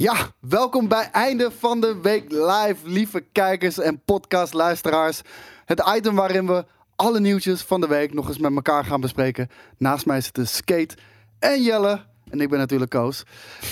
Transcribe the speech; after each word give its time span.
Ja, 0.00 0.14
welkom 0.40 0.88
bij 0.88 1.08
einde 1.12 1.50
van 1.58 1.80
de 1.80 1.98
week 2.02 2.30
live, 2.30 2.76
lieve 2.84 3.24
kijkers 3.32 3.78
en 3.78 4.02
podcastluisteraars. 4.04 5.22
Het 5.64 5.92
item 5.96 6.14
waarin 6.14 6.46
we 6.46 6.64
alle 6.96 7.20
nieuwtjes 7.20 7.62
van 7.62 7.80
de 7.80 7.86
week 7.86 8.14
nog 8.14 8.28
eens 8.28 8.38
met 8.38 8.54
elkaar 8.54 8.84
gaan 8.84 9.00
bespreken. 9.00 9.48
Naast 9.78 10.06
mij 10.06 10.20
zitten 10.20 10.48
Skate 10.48 10.96
en 11.38 11.62
Jelle. 11.62 12.00
En 12.30 12.40
ik 12.40 12.48
ben 12.50 12.58
natuurlijk 12.58 12.90
Koos. 12.90 13.22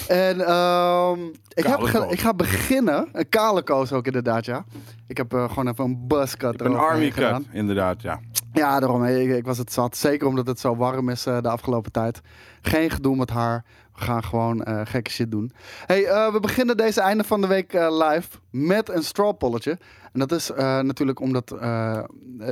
En 0.09 0.41
ehm, 0.47 1.19
ik, 1.49 1.65
heb 1.67 1.81
ge- 1.81 2.07
ik 2.09 2.21
ga 2.21 2.35
beginnen. 2.35 3.09
Een 3.13 3.29
kale 3.29 3.63
Koos 3.63 3.93
ook 3.93 4.07
inderdaad, 4.07 4.45
ja. 4.45 4.65
Ik 5.07 5.17
heb 5.17 5.33
eh, 5.35 5.49
gewoon 5.49 5.69
even 5.69 5.85
een 5.85 6.07
buzzcut 6.07 6.61
Een 6.61 6.75
army 6.77 7.11
gedaan. 7.11 7.43
cut, 7.45 7.55
inderdaad, 7.55 8.03
ja. 8.03 8.21
Ja, 8.53 8.81
daarom. 8.81 9.05
Ik, 9.05 9.37
ik 9.37 9.45
was 9.45 9.59
het 9.59 9.73
zat. 9.73 9.97
Zeker 9.97 10.27
omdat 10.27 10.47
het 10.47 10.61
zo 10.61 10.77
warm 10.77 11.09
is 11.09 11.27
eh, 11.27 11.41
de 11.43 11.49
afgelopen 11.49 11.93
tijd. 11.93 12.21
Geen 12.61 12.91
gedoe 12.91 13.17
met 13.17 13.31
haar. 13.31 13.65
We 13.99 14.05
gaan 14.05 14.25
gewoon 14.25 14.63
eh, 14.63 14.81
gekke 14.85 15.11
shit 15.11 15.31
doen. 15.31 15.53
Hey, 15.87 16.05
eh, 16.05 16.33
we 16.33 16.41
beginnen 16.41 16.77
deze 16.77 17.01
einde 17.01 17.25
van 17.25 17.41
de 17.41 17.47
week 17.47 17.73
eh, 17.73 18.09
live 18.09 18.29
met 18.51 18.89
een 18.89 19.03
strawpolletje. 19.03 19.79
En 20.13 20.19
dat 20.19 20.33
is 20.33 20.51
natuurlijk 20.83 21.21
omdat 21.21 21.55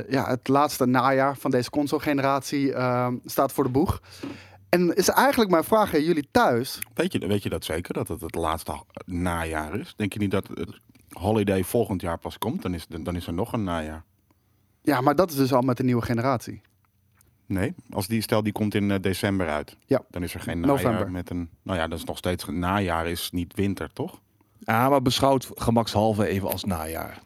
ja, 0.09 0.27
het 0.27 0.47
laatste 0.47 0.85
najaar 0.85 1.37
van 1.37 1.51
deze 1.51 1.69
console-generatie 1.69 2.73
eh, 2.73 3.07
staat 3.25 3.51
voor 3.51 3.63
de 3.63 3.69
boeg. 3.69 4.01
En 4.69 4.95
is 4.95 5.09
eigenlijk 5.09 5.51
mijn 5.51 5.63
vraag 5.63 5.95
aan 5.95 6.03
jullie 6.03 6.27
thuis. 6.31 6.79
Weet 6.93 7.11
je, 7.11 7.27
weet 7.27 7.43
je 7.43 7.49
dat 7.49 7.65
zeker, 7.65 7.93
dat 7.93 8.07
het 8.07 8.21
het 8.21 8.35
laatste 8.35 8.83
najaar 9.05 9.79
is? 9.79 9.93
Denk 9.95 10.13
je 10.13 10.19
niet 10.19 10.31
dat 10.31 10.47
het 10.47 10.79
holiday 11.09 11.63
volgend 11.63 12.01
jaar 12.01 12.17
pas 12.17 12.37
komt? 12.37 12.61
Dan 12.61 12.73
is, 12.73 12.87
dan 12.87 13.15
is 13.15 13.27
er 13.27 13.33
nog 13.33 13.53
een 13.53 13.63
najaar. 13.63 14.03
Ja, 14.81 15.01
maar 15.01 15.15
dat 15.15 15.29
is 15.29 15.35
dus 15.35 15.53
al 15.53 15.61
met 15.61 15.77
de 15.77 15.83
nieuwe 15.83 16.01
generatie. 16.01 16.61
Nee, 17.47 17.73
als 17.89 18.07
die 18.07 18.21
stel 18.21 18.43
die 18.43 18.53
komt 18.53 18.75
in 18.75 18.91
eh, 18.91 18.99
december 19.01 19.47
uit. 19.49 19.77
Ja. 19.85 20.01
Dan 20.09 20.23
is 20.23 20.33
er 20.33 20.39
geen 20.39 20.59
najaar 20.59 20.75
November. 20.75 21.11
met 21.11 21.29
een... 21.29 21.49
Nou 21.61 21.77
ja, 21.79 21.87
dat 21.87 21.97
is 21.97 22.05
nog 22.05 22.17
steeds... 22.17 22.45
Najaar 22.45 23.07
is 23.07 23.31
niet 23.31 23.55
winter, 23.55 23.93
toch? 23.93 24.21
Ja, 24.59 24.89
maar 24.89 25.01
beschouwd 25.01 25.51
gemakshalve 25.55 26.27
even 26.27 26.51
als 26.51 26.63
najaar. 26.63 27.19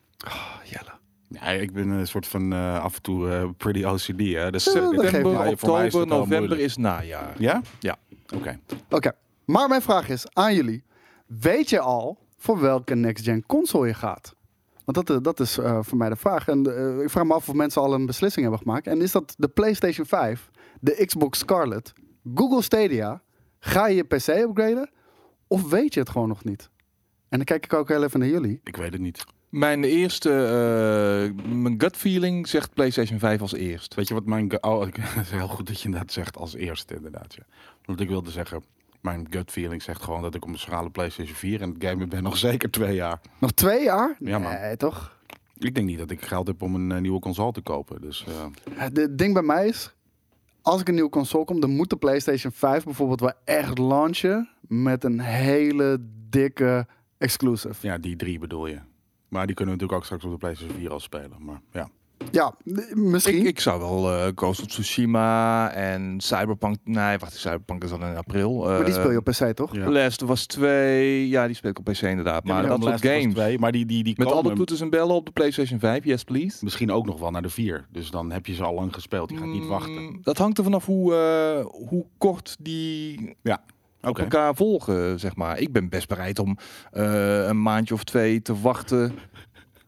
Jelle. 0.63 0.91
Ja, 1.27 1.41
ik 1.41 1.73
ben 1.73 1.89
een 1.89 2.07
soort 2.07 2.27
van 2.27 2.53
eh, 2.53 2.83
af 2.83 2.95
en 2.95 3.01
toe 3.01 3.29
eh, 3.29 3.49
pretty 3.57 3.83
OCD, 3.83 4.33
hè. 4.33 4.51
Dus 4.51 4.63
September, 4.63 5.47
oktober, 5.47 6.07
november 6.07 6.59
is 6.59 6.77
najaar. 6.77 7.35
Ja? 7.37 7.61
Ja. 7.79 7.97
Oké. 8.35 8.59
Oké, 8.89 9.11
maar 9.45 9.67
mijn 9.67 9.81
vraag 9.81 10.09
is 10.09 10.25
aan 10.33 10.55
jullie. 10.55 10.83
Weet 11.25 11.69
je 11.69 11.79
al 11.79 12.17
voor 12.37 12.59
welke 12.59 12.95
next-gen 12.95 13.45
console 13.45 13.87
je 13.87 13.93
gaat? 13.93 14.35
Want 14.91 15.07
dat, 15.07 15.17
eh, 15.17 15.23
dat 15.23 15.39
is 15.39 15.57
eh, 15.57 15.79
voor 15.81 15.97
mij 15.97 16.09
de 16.09 16.15
vraag. 16.15 16.47
En 16.47 16.75
eh, 16.77 17.03
ik 17.03 17.09
vraag 17.09 17.23
me 17.23 17.33
af 17.33 17.49
of 17.49 17.55
mensen 17.55 17.81
al 17.81 17.93
een 17.93 18.05
beslissing 18.05 18.41
hebben 18.45 18.61
gemaakt. 18.61 18.87
En 18.87 19.01
is 19.01 19.11
dat 19.11 19.33
de 19.37 19.47
PlayStation 19.47 20.05
5, 20.05 20.49
de 20.79 21.03
Xbox 21.05 21.39
Scarlet, 21.39 21.93
Google 22.35 22.61
Stadia? 22.61 23.21
Ga 23.59 23.87
je 23.87 23.95
je 23.95 24.03
PC 24.03 24.27
upgraden? 24.27 24.89
Of 25.47 25.69
weet 25.69 25.93
je 25.93 25.99
het 25.99 26.09
gewoon 26.09 26.27
nog 26.27 26.43
niet? 26.43 26.69
En 27.29 27.37
dan 27.37 27.43
kijk 27.43 27.65
ik 27.65 27.73
ook 27.73 27.87
heel 27.87 28.03
even 28.03 28.19
naar 28.19 28.27
jullie. 28.29 28.59
Ik 28.63 28.75
weet 28.75 28.91
het 28.93 29.01
niet. 29.01 29.23
Mijn 29.49 29.83
eerste, 29.83 30.29
eh, 30.29 31.45
mijn 31.53 31.81
gut 31.81 31.97
feeling 31.97 32.47
zegt 32.47 32.73
PlayStation 32.73 33.19
5 33.19 33.41
als 33.41 33.53
eerst. 33.53 33.93
Weet 33.95 34.07
je 34.07 34.13
wat 34.13 34.25
mijn... 34.25 34.63
Oh, 34.63 34.87
ik- 34.87 34.95
het 35.01 35.25
is 35.25 35.31
heel 35.31 35.47
goed 35.47 35.67
dat 35.67 35.81
je 35.81 35.89
dat 35.89 36.11
zegt 36.11 36.37
als 36.37 36.53
eerste, 36.55 36.95
inderdaad. 36.95 37.33
Ja. 37.35 37.43
Want 37.85 37.99
ik 37.99 38.07
wilde 38.07 38.31
zeggen... 38.31 38.63
Mijn 39.01 39.27
gut 39.29 39.51
feeling 39.51 39.81
zegt 39.81 40.03
gewoon 40.03 40.21
dat 40.21 40.35
ik 40.35 40.43
op 40.43 40.49
een 40.49 40.59
schrale 40.59 40.89
PlayStation 40.89 41.35
4 41.35 41.61
en 41.61 41.69
het 41.69 41.83
gamen 41.83 42.09
ben 42.09 42.23
nog 42.23 42.37
zeker 42.37 42.71
twee 42.71 42.95
jaar. 42.95 43.21
Nog 43.39 43.51
twee 43.51 43.83
jaar? 43.83 44.15
Ja, 44.19 44.39
man. 44.39 44.51
Nee, 44.53 44.77
toch? 44.77 45.19
Ik 45.57 45.75
denk 45.75 45.87
niet 45.87 45.97
dat 45.97 46.11
ik 46.11 46.21
geld 46.21 46.47
heb 46.47 46.61
om 46.61 46.75
een 46.75 46.91
eh, 46.91 47.01
nieuwe 47.01 47.19
console 47.19 47.51
te 47.51 47.61
kopen. 47.61 48.01
Dus 48.01 48.25
eh, 48.27 48.45
Het 48.79 48.97
het 48.97 49.17
ding 49.17 49.33
bij 49.33 49.43
mij 49.43 49.67
is, 49.67 49.93
als 50.61 50.81
ik 50.81 50.87
een 50.87 50.93
nieuwe 50.93 51.09
console 51.09 51.45
kom, 51.45 51.59
dan 51.59 51.69
moet 51.75 51.89
de 51.89 51.95
PlayStation 51.97 52.51
5 52.51 52.83
bijvoorbeeld 52.83 53.19
wel 53.19 53.33
echt 53.43 53.77
launchen 53.77 54.49
met 54.67 55.03
een 55.03 55.19
hele 55.19 55.97
dikke 56.29 56.87
exclusive. 57.17 57.87
ja, 57.87 57.97
die 57.97 58.15
drie 58.15 58.39
bedoel 58.39 58.67
je. 58.67 58.79
Maar 59.27 59.45
die 59.45 59.55
kunnen 59.55 59.75
we 59.75 59.81
natuurlijk 59.81 59.93
ook 59.93 60.05
straks 60.05 60.23
op 60.23 60.31
de 60.31 60.37
PlayStation 60.37 60.77
4 60.77 60.91
al 60.91 60.99
spelen. 60.99 61.35
Maar 61.39 61.61
ja, 61.71 61.89
Ja, 62.31 62.53
misschien. 62.93 63.39
Ik, 63.39 63.45
ik 63.45 63.59
zou 63.59 63.79
wel 63.79 64.11
eh 64.13 64.31
Ghost 64.35 64.61
of 64.61 64.67
Tsushima 64.67 65.71
en 65.71 66.15
Cyberpunk... 66.17 66.77
Nee, 66.83 67.17
wacht, 67.17 67.35
Cyberpunk 67.35 67.83
is 67.83 67.89
dan 67.89 68.03
in 68.05 68.15
april. 68.17 68.63
maar 68.63 68.85
die 68.85 68.93
Eh, 68.93 68.99
speel 68.99 69.11
je 69.11 69.17
op 69.17 69.23
PC, 69.23 69.55
toch? 69.55 69.75
Ja. 69.75 69.89
Last 69.89 70.21
was 70.21 70.45
2. 70.45 71.27
Ja, 71.27 71.45
die 71.45 71.55
speel 71.55 71.69
ik 71.69 71.79
op 71.79 71.85
PC 71.85 72.01
inderdaad. 72.01 72.43
Maar 72.43 72.61
Ja, 72.63 72.69
dat 72.69 72.81
soort 72.83 73.03
Us 73.03 73.11
games. 73.11 73.33
2, 73.33 73.59
maar 73.59 73.71
die, 73.71 73.85
die, 73.85 74.03
die 74.03 74.13
Met 74.17 74.27
komen 74.27 74.43
alle 74.43 74.53
toeters 74.55 74.81
en 74.81 74.89
bellen 74.89 75.15
op 75.15 75.25
de 75.25 75.31
PlayStation 75.31 75.79
5, 75.79 76.03
yes 76.03 76.23
please. 76.23 76.57
misschien 76.63 76.91
ook 76.91 77.05
nog 77.05 77.19
wel 77.19 77.31
naar 77.31 77.41
de 77.41 77.49
4. 77.49 77.85
Dus 77.91 78.09
dan 78.11 78.31
heb 78.31 78.45
je 78.45 78.53
ze 78.53 78.63
al 78.63 78.73
lang 78.73 78.93
gespeeld. 78.93 79.29
Je 79.29 79.37
gaat 79.37 79.45
niet 79.47 79.67
wachten. 79.67 80.01
Mm, 80.03 80.19
Dat 80.23 80.37
hangt 80.37 80.57
er 80.57 80.63
vanaf 80.63 80.85
hoe, 80.85 81.13
eh, 81.15 81.65
hoe 81.89 82.05
kort 82.17 82.55
die 82.59 83.35
Oké. 84.01 84.21
elkaar 84.21 84.55
volgen, 84.55 85.19
zeg 85.19 85.35
maar. 85.35 85.59
Ik 85.59 85.71
ben 85.71 85.89
best 85.89 86.07
bereid 86.07 86.39
om 86.39 86.57
eh, 86.91 87.47
een 87.47 87.61
maandje 87.61 87.93
of 87.93 88.03
twee 88.03 88.41
te 88.41 88.59
wachten. 88.61 89.11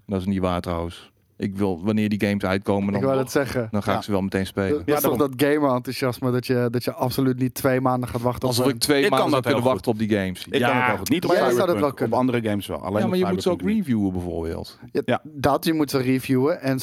Dat 0.06 0.19
is 0.19 0.25
niet 0.28 0.40
waar 0.40 0.62
trouwens. 0.62 1.12
Ik 1.38 1.56
wil, 1.58 1.84
wanneer 1.84 2.10
die 2.10 2.22
games 2.28 2.44
uitkomen, 2.44 2.88
ik 2.94 3.00
dan, 3.00 3.10
wou 3.10 3.18
het 3.22 3.32
zeggen. 3.32 3.68
dan 3.72 3.84
ga 3.84 3.92
Ja. 3.92 3.98
ik 3.98 4.04
ze 4.04 4.12
wel 4.12 4.22
meteen 4.22 4.46
spelen. 4.46 4.84
Dat 4.86 4.96
is 4.98 5.02
toch 5.04 5.18
dat 5.18 5.32
gamer-enthousiasme 5.38 6.32
dat 6.32 6.46
je, 6.48 6.68
dat 6.72 6.84
je 6.84 6.94
absoluut 6.94 7.40
niet 7.40 7.54
twee 7.54 7.82
maanden 7.82 8.10
gaat 8.10 8.22
wachten 8.22 8.48
Alsof 8.48 8.66
op 8.66 8.72
ik 8.72 8.80
twee 8.80 9.04
Ik 9.04 9.10
kan 9.10 9.12
maanden 9.20 9.30
zou 9.30 9.42
dat 9.42 9.52
kunnen 9.52 9.72
wachten 9.72 9.92
op 9.92 9.98
die 10.00 10.10
games. 10.10 10.46
Ik 10.50 10.62
kan 10.62 10.76
het 10.76 10.88
wel 10.88 10.98
goed. 10.98 11.10
Niet 11.10 11.26
op 11.26 11.32
jij 11.32 11.52
zou 11.52 11.68
dat 11.68 11.80
wel 11.80 12.08
op 12.08 12.14
andere 12.14 12.42
games 12.42 12.68
wel. 12.68 12.82
Alleen 12.82 13.02
ja, 13.02 13.08
maar 13.08 13.18
je 13.18 13.26
moet 13.26 13.42
ze 13.42 13.50
ook 13.50 13.62
reviewen 13.62 14.12
bijvoorbeeld. 14.12 14.80
Ja, 14.92 15.02
Ja. 15.06 15.22
Dat, 15.24 15.66
je 15.66 15.74
moet 15.74 15.90
ze 15.90 15.98
reviewen. 15.98 16.62
En 16.62 16.80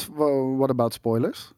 what 0.57 0.69
about 0.69 0.93
spoilers? 0.93 1.53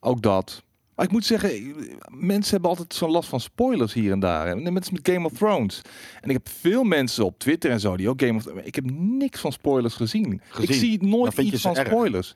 Ook 0.00 0.22
dat. 0.22 0.62
Maar 1.00 1.08
ik 1.08 1.14
moet 1.14 1.24
zeggen, 1.24 1.74
mensen 2.10 2.50
hebben 2.52 2.70
altijd 2.70 2.94
zo'n 2.94 3.10
last 3.10 3.28
van 3.28 3.40
spoilers 3.40 3.92
hier 3.92 4.12
en 4.12 4.20
daar. 4.20 4.46
En 4.46 4.72
met 4.72 4.92
met 4.92 5.08
Game 5.08 5.26
of 5.26 5.32
Thrones. 5.32 5.82
En 6.20 6.28
ik 6.28 6.32
heb 6.36 6.48
veel 6.48 6.82
mensen 6.84 7.24
op 7.24 7.38
Twitter 7.38 7.70
en 7.70 7.80
zo 7.80 7.96
die 7.96 8.08
ook 8.08 8.20
Game 8.22 8.34
of 8.36 8.42
Thrones... 8.42 8.64
Ik 8.64 8.74
heb 8.74 8.90
niks 8.90 9.40
van 9.40 9.52
spoilers 9.52 9.94
gezien. 9.94 10.40
Ik 10.60 10.72
zie 10.72 11.02
nooit 11.04 11.38
iets 11.38 11.62
van 11.62 11.76
erg? 11.76 11.86
spoilers. 11.88 12.34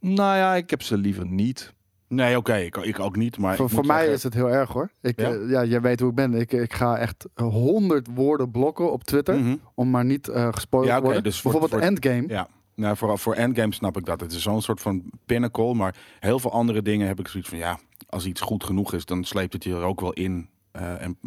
Nou 0.00 0.36
ja, 0.36 0.54
ik 0.54 0.70
heb 0.70 0.82
ze 0.82 0.96
liever 0.96 1.26
niet. 1.26 1.72
Nee, 2.08 2.36
oké. 2.36 2.54
ik, 2.56 2.76
ik 2.76 2.98
ook 3.00 3.16
niet. 3.16 3.38
Maar 3.38 3.56
voor 3.56 3.86
mij 3.86 3.96
zeggen- 3.96 4.14
is 4.14 4.22
het 4.22 4.34
heel 4.34 4.50
erg 4.50 4.72
hoor. 4.72 4.90
Ik, 5.02 5.20
Ja? 5.20 5.28
ja, 5.48 5.64
jij 5.64 5.80
weet 5.80 6.00
hoe 6.00 6.08
ik 6.08 6.14
ben. 6.14 6.34
Ik, 6.34 6.52
ik 6.52 6.72
ga 6.72 6.96
echt 6.98 7.26
honderd 7.34 8.06
woorden 8.14 8.50
blokken 8.50 8.92
op 8.92 9.04
Twitter. 9.04 9.38
Mhm. 9.38 9.56
Om 9.74 9.90
maar 9.90 10.04
niet 10.04 10.28
eh 10.28 10.48
gespoild 10.50 10.86
Ja, 10.86 10.96
te 10.96 11.02
worden. 11.02 11.22
dus 11.22 11.40
voor- 11.40 11.50
bijvoorbeeld 11.50 11.80
voor- 11.82 11.90
Endgame. 11.90 12.24
Ja, 12.28 12.48
nou, 12.74 12.96
voor, 12.96 13.18
voor 13.18 13.34
Endgame 13.34 13.72
snap 13.74 13.96
ik 13.96 14.04
dat. 14.04 14.20
Het 14.20 14.32
is 14.32 14.42
zo'n 14.42 14.62
soort 14.62 14.80
van 14.80 15.02
pinnacle. 15.26 15.74
Maar 15.74 15.94
heel 16.20 16.38
veel 16.38 16.52
andere 16.52 16.82
dingen 16.82 17.06
heb 17.06 17.18
ik 17.18 17.28
zoiets 17.28 17.48
van... 17.48 17.58
Ja, 17.58 17.78
als 18.08 18.26
iets 18.26 18.40
goed 18.40 18.64
genoeg 18.64 18.92
is, 18.92 19.04
dan 19.04 19.24
sleept 19.24 19.52
het 19.52 19.64
je 19.64 19.74
er 19.74 19.82
ook 19.82 20.00
wel 20.00 20.12
in. 20.12 20.48
Eh, 20.70 21.02
en 21.02 21.18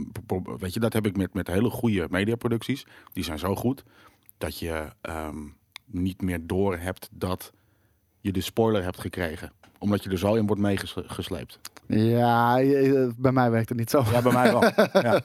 weet 0.58 0.74
je, 0.74 0.80
dat 0.80 0.94
heb 0.94 1.06
ik 1.06 1.18
met, 1.18 1.34
met 1.34 1.48
hele 1.48 1.70
goede 1.70 2.08
mediaproducties. 2.10 2.86
Die 3.14 3.24
zijn 3.24 3.40
zo 3.40 3.56
goed 3.56 3.84
dat 4.38 4.60
je 4.60 4.88
ehm, 5.02 5.48
niet 5.86 6.22
meer 6.22 6.48
door 6.48 6.78
hebt 6.78 7.10
dat 7.12 7.54
je 8.20 8.32
de 8.32 8.42
spoiler 8.42 8.84
hebt 8.84 9.00
gekregen. 9.00 9.52
Omdat 9.82 10.04
je 10.04 10.10
er 10.10 10.18
zo 10.18 10.34
in 10.36 10.46
wordt 10.48 10.62
meegesleept. 10.62 11.60
Ja, 11.88 12.58
je- 12.58 13.12
bij 13.18 13.32
mij 13.32 13.52
werkt 13.52 13.70
het 13.70 13.78
niet 13.78 13.90
zo. 13.90 14.04
Ja, 14.12 14.22
bij 14.22 14.32
mij 14.34 14.52
wel. 14.52 14.64
Ja. 15.04 15.22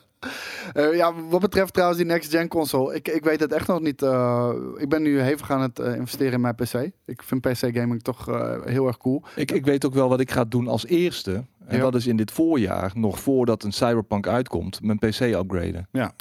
Eh, 0.73 0.95
ja, 0.97 1.13
wat 1.31 1.41
betreft 1.41 1.73
trouwens 1.73 1.99
die 2.01 2.09
next-gen 2.11 2.49
console, 2.49 2.95
ik, 2.95 3.09
ik 3.09 3.25
weet 3.25 3.41
het 3.41 3.53
echt 3.53 3.67
nog 3.67 3.81
niet. 3.81 4.03
eh, 4.03 4.51
ik 4.77 4.89
ben 4.89 5.03
nu 5.03 5.21
hevig 5.21 5.51
aan 5.51 5.61
het 5.61 5.79
eh, 5.79 5.95
investeren 5.95 6.33
in 6.33 6.41
mijn 6.41 6.55
PC. 6.55 6.91
Ik 7.05 7.23
vind 7.23 7.41
PC-gaming 7.41 8.03
toch 8.03 8.29
eh, 8.29 8.55
heel 8.65 8.87
erg 8.87 8.97
cool. 8.97 9.23
Ik, 9.37 9.51
ik 9.51 9.65
weet 9.65 9.87
ook 9.87 9.95
wel 9.95 10.09
wat 10.09 10.21
ik 10.21 10.31
ga 10.31 10.45
doen 10.45 10.69
als 10.69 10.87
eerste. 10.87 11.45
En 11.67 11.77
Ja. 11.77 11.83
dat 11.83 11.95
is 11.95 12.07
in 12.07 12.17
dit 12.17 12.31
voorjaar, 12.31 12.93
nog 12.95 13.21
voordat 13.21 13.63
een 13.63 13.73
Cyberpunk 13.73 14.27
uitkomt, 14.27 14.83
mijn 14.83 14.99
PC 14.99 15.21
upgraden. 15.21 15.89
Ja, 15.93 16.13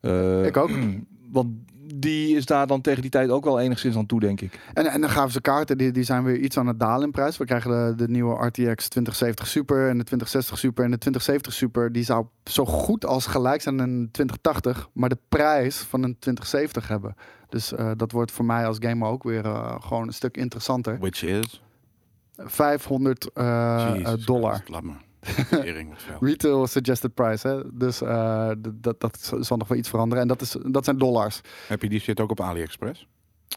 Eh, 0.00 0.46
Ik 0.46 0.56
ook. 0.56 0.70
Want 1.32 1.48
die 1.94 2.36
is 2.36 2.46
daar 2.46 2.66
dan 2.66 2.80
tegen 2.80 3.02
die 3.02 3.10
tijd 3.10 3.30
ook 3.30 3.44
wel 3.44 3.60
enigszins 3.60 3.96
aan 3.96 4.06
toe, 4.06 4.20
denk 4.20 4.40
ik. 4.40 4.60
en, 4.74 4.86
en 4.86 5.00
dan 5.00 5.10
gaven 5.10 5.32
ze 5.32 5.40
kaarten, 5.40 5.78
die, 5.78 5.90
die 5.90 6.04
zijn 6.04 6.24
weer 6.24 6.36
iets 6.36 6.58
aan 6.58 6.66
het 6.66 6.80
dalen 6.80 7.04
in 7.04 7.10
prijs. 7.10 7.36
We 7.36 7.44
krijgen 7.44 7.70
de, 7.70 8.04
de 8.04 8.10
nieuwe 8.10 8.46
RTX 8.46 8.88
2070 8.88 9.46
Super 9.46 9.88
en 9.88 9.98
de 9.98 10.04
2060 10.04 10.58
Super. 10.58 10.84
En 10.84 10.90
de 10.90 10.98
2070 10.98 11.52
Super, 11.52 11.92
die 11.92 12.04
zou 12.04 12.26
zo 12.44 12.64
goed 12.64 13.06
als 13.06 13.26
gelijk 13.26 13.62
zijn 13.62 13.80
aan 13.80 13.88
een 13.88 14.08
2080, 14.12 14.88
maar 14.92 15.08
de 15.08 15.18
prijs 15.28 15.76
van 15.76 16.02
een 16.02 16.18
2070 16.18 16.88
hebben. 16.88 17.14
Dus 17.48 17.72
eh, 17.72 17.90
dat 17.96 18.12
wordt 18.12 18.32
voor 18.32 18.44
mij 18.44 18.66
als 18.66 18.76
gamer 18.80 19.08
ook 19.08 19.22
weer 19.22 19.44
eh, 19.44 19.74
gewoon 19.80 20.06
een 20.06 20.12
stuk 20.12 20.36
interessanter. 20.36 20.98
Which 20.98 21.22
is... 21.22 21.62
500 22.38 23.32
eh, 23.32 24.12
dollar. 24.24 24.54
Christ, 24.54 24.68
Laat 24.68 24.82
me. 24.82 24.92
Retail 26.20 26.66
suggested 26.66 27.14
price, 27.14 27.48
hè? 27.48 27.60
Dus 27.72 28.02
eh, 28.02 28.50
dat, 28.58 29.00
dat 29.00 29.32
zal 29.40 29.56
nog 29.56 29.68
wel 29.68 29.78
iets 29.78 29.88
veranderen. 29.88 30.22
En 30.22 30.28
dat, 30.28 30.40
is, 30.40 30.56
dat 30.66 30.84
zijn 30.84 30.98
dollars. 30.98 31.40
Heb 31.68 31.82
je 31.82 31.88
die 31.88 32.00
shit 32.00 32.20
ook 32.20 32.30
op 32.30 32.40
AliExpress? 32.40 33.06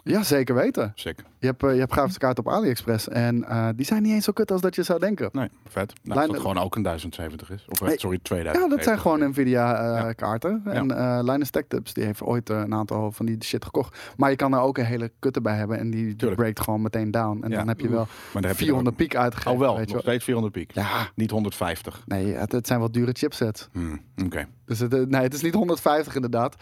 Ja, 0.03 0.23
zeker 0.23 0.55
weten. 0.55 0.91
Sick. 0.95 1.23
Je 1.39 1.45
hebt, 1.47 1.63
eh, 1.63 1.73
je 1.73 1.79
hebt 1.79 1.91
grafische 1.91 2.19
kaarten 2.19 2.45
op 2.45 2.51
AliExpress. 2.51 3.07
En 3.07 3.43
eh, 3.47 3.67
die 3.75 3.85
zijn 3.85 4.03
niet 4.03 4.11
eens 4.13 4.25
zo 4.25 4.31
kut 4.31 4.51
als 4.51 4.61
dat 4.61 4.75
je 4.75 4.83
zou 4.83 4.99
denken. 4.99 5.29
Nee, 5.31 5.49
vet. 5.67 5.93
Nou, 6.03 6.19
als 6.19 6.29
dat 6.31 6.39
gewoon 6.39 6.57
ook 6.57 6.75
een 6.75 6.81
1070 6.81 7.49
is. 7.51 7.65
Of 7.69 7.81
eh, 7.81 7.87
Nee. 7.87 7.99
sorry, 7.99 8.19
2000. 8.21 8.63
Ja, 8.69 8.75
dat 8.75 8.83
zijn 8.85 8.99
gewoon 8.99 9.29
Nvidia 9.29 9.95
Ja. 9.97 10.13
kaarten. 10.13 10.61
En 10.65 10.97
eh 10.97 11.19
Linus 11.21 11.49
Tech 11.49 11.63
Tips, 11.67 11.93
die 11.93 12.03
heeft 12.03 12.21
ooit 12.21 12.49
een 12.49 12.73
aantal 12.73 13.11
van 13.11 13.25
die 13.25 13.43
shit 13.43 13.65
gekocht. 13.65 13.97
Maar 14.17 14.29
je 14.29 14.35
kan 14.35 14.53
er 14.53 14.59
ook 14.59 14.77
een 14.77 14.85
hele 14.85 15.11
kutte 15.19 15.41
bij 15.41 15.55
hebben. 15.55 15.79
En 15.79 15.89
die, 15.89 16.15
Tuurlijk. 16.15 16.41
breakt 16.41 16.59
gewoon 16.59 16.81
meteen 16.81 17.11
down. 17.11 17.43
En 17.43 17.49
Ja. 17.49 17.57
dan 17.57 17.67
heb 17.67 17.79
je 17.79 17.89
wel 17.89 18.07
Maar 18.33 18.41
heb 18.43 18.51
je 18.51 18.57
400 18.65 18.95
piek 18.95 19.15
uitgegeven. 19.15 19.51
Oh 19.53 19.59
wel, 19.59 19.77
weet 19.77 19.91
nog 19.91 20.01
steeds 20.01 20.23
400 20.23 20.55
piek. 20.55 20.71
Ja, 20.73 21.09
Niet 21.15 21.31
150. 21.31 22.01
nee, 22.05 22.33
het, 22.33 22.51
het 22.51 22.67
zijn 22.67 22.79
wel 22.79 22.91
dure 22.91 23.11
chipsets. 23.13 23.67
Hmm, 23.71 24.01
Oké. 24.25 24.45
Dus 24.65 24.79
het, 24.79 25.09
nee, 25.09 25.21
het 25.21 25.33
is 25.33 25.41
niet 25.41 25.53
150 25.53 26.15
inderdaad. 26.15 26.55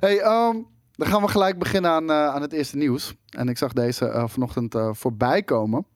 Hey, 0.00 0.18
ehm, 0.20 0.56
dan 0.96 1.08
gaan 1.08 1.22
we 1.22 1.28
gelijk 1.28 1.58
beginnen 1.58 1.90
aan, 1.90 2.10
eh, 2.10 2.26
aan 2.26 2.42
het 2.42 2.52
eerste 2.52 2.76
nieuws. 2.76 3.14
En 3.28 3.48
ik 3.48 3.58
zag 3.58 3.72
deze 3.72 4.06
eh, 4.06 4.24
vanochtend 4.28 4.74
eh, 4.74 4.88
voorbij 4.92 5.42
komen. 5.42 5.86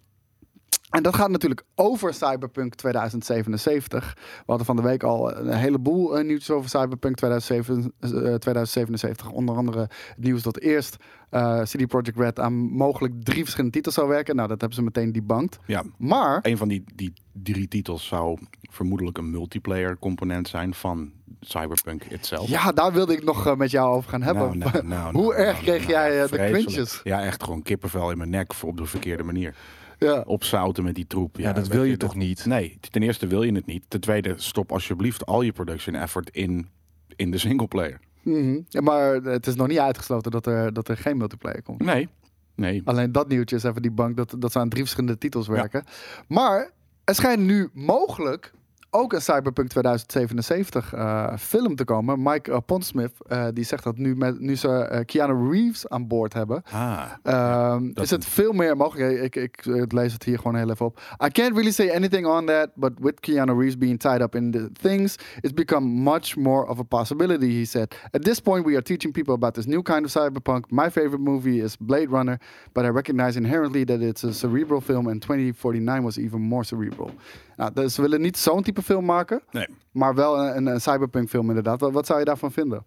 En 0.91 1.03
dat 1.03 1.15
gaat 1.15 1.31
natuurlijk 1.31 1.63
over 1.75 2.15
Cyberpunk 2.15 2.75
2077. 2.75 4.15
We 4.17 4.43
hadden 4.47 4.67
van 4.67 4.77
de 4.77 4.83
week 4.83 5.03
al 5.03 5.37
een 5.37 5.53
heleboel 5.53 6.19
eh, 6.19 6.25
nieuws 6.25 6.51
over 6.51 6.71
Cyberpunk 6.71 7.17
2007, 7.17 7.93
eh, 8.01 8.11
2077. 8.11 9.31
Onder 9.31 9.57
andere 9.57 9.81
het 9.81 9.91
nieuws 10.17 10.43
dat 10.43 10.59
eerst 10.59 10.97
eh 11.31 11.63
CD 11.63 11.87
Projekt 11.87 12.19
Red 12.19 12.41
aan 12.41 12.55
mogelijk 12.55 13.15
drie 13.23 13.43
verschillende 13.43 13.77
titels 13.77 13.95
zou 13.95 14.09
werken. 14.09 14.37
Nou, 14.37 14.49
dat 14.49 14.61
hebben 14.61 14.79
ze 14.79 14.85
meteen 14.85 15.13
debunked. 15.13 15.59
Ja, 15.67 15.83
Maar 15.99 16.39
een 16.43 16.57
van 16.57 16.69
die, 16.69 16.85
die 16.95 17.13
drie 17.33 17.69
titels 17.69 18.07
zou 18.07 18.39
vermoedelijk 18.63 19.19
een 19.19 19.31
multiplayer 19.31 19.99
component 19.99 20.49
zijn 20.49 20.75
van 20.75 21.13
Cyberpunk 21.41 22.05
itself. 22.05 22.49
ja, 22.49 22.73
daar 22.73 22.93
wilde 22.93 23.13
ik 23.13 23.25
nog 23.25 23.57
met 23.57 23.71
jou 23.71 23.95
over 23.95 24.11
gaan 24.11 24.23
hebben. 24.23 24.59
Nou, 24.59 24.71
nou, 24.73 24.87
nou, 24.87 25.17
Hoe 25.23 25.35
erg 25.35 25.61
kreeg 25.61 25.87
jij 25.87 26.27
de 26.27 26.49
kwintjes? 26.49 27.01
Ja, 27.05 27.23
echt 27.23 27.43
gewoon 27.43 27.63
kippenvel 27.63 28.11
in 28.11 28.19
mijn 28.19 28.31
nek 28.31 28.55
voor 28.55 28.69
op 28.69 28.77
de 28.77 28.87
verkeerde 28.87 29.23
manier. 29.23 29.55
Ja. 29.99 30.23
Opzouten 30.27 30.85
met 30.85 30.95
die 30.95 31.07
troep. 31.07 31.37
Ja, 31.37 31.53
dat 31.53 31.67
wil 31.67 31.85
je 31.85 31.97
toch 31.97 32.15
niet? 32.15 32.47
Nee, 32.47 32.79
ten 32.91 33.03
eerste 33.03 33.27
wil 33.27 33.43
je 33.43 33.53
het 33.53 33.67
niet. 33.67 33.85
Ten 33.89 34.01
tweede, 34.01 34.35
stop 34.37 34.73
alsjeblieft 34.73 35.27
al 35.27 35.43
je 35.43 35.53
production 35.53 35.95
effort 35.95 36.31
in, 36.31 36.69
in 37.17 37.31
de 37.31 37.39
singleplayer. 37.39 38.01
Mhm. 38.23 38.61
Ja, 38.69 38.81
maar 38.81 39.15
het 39.15 39.47
is 39.47 39.55
nog 39.55 39.67
niet 39.67 39.79
uitgesloten 39.79 40.31
dat 40.31 40.47
er, 40.47 40.73
dat 40.73 40.89
er 40.89 40.97
geen 40.97 41.17
multiplayer 41.17 41.63
komt. 41.63 41.85
Nee, 41.85 42.09
nee. 42.55 42.83
Alleen 42.85 43.13
dat 43.13 43.29
nieuwtje 43.29 43.57
is 43.57 43.63
even 43.63 43.83
die 43.83 43.91
bank 43.91 44.17
dat, 44.17 44.35
dat 44.39 44.53
ze 44.53 44.59
aan 44.59 44.69
drie 44.69 44.83
verschillende 44.83 45.19
titels 45.19 45.49
werken. 45.49 45.85
Maar 46.29 46.71
er 47.05 47.15
schijnt 47.15 47.43
nu 47.43 47.71
mogelijk 47.73 48.53
ook 48.97 49.13
een 49.13 49.23
Cyberpunk 49.23 49.69
2077 49.69 50.93
eh, 50.93 51.37
film 51.39 51.77
te 51.77 51.85
komen. 51.85 52.23
Mike 52.23 52.51
uh, 52.51 52.57
Pondsmith 52.67 53.13
eh, 53.27 53.47
die 53.53 53.65
zegt 53.65 53.85
dat 53.85 53.97
nu, 53.97 54.17
met, 54.17 54.41
nu 54.41 54.57
ze 54.57 54.69
eh, 54.69 55.05
Keanu 55.05 55.51
Reeves 55.51 55.89
aan 55.89 56.07
boord 56.07 56.33
hebben. 56.33 56.63
Ah, 56.71 57.05
Ehm, 57.23 57.91
is 57.95 58.11
het 58.11 58.25
veel 58.27 58.53
meer 58.53 58.77
mogelijk? 58.77 59.21
Ik, 59.21 59.37
ik, 59.37 59.67
ik 59.67 59.93
lees 59.93 60.13
het 60.13 60.23
hier 60.23 60.37
gewoon 60.37 60.57
heel 60.57 60.71
even 60.71 60.87
op. 60.87 61.01
I 61.25 61.29
can't 61.29 61.53
really 61.53 61.71
say 61.71 61.91
anything 61.91 62.27
on 62.27 62.47
that, 62.47 62.69
but 62.75 62.93
with 63.01 63.21
Keanu 63.21 63.53
Reeves 63.59 63.79
being 63.79 63.99
tied 63.99 64.21
up 64.21 64.35
in 64.35 64.51
the 64.51 64.71
things, 64.73 65.17
it's 65.41 65.55
become 65.55 65.87
much 65.87 66.37
more 66.37 66.67
of 66.67 66.79
a 66.79 66.83
possibility, 66.83 67.59
he 67.59 67.65
said. 67.65 67.95
At 68.11 68.23
this 68.25 68.41
point, 68.41 68.65
we 68.67 68.73
are 68.73 68.83
teaching 68.83 69.13
people 69.13 69.35
about 69.35 69.55
this 69.55 69.67
new 69.67 69.83
kind 69.83 70.05
of 70.05 70.11
cyberpunk. 70.11 70.71
My 70.71 70.91
favorite 70.91 71.23
movie 71.23 71.61
is 71.65 71.77
Blade 71.77 72.11
Runner, 72.11 72.39
but 72.73 72.85
I 72.85 72.89
recognize 72.89 73.39
inherently 73.39 73.85
that 73.85 74.01
it's 74.01 74.25
a 74.25 74.33
cerebral 74.33 74.81
film 74.81 75.07
and 75.07 75.23
2049 75.23 76.05
was 76.05 76.19
even 76.19 76.41
more 76.41 76.65
cerebral. 76.65 77.11
Nou, 77.57 77.73
dus 77.75 77.95
ze 77.95 78.01
willen 78.03 78.21
niet 78.21 78.37
zo'n 78.37 78.63
type 78.63 78.83
film 78.83 79.05
maken, 79.05 79.43
nee. 79.51 79.67
maar 79.93 80.15
wel 80.15 80.39
een, 80.47 80.67
een 80.67 80.81
cyberpunk 80.81 81.29
film 81.29 81.49
inderdaad. 81.49 81.81
Wat, 81.81 81.93
wat 81.93 82.07
zou 82.07 82.19
je 82.19 82.25
daarvan 82.25 82.53
vinden? 82.53 82.85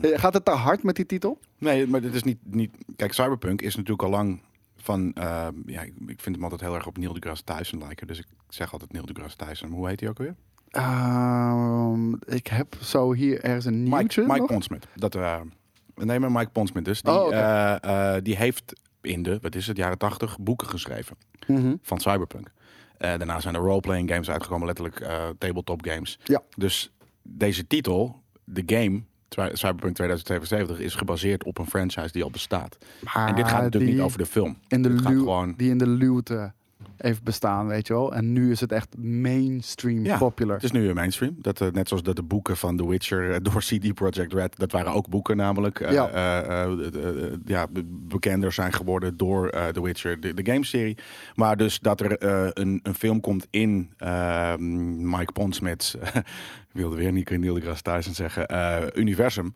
Eh, 0.00 0.18
Gaat 0.18 0.34
het 0.34 0.44
te 0.44 0.50
hard 0.50 0.82
met 0.82 0.96
die 0.96 1.06
titel? 1.06 1.38
Nee, 1.58 1.86
maar 1.86 2.00
dit 2.00 2.14
is 2.14 2.22
niet, 2.22 2.38
niet... 2.42 2.70
Kijk, 2.96 3.12
Cyberpunk 3.12 3.62
is 3.62 3.74
natuurlijk 3.76 4.02
al 4.02 4.10
lang 4.10 4.40
van... 4.76 5.12
eh, 5.14 5.46
ja, 5.66 5.80
ik, 5.82 6.20
vind 6.20 6.34
hem 6.34 6.42
altijd 6.42 6.60
heel 6.60 6.74
erg 6.74 6.86
op 6.86 6.98
Neil 6.98 7.12
deGrasse 7.12 7.44
Tyson 7.44 7.78
lijken. 7.78 8.06
Dus 8.06 8.18
ik 8.18 8.26
zeg 8.48 8.72
altijd 8.72 8.92
Neil 8.92 9.04
deGrasse 9.06 9.36
Tyson. 9.36 9.70
Hoe 9.70 9.88
heet 9.88 10.00
hij 10.00 10.08
ook 10.08 10.18
weer? 10.18 10.34
Ehm, 10.70 12.12
ik 12.14 12.46
heb 12.46 12.74
zo 12.80 13.12
hier 13.12 13.40
ergens 13.44 13.64
een 13.64 13.82
nieuwtje 13.82 14.20
Mike, 14.22 14.32
Mike. 14.32 14.46
Pondsmith. 14.46 14.86
Dat, 14.94 15.14
eh 15.14 15.40
nee, 15.94 16.18
maar 16.18 16.32
Mike 16.32 16.50
Pondsmith 16.50 16.84
dus. 16.84 17.02
Die, 17.02 17.12
Oh, 17.12 18.16
die 18.22 18.36
heeft 18.36 18.80
in 19.00 19.22
de, 19.22 19.38
wat 19.40 19.54
is 19.54 19.66
het, 19.66 19.76
jaren 19.76 19.98
tachtig 19.98 20.38
boeken 20.38 20.68
geschreven 20.68 21.16
Mhm. 21.46 21.74
van 21.82 22.00
Cyberpunk. 22.00 22.50
Eh, 23.02 23.08
daarna 23.18 23.40
zijn 23.40 23.54
er 23.54 23.60
roleplaying 23.60 24.10
games 24.10 24.30
uitgekomen, 24.30 24.66
letterlijk 24.66 25.00
eh, 25.00 25.28
tabletop 25.38 25.86
games. 25.86 26.18
Ja. 26.24 26.42
Dus 26.56 26.92
deze 27.22 27.66
titel, 27.66 28.22
de 28.44 28.62
game, 28.66 29.02
Cy- 29.28 29.50
Cyberpunk 29.52 29.94
2077, 29.94 30.78
is 30.78 30.94
gebaseerd 30.94 31.44
op 31.44 31.58
een 31.58 31.66
franchise 31.66 32.12
die 32.12 32.22
al 32.22 32.30
bestaat. 32.30 32.78
Maar 33.00 33.28
en 33.28 33.34
dit 33.34 33.44
gaat 33.44 33.62
natuurlijk 33.62 33.84
die 33.84 33.94
niet 33.94 34.02
over 34.02 34.18
de 34.18 34.26
film. 34.26 34.58
in 34.68 34.82
de 34.82 34.98
gaat 34.98 35.12
gewoon... 35.12 35.54
die 35.56 35.70
in 35.70 35.78
de 35.78 35.86
luwte 35.86 36.52
heeft 37.02 37.22
bestaan, 37.22 37.66
weet 37.66 37.86
je 37.86 37.92
wel. 37.92 38.14
En 38.14 38.32
nu 38.32 38.50
is 38.50 38.60
het 38.60 38.72
echt 38.72 38.96
mainstream 38.98 40.04
Ja, 40.04 40.18
popular. 40.18 40.54
Het 40.54 40.64
is 40.64 40.70
nu 40.70 40.88
een 40.88 40.94
mainstream. 40.94 41.34
Dat, 41.38 41.60
eh, 41.60 41.68
net 41.68 41.88
zoals 41.88 42.02
dat 42.02 42.16
de 42.16 42.22
boeken 42.22 42.56
van 42.56 42.76
The 42.76 42.88
Witcher 42.88 43.30
eh, 43.32 43.36
door 43.42 43.60
CD 43.68 43.94
Projekt 43.94 44.32
Red, 44.32 44.56
dat 44.58 44.72
waren 44.72 44.92
ook 44.92 45.08
boeken 45.08 45.36
namelijk. 45.36 45.80
eh, 45.80 45.92
Ja. 45.92 46.08
ja, 47.44 47.66
be- 47.70 47.84
bekender 47.86 48.52
zijn 48.52 48.72
geworden 48.72 49.16
door 49.16 49.50
The 49.50 49.82
Witcher, 49.82 50.20
de, 50.20 50.34
de 50.34 50.44
gameserie. 50.52 50.96
Maar 51.34 51.56
dus 51.56 51.80
dat 51.80 52.00
er 52.00 52.16
een, 52.58 52.80
een 52.82 52.94
film 52.94 53.20
komt 53.20 53.46
in 53.50 53.90
eh, 53.96 54.56
Mike 54.98 55.32
Pondsmith's, 55.32 55.94
ik 56.72 56.72
wilde 56.72 56.96
weer 56.96 57.12
niet 57.12 57.30
Neil 57.30 57.54
deGrasse 57.54 57.82
Tyson 57.82 58.14
zeggen, 58.14 58.46
universum. 59.00 59.54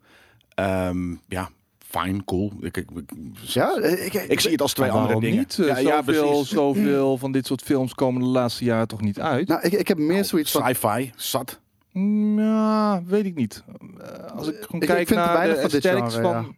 Ehm, 0.53 1.15
ja, 1.27 1.49
fine, 1.87 2.23
cool. 2.25 2.51
Ik, 2.59 2.77
ik, 2.77 2.89
ik, 2.95 3.09
ja, 3.37 3.75
eh, 3.75 4.05
ik, 4.05 4.13
ik 4.13 4.39
zie 4.39 4.51
het 4.51 4.61
als 4.61 4.73
twee 4.73 4.91
andere 4.91 5.19
dingen. 5.19 5.37
niet? 5.37 5.59
Eh, 5.59 5.65
ja, 5.67 5.77
ja, 5.77 6.03
zoveel, 6.03 6.43
zoveel 6.45 7.17
van 7.17 7.31
dit 7.31 7.45
soort 7.45 7.61
films 7.61 7.93
komen 7.93 8.21
de 8.21 8.27
laatste 8.27 8.63
jaren 8.63 8.87
toch 8.87 9.01
niet 9.01 9.19
uit? 9.19 9.47
Nou, 9.47 9.61
ik, 9.61 9.71
ik 9.73 9.87
heb 9.87 9.97
meer 9.97 10.25
zoiets 10.25 10.51
van... 10.51 10.61
Sci-fi, 10.65 11.11
zat. 11.15 11.59
Mm, 11.91 12.39
Ja, 12.39 13.03
weet 13.05 13.25
ik 13.25 13.35
niet. 13.35 13.63
Eh, 14.01 14.31
Als 14.35 14.47
ik 14.47 14.53
gewoon 14.61 14.81
Ik- 14.81 14.89
ik 14.89 14.95
kijk 14.95 15.07
vind 15.07 15.19
naar 15.19 15.33
weinig 15.33 15.55
de 15.55 15.61
van 15.61 15.69
dit 15.69 15.85
aesthetics 15.85 16.13
genre, 16.15 16.31
van... 16.33 16.55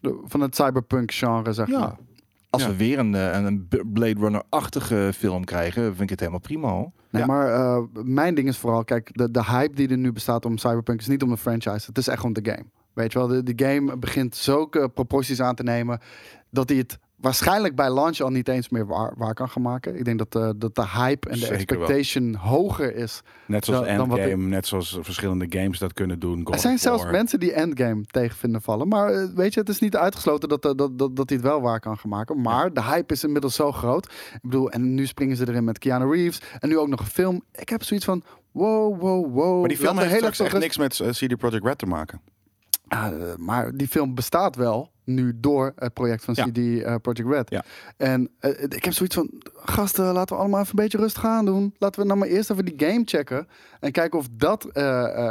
de- 0.00 0.20
Van 0.24 0.40
het 0.40 0.56
cyberpunk 0.56 1.12
genre, 1.12 1.52
zeg 1.52 1.68
Ja. 1.68 1.78
maar. 1.78 1.96
Als 2.50 2.62
Ja. 2.62 2.68
we 2.68 2.76
weer 2.76 2.98
een, 2.98 3.12
een 3.14 3.68
Blade 3.92 4.20
Runner-achtige 4.20 5.10
film 5.16 5.44
krijgen, 5.44 5.82
vind 5.84 6.00
ik 6.00 6.10
het 6.10 6.18
helemaal 6.20 6.40
prima. 6.40 6.68
hoor. 6.68 6.90
Nee, 7.10 7.22
Ja. 7.22 7.28
maar 7.28 7.54
eh, 7.54 7.82
mijn 8.04 8.34
ding 8.34 8.48
is 8.48 8.56
vooral, 8.58 8.84
kijk, 8.84 9.10
de, 9.12 9.30
de 9.30 9.44
hype 9.44 9.74
die 9.74 9.88
er 9.88 9.96
nu 9.98 10.12
bestaat 10.12 10.44
om 10.44 10.58
Cyberpunk 10.58 11.00
is 11.00 11.06
niet 11.08 11.22
om 11.22 11.28
de 11.28 11.36
franchise. 11.36 11.86
Het 11.86 11.98
is 11.98 12.08
echt 12.08 12.24
om 12.24 12.32
de 12.32 12.40
game. 12.50 12.64
Weet 12.94 13.12
je 13.12 13.18
wel, 13.18 13.28
de, 13.28 13.54
de 13.54 13.64
game 13.66 13.96
begint 13.96 14.36
zulke 14.36 14.88
proporties 14.88 15.40
aan 15.40 15.54
te 15.54 15.62
nemen 15.62 16.00
dat 16.50 16.68
hij 16.68 16.78
het 16.78 16.98
waarschijnlijk 17.16 17.76
bij 17.76 17.90
launch 17.92 18.20
al 18.20 18.30
niet 18.30 18.48
eens 18.48 18.68
meer 18.68 18.86
waar, 18.86 19.12
waar 19.16 19.34
kan 19.34 19.48
gaan 19.48 19.62
maken. 19.62 19.96
Ik 19.98 20.04
denk 20.04 20.18
dat, 20.18 20.34
eh, 20.42 20.50
dat 20.56 20.74
de 20.74 20.86
hype 20.88 21.28
en 21.28 21.38
de 21.38 21.46
Zeker 21.46 21.78
wel. 21.78 21.86
expectation 21.88 22.34
hoger 22.34 22.94
is. 22.96 23.22
Net 23.46 23.64
zoals 23.64 23.86
Dan- 23.86 24.10
Endgame, 24.10 24.36
net 24.46 24.66
zoals 24.66 24.98
verschillende 25.00 25.46
games 25.48 25.78
dat 25.78 25.92
kunnen 25.92 26.18
doen. 26.18 26.40
God 26.44 26.54
er 26.54 26.60
zijn 26.60 26.78
zelfs 26.78 27.04
mensen 27.04 27.40
die 27.40 27.52
Endgame 27.52 28.02
tegen 28.04 28.36
vinden 28.36 28.62
vallen. 28.62 28.88
Maar 28.88 29.12
eh, 29.12 29.24
weet 29.34 29.54
je, 29.54 29.60
het 29.60 29.68
is 29.68 29.78
niet 29.78 29.96
uitgesloten 29.96 30.48
dat, 30.48 30.64
eh, 30.64 30.72
dat, 30.74 30.98
dat, 30.98 31.16
dat 31.16 31.28
hij 31.28 31.38
het 31.38 31.46
wel 31.46 31.60
waar 31.60 31.80
kan 31.80 31.98
gaan 31.98 32.10
maken. 32.10 32.40
Maar 32.40 32.72
de 32.72 32.82
hype 32.82 33.12
is 33.12 33.24
inmiddels 33.24 33.54
zo 33.54 33.72
groot. 33.72 34.04
Ik 34.34 34.40
bedoel, 34.42 34.70
en 34.70 34.94
nu 34.94 35.06
springen 35.06 35.36
ze 35.36 35.48
erin 35.48 35.64
met 35.64 35.78
Keanu 35.78 36.10
Reeves. 36.14 36.40
En 36.58 36.68
nu 36.68 36.78
ook 36.78 36.88
nog 36.88 37.00
een 37.00 37.06
film. 37.06 37.42
Ik 37.52 37.68
heb 37.68 37.82
zoiets 37.82 38.06
van, 38.06 38.22
wow, 38.50 39.00
wow, 39.00 39.32
wow. 39.34 39.58
Maar 39.60 39.68
die 39.68 39.76
film 39.78 39.98
heeft 39.98 40.14
even 40.14 40.44
echt 40.44 40.58
niks 40.58 40.78
met 40.78 41.00
CD 41.10 41.36
Projekt 41.36 41.64
Red 41.64 41.78
te 41.78 41.86
maken. 41.86 42.20
Ah, 42.92 43.06
eh, 43.06 43.36
maar 43.36 43.76
die 43.76 43.88
film 43.88 44.14
bestaat 44.14 44.56
wel 44.56 44.90
nu 45.04 45.32
door 45.40 45.72
het 45.76 45.92
project 45.94 46.24
van. 46.24 46.34
CD 46.34 46.58
eh, 46.58 46.94
Projekt 47.02 47.30
Red. 47.30 47.50
Ja. 47.50 47.64
En 47.96 48.30
eh, 48.38 48.62
ik 48.62 48.84
heb 48.84 48.92
zoiets 48.92 49.14
van, 49.14 49.30
gasten, 49.54 50.04
laten 50.12 50.36
we 50.36 50.40
allemaal 50.42 50.60
even 50.60 50.78
een 50.78 50.82
beetje 50.82 50.98
rustig 50.98 51.24
aan 51.24 51.44
doen. 51.44 51.74
Laten 51.78 52.00
we 52.00 52.06
nou 52.06 52.18
maar 52.18 52.28
eerst 52.28 52.50
even 52.50 52.64
die 52.64 52.74
game 52.88 53.02
checken. 53.04 53.48
En 53.80 53.92
kijken 53.92 54.18
of 54.18 54.26
dat 54.32 54.64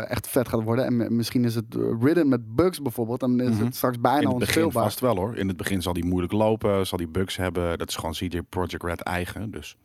echt 0.07 0.27
vet 0.27 0.47
gaat 0.47 0.63
worden. 0.63 0.85
En 0.85 1.15
misschien 1.15 1.45
is 1.45 1.55
het 1.55 1.75
ridden 2.01 2.29
met 2.29 2.55
bugs 2.55 2.81
bijvoorbeeld. 2.81 3.21
En 3.23 3.39
is 3.39 3.49
Mhm. 3.55 3.65
het 3.65 3.75
straks 3.75 3.99
bijna 3.99 4.19
In 4.19 4.27
het 4.27 4.37
begin 4.37 4.47
onspeelbaar. 4.63 4.83
vast 4.83 4.99
wel 4.99 5.15
hoor. 5.15 5.35
In 5.35 5.47
het 5.47 5.57
begin 5.57 5.81
zal 5.81 5.93
die 5.93 6.05
moeilijk 6.05 6.33
lopen, 6.33 6.87
zal 6.87 6.97
die 6.97 7.07
bugs 7.07 7.37
hebben. 7.37 7.77
Dat 7.77 7.89
is 7.89 7.95
gewoon 7.95 8.11
CD 8.13 8.49
Projekt 8.49 8.83
Red 8.83 9.01
eigen. 9.01 9.51
Dus 9.51 9.77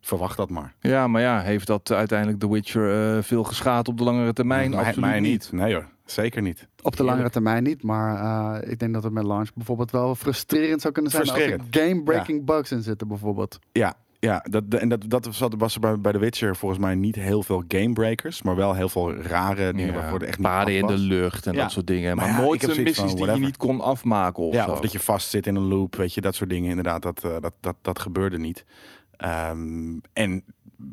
verwacht 0.00 0.36
dat 0.36 0.50
maar. 0.50 0.74
Ja, 0.80 1.06
maar 1.06 1.22
ja, 1.22 1.40
heeft 1.40 1.66
dat 1.66 1.92
uiteindelijk 1.92 2.38
The 2.40 2.50
Witcher 2.50 3.16
eh, 3.16 3.22
veel 3.22 3.44
geschaad 3.44 3.88
op 3.88 3.98
de 3.98 4.04
langere 4.04 4.32
termijn? 4.32 4.70
mij, 4.70 4.78
Absoluut 4.78 5.00
mij 5.10 5.20
niet. 5.20 5.30
niet. 5.30 5.52
Nee 5.52 5.74
hoor, 5.74 5.88
zeker 6.04 6.42
niet. 6.42 6.68
Op 6.82 6.96
de 6.96 7.04
langere 7.04 7.30
termijn 7.30 7.62
niet, 7.62 7.82
maar 7.82 8.16
eh, 8.62 8.70
ik 8.70 8.78
denk 8.78 8.92
dat 8.94 9.02
het 9.02 9.12
met 9.12 9.24
launch 9.24 9.48
bijvoorbeeld 9.54 9.90
wel 9.90 10.14
frustrerend 10.14 10.80
zou 10.80 10.92
kunnen 10.92 11.10
zijn 11.10 11.28
als 11.30 11.38
er 11.38 11.60
game-breaking 11.70 12.44
bugs 12.44 12.72
in 12.72 12.82
zitten 12.82 13.08
bijvoorbeeld. 13.08 13.58
Ja, 13.72 13.94
ja 14.18 14.44
dat, 14.50 14.64
en 14.74 14.88
dat, 14.88 15.04
dat 15.08 15.28
zat- 15.30 15.54
was 15.58 15.74
er 15.74 15.80
bij, 15.80 16.00
bij 16.00 16.12
The 16.12 16.18
Witcher 16.18 16.56
volgens 16.56 16.80
mij 16.80 16.94
niet 16.94 17.14
heel 17.14 17.42
veel 17.42 17.64
gamebreakers. 17.68 18.42
Maar 18.42 18.56
wel 18.56 18.74
heel 18.74 18.88
veel 18.88 19.14
rare 19.14 19.72
dingen 19.72 19.94
Ja, 19.94 20.00
waarvoor 20.00 20.20
er 20.20 20.26
echt 20.28 20.40
paden 20.40 20.74
in 20.74 20.86
de 20.86 20.98
lucht 20.98 21.46
en 21.46 21.54
Ja. 21.54 21.60
dat 21.62 21.70
soort 21.72 21.86
dingen. 21.86 22.16
Maar 22.16 22.26
Maar, 22.28 22.34
ja, 22.36 22.40
nooit 22.44 22.64
van, 22.64 22.82
missies 22.82 23.14
die 23.14 23.26
je 23.26 23.38
niet 23.38 23.56
kon 23.56 23.80
afmaken 23.80 24.42
of 24.42 24.54
Ja, 24.54 24.64
zo. 24.64 24.70
of 24.70 24.80
dat 24.80 24.92
je 24.92 25.00
vast 25.00 25.28
zit 25.30 25.46
in 25.46 25.54
een 25.56 25.62
loop, 25.68 25.96
weet 25.96 26.14
je, 26.14 26.20
dat 26.20 26.34
soort 26.34 26.50
dingen. 26.50 26.68
Inderdaad, 26.68 27.02
dat, 27.02 27.24
eh, 27.24 27.30
dat, 27.40 27.52
dat, 27.60 27.76
dat 27.82 27.98
gebeurde 27.98 28.38
niet. 28.38 28.64
Ehm, 29.20 29.98
en 30.12 30.44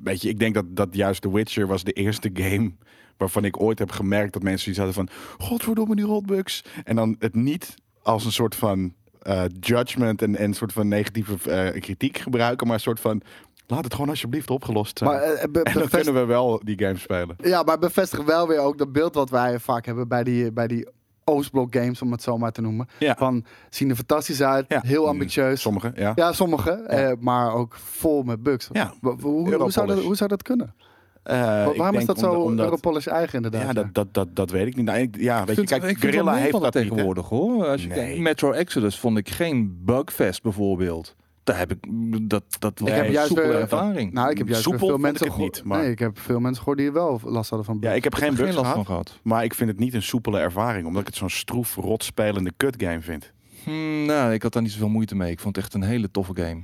weet 0.01 0.22
je, 0.22 0.29
ik 0.29 0.39
denk 0.39 0.53
dat, 0.53 0.65
dat 0.69 0.88
juist 0.91 1.22
The 1.22 1.31
Witcher 1.31 1.67
was 1.67 1.84
de 1.84 1.91
eerste 1.91 2.29
game 2.34 2.72
waarvan 3.17 3.46
ik 3.46 3.62
ooit 3.62 3.79
heb 3.79 3.91
gemerkt 3.91 4.34
dat 4.34 4.43
mensen 4.43 4.69
iets 4.69 4.77
hadden 4.77 4.96
van, 4.96 5.10
godverdomme 5.38 5.96
die 5.96 6.05
rotbugs. 6.05 6.63
En 6.84 6.96
dan 6.96 7.15
het 7.19 7.36
niet 7.36 7.75
als 8.01 8.25
een 8.25 8.31
soort 8.31 8.55
van 8.55 8.93
eh, 9.22 9.43
judgment 9.60 10.22
en, 10.22 10.36
en 10.36 10.53
soort 10.53 10.74
van 10.74 10.88
negatieve 10.88 11.51
eh, 11.51 11.81
kritiek 11.81 12.17
gebruiken, 12.17 12.67
maar 12.67 12.75
een 12.75 12.81
soort 12.81 13.00
van 13.00 13.22
laat 13.67 13.84
het 13.84 13.93
gewoon 13.93 14.10
alsjeblieft 14.10 14.50
opgelost 14.50 14.98
zijn. 14.98 15.10
Maar 15.10 15.22
eh, 15.22 15.43
en 15.43 15.51
dan 15.51 15.88
kunnen 15.89 16.13
we 16.13 16.25
wel 16.25 16.62
die 16.63 16.79
game 16.79 16.98
spelen. 16.98 17.36
Ja, 17.38 17.63
maar 17.63 17.79
bevestig 17.79 18.24
wel 18.24 18.48
weer 18.48 18.60
ook 18.60 18.77
dat 18.77 18.91
beeld 18.91 19.13
wat 19.13 19.29
wij 19.29 19.60
vaak 19.60 19.86
hebben 19.86 20.07
bij 20.07 20.24
die, 20.24 20.51
bij 20.51 20.67
die 20.67 20.88
Oostblok 21.29 21.75
games, 21.75 22.01
om 22.01 22.12
het 22.12 22.22
zo 22.22 22.38
maar 22.38 22.51
te 22.51 22.62
noemen. 22.62 22.88
Ja. 23.00 23.15
Van 23.17 23.46
zien 23.69 23.89
er 23.89 23.96
fantastisch 23.96 24.41
uit, 24.41 24.65
Ja. 24.67 24.81
heel 24.86 25.07
ambitieus. 25.07 25.62
Sommige, 25.62 25.91
ja. 25.96 26.12
Ja, 26.15 26.31
sommige, 26.31 26.72
eh, 26.72 27.12
maar 27.19 27.53
ook 27.53 27.75
vol 27.75 28.24
met 28.24 28.43
bugs. 28.43 28.69
Ja. 28.72 28.93
Hoe, 29.01 29.15
hoe, 29.22 29.72
zou 29.72 29.88
dat, 29.88 30.01
hoe 30.03 30.15
zou 30.15 30.29
dat 30.29 30.43
kunnen? 30.43 30.74
Eh, 31.24 31.36
Waarom 31.38 31.86
is 31.88 31.91
denk 31.91 32.05
dat 32.07 32.19
zo 32.19 32.31
omdat- 32.34 32.65
Europolish 32.65 33.07
eigen 33.07 33.36
inderdaad? 33.36 33.62
Ja, 33.62 33.74
dat, 33.74 33.93
dat, 33.93 34.13
dat, 34.13 34.36
dat 34.36 34.50
weet 34.51 34.67
ik 34.67 34.75
niet. 34.75 34.86
Nou, 34.86 35.00
ik- 35.00 35.15
ja, 35.19 35.46
weet 35.46 35.55
je, 35.55 35.63
kijk, 35.63 35.84
ik 35.84 36.01
heeft 36.01 36.51
dat 36.51 36.62
niet, 36.62 36.72
tegenwoordig 36.72 37.29
hoor. 37.29 37.65
Als 37.67 37.81
je 37.81 37.88
Nee. 37.88 37.98
kijkt, 37.98 38.19
Metro 38.19 38.51
Exodus 38.51 39.00
vond 39.00 39.17
ik 39.17 39.29
geen 39.29 39.79
bugfest 39.86 40.43
bijvoorbeeld. 40.43 41.15
Daar 41.48 41.58
heb 41.58 41.72
ik 41.72 41.80
dat 42.30 42.44
dat 42.60 42.80
was 42.80 42.89
Ik 42.89 42.96
heb 42.96 43.12
juist 43.12 43.34
weer- 43.34 43.56
ervaring. 43.56 44.13
Nou, 44.13 44.30
ik 44.32 44.38
heb 44.38 44.48
juist 44.48 44.63
Soepel 44.63 44.88
veel 44.88 44.98
mensen 44.98 45.32
niet, 45.38 45.63
maar- 45.63 45.82
Nee, 45.82 45.92
ik 45.92 46.00
heb 46.00 46.20
veel 46.20 46.39
mensen 46.39 46.58
gehoord 46.63 46.77
die 46.77 46.92
wel 46.92 47.20
last 47.24 47.50
hadden 47.50 47.66
van 47.68 47.80
bugs. 47.80 47.88
Ja, 47.92 47.98
ik 47.98 48.04
heb 48.04 48.13
geen 48.13 48.36
bugs 48.36 48.42
last 48.42 48.58
gehad, 48.60 48.74
van 48.75 48.86
gehad. 48.86 49.20
maar 49.24 49.44
ik 49.44 49.54
vind 49.54 49.70
het 49.70 49.80
niet 49.80 49.94
een 49.94 50.04
soepele 50.04 50.39
ervaring, 50.39 50.86
omdat 50.88 51.01
ik 51.01 51.08
het 51.08 51.16
zo'n 51.16 51.30
stroef, 51.30 51.75
rot 51.75 52.04
spelende 52.04 52.51
kut 52.58 52.75
game 52.84 53.01
vind. 53.01 53.32
Hmm, 53.63 54.06
nou, 54.06 54.34
ik 54.34 54.42
had 54.44 54.54
daar 54.54 54.62
niet 54.62 54.72
zoveel 54.72 54.89
moeite 54.89 55.16
mee. 55.16 55.32
Ik 55.32 55.39
vond 55.39 55.56
het 55.56 55.66
echt 55.66 55.74
een 55.74 55.84
hele 55.84 56.12
toffe 56.12 56.36
game. 56.36 56.62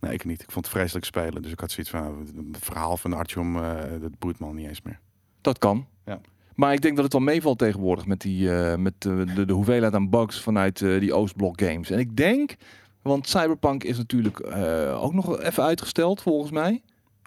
Nee, 0.00 0.12
ik 0.12 0.24
niet. 0.24 0.42
Ik 0.42 0.50
vond 0.50 0.64
het 0.64 0.74
vreselijk 0.74 1.04
spelen, 1.06 1.42
dus 1.42 1.52
ik 1.52 1.60
had 1.60 1.70
zoiets 1.70 1.90
van, 1.92 2.00
nou, 2.02 2.48
het 2.52 2.64
verhaal 2.64 2.96
van 2.96 3.12
Artyom, 3.12 3.56
eh 3.56 3.70
dat 4.00 4.18
boeit 4.18 4.38
me 4.40 4.46
al 4.46 4.52
niet 4.52 4.68
eens 4.68 4.82
meer. 4.82 4.98
Dat 5.40 5.58
kan. 5.58 5.86
Ja. 6.06 6.20
Maar 6.54 6.72
ik 6.72 6.80
denk 6.80 6.94
dat 6.94 7.04
het 7.04 7.12
wel 7.12 7.22
meevalt 7.22 7.58
tegenwoordig 7.58 8.06
met, 8.06 8.20
die, 8.20 8.54
eh, 8.54 8.76
met 8.76 8.92
de, 8.98 9.24
de, 9.34 9.44
de 9.44 9.52
hoeveelheid 9.52 9.94
aan 9.94 10.10
bugs 10.10 10.40
vanuit 10.40 10.82
eh, 10.82 11.00
die 11.00 11.12
Oostblok 11.14 11.60
games. 11.60 11.90
En 11.90 11.98
ik 11.98 12.16
denk, 12.16 12.54
want 13.02 13.28
Cyberpunk 13.28 13.84
is 13.84 13.96
natuurlijk 13.96 14.38
eh, 14.38 15.02
ook 15.04 15.14
nog 15.14 15.40
even 15.40 15.62
uitgesteld 15.62 16.22
volgens 16.22 16.50
mij. 16.50 16.82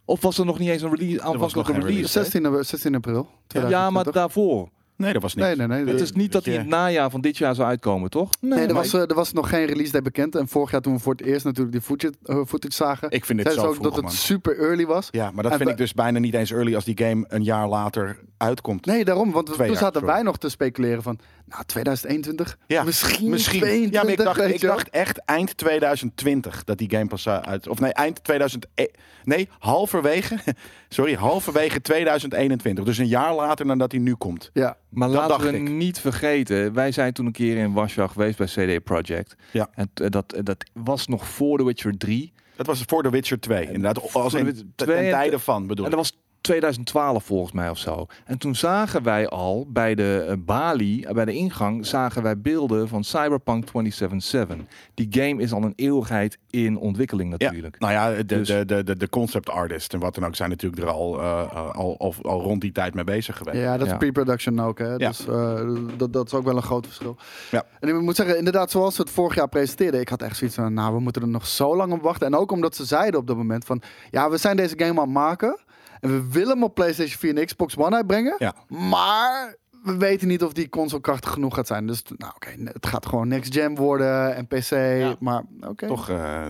Of 0.06 0.22
was 0.22 0.38
er 0.38 0.46
nog 0.46 0.60
niet 0.60 0.70
eens 0.70 0.82
een 0.82 0.96
release, 0.96 1.22
aanvankelijke 1.22 1.72
release? 1.72 1.94
release. 1.94 2.18
hè? 2.18 2.24
16, 2.24 2.64
16 2.64 2.96
april. 2.96 3.28
Ja, 3.48 3.90
maar 3.90 4.04
2020. 4.04 4.14
daarvoor. 4.14 4.70
Nee, 4.98 5.14
dat 5.14 5.22
was 5.22 5.34
niks. 5.36 5.48
Nee, 5.48 5.68
nee, 5.68 5.84
nee. 5.84 5.94
Het 5.94 6.02
is 6.02 6.12
niet 6.12 6.32
dat 6.32 6.44
je- 6.44 6.50
die 6.50 6.60
in 6.60 6.66
het 6.66 6.76
najaar 6.76 7.10
van 7.10 7.22
dit 7.22 7.38
jaar 7.38 7.56
zou 7.56 7.68
uitkomen, 7.68 8.10
toch? 8.10 8.30
Nee, 8.42 8.60
er 8.60 8.66
maar 8.66 8.74
was, 8.84 8.94
eh, 8.94 9.02
er 9.02 9.14
was 9.16 9.34
nog 9.34 9.50
geen 9.50 9.66
release 9.66 9.92
day 9.92 10.02
bekend. 10.02 10.36
En 10.36 10.48
vorig 10.48 10.72
jaar 10.72 10.82
toen 10.82 10.94
we 10.94 11.00
voor 11.00 11.14
het 11.14 11.22
eerst 11.26 11.46
natuurlijk 11.46 11.72
die 11.72 11.82
footage, 11.82 12.14
eh, 12.24 12.36
footage 12.36 12.74
zagen, 12.74 13.12
Ik 13.12 13.26
vind 13.26 13.44
het 13.44 13.54
zo 13.54 13.60
ook 13.66 13.72
vroeg, 13.74 13.84
dat 13.86 13.94
het 13.96 14.04
man. 14.04 14.12
super 14.12 14.60
early 14.60 14.86
was. 14.86 15.08
Ja, 15.12 15.32
maar 15.32 15.44
dat 15.44 15.52
En 15.52 15.58
vind 15.58 15.70
ik 15.70 15.78
dus 15.78 15.94
bijna 15.94 16.20
niet 16.20 16.34
eens 16.34 16.52
early 16.52 16.76
als 16.76 16.84
die 16.86 16.98
game 16.98 17.26
een 17.28 17.44
jaar 17.44 17.68
later 17.68 18.20
uitkomt. 18.38 18.86
Nee, 18.86 19.06
daarom. 19.06 19.32
Want 19.32 19.46
Twee 19.46 19.58
toen 19.58 19.68
jaar, 19.68 19.78
zaten 19.78 20.00
sorry. 20.00 20.16
wij 20.16 20.24
nog 20.24 20.38
te 20.38 20.50
speculeren 20.50 21.04
van, 21.04 21.20
nou, 21.46 21.64
2021? 21.66 22.58
Ja, 22.68 22.84
misschien, 22.84 23.30
Misschien. 23.30 23.60
22, 23.60 23.94
ja, 23.94 24.04
maar 24.04 24.12
ik 24.12 24.18
dacht, 24.18 24.54
ik 24.54 24.62
dacht 24.62 24.90
echt 24.90 25.18
eind 25.18 25.58
2020 25.58 26.64
dat 26.64 26.78
die 26.78 26.90
game 26.90 27.08
pas 27.08 27.26
eh, 27.26 27.38
uit. 27.40 27.68
Of 27.68 27.80
nee, 27.80 27.94
eind 27.94 28.24
2000. 28.24 28.66
e- 28.76 28.86
Nee, 29.24 29.50
halverwege. 29.60 30.38
Sorry, 30.90 31.14
halverwege 31.16 31.82
2021. 31.82 32.84
Dus 32.84 32.98
een 32.98 33.08
jaar 33.08 33.34
later 33.36 33.68
dan 33.68 33.78
dat 33.78 33.92
hij 33.92 34.02
nu 34.02 34.14
komt. 34.16 34.50
Ja, 34.54 34.78
Maar 34.90 35.10
Dat 35.10 35.30
laten 35.30 35.52
we 35.52 35.58
ik. 35.58 35.70
niet 35.70 36.00
vergeten, 36.00 36.74
wij 36.74 36.92
zijn 36.92 37.14
toen 37.14 37.26
een 37.26 37.32
keer 37.32 37.58
in 37.58 37.74
Warschau 37.74 38.10
geweest 38.10 38.38
bij 38.38 38.48
CD 38.78 38.84
Projekt. 38.84 39.36
Ja. 39.52 39.70
En 39.74 39.90
t- 39.94 40.12
dat, 40.12 40.40
dat 40.44 40.66
was 40.74 41.08
nog 41.08 41.28
voor 41.28 41.58
The 41.58 41.66
Witcher 41.66 41.98
3. 41.98 42.34
Dat 42.56 42.66
was 42.66 42.84
voor 42.88 43.04
The 43.04 43.10
Witcher 43.10 43.40
2. 43.40 43.66
Inderdaad, 43.66 44.14
als 44.14 44.34
in 44.34 44.46
ten 44.46 44.74
2 44.76 44.96
en- 44.98 45.10
tijde 45.12 45.40
van 45.40 45.68
bedoel 45.68 45.86
En 45.86 45.92
ik. 45.92 45.98
dat 45.98 46.08
was 46.10 46.24
2012 46.50 47.24
volgens 47.24 47.52
mij 47.52 47.70
of 47.70 47.78
zo. 47.78 48.06
En 48.26 48.38
toen 48.38 48.56
zagen 48.56 49.04
wij 49.04 49.28
al 49.28 49.66
bij 49.70 49.96
de 49.96 50.26
eh, 50.30 50.36
balie, 50.40 51.08
eh, 51.08 51.14
bij 51.14 51.26
de 51.26 51.34
ingang, 51.34 51.86
zagen 51.86 52.24
wij 52.24 52.38
beelden 52.40 52.88
van 52.88 53.04
Cyberpunk 53.04 53.66
2077. 53.66 54.58
Die 54.94 55.08
game 55.10 55.42
is 55.42 55.52
al 55.54 55.64
een 55.64 55.74
eeuwigheid 55.76 56.38
in 56.50 56.78
ontwikkeling 56.78 57.30
natuurlijk. 57.30 57.80
Nou 57.80 57.94
ja, 57.94 58.10
de, 58.12 58.26
Dus- 58.26 58.48
de, 58.48 58.66
de, 58.66 58.84
de, 58.84 58.98
de 58.98 59.10
concept 59.10 59.50
artist 59.50 59.94
en 59.94 60.00
wat 60.00 60.16
dan 60.16 60.26
ook 60.26 60.36
zijn 60.36 60.50
natuurlijk 60.50 60.82
er 60.82 60.90
al, 60.90 61.22
eh, 61.22 61.42
eh, 61.52 61.76
al, 61.76 61.96
al, 62.00 62.14
al 62.22 62.42
rond 62.42 62.62
die 62.62 62.72
tijd 62.72 62.94
mee 62.94 63.04
bezig 63.04 63.38
geweest. 63.38 63.58
ja 63.58 63.78
dat 63.78 63.86
is 63.86 63.92
Ja. 63.92 63.98
pre-production 63.98 64.60
ook. 64.62 64.78
Hè? 64.80 64.90
Ja. 64.96 64.98
Dus 64.98 65.28
eh, 65.28 65.70
dat, 65.98 66.14
dat 66.14 66.26
is 66.26 66.34
ook 66.34 66.44
wel 66.46 66.56
een 66.56 66.62
groot 66.64 66.86
verschil. 66.86 67.18
Ja. 67.52 67.64
En 67.80 67.90
ik 67.90 68.02
moet 68.02 68.16
zeggen, 68.16 68.38
inderdaad, 68.38 68.72
zoals 68.72 68.96
ze 68.96 69.02
het 69.02 69.10
vorig 69.12 69.36
jaar 69.36 69.50
presenteerden, 69.50 70.00
ik 70.00 70.10
had 70.10 70.22
echt 70.22 70.38
zoiets 70.38 70.56
van, 70.56 70.74
nou, 70.74 70.94
we 70.94 71.00
moeten 71.00 71.22
er 71.22 71.28
nog 71.28 71.48
zo 71.48 71.76
lang 71.76 71.94
op 71.94 72.02
wachten. 72.02 72.28
En 72.28 72.36
ook 72.36 72.52
omdat 72.52 72.76
ze 72.76 72.86
zeiden 72.86 73.20
op 73.20 73.28
dat 73.28 73.38
moment 73.38 73.66
van, 73.66 73.82
ja, 74.12 74.30
we 74.30 74.38
zijn 74.38 74.56
deze 74.58 74.74
game 74.78 74.92
aan 75.00 75.06
het 75.06 75.10
maken. 75.14 75.60
En 76.06 76.12
we 76.12 76.32
willen 76.32 76.54
hem 76.54 76.64
op 76.64 76.74
PlayStation 76.76 77.18
4 77.18 77.38
en 77.38 77.46
Xbox 77.46 77.78
One 77.78 77.96
uitbrengen. 77.96 78.36
Ja. 78.38 78.54
Maar 78.68 79.56
we 79.84 79.98
weten 79.98 80.28
niet 80.28 80.44
of 80.44 80.54
die 80.54 80.70
console 80.70 81.02
krachtig 81.02 81.32
genoeg 81.32 81.56
gaat 81.56 81.68
zijn. 81.68 81.88
Dus 81.88 82.02
nou, 82.18 82.32
oké, 82.36 82.50
het 82.64 82.86
gaat 82.86 83.06
gewoon 83.06 83.28
next 83.28 83.54
gen 83.54 83.76
worden 83.76 84.36
en 84.36 84.48
PC. 84.48 84.72
Maar 85.20 85.44
oké. 85.62 85.88
Toch 85.88 86.10
eh, 86.10 86.46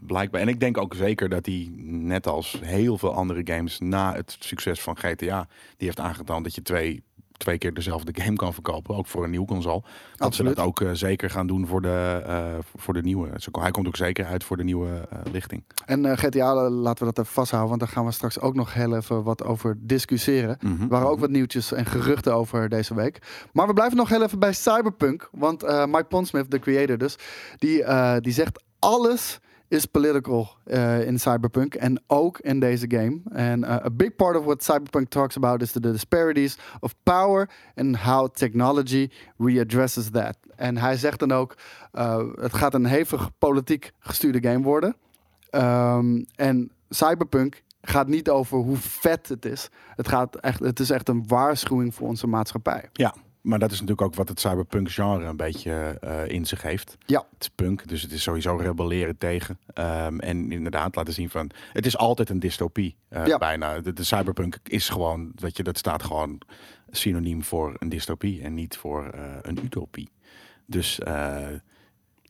blijkbaar. 0.00 0.40
En 0.40 0.48
ik 0.48 0.60
denk 0.60 0.78
ook 0.78 0.94
zeker 0.94 1.28
dat 1.28 1.46
hij, 1.46 1.72
net 1.86 2.26
als 2.26 2.60
heel 2.64 2.98
veel 2.98 3.14
andere 3.14 3.40
games 3.44 3.78
na 3.80 4.14
het 4.14 4.36
succes 4.38 4.80
van 4.80 4.96
GTA, 4.96 5.48
die 5.76 5.86
heeft 5.86 6.00
aangetoond 6.00 6.44
dat 6.44 6.54
je 6.54 6.62
twee, 6.62 7.02
twee 7.36 7.58
keer 7.58 7.74
dezelfde 7.74 8.22
game 8.22 8.36
kan 8.36 8.52
verkopen, 8.52 8.96
ook 8.96 9.06
voor 9.06 9.24
een 9.24 9.30
nieuwe 9.30 9.46
console. 9.46 9.82
Dat 10.16 10.34
ze 10.34 10.42
dat 10.42 10.58
ook 10.58 10.80
eh, 10.80 10.90
zeker 10.92 11.30
gaan 11.30 11.46
doen 11.46 11.66
voor 11.66 11.82
de, 11.82 12.22
eh, 12.26 12.44
voor 12.74 12.94
de 12.94 13.02
nieuwe. 13.02 13.28
Hij 13.52 13.70
komt 13.70 13.86
ook 13.86 13.96
zeker 13.96 14.24
uit 14.24 14.44
voor 14.44 14.56
de 14.56 14.64
nieuwe 14.64 15.08
eh, 15.10 15.18
lichting. 15.32 15.64
En 15.86 16.18
GTA, 16.18 16.70
laten 16.70 17.06
we 17.06 17.12
dat 17.12 17.24
even 17.24 17.34
vasthouden, 17.34 17.68
want 17.68 17.82
daar 17.82 17.92
gaan 17.92 18.04
we 18.04 18.12
straks 18.12 18.40
ook 18.40 18.54
nog 18.54 18.74
heel 18.74 18.96
even 18.96 19.22
wat 19.22 19.44
over 19.44 19.76
discussiëren. 19.80 20.58
Mhm. 20.60 20.82
Er 20.82 20.88
waren 20.88 21.08
ook 21.08 21.20
wat 21.20 21.30
nieuwtjes 21.30 21.72
en 21.72 21.86
geruchten 21.86 22.34
over 22.34 22.68
deze 22.68 22.94
week. 22.94 23.46
Maar 23.52 23.66
we 23.66 23.72
blijven 23.72 23.96
nog 23.96 24.08
heel 24.08 24.22
even 24.22 24.38
bij 24.38 24.52
Cyberpunk. 24.52 25.28
Want 25.32 25.62
Mike 25.62 26.06
Pondsmith, 26.08 26.50
de 26.50 26.58
creator 26.58 26.98
dus, 26.98 27.16
die, 27.58 27.84
die 28.20 28.32
zegt 28.32 28.62
alles 28.78 29.40
is 29.68 29.86
political 29.86 30.48
eh, 30.64 31.06
in 31.06 31.18
Cyberpunk 31.18 31.74
en 31.74 32.02
ook 32.06 32.38
in 32.38 32.60
deze 32.60 32.84
game. 32.88 33.20
En 33.30 33.64
eh, 33.64 33.84
a 33.84 33.90
big 33.90 34.16
part 34.16 34.36
of 34.36 34.44
what 34.44 34.64
Cyberpunk 34.64 35.08
talks 35.08 35.36
about 35.36 35.62
is 35.62 35.72
the 35.72 35.80
disparities 35.80 36.58
of 36.80 36.94
power 37.02 37.50
and 37.74 37.96
how 37.96 38.28
technology 38.32 39.10
readdresses 39.38 40.10
that. 40.10 40.36
En 40.56 40.76
hij 40.76 40.96
zegt 40.96 41.18
dan 41.18 41.32
ook, 41.32 41.56
eh, 41.92 42.22
het 42.34 42.54
gaat 42.54 42.74
een 42.74 42.86
hevig 42.86 43.30
politiek 43.38 43.92
gestuurde 43.98 44.48
game 44.48 44.62
worden. 44.62 44.96
Ehm, 45.50 46.22
en 46.34 46.70
Cyberpunk 46.88 47.62
gaat 47.80 48.08
niet 48.08 48.30
over 48.30 48.58
hoe 48.58 48.76
vet 48.76 49.28
het 49.28 49.44
is. 49.44 49.68
Het, 49.96 50.08
gaat 50.08 50.36
echt, 50.36 50.60
het 50.60 50.80
is 50.80 50.90
echt 50.90 51.08
een 51.08 51.24
waarschuwing 51.26 51.94
voor 51.94 52.08
onze 52.08 52.26
maatschappij. 52.26 52.88
Ja, 52.92 53.14
maar 53.44 53.58
dat 53.58 53.70
is 53.70 53.80
natuurlijk 53.80 54.06
ook 54.06 54.14
wat 54.14 54.28
het 54.28 54.40
cyberpunk 54.40 54.90
genre 54.90 55.24
een 55.24 55.36
beetje 55.36 55.98
eh, 56.00 56.28
in 56.28 56.46
zich 56.46 56.62
heeft. 56.62 56.96
Ja. 57.06 57.26
Het 57.32 57.40
is 57.40 57.48
punk, 57.48 57.88
dus 57.88 58.02
het 58.02 58.12
is 58.12 58.22
sowieso 58.22 58.56
rebelleren 58.56 59.18
tegen. 59.18 59.58
Ehm, 59.66 60.18
en 60.18 60.52
inderdaad 60.52 60.94
laten 60.94 61.12
zien 61.12 61.30
van, 61.30 61.50
het 61.72 61.86
is 61.86 61.96
altijd 61.96 62.30
een 62.30 62.38
dystopie 62.38 62.96
eh, 63.08 63.26
Ja. 63.26 63.38
bijna. 63.38 63.80
De, 63.80 63.92
de 63.92 64.04
cyberpunk 64.04 64.58
is 64.62 64.88
gewoon, 64.88 65.32
weet 65.34 65.56
je, 65.56 65.62
dat 65.62 65.78
staat 65.78 66.02
gewoon 66.02 66.38
synoniem 66.90 67.42
voor 67.42 67.76
een 67.78 67.88
dystopie 67.88 68.42
en 68.42 68.54
niet 68.54 68.76
voor 68.76 69.06
eh, 69.10 69.22
een 69.42 69.58
utopie. 69.64 70.08
Dus, 70.66 70.98
eh 70.98 71.46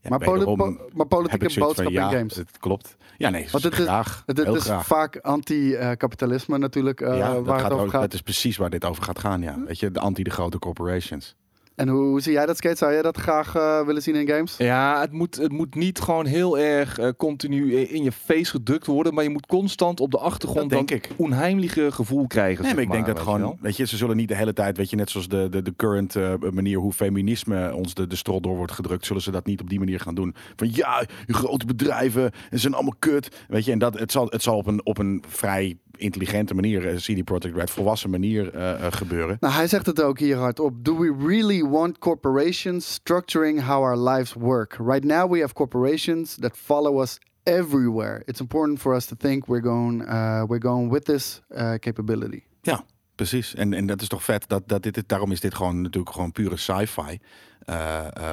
ja, 0.04 0.10
Maar, 0.10 0.18
poli- 0.18 0.44
po- 0.44 0.76
maar 0.92 1.06
politieke 1.06 1.58
boodschap 1.58 1.74
van, 1.74 1.86
in 1.86 1.92
ja, 1.92 2.08
games. 2.08 2.36
Het 2.36 2.58
klopt. 2.58 2.96
Ja, 3.16 3.28
nee, 3.30 3.48
Want 3.50 3.64
het 3.64 3.78
is-. 3.78 3.86
Het, 3.86 4.22
het 4.26 4.46
heel 4.46 4.54
is 4.54 4.62
graag. 4.62 4.86
vaak 4.86 5.16
anti-kapitalisme 5.16 6.58
natuurlijk, 6.58 7.00
eh, 7.00 7.16
ja, 7.16 7.32
dat, 7.34 7.44
waar 7.44 7.54
gaat 7.54 7.64
het 7.64 7.72
over 7.72 7.84
ook, 7.86 7.90
gaat. 7.92 8.00
dat 8.00 8.12
is 8.14 8.20
precies 8.22 8.56
waar 8.56 8.70
dit 8.70 8.84
over 8.84 9.02
gaat 9.02 9.18
gaan, 9.18 9.42
ja. 9.42 9.58
Weet 9.66 9.78
je, 9.78 9.90
de 9.90 10.00
anti 10.00 10.22
de 10.22 10.30
grote 10.30 10.58
corporations. 10.58 11.36
En 11.74 11.88
hoe, 11.88 12.04
hoe 12.04 12.20
zie 12.20 12.32
jij 12.32 12.46
dat, 12.46 12.56
Skate? 12.56 12.76
Zou 12.76 12.92
jij 12.92 13.02
dat 13.02 13.16
graag 13.16 13.54
eh, 13.54 13.86
willen 13.86 14.02
zien 14.02 14.14
in 14.14 14.28
games? 14.28 14.56
Ja, 14.56 15.00
het 15.00 15.12
moet, 15.12 15.36
het 15.36 15.52
moet 15.52 15.74
niet 15.74 16.00
gewoon 16.00 16.26
heel 16.26 16.58
erg 16.58 16.98
eh, 16.98 17.08
continu 17.16 17.74
in 17.76 18.02
je 18.02 18.12
face 18.12 18.50
gedrukt 18.50 18.86
worden, 18.86 19.14
maar 19.14 19.24
je 19.24 19.30
moet 19.30 19.46
constant 19.46 20.00
op 20.00 20.10
de 20.10 20.18
achtergrond 20.18 20.70
Dat 20.70 20.78
denk 20.88 21.02
dat 21.02 21.10
ik. 21.10 21.16
onheimliche 21.16 21.92
gevoel 21.92 22.26
krijgen. 22.26 22.62
Nee, 22.62 22.64
zeg 22.64 22.74
maar 22.74 22.82
ik 22.84 22.90
denk 22.90 23.06
dat 23.06 23.14
weet 23.14 23.24
gewoon, 23.24 23.40
wel. 23.40 23.58
weet 23.60 23.76
je, 23.76 23.86
ze 23.86 23.96
zullen 23.96 24.16
niet 24.16 24.28
de 24.28 24.36
hele 24.36 24.52
tijd, 24.52 24.76
weet 24.76 24.90
je, 24.90 24.96
net 24.96 25.10
zoals 25.10 25.28
de, 25.28 25.48
de, 25.50 25.62
de 25.62 25.74
current 25.76 26.16
eh, 26.16 26.32
manier 26.52 26.78
hoe 26.78 26.92
feminisme 26.92 27.74
ons 27.74 27.94
de, 27.94 28.06
de 28.06 28.16
strot 28.16 28.42
door 28.42 28.56
wordt 28.56 28.72
gedrukt, 28.72 29.06
zullen 29.06 29.22
ze 29.22 29.30
dat 29.30 29.46
niet 29.46 29.60
op 29.60 29.68
die 29.68 29.78
manier 29.78 30.00
gaan 30.00 30.14
doen. 30.14 30.34
Van 30.56 30.68
ja, 30.72 31.04
grote 31.26 31.66
bedrijven, 31.66 32.22
en 32.24 32.30
ze 32.50 32.58
zijn 32.58 32.74
allemaal 32.74 32.96
kut. 32.98 33.44
Weet 33.48 33.64
je, 33.64 33.72
en 33.72 33.78
dat, 33.78 33.98
het, 33.98 34.12
zal, 34.12 34.26
het 34.28 34.42
zal 34.42 34.56
op 34.56 34.66
een, 34.66 34.86
op 34.86 34.98
een 34.98 35.24
vrij 35.28 35.76
intelligente 35.96 36.54
manier, 36.54 36.88
eh, 36.88 36.96
CD 36.96 37.24
Projekt 37.24 37.56
Red, 37.56 37.70
volwassen 37.70 38.10
manier 38.10 38.54
eh, 38.54 38.86
eh, 38.86 38.92
gebeuren. 38.92 39.36
Nou, 39.40 39.54
hij 39.54 39.66
zegt 39.66 39.86
het 39.86 40.02
ook 40.02 40.18
hier 40.18 40.36
hardop. 40.36 40.84
Do 40.84 40.98
we 40.98 41.26
really 41.26 41.62
want 41.62 41.98
corporations 41.98 42.92
structuring 42.92 43.62
how 43.62 43.82
our 43.82 43.98
lives 43.98 44.32
work? 44.32 44.76
Right 44.78 45.04
now 45.04 45.32
we 45.32 45.40
have 45.40 45.52
corporations 45.52 46.36
that 46.40 46.56
follow 46.56 47.00
us 47.00 47.18
everywhere. 47.42 48.22
It's 48.24 48.40
important 48.40 48.80
for 48.80 48.94
us 48.94 49.06
to 49.06 49.16
think 49.16 49.46
we're 49.46 49.62
going, 49.62 50.02
uh, 50.02 50.44
we're 50.46 50.68
going 50.68 50.90
with 50.92 51.04
this 51.04 51.42
uh, 51.50 51.74
capability. 51.74 52.42
Ja, 52.60 52.84
precies. 53.14 53.54
En, 53.54 53.72
en 53.72 53.86
dat 53.86 54.00
is 54.00 54.08
toch 54.08 54.24
vet. 54.24 54.48
Dat, 54.48 54.68
dat 54.68 54.82
dit, 54.82 55.02
daarom 55.06 55.32
is 55.32 55.40
dit 55.40 55.54
gewoon 55.54 55.80
natuurlijk 55.80 56.14
gewoon 56.14 56.32
pure 56.32 56.56
sci-fi. 56.56 57.18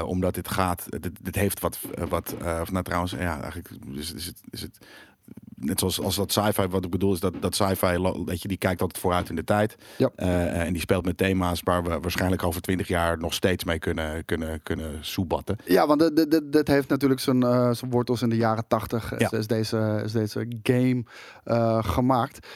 Omdat 0.05 0.33
dit 0.33 0.47
gaat, 0.47 0.85
dit, 0.89 1.11
dit 1.21 1.35
heeft 1.35 1.59
wat, 1.59 1.79
wat 2.09 2.35
of 2.61 2.71
nou 2.71 2.83
trouwens, 2.83 3.11
ja, 3.11 3.41
eigenlijk 3.41 3.69
is, 3.93 4.13
is 4.13 4.25
het, 4.25 4.41
is 4.49 4.61
het 4.61 4.77
net 5.61 5.79
zoals 5.79 6.01
als 6.01 6.15
dat 6.15 6.31
sci-fi, 6.31 6.67
wat 6.67 6.85
ik 6.85 6.91
bedoel 6.91 7.13
is 7.13 7.19
dat, 7.19 7.33
dat 7.39 7.55
sci-fi, 7.55 7.97
weet 8.25 8.41
je, 8.41 8.47
die 8.47 8.57
kijkt 8.57 8.81
altijd 8.81 8.99
vooruit 9.01 9.29
in 9.29 9.35
de 9.35 9.43
tijd. 9.43 9.75
Ja. 9.97 10.09
Eh, 10.15 10.61
en 10.65 10.73
die 10.73 10.81
speelt 10.81 11.05
met 11.05 11.17
thema's 11.17 11.61
waar 11.63 11.83
we 11.83 11.99
waarschijnlijk 11.99 12.43
over 12.43 12.61
twintig 12.61 12.87
jaar 12.87 13.17
nog 13.17 13.33
steeds 13.33 13.63
mee 13.63 13.79
kunnen, 13.79 14.25
kunnen, 14.25 14.63
kunnen 14.63 14.97
soebatten. 15.01 15.57
Ja, 15.65 15.87
want 15.87 15.99
dit- 15.99 16.15
dit- 16.15 16.31
dit- 16.31 16.51
dit 16.53 16.67
heeft 16.67 16.89
natuurlijk 16.89 17.19
zijn, 17.21 17.43
eh, 17.43 17.71
zijn 17.71 17.91
wortels 17.91 18.21
in 18.21 18.29
de 18.29 18.35
jaren 18.35 18.67
tachtig. 18.67 19.09
Ja. 19.19 19.31
Is, 19.31 19.31
is 19.39 19.47
deze, 19.47 20.01
is 20.03 20.11
deze 20.11 20.47
game 20.63 21.03
eh, 21.43 21.83
gemaakt. 21.83 22.47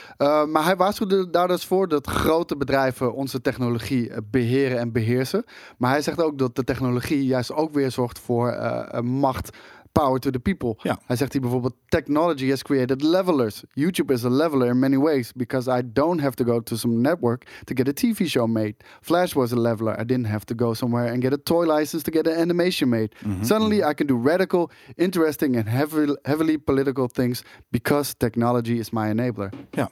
Maar 0.48 0.64
hij 0.64 0.76
waarschuwde 0.76 1.30
daar 1.30 1.48
dus 1.48 1.66
voor 1.66 1.88
dat 1.88 2.08
grote 2.08 2.58
bedrijven 2.58 3.14
onze 3.14 3.42
technologie 3.42 4.10
eh, 4.10 4.18
beheren 4.32 4.80
en 4.80 4.92
beheersen. 4.92 5.44
Maar 5.78 5.92
hij 5.92 6.02
zegt 6.02 6.22
ook 6.22 6.38
dat 6.38 6.56
de 6.56 6.64
technologie 6.64 7.26
juist 7.26 7.52
ook 7.52 7.74
weer 7.74 7.92
zorgt 7.92 8.20
voor 8.20 8.58
macht. 9.04 9.58
Power 9.96 10.20
to 10.20 10.30
the 10.30 10.40
people. 10.40 10.76
Ja. 10.82 11.00
Hij 11.06 11.16
zegt 11.16 11.32
hier 11.32 11.42
bijvoorbeeld: 11.42 11.74
Technology 11.88 12.50
has 12.50 12.62
created 12.62 13.02
levelers. 13.02 13.64
YouTube 13.74 14.14
is 14.14 14.26
a 14.26 14.30
leveler 14.30 14.68
in 14.68 14.80
many 14.80 14.98
ways 14.98 15.32
because 15.36 15.80
I 15.80 15.82
don't 15.94 16.22
have 16.22 16.36
to 16.36 16.44
go 16.44 16.60
to 16.60 16.76
some 16.76 17.02
network 17.02 17.46
to 17.64 17.74
get 17.74 17.88
a 17.88 17.94
TV 17.94 18.28
show 18.28 18.48
made. 18.48 18.76
Flash 19.02 19.34
was 19.36 19.52
a 19.52 19.56
leveler. 19.56 20.00
I 20.00 20.04
didn't 20.04 20.28
have 20.28 20.46
to 20.46 20.56
go 20.56 20.74
somewhere 20.74 21.14
and 21.14 21.22
get 21.22 21.34
a 21.34 21.38
toy 21.38 21.66
license 21.66 22.04
to 22.04 22.12
get 22.12 22.28
an 22.28 22.40
animation 22.40 22.90
made. 22.90 23.08
Mm-hmm. 23.08 23.44
Suddenly, 23.44 23.78
mm-hmm. 23.78 23.90
I 23.90 23.94
can 23.94 24.08
do 24.08 24.18
radical, 24.18 24.70
interesting, 24.96 25.56
and 25.56 25.70
heavily, 25.70 26.18
heavily 26.26 26.58
political 26.58 27.08
things 27.08 27.44
because 27.72 28.16
technology 28.16 28.80
is 28.80 28.92
my 28.92 29.10
enabler. 29.10 29.52
Ja, 29.72 29.88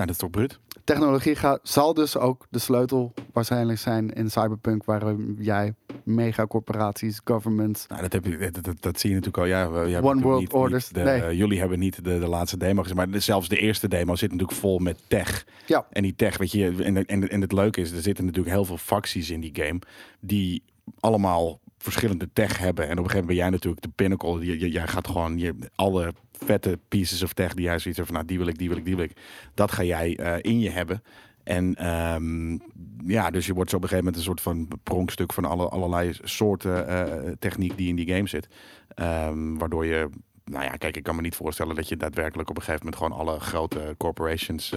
nou, 0.00 0.06
dat 0.06 0.08
is 0.10 0.16
toch 0.16 0.30
bruut? 0.30 0.58
Technologie 0.84 1.34
gaat, 1.34 1.60
zal 1.62 1.94
dus 1.94 2.16
ook 2.16 2.46
de 2.50 2.58
sleutel 2.58 3.12
waarschijnlijk 3.32 3.78
zijn 3.78 4.10
in 4.10 4.30
Cyberpunk, 4.30 4.84
waarin 4.84 5.36
jij 5.38 5.74
megacorporaties, 6.04 7.20
governments. 7.24 7.86
Nou, 7.86 8.00
dat, 8.02 8.12
heb 8.12 8.24
je, 8.24 8.50
dat, 8.50 8.64
dat, 8.64 8.76
dat 8.82 9.00
zie 9.00 9.10
je 9.10 9.16
natuurlijk 9.16 9.42
al. 9.42 9.48
Ja, 9.48 9.70
we- 9.70 10.02
One 10.02 10.20
World 10.22 10.40
niet- 10.40 10.52
Orders, 10.52 10.84
niet 10.84 10.94
de- 10.94 11.10
nee. 11.10 11.22
eh, 11.22 11.32
jullie 11.38 11.58
hebben 11.58 11.78
niet 11.78 12.04
de, 12.04 12.18
de 12.18 12.28
laatste 12.28 12.56
demo 12.56 12.82
gezien, 12.82 12.96
maar 12.96 13.10
de- 13.10 13.20
zelfs 13.20 13.48
de 13.48 13.58
eerste 13.58 13.88
demo 13.88 14.16
zit 14.16 14.30
natuurlijk 14.30 14.58
vol 14.58 14.78
met 14.78 14.98
tech. 15.06 15.46
Ja, 15.66 15.86
En 15.90 16.02
die 16.02 16.14
tech, 16.16 16.38
weet 16.38 16.52
je, 16.52 16.74
en, 16.82 17.06
en, 17.06 17.28
en 17.28 17.40
het 17.40 17.52
leuke 17.52 17.80
is, 17.80 17.90
er 17.92 18.02
zitten 18.02 18.24
natuurlijk 18.24 18.54
heel 18.54 18.64
veel 18.64 18.76
facties 18.78 19.30
in 19.30 19.40
die 19.40 19.50
game 19.54 19.78
die 20.20 20.62
allemaal 21.00 21.60
verschillende 21.78 22.28
tech 22.32 22.58
hebben. 22.58 22.84
En 22.84 22.98
op 22.98 23.04
een 23.04 23.10
gegeven 23.10 23.18
moment 23.20 23.26
ben 23.26 23.36
jij 23.36 23.50
natuurlijk 23.50 23.82
de 23.82 23.88
pinnacle. 23.94 24.70
Jij 24.70 24.86
gaat 24.88 25.06
gewoon 25.08 25.38
je, 25.38 25.54
alle 25.74 26.12
vette 26.44 26.78
pieces 26.88 27.22
of 27.22 27.32
tech 27.32 27.54
die 27.54 27.64
jij 27.64 27.78
zoiets 27.78 28.00
van, 28.00 28.14
nou, 28.14 28.26
die 28.26 28.38
wil 28.38 28.46
ik, 28.46 28.58
die 28.58 28.68
wil 28.68 28.76
ik, 28.76 28.84
die 28.84 28.96
wil 28.96 29.04
ik. 29.04 29.16
Dat 29.54 29.72
ga 29.72 29.82
jij 29.82 30.16
eh, 30.16 30.36
in 30.40 30.60
je 30.60 30.70
hebben. 30.70 31.02
En 31.44 31.74
ehm, 31.74 32.58
ja, 33.06 33.30
dus 33.30 33.46
je 33.46 33.54
wordt 33.54 33.70
zo 33.70 33.76
op 33.76 33.82
een 33.82 33.88
gegeven 33.88 34.12
moment 34.12 34.16
een 34.16 34.22
soort 34.22 34.40
van 34.40 34.68
pronkstuk 34.82 35.32
van 35.32 35.44
alle, 35.44 35.68
allerlei 35.68 36.12
soorten 36.22 36.88
eh, 36.88 37.32
techniek 37.38 37.76
die 37.76 37.88
in 37.88 37.96
die 37.96 38.14
game 38.14 38.28
zit. 38.28 38.48
Ehm, 38.94 39.54
waardoor 39.54 39.86
je, 39.86 40.08
nou 40.44 40.64
ja, 40.64 40.70
kijk, 40.70 40.96
ik 40.96 41.02
kan 41.02 41.16
me 41.16 41.22
niet 41.22 41.34
voorstellen 41.34 41.74
dat 41.74 41.88
je 41.88 41.96
daadwerkelijk 41.96 42.50
op 42.50 42.56
een 42.56 42.62
gegeven 42.62 42.86
moment 42.86 43.02
gewoon 43.02 43.18
alle 43.18 43.40
grote 43.40 43.94
corporations 43.98 44.74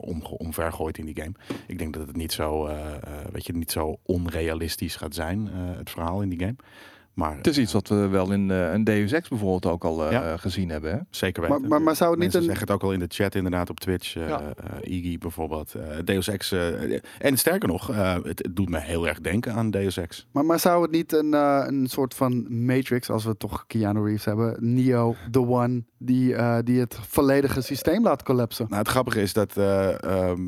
om, 0.00 0.22
omvergooit 0.22 0.98
in 0.98 1.04
die 1.04 1.20
game. 1.20 1.32
Ik 1.66 1.78
denk 1.78 1.94
dat 1.94 2.06
het 2.06 2.16
niet 2.16 2.32
zo, 2.32 2.68
weet 3.32 3.46
je, 3.46 3.52
niet 3.52 3.72
zo 3.72 3.98
onrealistisch 4.02 4.96
gaat 4.96 5.14
zijn, 5.14 5.46
het 5.52 5.90
verhaal 5.90 6.22
in 6.22 6.28
die 6.28 6.38
game. 6.38 6.56
Maar 7.14 7.36
Het 7.36 7.46
is 7.46 7.58
iets 7.58 7.72
wat 7.72 7.88
we 7.88 7.94
wel 8.08 8.32
in 8.32 8.50
eh, 8.50 8.72
een 8.72 8.84
Deus 8.84 9.12
Ex 9.12 9.28
bijvoorbeeld 9.28 9.66
ook 9.66 9.84
al 9.84 10.04
eh, 10.04 10.12
Ja. 10.12 10.36
gezien 10.36 10.68
hebben. 10.70 10.90
Hè? 10.92 10.98
zeker 11.10 11.42
weten. 11.42 11.60
maar, 11.60 11.68
maar, 11.68 11.82
maar 11.82 11.96
zou 11.96 12.10
het 12.10 12.20
niet 12.20 12.32
Mensen 12.32 12.50
een. 12.50 12.56
zeggen 12.56 12.74
het 12.74 12.82
ook 12.82 12.90
al 12.90 12.92
in 12.92 12.98
de 13.08 13.14
chat 13.14 13.34
inderdaad 13.34 13.70
op 13.70 13.80
Twitch. 13.80 14.16
eh 14.16 14.28
Ja. 14.28 14.40
eh, 14.82 14.92
Iggy 14.96 15.18
bijvoorbeeld. 15.18 15.74
eh, 15.74 15.82
Deus 16.04 16.28
Ex. 16.28 16.52
eh, 16.52 17.00
en 17.18 17.36
sterker 17.38 17.68
nog, 17.68 17.90
eh, 17.90 18.14
het, 18.14 18.24
het 18.42 18.56
doet 18.56 18.68
me 18.68 18.78
heel 18.80 19.08
erg 19.08 19.20
denken 19.20 19.52
aan 19.52 19.70
Deus 19.70 19.96
Ex. 19.96 20.26
Maar, 20.32 20.44
maar 20.44 20.60
zou 20.60 20.82
het 20.82 20.90
niet 20.90 21.12
een, 21.12 21.34
eh, 21.34 21.62
een 21.66 21.86
soort 21.86 22.14
van 22.14 22.64
Matrix, 22.66 23.10
als 23.10 23.24
we 23.24 23.36
toch 23.36 23.64
Keanu 23.66 24.02
Reeves 24.04 24.24
hebben, 24.24 24.56
Neo, 24.74 25.14
The 25.30 25.46
One, 25.48 25.82
die, 25.98 26.34
eh, 26.34 26.58
die 26.64 26.80
het 26.80 26.98
volledige 27.08 27.60
systeem 27.60 28.02
laat 28.02 28.22
collapsen? 28.22 28.66
Nou, 28.68 28.78
het 28.78 28.88
grappige 28.90 29.20
is 29.22 29.32
dat 29.32 29.56
eh, 29.56 30.02
ehm, 30.02 30.40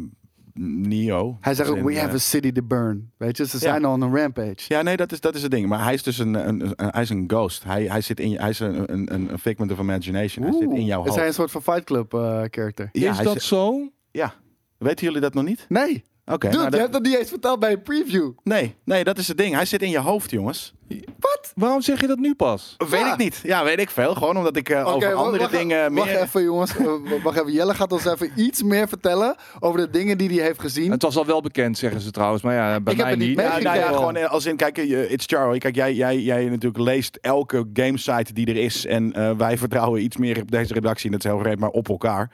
Neo... 0.59 1.37
Hij 1.41 1.55
zegt 1.55 1.69
ook, 1.71 1.83
we 1.83 1.95
have 1.97 2.09
eh, 2.09 2.15
a 2.15 2.19
city 2.19 2.53
to 2.53 2.63
burn. 2.63 3.11
Weet 3.17 3.37
je, 3.37 3.47
ze 3.47 3.59
zijn 3.59 3.85
al 3.85 3.93
on 3.93 4.01
een 4.01 4.17
rampage. 4.17 4.55
Ja, 4.69 4.83
nee, 4.83 4.97
dat 4.97 5.13
is, 5.13 5.21
dat 5.21 5.35
is 5.35 5.43
het 5.43 5.51
ding. 5.51 5.67
Maar 5.69 5.83
hij 5.85 5.95
is 5.95 6.03
dus 6.03 6.19
een, 6.19 6.49
een, 6.49 6.61
een- 6.77 6.91
hij 6.91 7.03
is 7.03 7.11
een 7.11 7.25
ghost. 7.27 7.65
Hij, 7.65 7.85
hij, 7.85 8.01
zit 8.01 8.21
in, 8.21 8.31
je- 8.31 8.39
hij 8.41 8.49
is 8.51 8.59
een, 8.61 8.93
een, 8.93 9.13
een 9.33 9.39
figment 9.39 9.73
of 9.73 9.79
imagination. 9.79 10.45
Hij 10.45 10.55
zit 10.61 10.71
in 10.71 10.85
jouw 10.85 11.01
Is 11.01 11.07
hoofd. 11.07 11.19
hij 11.19 11.27
een 11.27 11.35
soort 11.35 11.51
van 11.51 11.63
Fight 11.63 11.85
Club 11.85 12.15
eh 12.15 12.21
character? 12.51 12.89
Ja, 12.93 13.11
is 13.11 13.17
hij 13.17 13.25
dat 13.25 13.33
zit- 13.33 13.43
zo? 13.43 13.91
ja. 14.11 14.35
Weten 14.79 15.07
jullie 15.07 15.21
dat 15.21 15.35
nog 15.35 15.45
niet? 15.45 15.67
Nee. 15.69 16.05
Oké. 16.25 16.39
Dude, 16.39 16.53
nou, 16.57 16.65
je 16.65 16.71
dat- 16.71 16.81
hebt 16.81 16.93
dat 16.93 17.03
niet 17.03 17.17
eens 17.19 17.29
verteld 17.29 17.61
bij 17.61 17.73
een 17.73 17.83
preview. 17.83 18.31
nee, 18.45 18.75
nee, 18.85 19.05
dat 19.05 19.19
is 19.19 19.29
het 19.29 19.39
ding. 19.39 19.55
Hij 19.55 19.65
zit 19.65 19.83
in 19.83 19.91
je 19.91 19.99
hoofd, 19.99 20.31
jongens. 20.31 20.75
Wat? 21.19 21.53
Waarom 21.55 21.81
zeg 21.83 22.01
je 22.01 22.07
dat 22.07 22.19
nu 22.19 22.35
pas? 22.35 22.75
Weet 22.89 23.01
Ja. 23.01 23.13
ik 23.13 23.19
niet. 23.19 23.41
Ja, 23.43 23.65
weet 23.65 23.79
ik 23.81 23.91
veel. 23.91 24.15
Gewoon 24.15 24.37
omdat 24.37 24.57
ik 24.57 24.69
eh, 24.69 24.79
Oké, 24.81 24.89
over 24.91 25.15
andere 25.15 25.39
wacht, 25.39 25.51
dingen 25.53 25.95
Wacht 25.95 26.07
meer... 26.11 26.21
even, 26.23 26.43
jongens. 26.43 26.77
Eh, 26.77 26.87
wacht 27.23 27.39
even. 27.39 27.53
Jelle 27.53 27.75
gaat 27.75 27.93
ons 27.93 28.05
even 28.05 28.31
iets 28.37 28.63
meer 28.63 28.89
vertellen 28.89 29.35
over 29.61 29.81
de 29.81 29.91
dingen 29.91 30.19
die 30.19 30.29
hij 30.29 30.47
heeft 30.47 30.61
gezien. 30.61 30.91
Het 30.91 31.03
was 31.03 31.17
al 31.17 31.27
wel 31.27 31.41
bekend, 31.41 31.79
zeggen 31.79 32.01
ze 32.01 32.11
trouwens. 32.11 32.43
Maar 32.43 32.55
ja, 32.55 32.81
bij 32.81 32.93
Ik 32.93 32.99
heb 32.99 33.07
mij 33.09 33.09
het 33.09 33.19
niet 33.19 33.29
niet. 33.29 33.37
mee- 33.37 33.47
Ja, 33.47 33.59
nou 33.59 33.79
ja, 33.79 33.87
gewoon 33.93 34.17
eh, 34.17 34.31
als 34.31 34.47
in, 34.47 34.57
kijk, 34.57 34.79
eh, 34.79 35.11
it's 35.11 35.27
Charlie. 35.27 35.61
Kijk, 35.61 35.75
jij, 35.75 35.95
jij, 35.95 36.19
jij 36.21 36.45
natuurlijk 36.45 36.85
leest 36.85 37.19
elke 37.21 37.65
gamesite 37.73 38.33
die 38.33 38.47
er 38.47 38.57
is. 38.57 38.87
En 38.87 39.13
eh, 39.13 39.31
wij 39.37 39.59
vertrouwen 39.59 40.03
iets 40.03 40.17
meer 40.17 40.41
op 40.41 40.51
deze 40.51 40.75
redactie. 40.75 41.07
En 41.07 41.13
dat 41.19 41.25
is 41.25 41.31
heel 41.45 41.55
maar 41.59 41.69
op 41.71 41.89
elkaar. 41.89 42.31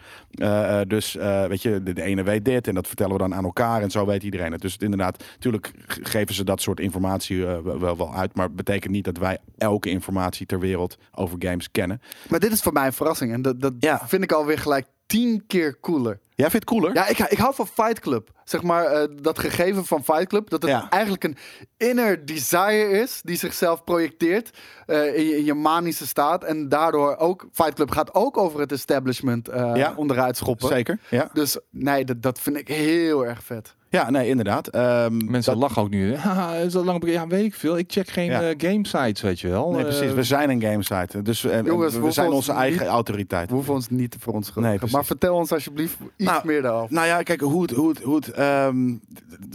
Dus, 0.86 1.16
eh, 1.16 1.44
weet 1.44 1.62
je, 1.62 1.82
de, 1.82 1.92
de 1.92 2.02
ene 2.02 2.22
weet 2.22 2.44
dit. 2.44 2.68
En 2.68 2.74
dat 2.74 2.86
vertellen 2.86 3.12
we 3.12 3.18
dan 3.18 3.34
aan 3.34 3.44
elkaar. 3.44 3.82
En 3.82 3.90
zo 3.90 4.06
weet 4.06 4.22
iedereen 4.22 4.52
het. 4.52 4.60
Dus 4.60 4.72
het, 4.72 4.82
inderdaad, 4.82 5.24
natuurlijk 5.32 5.72
geven 5.86 6.34
ze 6.34 6.44
dat 6.44 6.60
soort 6.62 6.80
informatie 6.80 7.46
eh, 7.46 7.58
wel, 7.64 7.78
wel, 7.78 7.96
wel 7.96 8.14
uit. 8.14 8.34
Maar 8.34 8.41
het 8.46 8.56
betekent 8.56 8.92
niet 8.92 9.04
dat 9.04 9.16
wij 9.16 9.38
elke 9.58 9.90
informatie 9.90 10.46
ter 10.46 10.58
wereld 10.58 10.96
over 11.14 11.36
games 11.38 11.70
kennen. 11.70 12.00
Maar 12.28 12.40
dit 12.40 12.52
is 12.52 12.60
voor 12.60 12.72
mij 12.72 12.86
een 12.86 12.92
verrassing. 12.92 13.32
En 13.32 13.42
dat, 13.42 13.60
dat 13.60 13.72
Ja. 13.78 14.06
vind 14.08 14.22
ik 14.22 14.32
alweer 14.32 14.58
gelijk 14.58 14.86
tien 15.06 15.44
keer 15.46 15.80
cooler. 15.80 16.20
Jij 16.34 16.50
vindt 16.50 16.70
het 16.70 16.78
cooler? 16.78 16.94
Ja, 16.94 17.08
ik, 17.08 17.18
ik 17.18 17.38
hou 17.38 17.54
van 17.54 17.66
Fight 17.66 18.00
Club. 18.00 18.30
Zeg 18.44 18.62
maar, 18.62 18.84
eh, 18.84 19.08
dat 19.22 19.38
gegeven 19.38 19.84
van 19.84 20.04
Fight 20.04 20.26
Club. 20.26 20.50
Dat 20.50 20.62
het 20.62 20.70
Ja. 20.70 20.90
eigenlijk 20.90 21.24
een 21.24 21.36
inner 21.76 22.26
desire 22.26 22.88
is. 23.00 23.20
Die 23.24 23.36
zichzelf 23.36 23.84
projecteert 23.84 24.58
eh, 24.86 25.16
in, 25.16 25.24
je, 25.24 25.36
in 25.36 25.44
je 25.44 25.54
manische 25.54 26.06
staat. 26.06 26.44
En 26.44 26.68
daardoor 26.68 27.16
ook, 27.16 27.48
Fight 27.52 27.74
Club 27.74 27.90
gaat 27.90 28.14
ook 28.14 28.36
over 28.36 28.60
het 28.60 28.72
establishment 28.72 29.48
eh, 29.48 29.72
Ja. 29.74 29.92
onderuit 29.96 30.36
schoppen. 30.36 30.68
Zeker. 30.68 30.98
Ja, 31.10 31.30
Dus 31.32 31.58
nee, 31.70 32.04
dat, 32.04 32.22
dat 32.22 32.40
vind 32.40 32.56
ik 32.56 32.68
heel 32.68 33.26
erg 33.26 33.42
vet. 33.44 33.74
Ja 33.92 34.10
nee, 34.10 34.28
inderdaad. 34.28 34.68
Ehm, 34.68 35.30
Mensen 35.30 35.52
dat- 35.52 35.62
lachen 35.62 35.82
ook 35.82 35.90
nu. 35.90 36.14
Haha, 36.16 36.54
is 36.54 36.72
dat 36.72 36.84
lang 36.84 37.00
bekend? 37.00 37.18
Ja, 37.18 37.26
weet 37.26 37.44
ik 37.44 37.54
veel. 37.54 37.78
Ik 37.78 37.92
check 37.92 38.08
geen 38.08 38.24
Ja. 38.30 38.40
eh, 38.42 38.54
game 38.58 38.86
sites, 38.86 39.20
weet 39.20 39.40
je 39.40 39.48
wel. 39.48 39.70
Nee, 39.70 39.78
Eh, 39.78 39.84
precies. 39.86 40.12
We 40.12 40.22
zijn 40.22 40.50
een 40.50 40.60
gamesite. 40.62 41.22
Dus 41.22 41.44
eh, 41.44 41.64
Jongens, 41.64 41.94
we, 41.94 42.00
we 42.00 42.10
zijn 42.10 42.30
onze 42.30 42.52
eigen 42.52 42.80
niet- 42.80 42.88
autoriteit. 42.90 43.48
We 43.48 43.54
hoeven 43.54 43.74
ons 43.74 43.88
niet 43.88 44.10
te 44.10 44.18
verontschuldigen. 44.18 44.68
Nee, 44.68 44.78
precies. 44.78 44.96
maar 44.96 45.04
vertel 45.04 45.34
ons 45.36 45.52
alsjeblieft 45.52 45.96
iets 46.16 46.30
Nou, 46.30 46.46
meer 46.46 46.62
daarover. 46.62 46.94
Nou 46.94 47.06
ja, 47.06 47.22
kijk, 47.22 47.40
hoe 47.40 47.62
het, 47.62 47.70
hoe 47.70 47.88
het, 47.88 48.02
hoe 48.02 48.14
het, 48.14 48.30
ehm, 48.30 48.94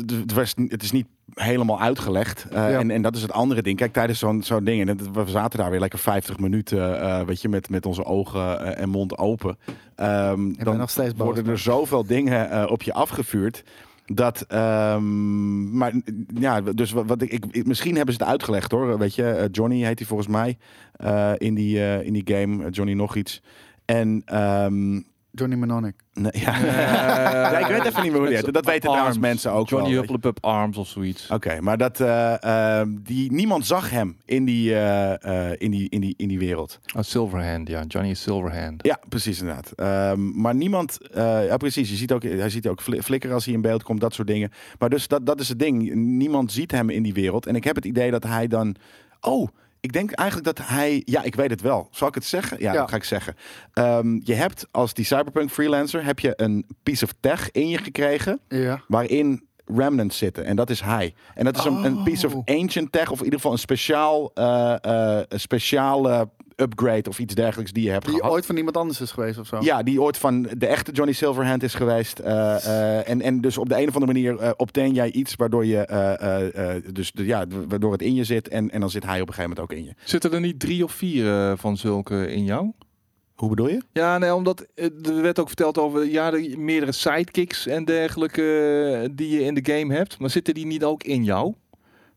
het, 0.08 0.34
was, 0.34 0.54
het 0.68 0.84
is 0.84 0.92
niet 0.92 1.08
helemaal 1.34 1.82
uitgelegd. 1.82 2.46
Eh, 2.50 2.56
Ja. 2.72 2.80
en, 2.80 2.92
en 2.92 3.02
dat 3.02 3.16
is 3.16 3.22
het 3.22 3.32
andere 3.32 3.62
ding. 3.62 3.78
Kijk, 3.78 3.94
tijdens 3.94 4.20
zo'n 4.20 4.44
zo'n 4.44 4.64
ding, 4.64 4.82
en 4.82 4.88
het- 4.88 5.12
we 5.12 5.24
zaten 5.28 5.60
daar 5.60 5.70
weer 5.72 5.80
lekker 5.80 6.00
50 6.00 6.40
minuten, 6.40 7.02
eh, 7.02 7.22
weet 7.22 7.42
je, 7.42 7.50
met, 7.50 7.70
met 7.70 7.86
onze 7.86 8.06
ogen 8.06 8.60
eh, 8.76 8.82
en 8.82 8.90
mond 8.90 9.18
open. 9.18 9.58
Ehm, 9.96 10.36
ben 10.54 10.66
dan 10.66 10.78
nog 10.78 10.90
steeds 10.90 11.14
boos, 11.14 11.26
worden 11.26 11.48
er 11.48 11.60
zoveel 11.60 12.06
dingen 12.06 12.50
eh, 12.52 12.72
op 12.72 12.84
je 12.84 12.94
afgevuurd. 12.94 13.64
Dat, 14.14 14.46
ehm, 14.48 15.78
maar 15.78 15.94
ja, 16.28 16.62
dus 16.62 16.92
wat, 16.92 17.22
ik, 17.22 17.46
ik, 17.52 17.66
misschien 17.66 17.96
hebben 17.96 18.14
ze 18.14 18.20
het 18.20 18.30
uitgelegd 18.30 18.72
hoor. 18.72 18.98
Weet 18.98 19.16
je, 19.16 19.30
eh, 19.30 19.46
Johnny 19.52 19.84
heet 19.84 20.00
hij 20.00 20.08
volgens 20.08 20.30
mij 20.30 20.58
eh, 20.92 21.34
in, 21.38 21.54
die, 21.54 21.80
eh, 21.80 22.06
in 22.06 22.14
die 22.14 22.22
game. 22.26 22.70
Johnny 22.70 22.94
nog 22.94 23.16
iets. 23.16 23.42
En 23.86 24.22
ehm, 24.26 25.02
Johnny 25.38 25.56
Mnemonic. 25.56 25.96
Nee, 26.14 26.32
ja. 26.34 26.54
Eh, 26.56 27.52
Ja, 27.52 27.58
ik 27.60 27.66
weet 27.68 27.86
even 27.86 28.02
niet 28.04 28.12
meer 28.12 28.20
hoe 28.20 28.28
die 28.30 28.38
heet. 28.38 28.54
Dat 28.54 28.66
weten 28.66 28.82
trouwens 28.82 29.16
Arms. 29.16 29.28
mensen 29.28 29.52
ook 29.52 29.70
Johnny 29.70 29.90
wel. 29.90 29.98
Hupplepup 30.00 30.38
Arms 30.46 30.78
of 30.78 30.88
zoiets. 30.88 31.30
Oké, 31.32 31.62
maar 31.62 31.78
dat, 31.78 32.00
eh, 32.00 32.44
ehm, 32.80 32.90
die, 33.02 33.32
niemand 33.32 33.66
zag 33.66 33.90
hem 33.90 34.18
in 34.26 34.46
die, 34.46 34.74
eh, 34.74 35.50
eh, 35.52 35.56
in, 35.58 35.72
die, 35.72 35.90
in, 35.90 36.02
die, 36.02 36.14
in 36.18 36.28
die 36.28 36.40
wereld. 36.40 36.80
Oh, 36.96 37.02
Silverhand, 37.02 37.68
ja. 37.68 37.84
Johnny 37.88 38.10
is 38.12 38.22
Silverhand. 38.22 38.86
Ja, 38.86 39.00
precies 39.10 39.40
inderdaad. 39.40 39.72
Ehm, 39.76 40.42
maar 40.42 40.56
niemand, 40.56 40.98
eh, 41.14 41.46
ja 41.48 41.58
precies, 41.58 41.90
je 41.90 41.96
ziet 41.96 42.12
ook, 42.12 42.24
hij 42.24 42.50
ziet 42.50 42.68
ook 42.68 42.82
fli- 42.82 43.02
flikkeren 43.02 43.36
als 43.36 43.46
hij 43.46 43.54
in 43.54 43.62
beeld 43.62 43.84
komt, 43.84 44.02
dat 44.02 44.14
soort 44.14 44.28
dingen. 44.28 44.52
Maar 44.80 44.90
dus 44.90 45.08
dat, 45.08 45.26
dat 45.26 45.40
is 45.40 45.50
het 45.50 45.60
ding, 45.60 45.94
niemand 45.96 46.52
ziet 46.52 46.72
hem 46.72 46.90
in 46.90 47.04
die 47.04 47.14
wereld. 47.14 47.46
En 47.46 47.56
ik 47.56 47.64
heb 47.64 47.76
het 47.76 47.86
idee 47.86 48.12
dat 48.12 48.24
hij 48.24 48.48
dan, 48.48 48.76
oh, 49.22 49.48
ik 49.88 49.94
denk 49.94 50.12
eigenlijk 50.12 50.56
dat 50.58 50.68
hij, 50.68 51.02
ja, 51.06 51.24
ik 51.24 51.36
weet 51.36 51.50
het 51.50 51.62
wel. 51.62 51.88
Zal 51.92 52.08
ik 52.08 52.14
het 52.16 52.26
zeggen? 52.26 52.60
Ja, 52.60 52.74
Ja. 52.74 52.80
dat 52.80 52.90
ga 52.90 52.96
ik 52.96 53.04
zeggen. 53.04 53.36
Ehm, 53.74 54.20
je 54.24 54.34
hebt 54.34 54.68
als 54.72 54.94
die 54.94 55.06
cyberpunk 55.06 55.50
freelancer, 55.52 56.04
heb 56.06 56.20
je 56.20 56.34
een 56.36 56.66
piece 56.84 57.04
of 57.04 57.14
tech 57.20 57.52
in 57.52 57.68
je 57.70 57.78
gekregen 57.78 58.40
Ja. 58.48 58.82
waarin 58.88 59.48
remnants 59.76 60.18
zitten. 60.18 60.46
En 60.46 60.56
dat 60.56 60.70
is 60.70 60.82
hij. 60.82 61.14
En 61.36 61.46
dat 61.46 61.58
is 61.58 61.64
een, 61.66 61.84
een 61.86 62.04
piece 62.04 62.26
of 62.26 62.34
Oh. 62.36 62.42
ancient 62.46 62.92
tech, 62.92 63.12
of 63.12 63.18
in 63.18 63.24
ieder 63.24 63.40
geval 63.40 63.52
een 63.52 63.58
speciaal, 63.60 64.32
eh, 64.34 64.76
eh, 64.82 65.24
een 65.30 65.40
speciale 65.40 66.30
upgrade 66.56 67.10
of 67.10 67.20
iets 67.20 67.36
dergelijks 67.36 67.72
die 67.72 67.84
je 67.84 67.90
hebt 67.90 68.06
Die 68.06 68.16
gehad. 68.16 68.32
ooit 68.32 68.46
van 68.46 68.58
iemand 68.58 68.78
anders 68.78 69.02
is 69.02 69.12
geweest 69.12 69.40
of 69.40 69.48
zo. 69.48 69.58
Ja, 69.62 69.84
die 69.84 70.02
ooit 70.02 70.18
van 70.18 70.42
de 70.58 70.68
echte 70.68 70.92
Johnny 70.92 71.14
Silverhand 71.14 71.64
is 71.64 71.74
geweest. 71.74 72.20
Eh, 72.20 72.66
eh, 72.66 73.10
en, 73.10 73.22
en 73.22 73.42
dus 73.42 73.58
op 73.58 73.70
de 73.70 73.76
een 73.82 73.88
of 73.88 73.94
andere 73.96 74.14
manier 74.14 74.38
eh 74.40 74.52
obtain 74.58 74.94
jij 74.94 75.12
iets 75.12 75.36
waardoor 75.36 75.66
je, 75.66 75.78
eh, 75.86 76.22
eh, 76.22 76.76
eh, 76.76 76.84
dus 76.94 77.12
de, 77.12 77.26
ja, 77.26 77.46
waardoor 77.68 77.92
het 77.92 78.02
in 78.02 78.14
je 78.16 78.24
zit. 78.24 78.48
En, 78.48 78.72
en 78.72 78.80
dan 78.80 78.90
zit 78.90 79.04
hij 79.06 79.22
op 79.22 79.28
een 79.28 79.34
gegeven 79.34 79.50
moment 79.58 79.72
ook 79.72 79.78
in 79.78 79.84
je. 79.86 79.94
Zitten 80.04 80.32
er 80.32 80.40
niet 80.40 80.60
drie 80.60 80.84
of 80.84 80.92
vier 80.92 81.58
van 81.58 81.78
zulke 81.78 82.32
in 82.34 82.44
jou? 82.44 82.72
Hoe 83.38 83.50
bedoel 83.50 83.70
je? 83.70 83.82
Ja, 83.92 84.18
nee, 84.18 84.34
omdat 84.36 84.66
eh, 84.76 84.86
er 84.86 85.22
werd 85.22 85.40
ook 85.40 85.48
verteld 85.48 85.78
over 85.78 86.06
ja, 86.06 86.32
de 86.32 86.58
meerdere 86.58 86.92
sidekicks 86.92 87.68
en 87.68 87.86
dergelijke 87.86 88.44
eh, 89.04 89.10
die 89.12 89.30
je 89.30 89.44
in 89.44 89.54
de 89.54 89.74
game 89.74 89.94
hebt. 89.94 90.20
Maar 90.20 90.30
zitten 90.30 90.54
die 90.54 90.66
niet 90.66 90.84
ook 90.84 91.04
in 91.04 91.24
jou? 91.24 91.54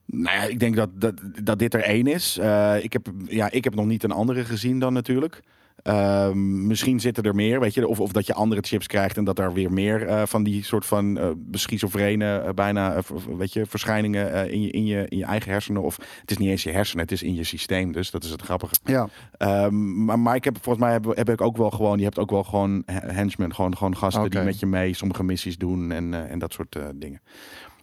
Nou 0.07 0.37
ja, 0.37 0.43
ik 0.43 0.61
denk 0.61 0.77
dat, 0.77 0.89
dat, 0.95 1.15
dat 1.43 1.59
dit 1.59 1.75
er 1.75 1.83
één 1.83 2.07
is. 2.07 2.39
Eh, 2.39 2.85
ik, 2.85 2.93
heb, 2.93 3.11
ja, 3.27 3.51
ik 3.51 3.65
heb 3.65 3.75
nog 3.75 3.87
niet 3.87 4.03
een 4.03 4.11
andere 4.11 4.45
gezien 4.45 4.79
dan 4.79 4.93
natuurlijk. 4.93 5.41
Ehm, 5.83 6.67
misschien 6.67 7.01
zitten 7.01 7.25
er 7.25 7.35
meer, 7.35 7.61
weet 7.61 7.75
je, 7.75 7.89
of, 7.89 8.01
of 8.01 8.13
dat 8.13 8.27
je 8.27 8.35
andere 8.35 8.61
chips 8.61 8.87
krijgt 8.87 9.17
en 9.17 9.25
dat 9.25 9.39
er 9.39 9.53
weer 9.53 9.73
meer 9.73 10.07
eh, 10.07 10.23
van 10.27 10.43
die 10.43 10.65
soort 10.65 10.87
van 10.87 11.37
schizofrene, 11.51 12.39
eh, 12.39 12.53
bijna, 12.53 13.03
weet 13.37 13.53
je, 13.53 13.67
verschijningen 13.67 14.51
in, 14.51 14.63
je, 14.63 14.71
in, 14.71 14.87
je, 14.87 15.07
in 15.09 15.19
je 15.19 15.25
eigen 15.25 15.51
hersenen. 15.51 15.83
Of 15.83 15.97
het 16.21 16.31
is 16.31 16.39
niet 16.39 16.49
eens 16.49 16.63
je 16.63 16.71
hersenen, 16.71 17.03
het 17.03 17.13
is 17.13 17.23
in 17.23 17.35
je 17.35 17.45
systeem, 17.45 17.93
dus 17.93 18.11
dat 18.11 18.25
is 18.25 18.31
het 18.31 18.43
grappige. 18.43 18.75
Ja. 18.85 19.09
Ehm, 19.37 20.05
maar, 20.05 20.19
maar 20.19 20.35
ik 20.35 20.45
heb 20.45 20.57
volgens 20.63 20.85
mij 20.85 20.93
heb, 20.93 21.05
heb 21.17 21.29
ik 21.29 21.41
ook 21.41 21.57
wel 21.57 21.71
gewoon, 21.71 21.99
je 21.99 22.05
hebt 22.05 22.19
ook 22.19 22.31
wel 22.31 22.45
gewoon 22.45 22.83
he- 22.87 23.13
henchmen, 23.13 23.55
gewoon, 23.55 23.77
gewoon 23.77 23.97
gasten 23.97 24.31
die 24.31 24.41
met 24.41 24.61
je 24.61 24.67
mee 24.67 24.95
sommige 24.95 25.23
missies 25.25 25.59
doen 25.59 25.93
en, 25.93 26.29
en 26.31 26.39
dat 26.39 26.53
soort 26.53 26.79
dingen. 26.95 27.21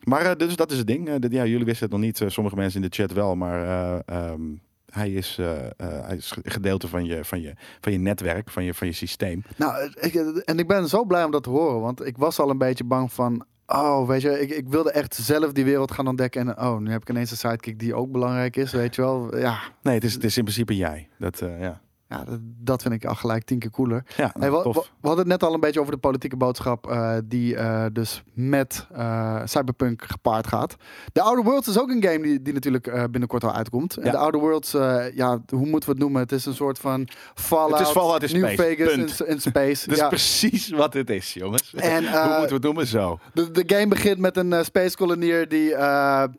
Maar 0.04 0.38
dus 0.38 0.56
dat 0.56 0.72
is 0.72 0.78
het 0.78 0.88
ding. 0.88 1.10
Ja, 1.30 1.46
jullie 1.46 1.66
wisten 1.66 1.84
het 1.84 1.92
nog 1.92 2.00
niet, 2.02 2.22
sommige 2.28 2.56
mensen 2.56 2.82
in 2.82 2.90
de 2.90 2.96
chat 2.96 3.14
wel, 3.14 3.36
maar 3.36 3.64
eh, 3.64 4.00
ehm, 4.06 4.42
hij, 4.92 5.12
is, 5.12 5.38
eh, 5.40 5.66
eh, 5.66 5.72
hij 5.78 6.16
is 6.16 6.34
gedeelte 6.44 6.88
van 6.88 7.06
je, 7.06 7.26
van, 7.26 7.42
je, 7.42 7.54
van 7.80 7.92
je 7.92 7.98
netwerk, 7.98 8.50
van 8.50 8.64
je, 8.64 8.74
van 8.74 8.88
je 8.88 8.94
systeem. 8.94 9.44
Nou, 9.56 9.92
ik, 10.00 10.16
en 10.46 10.60
ik 10.60 10.68
ben 10.68 10.88
zo 10.88 11.06
blij 11.06 11.24
om 11.24 11.32
dat 11.32 11.44
te 11.44 11.50
horen, 11.50 11.82
want 11.82 12.06
ik 12.06 12.18
was 12.18 12.40
al 12.40 12.50
een 12.50 12.58
beetje 12.58 12.84
bang 12.84 13.14
van. 13.14 13.46
Oh, 13.68 14.08
weet 14.08 14.22
je, 14.22 14.40
ik, 14.40 14.50
ik 14.50 14.68
wilde 14.68 14.92
echt 14.92 15.16
zelf 15.16 15.52
die 15.52 15.66
wereld 15.66 15.92
gaan 15.92 16.08
ontdekken. 16.08 16.42
En 16.42 16.60
oh, 16.60 16.78
nu 16.78 16.92
heb 16.92 17.02
ik 17.02 17.10
ineens 17.10 17.32
een 17.32 17.38
sidekick 17.38 17.80
die 17.80 17.96
ook 17.96 18.12
belangrijk 18.12 18.56
is, 18.56 18.72
weet 18.72 18.96
je 18.96 19.02
wel. 19.02 19.38
Ja, 19.38 19.60
Nee, 19.82 19.96
het 19.96 20.04
is, 20.04 20.14
het 20.14 20.24
is 20.24 20.38
in 20.38 20.44
principe 20.44 20.76
jij. 20.76 21.10
Dat, 21.18 21.42
eh, 21.42 21.62
ja. 21.62 21.82
Ja 22.10 22.24
dat, 22.58 22.82
vind 22.82 22.94
ik 22.94 23.06
al 23.06 23.16
gelijk 23.16 23.44
tien 23.44 23.60
keer 23.60 23.70
cooler. 23.70 24.04
Ja, 24.18 24.32
Hey, 24.40 24.52
we, 24.52 24.58
hadden 25.02 25.18
het 25.18 25.28
net 25.28 25.44
al 25.44 25.54
een 25.54 25.60
beetje 25.60 25.80
over 25.80 25.92
de 25.92 25.98
politieke 25.98 26.38
boodschap 26.38 26.90
eh, 26.90 27.18
die 27.24 27.56
eh, 27.56 27.86
dus 27.92 28.24
met 28.34 28.88
eh, 28.92 29.42
Cyberpunk 29.46 30.04
gepaard 30.06 30.48
gaat. 30.48 30.76
The 31.14 31.22
Outer 31.22 31.44
Worlds 31.44 31.68
is 31.68 31.80
ook 31.80 31.90
een 31.90 32.04
game 32.04 32.22
die, 32.22 32.42
die 32.42 32.54
natuurlijk 32.54 33.08
binnenkort 33.12 33.44
al 33.44 33.54
uitkomt. 33.54 33.98
En 33.98 34.06
Ja. 34.06 34.12
The 34.12 34.18
Outer 34.18 34.40
Worlds, 34.40 34.72
ja, 35.14 35.42
hoe 35.50 35.66
moeten 35.66 35.90
we 35.90 35.96
het 35.96 35.98
noemen? 35.98 36.22
Het 36.22 36.32
is 36.32 36.46
een 36.46 36.56
soort 36.56 36.80
van 36.80 37.08
Fallout, 37.34 37.78
Het 37.78 37.88
is 37.88 37.94
Fallout 37.94 38.24
in 38.24 38.40
New 38.40 38.52
space, 38.52 38.76
Vegas 38.76 39.20
in, 39.20 39.28
in 39.28 39.42
space. 39.42 39.86
Dat 39.88 39.96
is 39.96 40.02
ja. 40.02 40.08
precies 40.08 40.70
wat 40.70 40.94
het 40.94 41.10
is, 41.10 41.34
jongens. 41.34 41.74
En, 41.74 42.06
Hoe 42.12 42.28
moeten 42.28 42.48
we 42.48 42.54
het 42.54 42.64
noemen? 42.64 42.88
Zo. 42.88 43.20
De, 43.34 43.52
de 43.52 43.64
game 43.76 43.88
begint 43.88 44.18
met 44.18 44.38
een 44.38 44.66
space 44.66 44.96
colonier 44.96 45.48
die 45.48 45.70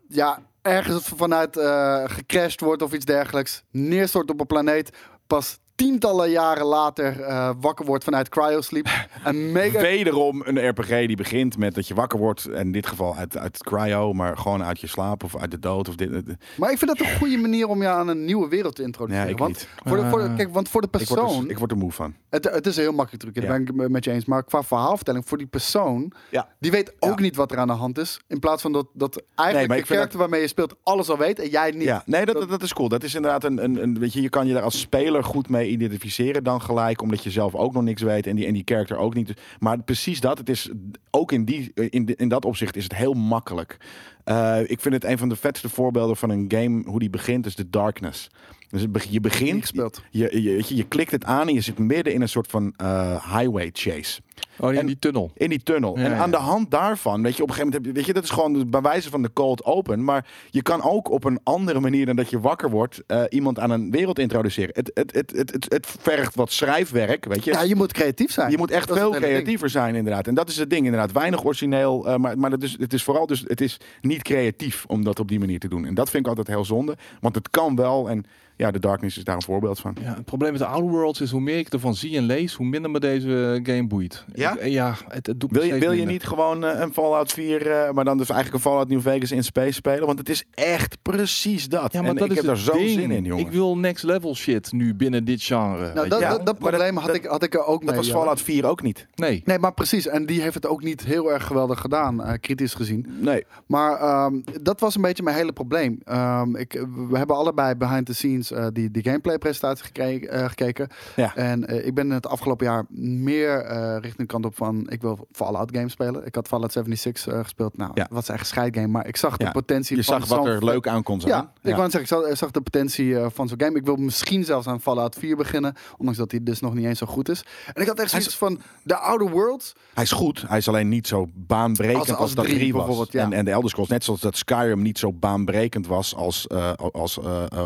ja, 0.09 0.39
ergens 0.69 1.09
vanuit 1.17 1.57
eh, 1.57 2.03
gecrashed 2.07 2.61
wordt 2.61 2.83
of 2.83 2.93
iets 2.93 3.05
dergelijks. 3.05 3.63
Neerstort 3.71 4.31
op 4.31 4.41
een 4.41 4.47
planeet. 4.47 4.97
Pas 5.29 5.61
tientallen 5.79 6.31
jaren 6.31 6.67
later 6.67 7.21
eh, 7.21 7.51
wakker 7.61 7.85
wordt 7.87 8.05
vanuit 8.05 8.29
cryosleep. 8.29 8.89
Een 9.25 9.53
mega 9.53 9.81
Wederom 9.81 10.43
een 10.45 10.69
RPG 10.69 10.89
die 10.89 11.17
begint 11.17 11.59
met 11.59 11.75
dat 11.75 11.89
je 11.89 11.95
wakker 11.95 12.19
wordt. 12.19 12.47
En 12.47 12.61
in 12.67 12.73
dit 12.73 12.87
geval 12.87 13.17
uit, 13.17 13.37
uit 13.37 13.59
cryo, 13.59 14.13
maar 14.13 14.37
gewoon 14.37 14.65
uit 14.65 14.81
je 14.81 14.87
slaap 14.87 15.25
of 15.25 15.37
uit 15.37 15.51
de 15.51 15.59
dood. 15.59 15.89
Of 15.89 15.95
dit, 15.95 16.11
Maar 16.57 16.71
ik 16.71 16.79
vind 16.79 16.99
dat 16.99 17.07
een 17.07 17.17
goede 17.17 17.37
manier 17.37 17.69
om 17.69 17.83
je 17.83 17.89
aan 17.89 18.09
een 18.09 18.25
nieuwe 18.25 18.49
wereld 18.49 18.75
te 18.75 18.83
introduceren. 18.83 19.27
Ja, 19.27 19.33
ik 19.33 19.39
want, 19.39 19.51
niet. 19.55 19.69
Voor 19.85 19.97
de, 19.97 20.09
voor 20.09 20.19
de, 20.19 20.27
Ah. 20.29 20.37
kijk, 20.37 20.53
want 20.53 20.69
voor 20.69 20.81
de 20.81 20.89
ik, 20.91 21.09
word 21.09 21.21
persoon, 21.21 21.51
ik 21.51 21.59
word 21.59 21.71
er 21.71 21.77
moe 21.77 21.93
van. 21.93 22.15
het, 22.31 22.45
het 22.45 22.67
is 22.67 22.77
een 22.77 22.83
heel 22.83 22.93
makkelijk 22.93 23.23
trucje, 23.23 23.41
Ja. 23.41 23.49
daar 23.49 23.63
ben 23.63 23.85
ik 23.85 23.91
met 23.91 24.05
je 24.05 24.11
eens. 24.11 24.25
Maar 24.25 24.45
qua 24.45 24.63
verhaalvertelling, 24.63 25.29
voor 25.29 25.39
die 25.39 25.47
persoon, 25.47 26.13
Ja. 26.31 26.49
die 26.61 26.71
weet 26.71 26.93
ook 26.99 27.21
niet 27.21 27.37
wat 27.37 27.53
er 27.53 27.59
aan 27.59 27.67
de 27.67 27.73
hand 27.73 27.99
is. 27.99 28.21
In 28.27 28.39
plaats 28.39 28.63
van 28.63 28.73
dat, 28.73 28.87
dat 28.93 29.23
eigenlijk 29.35 29.89
maar 29.89 30.09
de 30.11 30.19
waarmee 30.19 30.41
je 30.41 30.49
speelt 30.49 30.75
alles 30.83 31.09
al 31.09 31.19
weet 31.19 31.39
en 31.39 31.49
jij 31.49 31.71
niet. 31.71 31.83
Ja, 31.83 32.03
nee, 32.07 32.25
dat, 32.25 32.35
dat, 32.35 32.49
dat 32.49 32.63
is 32.63 32.73
cool. 32.73 32.89
Dat 32.89 33.03
is 33.03 33.15
inderdaad 33.15 33.45
een, 33.45 33.65
een, 33.65 33.83
een. 33.83 33.99
Weet 33.99 34.13
je, 34.13 34.23
je 34.23 34.29
kan 34.29 34.47
je 34.47 34.53
daar 34.55 34.63
als 34.63 34.81
speler 34.81 35.25
goed 35.25 35.49
mee 35.49 35.68
identificeren. 35.69 36.45
Dan 36.45 36.63
gelijk, 36.63 37.03
omdat 37.03 37.23
je 37.23 37.31
zelf 37.31 37.55
ook 37.55 37.73
nog 37.73 37.83
niks 37.83 38.03
weet. 38.03 38.27
En 38.27 38.37
die, 38.37 38.47
en 38.47 38.53
die 38.53 38.63
character 38.65 38.97
ook 38.97 39.15
niet. 39.15 39.33
Maar 39.59 39.83
precies 39.83 40.21
dat. 40.21 40.39
Het 40.39 40.49
is 40.49 40.71
ook 41.11 41.33
in, 41.33 41.45
die, 41.45 41.73
in, 41.75 42.05
de- 42.07 42.17
in 42.17 42.29
dat 42.29 42.45
opzicht 42.45 42.77
is 42.77 42.83
het 42.83 42.95
heel 42.95 43.13
makkelijk. 43.15 43.77
Eh, 44.25 44.61
ik 44.67 44.81
vind 44.81 44.95
het 44.95 45.05
een 45.05 45.19
van 45.19 45.29
de 45.29 45.37
vetste 45.37 45.69
voorbeelden 45.69 46.17
van 46.17 46.31
een 46.31 46.45
game. 46.49 46.83
Hoe 46.87 46.99
die 46.99 47.11
begint, 47.11 47.47
is 47.47 47.55
The 47.55 47.71
Darkness. 47.71 48.31
Dus 48.71 48.83
je 49.11 49.21
begint. 49.21 49.71
Je, 50.11 50.29
je, 50.43 50.43
je, 50.43 50.77
je 50.77 50.85
klikt 50.85 51.11
het 51.11 51.25
aan 51.25 51.49
en 51.49 51.55
je 51.55 51.61
zit 51.61 51.79
midden 51.79 52.13
in 52.15 52.21
een 52.23 52.29
soort 52.29 52.47
van 52.47 52.73
eh, 52.77 53.37
highway 53.39 53.71
chase. 53.73 54.21
Oh, 54.61 54.73
in 54.73 54.79
En- 54.79 54.87
die 54.87 54.99
tunnel. 54.99 55.31
In 55.35 55.49
die 55.49 55.63
tunnel. 55.63 55.99
Ja, 55.99 56.05
en 56.05 56.11
ja. 56.11 56.17
aan 56.17 56.31
de 56.31 56.37
hand 56.37 56.71
daarvan, 56.71 57.23
weet 57.23 57.37
je, 57.37 57.43
op 57.43 57.49
een 57.49 57.55
gegeven 57.55 57.73
moment 57.73 57.75
heb 57.75 57.85
je, 57.85 57.93
weet 57.93 58.07
je, 58.07 58.13
dat 58.13 58.23
is 58.25 58.31
gewoon 58.31 58.71
bij 58.71 58.81
wijze 58.81 59.11
van 59.11 59.23
de 59.23 59.33
cold 59.33 59.65
open. 59.65 60.05
Maar 60.05 60.27
je 60.51 60.63
kan 60.63 60.83
ook 60.83 61.11
op 61.11 61.25
een 61.25 61.41
andere 61.43 61.81
manier 61.81 62.07
dan 62.07 62.17
dat 62.17 62.31
je 62.31 62.41
wakker 62.41 62.71
wordt, 62.71 63.03
eh, 63.07 63.23
iemand 63.29 63.59
aan 63.59 63.71
een 63.71 63.91
wereld 63.91 64.19
introduceren. 64.19 64.71
Het, 64.75 64.91
het, 64.95 65.15
het, 65.15 65.31
het, 65.37 65.53
het, 65.53 65.67
het 65.69 65.87
vergt 66.01 66.35
wat 66.35 66.53
schrijfwerk, 66.53 67.25
weet 67.25 67.45
je. 67.45 67.51
Ja, 67.53 67.63
je 67.63 67.75
moet 67.75 67.93
creatief 67.93 68.31
zijn. 68.33 68.51
Je 68.51 68.57
moet 68.59 68.71
echt 68.71 68.89
Dat 68.89 68.97
veel 68.99 69.11
ding. 69.11 69.23
creatiever 69.23 69.71
zijn, 69.71 69.95
inderdaad. 69.95 70.27
En 70.27 70.35
dat 70.35 70.49
is 70.49 70.57
het 70.57 70.71
ding, 70.71 70.85
inderdaad. 70.85 71.13
Weinig 71.13 71.45
origineel, 71.45 72.07
eh, 72.07 72.17
maar, 72.17 72.39
maar 72.39 72.51
het, 72.51 72.63
is, 72.63 72.77
het 72.79 72.93
is 72.93 73.03
vooral 73.03 73.27
dus, 73.27 73.45
het 73.47 73.61
is 73.61 73.81
niet 74.01 74.23
creatief 74.23 74.85
om 74.87 75.05
dat 75.05 75.19
op 75.21 75.29
die 75.29 75.39
manier 75.39 75.59
te 75.59 75.69
doen. 75.69 75.85
En 75.87 75.95
dat 75.95 76.11
vind 76.11 76.23
ik 76.23 76.29
altijd 76.29 76.47
heel 76.47 76.65
zonde, 76.65 76.97
want 77.21 77.35
het 77.35 77.51
kan 77.51 77.77
wel. 77.77 78.09
En 78.09 78.25
ja, 78.57 78.71
de 78.71 78.79
Darkness 78.79 79.17
is 79.19 79.25
daar 79.25 79.35
een 79.35 79.43
voorbeeld 79.43 79.81
van. 79.81 79.97
Ja, 80.03 80.15
het 80.15 80.25
probleem 80.25 80.51
met 80.51 80.61
de 80.61 80.67
Outer 80.67 80.91
Worlds 80.91 81.21
is 81.21 81.31
hoe 81.31 81.41
meer 81.41 81.59
ik 81.59 81.69
ervan 81.73 81.95
zie 81.95 82.17
en 82.17 82.23
lees, 82.25 82.55
hoe 82.55 82.67
minder 82.67 82.91
me 82.91 83.01
deze 83.01 83.61
game 83.63 83.87
boeit. 83.87 84.25
Ja? 84.35 84.59
Ik- 84.59 84.73
ja, 84.73 84.95
het, 85.09 85.27
het 85.27 85.41
doet 85.41 85.51
me 85.53 85.59
Wil 85.59 85.67
je, 85.67 85.79
wil 85.79 85.93
je 85.93 86.05
niet 86.05 86.25
gewoon 86.27 86.65
eh, 86.65 86.81
een 86.81 86.93
Fallout 86.93 87.33
4, 87.33 87.67
eh, 87.71 87.91
maar 87.93 88.05
dan 88.05 88.19
dus 88.19 88.29
eigenlijk 88.31 88.65
een 88.65 88.71
Fallout 88.71 88.89
New 88.89 89.01
Vegas 89.01 89.33
in 89.33 89.45
space 89.45 89.73
spelen? 89.73 90.07
Want 90.07 90.19
het 90.19 90.29
is 90.29 90.45
echt 90.55 90.97
precies 91.03 91.69
dat. 91.69 91.93
Ja, 91.93 92.01
maar 92.01 92.11
en 92.11 92.17
dat 92.17 92.25
ik 92.25 92.31
is 92.31 92.37
heb 92.37 92.47
daar 92.47 92.57
zo 92.57 92.73
ding. 92.73 92.91
zin 92.91 93.11
in, 93.11 93.25
jongen. 93.25 93.45
Ik 93.47 93.51
wil 93.53 93.79
next 93.79 94.05
level 94.05 94.35
shit 94.35 94.73
nu 94.73 94.95
binnen 94.95 95.25
dit 95.25 95.43
genre. 95.43 95.93
Nou, 95.95 96.09
dat, 96.09 96.21
Ja, 96.21 96.29
dat, 96.31 96.47
dat 96.47 96.59
maar 96.61 96.71
dat- 96.71 96.81
probleem 96.81 96.97
had, 96.97 97.15
ik, 97.15 97.25
had 97.25 97.43
ik 97.43 97.55
er 97.55 97.65
ook 97.65 97.79
mee. 97.79 97.87
dat 97.87 97.97
was 97.97 98.07
ja. 98.07 98.13
Fallout 98.13 98.41
4 98.43 98.67
ook 98.67 98.83
niet. 98.83 99.07
Nee. 99.15 99.43
Nee, 99.45 99.59
maar 99.59 99.73
precies. 99.75 100.07
En 100.07 100.27
die 100.27 100.41
heeft 100.43 100.55
het 100.55 100.67
ook 100.67 100.83
niet 100.83 101.05
heel 101.05 101.33
erg 101.33 101.45
geweldig 101.47 101.81
gedaan, 101.81 102.25
eh, 102.25 102.33
kritisch 102.41 102.75
gezien. 102.75 103.07
Nee. 103.21 103.45
Maar 103.67 103.97
ehm, 104.01 104.41
dat 104.63 104.81
was 104.81 104.95
een 104.95 105.03
beetje 105.03 105.23
mijn 105.23 105.37
hele 105.37 105.53
probleem. 105.53 106.01
Ehm, 106.05 106.57
ik, 106.57 106.73
we 107.09 107.17
hebben 107.19 107.37
allebei 107.37 107.75
behind 107.75 108.07
the 108.07 108.15
scenes 108.15 108.51
eh, 108.53 108.67
die, 108.73 108.91
die 108.91 109.03
gameplay-presentatie 109.03 109.85
gekeken. 109.85 110.31
eh, 110.31 110.45
gekeken. 110.49 110.89
Ja. 111.17 111.37
En 111.37 111.67
eh, 111.67 111.87
ik 111.87 111.95
ben 111.95 112.11
het 112.11 112.27
afgelopen 112.27 112.67
jaar 112.67 112.85
meer 112.91 113.61
eh, 113.61 113.97
de 114.27 114.27
kant 114.27 114.45
op 114.45 114.57
van... 114.57 114.91
ik 114.91 115.01
wil 115.01 115.27
Fallout 115.33 115.71
games 115.77 115.93
spelen. 115.93 116.27
Ik 116.27 116.35
had 116.35 116.49
Fallout 116.49 116.73
76 116.73 117.33
eh, 117.35 117.43
gespeeld. 117.43 117.77
Nou, 117.77 117.91
Ja. 117.95 118.07
was 118.11 118.29
echt 118.29 118.41
een 118.41 118.47
scheidgame. 118.47 118.87
Maar 118.87 119.07
ik 119.07 119.17
zag 119.17 119.37
de 119.37 119.45
Ja. 119.45 119.51
potentie 119.51 119.97
Je 119.97 120.05
van 120.05 120.21
zag 120.21 120.29
wat 120.29 120.47
er 120.47 120.65
leuk 120.65 120.87
aan 120.89 121.03
kon 121.03 121.21
zijn. 121.21 121.33
Ja, 121.33 121.53
ik 121.63 121.77
wou 121.77 121.91
zeggen, 121.91 122.01
ik 122.01 122.07
zag, 122.27 122.37
zag 122.37 122.51
de 122.51 122.61
potentie 122.61 123.19
eh, 123.19 123.27
van 123.33 123.49
zo'n 123.49 123.61
game. 123.61 123.77
Ik 123.79 123.85
wil 123.85 123.97
misschien 123.97 124.45
zelfs 124.45 124.67
aan 124.67 124.81
Fallout 124.81 125.15
4 125.19 125.37
beginnen, 125.37 125.75
ondanks 125.97 126.19
dat 126.19 126.31
hij 126.31 126.43
dus 126.43 126.61
nog 126.61 126.75
niet 126.75 126.85
eens 126.85 126.99
zo 126.99 127.07
goed 127.07 127.29
is. 127.29 127.45
En 127.75 127.83
ik 127.83 127.89
had 127.89 127.99
echt 127.99 128.11
zoiets 128.11 128.37
van, 128.37 128.61
de 128.83 128.97
Outer 128.97 129.31
Worlds, 129.31 129.75
Hij 129.95 130.05
is 130.05 130.13
goed. 130.13 130.45
Hij 130.49 130.59
is 130.59 130.69
alleen 130.69 130.89
niet 130.89 131.07
zo 131.07 131.27
baanbrekend 131.35 131.99
Als- 131.99 132.09
als, 132.11 132.19
als 132.21 132.35
dat 132.35 132.45
drie 132.45 132.57
3 132.59 132.73
was. 132.75 133.09
En, 133.09 133.33
en 133.33 133.45
de 133.45 133.51
Elder 133.51 133.71
Scrolls, 133.71 133.89
net 133.91 134.05
zoals 134.05 134.21
dat 134.21 134.37
Skyrim 134.37 134.83
niet 134.83 134.99
zo 134.99 135.13
baanbrekend 135.13 135.87
was 135.87 136.15
als, 136.15 136.47
eh, 136.47 136.73
als 136.73 137.19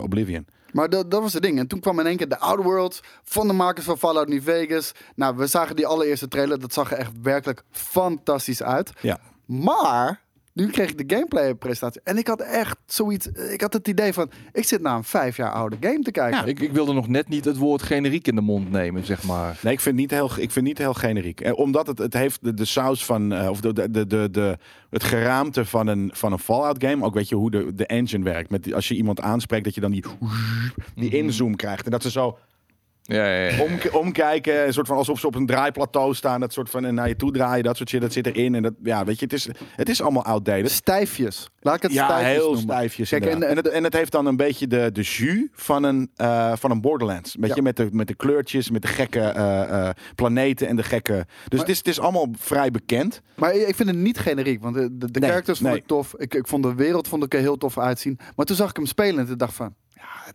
Oblivion. 0.03 0.47
Maar 0.73 0.91
dat, 0.91 1.11
dat 1.11 1.21
was 1.21 1.33
het 1.33 1.43
ding. 1.43 1.59
En 1.59 1.67
toen 1.67 1.81
kwam 1.81 2.01
in 2.01 2.07
één 2.07 2.17
keer 2.17 2.29
de 2.29 2.39
Outer 2.39 2.65
Worlds 2.65 3.01
van 3.23 3.47
de 3.47 3.53
makers 3.53 3.87
van 3.87 3.99
Fallout 3.99 4.29
New 4.29 4.43
Vegas. 4.43 4.93
Nou, 5.15 5.37
we 5.37 5.47
zagen 5.47 5.77
die 5.77 5.87
allereerste 5.87 6.29
trailer, 6.29 6.61
dat 6.61 6.73
zag 6.73 6.93
er 6.93 6.99
echt 6.99 7.11
werkelijk 7.23 7.63
fantastisch 7.71 8.63
uit. 8.63 8.93
Ja. 9.01 9.19
Maar, 9.47 10.21
nu 10.53 10.71
kreeg 10.71 10.91
ik 10.91 11.09
de 11.09 11.15
gameplay 11.15 11.55
presentatie. 11.55 12.01
En 12.05 12.19
ik 12.19 12.27
had 12.27 12.41
echt 12.41 12.77
zoiets, 12.87 13.27
ik 13.27 13.61
had 13.61 13.73
het 13.73 13.89
idee 13.89 14.13
van, 14.13 14.31
ik 14.53 14.65
zit 14.65 14.81
naar 14.81 14.97
een 14.97 15.05
vijf 15.05 15.37
jaar 15.37 15.53
oude 15.53 15.77
game 15.81 16.03
te 16.03 16.11
kijken. 16.11 16.47
Ik, 16.47 16.61
ik 16.61 16.73
wilde 16.73 16.93
nog 16.93 17.09
net 17.09 17.29
niet 17.29 17.45
het 17.45 17.57
woord 17.57 17.83
generiek 17.83 18.27
in 18.27 18.35
de 18.35 18.41
mond 18.41 18.71
nemen, 18.71 19.05
zeg 19.05 19.23
maar. 19.23 19.59
Nee, 19.63 19.73
ik 19.73 19.81
vind 19.81 19.95
het 19.99 20.11
niet 20.11 20.11
heel, 20.11 20.31
ik 20.31 20.37
vind 20.37 20.55
het 20.55 20.65
niet 20.65 20.79
heel 20.79 20.95
generiek. 20.95 21.41
Eh, 21.41 21.59
omdat 21.59 21.87
het, 21.87 21.99
het 21.99 22.15
heeft 22.15 22.45
de, 22.45 22.55
de 22.55 22.65
saus 22.65 23.05
van, 23.05 23.33
eh, 23.33 23.51
of 23.51 23.61
de, 23.61 23.73
de, 23.73 23.91
de, 23.91 24.07
de, 24.07 24.29
de, 24.31 24.59
het 24.91 25.05
geraamte 25.05 25.65
van 25.65 25.87
een, 25.87 26.11
van 26.15 26.33
een 26.33 26.39
Fallout 26.39 26.85
game. 26.85 27.05
Ook 27.05 27.15
weet 27.15 27.29
je 27.29 27.35
hoe 27.35 27.51
de, 27.51 27.75
de 27.75 27.87
engine 27.87 28.25
werkt. 28.25 28.51
Met 28.51 28.73
als 28.73 28.89
je 28.89 28.95
iemand 28.95 29.21
aanspreekt, 29.21 29.65
dat 29.65 29.75
je 29.75 29.81
dan 29.81 29.91
die, 29.91 30.05
die 30.95 31.11
inzoom 31.11 31.57
krijgt. 31.57 31.85
En 31.85 31.91
dat 31.91 32.03
ze 32.03 32.11
zo 32.11 32.39
Ja, 33.05 33.27
ja, 33.35 33.49
ja. 33.49 33.63
om, 33.63 33.79
omkijken, 33.93 34.67
een 34.67 34.73
soort 34.73 34.87
van 34.87 34.97
alsof 34.97 35.21
ze 35.21 35.27
op 35.27 35.35
een 35.35 35.47
draaiplateau 35.47 36.15
staan. 36.15 36.41
Dat 36.41 36.53
soort 36.53 36.71
van 36.71 36.85
en 36.85 36.95
naar 36.95 37.09
je 37.09 37.17
toe 37.17 37.33
draaien, 37.33 37.65
dat 37.65 37.77
soort 37.77 37.89
shit, 37.89 38.01
dat 38.01 38.13
zit 38.13 38.27
erin. 38.27 38.55
En 38.55 38.63
dat, 38.63 38.73
ja, 38.83 39.05
weet 39.05 39.19
je, 39.19 39.25
het 39.25 39.33
is, 39.35 39.49
het 39.77 39.89
is 39.89 40.03
allemaal 40.03 40.25
outdated. 40.25 40.71
Stijfjes. 40.71 41.49
Laat 41.61 41.77
ik 41.77 41.83
het 41.83 41.93
Ja, 41.93 42.05
stijfjes 42.05 42.33
heel 42.33 42.45
noemen. 42.45 42.63
stijfjes. 42.63 43.09
Kijk, 43.09 43.25
en- 43.25 43.43
en, 43.43 43.57
het, 43.57 43.69
en 43.69 43.85
het 43.85 43.93
heeft 43.93 44.13
dan 44.13 44.27
een 44.27 44.37
beetje 44.37 44.67
de, 44.67 44.91
de 44.93 45.01
jus 45.01 45.49
van 45.53 45.83
een, 45.83 46.11
eh, 46.17 46.53
van 46.57 46.71
een 46.71 46.81
Borderlands. 46.81 47.35
Weet 47.39 47.49
Ja. 47.49 47.55
je, 47.55 47.63
met 47.63 47.77
de, 47.77 47.89
met 47.93 48.07
de 48.07 48.15
kleurtjes, 48.15 48.71
met 48.71 48.83
de 48.83 48.89
gekke 48.89 49.21
eh, 49.21 49.63
eh, 49.89 49.91
planeten 50.15 50.69
en 50.69 50.77
de 50.77 50.83
gekke... 50.83 51.13
Dus 51.13 51.27
Maar- 51.49 51.59
het, 51.61 51.69
is, 51.69 51.79
het 51.79 51.87
is 51.87 52.01
allemaal 52.01 52.27
vrij 52.39 52.71
bekend. 52.71 53.21
Maar 53.37 53.55
ik 53.55 53.75
vind 53.75 53.89
het 53.89 53.99
niet 53.99 54.19
generiek, 54.19 54.63
want 54.63 54.75
de, 54.75 54.97
de, 54.97 55.11
de 55.11 55.19
Nee, 55.21 55.29
characters 55.31 55.59
vond 55.59 55.71
nee. 55.71 55.79
ik 55.81 55.87
tof. 55.87 56.15
Ik, 56.17 56.35
ik 56.35 56.47
vond 56.47 56.63
de 56.63 56.75
wereld 56.75 57.09
vond 57.09 57.25
ik 57.25 57.35
er 57.35 57.41
heel 57.41 57.57
tof 57.57 57.79
uitzien. 57.79 58.19
Maar 58.37 58.47
toen 58.47 58.57
zag 58.57 58.71
ik 58.71 58.77
hem 58.77 58.87
spelen 58.87 59.19
en 59.21 59.27
toen 59.27 59.37
dacht 59.37 59.55
van... 59.55 59.75
Ja, 59.89 60.33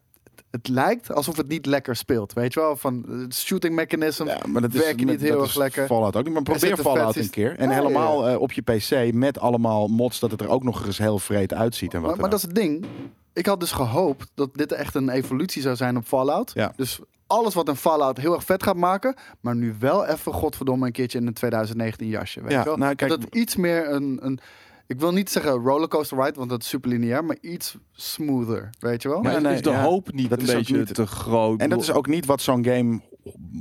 het, 0.58 0.68
lijkt 0.68 1.14
alsof 1.14 1.38
het 1.38 1.48
niet 1.48 1.66
lekker 1.66 1.96
speelt. 1.96 2.34
Weet 2.34 2.54
je 2.54 2.60
wel? 2.60 2.76
Van 2.76 3.06
het 3.10 3.36
shooting 3.36 3.76
mechanism. 3.76 4.26
Ja, 4.26 4.40
maar 4.48 4.62
dat 4.62 4.74
is, 4.74 4.80
werken 4.82 5.06
niet 5.06 5.22
heel 5.22 5.32
dat 5.32 5.40
erg 5.42 5.50
is 5.50 5.56
lekker. 5.56 5.86
Fallout 5.86 6.16
ook 6.16 6.24
niet. 6.24 6.34
Maar 6.34 6.44
Er 6.44 6.60
probeer 6.60 6.78
Fallout 6.78 7.16
een 7.16 7.30
keer. 7.30 7.58
En 7.58 7.70
Ja, 7.70 7.76
ja, 7.76 7.82
helemaal 7.82 8.28
eh, 8.30 8.40
op 8.42 8.52
je 8.52 8.62
PC 8.62 9.14
met 9.14 9.40
allemaal 9.40 9.88
mods 9.88 10.20
dat 10.20 10.32
het 10.32 10.42
er 10.42 10.50
ook 10.50 10.64
nog 10.64 10.86
eens 10.86 10.98
heel 10.98 11.20
vreed 11.20 11.54
uitziet. 11.54 11.94
En 11.94 12.02
wat 12.02 12.10
maar, 12.10 12.20
maar 12.20 12.30
dat 12.30 12.40
is 12.40 12.46
het 12.46 12.56
ding. 12.56 12.86
ik 13.34 13.46
had 13.46 13.60
dus 13.60 13.72
gehoopt 13.72 14.32
dat 14.36 14.50
dit 14.54 14.72
echt 14.72 14.96
een 14.96 15.10
evolutie 15.10 15.62
zou 15.62 15.76
zijn 15.76 15.98
op 15.98 16.06
Fallout. 16.06 16.52
Ja. 16.54 16.74
Dus 16.76 17.00
alles 17.28 17.54
wat 17.54 17.68
een 17.68 17.76
Fallout 17.76 18.18
heel 18.18 18.34
erg 18.34 18.44
vet 18.44 18.64
gaat 18.64 18.76
maken, 18.76 19.16
maar 19.40 19.56
nu 19.56 19.76
wel 19.80 20.06
even 20.06 20.34
godverdomme 20.34 20.86
een 20.86 20.92
keertje 20.92 21.20
in 21.20 21.28
een 21.28 21.34
2019 21.34 22.08
jasje. 22.08 22.42
Weet 22.42 22.52
Ja, 22.52 22.60
je 22.60 22.66
wel? 22.66 22.78
nou, 22.78 22.96
kijk- 22.96 23.10
dat 23.10 23.24
iets 23.36 23.56
meer 23.56 23.90
een, 23.92 24.20
een, 24.22 24.40
ik 24.88 25.00
wil 25.00 25.12
niet 25.12 25.30
zeggen 25.30 25.52
rollercoaster 25.52 26.18
ride, 26.24 26.38
want 26.38 26.50
dat 26.50 26.62
is 26.62 26.68
super 26.68 26.90
lineair, 26.90 27.26
maar 27.26 27.38
iets 27.42 27.78
smoother, 27.92 28.70
weet 28.80 29.02
je 29.02 29.10
wel? 29.10 29.22
Maar 29.22 29.32
Ja, 29.32 29.38
is- 29.38 29.44
nee, 29.44 29.54
is 29.54 29.62
de 29.62 29.70
ja. 29.70 29.82
hoop 29.84 30.12
niet 30.14 30.30
Dat 30.30 30.40
een 30.40 30.46
is 30.48 30.54
beetje 30.54 30.78
niet- 30.78 30.94
te 30.94 31.06
groot? 31.08 31.60
En 31.62 31.70
dat 31.70 31.82
is 31.82 31.92
ook 31.92 32.08
niet 32.08 32.26
wat 32.26 32.42
zo'n 32.42 32.66
game 32.66 33.02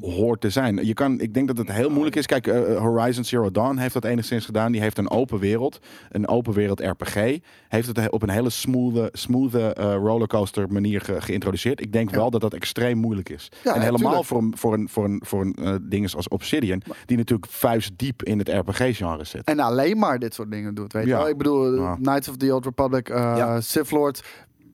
hoort 0.00 0.40
te 0.40 0.50
zijn. 0.50 0.86
Je 0.86 0.94
kan, 0.94 1.20
ik 1.20 1.34
denk 1.34 1.46
dat 1.46 1.58
het 1.58 1.72
heel 1.72 1.90
moeilijk 1.90 2.16
is. 2.16 2.26
Kijk, 2.26 2.46
eh, 2.46 2.76
Horizon 2.78 3.24
Zero 3.24 3.50
Dawn 3.50 3.76
heeft 3.76 3.94
dat 3.94 4.04
enigszins 4.04 4.44
gedaan. 4.44 4.72
Die 4.72 4.80
heeft 4.80 4.98
een 4.98 5.10
open 5.10 5.38
wereld, 5.38 5.78
een 6.10 6.28
open 6.28 6.52
wereld 6.52 6.80
RPG. 6.80 7.38
Heeft 7.68 7.86
het 7.96 8.10
op 8.10 8.22
een 8.22 8.30
hele 8.30 8.50
smooth, 8.50 9.08
smooth 9.12 9.54
eh, 9.54 9.94
rollercoaster 9.94 10.72
manier 10.72 11.00
ge- 11.00 11.20
geïntroduceerd. 11.20 11.80
Ik 11.80 11.92
denk 11.92 12.10
Ja. 12.10 12.16
wel 12.16 12.30
dat 12.30 12.40
dat 12.40 12.54
extreem 12.54 12.98
moeilijk 12.98 13.28
is. 13.28 13.48
Ja, 13.64 13.74
en 13.74 13.80
helemaal 13.80 13.98
tuurlijk. 14.22 14.24
voor 14.26 14.38
een, 14.42 14.54
voor 14.56 14.74
een, 14.74 14.88
voor 14.88 15.04
een, 15.04 15.20
voor 15.24 15.40
een 15.40 15.54
eh, 15.54 15.74
ding 15.82 16.14
als 16.14 16.28
Obsidian, 16.28 16.82
die 17.06 17.16
natuurlijk 17.16 17.50
vuistdiep 17.52 18.22
in 18.22 18.38
het 18.38 18.48
RPG-genre 18.48 19.24
zit. 19.24 19.44
En 19.44 19.60
alleen 19.60 19.98
maar 19.98 20.18
dit 20.18 20.34
soort 20.34 20.50
dingen 20.50 20.74
doet, 20.74 20.92
weet 20.92 21.02
je 21.04 21.08
Ja. 21.08 21.16
wel? 21.18 21.28
Ik 21.28 21.36
bedoel. 21.36 21.94
Knights 21.94 22.28
of 22.28 22.36
the 22.36 22.54
Old 22.54 22.64
Republic. 22.64 23.14
Sith 23.58 23.90
Lord, 23.90 24.24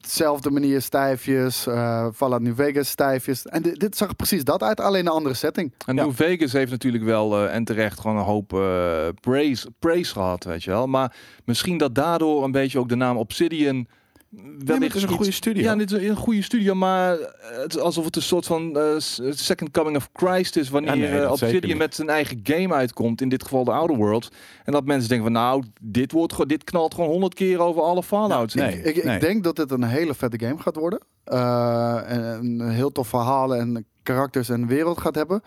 dezelfde 0.03 0.49
manier 0.49 0.81
stijfjes, 0.81 1.67
eh 1.67 2.07
Fallout 2.15 2.41
New 2.41 2.55
Vegas 2.55 2.89
stijfjes. 2.89 3.45
En 3.45 3.61
dit, 3.61 3.79
dit 3.79 3.97
zag 3.97 4.15
precies 4.15 4.43
dat 4.43 4.63
uit, 4.63 4.79
alleen 4.79 5.05
een 5.05 5.11
andere 5.11 5.35
setting. 5.35 5.73
En 5.85 5.95
Ja. 5.95 6.03
New 6.03 6.13
Vegas 6.13 6.51
heeft 6.53 6.71
natuurlijk 6.71 7.03
wel 7.03 7.37
eh, 7.37 7.55
en 7.55 7.63
terecht 7.63 7.99
gewoon 7.99 8.17
een 8.17 8.23
hoop 8.23 8.53
eh, 8.53 9.07
praise, 9.21 9.67
praise 9.79 10.11
gehad, 10.11 10.43
weet 10.43 10.63
je 10.63 10.69
wel. 10.69 10.87
Maar 10.87 11.15
misschien 11.45 11.77
dat 11.77 11.95
daardoor 11.95 12.43
een 12.43 12.51
beetje 12.51 12.79
ook 12.79 12.89
de 12.89 12.95
naam 12.95 13.17
Obsidian 13.17 13.87
Nee, 14.35 14.79
het 14.79 14.95
is 14.95 15.01
een 15.01 15.07
iets- 15.09 15.17
goede 15.17 15.31
studio. 15.31 15.63
Ja, 15.63 15.75
dit 15.75 15.91
is 15.91 16.09
een 16.09 16.15
goede 16.15 16.41
studio, 16.41 16.75
maar 16.75 17.17
het 17.39 17.75
is 17.75 17.81
alsof 17.81 18.05
het 18.05 18.15
een 18.15 18.21
soort 18.21 18.45
van 18.45 18.77
eh, 18.77 18.95
second 19.29 19.71
coming 19.71 19.95
of 19.95 20.09
Christ 20.13 20.55
is 20.55 20.69
wanneer 20.69 20.95
Ja, 20.97 21.11
nee, 21.11 21.21
eh, 21.21 21.31
Obsidian 21.31 21.77
met 21.77 21.95
zijn 21.95 22.09
eigen 22.09 22.39
game 22.43 22.73
uitkomt. 22.73 23.21
In 23.21 23.29
dit 23.29 23.43
geval 23.43 23.63
de 23.63 23.71
Outer 23.71 23.97
Worlds. 23.97 24.29
En 24.63 24.71
dat 24.71 24.85
mensen 24.85 25.09
denken 25.09 25.31
van 25.33 25.41
nou, 25.41 25.63
dit, 25.81 26.11
wordt, 26.11 26.49
dit 26.49 26.63
knalt 26.63 26.93
gewoon 26.93 27.09
honderd 27.09 27.33
keer 27.33 27.59
over 27.59 27.81
alle 27.81 28.03
Fallouts. 28.03 28.53
nee. 28.53 28.77
Ik, 28.77 28.95
ik, 28.95 29.03
nee. 29.03 29.15
ik 29.15 29.21
denk 29.21 29.43
dat 29.43 29.57
het 29.57 29.71
een 29.71 29.83
hele 29.83 30.13
vette 30.13 30.39
game 30.45 30.59
gaat 30.59 30.75
worden. 30.75 30.99
Eh, 31.23 32.11
en 32.11 32.59
een 32.59 32.69
heel 32.69 32.91
tof 32.91 33.07
verhaal 33.07 33.55
en 33.55 33.85
karakters 34.03 34.49
en 34.49 34.67
wereld 34.67 35.01
gaat 35.01 35.15
hebben. 35.15 35.41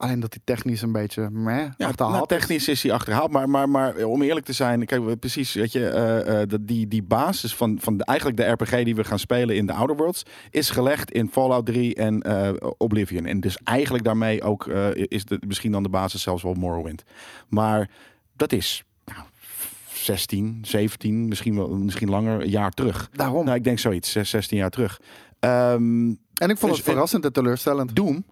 Alleen 0.00 0.20
dat 0.20 0.32
die 0.32 0.40
technisch 0.44 0.82
een 0.82 0.92
beetje 0.92 1.30
meh 1.30 1.56
Ja, 1.76 1.86
uit 1.86 1.98
de 1.98 2.04
nou, 2.04 2.26
technisch 2.26 2.68
is 2.68 2.82
hij 2.82 2.92
achterhaald. 2.92 3.30
Maar, 3.30 3.48
maar, 3.48 3.68
maar 3.68 4.04
om 4.04 4.22
eerlijk 4.22 4.46
te 4.46 4.52
zijn, 4.52 4.86
kijk, 4.86 5.04
we- 5.04 5.16
precies, 5.16 5.52
weet 5.54 5.72
je, 5.72 6.44
dat 6.48 6.66
die, 6.66 6.88
die 6.88 7.02
basis 7.02 7.54
van, 7.54 7.78
van 7.80 7.96
de, 7.96 8.04
eigenlijk 8.04 8.38
de 8.38 8.44
RPG 8.50 8.82
die 8.84 8.94
we 8.94 9.04
gaan 9.04 9.18
spelen 9.18 9.56
in 9.56 9.66
de 9.66 9.72
Outer 9.72 9.96
Worlds, 9.96 10.22
is 10.50 10.70
gelegd 10.70 11.10
in 11.10 11.28
Fallout 11.30 11.66
3 11.66 11.94
en 11.94 12.22
eh, 12.22 12.52
Oblivion. 12.76 13.26
En 13.26 13.40
dus 13.40 13.56
eigenlijk 13.64 14.04
daarmee 14.04 14.42
ook 14.42 14.66
is 14.94 15.24
de, 15.24 15.42
misschien 15.46 15.72
dan 15.72 15.82
de 15.82 15.88
basis 15.88 16.22
zelfs 16.22 16.42
wel 16.42 16.54
Morrowind. 16.54 17.02
Maar 17.48 17.90
dat 18.36 18.52
is 18.52 18.84
nou, 19.04 19.20
16, 19.92 20.58
17, 20.62 21.28
misschien, 21.28 21.56
wel, 21.56 21.68
misschien 21.68 22.10
langer, 22.10 22.40
een 22.40 22.48
jaar 22.50 22.70
terug. 22.70 23.08
Daarom. 23.12 23.44
Nou, 23.44 23.56
ik 23.56 23.64
denk 23.64 23.78
zoiets, 23.78 24.10
zes- 24.10 24.30
16 24.30 24.58
jaar 24.58 24.70
terug. 24.70 25.00
Ehm, 25.40 26.08
en 26.34 26.50
ik 26.50 26.58
vond 26.58 26.72
dus- 26.72 26.76
het 26.80 26.90
verrassend 26.90 27.24
en 27.24 27.32
teleurstellend. 27.32 27.96
Doom, 27.96 28.24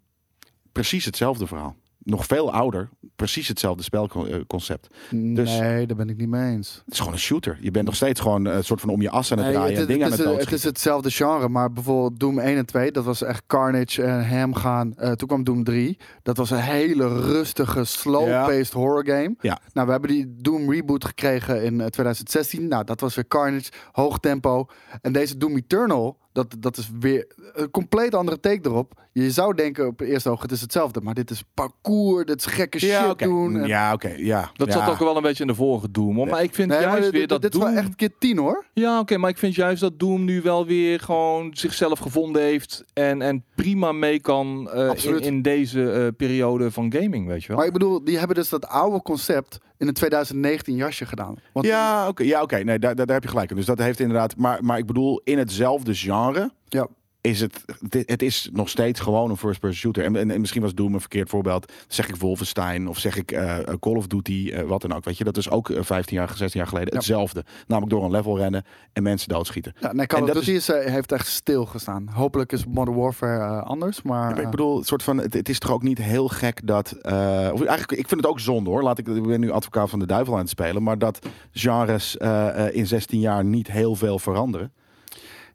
precies 0.73 1.05
hetzelfde 1.05 1.47
verhaal. 1.47 1.77
Nog 1.99 2.27
veel 2.27 2.53
ouder, 2.53 2.89
precies 3.17 3.49
hetzelfde 3.49 3.83
spelconcept. 3.83 4.89
Dus- 5.11 5.59
nee, 5.59 5.87
daar 5.87 5.97
ben 5.97 6.09
ik 6.09 6.17
niet 6.17 6.29
mee 6.29 6.53
eens. 6.53 6.83
Het 6.85 6.93
is 6.93 6.99
gewoon 6.99 7.13
een 7.13 7.19
shooter. 7.19 7.59
Je 7.61 7.71
bent 7.71 7.87
nog 7.87 7.95
steeds 7.95 8.21
gewoon 8.21 8.45
een 8.45 8.65
soort 8.65 8.81
van 8.81 8.89
om 8.89 9.03
je 9.03 9.11
as 9.11 9.33
aan 9.33 9.39
het 9.39 9.47
Nee, 9.47 9.57
draaien 9.57 9.75
en 9.75 9.81
het, 9.81 9.89
dingen 9.89 10.11
het, 10.11 10.21
aan 10.21 10.27
is, 10.27 10.33
het 10.33 10.45
het 10.45 10.53
is 10.53 10.65
hetzelfde 10.65 11.11
genre, 11.11 11.49
maar 11.49 11.73
bijvoorbeeld 11.73 12.21
Doom 12.21 12.39
1 12.39 12.57
en 12.57 12.67
2, 12.67 12.93
dat 12.93 13.05
was 13.05 13.23
echt 13.23 13.43
Carnage 13.47 14.03
en 14.03 14.29
Ham 14.29 14.55
gaan. 14.55 14.95
Eh, 14.97 15.13
toen 15.13 15.29
kwam 15.29 15.45
Doom 15.45 15.65
3, 15.65 15.99
dat 16.23 16.37
was 16.37 16.51
een 16.51 16.61
hele 16.61 17.21
rustige, 17.21 17.85
slow-paced 17.85 18.73
horror 18.73 19.07
game. 19.07 19.35
Ja. 19.41 19.61
Nou, 19.73 19.87
we 19.87 19.93
hebben 19.93 20.11
die 20.11 20.35
Doom 20.37 20.71
reboot 20.73 21.05
gekregen 21.05 21.63
in 21.63 21.81
eh, 21.81 21.87
2016. 21.87 22.69
Nou, 22.69 22.85
dat 22.85 23.01
was 23.01 23.15
weer 23.15 23.29
Carnage, 23.29 23.71
hoog 23.93 24.19
tempo. 24.19 24.67
En 25.01 25.13
deze 25.13 25.37
Doom 25.37 25.57
Eternal, 25.57 26.19
dat, 26.33 26.57
dat 26.59 26.77
is 26.77 26.91
weer 27.01 27.27
een 27.53 27.71
compleet 27.71 28.15
andere 28.15 28.41
take 28.41 28.61
erop. 28.63 28.93
Je 29.13 29.31
zou 29.31 29.55
denken 29.55 29.87
op 29.87 29.99
het 29.99 30.09
eerste 30.09 30.31
oog, 30.31 30.43
het 30.43 30.53
is 30.53 30.61
hetzelfde. 30.61 31.01
Maar 31.01 31.15
dit 31.15 31.31
is 31.31 31.43
parcours, 31.55 32.25
dit 32.25 32.41
is 32.41 32.47
gekke 32.47 32.87
Ja, 32.87 33.07
shit 33.09 33.19
doen. 33.19 33.61
En- 33.61 33.67
Ja, 33.69 33.93
oké. 33.93 34.15
ja. 34.17 34.51
Dat 34.55 34.69
ja. 34.69 34.73
zat 34.73 34.89
ook 34.89 34.99
wel 34.99 35.17
een 35.17 35.23
beetje 35.23 35.43
in 35.43 35.49
de 35.49 35.55
vorige 35.55 35.91
Doom. 35.91 36.17
hoor. 36.17 36.27
Maar 36.27 36.43
ik 36.43 36.55
vind 36.55 36.69
Nee, 36.71 36.81
juist 36.81 37.11
weer 37.11 37.27
dat 37.27 37.43
dit 37.43 37.53
is 37.55 37.61
Doom... 37.61 37.69
wel 37.69 37.79
echt 37.83 37.97
keer 37.97 38.11
10 38.19 38.39
hoor. 38.39 38.65
Ja, 38.73 38.99
oké, 38.99 39.17
maar 39.17 39.31
ik 39.31 39.39
vind 39.39 39.55
juist 39.55 39.81
dat 39.81 39.99
Doom 39.99 40.25
nu 40.25 40.43
wel 40.43 40.67
weer 40.67 41.01
gewoon 41.01 41.51
zichzelf 41.53 41.99
gevonden 41.99 42.43
heeft 42.43 42.85
en, 42.93 43.23
en 43.23 43.45
prima 43.55 43.93
mee 43.93 44.21
kan 44.21 44.71
eh, 44.71 45.05
in 45.21 45.43
deze 45.43 45.91
eh, 45.93 46.07
periode 46.17 46.71
van 46.71 46.93
gaming, 46.93 47.27
weet 47.27 47.43
je 47.43 47.49
wel. 47.49 47.57
Maar 47.57 47.67
ik 47.67 47.73
bedoel, 47.73 48.05
die 48.05 48.19
hebben 48.19 48.37
dus 48.37 48.49
dat 48.49 48.67
oude 48.67 49.03
concept 49.03 49.59
in 49.79 49.89
een 49.89 49.95
2019 49.95 50.75
jasje 50.77 51.07
gedaan. 51.07 51.37
Want 51.53 51.67
Ja, 51.67 52.09
oké. 52.09 52.23
Ja, 52.23 52.43
oké. 52.43 52.57
Nee, 52.57 52.79
daar, 52.79 52.95
daar 52.95 53.07
daar 53.07 53.15
heb 53.15 53.25
je 53.25 53.31
gelijk 53.31 53.51
in. 53.51 53.57
Dus 53.57 53.67
dat 53.67 53.79
heeft 53.79 54.01
inderdaad... 54.01 54.37
Maar, 54.37 54.65
maar 54.65 54.79
ik 54.79 54.87
bedoel, 54.87 55.21
in 55.25 55.39
hetzelfde 55.39 55.95
genre 55.95 56.51
Ja. 56.69 56.87
Is 57.29 57.41
het... 57.41 57.65
Het 58.07 58.23
is 58.23 58.49
nog 58.53 58.69
steeds 58.69 59.01
gewoon 59.01 59.31
een 59.31 59.37
first-person 59.37 59.79
shooter. 59.81 60.05
En, 60.05 60.17
en, 60.17 60.31
en 60.31 60.41
misschien 60.41 60.63
was 60.63 60.75
Doom 60.75 60.95
een 60.95 61.01
verkeerd 61.01 61.29
voorbeeld. 61.29 61.73
Zeg 61.89 62.09
ik 62.09 62.17
Wolfenstein 62.17 62.89
of 62.89 62.99
zeg 62.99 63.17
ik 63.17 63.33
eh, 63.33 63.59
Call 63.81 63.97
of 63.97 64.07
Duty, 64.07 64.51
eh, 64.55 64.63
wat 64.63 64.81
dan 64.81 64.93
ook. 64.95 65.05
Weet 65.05 65.19
je, 65.19 65.25
dat 65.25 65.37
is 65.37 65.51
ook 65.51 65.71
eh, 65.71 65.83
15 65.83 66.17
jaar, 66.17 66.29
16 66.37 66.61
jaar 66.61 66.69
geleden 66.69 66.91
Ja. 66.93 66.97
hetzelfde. 66.97 67.45
Namelijk 67.67 67.93
door 67.95 68.05
een 68.05 68.11
level 68.11 68.39
rennen 68.39 68.65
en 68.93 69.03
mensen 69.03 69.29
doodschieten. 69.29 69.73
Ja, 69.81 69.93
nee, 69.93 70.07
Call 70.07 70.23
of 70.23 70.31
Duty 70.31 70.51
is, 70.51 70.69
eh, 70.69 70.93
heeft 70.93 71.13
echt 71.13 71.27
stilgestaan. 71.27 72.09
Hopelijk 72.13 72.53
is 72.53 72.67
Modern 72.67 72.97
Warfare 72.97 73.61
eh, 73.61 73.63
anders, 73.67 74.03
maar... 74.03 74.19
Ja, 74.23 74.29
maar 74.29 74.39
ik 74.39 74.45
eh, 74.45 74.51
bedoel, 74.51 74.85
soort 74.85 75.03
van, 75.03 75.19
het, 75.19 75.35
het 75.35 75.49
is 75.49 75.59
toch 75.59 75.71
ook 75.71 75.83
niet 75.83 75.99
heel 75.99 76.29
gek 76.29 76.61
dat. 76.67 76.91
eh, 76.91 77.49
of 77.53 77.61
eigenlijk, 77.65 77.93
ik 78.01 78.09
vind 78.09 78.21
het 78.21 78.27
ook 78.31 78.41
zonde 78.41 78.71
hoor. 78.71 78.83
Laat 78.83 78.99
ik, 78.99 79.09
ik 79.09 79.23
ben 79.27 79.41
nu 79.41 79.51
advocaat 79.51 79.91
van 79.91 79.99
de 79.99 80.07
duivel 80.07 80.35
aan 80.35 80.41
het 80.41 80.49
spelen. 80.49 80.83
Maar 80.83 80.99
dat 80.99 81.19
genres 81.53 82.17
eh, 82.17 82.67
eh, 82.67 82.75
in 82.75 82.87
16 82.87 83.21
jaar 83.21 83.45
niet 83.45 83.71
heel 83.71 83.95
veel 83.95 84.19
veranderen. 84.19 84.73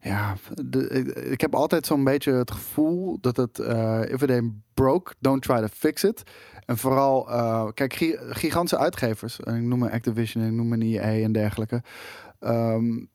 Ja, 0.04 0.36
ik, 1.30 1.42
heb 1.42 1.56
altijd 1.56 1.86
zo'n 1.86 2.04
beetje 2.04 2.32
het 2.32 2.52
gevoel 2.52 3.18
dat 3.22 3.38
het... 3.38 3.60
eh 3.60 4.02
if 4.08 4.22
it 4.22 4.30
ain't 4.32 4.54
broke, 4.74 5.14
don't 5.20 5.42
try 5.42 5.60
to 5.60 5.68
fix 5.68 6.04
it. 6.04 6.24
En 6.66 6.78
vooral, 6.78 7.30
eh, 7.32 7.68
kijk, 7.74 7.94
gi- 7.94 8.18
gigantische 8.20 8.78
uitgevers. 8.78 9.40
En 9.40 9.56
ik 9.56 9.62
noem 9.62 9.80
me 9.80 9.92
Activision, 9.92 10.46
ik 10.46 10.52
noem 10.52 10.68
me 10.68 10.86
EA 10.86 11.24
en 11.24 11.32
dergelijke. 11.32 11.82
Ehm, 12.40 13.06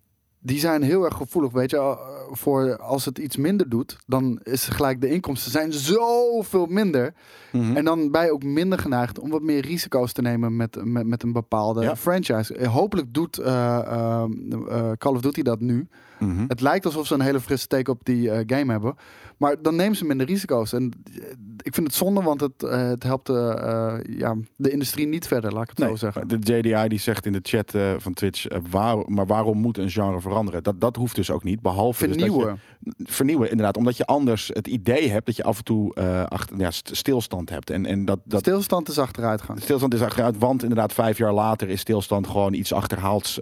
die 0.40 0.58
zijn 0.58 0.82
heel 0.82 1.04
erg 1.04 1.16
gevoelig, 1.16 1.52
weet 1.52 1.70
je, 1.70 1.98
voor 2.30 2.76
als 2.76 3.04
het 3.04 3.18
iets 3.18 3.36
minder 3.36 3.68
doet, 3.68 3.96
dan 4.06 4.40
is 4.42 4.64
gelijk 4.68 5.00
de 5.00 5.10
inkomsten 5.10 5.50
zijn 5.50 5.72
zoveel 5.72 6.66
minder. 6.66 7.14
En 7.52 7.84
dan 7.84 8.10
ben 8.10 8.24
je 8.24 8.32
ook 8.32 8.42
minder 8.42 8.78
geneigd 8.78 9.18
om 9.18 9.30
wat 9.30 9.42
meer 9.42 9.60
risico's 9.66 10.12
te 10.12 10.22
nemen 10.22 10.56
met, 10.56 10.84
met, 10.84 11.06
met 11.06 11.22
een 11.22 11.32
bepaalde 11.32 11.82
Ja. 11.82 11.96
franchise. 11.96 12.54
Eh, 12.54 12.72
Hopelijk 12.74 13.14
doet 13.14 13.38
eh, 13.38 13.78
ehm, 13.78 14.32
eh, 14.68 14.90
Call 14.98 15.14
of 15.14 15.20
Duty 15.20 15.42
dat 15.42 15.60
nu. 15.60 15.88
Mhm. 16.18 16.44
Het 16.48 16.60
lijkt 16.60 16.84
alsof 16.86 17.06
ze 17.06 17.14
een 17.14 17.20
hele 17.20 17.40
frisse 17.40 17.66
take 17.66 17.90
op 17.90 18.00
die 18.04 18.30
eh, 18.30 18.42
game 18.58 18.72
hebben. 18.72 18.94
Maar 19.36 19.62
dan 19.62 19.76
nemen 19.76 19.96
ze 19.96 20.04
minder 20.04 20.26
risico's. 20.26 20.72
En 20.72 20.92
eh, 21.14 21.22
ik 21.66 21.74
vind 21.74 21.86
het 21.86 21.96
zonde, 21.96 22.22
want 22.22 22.40
het, 22.40 22.62
eh, 22.62 22.88
het 22.88 23.02
helpt 23.02 23.28
eh, 23.28 23.50
eh, 23.52 24.00
ja, 24.18 24.36
de 24.56 24.70
industrie 24.70 25.06
niet 25.06 25.26
verder, 25.26 25.52
laat 25.52 25.62
ik 25.62 25.68
het 25.68 25.78
Nee, 25.78 25.88
zo 25.88 25.96
zeggen. 25.96 26.28
de 26.28 26.38
JDI 26.58 26.88
die 26.88 26.98
zegt 26.98 27.26
in 27.26 27.32
de 27.32 27.40
chat 27.42 27.74
van 27.98 28.14
Twitch, 28.14 28.46
waar, 28.70 28.96
maar 29.06 29.26
waarom 29.26 29.58
moet 29.58 29.78
een 29.78 29.90
genre 29.90 30.20
veranderen? 30.20 30.62
Dat, 30.62 30.80
dat 30.80 30.96
hoeft 30.96 31.14
dus 31.16 31.30
ook 31.30 31.44
niet, 31.44 31.60
behalve 31.60 32.06
dus 32.06 32.16
dat 32.16 32.24
je- 32.24 32.30
Vernieuwen. 32.32 32.60
vernieuwen, 33.04 33.50
inderdaad. 33.50 33.76
Omdat 33.76 33.96
je 33.96 34.06
anders 34.06 34.50
het 34.52 34.66
idee 34.66 35.08
hebt 35.10 35.26
dat 35.26 35.36
je 35.36 35.42
af 35.44 35.58
en 35.58 35.64
toe 35.64 35.94
achter, 36.28 36.58
ja, 36.58 36.70
st- 36.70 36.90
stilstand 36.96 37.50
hebt. 37.50 37.70
En, 37.70 37.86
en 37.86 38.04
dat, 38.04 38.18
dat 38.24 38.40
Stilstand 38.40 38.88
is 38.88 38.98
achteruitgang. 38.98 39.60
stilstand 39.62 39.94
is 39.94 40.02
achteruit, 40.02 40.38
want 40.38 40.62
inderdaad 40.62 40.92
vijf 40.92 41.18
jaar 41.18 41.32
later 41.32 41.68
is 41.68 41.80
stilstand 41.80 42.26
gewoon 42.26 42.52
iets 42.52 42.72
achterhaalds 42.72 43.38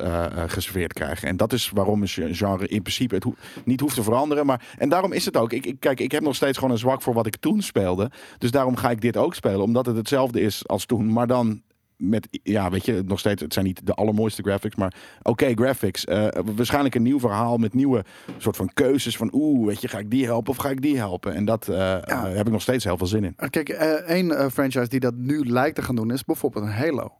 geserveerd 0.46 0.92
krijgen. 0.92 1.28
En 1.28 1.36
dat 1.36 1.52
is 1.52 1.70
waarom 1.74 2.02
een 2.02 2.08
ge- 2.08 2.34
genre 2.34 2.68
in 2.68 2.82
principe 2.82 3.14
het 3.14 3.24
ho- 3.24 3.34
niet 3.64 3.80
hoeft 3.80 3.94
te 3.94 4.02
veranderen. 4.02 4.46
Maar, 4.46 4.66
en 4.78 4.88
daarom 4.88 5.12
is 5.12 5.24
het 5.24 5.36
ook. 5.36 5.52
Ik, 5.52 5.66
ik, 5.66 5.80
kijk, 5.80 6.00
ik 6.00 6.12
heb 6.12 6.22
nog 6.22 6.34
steeds 6.34 6.58
gewoon 6.58 6.72
een 6.72 6.78
zwak 6.78 7.02
voor 7.02 7.14
wat 7.14 7.26
ik 7.26 7.36
toen 7.36 7.62
speelde. 7.62 8.05
Dus 8.38 8.50
daarom 8.50 8.76
ga 8.76 8.90
ik 8.90 9.00
dit 9.00 9.16
ook 9.16 9.34
spelen. 9.34 9.62
Omdat 9.62 9.86
het 9.86 9.96
hetzelfde 9.96 10.40
is 10.40 10.68
als 10.68 10.84
toen, 10.84 11.12
maar 11.12 11.26
dan 11.26 11.62
met, 11.96 12.28
ja, 12.42 12.70
weet 12.70 12.84
je, 12.84 13.02
nog 13.06 13.18
steeds, 13.18 13.42
het 13.42 13.52
zijn 13.52 13.64
niet 13.64 13.86
de 13.86 13.94
allermooiste 13.94 14.42
graphics, 14.42 14.76
maar 14.76 14.94
oké 15.22 15.52
graphics. 15.54 16.04
Eh, 16.04 16.28
waarschijnlijk 16.56 16.94
een 16.94 17.02
nieuw 17.02 17.20
verhaal 17.20 17.56
met 17.56 17.74
nieuwe 17.74 18.04
soort 18.38 18.56
van 18.56 18.70
keuzes 18.74 19.16
van, 19.16 19.28
oeh, 19.32 19.66
weet 19.66 19.80
je, 19.80 19.88
ga 19.88 19.98
ik 19.98 20.10
die 20.10 20.24
helpen 20.24 20.50
of 20.50 20.56
ga 20.56 20.70
ik 20.70 20.82
die 20.82 20.96
helpen? 20.96 21.34
En 21.34 21.44
dat 21.44 21.68
eh, 21.68 22.10
eh, 22.10 22.22
heb 22.22 22.46
ik 22.46 22.52
nog 22.52 22.62
steeds 22.62 22.84
heel 22.84 22.96
veel 22.96 23.06
zin 23.06 23.24
in. 23.24 23.36
Kijk, 23.50 23.68
één 23.68 24.50
franchise 24.50 24.88
die 24.88 25.00
dat 25.00 25.14
nu 25.14 25.46
lijkt 25.46 25.76
te 25.76 25.82
gaan 25.82 25.96
doen 25.96 26.10
is 26.10 26.24
bijvoorbeeld 26.24 26.64
een 26.64 26.72
Halo. 26.72 27.12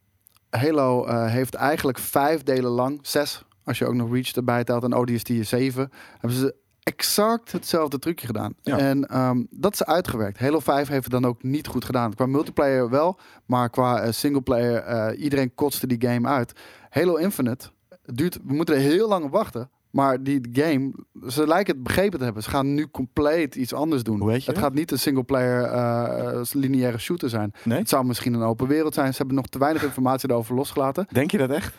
Halo 0.50 1.06
heeft 1.26 1.54
eigenlijk 1.54 1.98
vijf 1.98 2.42
delen 2.42 2.70
lang, 2.70 2.98
zes, 3.02 3.44
als 3.64 3.78
je 3.78 3.86
ook 3.86 3.94
nog 3.94 4.12
Reach 4.12 4.32
erbij 4.32 4.64
telt 4.64 4.84
en 4.84 4.94
ODST 4.94 5.28
is 5.28 5.48
zeven, 5.48 5.90
hebben 6.18 6.38
ze 6.38 6.54
exact 6.86 7.52
hetzelfde 7.52 7.98
trucje 7.98 8.26
gedaan. 8.26 8.54
Ja. 8.62 8.78
En 8.78 9.08
ehm, 9.08 9.44
dat 9.50 9.72
is 9.72 9.84
uitgewerkt. 9.84 10.38
Halo 10.38 10.60
5 10.60 10.88
heeft 10.88 11.02
het 11.02 11.12
dan 11.12 11.24
ook 11.24 11.42
niet 11.42 11.66
goed 11.66 11.84
gedaan. 11.84 12.14
Qua 12.14 12.26
multiplayer 12.26 12.90
wel, 12.90 13.18
maar 13.46 13.70
qua 13.70 14.00
eh, 14.00 14.12
singleplayer, 14.12 14.82
eh, 14.82 15.22
iedereen 15.22 15.54
kotste 15.54 15.86
die 15.86 16.08
game 16.08 16.28
uit. 16.28 16.52
Halo 16.90 17.14
Infinite, 17.14 17.68
duurt, 18.04 18.38
we 18.44 18.54
moeten 18.54 18.74
er 18.74 18.80
heel 18.80 19.08
lang 19.08 19.24
op 19.24 19.30
wachten. 19.30 19.70
Maar 19.90 20.22
die 20.22 20.48
game, 20.52 20.92
ze 21.28 21.46
lijken 21.46 21.74
het 21.74 21.82
begrepen 21.82 22.18
te 22.18 22.24
hebben. 22.24 22.42
Ze 22.42 22.50
gaan 22.50 22.74
nu 22.74 22.90
compleet 22.90 23.54
iets 23.54 23.72
anders 23.72 24.02
doen. 24.02 24.18
Hoe 24.18 24.28
weet 24.28 24.44
je 24.44 24.50
het 24.50 24.60
gaat 24.60 24.74
niet 24.74 24.90
een 24.90 24.98
single-player 24.98 25.62
eh, 25.62 26.40
lineaire 26.52 26.98
shooter 26.98 27.28
zijn. 27.28 27.52
Nee? 27.62 27.78
Het 27.78 27.88
zou 27.88 28.04
misschien 28.04 28.34
een 28.34 28.42
open 28.42 28.66
wereld 28.66 28.94
zijn. 28.94 29.10
Ze 29.10 29.16
hebben 29.16 29.36
nog 29.36 29.46
te 29.46 29.58
weinig 29.58 29.82
informatie 29.84 30.28
daarover 30.28 30.54
losgelaten. 30.54 31.06
Denk 31.12 31.30
je 31.30 31.38
dat 31.38 31.50
echt? 31.50 31.74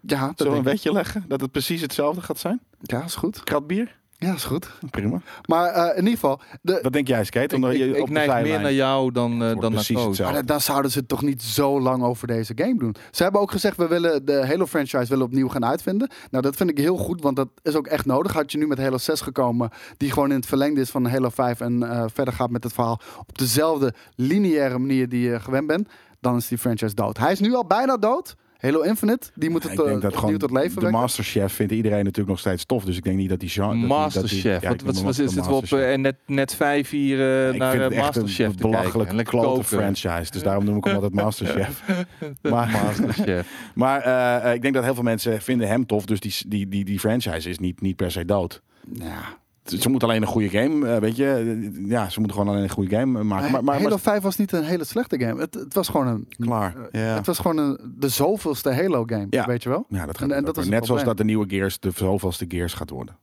Ja, 0.00 0.26
dat 0.26 0.34
Zullen 0.36 0.52
we 0.52 0.58
een 0.58 0.64
wetje 0.64 0.92
leggen? 0.92 1.24
Dat 1.28 1.40
het 1.40 1.50
precies 1.50 1.80
hetzelfde 1.80 2.20
gaat 2.20 2.38
zijn? 2.38 2.60
Ja, 2.80 3.04
is 3.04 3.14
goed. 3.14 3.44
Krat 3.44 3.66
bier? 3.66 4.02
Ja, 4.24 4.34
is 4.34 4.44
goed. 4.44 4.70
Prima. 4.90 5.20
Maar 5.46 5.70
eh, 5.70 5.90
in 5.90 6.04
ieder 6.04 6.12
geval, 6.12 6.40
de, 6.62 6.78
Wat 6.82 6.92
denk 6.92 7.08
jij, 7.08 7.24
Skate? 7.24 7.44
Ik, 7.44 7.52
Omdat 7.52 7.70
ik, 7.70 7.78
je 7.78 7.96
ik 7.96 8.02
op 8.02 8.08
neig 8.08 8.42
meer 8.42 8.60
naar 8.60 8.72
jou 8.72 9.12
dan, 9.12 9.42
eh, 9.42 9.60
dan 9.60 9.72
naar 9.72 9.86
Koos. 9.92 10.20
Maar 10.20 10.46
dan 10.46 10.60
zouden 10.60 10.90
ze 10.90 11.06
toch 11.06 11.22
niet 11.22 11.42
zo 11.42 11.80
lang 11.80 12.02
over 12.02 12.26
deze 12.26 12.52
game 12.56 12.78
doen. 12.78 12.94
Ze 13.10 13.22
hebben 13.22 13.40
ook 13.40 13.50
gezegd, 13.50 13.76
we 13.76 13.86
willen 13.86 14.24
de 14.24 14.46
Halo 14.46 14.66
franchise 14.66 15.06
willen 15.06 15.26
opnieuw 15.26 15.48
gaan 15.48 15.64
uitvinden. 15.64 16.10
Nou, 16.30 16.42
dat 16.42 16.56
vind 16.56 16.70
ik 16.70 16.78
heel 16.78 16.96
goed, 16.96 17.22
want 17.22 17.36
dat 17.36 17.48
is 17.62 17.74
ook 17.74 17.86
echt 17.86 18.06
nodig. 18.06 18.32
Had 18.32 18.52
je 18.52 18.58
nu 18.58 18.66
met 18.66 18.78
Halo 18.78 18.98
6 18.98 19.20
gekomen, 19.20 19.70
die 19.96 20.10
gewoon 20.10 20.30
in 20.30 20.36
het 20.36 20.46
verlengde 20.46 20.80
is 20.80 20.90
van 20.90 21.06
Halo 21.06 21.28
5 21.28 21.60
en 21.60 21.82
eh, 21.82 22.04
verder 22.12 22.34
gaat 22.34 22.50
met 22.50 22.64
het 22.64 22.72
verhaal 22.72 23.00
op 23.18 23.38
dezelfde 23.38 23.94
lineaire 24.14 24.78
manier 24.78 25.08
die 25.08 25.30
je 25.30 25.40
gewend 25.40 25.66
bent, 25.66 25.88
dan 26.20 26.36
is 26.36 26.48
die 26.48 26.58
franchise 26.58 26.94
dood. 26.94 27.18
Hij 27.18 27.32
is 27.32 27.40
nu 27.40 27.54
al 27.54 27.66
bijna 27.66 27.96
dood. 27.96 28.36
Halo 28.64 28.80
Infinite, 28.80 29.30
die 29.34 29.50
moet 29.50 29.62
Ja, 29.62 29.68
het 29.68 29.78
ik 29.78 29.84
eh, 29.84 29.90
denk 29.90 30.02
dat 30.02 30.16
gewoon 30.16 30.38
de. 30.38 30.90
Masterchef 30.90 31.52
vindt 31.52 31.72
iedereen 31.72 31.98
natuurlijk 31.98 32.28
nog 32.28 32.38
steeds 32.38 32.64
tof. 32.64 32.84
Dus 32.84 32.96
ik 32.96 33.04
denk 33.04 33.16
niet 33.16 33.28
dat 33.28 33.40
die 33.40 33.48
genre... 33.48 33.74
Masterchef. 33.74 34.62
ja, 34.62 34.68
wat 34.68 34.82
wat, 35.02 35.18
is 35.18 35.34
het 35.34 35.46
op 35.46 35.60
Masterchef. 35.60 35.92
eh, 35.92 35.98
net, 35.98 36.16
net 36.26 36.54
vijf 36.54 36.90
hier 36.90 37.20
eh, 37.20 37.52
Ik 37.52 37.58
naar 37.58 37.80
echt 37.80 37.96
Masterchef 37.96 38.46
een 38.46 38.52
te 38.52 38.58
kijken. 38.58 38.70
belachelijk 38.70 39.10
En 39.10 39.16
lekker 39.16 39.38
klote 39.38 39.64
franchise. 39.64 40.30
Dus 40.30 40.42
daarom 40.42 40.64
noem 40.64 40.76
ik 40.76 40.84
hem 40.84 40.94
altijd 40.94 41.14
Masterchef. 41.14 41.82
Maar- 42.42 42.70
Masterchef. 42.70 43.48
Maar 43.74 44.54
ik 44.54 44.62
denk 44.62 44.74
dat 44.74 44.84
heel 44.84 44.94
veel 44.94 45.02
mensen 45.02 45.42
vinden 45.42 45.68
hem 45.68 45.86
tof. 45.86 46.04
Dus 46.04 46.20
die, 46.20 46.34
die, 46.46 46.68
die, 46.68 46.84
die 46.84 46.98
franchise 47.00 47.48
is 47.48 47.58
niet, 47.58 47.80
niet 47.80 47.96
per 47.96 48.10
se 48.10 48.24
dood. 48.24 48.62
Ja. 48.92 49.42
Ze 49.64 49.88
moeten 49.88 50.08
alleen 50.08 50.22
een 50.22 50.28
goede 50.28 50.48
game, 50.48 50.88
eh, 50.88 51.00
weet 51.00 51.16
je. 51.16 51.70
Ja, 51.86 52.08
ze 52.08 52.18
moeten 52.20 52.36
gewoon 52.38 52.52
alleen 52.52 52.64
een 52.64 52.70
goede 52.74 52.96
game 52.96 53.18
eh, 53.18 53.24
maken. 53.24 53.50
Maar, 53.52 53.64
maar, 53.64 53.74
Halo 53.76 53.88
maar 53.88 53.98
5 53.98 54.22
was 54.22 54.36
niet 54.36 54.52
een 54.52 54.64
hele 54.64 54.84
slechte 54.84 55.18
game. 55.20 55.40
Het, 55.40 55.54
het 55.54 55.74
was 55.74 55.88
gewoon 55.88 56.06
een... 56.06 56.28
klaar. 56.38 56.76
eh, 56.90 57.02
Ja. 57.06 57.14
Het 57.14 57.26
was 57.26 57.38
gewoon 57.38 57.56
een, 57.58 57.94
de 57.98 58.08
zoveelste 58.08 58.72
Halo 58.74 59.02
game, 59.06 59.26
Ja. 59.30 59.46
weet 59.46 59.62
je 59.62 59.68
wel? 59.68 59.84
Ja, 59.88 60.06
dat 60.06 60.18
gaat 60.18 60.30
En- 60.30 60.36
en 60.36 60.44
dat 60.44 60.56
is 60.56 60.68
Net 60.68 60.86
zoals 60.86 61.04
dat 61.04 61.16
de 61.16 61.24
nieuwe 61.24 61.48
Gears 61.48 61.78
de 61.80 61.90
zoveelste 61.94 62.44
Gears 62.48 62.74
gaat 62.74 62.90
worden. 62.90 63.16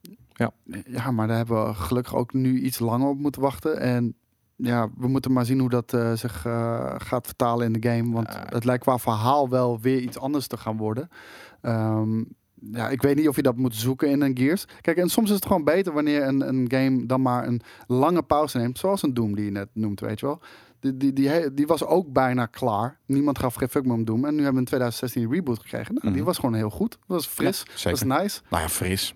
Ja, 0.86 1.12
maar 1.12 1.28
daar 1.28 1.38
hebben 1.38 1.66
we 1.68 1.74
gelukkig 1.74 2.16
ook 2.16 2.34
nu 2.34 2.60
iets 2.60 2.80
langer 2.80 3.08
op 3.08 3.18
moeten 3.20 3.42
wachten. 3.42 3.80
En 3.80 4.16
ja, 4.56 4.90
we 4.98 5.08
moeten 5.08 5.32
maar 5.34 5.46
zien 5.46 5.60
hoe 5.60 5.70
dat 5.70 5.94
eh, 5.94 6.14
zich 6.14 6.46
eh, 6.46 6.94
gaat 6.98 7.26
vertalen 7.26 7.66
in 7.74 7.82
de 7.82 7.90
game. 7.90 8.12
Want 8.14 8.28
Ja. 8.34 8.44
het 8.50 8.64
lijkt 8.66 8.84
qua 8.84 8.98
verhaal 8.98 9.50
wel 9.50 9.80
weer 9.80 10.00
iets 10.00 10.20
anders 10.20 10.48
te 10.48 10.58
gaan 10.58 10.78
worden. 10.78 11.10
Ehm, 11.62 12.24
ja, 12.72 12.90
ik 12.90 13.02
weet 13.02 13.16
niet 13.16 13.28
of 13.28 13.36
je 13.36 13.42
dat 13.42 13.56
moet 13.58 13.76
zoeken 13.76 14.10
in 14.10 14.22
een 14.22 14.38
Gears. 14.38 14.66
Kijk, 14.82 14.98
en 14.98 15.10
soms 15.10 15.30
is 15.30 15.36
het 15.36 15.46
gewoon 15.46 15.64
beter 15.64 15.94
wanneer 15.94 16.24
een, 16.24 16.48
een 16.48 16.66
game 16.68 17.06
dan 17.06 17.22
maar 17.22 17.48
een 17.48 17.62
lange 17.88 18.22
pauze 18.24 18.58
neemt. 18.58 18.78
Zoals 18.78 19.04
een 19.04 19.14
Doom 19.14 19.36
die 19.36 19.46
je 19.46 19.52
net 19.52 19.68
noemt, 19.74 20.00
weet 20.00 20.20
je 20.20 20.26
wel. 20.26 20.40
Die, 20.80 20.98
die, 20.98 21.14
die, 21.14 21.54
die 21.54 21.68
was 21.68 21.84
ook 21.86 22.12
bijna 22.14 22.46
klaar. 22.46 22.98
Niemand 23.06 23.40
gaf 23.40 23.56
geen 23.56 23.70
fuck 23.70 23.84
meer 23.86 23.94
om 23.94 24.06
Doom. 24.06 24.26
En 24.26 24.30
nu 24.36 24.36
hebben 24.44 24.54
we 24.54 24.60
in 24.60 24.66
2016 24.66 25.22
een 25.24 25.32
reboot 25.32 25.60
gekregen. 25.60 25.94
Nou, 25.94 26.06
Die 26.08 26.16
Mhm. 26.16 26.24
was 26.26 26.38
gewoon 26.38 26.56
heel 26.56 26.70
goed. 26.70 26.92
Dat 26.92 27.00
was 27.08 27.26
fris. 27.28 27.64
Ja, 27.68 27.74
dat 27.90 28.00
was 28.00 28.20
nice. 28.20 28.42
Nou 28.50 28.64
ja, 28.64 28.70
fris. 28.70 29.16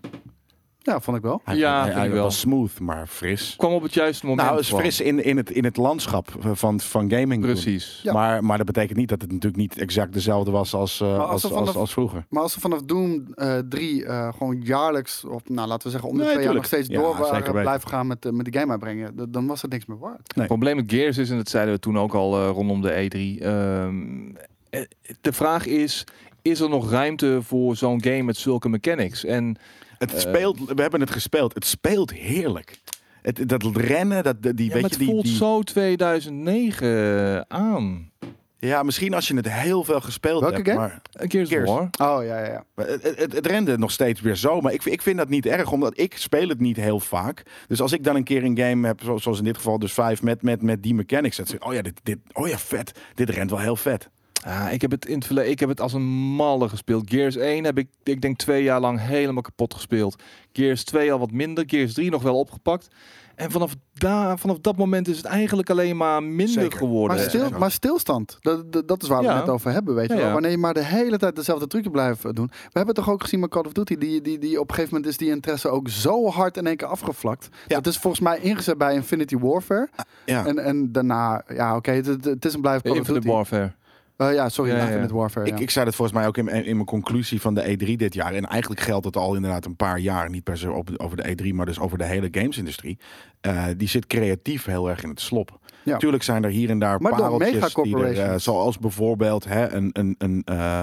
Ja, 0.85 0.99
vond 0.99 1.17
ik 1.17 1.23
wel. 1.23 1.41
Hij, 1.43 1.55
Ja, 1.57 1.73
hij, 1.75 1.83
vind 1.83 1.95
hij 1.95 2.05
ik 2.07 2.11
wel. 2.13 2.23
was 2.23 2.39
smooth, 2.39 2.79
maar 2.79 3.07
fris. 3.07 3.53
Kwam 3.57 3.73
op 3.73 3.81
het 3.81 3.93
juiste 3.93 4.25
moment. 4.25 4.47
Nou, 4.47 4.59
is 4.59 4.73
fris 4.73 5.01
in, 5.01 5.23
in, 5.23 5.37
het, 5.37 5.49
in 5.51 5.63
het 5.63 5.77
landschap 5.77 6.27
van, 6.39 6.79
van 6.79 7.09
gaming. 7.11 7.41
Precies. 7.41 7.99
Ja. 8.03 8.13
Maar, 8.13 8.43
maar 8.43 8.57
dat 8.57 8.65
betekent 8.65 8.97
niet 8.97 9.09
dat 9.09 9.21
het 9.21 9.31
natuurlijk 9.31 9.61
niet 9.61 9.77
exact 9.77 10.13
dezelfde 10.13 10.51
was 10.51 10.73
als, 10.73 11.01
eh, 11.01 11.07
als 11.19 11.29
als, 11.29 11.43
er 11.43 11.49
als, 11.49 11.59
vanaf- 11.59 11.75
als 11.75 11.91
vroeger. 11.93 12.25
Maar 12.29 12.41
als 12.41 12.53
ze 12.53 12.59
vanaf 12.59 12.81
Doom 12.81 13.25
eh 13.33 13.57
3 13.69 14.05
eh, 14.05 14.33
gewoon 14.37 14.61
jaarlijks, 14.61 15.23
of 15.25 15.41
nou 15.49 15.67
laten 15.67 15.83
we 15.85 15.89
zeggen 15.91 16.09
om 16.09 16.17
de 16.17 16.23
Nee, 16.23 16.31
twee 16.33 16.45
jaar 16.45 16.53
nog 16.53 16.65
steeds 16.65 16.87
Ja, 16.87 17.01
door 17.01 17.17
waren, 17.17 17.51
blijven 17.51 17.89
gaan 17.89 18.07
met, 18.07 18.25
eh, 18.25 18.31
met 18.31 18.45
die 18.51 18.59
game 18.59 18.71
uitbrengen, 18.71 19.31
dan 19.31 19.47
was 19.47 19.61
het 19.61 19.71
niks 19.71 19.85
meer 19.85 19.99
waard. 19.99 20.31
Het 20.35 20.47
probleem 20.47 20.75
met 20.75 20.91
Gears 20.91 21.17
is, 21.17 21.29
en 21.29 21.37
dat 21.37 21.49
zeiden 21.49 21.73
we 21.73 21.79
toen 21.79 21.97
ook 21.99 22.13
al 22.13 22.35
eh, 22.39 22.49
rondom 22.49 22.81
de 22.81 22.91
E3. 22.91 23.41
ehm, 23.43 24.35
eh, 24.69 24.81
de 25.21 25.33
vraag 25.33 25.65
is, 25.65 26.03
is 26.41 26.59
er 26.59 26.69
nog 26.69 26.89
ruimte 26.91 27.39
voor 27.41 27.75
zo'n 27.75 28.03
game 28.03 28.21
met 28.23 28.37
zulke 28.37 28.69
mechanics? 28.69 29.25
En 29.25 29.57
Het 29.97 30.13
Eh. 30.13 30.19
speelt, 30.19 30.57
we 30.75 30.81
hebben 30.81 30.99
het 30.99 31.11
gespeeld. 31.11 31.53
Het 31.53 31.65
speelt 31.65 32.11
heerlijk. 32.13 32.79
Het, 33.21 33.49
dat 33.49 33.63
rennen, 33.75 34.23
dat, 34.23 34.35
die, 34.41 34.67
ja, 34.67 34.73
weet 34.73 34.83
het 34.83 34.91
je, 34.91 34.97
die, 34.97 35.07
voelt 35.07 35.23
die, 35.23 35.35
zo 35.35 35.61
2009 35.61 37.45
aan. 37.49 38.11
ja, 38.59 38.83
misschien 38.83 39.13
als 39.13 39.27
je 39.27 39.35
het 39.35 39.51
heel 39.51 39.83
veel 39.83 40.01
gespeeld 40.01 40.41
Welke 40.41 40.55
hebt. 40.55 40.67
game? 40.67 40.79
Maar 40.79 41.01
Eh, 41.11 41.29
Gears. 41.29 41.49
War. 41.69 41.81
Oh 42.01 42.23
ja, 42.25 42.39
ja, 42.39 42.45
ja. 42.45 42.63
maar 42.75 42.87
het, 42.87 43.03
het, 43.03 43.33
het 43.33 43.45
rende 43.45 43.77
nog 43.77 43.91
steeds 43.91 44.21
weer 44.21 44.35
zo. 44.35 44.61
Maar 44.61 44.73
ik, 44.73 44.81
vind- 44.81 44.95
ik 44.95 45.01
vind 45.01 45.17
dat 45.17 45.29
niet 45.29 45.45
erg, 45.45 45.71
omdat 45.71 45.99
ik 45.99 46.17
speel 46.17 46.47
het 46.47 46.59
niet 46.59 46.77
heel 46.77 46.99
vaak. 46.99 47.43
Dus 47.67 47.81
als 47.81 47.91
ik 47.91 48.03
dan 48.03 48.15
een 48.15 48.23
keer 48.23 48.43
een 48.43 48.57
game 48.57 48.87
heb, 48.87 49.01
zo- 49.03 49.17
zoals 49.17 49.37
in 49.37 49.43
dit 49.43 49.55
geval 49.57 49.79
dus 49.79 49.93
5 49.93 50.21
met, 50.21 50.41
met, 50.41 50.61
met 50.61 50.83
die 50.83 50.93
mechanics. 50.93 51.37
Dat 51.37 51.47
zeg 51.47 51.57
ik, 51.57 51.65
oh 51.67 51.73
ja, 51.73 51.81
dit, 51.81 51.99
dit, 52.03 52.17
oh 52.33 52.47
ja, 52.47 52.57
vet. 52.57 52.91
Dit 53.13 53.29
rent 53.29 53.49
wel 53.49 53.59
heel 53.59 53.75
vet. 53.75 54.09
Ja, 54.45 54.69
ik 54.69 54.81
heb 54.81 54.91
het 54.91 55.05
in 55.05 55.15
het 55.15 55.25
verleden, 55.25 55.51
ik 55.51 55.59
heb 55.59 55.69
het 55.69 55.81
als 55.81 55.93
een 55.93 56.05
malle 56.35 56.69
gespeeld. 56.69 57.09
Gears 57.09 57.35
1 57.35 57.63
heb 57.63 57.77
ik, 57.77 57.87
ik 58.03 58.21
denk 58.21 58.37
twee 58.37 58.63
jaar 58.63 58.79
lang 58.79 58.99
helemaal 58.99 59.41
kapot 59.41 59.73
gespeeld. 59.73 60.23
Gears 60.53 60.83
2 60.83 61.11
al 61.11 61.19
wat 61.19 61.31
minder, 61.31 61.63
Gears 61.67 61.93
3 61.93 62.09
nog 62.11 62.21
wel 62.23 62.39
opgepakt. 62.39 62.87
En 63.35 63.51
vanaf, 63.51 63.75
daar, 63.93 64.39
vanaf 64.39 64.59
dat 64.59 64.77
moment 64.77 65.07
is 65.07 65.17
het 65.17 65.25
eigenlijk 65.25 65.69
alleen 65.69 65.97
maar 65.97 66.23
minder 66.23 66.47
Zeker. 66.61 66.77
geworden. 66.77 67.17
Maar, 67.17 67.25
stil, 67.29 67.49
maar 67.59 67.71
stilstand, 67.71 68.37
dat, 68.41 68.71
dat, 68.71 68.87
dat 68.87 69.03
is 69.03 69.09
waar 69.09 69.19
we 69.21 69.25
Ja. 69.25 69.39
het 69.39 69.49
over 69.49 69.71
hebben, 69.71 69.95
weet 69.95 70.07
je 70.07 70.13
Ja, 70.13 70.17
wel. 70.17 70.27
ja. 70.27 70.33
Wanneer 70.33 70.51
je 70.51 70.57
maar 70.57 70.73
de 70.73 70.83
hele 70.83 71.17
tijd 71.17 71.35
dezelfde 71.35 71.67
trucje 71.67 71.89
blijft 71.91 72.21
doen. 72.35 72.47
We 72.47 72.61
hebben 72.63 72.95
het 72.95 73.03
toch 73.05 73.09
ook 73.09 73.21
gezien 73.21 73.39
met 73.39 73.49
Call 73.49 73.63
of 73.65 73.71
Duty, 73.71 73.97
die, 73.97 74.21
die, 74.21 74.39
die 74.39 74.59
op 74.59 74.69
een 74.69 74.75
gegeven 74.75 74.93
moment 74.95 75.11
is 75.11 75.17
die 75.17 75.29
interesse 75.29 75.69
ook 75.69 75.89
zo 75.89 76.27
hard 76.29 76.57
in 76.57 76.67
één 76.67 76.75
keer 76.77 76.87
afgevlakt. 76.87 77.49
Ja. 77.67 77.77
Het 77.77 77.87
is 77.87 77.97
volgens 77.97 78.21
mij 78.23 78.39
ingezet 78.39 78.77
bij 78.77 78.93
Infinity 78.93 79.37
Warfare. 79.37 79.89
Ja. 80.25 80.45
En, 80.45 80.59
en 80.59 80.91
daarna, 80.91 81.43
ja 81.55 81.75
oké, 81.75 81.91
het, 81.91 82.05
het- 82.05 82.25
het 82.25 82.45
is 82.45 82.53
een 82.53 82.61
blijven 82.61 82.81
Call 82.83 82.91
of 82.91 82.97
Infinite. 82.97 83.27
Warfare. 83.27 83.71
Eh, 84.17 84.33
ja, 84.33 84.49
sorry, 84.49 84.71
Ja, 84.71 85.07
Warfare. 85.07 85.45
Ik, 85.47 85.57
ja. 85.57 85.59
ik 85.63 85.69
zei 85.69 85.85
dat 85.85 85.95
volgens 85.95 86.17
mij 86.17 86.27
ook 86.27 86.37
in, 86.37 86.47
in 86.47 86.73
mijn 86.75 86.85
conclusie 86.85 87.41
van 87.41 87.53
de 87.53 87.77
E3 87.77 87.95
dit 87.95 88.13
jaar. 88.13 88.33
En 88.33 88.45
eigenlijk 88.45 88.81
geldt 88.81 89.05
het 89.05 89.15
al 89.17 89.35
inderdaad 89.35 89.65
een 89.65 89.75
paar 89.75 89.99
jaar. 89.99 90.29
Niet 90.29 90.43
per 90.43 90.57
se 90.57 90.71
op- 90.71 90.89
over 90.97 91.17
de 91.17 91.35
E3, 91.43 91.53
maar 91.53 91.65
dus 91.65 91.79
over 91.79 91.97
de 91.97 92.03
hele 92.05 92.27
gamesindustrie. 92.31 92.97
Eh, 93.41 93.65
die 93.77 93.87
zit 93.87 94.07
creatief 94.07 94.65
heel 94.65 94.89
erg 94.89 95.03
in 95.03 95.09
het 95.09 95.21
slop. 95.21 95.59
Ja. 95.83 95.91
Natuurlijk 95.91 96.23
zijn 96.23 96.43
er 96.43 96.49
hier 96.49 96.69
en 96.69 96.79
daar 96.79 97.01
Maar 97.01 97.11
door 97.17 97.37
pareltjes 97.37 97.73
die 97.73 97.97
er, 97.97 98.19
eh, 98.19 98.37
zoals 98.37 98.79
bijvoorbeeld 98.79 99.45
hè, 99.45 99.69
een, 99.71 99.89
een, 99.93 100.15
een 100.17 100.41
eh, 100.45 100.55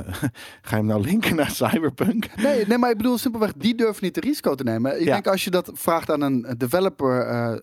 ga 0.63 0.71
je 0.71 0.77
hem 0.77 0.87
nou 0.87 1.01
linken 1.01 1.37
naar 1.37 1.51
Cyberpunk? 1.51 2.27
Nee, 2.43 2.67
nee, 2.67 2.79
maar 2.79 2.91
ik 2.91 2.97
bedoel 2.97 3.19
simpelweg, 3.19 3.53
die 3.57 3.75
durven 3.75 4.05
niet 4.05 4.17
het 4.17 4.25
risico 4.25 4.55
te 4.55 4.65
nemen. 4.65 5.01
Ik 5.01 5.07
Ja. 5.07 5.13
denk 5.13 5.27
als 5.27 5.45
je 5.45 5.51
dat 5.51 5.71
vraagt 5.75 6.11
aan 6.11 6.21
een 6.21 6.55
developer 6.59 7.21
eh 7.27 7.57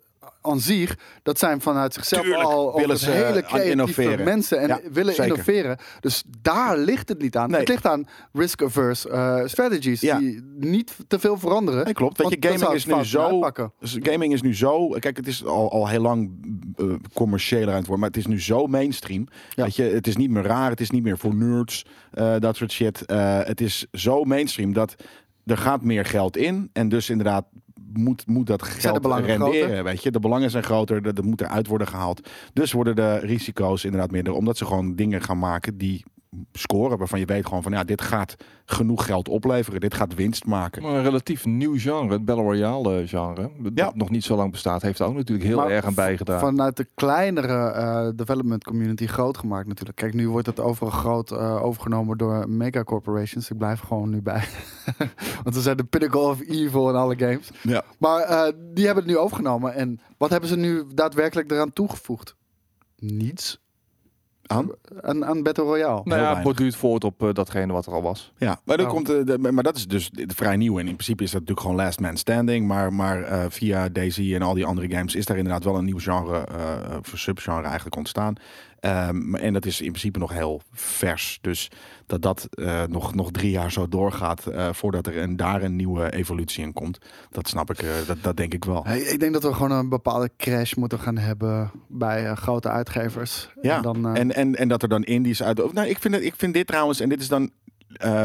aan 0.50 0.60
zich, 0.60 0.98
dat 1.24 1.40
zijn 1.40 1.62
vanuit 1.62 1.94
zichzelf 1.94 2.22
Tuurlijk 2.24 2.44
al 2.44 2.76
willen 2.76 2.98
ze 2.98 3.12
hele 3.12 3.26
aan 3.26 3.32
creatieve 3.32 3.70
innoveren. 3.72 4.24
mensen 4.26 4.60
en 4.60 4.68
Ja, 4.68 4.80
willen 4.92 5.14
zeker. 5.14 5.32
innoveren. 5.32 5.78
Dus 6.00 6.24
daar 6.42 6.78
ligt 6.78 7.10
het 7.10 7.22
niet 7.22 7.38
aan. 7.38 7.50
Nee. 7.50 7.60
Het 7.60 7.70
ligt 7.70 7.86
aan 7.86 8.08
risk-averse 8.34 9.10
eh, 9.10 9.42
strategies 9.46 10.02
Ja. 10.02 10.18
die 10.20 10.42
niet 10.60 10.96
te 11.08 11.20
veel 11.20 11.38
veranderen. 11.38 11.84
Nee, 11.84 11.94
klopt. 11.94 12.18
Weet 12.18 12.30
je, 12.44 12.50
gaming 12.50 12.74
is 12.74 12.86
nu 12.86 13.04
zo 13.04 13.22
uitpakken. 13.22 13.74
Dus 13.80 13.98
gaming 14.02 14.34
is 14.34 14.42
nu 14.42 14.56
zo. 14.56 14.88
Kijk, 14.90 15.18
het 15.18 15.28
is 15.28 15.46
al, 15.46 15.72
al 15.72 15.88
heel 15.88 16.02
lang 16.02 16.32
eh, 16.78 16.86
commerciëler 17.14 17.68
aan 17.70 17.74
het 17.76 17.88
worden. 17.88 18.00
Maar 18.00 18.10
het 18.10 18.18
is 18.18 18.28
nu 18.28 18.42
zo 18.42 18.68
mainstream. 18.68 19.28
Ja. 19.56 19.64
Weet 19.64 19.76
je, 19.76 19.84
het 19.84 20.08
is 20.08 20.16
niet 20.16 20.30
meer 20.30 20.44
raar. 20.44 20.70
Het 20.70 20.82
is 20.82 20.90
niet 20.90 21.04
meer 21.04 21.18
voor 21.18 21.36
nerds. 21.36 21.86
eh, 22.12 22.36
dat 22.40 22.56
soort 22.56 22.72
shit. 22.72 23.06
Eh, 23.06 23.40
het 23.44 23.62
is 23.62 23.86
zo 23.92 24.24
mainstream 24.24 24.74
dat 24.74 24.96
er 25.46 25.58
gaat 25.58 25.82
meer 25.84 26.06
geld 26.06 26.38
in. 26.38 26.70
En 26.74 26.90
dus 26.90 27.10
inderdaad 27.10 27.46
moet, 27.94 28.28
moet 28.28 28.48
dat 28.48 28.64
geld 28.64 29.06
renderen. 29.06 29.36
groter? 29.36 29.84
Weet 29.84 30.04
je, 30.04 30.12
de 30.12 30.20
belangen 30.20 30.50
zijn 30.50 30.64
groter. 30.64 31.02
Dat, 31.02 31.16
dat 31.16 31.26
moet 31.26 31.42
eruit 31.42 31.68
worden 31.68 31.88
gehaald. 31.88 32.30
Dus 32.54 32.72
worden 32.72 32.96
de 32.96 33.18
risico's 33.18 33.84
inderdaad 33.84 34.12
minder. 34.12 34.34
Omdat 34.34 34.58
ze 34.58 34.66
gewoon 34.66 34.96
dingen 34.96 35.22
gaan 35.22 35.40
maken 35.40 35.78
die 35.78 36.04
scoren. 36.54 36.98
Waarvan 36.98 37.20
je 37.20 37.26
weet 37.26 37.46
gewoon 37.46 37.64
van 37.64 37.72
ja, 37.72 37.84
dit 37.84 38.02
gaat 38.02 38.36
genoeg 38.66 39.06
geld 39.06 39.30
opleveren. 39.30 39.80
Dit 39.80 39.94
gaat 39.94 40.16
winst 40.16 40.46
maken. 40.46 40.82
Maar 40.82 40.92
een 40.94 41.04
relatief 41.04 41.46
nieuw 41.46 41.78
genre, 41.78 42.14
het 42.14 42.26
Battle 42.26 42.44
Royale 42.44 43.02
eh, 43.02 43.08
genre, 43.08 43.52
dat 43.60 43.72
Ja. 43.76 43.92
nog 43.96 44.10
niet 44.10 44.24
zo 44.24 44.36
lang 44.36 44.52
bestaat, 44.52 44.82
heeft 44.82 45.02
ook 45.02 45.16
natuurlijk 45.16 45.48
heel 45.48 45.58
Maar 45.58 45.70
erg 45.70 45.86
aan 45.86 45.94
bijgedragen. 45.94 46.48
Vanuit 46.48 46.78
de 46.78 46.88
kleinere 46.96 47.72
eh, 47.72 48.10
development 48.16 48.64
community 48.64 49.08
groot 49.08 49.38
gemaakt 49.38 49.68
natuurlijk. 49.68 49.98
Kijk, 49.98 50.14
nu 50.14 50.30
wordt 50.30 50.48
het 50.48 50.60
overal 50.60 50.92
groot 50.92 51.32
eh, 51.32 51.64
overgenomen 51.64 52.18
door 52.18 52.50
mega 52.50 52.84
corporations. 52.84 53.50
Ik 53.50 53.58
blijf 53.58 53.80
gewoon 53.80 54.10
nu 54.10 54.22
bij. 54.22 54.44
Want 55.44 55.56
ze 55.56 55.62
zijn 55.62 55.78
de 55.78 55.84
pinnacle 55.84 56.20
of 56.22 56.42
evil 56.42 56.90
in 56.90 56.96
alle 56.96 57.18
games. 57.18 57.50
Ja. 57.62 57.84
Maar 58.00 58.22
eh, 58.22 58.54
die 58.74 58.86
hebben 58.86 59.04
het 59.04 59.14
nu 59.14 59.18
overgenomen. 59.20 59.74
En 59.74 60.00
wat 60.18 60.30
hebben 60.30 60.50
ze 60.50 60.58
nu 60.58 60.84
daadwerkelijk 60.94 61.52
eraan 61.52 61.74
toegevoegd? 61.74 62.36
Niets. 62.98 63.60
Aan? 64.52 64.70
Aan, 65.02 65.26
aan 65.26 65.44
Battle 65.44 65.64
Royale. 65.64 66.02
nou 66.04 66.22
ja, 66.22 66.34
het 66.34 66.44
borduurt 66.44 66.76
voort 66.76 67.04
op 67.04 67.24
eh, 67.24 67.34
datgene 67.34 67.74
wat 67.74 67.86
er 67.86 67.94
al 67.94 68.02
was. 68.02 68.32
Ja, 68.38 68.60
maar, 68.64 68.78
dan 68.78 68.86
Oh. 68.86 68.92
komt, 68.92 69.10
eh, 69.10 69.16
de, 69.26 69.38
maar 69.52 69.64
dat 69.64 69.76
is 69.76 69.88
dus 69.88 70.10
de- 70.10 70.26
vrij 70.36 70.58
nieuw. 70.58 70.74
En 70.80 70.88
in 70.88 70.94
principe 70.94 71.24
is 71.24 71.32
dat 71.32 71.40
natuurlijk 71.42 71.68
gewoon 71.68 71.86
last 71.86 72.00
man 72.00 72.18
standing. 72.18 72.68
Maar, 72.68 72.94
maar 72.94 73.22
eh, 73.24 73.46
via 73.50 73.90
Daisy 73.90 74.36
en 74.36 74.42
al 74.42 74.54
die 74.54 74.66
andere 74.66 74.90
games 74.92 75.16
is 75.16 75.26
daar 75.26 75.38
inderdaad 75.38 75.64
wel 75.64 75.76
een 75.78 75.86
nieuw 75.86 76.00
genre, 76.00 76.38
eh, 76.46 76.98
of 77.00 77.12
subgenre 77.16 77.64
eigenlijk 77.64 77.96
ontstaan. 77.96 78.34
Ehm, 78.80 79.36
en 79.36 79.54
dat 79.54 79.66
is 79.66 79.82
in 79.82 79.88
principe 79.88 80.20
nog 80.20 80.34
heel 80.34 80.62
vers. 80.72 81.38
Dus 81.42 81.72
dat 82.06 82.22
dat 82.22 82.48
eh, 82.52 82.84
nog, 82.84 83.16
nog 83.16 83.32
drie 83.32 83.52
jaar 83.52 83.72
zo 83.72 83.88
doorgaat 83.88 84.48
eh, 84.48 84.70
voordat 84.74 85.08
er 85.08 85.18
een, 85.18 85.36
daar 85.36 85.64
een 85.64 85.76
nieuwe 85.76 86.14
evolutie 86.14 86.64
in 86.64 86.74
komt. 86.74 86.98
Dat 87.30 87.48
snap 87.48 87.70
ik, 87.70 87.82
eh, 87.82 87.90
dat, 88.08 88.18
dat 88.22 88.38
denk 88.38 88.54
ik 88.54 88.66
wel. 88.66 88.84
Hey, 88.84 89.00
ik 89.00 89.20
denk 89.20 89.34
dat 89.34 89.44
we 89.44 89.54
gewoon 89.54 89.72
een 89.72 89.90
bepaalde 89.90 90.30
crash 90.38 90.74
moeten 90.74 91.00
gaan 91.00 91.18
hebben 91.18 91.72
bij 91.88 92.36
grote 92.36 92.70
uitgevers. 92.70 93.50
Ja, 93.62 93.76
En 93.76 93.82
dan, 93.82 94.16
En, 94.16 94.36
en, 94.36 94.56
en 94.56 94.68
dat 94.68 94.82
er 94.82 94.90
dan 94.90 95.04
indies 95.04 95.44
uit. 95.44 95.74
Nou, 95.74 95.88
ik 95.88 96.00
vind, 96.00 96.14
het, 96.14 96.24
ik 96.24 96.36
vind 96.38 96.54
dit 96.54 96.68
trouwens, 96.68 97.00
en 97.00 97.10
dit 97.10 97.22
is 97.22 97.28
dan. 97.28 97.52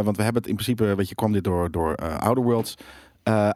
want 0.05 0.17
we 0.17 0.23
hebben 0.23 0.43
het 0.43 0.47
in 0.47 0.55
principe, 0.57 0.95
weet 0.95 1.09
je, 1.09 1.15
kwam 1.15 1.33
dit 1.33 1.45
door, 1.45 1.71
door 1.71 1.97
Outer 1.97 2.45
Worlds. 2.45 2.75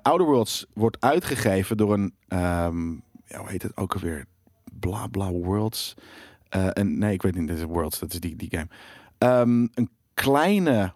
Outer 0.03 0.27
Worlds 0.27 0.67
wordt 0.75 0.97
uitgegeven 1.01 1.77
door 1.77 1.93
een. 1.93 2.15
ehm, 2.29 2.91
ja, 3.25 3.39
hoe 3.39 3.49
heet 3.49 3.63
het 3.63 3.77
ook 3.77 3.95
alweer? 3.95 4.25
Bla 4.81 5.07
bla 5.07 5.31
Worlds. 5.31 5.95
Eh, 6.49 6.69
en, 6.73 6.99
nee, 6.99 7.13
ik 7.13 7.23
weet 7.23 7.35
niet, 7.35 7.49
dit 7.49 7.57
is 7.57 7.65
Worlds, 7.65 7.99
dat 7.99 8.13
is 8.13 8.21
die, 8.21 8.37
die 8.37 8.49
game. 8.51 8.69
Ehm, 9.19 9.67
een 9.75 9.91
kleine 10.15 10.93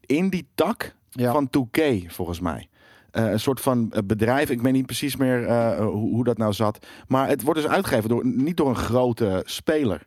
indie 0.00 0.48
tak 0.54 0.94
ja. 1.10 1.32
van 1.32 1.50
2K, 1.50 1.80
volgens 2.06 2.40
mij. 2.40 2.68
Eh, 3.10 3.30
een 3.30 3.40
soort 3.40 3.60
van 3.60 3.92
eh, 3.92 4.02
bedrijf. 4.04 4.50
Ik 4.50 4.60
weet 4.60 4.72
niet 4.72 4.86
precies 4.86 5.16
meer 5.16 5.52
hoe, 5.82 6.14
hoe 6.14 6.24
dat 6.24 6.38
nou 6.38 6.52
zat. 6.52 6.86
Maar 7.06 7.28
het 7.28 7.42
wordt 7.42 7.60
dus 7.60 7.70
uitgegeven 7.70 8.08
door, 8.08 8.26
niet 8.26 8.56
door 8.56 8.68
een 8.68 8.76
grote 8.76 9.42
speler. 9.44 10.06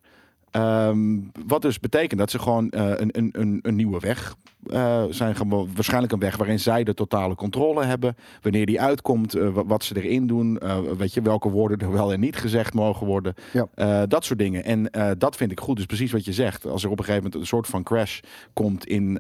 Ehm, 0.52 1.18
wat 1.46 1.62
dus 1.62 1.80
betekent 1.80 2.20
dat 2.20 2.32
ze 2.32 2.40
gewoon 2.40 2.70
eh, 2.70 2.90
een, 2.96 3.10
een, 3.12 3.30
een, 3.32 3.60
een 3.62 3.76
nieuwe 3.76 4.00
weg 4.00 4.36
eh, 4.66 5.04
zijn. 5.10 5.36
Gewoon, 5.36 5.70
waarschijnlijk 5.76 6.14
een 6.14 6.20
weg 6.20 6.38
waarin 6.38 6.60
zij 6.60 6.84
de 6.84 6.94
totale 6.94 7.36
controle 7.36 7.86
hebben. 7.86 8.16
Wanneer 8.42 8.66
die 8.66 8.82
uitkomt, 8.82 9.34
eh, 9.36 9.50
wa- 9.50 9.66
wat 9.66 9.84
ze 9.84 10.02
erin 10.02 10.28
doen. 10.28 10.60
weet 10.98 11.14
je, 11.14 11.22
welke 11.22 11.50
woorden 11.50 11.80
er 11.80 11.92
wel 11.92 12.14
en 12.14 12.20
niet 12.20 12.36
gezegd 12.36 12.74
mogen 12.74 13.08
worden. 13.08 13.34
Ja. 13.54 14.06
Dat 14.06 14.26
soort 14.26 14.40
dingen. 14.40 14.64
En 14.64 14.90
dat 15.18 15.36
vind 15.36 15.52
ik 15.52 15.60
goed. 15.60 15.76
Dus 15.76 15.86
precies 15.86 16.12
wat 16.12 16.26
je 16.26 16.34
zegt. 16.34 16.66
Als 16.66 16.84
er 16.84 16.90
op 16.90 17.00
een 17.00 17.06
gegeven 17.06 17.24
moment 17.24 17.42
een 17.42 17.48
soort 17.48 17.68
van 17.68 17.84
crash 17.84 18.20
komt 18.54 18.86
in, 18.86 19.20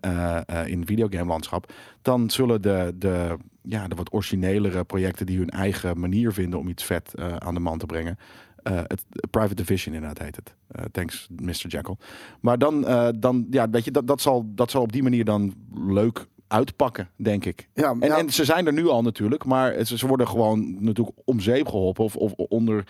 in 0.65 0.85
videogame 0.85 1.25
landschap. 1.29 1.71
Dan 2.01 2.29
zullen 2.29 2.61
de, 2.61 2.93
de, 2.95 3.37
ja, 3.61 3.87
de 3.87 3.95
wat 3.95 4.13
originelere 4.13 4.83
projecten 4.83 5.25
die 5.25 5.37
hun 5.37 5.49
eigen 5.49 5.99
manier 5.99 6.33
vinden 6.33 6.59
om 6.59 6.67
iets 6.67 6.83
vet 6.83 7.13
aan 7.37 7.53
de 7.53 7.59
man 7.59 7.77
te 7.77 7.85
brengen. 7.85 8.17
Eh, 8.63 8.81
het 8.87 9.03
Private 9.29 9.55
Division 9.55 9.95
inderdaad 9.95 10.23
heet 10.23 10.35
het. 10.35 10.55
Eh, 10.67 10.85
thanks, 10.91 11.27
Mr. 11.41 11.67
Jekyll. 11.67 11.95
Maar 12.39 12.57
dan, 12.57 12.87
eh, 12.87 13.07
dan 13.15 13.47
ja, 13.49 13.69
weet 13.69 13.85
je, 13.85 13.91
dat, 13.91 14.07
dat, 14.07 14.21
zal, 14.21 14.45
dat 14.47 14.71
zal 14.71 14.81
op 14.81 14.91
die 14.91 15.03
manier 15.03 15.25
dan 15.25 15.53
leuk 15.73 16.27
uitpakken, 16.47 17.09
denk 17.15 17.45
ik. 17.45 17.69
ja, 17.73 17.95
En, 17.99 18.07
ja, 18.07 18.17
en 18.17 18.29
ze 18.29 18.45
zijn 18.45 18.67
er 18.67 18.73
nu 18.73 18.87
al 18.87 19.01
natuurlijk, 19.01 19.45
maar 19.45 19.85
ze, 19.85 19.97
ze 19.97 20.07
worden 20.07 20.27
gewoon 20.27 20.83
natuurlijk 20.83 21.17
om 21.25 21.39
zeep 21.39 21.67
geholpen 21.67 22.03
of, 22.03 22.15
of 22.15 22.33
onder, 22.33 22.83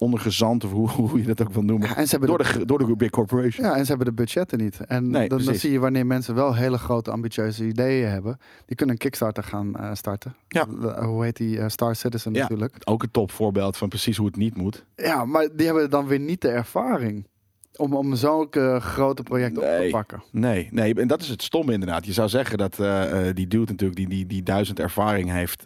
ondergezand, 0.00 0.64
of 0.64 0.70
hoe, 0.70 0.88
hoe 1.08 1.18
je 1.18 1.26
dat 1.26 1.42
ook 1.42 1.52
wil 1.52 1.62
noemen. 1.62 1.88
ja, 1.88 1.96
en 1.96 2.04
ze 2.04 2.10
hebben 2.10 2.28
Door 2.28 2.38
de, 2.38 2.58
de, 2.58 2.64
door 2.64 2.78
de 2.78 2.96
big 2.96 3.10
corporation. 3.10 3.66
ja, 3.66 3.74
en 3.76 3.82
ze 3.82 3.88
hebben 3.88 4.06
de 4.06 4.12
budgetten 4.12 4.58
niet. 4.58 4.80
En 4.86 5.10
Nee, 5.10 5.28
dan, 5.28 5.42
dan 5.44 5.54
zie 5.54 5.72
je 5.72 5.78
wanneer 5.78 6.06
mensen 6.06 6.34
wel 6.34 6.54
hele 6.54 6.78
grote 6.78 7.10
ambitieuze 7.10 7.64
ideeën 7.66 8.08
hebben. 8.08 8.38
Die 8.66 8.76
kunnen 8.76 8.94
een 8.94 9.00
Kickstarter 9.00 9.42
gaan 9.42 9.76
eh, 9.76 9.90
starten. 9.94 10.34
Ja. 10.48 10.64
De- 10.64 11.04
hoe 11.04 11.24
heet 11.24 11.36
die? 11.36 11.58
eh, 11.58 11.68
Star 11.68 11.96
Citizen 11.96 12.32
Ja. 12.34 12.40
natuurlijk. 12.40 12.76
Ook 12.84 13.02
een 13.02 13.10
topvoorbeeld 13.10 13.76
van 13.76 13.88
precies 13.88 14.16
hoe 14.16 14.26
het 14.26 14.36
niet 14.36 14.56
moet. 14.56 14.84
Ja, 14.96 15.24
maar 15.24 15.48
die 15.56 15.66
hebben 15.66 15.90
dan 15.90 16.06
weer 16.06 16.20
niet 16.20 16.40
de 16.40 16.48
ervaring. 16.48 17.26
Om, 17.76 17.94
om 17.94 18.14
zulke 18.14 18.78
grote 18.80 19.22
projecten 19.22 19.62
op 19.62 19.68
te 19.68 19.88
pakken. 19.90 20.22
Nee, 20.30 20.68
nee, 20.70 20.94
en 20.94 21.08
dat 21.08 21.20
is 21.22 21.28
het 21.28 21.42
stomme 21.42 21.72
inderdaad. 21.72 22.06
Je 22.06 22.12
zou 22.12 22.28
zeggen 22.28 22.58
dat 22.58 22.78
eh, 22.78 23.04
die 23.34 23.46
dude 23.46 23.70
natuurlijk, 23.70 23.98
die, 23.98 24.08
die, 24.08 24.26
die 24.26 24.42
duizend 24.42 24.80
ervaring 24.80 25.30
heeft, 25.30 25.64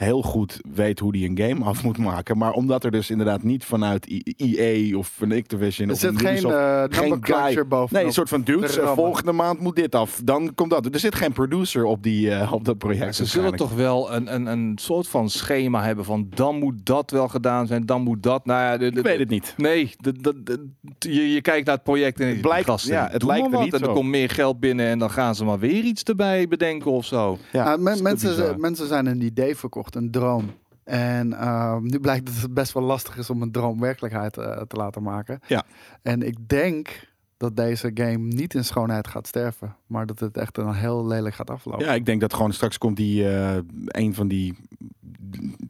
heel 0.00 0.22
goed 0.22 0.58
weet 0.74 0.98
hoe 0.98 1.12
die 1.12 1.28
een 1.28 1.38
game 1.48 1.64
af 1.64 1.84
moet 1.84 1.98
maken. 1.98 2.38
Maar 2.38 2.52
omdat 2.52 2.84
er 2.84 2.90
dus 2.90 3.10
inderdaad 3.10 3.42
niet 3.42 3.64
vanuit 3.64 4.06
EA 4.36 4.96
of 4.96 5.12
van 5.16 5.32
Activision 5.32 5.86
Er 5.88 5.94
of 5.94 6.00
zit 6.00 6.10
een 6.10 6.18
geen 6.18 6.30
Ubisoft- 6.30 6.54
eh 6.54 6.82
geen 6.88 7.18
guy. 7.20 7.66
bovenop. 7.66 7.90
Nee, 7.90 8.04
een 8.04 8.12
soort 8.12 8.28
van 8.28 8.42
dudes. 8.42 8.78
eh, 8.78 8.94
volgende 8.94 9.32
maand 9.32 9.60
moet 9.60 9.76
dit 9.76 9.94
af. 9.94 10.20
Dan 10.24 10.54
komt 10.54 10.70
dat. 10.70 10.86
Er 10.94 10.98
zit 11.00 11.14
geen 11.14 11.32
producer 11.32 11.84
op, 11.84 12.02
die, 12.02 12.30
eh, 12.30 12.52
op 12.52 12.64
dat 12.64 12.78
project. 12.78 13.14
Ze 13.14 13.24
zullen 13.24 13.56
toch 13.56 13.74
wel 13.74 14.12
een, 14.12 14.34
een, 14.34 14.46
een 14.46 14.72
soort 14.80 15.08
van 15.08 15.30
schema 15.30 15.82
hebben 15.82 16.04
van 16.04 16.26
dan 16.34 16.58
moet 16.58 16.74
dat 16.86 17.10
wel 17.10 17.28
gedaan 17.28 17.66
zijn, 17.66 17.86
dan 17.86 18.02
moet 18.02 18.22
dat. 18.22 18.46
Nou 18.46 18.60
ja, 18.60 18.76
de, 18.76 18.90
de- 18.90 18.98
Ik 18.98 19.04
weet 19.04 19.18
het 19.18 19.28
niet. 19.28 19.54
Nee, 19.56 19.94
de, 19.98 20.12
de, 20.12 20.42
de- 20.42 20.68
je, 20.98 21.32
je 21.32 21.40
kijkt 21.40 21.66
naar 21.66 21.74
het 21.74 21.84
project 21.84 22.20
en 22.20 22.28
het 22.28 22.40
blijkt- 22.40 22.66
gasten, 22.66 22.92
ja, 22.92 23.08
het 23.10 23.22
lijkt 23.22 23.44
er 23.46 23.50
wat. 23.52 23.62
niet 23.64 23.74
en 23.74 23.80
er 23.80 23.86
zo. 23.86 23.92
komt 23.92 24.08
meer 24.08 24.30
geld 24.30 24.60
binnen 24.60 24.86
en 24.86 24.98
dan 24.98 25.10
gaan 25.10 25.34
ze 25.34 25.44
maar 25.44 25.58
weer 25.58 25.82
iets 25.84 26.02
erbij 26.02 26.48
bedenken 26.48 26.90
of 26.90 27.04
zo. 27.04 27.38
Ja, 27.52 27.76
men- 27.76 28.02
mensen, 28.02 28.60
mensen 28.60 28.86
zijn 28.86 29.06
een 29.06 29.20
idee 29.20 29.56
verkocht, 29.56 29.89
een 29.94 30.10
droom. 30.10 30.50
En 30.84 31.32
ehm, 31.32 31.82
nu 31.82 32.00
blijkt 32.00 32.26
dat 32.26 32.34
het 32.34 32.54
best 32.54 32.72
wel 32.72 32.82
lastig 32.82 33.16
is 33.16 33.30
om 33.30 33.42
een 33.42 33.52
droom 33.52 33.80
werkelijkheid 33.80 34.36
eh, 34.36 34.60
te 34.60 34.76
laten 34.76 35.02
maken. 35.02 35.40
Ja. 35.46 35.64
En 36.02 36.22
ik 36.22 36.48
denk 36.48 37.08
dat 37.36 37.56
deze 37.56 37.90
game 37.94 38.18
niet 38.18 38.54
in 38.54 38.64
schoonheid 38.64 39.08
gaat 39.08 39.26
sterven. 39.26 39.76
Maar 39.86 40.06
dat 40.06 40.18
het 40.20 40.36
echt 40.36 40.58
een 40.58 40.74
heel 40.74 41.06
lelijk 41.06 41.34
gaat 41.34 41.50
aflopen. 41.50 41.86
Ja, 41.86 41.94
ik 41.94 42.06
denk 42.06 42.20
dat 42.20 42.34
gewoon 42.34 42.52
straks 42.52 42.78
komt 42.78 42.96
die 42.96 43.28
eh, 43.28 43.58
een 43.86 44.14
van 44.14 44.28
die 44.28 44.56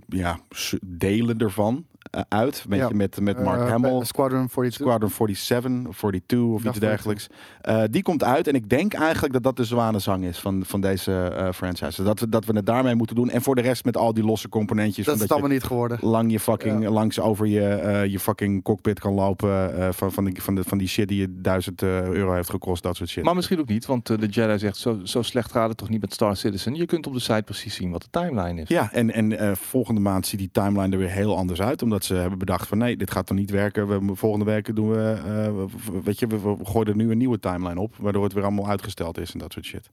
ja, 0.08 0.38
delen 0.82 1.38
ervan 1.38 1.86
eh, 2.10 2.20
uit. 2.28 2.64
Weet 2.68 2.78
Ja. 2.80 2.88
je, 2.88 2.94
met, 2.94 3.20
met 3.20 3.44
Mark 3.44 3.60
Eh, 3.60 3.68
Hamill. 3.68 4.04
Squadron 4.04 4.46
42. 4.48 4.72
Squadron 4.86 5.10
47 5.36 5.86
of 5.88 5.96
42 5.96 6.38
of 6.54 6.64
iets 6.64 6.78
dergelijks. 6.78 7.26
Eh, 7.60 7.82
die 7.90 8.02
komt 8.02 8.24
uit 8.24 8.48
en 8.48 8.54
ik 8.54 8.68
denk 8.68 8.92
eigenlijk 8.94 9.32
dat 9.32 9.42
dat 9.42 9.56
de 9.56 9.64
zwanenzang 9.64 10.24
is 10.24 10.38
van, 10.38 10.62
van 10.66 10.80
deze 10.80 11.12
eh, 11.12 11.52
franchise. 11.52 12.02
Dat 12.02 12.20
we, 12.20 12.28
dat 12.28 12.44
we 12.44 12.52
het 12.56 12.66
daarmee 12.66 12.94
moeten 12.94 13.16
doen. 13.16 13.30
En 13.30 13.42
voor 13.42 13.54
de 13.54 13.60
rest 13.60 13.84
met 13.84 13.96
al 13.96 14.14
die 14.14 14.24
losse 14.24 14.48
componentjes. 14.48 15.06
dat 15.06 15.14
is 15.14 15.20
het 15.20 15.30
allemaal 15.32 15.50
niet 15.50 15.62
geworden. 15.62 15.98
lang 16.00 16.30
je 16.32 16.40
fucking 16.40 16.82
Ja. 16.82 16.90
langs 16.90 17.20
over 17.20 17.46
je, 17.46 17.68
eh, 17.68 18.06
je 18.06 18.18
fucking 18.20 18.62
cockpit 18.62 19.00
kan 19.00 19.12
lopen. 19.12 19.78
eh, 19.78 19.88
van, 19.92 20.12
van, 20.12 20.24
die, 20.24 20.42
van, 20.42 20.54
de, 20.54 20.64
van 20.64 20.78
die 20.78 20.88
shit 20.88 21.08
die 21.08 21.20
je 21.20 21.40
duizend 21.40 21.82
euro 21.82 22.32
heeft 22.34 22.50
gekost. 22.50 22.82
Dat 22.82 22.96
soort 22.96 23.08
shit. 23.08 23.24
Maar 23.24 23.34
misschien 23.34 23.58
ook 23.60 23.68
niet, 23.68 23.86
want 23.86 24.06
de 24.06 24.26
Jedi 24.26 24.58
zegt 24.58 24.76
zo, 24.76 24.98
zo 25.02 25.22
slecht 25.22 25.50
gaat 25.52 25.68
het 25.68 25.76
toch 25.78 25.88
niet 25.88 26.00
met 26.00 26.12
Star 26.12 26.36
Citizen. 26.36 26.74
Je 26.74 26.86
kunt 26.86 27.06
op 27.06 27.12
de 27.12 27.20
site 27.20 27.42
precies 27.42 27.74
zien 27.74 27.90
wat 27.90 28.02
de 28.02 28.08
timeline 28.10 28.60
is. 28.60 28.68
Ja, 28.68 28.92
en, 28.92 29.12
en 29.12 29.38
eh, 29.38 29.52
volgende 29.54 30.00
maand 30.00 30.26
ziet 30.26 30.38
die 30.38 30.50
timeline 30.52 30.92
er 30.92 30.98
weer 30.98 31.10
heel 31.10 31.36
anders 31.36 31.60
uit. 31.60 31.82
Omdat 31.82 31.99
ze 32.04 32.14
hebben 32.14 32.38
bedacht 32.38 32.68
van 32.68 32.78
nee, 32.78 32.96
dit 32.96 33.10
gaat 33.10 33.26
toch 33.26 33.36
niet 33.36 33.50
werken. 33.50 34.06
We, 34.06 34.14
volgende 34.14 34.44
week 34.44 34.76
doen 34.76 34.90
we, 34.90 35.20
eh, 35.26 36.02
weet 36.04 36.18
je, 36.18 36.26
we, 36.26 36.40
we 36.40 36.64
gooien 36.64 36.88
er 36.88 36.96
nu 36.96 37.10
een 37.10 37.18
nieuwe 37.18 37.38
timeline 37.38 37.80
op. 37.80 37.94
Waardoor 37.98 38.24
het 38.24 38.32
weer 38.32 38.42
allemaal 38.42 38.68
uitgesteld 38.68 39.18
is 39.18 39.32
en 39.32 39.38
dat 39.38 39.52
soort 39.52 39.64
shit. 39.64 39.90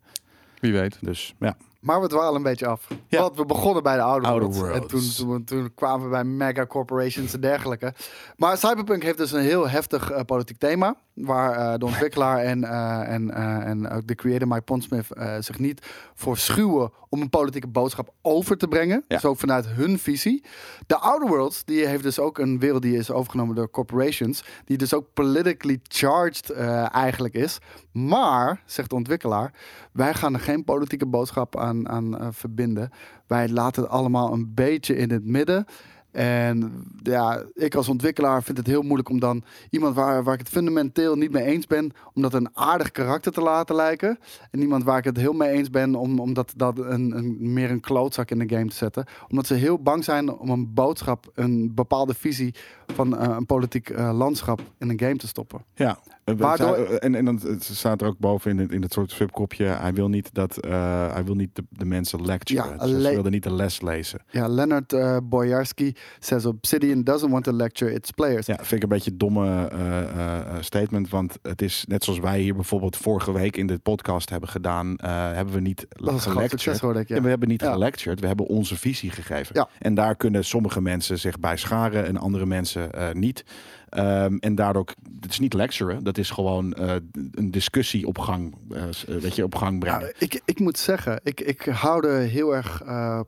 Wie 0.60 0.74
weet. 0.74 0.97
Dus 1.01 1.34
ja, 1.39 1.58
Maar 1.80 2.01
we 2.01 2.07
dwalen 2.07 2.36
een 2.36 2.43
beetje 2.43 2.67
af. 2.67 2.88
Ja. 3.07 3.21
Want 3.21 3.36
we 3.36 3.45
begonnen 3.45 3.84
bij 3.84 3.95
de 3.95 4.01
Outer, 4.01 4.30
Outer 4.30 4.49
Worlds. 4.49 4.80
En 4.80 4.88
toen, 4.88 5.11
toen, 5.15 5.43
toen 5.43 5.73
kwamen 5.75 6.05
we 6.05 6.11
bij 6.11 6.23
mega 6.23 6.65
corporations 6.65 7.34
en 7.34 7.41
dergelijke. 7.41 7.93
Maar 8.36 8.57
Cyberpunk 8.57 9.03
heeft 9.03 9.17
dus 9.17 9.32
een 9.32 9.41
heel 9.41 9.69
heftig 9.69 10.11
eh, 10.11 10.21
politiek 10.25 10.57
thema. 10.57 10.95
Waar 11.13 11.51
eh, 11.51 11.80
de 11.80 11.86
ontwikkelaar 11.86 12.38
en, 12.38 12.63
eh, 12.63 13.13
en, 13.13 13.32
en 13.63 13.89
ook 13.89 14.07
de 14.07 14.15
creator 14.15 14.47
Mike 14.47 14.61
Pondsmith 14.61 15.07
zich 15.39 15.59
niet 15.59 15.86
voor 16.13 16.38
schuwen 16.38 16.91
om 17.09 17.21
een 17.21 17.30
politieke 17.30 17.67
boodschap 17.67 18.13
over 18.21 18.57
te 18.57 18.67
brengen. 18.67 19.03
Ja. 19.07 19.15
Dus 19.15 19.25
ook 19.25 19.38
vanuit 19.38 19.67
hun 19.67 19.99
visie. 19.99 20.43
De 20.88 20.97
Outer 20.97 21.28
Worlds 21.28 21.65
die 21.65 21.88
heeft 21.88 22.03
dus 22.03 22.19
ook 22.19 22.38
een 22.38 22.59
wereld 22.59 22.82
die 22.82 22.97
is 22.97 23.11
overgenomen 23.11 23.55
door 23.55 23.69
corporations. 23.69 24.43
Die 24.65 24.78
dus 24.78 24.93
ook 24.93 25.05
politically 25.13 25.80
charged 25.84 26.51
eigenlijk 26.91 27.34
is. 27.34 27.59
Maar, 27.91 28.61
zegt 28.65 28.89
de 28.89 28.95
ontwikkelaar, 28.95 29.53
wij 29.91 30.13
gaan 30.13 30.34
er 30.34 30.39
geen 30.39 30.63
politieke 30.63 31.05
boodschap 31.05 31.57
aan, 31.57 31.66
aan 31.68 32.20
eh, 32.20 32.28
verbinden. 32.32 32.89
Wij 33.28 33.49
laten 33.49 33.82
het 33.84 33.91
allemaal 33.91 34.34
een 34.34 34.53
beetje 34.53 34.95
in 34.95 35.11
het 35.11 35.26
midden. 35.26 35.65
En 36.11 36.86
ja, 37.03 37.43
ik 37.53 37.76
als 37.76 37.89
ontwikkelaar 37.89 38.43
vind 38.43 38.57
het 38.57 38.68
heel 38.68 38.82
moeilijk 38.82 39.09
om 39.09 39.20
dan 39.20 39.43
iemand 39.70 39.95
waar, 39.95 40.24
waar 40.24 40.34
ik 40.34 40.39
het 40.39 40.49
fundamenteel 40.49 41.15
niet 41.15 41.32
mee 41.32 41.43
eens 41.43 41.68
ben, 41.68 41.91
om 42.13 42.22
dat 42.22 42.34
een 42.34 42.49
aardig 42.53 42.91
karakter 42.91 43.32
te 43.32 43.41
laten 43.41 43.76
lijken. 43.76 44.20
En 44.51 44.61
iemand 44.61 44.84
waar 44.84 44.97
ik 44.97 45.03
het 45.03 45.18
heel 45.18 45.34
mee 45.34 45.49
eens 45.49 45.70
ben 45.70 45.95
om, 45.95 46.20
om 46.20 46.34
dat, 46.34 46.53
dat 46.55 46.80
een, 46.80 47.18
een, 47.18 47.53
meer 47.53 47.72
een 47.72 47.80
klootzak 47.80 48.32
in 48.32 48.39
de 48.39 48.55
game 48.55 48.70
te 48.70 48.76
zetten. 48.76 49.05
Omdat 49.30 49.47
ze 49.47 49.53
heel 49.53 49.82
bang 49.82 50.03
zijn 50.03 50.34
om 50.34 50.49
een 50.49 50.74
boodschap, 50.74 51.32
een 51.34 51.74
bepaalde 51.76 52.13
visie 52.13 52.55
van 52.93 53.18
eh, 53.18 53.36
een 53.38 53.45
politiek 53.45 53.89
eh, 53.89 54.18
landschap 54.18 54.61
in 54.78 54.89
een 54.89 54.99
game 54.99 55.18
te 55.18 55.28
stoppen. 55.28 55.63
ja. 55.76 55.99
Eh, 56.28 56.36
Waardoor- 56.38 56.75
zij- 56.88 56.97
En, 56.99 57.15
en 57.15 57.25
dan 57.25 57.39
staat 57.59 58.01
er 58.01 58.07
ook 58.07 58.17
boven 58.17 58.51
in 58.51 58.57
het, 58.57 58.71
in 58.71 58.82
het 58.82 58.93
soort 58.93 59.11
subkopje. 59.11 59.65
Hij 59.65 59.93
wil 59.93 60.07
niet 60.07 60.30
dat 60.34 60.57
eh, 60.57 61.11
hij 61.13 61.23
wil 61.23 61.36
niet 61.36 61.55
de, 61.55 61.63
de 61.69 61.86
mensen 61.86 62.25
lecturen. 62.25 62.65
Ja, 62.65 62.78
Dus 62.78 62.91
le- 62.91 63.01
ze 63.07 63.13
wilden 63.13 63.32
niet 63.32 63.43
de 63.43 63.53
les 63.53 63.82
lezen. 63.82 64.19
Ja, 64.30 64.47
Leonard 64.47 64.93
uh, 64.93 65.17
Boyarski 65.23 65.95
says 66.19 66.45
Obsidian 66.45 67.03
doesn't 67.03 67.32
want 67.32 67.43
to 67.43 67.51
lecture 67.51 67.93
its 67.93 68.11
players. 68.11 68.45
Ja, 68.45 68.55
vind 68.55 68.71
ik 68.71 68.82
een 68.84 68.89
beetje 68.89 69.11
een 69.11 69.17
domme 69.17 69.67
eh, 69.67 70.01
eh, 70.01 70.39
eh, 70.39 70.55
statement. 70.59 71.09
Want 71.09 71.38
het 71.41 71.61
is 71.61 71.86
net 71.88 72.03
zoals 72.03 72.19
wij 72.19 72.39
hier 72.39 72.55
bijvoorbeeld 72.55 72.95
vorige 72.97 73.32
week 73.32 73.57
in 73.57 73.67
de 73.67 73.78
podcast 73.80 74.30
hebben 74.30 74.49
gedaan. 74.49 74.95
eh, 74.97 75.32
hebben 75.32 75.53
we 75.53 75.59
niet 75.59 75.86
dat 75.89 76.21
gelectured. 76.21 76.97
ik. 76.97 77.07
Ja, 77.07 77.15
Ja. 77.15 77.21
we 77.21 77.30
hebben 77.30 77.47
niet 77.47 77.61
Ja. 77.61 77.71
gelectured, 77.71 78.19
we 78.19 78.28
hebben 78.28 78.45
onze 78.45 78.75
visie 78.78 79.09
gegeven. 79.11 79.55
Ja. 79.55 79.67
En 79.80 79.93
daar 79.93 80.15
kunnen 80.15 80.45
sommige 80.45 80.82
mensen 80.82 81.19
zich 81.19 81.39
bij 81.39 81.57
scharen 81.57 82.05
en 82.05 82.17
andere 82.17 82.45
mensen 82.45 82.91
eh, 82.93 83.11
niet. 83.13 83.45
Ehm, 83.90 84.38
en 84.40 84.56
daardoor, 84.56 84.86
het 85.20 85.32
is 85.32 85.40
niet 85.40 85.54
lecturen, 85.54 86.04
dat 86.04 86.18
is 86.18 86.30
gewoon 86.30 86.74
eh, 86.74 86.96
een 87.32 87.52
discussie 87.52 88.08
op 88.08 88.18
gang, 88.18 88.56
eh, 88.70 88.84
eh, 88.84 89.22
weet 89.22 89.36
je, 89.36 89.44
op 89.44 89.56
gang 89.56 89.80
brengen. 89.80 90.00
Nou, 90.00 90.14
ik, 90.18 90.42
ik 90.46 90.60
moet 90.60 90.78
zeggen, 90.78 91.20
ik, 91.24 91.42
ik 91.42 91.62
hou 91.62 92.08
er 92.08 92.20
heel 92.20 92.56
erg 92.56 92.84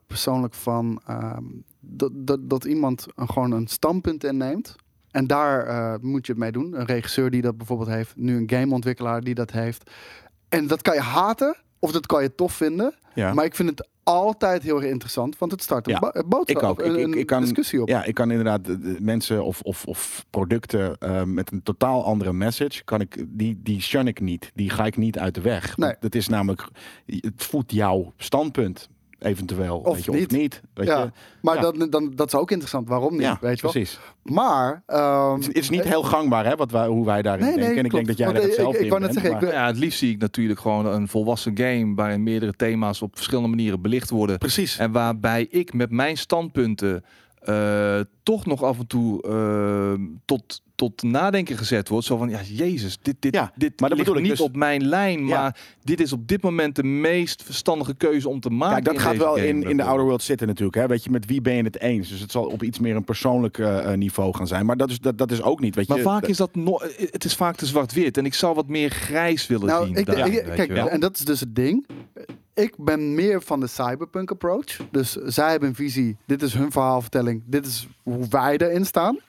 persoonlijk 0.07 0.53
van 0.53 1.01
ehm, 1.05 1.43
dat, 1.79 2.11
dat, 2.13 2.49
dat 2.49 2.65
iemand 2.65 3.07
gewoon 3.15 3.51
een 3.51 3.67
standpunt 3.67 4.23
inneemt. 4.23 4.75
En 5.11 5.27
daar 5.27 5.97
moet 6.01 6.25
je 6.25 6.31
het 6.31 6.41
mee 6.41 6.51
doen. 6.51 6.79
Een 6.79 6.85
regisseur 6.85 7.29
die 7.29 7.41
dat 7.41 7.57
bijvoorbeeld 7.57 7.89
heeft. 7.89 8.15
Nu 8.15 8.37
een 8.37 8.49
gameontwikkelaar 8.49 9.21
die 9.21 9.35
dat 9.35 9.51
heeft. 9.51 9.91
En 10.49 10.67
dat 10.67 10.81
kan 10.81 10.93
je 10.93 11.01
haten 11.01 11.55
of 11.79 11.91
dat 11.91 12.05
kan 12.05 12.21
je 12.21 12.35
tof 12.35 12.53
vinden. 12.53 12.95
Ja. 13.13 13.33
Maar 13.33 13.45
ik 13.45 13.55
vind 13.55 13.69
het 13.69 13.87
altijd 14.09 14.63
heel 14.63 14.81
erg 14.81 14.91
interessant. 14.91 15.37
Want 15.37 15.51
het 15.51 15.61
start 15.63 15.87
een, 15.87 15.97
Ja, 16.01 16.23
boodschap, 16.27 16.49
ik 16.49 16.63
ook. 16.63 16.79
Een, 16.81 16.91
Ik- 16.91 16.97
ik- 16.97 17.05
een 17.13 17.19
ik 17.19 17.25
kan- 17.25 17.41
discussie 17.41 17.81
op. 17.81 17.87
Ja, 17.89 18.03
ik 18.03 18.13
kan 18.13 18.29
inderdaad 18.29 18.65
de, 18.65 18.79
de 18.79 18.97
mensen 18.99 19.43
of, 19.43 19.61
of, 19.61 19.85
of 19.85 20.25
producten 20.29 20.97
eh, 20.99 21.23
met 21.23 21.51
een 21.51 21.63
totaal 21.63 22.05
andere 22.05 22.33
message, 22.33 22.83
kan 22.83 23.01
ik, 23.01 23.25
die, 23.27 23.59
die 23.63 23.81
shun 23.81 24.07
ik 24.07 24.19
niet. 24.19 24.51
Die 24.53 24.69
ga 24.69 24.85
ik 24.85 24.97
niet 24.97 25.19
uit 25.19 25.35
de 25.35 25.41
weg. 25.41 25.77
Nee. 25.77 25.93
Het 25.99 26.15
is 26.15 26.27
namelijk, 26.27 26.67
het 27.05 27.43
voedt 27.43 27.71
jouw 27.71 28.13
standpunt 28.17 28.89
eventueel. 29.19 29.77
Of 29.77 29.95
weet 29.95 30.05
je, 30.05 30.11
niet. 30.11 30.25
Of 30.31 30.37
niet 30.37 30.61
weet 30.73 30.87
Ja, 30.87 31.01
je? 31.03 31.11
Maar 31.41 31.55
Ja. 31.55 31.61
Dan, 31.71 31.89
dan, 31.89 32.11
dat 32.15 32.27
is 32.27 32.35
ook 32.35 32.49
interessant. 32.51 32.87
Waarom 32.87 33.11
niet? 33.11 33.21
Ja, 33.21 33.37
weet 33.41 33.55
je 33.55 33.61
wel? 33.61 33.71
precies. 33.71 33.99
Maar... 34.23 34.83
ehm, 34.85 35.35
Het 35.41 35.55
is 35.55 35.69
niet 35.69 35.83
heel 35.83 36.03
gangbaar 36.03 36.45
hè, 36.45 36.55
wat 36.55 36.71
wij, 36.71 36.87
hoe 36.87 37.05
wij 37.05 37.21
daarin 37.21 37.45
Nee, 37.45 37.55
nee, 37.55 37.59
denken. 37.63 37.79
en 37.79 37.83
ik 37.85 37.89
klopt. 37.91 38.05
denk 38.05 38.17
dat 38.17 38.17
jij 38.17 38.25
Want 38.27 38.37
er 38.39 38.43
hetzelfde 38.49 38.73
ik- 38.79 38.79
ik 38.79 38.83
in 38.83 38.89
wou 38.89 39.01
net 39.01 39.11
bent, 39.11 39.21
zeggen, 39.23 39.41
ik 39.47 39.53
maar- 39.53 39.61
Ja, 39.61 39.67
het 39.67 39.77
liefst 39.77 39.99
zie 39.99 40.11
ik 40.11 40.19
natuurlijk 40.19 40.59
gewoon 40.59 40.85
een 40.85 41.07
volwassen 41.07 41.57
game 41.57 41.95
waarin 41.95 42.23
meerdere 42.23 42.53
thema's 42.53 43.01
op 43.01 43.15
verschillende 43.15 43.49
manieren 43.49 43.81
belicht 43.81 44.09
worden. 44.09 44.37
Precies. 44.37 44.77
En 44.77 44.91
waarbij 44.91 45.47
ik 45.49 45.73
met 45.73 45.91
mijn 45.91 46.17
standpunten 46.17 47.03
eh, 47.49 47.99
toch 48.23 48.45
nog 48.45 48.63
af 48.63 48.79
en 48.79 48.87
toe 48.87 49.21
eh, 49.23 50.05
tot, 50.25 50.61
tot 50.75 51.03
nadenken 51.03 51.57
gezet 51.57 51.89
word. 51.89 52.03
Zo 52.03 52.17
van, 52.17 52.29
ja, 52.29 52.39
jezus, 52.41 52.97
dit, 53.01 53.15
dit, 53.19 53.33
Ja, 53.35 53.51
dit 53.55 53.79
maar 53.79 53.89
dat 53.89 53.97
ligt 53.97 54.09
bedoel 54.09 54.15
ik 54.23 54.29
niet 54.29 54.37
dus. 54.37 54.47
op 54.47 54.55
mijn 54.55 54.83
lijn. 54.87 55.19
Ja. 55.27 55.41
Maar 55.41 55.57
dit 55.83 55.99
is 55.99 56.13
op 56.13 56.27
dit 56.27 56.41
moment 56.41 56.75
de 56.75 56.83
meest 56.83 57.43
verstandige 57.43 57.95
keuze 57.95 58.29
om 58.29 58.39
te 58.39 58.49
maken. 58.49 58.73
Kijk, 58.73 58.85
dat 58.85 58.93
in 58.93 58.99
gaat 58.99 59.11
deze 59.11 59.23
wel 59.23 59.33
game, 59.35 59.47
in, 59.47 59.63
in 59.63 59.77
de. 59.77 59.83
Outer 59.83 60.05
World 60.05 60.21
zitten 60.23 60.47
natuurlijk. 60.47 60.77
Hè? 60.77 60.87
Weet 60.87 61.03
je, 61.03 61.09
met 61.09 61.25
wie 61.25 61.41
ben 61.41 61.55
je 61.55 61.63
het 61.63 61.79
eens? 61.79 62.09
Dus 62.09 62.19
het 62.19 62.31
zal 62.31 62.45
op 62.45 62.63
iets 62.63 62.79
meer 62.79 62.95
een 62.95 63.03
persoonlijk 63.03 63.57
eh, 63.57 63.93
niveau 63.93 64.35
gaan 64.35 64.47
zijn. 64.47 64.65
Maar 64.65 64.77
dat 64.77 64.89
is, 64.89 64.99
dat, 64.99 65.17
dat 65.17 65.31
is 65.31 65.41
ook 65.41 65.59
niet. 65.59 65.75
Weet 65.75 65.87
Maar 65.87 65.97
je, 65.97 66.03
vaak 66.03 66.21
dat- 66.21 66.29
is 66.29 66.37
dat 66.37 66.55
no 66.55 66.79
het 67.11 67.23
is 67.25 67.35
vaak 67.35 67.55
te 67.55 67.65
zwart-wit. 67.65 68.17
En 68.17 68.25
ik 68.25 68.33
zou 68.33 68.55
wat 68.55 68.67
meer 68.67 68.89
grijs 68.89 69.47
willen 69.47 69.67
Nou, 69.67 69.85
zien. 69.85 69.95
ik, 69.95 70.07
ik- 70.07 70.13
weet 70.45 70.55
kijk, 70.55 70.71
en 70.87 70.99
dat 70.99 71.17
is 71.17 71.25
dus 71.25 71.39
het 71.39 71.55
ding. 71.55 71.87
Ik 72.59 72.73
ben 72.77 73.15
meer 73.15 73.41
van 73.41 73.59
de 73.59 73.67
cyberpunk 73.67 74.31
approach. 74.31 74.77
Dus 74.91 75.11
zij 75.11 75.51
hebben 75.51 75.69
een 75.69 75.75
visie. 75.75 76.17
Dit 76.25 76.41
is 76.41 76.53
hun 76.53 76.71
verhaalvertelling. 76.71 77.43
Dit 77.45 77.65
is 77.65 77.87
hoe 78.03 78.27
wij 78.29 78.57
erin 78.57 78.85
staan. 78.85 79.19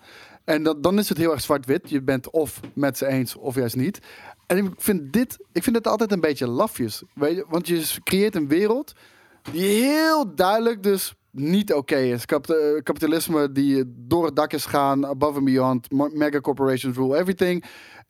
En 0.44 0.62
dat, 0.62 0.82
dan 0.82 0.98
is 0.98 1.08
het 1.08 1.18
heel 1.18 1.32
erg 1.32 1.40
zwart-wit. 1.40 1.90
Je 1.90 2.02
bent 2.02 2.30
of 2.30 2.60
met 2.74 2.98
ze 2.98 3.06
eens 3.06 3.36
of 3.36 3.54
juist 3.54 3.76
niet. 3.76 3.98
En 4.46 4.56
ik 4.56 4.70
vind 4.76 5.12
dit, 5.12 5.38
ik 5.52 5.62
vind 5.62 5.76
het 5.76 5.86
altijd 5.86 6.12
een 6.12 6.20
beetje 6.20 6.48
lafjes. 6.48 7.02
Weet 7.14 7.36
je? 7.36 7.44
Want 7.48 7.68
je 7.68 7.94
creëert 8.04 8.34
een 8.34 8.48
wereld 8.48 8.92
die 9.52 9.62
heel 9.62 10.34
duidelijk 10.34 10.82
dus 10.82 11.14
niet 11.30 11.72
oké 11.72 11.96
is. 11.96 12.24
Eh, 12.24 12.36
kapitalisme 12.82 13.52
die 13.52 13.84
door 13.86 14.24
het 14.24 14.36
dak 14.36 14.52
is 14.52 14.66
gaan, 14.66 15.06
above 15.06 15.36
and 15.36 15.44
beyond, 15.44 15.90
mega 16.12 16.40
corporations 16.40 16.96
rule 16.96 17.18
everything. 17.18 17.64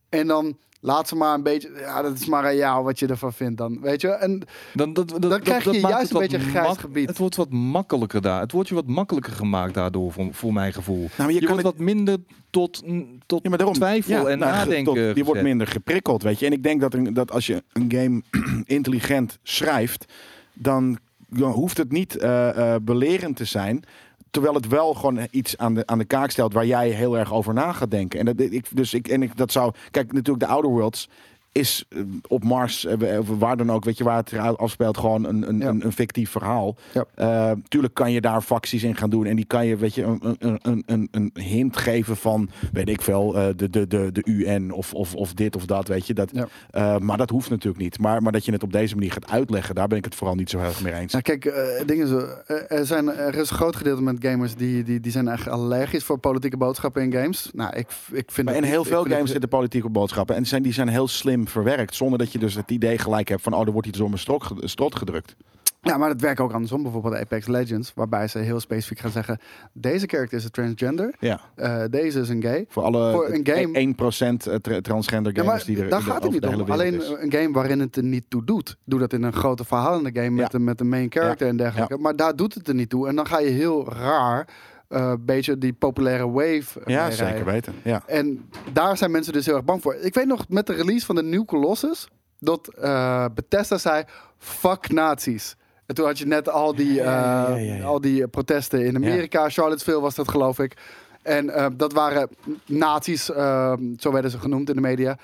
En 0.08 0.26
dan 0.26 0.58
laat 0.80 1.08
ze 1.08 1.16
maar 1.16 1.34
een 1.34 1.42
beetje, 1.42 1.70
ja, 1.78 2.02
dat 2.02 2.18
is 2.18 2.26
maar 2.26 2.44
aan 2.44 2.56
jou 2.56 2.84
wat 2.84 2.98
je 2.98 3.06
ervan 3.06 3.32
vindt 3.32 3.56
dan, 3.58 3.80
weet 3.80 4.00
je. 4.00 4.08
En 4.08 4.42
Dan, 4.74 4.92
dat, 4.92 5.08
dat, 5.08 5.22
Dan 5.22 5.40
krijg 5.40 5.64
je 5.64 5.80
juist 5.80 6.12
een 6.12 6.18
beetje 6.18 6.36
een 6.36 6.42
grijs 6.42 6.76
gebied. 6.76 7.08
Het 7.08 7.18
wordt 7.18 7.36
wat 7.36 7.50
makkelijker 7.50 8.20
daar. 8.20 8.40
Het 8.40 8.52
wordt 8.52 8.68
je 8.68 8.74
wat 8.74 8.86
makkelijker 8.86 9.32
gemaakt 9.32 9.74
daardoor, 9.74 10.12
voor, 10.12 10.28
voor 10.30 10.52
mijn 10.52 10.72
gevoel. 10.72 10.98
Nou, 10.98 11.10
maar 11.16 11.26
je 11.28 11.34
je 11.34 11.38
kan 11.46 11.48
wordt 11.48 11.62
het- 11.68 11.76
wat 11.76 11.86
minder 11.86 12.16
tot, 12.50 12.82
tot 13.26 13.42
Ja, 13.42 13.48
maar 13.48 13.58
daarom, 13.58 13.76
twijfel 13.76 14.12
ja, 14.12 14.26
en 14.32 14.38
nou, 14.38 14.52
nadenken 14.52 14.84
tot- 14.94 15.16
je 15.16 15.24
wordt 15.24 15.42
minder 15.42 15.66
geprikkeld, 15.66 16.22
weet 16.22 16.38
je. 16.38 16.46
En 16.46 16.52
ik 16.52 16.62
denk 16.62 16.80
dat, 16.80 16.94
een, 16.94 17.14
dat 17.14 17.30
als 17.30 17.46
je 17.46 17.62
een 17.72 17.92
game 17.92 18.22
intelligent 18.76 19.38
schrijft, 19.42 20.12
dan, 20.52 20.98
dan 21.28 21.50
hoeft 21.50 21.76
het 21.76 21.92
niet 21.92 22.16
eh, 22.16 22.74
eh, 22.74 22.80
belerend 22.82 23.36
te 23.36 23.44
zijn. 23.44 23.82
Terwijl 24.30 24.54
het 24.54 24.68
wel 24.68 24.94
gewoon 24.94 25.26
iets 25.30 25.56
aan 25.58 25.74
de, 25.74 25.86
aan 25.86 25.98
de 25.98 26.04
kaak 26.04 26.30
stelt 26.30 26.52
waar 26.52 26.66
jij 26.66 26.88
heel 26.90 27.18
erg 27.18 27.32
over 27.32 27.54
na 27.54 27.72
gaat 27.72 27.90
denken. 27.90 28.18
En 28.18 28.24
dat, 28.24 28.40
ik, 28.40 28.66
dus 28.72 28.94
ik, 28.94 29.08
en 29.08 29.22
ik, 29.22 29.36
dat 29.36 29.52
zou. 29.52 29.72
Kijk, 29.90 30.12
natuurlijk, 30.12 30.46
de 30.46 30.52
Outer 30.52 30.70
Worlds 30.70 31.08
is 31.52 31.84
eh, 31.88 32.00
op 32.28 32.44
Mars, 32.44 32.84
eh, 32.86 33.18
waar 33.38 33.56
dan 33.56 33.70
ook, 33.72 33.84
weet 33.84 33.98
je, 33.98 34.04
waar 34.04 34.16
het 34.16 34.58
afspeelt, 34.58 34.98
gewoon 34.98 35.24
een, 35.24 35.48
een, 35.48 35.58
Ja. 35.58 35.66
een, 35.68 35.84
een 35.84 35.92
fictief 35.92 36.30
verhaal. 36.30 36.76
Ja. 36.92 37.04
Eh, 37.14 37.52
tuurlijk 37.68 37.94
kan 37.94 38.12
je 38.12 38.20
daar 38.20 38.40
facties 38.42 38.82
in 38.82 38.96
gaan 38.96 39.10
doen. 39.10 39.26
En 39.26 39.36
die 39.36 39.44
kan 39.44 39.66
je, 39.66 39.76
weet 39.76 39.94
je, 39.94 40.02
een, 40.02 40.36
een, 40.62 40.82
een, 40.86 41.08
een, 41.10 41.30
hint 41.34 41.76
geven 41.76 42.16
van, 42.16 42.50
weet 42.72 42.88
ik 42.88 43.02
veel, 43.02 43.36
eh, 43.36 43.46
de, 43.56 43.70
de, 43.70 43.86
de, 43.86 44.12
de 44.12 44.22
UN 44.24 44.72
of, 44.72 44.94
of, 44.94 45.14
of 45.14 45.34
dit 45.34 45.56
of 45.56 45.66
dat, 45.66 45.88
weet 45.88 46.06
je. 46.06 46.14
Dat, 46.14 46.30
Ja. 46.32 46.48
eh, 46.70 46.98
maar 46.98 47.16
dat 47.16 47.30
hoeft 47.30 47.50
natuurlijk 47.50 47.82
niet. 47.82 47.98
Maar, 47.98 48.22
maar 48.22 48.32
dat 48.32 48.44
je 48.44 48.52
het 48.52 48.62
op 48.62 48.72
deze 48.72 48.94
manier 48.94 49.12
gaat 49.12 49.30
uitleggen, 49.30 49.74
daar 49.74 49.88
ben 49.88 49.98
ik 49.98 50.04
het 50.04 50.14
vooral 50.14 50.36
niet 50.36 50.50
zo 50.50 50.58
heel 50.58 50.66
erg 50.68 50.82
mee 50.82 50.92
eens. 50.92 51.12
Nou, 51.12 51.24
kijk, 51.24 51.44
het 51.78 51.88
ding 51.88 52.02
is, 52.02 52.10
eh, 52.10 52.78
er, 52.78 52.86
zijn, 52.86 53.08
er 53.08 53.34
is 53.34 53.50
een 53.50 53.56
groot 53.56 53.76
gedeelte 53.76 54.02
met 54.02 54.16
gamers 54.20 54.54
die, 54.54 54.82
die, 54.82 55.00
die 55.00 55.12
zijn 55.12 55.28
echt 55.28 55.48
allergisch 55.48 56.04
voor 56.04 56.18
politieke 56.18 56.56
boodschappen 56.56 57.02
in 57.02 57.12
games. 57.12 57.50
Nou, 57.52 57.76
ik, 57.76 57.86
ik 58.12 58.30
vind 58.30 58.46
Maar 58.46 58.56
in 58.56 58.62
heel 58.62 58.84
veel 58.84 59.04
games 59.04 59.30
zitten 59.30 59.48
politieke 59.48 59.88
boodschappen. 59.88 60.36
En 60.36 60.46
zijn, 60.46 60.62
die 60.62 60.72
zijn 60.72 60.88
heel 60.88 61.08
slim 61.08 61.39
verwerkt. 61.48 61.94
Zonder 61.94 62.18
dat 62.18 62.32
je 62.32 62.38
dus 62.38 62.54
het 62.54 62.70
idee 62.70 62.98
gelijk 62.98 63.28
hebt 63.28 63.42
van... 63.42 63.54
oh, 63.54 63.66
er 63.66 63.72
wordt 63.72 63.88
iets 63.88 63.98
door 63.98 64.08
mijn 64.08 64.20
strot, 64.20 64.46
strot 64.58 64.96
gedrukt. 64.96 65.36
Ja, 65.82 65.96
maar 65.96 66.08
het 66.08 66.20
werkt 66.20 66.40
ook 66.40 66.52
andersom. 66.52 66.82
Bijvoorbeeld 66.82 67.14
Apex 67.14 67.46
Legends, 67.46 67.92
waarbij 67.94 68.28
ze 68.28 68.38
heel 68.38 68.60
specifiek 68.60 68.98
gaan 68.98 69.10
zeggen: 69.10 69.38
deze 69.72 70.06
character 70.06 70.38
is 70.38 70.44
een 70.44 70.50
transgender, 70.50 71.14
Ja, 71.20 71.40
eh, 71.54 71.82
deze 71.90 72.20
is 72.20 72.28
een 72.28 72.42
gay. 72.42 72.64
voor 72.68 72.82
alle 72.82 73.12
Voor 73.12 73.28
een 73.32 73.46
game- 73.46 73.78
1% 73.78 74.46
eh, 74.46 74.54
tra- 74.54 74.80
transgender 74.80 75.32
Ja, 75.36 75.42
gamers 75.42 75.64
maar 75.66 75.74
die 75.74 75.84
er 75.84 75.90
daar 75.90 75.98
de- 75.98 76.04
gaat 76.04 76.22
het 76.22 76.32
niet 76.32 76.42
de 76.42 76.48
om. 76.62 76.70
Alleen 76.70 76.94
is. 76.94 77.08
een 77.18 77.32
game 77.32 77.52
waarin 77.52 77.80
het 77.80 77.96
er 77.96 78.02
niet 78.02 78.24
toe 78.28 78.44
doet. 78.44 78.76
Doe 78.84 78.98
dat 78.98 79.12
in 79.12 79.22
een 79.22 79.32
grote 79.32 79.64
verhalende 79.64 80.10
game 80.12 80.30
met, 80.30 80.52
Ja. 80.52 80.58
een, 80.58 80.64
met 80.64 80.80
een 80.80 80.88
main 80.88 81.06
character 81.12 81.48
en 81.48 81.56
dergelijke. 81.56 81.96
Maar 81.98 82.16
daar 82.16 82.36
doet 82.36 82.54
het 82.54 82.68
er 82.68 82.74
niet 82.74 82.88
toe. 82.90 83.08
En 83.08 83.16
dan 83.16 83.26
ga 83.26 83.38
je 83.40 83.48
heel 83.50 83.92
raar 83.92 84.46
een 84.90 85.24
beetje 85.24 85.58
die 85.58 85.72
populaire 85.72 86.30
wave 86.30 86.80
Ja, 86.84 87.10
zeker 87.10 87.44
weten. 87.44 87.74
Ja. 87.84 88.02
En 88.06 88.48
daar 88.72 88.96
zijn 88.96 89.10
mensen 89.10 89.32
dus 89.32 89.46
heel 89.46 89.54
erg 89.54 89.64
bang 89.64 89.82
voor. 89.82 89.94
Ik 89.94 90.14
weet 90.14 90.26
nog 90.26 90.48
met 90.48 90.66
de 90.66 90.72
release 90.72 91.06
van 91.06 91.14
de 91.14 91.22
nieuwe 91.22 91.44
Colossus 91.46 92.08
dat 92.38 92.68
eh, 92.74 93.24
Bethesda 93.34 93.78
zei: 93.78 94.04
fuck 94.38 94.90
nazi's. 94.92 95.56
En 95.86 95.94
toen 95.94 96.06
had 96.06 96.18
je 96.18 96.26
net 96.26 96.48
al 96.48 96.74
die, 96.74 96.92
Ja, 96.92 97.48
ja, 97.48 97.56
ja, 97.56 97.74
ja. 97.74 97.84
al 97.84 98.00
die 98.00 98.28
protesten 98.28 98.84
in 98.86 98.96
Amerika. 98.96 99.48
Charlottesville 99.48 100.00
was 100.00 100.14
dat, 100.14 100.28
geloof 100.28 100.58
ik. 100.58 100.76
En 101.22 101.72
dat 101.76 101.92
waren 101.92 102.28
nazi's, 102.66 103.30
eh, 103.30 103.72
zo 103.98 104.12
werden 104.12 104.30
ze 104.30 104.38
genoemd 104.38 104.68
in 104.68 104.74
de 104.74 104.80
media. 104.80 105.18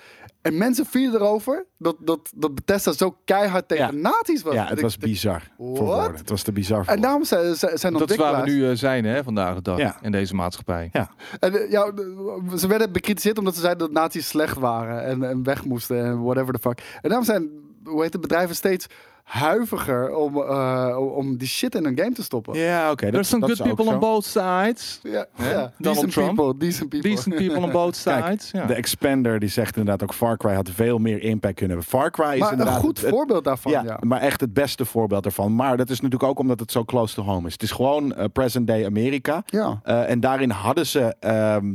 En 0.46 0.58
mensen 0.58 0.86
vielen 0.86 1.14
erover 1.20 1.66
dat, 1.78 1.96
dat, 2.00 2.18
dat 2.34 2.54
Bethesda 2.54 2.92
zo 2.92 3.16
keihard 3.24 3.68
tegen 3.68 3.84
Ja. 3.84 4.10
nazi's 4.10 4.42
was. 4.42 4.54
ja, 4.54 4.66
het 4.66 4.80
was 4.80 4.96
bizar 4.98 5.42
voor. 5.58 6.12
Het 6.16 6.28
was 6.30 6.42
te 6.42 6.52
bizar 6.52 6.84
voor 6.84 6.94
En 6.94 7.00
daarom 7.00 7.24
zijn, 7.24 7.54
zijn 7.56 7.78
zijn 7.78 7.92
Dat 7.92 8.10
is 8.10 8.16
waar 8.16 8.42
we 8.44 8.50
nu 8.50 8.68
eh, 8.70 8.76
zijn 8.76 9.04
hè, 9.04 9.22
vandaag 9.22 9.54
de 9.54 9.62
dag 9.62 9.78
Ja. 9.78 9.96
in 10.02 10.12
deze 10.12 10.34
maatschappij. 10.34 10.88
Ja. 10.92 11.10
En, 11.38 11.54
eh, 11.62 11.70
ja, 11.70 11.90
de- 11.90 12.42
ze 12.58 12.66
werden 12.66 12.92
bekritiseerd 12.92 13.38
omdat 13.38 13.54
ze 13.54 13.60
zeiden 13.60 13.92
dat 13.92 14.02
nazi's 14.02 14.28
slecht 14.28 14.56
waren 14.58 15.04
en, 15.04 15.22
en 15.28 15.42
weg 15.42 15.64
moesten 15.64 16.04
en 16.04 16.22
whatever 16.22 16.52
the 16.54 16.60
fuck. 16.60 16.82
En 17.02 17.08
daarom 17.08 17.24
zijn 17.26 17.50
hoe 17.84 18.02
heet 18.02 18.12
het, 18.12 18.22
bedrijven 18.22 18.56
steeds 18.56 18.86
huiviger 19.26 20.14
om, 20.14 20.36
eh, 20.36 20.96
om 21.16 21.36
die 21.36 21.48
shit 21.48 21.74
in 21.74 21.84
een 21.84 21.98
game 21.98 22.12
te 22.12 22.22
stoppen. 22.22 22.58
Ja, 22.58 22.90
oké. 22.90 23.02
dat- 23.04 23.12
There's 23.12 23.28
some 23.28 23.46
good 23.46 23.62
people 23.62 23.84
on 23.94 23.98
both 23.98 24.24
sides. 24.24 25.00
Ja. 25.02 25.26
Donald 25.36 25.72
Decent 25.78 26.12
Trump. 26.12 26.34
people, 26.36 26.56
decent 26.58 26.88
people. 26.88 27.10
Decent 27.10 27.34
people 27.34 27.60
on 27.60 27.70
both 27.70 27.96
sides. 28.06 28.50
ja. 28.50 28.66
De 28.66 28.74
Expander 28.74 29.38
die 29.38 29.48
zegt 29.48 29.76
inderdaad 29.76 30.02
ook 30.08 30.14
Far 30.14 30.36
Cry 30.36 30.54
had 30.54 30.70
veel 30.70 30.98
meer 30.98 31.22
impact 31.22 31.54
kunnen 31.54 31.76
hebben. 31.76 31.98
Far 32.00 32.10
Cry 32.10 32.24
is 32.32 32.38
maar 32.38 32.52
een 32.52 32.58
inderdaad 32.58 32.80
goed 32.80 32.96
het- 32.96 33.06
het- 33.06 33.14
voorbeeld 33.14 33.44
daarvan, 33.44 33.72
ja, 33.72 33.82
ja. 33.84 33.98
maar 34.00 34.20
echt 34.20 34.40
het 34.40 34.52
beste 34.52 34.84
voorbeeld 34.84 35.24
ervan. 35.24 35.54
Maar 35.54 35.76
dat 35.76 35.90
is 35.90 36.00
natuurlijk 36.00 36.30
ook 36.30 36.38
omdat 36.38 36.60
het 36.60 36.72
zo 36.72 36.84
close 36.84 37.14
to 37.14 37.22
home 37.22 37.46
is. 37.46 37.52
Het 37.52 37.62
is 37.62 37.70
gewoon 37.70 38.14
eh, 38.14 38.24
present 38.32 38.66
day 38.66 38.84
Amerika. 38.86 39.42
Ja, 39.46 39.80
Eh, 39.82 40.10
en 40.10 40.20
daarin 40.20 40.50
hadden 40.50 40.86
ze. 40.86 41.14
ehm, 41.20 41.66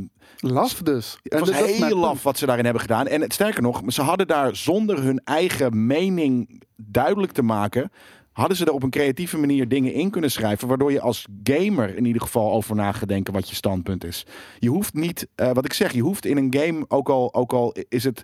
laf 0.42 0.74
dus. 0.74 1.18
het 1.22 1.32
En 1.32 1.38
was 1.40 1.50
heel 1.50 1.78
punt. 1.78 1.92
laf 1.92 2.22
wat 2.22 2.38
ze 2.38 2.46
daarin 2.46 2.64
hebben 2.64 2.82
gedaan. 2.82 3.06
En 3.06 3.20
het, 3.20 3.32
sterker 3.32 3.62
nog, 3.62 3.82
ze 3.86 4.02
hadden 4.02 4.26
daar 4.26 4.56
zonder 4.56 5.02
hun 5.02 5.20
eigen 5.24 5.86
mening 5.86 6.62
duidelijk 6.76 7.32
te 7.32 7.42
maken. 7.42 7.90
Hadden 8.32 8.56
ze 8.56 8.64
er 8.64 8.72
op 8.72 8.82
een 8.82 8.90
creatieve 8.90 9.38
manier 9.38 9.68
dingen 9.68 9.92
in 9.92 10.10
kunnen 10.10 10.30
schrijven. 10.30 10.68
Waardoor 10.68 10.92
je 10.92 11.00
als 11.00 11.26
gamer 11.42 11.96
in 11.96 12.04
ieder 12.04 12.22
geval 12.22 12.52
over 12.52 12.74
na 12.74 12.92
gaat 12.92 13.08
denken 13.08 13.32
wat 13.32 13.48
je 13.48 13.54
standpunt 13.54 14.04
is. 14.04 14.26
Je 14.58 14.68
hoeft 14.68 14.94
niet, 14.94 15.28
eh, 15.34 15.52
wat 15.52 15.64
ik 15.64 15.72
zeg, 15.72 15.92
je 15.92 16.02
hoeft 16.02 16.26
in 16.26 16.36
een 16.36 16.54
game, 16.56 16.84
ook 16.88 17.08
al, 17.08 17.34
ook 17.34 17.52
al 17.52 17.74
is 17.88 18.04
het, 18.04 18.22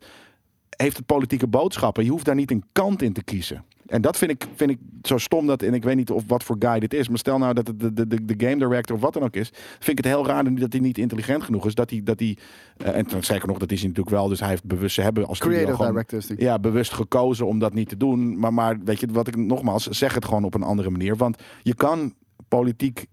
heeft 0.77 0.97
het 0.97 1.07
politieke 1.07 1.47
boodschappen. 1.47 2.05
Je 2.05 2.11
hoeft 2.11 2.25
daar 2.25 2.35
niet 2.35 2.51
een 2.51 2.65
kant 2.73 3.03
in 3.03 3.13
te 3.13 3.23
kiezen. 3.23 3.65
En 3.89 4.01
dat 4.03 4.17
vind 4.19 4.31
ik, 4.31 4.47
vind 4.55 4.71
ik 4.71 4.79
zo 5.03 5.19
stom 5.19 5.47
dat, 5.47 5.63
en 5.63 5.75
ik 5.75 5.83
weet 5.85 5.97
niet 5.97 6.11
of 6.11 6.25
wat 6.27 6.43
voor 6.45 6.57
guy 6.59 6.79
dit 6.81 6.95
is, 6.95 7.09
maar 7.09 7.19
stel 7.19 7.39
nou 7.39 7.55
dat 7.55 7.67
het 7.67 7.81
de, 7.81 7.93
de, 7.93 8.07
de, 8.07 8.25
de 8.25 8.47
game 8.47 8.57
director 8.59 8.97
of 8.97 9.03
wat 9.03 9.13
dan 9.13 9.23
ook 9.23 9.35
is, 9.37 9.51
vind 9.79 9.99
ik 9.99 10.05
het 10.05 10.15
heel 10.15 10.27
raar 10.27 10.55
dat 10.55 10.73
hij 10.73 10.81
niet 10.81 10.99
intelligent 10.99 11.43
genoeg 11.43 11.67
is. 11.67 11.75
Dat 11.75 11.91
hij, 11.91 12.01
dat 12.05 12.19
hij 12.21 12.37
eh, 12.77 12.97
en 12.97 13.05
dan 13.09 13.23
zeker 13.25 13.49
nog, 13.49 13.59
dat 13.59 13.73
is 13.73 13.79
hij 13.81 13.89
natuurlijk 13.89 14.17
wel, 14.17 14.29
dus 14.29 14.41
hij 14.41 14.49
heeft 14.49 14.65
bewust, 14.65 14.95
ze 14.95 15.01
hebben 15.03 15.27
als 15.27 15.39
Creative 15.39 15.73
gewoon, 15.75 15.91
directors. 15.91 16.27
die- 16.27 16.41
ja, 16.41 16.59
bewust 16.59 16.93
gekozen 16.93 17.47
om 17.47 17.59
dat 17.59 17.75
niet 17.75 17.89
te 17.89 17.97
doen. 17.97 18.39
Maar, 18.39 18.55
maar 18.55 18.79
weet 18.85 19.01
je, 19.01 19.07
wat 19.13 19.27
ik 19.29 19.37
nogmaals 19.37 19.87
zeg 19.87 20.15
het 20.15 20.25
gewoon 20.25 20.45
op 20.45 20.55
een 20.55 20.63
andere 20.63 20.91
manier. 20.91 21.17
Want 21.17 21.43
je 21.63 21.75
kan 21.75 22.15
politiek 22.49 23.07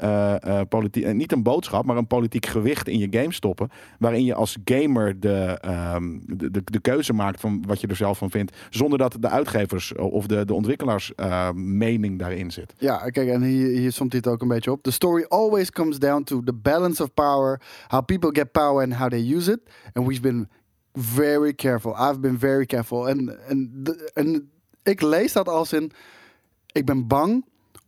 eh, 0.00 0.60
eh, 0.60 0.66
politie- 0.68 1.04
eh, 1.04 1.14
niet 1.14 1.32
een 1.32 1.42
boodschap, 1.42 1.84
maar 1.84 1.96
een 1.96 2.06
politiek 2.06 2.46
gewicht 2.46 2.88
in 2.88 2.98
je 2.98 3.06
game 3.10 3.32
stoppen. 3.32 3.68
Waarin 3.98 4.24
je 4.24 4.34
als 4.34 4.56
gamer 4.64 5.20
de, 5.20 5.58
ehm, 5.60 6.18
de, 6.26 6.62
de, 6.64 6.80
keuze 6.80 7.12
maakt 7.12 7.40
van 7.40 7.64
wat 7.66 7.80
je 7.80 7.86
er 7.86 7.96
zelf 7.96 8.18
van 8.18 8.30
vindt. 8.30 8.56
Zonder 8.70 8.98
dat 8.98 9.16
de 9.20 9.28
uitgevers 9.28 9.94
of 9.94 10.26
de, 10.26 10.44
de 10.44 10.54
ontwikkelaars 10.54 11.12
mening 11.54 12.18
daarin 12.18 12.50
zit. 12.50 12.74
Ja, 12.78 12.96
kijk, 12.96 13.28
en 13.28 13.42
hier, 13.42 13.66
hier 13.66 13.92
somt 13.92 14.12
het 14.12 14.26
ook 14.26 14.42
een 14.42 14.48
beetje 14.48 14.72
op. 14.72 14.82
The 14.82 14.90
story 14.90 15.24
always 15.28 15.70
comes 15.70 15.98
down 15.98 16.22
to 16.22 16.42
the 16.44 16.54
balance 16.54 17.02
of 17.02 17.14
power, 17.14 17.60
how 17.88 18.04
people 18.04 18.30
get 18.32 18.52
power 18.52 18.82
and 18.82 18.94
how 18.94 19.08
they 19.08 19.34
use 19.34 19.52
it. 19.52 19.60
And 19.92 20.06
we've 20.06 20.22
been 20.22 20.48
very 20.92 21.54
careful. 21.54 21.92
I've 21.92 22.20
been 22.20 22.38
very 22.38 22.66
careful. 22.66 23.08
En, 23.08 23.46
en, 23.46 23.84
en 24.14 24.50
ik 24.82 25.00
lees 25.00 25.32
dat 25.32 25.48
als 25.48 25.72
in, 25.72 25.92
ik 26.72 26.84
ben 26.84 27.06
bang 27.06 27.44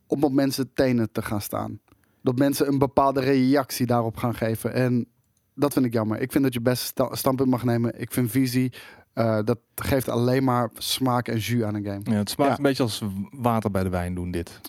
om 0.07 0.25
op 0.25 0.33
mensen 0.33 0.73
tenen 0.75 1.13
te 1.13 1.23
gaan 1.23 1.41
staan. 1.41 1.81
Dat 2.23 2.39
mensen 2.39 2.69
een 2.69 2.79
bepaalde 2.79 3.21
reactie 3.21 3.87
daarop 3.87 4.17
gaan 4.17 4.35
geven. 4.35 4.73
En 4.75 5.07
dat 5.55 5.73
vind 5.73 5.85
ik 5.85 5.93
jammer. 5.93 6.21
Ik 6.21 6.33
vind 6.33 6.45
dat 6.45 6.53
je 6.53 6.61
best 6.61 6.83
sta- 6.85 7.15
standpunt 7.15 7.51
mag 7.51 7.65
nemen. 7.65 8.01
Ik 8.01 8.13
vind 8.13 8.31
visie, 8.31 8.73
eh, 9.13 9.39
dat 9.45 9.59
geeft 9.75 10.09
alleen 10.09 10.45
maar 10.45 10.71
smaak 10.75 11.29
en 11.29 11.39
jus 11.39 11.63
aan 11.63 11.75
een 11.75 11.85
game. 11.85 12.01
Ja, 12.05 12.13
het 12.13 12.31
smaakt 12.31 12.51
Ja. 12.51 12.57
een 12.57 12.63
beetje 12.63 12.83
als 12.83 13.03
water 13.31 13.71
bij 13.71 13.83
de 13.83 13.89
wijn 13.89 14.15
doen 14.15 14.31
dit. 14.31 14.61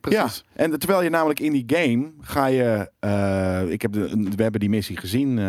Precies. 0.00 0.44
Ja, 0.56 0.62
en 0.62 0.78
terwijl 0.78 1.02
je 1.02 1.10
namelijk 1.10 1.40
in 1.40 1.52
die 1.52 1.64
game 1.66 2.10
ga 2.20 2.46
je. 2.46 2.90
eh, 3.00 3.70
ik 3.70 3.82
heb 3.82 3.92
de, 3.92 4.28
we 4.36 4.42
hebben 4.42 4.60
die 4.60 4.68
missie 4.68 4.96
gezien, 4.96 5.40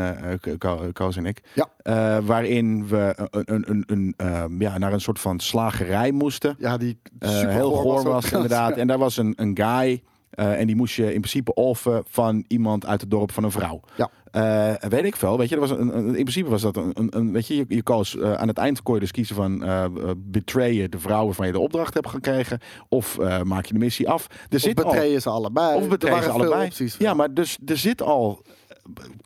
Ko- 0.57 0.89
Koos 0.93 1.17
en 1.17 1.25
ik. 1.25 1.41
Ja. 1.53 1.67
Eh, 1.77 2.25
waarin 2.25 2.88
we 2.88 3.27
een, 3.31 3.63
een, 3.69 3.84
een, 3.88 4.13
een, 4.17 4.55
ja, 4.59 4.77
naar 4.77 4.93
een 4.93 5.01
soort 5.01 5.19
van 5.19 5.39
slagerij 5.39 6.11
moesten. 6.11 6.55
Ja, 6.59 6.77
die 6.77 6.99
super 7.19 7.49
heel 7.49 7.71
goor 7.71 8.03
was, 8.03 8.31
inderdaad. 8.34 8.77
En 8.77 8.88
daar 8.88 8.97
was 8.97 9.17
een, 9.17 9.34
een 9.36 9.57
guy. 9.57 10.03
Eh, 10.34 10.59
en 10.59 10.67
die 10.67 10.75
moest 10.75 10.95
je 10.95 11.03
in 11.13 11.19
principe 11.19 11.53
offen 11.53 12.03
van 12.07 12.45
iemand 12.47 12.86
uit 12.86 13.01
het 13.01 13.09
dorp 13.09 13.31
van 13.31 13.43
een 13.43 13.51
vrouw. 13.51 13.79
Ja. 13.95 14.09
Eh, 14.31 14.89
weet 14.89 15.03
ik 15.03 15.15
veel. 15.15 15.38
Weet 15.38 15.49
je, 15.49 15.59
was 15.59 15.69
een, 15.71 15.97
een- 15.97 16.05
in 16.07 16.11
principe 16.23 16.49
was 16.49 16.61
dat 16.61 16.77
een, 16.77 16.93
een, 17.09 17.31
weet 17.31 17.47
je, 17.47 17.55
je, 17.55 17.65
je 17.67 17.84
koos 17.84 18.17
eh, 18.17 18.34
aan 18.34 18.47
het 18.47 18.57
eind 18.57 18.81
kon 18.84 18.93
je 18.93 18.99
dus 18.99 19.11
kiezen 19.11 19.36
van 19.36 19.63
uh, 19.63 19.86
betrayen 20.17 20.91
de 20.91 20.99
vrouw 20.99 21.25
waarvan 21.25 21.45
je 21.45 21.51
de 21.51 21.59
opdracht 21.59 21.93
hebt 21.93 22.09
gekregen, 22.09 22.59
of 22.89 23.17
maak 23.43 23.65
je 23.65 23.73
de 23.73 23.79
missie 23.79 24.09
af. 24.09 24.27
Er 24.49 24.55
Of 24.55 24.61
zit 24.61 24.84
al, 24.84 24.91
betreien 24.91 25.21
ze 25.21 25.29
allebei. 25.29 25.75
of 25.77 25.88
betreien 25.88 26.17
Er 26.17 26.23
ze 26.23 26.29
allebei. 26.29 26.63
Opties. 26.65 26.95
ja, 26.97 27.13
maar 27.13 27.34
dus 27.34 27.57
er 27.65 27.77
zit 27.77 28.01
al 28.01 28.41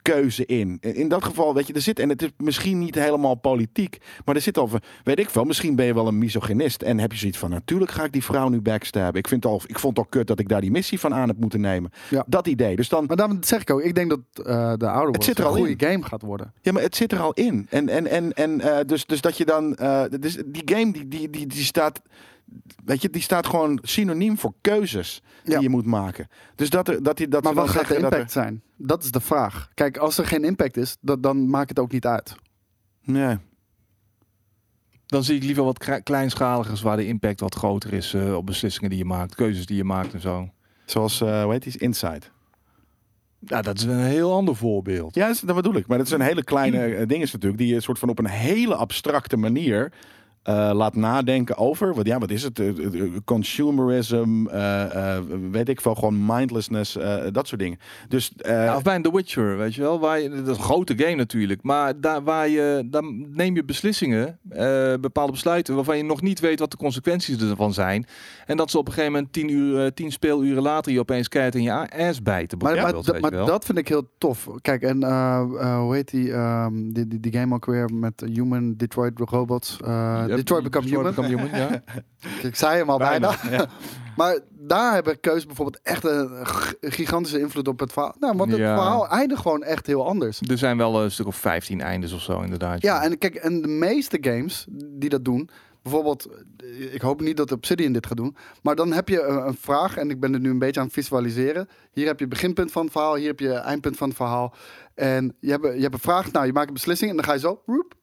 keuze 0.02 0.46
in. 0.46 0.78
In 0.80 1.08
dat 1.08 1.24
geval, 1.24 1.54
weet 1.54 1.68
je, 1.68 1.74
er 1.74 1.82
zit, 1.82 2.00
en 2.00 2.10
het 2.10 2.22
is 2.22 2.30
misschien 2.38 2.80
niet 2.80 2.96
helemaal 2.96 3.36
politiek, 3.36 3.98
maar 4.26 4.36
er 4.36 4.42
zit 4.42 4.58
al, 4.58 4.70
weet 5.04 5.20
ik 5.20 5.30
veel, 5.30 5.44
misschien 5.44 5.76
ben 5.76 5.86
je 5.86 5.94
wel 5.94 6.08
een 6.08 6.18
misogynist 6.18 6.82
en 6.82 7.00
heb 7.00 7.12
je 7.12 7.18
zoiets 7.18 7.38
van, 7.38 7.50
natuurlijk 7.50 7.92
ga 7.92 8.04
ik 8.04 8.12
die 8.12 8.24
vrouw 8.24 8.50
nu 8.50 8.62
backstabben. 8.62 9.20
Ik, 9.20 9.28
vind 9.28 9.46
al, 9.46 9.62
ik 9.66 9.80
vond 9.80 9.98
het 9.98 10.06
al 10.06 10.12
kut 10.12 10.28
dat 10.28 10.40
ik 10.40 10.48
daar 10.48 10.62
die 10.62 10.72
missie 10.72 11.00
van 11.00 11.14
aan 11.14 11.28
heb 11.28 11.38
moeten 11.38 11.62
nemen. 11.62 11.92
Ja. 12.10 12.26
Dat 12.28 12.48
idee. 12.48 12.76
Dus 12.76 12.90
dan, 12.90 13.06
Maar 13.06 13.18
daarom 13.18 13.44
zeg 13.44 13.62
ik 13.62 13.70
ook, 13.70 13.82
ik 13.82 13.96
denk 13.96 14.10
dat 14.10 14.46
eh, 14.46 14.74
de 14.78 14.90
oude 14.90 15.24
zit 15.24 15.38
er 15.38 15.44
een 15.44 15.50
al 15.50 15.56
goede 15.56 15.76
in. 15.78 15.82
game 15.82 16.04
gaat 16.04 16.22
worden. 16.22 16.54
ja, 16.62 16.72
maar 16.72 16.82
het 16.82 16.96
zit 16.96 17.12
er 17.12 17.20
al 17.20 17.34
in. 17.34 17.68
En, 17.70 17.90
en, 17.90 18.08
en, 18.08 18.34
en 18.34 18.62
eh, 18.62 18.86
dus, 18.86 19.06
dus 19.06 19.22
dat 19.22 19.38
je 19.38 19.46
dan, 19.46 19.76
eh, 19.76 20.04
dus 20.20 20.38
die 20.46 20.62
game 20.66 20.92
die, 20.92 21.08
die, 21.08 21.30
die, 21.30 21.48
die 21.48 21.64
staat, 21.64 22.02
weet 22.86 23.02
je, 23.02 23.10
die 23.10 23.22
staat 23.22 23.48
gewoon 23.48 23.80
synoniem 23.82 24.38
voor 24.38 24.54
keuzes 24.62 25.22
die 25.44 25.54
Ja. 25.54 25.60
je 25.60 25.70
moet 25.70 25.86
maken. 25.86 26.28
Dus 26.56 26.70
dat, 26.70 26.88
er, 26.88 27.04
dat, 27.04 27.18
die, 27.18 27.28
dat 27.28 27.44
Maar 27.44 27.54
wat 27.54 27.70
gaat 27.70 27.88
de 27.88 27.94
dat 27.94 27.98
er- 27.98 28.04
impact 28.04 28.32
zijn? 28.32 28.62
Dat 28.78 29.04
is 29.04 29.12
de 29.12 29.20
vraag. 29.22 29.70
Kijk, 29.74 29.98
als 29.98 30.18
er 30.18 30.26
geen 30.26 30.44
impact 30.44 30.78
is, 30.78 30.98
dat, 31.02 31.24
dan 31.24 31.50
maakt 31.50 31.70
het 31.70 31.80
ook 31.80 31.92
niet 31.92 32.06
uit. 32.06 32.36
Nee. 33.04 33.38
Dan 35.06 35.24
zie 35.24 35.36
ik 35.36 35.44
liever 35.44 35.64
wat 35.64 35.78
kle- 35.78 36.02
kleinschaligers 36.02 36.82
waar 36.82 36.98
de 36.98 37.08
impact 37.08 37.40
wat 37.40 37.56
groter 37.56 37.94
is 37.94 38.14
eh, 38.14 38.36
op 38.36 38.46
beslissingen 38.46 38.90
die 38.90 39.00
je 39.00 39.06
maakt, 39.06 39.36
keuzes 39.36 39.66
die 39.66 39.78
je 39.78 39.84
maakt 39.84 40.14
en 40.14 40.22
zo. 40.22 40.50
Zoals, 40.86 41.22
eh 41.22 41.44
hoe 41.44 41.52
heet 41.52 41.64
die? 41.64 41.78
Inside. 41.78 42.22
Ja, 43.40 43.62
dat 43.62 43.78
is 43.78 43.84
een 43.84 44.00
heel 44.00 44.34
ander 44.34 44.56
voorbeeld. 44.56 45.16
Ja, 45.16 45.34
dat 45.46 45.56
bedoel 45.56 45.76
ik. 45.76 45.88
Maar 45.88 45.98
dat 45.98 46.08
zijn 46.08 46.22
hele 46.22 46.44
kleine 46.44 46.78
eh, 46.86 47.08
dingen 47.08 47.28
natuurlijk. 47.32 47.58
Die 47.58 47.74
je 47.74 47.82
soort 47.82 48.00
van 48.00 48.10
op 48.10 48.20
een 48.20 48.26
hele 48.28 48.76
abstracte 48.76 49.38
manier 49.38 49.92
eh, 50.48 50.70
laat 50.74 50.96
nadenken 50.96 51.58
over. 51.58 51.94
Wat, 51.96 52.06
ja, 52.08 52.18
wat 52.18 52.32
is 52.32 52.44
het? 52.44 52.60
Eh, 52.60 52.68
eh, 52.68 53.02
eh, 53.02 53.12
consumerism, 53.26 54.44
weet 55.52 55.70
ik 55.70 55.82
veel. 55.82 55.96
Gewoon 55.96 56.26
mindlessness, 56.26 56.98
eh, 56.98 57.16
dat 57.32 57.48
soort 57.48 57.62
dingen. 57.62 57.80
Dus 58.08 58.32
eh, 58.38 58.52
Ja, 58.64 58.76
of 58.76 58.82
bij 58.84 58.96
een 58.96 59.02
The 59.02 59.12
Witcher, 59.14 59.58
weet 59.58 59.76
je 59.76 59.82
wel. 59.82 60.00
Waar 60.00 60.20
je, 60.20 60.30
dat 60.30 60.48
is 60.48 60.58
een 60.58 60.64
grote 60.64 60.98
game 60.98 61.16
natuurlijk. 61.16 61.64
Maar 61.64 62.00
daar, 62.02 62.24
waar 62.24 62.48
je, 62.50 62.88
daar 62.92 63.04
neem 63.28 63.56
je 63.56 63.64
beslissingen, 63.64 64.40
eh, 64.50 64.94
bepaalde 65.02 65.32
besluiten, 65.32 65.76
waarvan 65.76 65.98
je 65.98 66.04
nog 66.04 66.22
niet 66.22 66.40
weet 66.40 66.60
wat 66.60 66.72
de 66.72 66.78
consequenties 66.78 67.42
ervan 67.42 67.74
zijn. 67.74 68.06
En 68.46 68.58
dat 68.58 68.72
ze 68.72 68.78
op 68.78 68.88
een 68.88 68.94
gegeven 68.94 69.14
moment 69.14 69.34
tien, 69.34 69.50
uur, 69.50 69.94
tien 69.94 70.12
speeluren 70.12 70.64
later 70.64 70.92
je 70.92 71.00
opeens 71.00 71.28
keihard 71.30 71.56
in 71.56 71.64
je 71.64 71.90
ass 72.08 72.22
bijten. 72.22 72.58
Maar, 72.58 72.66
maar, 72.68 72.74
bijvoorbeeld, 72.84 73.06
dat- 73.06 73.14
weet 73.14 73.22
maar 73.24 73.32
je 73.32 73.38
wel. 73.38 73.46
dat 73.48 73.66
vind 73.66 73.78
ik 73.78 73.88
heel 73.88 74.10
tof. 74.18 74.48
Kijk, 74.62 74.82
en 74.82 75.04
eh, 75.04 75.40
eh, 75.60 75.80
hoe 75.80 75.96
heet 75.96 76.12
die, 76.12 76.32
ehm, 76.34 76.74
die, 76.92 77.08
die, 77.08 77.20
die 77.20 77.32
game 77.34 77.56
ook 77.56 77.66
weer 77.66 77.90
met 77.94 78.24
Human 78.34 78.74
Detroit 78.78 79.20
Robots? 79.20 79.78
Eh, 79.84 79.88
Ja, 80.28 80.36
Detroit 80.38 80.64
Become 80.64 80.88
Human. 80.88 81.04
Become 81.04 81.28
Human, 81.28 81.50
ja. 81.50 81.82
Ik 82.50 82.56
zei 82.56 82.78
hem 82.78 82.90
al 82.90 82.98
bijna. 82.98 83.36
Ja. 83.50 83.66
Maar 84.18 84.40
daar 84.50 84.94
hebben 84.94 85.20
keuzes 85.20 85.46
bijvoorbeeld 85.46 85.80
echt 85.84 86.04
een 86.04 86.30
gigantische 86.82 87.40
invloed 87.40 87.68
op 87.68 87.80
het 87.80 87.92
verhaal. 87.94 88.16
Nou, 88.20 88.38
want 88.38 88.52
het 88.52 88.60
Ja. 88.60 88.76
verhaal 88.76 89.08
eindigt 89.10 89.42
gewoon 89.42 89.64
echt 89.64 89.88
heel 89.88 90.08
anders. 90.08 90.40
Er 90.42 90.58
zijn 90.58 90.78
wel 90.78 91.04
een 91.04 91.12
stuk 91.12 91.28
of 91.28 91.36
15 91.36 91.82
eindes 91.82 92.14
of 92.14 92.22
zo, 92.22 92.42
inderdaad. 92.42 92.82
Ja, 92.82 93.04
en 93.04 93.18
kijk, 93.18 93.36
en 93.36 93.62
de 93.62 93.68
meeste 93.68 94.18
games 94.22 94.66
die 94.86 95.10
dat 95.10 95.26
doen, 95.26 95.50
bijvoorbeeld, 95.82 96.28
ik 96.92 97.02
hoop 97.02 97.22
niet 97.22 97.38
dat 97.38 97.52
Obsidian 97.52 97.92
dit 97.94 98.08
gaat 98.08 98.18
doen, 98.18 98.36
maar 98.62 98.76
dan 98.76 98.94
heb 98.94 99.10
je 99.10 99.22
een, 99.24 99.56
vraag 99.60 99.98
en 99.98 100.10
ik 100.10 100.20
ben 100.20 100.34
het 100.34 100.42
nu 100.42 100.50
een 100.50 100.60
beetje 100.60 100.80
aan 100.80 100.86
het 100.86 100.96
visualiseren. 100.96 101.68
Hier 101.92 102.06
heb 102.08 102.20
je 102.20 102.26
het 102.26 102.34
beginpunt 102.34 102.72
van 102.72 102.84
het 102.84 102.92
verhaal, 102.92 103.16
hier 103.16 103.28
heb 103.28 103.40
je 103.40 103.54
eindpunt 103.54 103.98
van 103.98 104.08
het 104.08 104.18
verhaal. 104.18 104.56
En 104.96 105.36
je 105.40 105.52
hebt, 105.52 105.64
je 105.64 105.82
hebt 105.82 105.94
een 105.94 106.00
vraag, 106.00 106.32
nou, 106.32 106.46
je 106.46 106.54
maakt 106.54 106.68
een 106.68 106.74
beslissing 106.74 107.10
en 107.10 107.16
dan 107.16 107.26
ga 107.26 107.34
je 107.34 107.40
zo, 107.40 107.62
roep, 107.66 107.94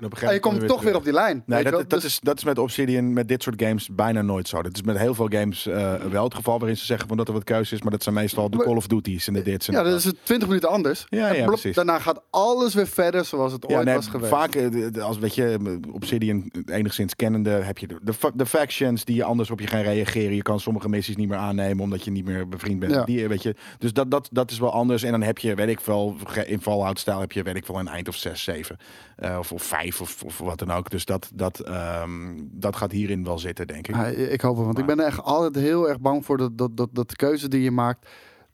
en 0.00 0.08
je 0.10 0.16
ik 0.16 0.20
dan 0.30 0.40
komt 0.40 0.58
weer 0.58 0.68
toch 0.68 0.82
weer 0.82 0.96
op 0.96 1.04
die 1.04 1.12
lijn. 1.12 1.42
Nee, 1.46 1.58
je 1.58 1.64
dat, 1.64 1.72
wel? 1.72 1.80
dat, 1.82 1.90
Dus- 1.90 2.04
is, 2.04 2.20
dat 2.20 2.36
is 2.36 2.44
met 2.44 2.58
Obsidian, 2.58 3.12
met 3.12 3.28
dit 3.28 3.42
soort 3.42 3.62
games, 3.62 3.88
bijna 3.92 4.22
nooit 4.22 4.48
zo. 4.48 4.62
Dat 4.62 4.74
is 4.74 4.82
met 4.82 4.98
heel 4.98 5.14
veel 5.14 5.26
games 5.28 5.66
eh, 5.66 5.94
wel 5.94 6.24
het 6.24 6.34
geval 6.34 6.58
waarin 6.58 6.76
ze 6.76 6.84
zeggen 6.84 7.08
van 7.08 7.16
dat 7.16 7.26
er 7.28 7.32
wat 7.34 7.44
keuze 7.44 7.74
is. 7.74 7.82
Maar 7.82 7.90
dat 7.90 8.02
zijn 8.02 8.14
meestal 8.14 8.50
de 8.50 8.56
Call 8.58 8.76
of 8.76 8.86
Duty's 8.86 9.26
en 9.26 9.34
de 9.34 9.42
dit 9.42 9.68
en 9.68 9.74
ja, 9.74 9.82
dat 9.82 9.98
is 9.98 10.04
het 10.04 10.16
20 10.22 10.48
minuten 10.48 10.68
anders. 10.68 11.06
Ja, 11.08 11.28
En 11.28 11.34
ja, 11.36 11.44
blop, 11.44 11.54
precies. 11.54 11.74
daarna 11.76 11.98
gaat 11.98 12.22
alles 12.30 12.74
weer 12.74 12.86
verder 12.86 13.24
zoals 13.24 13.52
het 13.52 13.64
Ja, 13.68 13.76
ooit 13.76 13.84
nee, 13.84 13.94
was 13.94 14.06
geweest. 14.06 14.30
vaak, 14.32 14.54
eh, 14.54 15.02
als 15.02 15.18
weet 15.18 15.34
je, 15.34 15.78
Obsidian 15.92 16.50
enigszins 16.66 17.16
kennende, 17.16 17.50
heb 17.50 17.78
je 17.78 17.86
de, 17.86 17.96
de, 18.02 18.12
fa- 18.12 18.30
de 18.34 18.46
factions 18.46 19.04
die 19.04 19.16
je 19.16 19.24
anders 19.24 19.50
op 19.50 19.60
je 19.60 19.66
gaan 19.66 19.82
reageren. 19.82 20.34
Je 20.34 20.42
kan 20.42 20.60
sommige 20.60 20.88
missies 20.88 21.16
niet 21.16 21.28
meer 21.28 21.38
aannemen 21.38 21.84
omdat 21.84 22.04
je 22.04 22.10
niet 22.10 22.24
meer 22.24 22.48
bevriend 22.48 22.78
bent. 22.80 22.92
Ja. 22.94 23.04
Die, 23.04 23.28
weet 23.28 23.42
je, 23.42 23.54
dus 23.78 23.92
dat, 23.92 24.10
dat, 24.10 24.28
dat 24.32 24.50
is 24.50 24.58
wel 24.58 24.72
anders. 24.72 25.02
En 25.02 25.10
dan 25.10 25.22
heb 25.22 25.38
je, 25.38 25.54
weet 25.54 25.68
ik 25.68 25.80
veel, 25.80 26.16
ge- 26.26 26.46
in 26.46 26.60
Fallout-stijl 26.60 27.20
heb 27.20 27.32
je, 27.32 27.42
weet 27.42 27.56
ik 27.56 27.64
veel, 27.64 27.78
een 27.78 27.88
eind 27.88 28.08
of 28.08 28.16
6, 28.16 28.42
7. 28.42 28.76
eh, 29.16 29.36
of, 29.38 29.52
of 29.52 29.62
5 29.62 29.81
of, 29.88 30.22
of 30.22 30.38
wat 30.38 30.58
dan 30.58 30.70
ook. 30.70 30.90
Dus 30.90 31.04
dat, 31.04 31.30
dat, 31.34 31.60
ehm, 31.60 32.34
dat 32.36 32.76
gaat 32.76 32.92
hierin 32.92 33.24
wel 33.24 33.38
zitten, 33.38 33.66
denk 33.66 33.88
ik. 33.88 33.94
Ja, 33.94 34.06
ik 34.06 34.40
hoop 34.40 34.56
het, 34.56 34.64
want 34.66 34.78
ik 34.78 34.86
ben 34.86 35.00
er 35.00 35.06
echt 35.06 35.22
altijd 35.22 35.54
heel 35.64 35.88
erg 35.88 36.00
bang 36.00 36.24
voor 36.24 36.36
dat, 36.36 36.58
dat, 36.58 36.76
dat, 36.76 36.88
dat 36.92 37.08
de 37.08 37.16
keuze 37.16 37.48
die 37.48 37.62
je 37.62 37.70
maakt, 37.70 38.08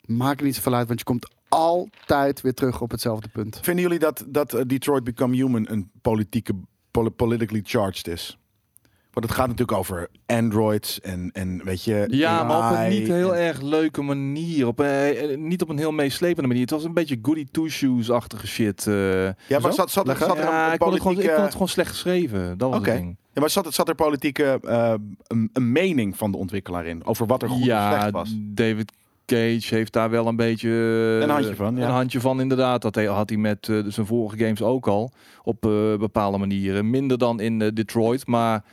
maakt 0.04 0.42
niet 0.42 0.54
zoveel 0.54 0.74
uit, 0.74 0.86
want 0.86 0.98
je 0.98 1.04
komt 1.04 1.28
altijd 1.48 2.40
weer 2.40 2.54
terug 2.54 2.80
op 2.80 2.90
hetzelfde 2.90 3.28
punt. 3.28 3.58
Vinden 3.62 3.82
jullie 3.84 3.98
dat, 3.98 4.24
dat 4.28 4.54
eh, 4.54 4.62
Detroit 4.66 5.04
Become 5.04 5.34
Human 5.34 5.66
een 5.70 5.90
politieke, 6.02 6.52
poli- 6.90 7.10
politically 7.10 7.62
charged 7.64 8.06
is? 8.06 8.38
Want 9.12 9.26
het 9.26 9.34
gaat 9.34 9.46
natuurlijk 9.48 9.78
over 9.78 10.08
androids 10.26 11.00
en, 11.00 11.30
en 11.32 11.60
weet 11.64 11.84
je... 11.84 12.06
Ja, 12.10 12.42
maar 12.44 12.70
op 12.70 12.76
een 12.78 12.88
niet 12.98 13.08
heel 13.08 13.34
en- 13.34 13.40
erg 13.42 13.60
leuke 13.60 14.02
manier. 14.02 14.66
Op, 14.66 14.80
eh, 14.80 15.32
eh, 15.32 15.38
niet 15.38 15.62
op 15.62 15.68
een 15.68 15.78
heel 15.78 15.92
meeslepende 15.92 16.48
manier. 16.48 16.62
Het 16.62 16.70
was 16.70 16.84
een 16.84 16.94
beetje 16.94 17.18
goody 17.22 17.46
two-shoes-achtige 17.50 18.46
shit. 18.46 18.86
eh. 18.86 19.22
Ja, 19.24 19.32
maar 19.48 19.60
Zo? 19.60 19.70
zat, 19.70 19.90
zat, 19.90 20.08
er 20.08 20.16
ja, 20.20 20.66
een 20.66 20.72
ik 20.72 20.78
vond, 20.78 20.78
het 20.78 20.78
gewoon, 20.78 20.94
ik 20.94 21.00
politieke... 21.02 21.28
vond 21.30 21.42
het 21.42 21.52
gewoon 21.52 21.68
slecht 21.68 21.90
geschreven. 21.90 22.58
Dat 22.58 22.70
was 22.70 22.78
Oké. 22.78 22.90
het 22.90 22.98
ding. 22.98 23.16
Ja, 23.32 23.40
maar 23.40 23.50
zat, 23.50 23.74
zat 23.74 23.88
er 23.88 23.94
politieke 23.94 24.58
een, 25.26 25.50
een 25.52 25.72
mening 25.72 26.16
van 26.16 26.30
de 26.30 26.36
ontwikkelaar 26.38 26.86
in? 26.86 27.04
Over 27.04 27.26
wat 27.26 27.42
er 27.42 27.48
goed 27.48 27.60
of 27.60 27.66
ja, 27.66 27.90
slecht 27.98 28.10
was? 28.12 28.34
David 28.38 28.92
Cage 29.28 29.74
heeft 29.74 29.92
daar 29.92 30.10
wel 30.10 30.26
een 30.26 30.36
beetje... 30.36 30.68
eh, 30.68 31.20
Een 31.22 31.30
handje 31.30 31.54
van, 31.56 31.76
ja. 31.76 31.84
Een 31.86 31.90
handje 31.92 32.20
van, 32.20 32.40
inderdaad. 32.40 32.82
Dat 32.82 32.94
had 32.94 33.28
hij 33.28 33.38
met 33.38 33.68
eh, 33.68 33.78
zijn 33.88 34.06
vorige 34.06 34.38
games 34.38 34.62
ook 34.62 34.86
al. 34.88 35.10
Op 35.42 35.66
eh, 35.66 35.96
bepaalde 35.96 36.38
manieren. 36.38 36.90
Minder 36.90 37.18
dan 37.18 37.40
in 37.40 37.62
eh, 37.62 37.68
Detroit. 37.74 38.26
Maar 38.26 38.64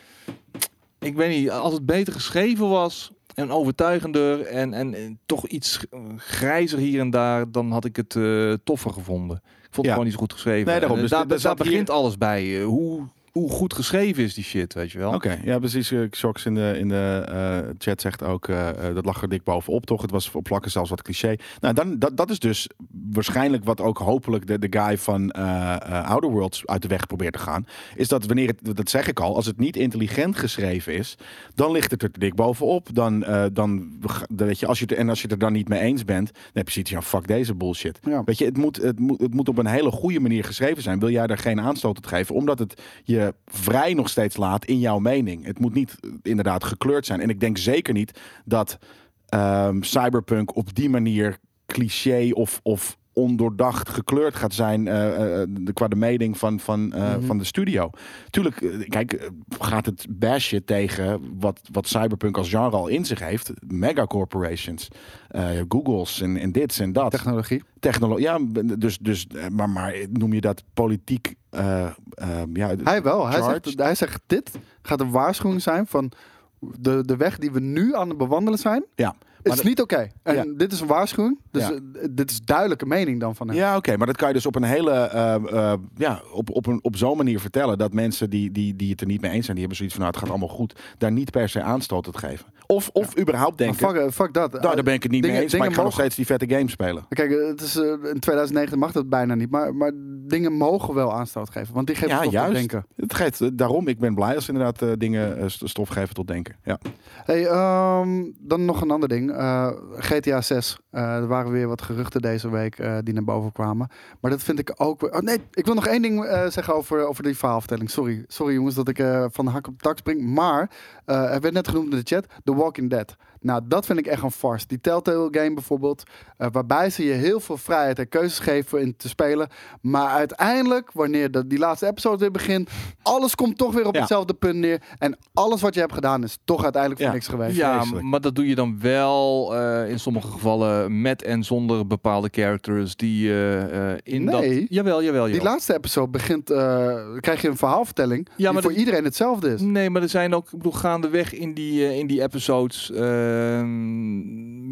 ik 1.00 1.16
weet 1.16 1.38
niet, 1.38 1.50
als 1.52 1.74
het 1.74 1.86
beter 1.86 2.14
geschreven 2.14 2.70
was... 2.70 3.12
En 3.36 3.52
overtuigender 3.52 4.42
en, 4.42 4.74
en, 4.74 4.94
en 4.94 5.20
toch 5.26 5.48
iets 5.48 5.86
eh, 5.92 6.00
grijzer 6.18 6.78
hier 6.80 7.00
en 7.00 7.10
daar, 7.10 7.52
dan 7.52 7.72
had 7.72 7.86
ik 7.86 7.96
het 7.96 8.16
eh, 8.16 8.54
toffer 8.64 8.92
gevonden. 8.92 9.38
Ik 9.38 9.44
vond 9.62 9.76
het 9.76 9.86
Ja. 9.86 9.90
gewoon 9.92 10.04
niet 10.06 10.14
zo 10.14 10.20
goed 10.20 10.34
geschreven. 10.34 10.68
Nee, 10.72 10.80
daarom. 10.80 10.98
En 10.98 11.02
Dus 11.28 11.42
daar, 11.42 11.56
begint 11.56 11.88
hier- 11.88 11.98
alles 11.98 12.18
bij. 12.18 12.60
Eh, 12.60 12.66
hoe 12.66 13.02
hoe 13.40 13.50
goed 13.50 13.74
geschreven 13.74 14.24
is 14.24 14.34
die 14.34 14.44
shit, 14.44 14.74
weet 14.74 14.92
je 14.92 14.98
wel. 14.98 15.14
Oké, 15.14 15.40
ja 15.44 15.60
precies. 15.60 15.92
Eh, 15.92 16.00
Shox 16.12 16.46
in 16.46 16.54
de, 16.54 16.76
in 16.78 16.88
de 16.88 17.24
eh, 17.28 17.70
chat 17.78 18.02
zegt 18.02 18.24
ook, 18.24 18.48
eh, 18.48 18.70
eh, 18.70 18.96
dat 18.96 19.06
lag 19.06 19.22
er 19.22 19.30
dik 19.30 19.44
bovenop 19.44 19.86
toch? 19.86 20.02
Het 20.02 20.12
was 20.12 20.32
op 20.32 20.48
vlakken 20.48 20.72
zelfs 20.72 20.90
wat 20.90 21.02
cliché. 21.02 21.36
Nou, 21.60 21.74
dan, 21.74 22.00
dat, 22.00 22.18
dat 22.18 22.30
is 22.30 22.40
dus 22.40 22.70
waarschijnlijk 23.12 23.64
wat 23.64 23.82
ook 23.82 23.98
hopelijk 23.98 24.48
de, 24.48 24.60
de 24.60 24.80
guy 24.80 24.98
van 24.98 25.32
eh 25.32 25.76
eh, 25.82 26.10
Outer 26.10 26.30
Worlds 26.30 26.66
uit 26.66 26.82
de 26.82 26.88
weg 26.88 27.08
probeert 27.08 27.34
te 27.34 27.40
gaan. 27.40 27.68
Is 27.96 28.08
dat 28.08 28.26
wanneer 28.26 28.48
het, 28.48 28.76
dat 28.76 28.90
zeg 28.90 29.08
ik 29.08 29.20
al, 29.20 29.36
als 29.36 29.46
het 29.46 29.58
niet 29.60 29.78
intelligent 29.78 30.38
geschreven 30.38 30.94
is, 30.94 31.18
dan 31.56 31.72
ligt 31.72 31.92
het 31.92 32.04
er 32.04 32.10
dik 32.12 32.36
bovenop. 32.36 32.90
Dan, 32.94 33.24
eh, 33.24 33.46
dan 33.54 33.98
weet 34.28 34.60
je, 34.60 34.68
als 34.68 34.80
je 34.80 34.86
het, 34.86 34.94
en 34.94 35.10
als 35.10 35.18
je 35.18 35.24
het 35.24 35.32
er 35.32 35.40
dan 35.40 35.54
niet 35.54 35.70
mee 35.70 35.80
eens 35.80 36.06
bent, 36.06 36.34
dan 36.34 36.42
heb 36.54 36.66
je 36.66 36.74
zoiets 36.74 36.92
van, 36.92 37.04
fuck 37.04 37.28
deze 37.28 37.56
bullshit. 37.56 38.00
Ja. 38.04 38.24
Weet 38.24 38.38
je, 38.38 38.46
het 38.46 38.58
moet, 38.58 38.78
het, 38.78 39.00
moet, 39.00 39.22
het 39.22 39.34
moet 39.34 39.50
op 39.50 39.58
een 39.58 39.66
hele 39.66 39.92
goede 39.92 40.20
manier 40.20 40.44
geschreven 40.44 40.84
zijn. 40.84 41.00
Wil 41.00 41.10
jij 41.10 41.26
er 41.26 41.38
geen 41.38 41.62
aanstoot 41.62 41.98
aan 41.98 42.10
geven? 42.10 42.36
Omdat 42.36 42.60
het 42.60 42.82
je 43.04 43.25
vrij 43.46 43.94
nog 43.94 44.10
steeds 44.10 44.38
laat 44.38 44.66
in 44.66 44.80
jouw 44.80 45.00
mening. 45.00 45.46
Het 45.46 45.60
moet 45.60 45.74
niet 45.74 45.98
eh, 46.00 46.10
inderdaad 46.22 46.64
gekleurd 46.64 47.06
zijn. 47.06 47.22
En 47.22 47.30
ik 47.30 47.40
denk 47.40 47.58
zeker 47.58 47.94
niet 47.94 48.20
dat 48.46 48.78
ehm, 49.26 49.82
Cyberpunk 49.82 50.56
op 50.56 50.76
die 50.76 50.90
manier 50.90 51.38
cliché 51.66 52.30
of, 52.34 52.60
of 52.64 52.98
ondoordacht 53.16 53.90
gekleurd 53.90 54.36
gaat 54.36 54.54
zijn 54.54 54.88
eh, 54.88 55.42
eh, 55.42 55.48
de, 55.50 55.74
qua 55.74 55.88
de 55.88 55.96
mening 55.96 56.38
van, 56.38 56.60
van, 56.60 56.94
eh, 56.94 57.16
Mhm. 57.16 57.26
van 57.26 57.38
de 57.38 57.44
studio. 57.44 57.90
Tuurlijk, 58.30 58.86
kijk, 58.90 59.30
gaat 59.60 59.86
het 59.86 60.06
bashen 60.10 60.66
tegen 60.66 61.22
wat, 61.40 61.60
wat 61.72 61.88
Cyberpunk 61.88 62.38
als 62.38 62.50
genre 62.50 62.76
al 62.76 62.88
in 62.88 63.06
zich 63.06 63.20
heeft. 63.20 63.52
Megacorporations, 63.68 64.88
eh 65.28 65.50
Googles 65.70 66.22
en, 66.22 66.38
en 66.38 66.52
dit 66.52 66.80
en 66.80 66.94
dat. 66.94 67.12
Technologie. 67.12 67.64
Technologie, 67.80 68.24
ja, 68.24 68.40
dus, 68.78 68.98
dus 68.98 69.28
maar, 69.52 69.70
maar 69.70 69.96
noem 70.12 70.34
je 70.34 70.42
dat 70.42 70.64
politiek? 70.74 71.34
eh, 71.50 71.86
eh, 72.14 72.42
ja, 72.54 72.76
Hij 72.84 73.02
wel. 73.04 73.28
Hij 73.28 73.42
zegt, 73.42 73.80
hij 73.80 73.96
zegt 73.96 74.22
dit 74.28 74.52
gaat 74.82 75.00
een 75.02 75.12
waarschuwing 75.12 75.62
zijn 75.62 75.88
van 75.88 76.12
de, 76.60 77.04
de 77.06 77.16
weg 77.18 77.38
die 77.38 77.52
we 77.52 77.60
nu 77.60 77.96
aan 77.96 78.10
het 78.10 78.18
bewandelen 78.18 78.60
zijn. 78.60 78.86
ja. 78.96 79.16
Het 79.50 79.54
is 79.54 79.62
niet 79.62 79.82
oké. 79.82 80.08
En 80.24 80.36
Ja. 80.36 80.44
dit 80.58 80.72
is 80.72 80.80
een 80.80 80.88
waarschuwing. 80.88 81.40
Dus 81.52 81.68
Ja. 81.68 81.72
eh, 81.74 81.80
dit 82.12 82.32
is 82.32 82.42
duidelijke 82.42 82.86
mening 82.86 83.20
dan 83.20 83.36
van 83.36 83.48
hem. 83.48 83.56
Ja, 83.58 83.76
oké, 83.76 83.98
maar 83.98 84.08
dat 84.08 84.16
kan 84.18 84.28
je 84.28 84.34
dus 84.34 84.46
op 84.46 84.56
een 84.56 84.64
hele, 84.64 84.92
eh, 84.92 85.36
eh, 85.36 85.80
ja, 85.96 86.22
op, 86.34 86.50
op, 86.50 86.66
een, 86.68 86.80
op 86.82 86.96
zo'n 86.98 87.18
manier 87.18 87.40
vertellen 87.40 87.78
dat 87.78 87.94
mensen 87.94 88.30
die, 88.30 88.52
die, 88.52 88.76
die 88.76 88.92
het 88.92 89.02
er 89.02 89.08
niet 89.08 89.22
mee 89.22 89.32
eens 89.32 89.46
zijn, 89.46 89.58
die 89.58 89.66
hebben 89.68 89.78
zoiets 89.78 89.96
van, 89.96 90.04
nou, 90.04 90.16
het 90.16 90.24
gaat 90.24 90.32
allemaal 90.38 90.56
goed, 90.56 90.80
daar 90.98 91.12
niet 91.12 91.32
per 91.32 91.50
se 91.50 91.62
aanstoot 91.62 92.04
te 92.04 92.18
geven. 92.18 92.46
Of, 92.68 92.90
of 92.94 93.20
überhaupt 93.20 93.60
Maar 93.60 93.68
denken, 93.78 93.94
fuck, 94.04 94.12
fuck 94.14 94.34
dat. 94.34 94.52
nou, 94.62 94.76
daar 94.76 94.84
ben 94.84 94.94
ik 94.94 95.04
het 95.04 95.12
niet 95.12 95.22
Dingen- 95.22 95.38
mee 95.38 95.46
eens, 95.46 95.58
maar 95.58 95.68
ik 95.68 95.74
ga 95.74 95.84
nog 95.84 95.94
steeds 95.94 96.16
die 96.16 96.26
vette 96.26 96.50
games 96.50 96.72
spelen. 96.72 97.06
Kijk, 97.10 97.32
het 97.50 97.62
is, 97.62 97.76
in 98.14 98.20
2009 98.20 98.80
mag 98.80 98.92
dat 98.92 99.10
bijna 99.10 99.36
niet. 99.36 99.50
Maar, 99.52 99.76
maar 99.76 99.92
dingen 100.28 100.54
mogen 100.54 100.94
wel 100.94 101.14
aanstoot 101.14 101.50
geven. 101.50 101.74
Want 101.74 101.88
die 101.88 101.96
geven 101.96 102.10
stof 102.12 102.24
tot 102.24 102.32
juist. 102.34 102.54
denken. 102.54 102.86
Het 102.96 103.14
geeft, 103.14 103.58
daarom, 103.58 103.88
ik 103.88 104.00
ben 104.00 104.16
blij 104.16 104.36
als 104.36 104.48
inderdaad 104.48 105.00
dingen 105.00 105.52
st- 105.52 105.62
stof 105.70 105.90
geven 105.90 106.14
tot 106.16 106.28
denken. 106.28 106.56
Ja. 106.64 106.80
Hey, 107.26 107.46
ehm, 107.48 108.24
dan 108.40 108.66
nog 108.66 108.82
een 108.82 108.92
ander 108.92 109.10
ding. 109.10 109.35
Eh, 109.36 109.68
GTA 109.98 110.42
6. 110.42 110.78
Eh, 110.90 111.16
er 111.16 111.28
waren 111.28 111.52
weer 111.52 111.68
wat 111.68 111.82
geruchten 111.82 112.22
deze 112.22 112.50
week 112.50 112.80
eh, 112.80 112.98
die 113.04 113.14
naar 113.14 113.24
boven 113.24 113.52
kwamen. 113.52 113.90
Maar 114.22 114.32
dat 114.32 114.44
vind 114.44 114.60
ik 114.60 114.74
ook... 114.76 115.16
Oh 115.16 115.20
nee, 115.20 115.42
ik 115.52 115.66
wil 115.66 115.74
nog 115.74 115.88
één 115.88 116.02
ding 116.02 116.26
zeggen 116.50 116.76
over, 116.76 117.08
over 117.08 117.24
die 117.24 117.38
verhaalvertelling. 117.38 117.90
Sorry, 117.90 118.24
sorry 118.28 118.54
jongens 118.54 118.76
dat 118.76 118.88
ik 118.88 119.04
van 119.32 119.46
de 119.46 119.52
hak 119.52 119.68
op 119.68 119.78
de 119.78 119.84
tak 119.84 119.98
spring. 119.98 120.22
Maar, 120.22 120.70
er 121.06 121.42
werd 121.42 121.54
net 121.54 121.68
genoemd 121.68 121.92
in 121.92 122.00
de 122.00 122.16
chat, 122.16 122.26
The 122.44 122.56
Walking 122.56 122.90
Dead. 122.90 123.16
Nou, 123.46 123.62
dat 123.68 123.86
vind 123.86 124.00
ik 124.00 124.08
echt 124.08 124.24
een 124.24 124.32
farce. 124.32 124.68
Die 124.68 124.82
Telltale 124.82 125.28
game 125.32 125.54
bijvoorbeeld, 125.54 126.04
eh, 126.38 126.48
waarbij 126.52 126.90
ze 126.90 127.06
je 127.06 127.14
heel 127.14 127.40
veel 127.40 127.58
vrijheid 127.58 128.00
en 128.00 128.10
keuzes 128.10 128.40
geven 128.40 128.82
in 128.82 128.96
te 128.98 129.08
spelen. 129.10 129.48
Maar 129.82 130.08
uiteindelijk, 130.10 130.92
wanneer 130.94 131.32
de, 131.32 131.48
die 131.48 131.60
laatste 131.60 131.88
episode 131.88 132.18
weer 132.18 132.32
begint, 132.32 132.70
alles 133.02 133.36
komt 133.36 133.58
toch 133.58 133.74
weer 133.74 133.88
op 133.88 133.94
Ja. 133.94 134.00
hetzelfde 134.00 134.34
punt 134.34 134.56
neer. 134.56 134.82
En 134.98 135.18
alles 135.34 135.62
wat 135.62 135.74
je 135.74 135.80
hebt 135.80 135.94
gedaan 135.94 136.24
is 136.24 136.38
toch 136.44 136.64
uiteindelijk 136.64 137.02
voor 137.02 137.10
Ja. 137.12 137.16
niks 137.16 137.28
geweest. 137.28 137.56
Ja, 137.56 137.76
vreselijk. 137.78 138.06
maar 138.06 138.22
dat 138.22 138.36
doe 138.36 138.48
je 138.48 138.56
dan 138.56 138.80
wel 138.82 139.56
eh, 139.56 139.90
in 139.90 140.00
sommige 140.00 140.28
gevallen 140.28 141.02
met 141.02 141.24
en 141.24 141.44
zonder 141.44 141.88
bepaalde 141.88 142.28
characters 142.32 142.96
die 142.96 143.30
eh, 143.30 143.92
eh, 143.92 143.98
in 144.04 144.26
dat... 144.26 144.40
Nee. 144.42 144.66
Jawel, 144.70 145.04
jawel, 145.04 145.26
Die 145.26 145.34
jawel. 145.36 145.52
laatste 145.52 145.74
episode 145.74 146.10
begint, 146.12 146.50
eh, 146.50 146.96
krijg 147.20 147.42
je 147.42 147.48
een 147.48 147.58
verhaalvertelling 147.58 148.28
Ja, 148.30 148.34
die 148.36 148.52
maar 148.52 148.62
voor 148.62 148.72
dat- 148.72 148.80
iedereen 148.80 149.04
hetzelfde 149.04 149.54
is. 149.54 149.62
Nee, 149.62 149.90
maar 149.90 150.02
er 150.02 150.10
zijn 150.10 150.34
ook, 150.36 150.46
ik 150.46 150.58
bedoel, 150.58 150.72
gaandeweg 150.72 151.34
in 151.34 151.54
die, 151.54 151.98
in 151.98 152.08
die 152.08 152.22
episodes, 152.22 152.92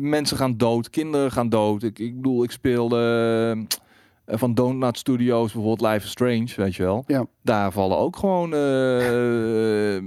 mensen 0.09 0.37
gaan 0.37 0.57
dood, 0.57 0.89
kinderen 0.89 1.31
gaan 1.31 1.49
dood. 1.49 1.83
Ik, 1.83 1.99
ik 1.99 2.15
bedoel, 2.15 2.43
ik 2.43 2.51
speelde 2.51 2.97
eh, 4.25 4.37
van 4.37 4.53
Donut 4.53 4.97
Studios 4.97 5.53
bijvoorbeeld 5.53 5.91
Life 5.91 6.05
is 6.05 6.11
Strange, 6.11 6.49
weet 6.55 6.75
je 6.75 6.83
wel. 6.83 7.03
Ja. 7.07 7.25
Daar 7.41 7.71
vallen 7.71 7.97
ook 7.97 8.15
gewoon 8.17 8.53
eh, 8.53 10.03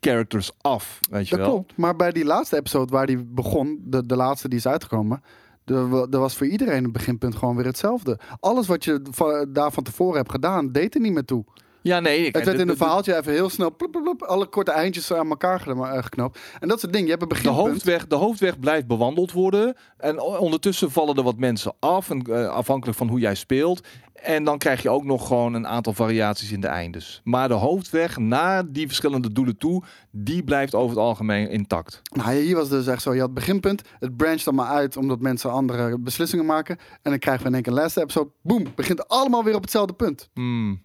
characters 0.00 0.50
af, 0.60 1.00
weet 1.10 1.28
je 1.28 1.36
Dat 1.36 1.46
wel. 1.46 1.54
klopt. 1.54 1.76
Maar 1.76 1.96
bij 1.96 2.12
die 2.12 2.24
laatste 2.24 2.56
episode 2.56 2.92
waar 2.92 3.06
die 3.06 3.24
begon, 3.24 3.80
de, 3.84 4.06
de 4.06 4.16
laatste 4.16 4.48
die 4.48 4.58
is 4.58 4.66
uitgekomen, 4.66 5.22
er 5.64 6.08
er 6.10 6.18
was 6.18 6.36
voor 6.36 6.46
iedereen 6.46 6.82
het 6.82 6.92
beginpunt 6.92 7.36
gewoon 7.36 7.56
weer 7.56 7.66
hetzelfde. 7.66 8.18
Alles 8.40 8.66
wat 8.66 8.84
je 8.84 9.02
daar 9.48 9.72
van 9.72 9.82
tevoren 9.82 10.16
hebt 10.16 10.30
gedaan, 10.30 10.72
deed 10.72 10.94
er 10.94 11.00
niet 11.00 11.12
meer 11.12 11.24
toe. 11.24 11.44
Ja, 11.86 12.00
nee. 12.00 12.24
Het 12.32 12.44
werd 12.44 12.58
in 12.60 12.68
een 12.68 12.76
verhaaltje 12.76 13.16
even 13.16 13.32
heel 13.32 13.50
snel 13.50 13.76
plup, 13.76 13.90
plup, 13.90 14.22
alle 14.22 14.46
korte 14.46 14.70
eindjes 14.70 15.12
aan 15.12 15.28
elkaar 15.28 15.68
eh, 15.68 16.02
geknoopt. 16.02 16.38
En 16.60 16.68
dat 16.68 16.76
is 16.76 16.82
het 16.82 16.92
ding. 16.92 17.04
Je 17.04 17.10
hebt 17.10 17.22
een 17.22 17.28
De 17.28 17.34
beginpunt. 17.34 17.66
hoofdweg, 17.66 18.06
de 18.06 18.14
hoofdweg 18.14 18.58
blijft 18.58 18.86
bewandeld 18.86 19.32
worden. 19.32 19.76
En 19.96 20.20
ondertussen 20.20 20.90
vallen 20.90 21.16
er 21.16 21.22
wat 21.22 21.38
mensen 21.38 21.74
af. 21.78 22.10
En, 22.10 22.22
eh, 22.22 22.48
afhankelijk 22.48 22.98
van 22.98 23.08
hoe 23.08 23.20
jij 23.20 23.34
speelt. 23.34 23.86
En 24.12 24.44
dan 24.44 24.58
krijg 24.58 24.82
je 24.82 24.90
ook 24.90 25.04
nog 25.04 25.26
gewoon 25.26 25.54
een 25.54 25.66
aantal 25.66 25.92
variaties 25.92 26.52
in 26.52 26.60
de 26.60 26.66
eindes. 26.66 27.20
Maar 27.24 27.48
de 27.48 27.54
hoofdweg 27.54 28.16
naar 28.16 28.72
die 28.72 28.86
verschillende 28.86 29.32
doelen 29.32 29.56
toe, 29.58 29.82
die 30.10 30.44
blijft 30.44 30.74
over 30.74 30.90
het 30.96 30.98
algemeen 30.98 31.50
intact. 31.50 32.02
Nou, 32.16 32.34
hier 32.34 32.54
was 32.54 32.68
het 32.68 32.78
dus 32.84 32.86
echt 32.86 33.02
zo. 33.02 33.12
Je 33.12 33.20
had 33.20 33.28
het 33.28 33.38
beginpunt. 33.38 33.82
Het 33.98 34.16
brancht 34.16 34.44
dan 34.44 34.54
maar 34.54 34.68
uit 34.68 34.96
omdat 34.96 35.20
mensen 35.20 35.50
andere 35.50 35.98
beslissingen 35.98 36.46
maken. 36.46 36.76
En 37.02 37.10
dan 37.10 37.18
krijgen 37.18 37.42
we 37.42 37.48
in 37.48 37.54
één 37.54 37.62
keer 37.62 37.72
een 37.72 37.78
laatste 37.78 38.00
episode. 38.00 38.30
Boom. 38.42 38.66
Begint 38.74 39.08
allemaal 39.08 39.44
weer 39.44 39.54
op 39.54 39.62
hetzelfde 39.62 39.92
punt. 39.92 40.28
Hmm. 40.34 40.84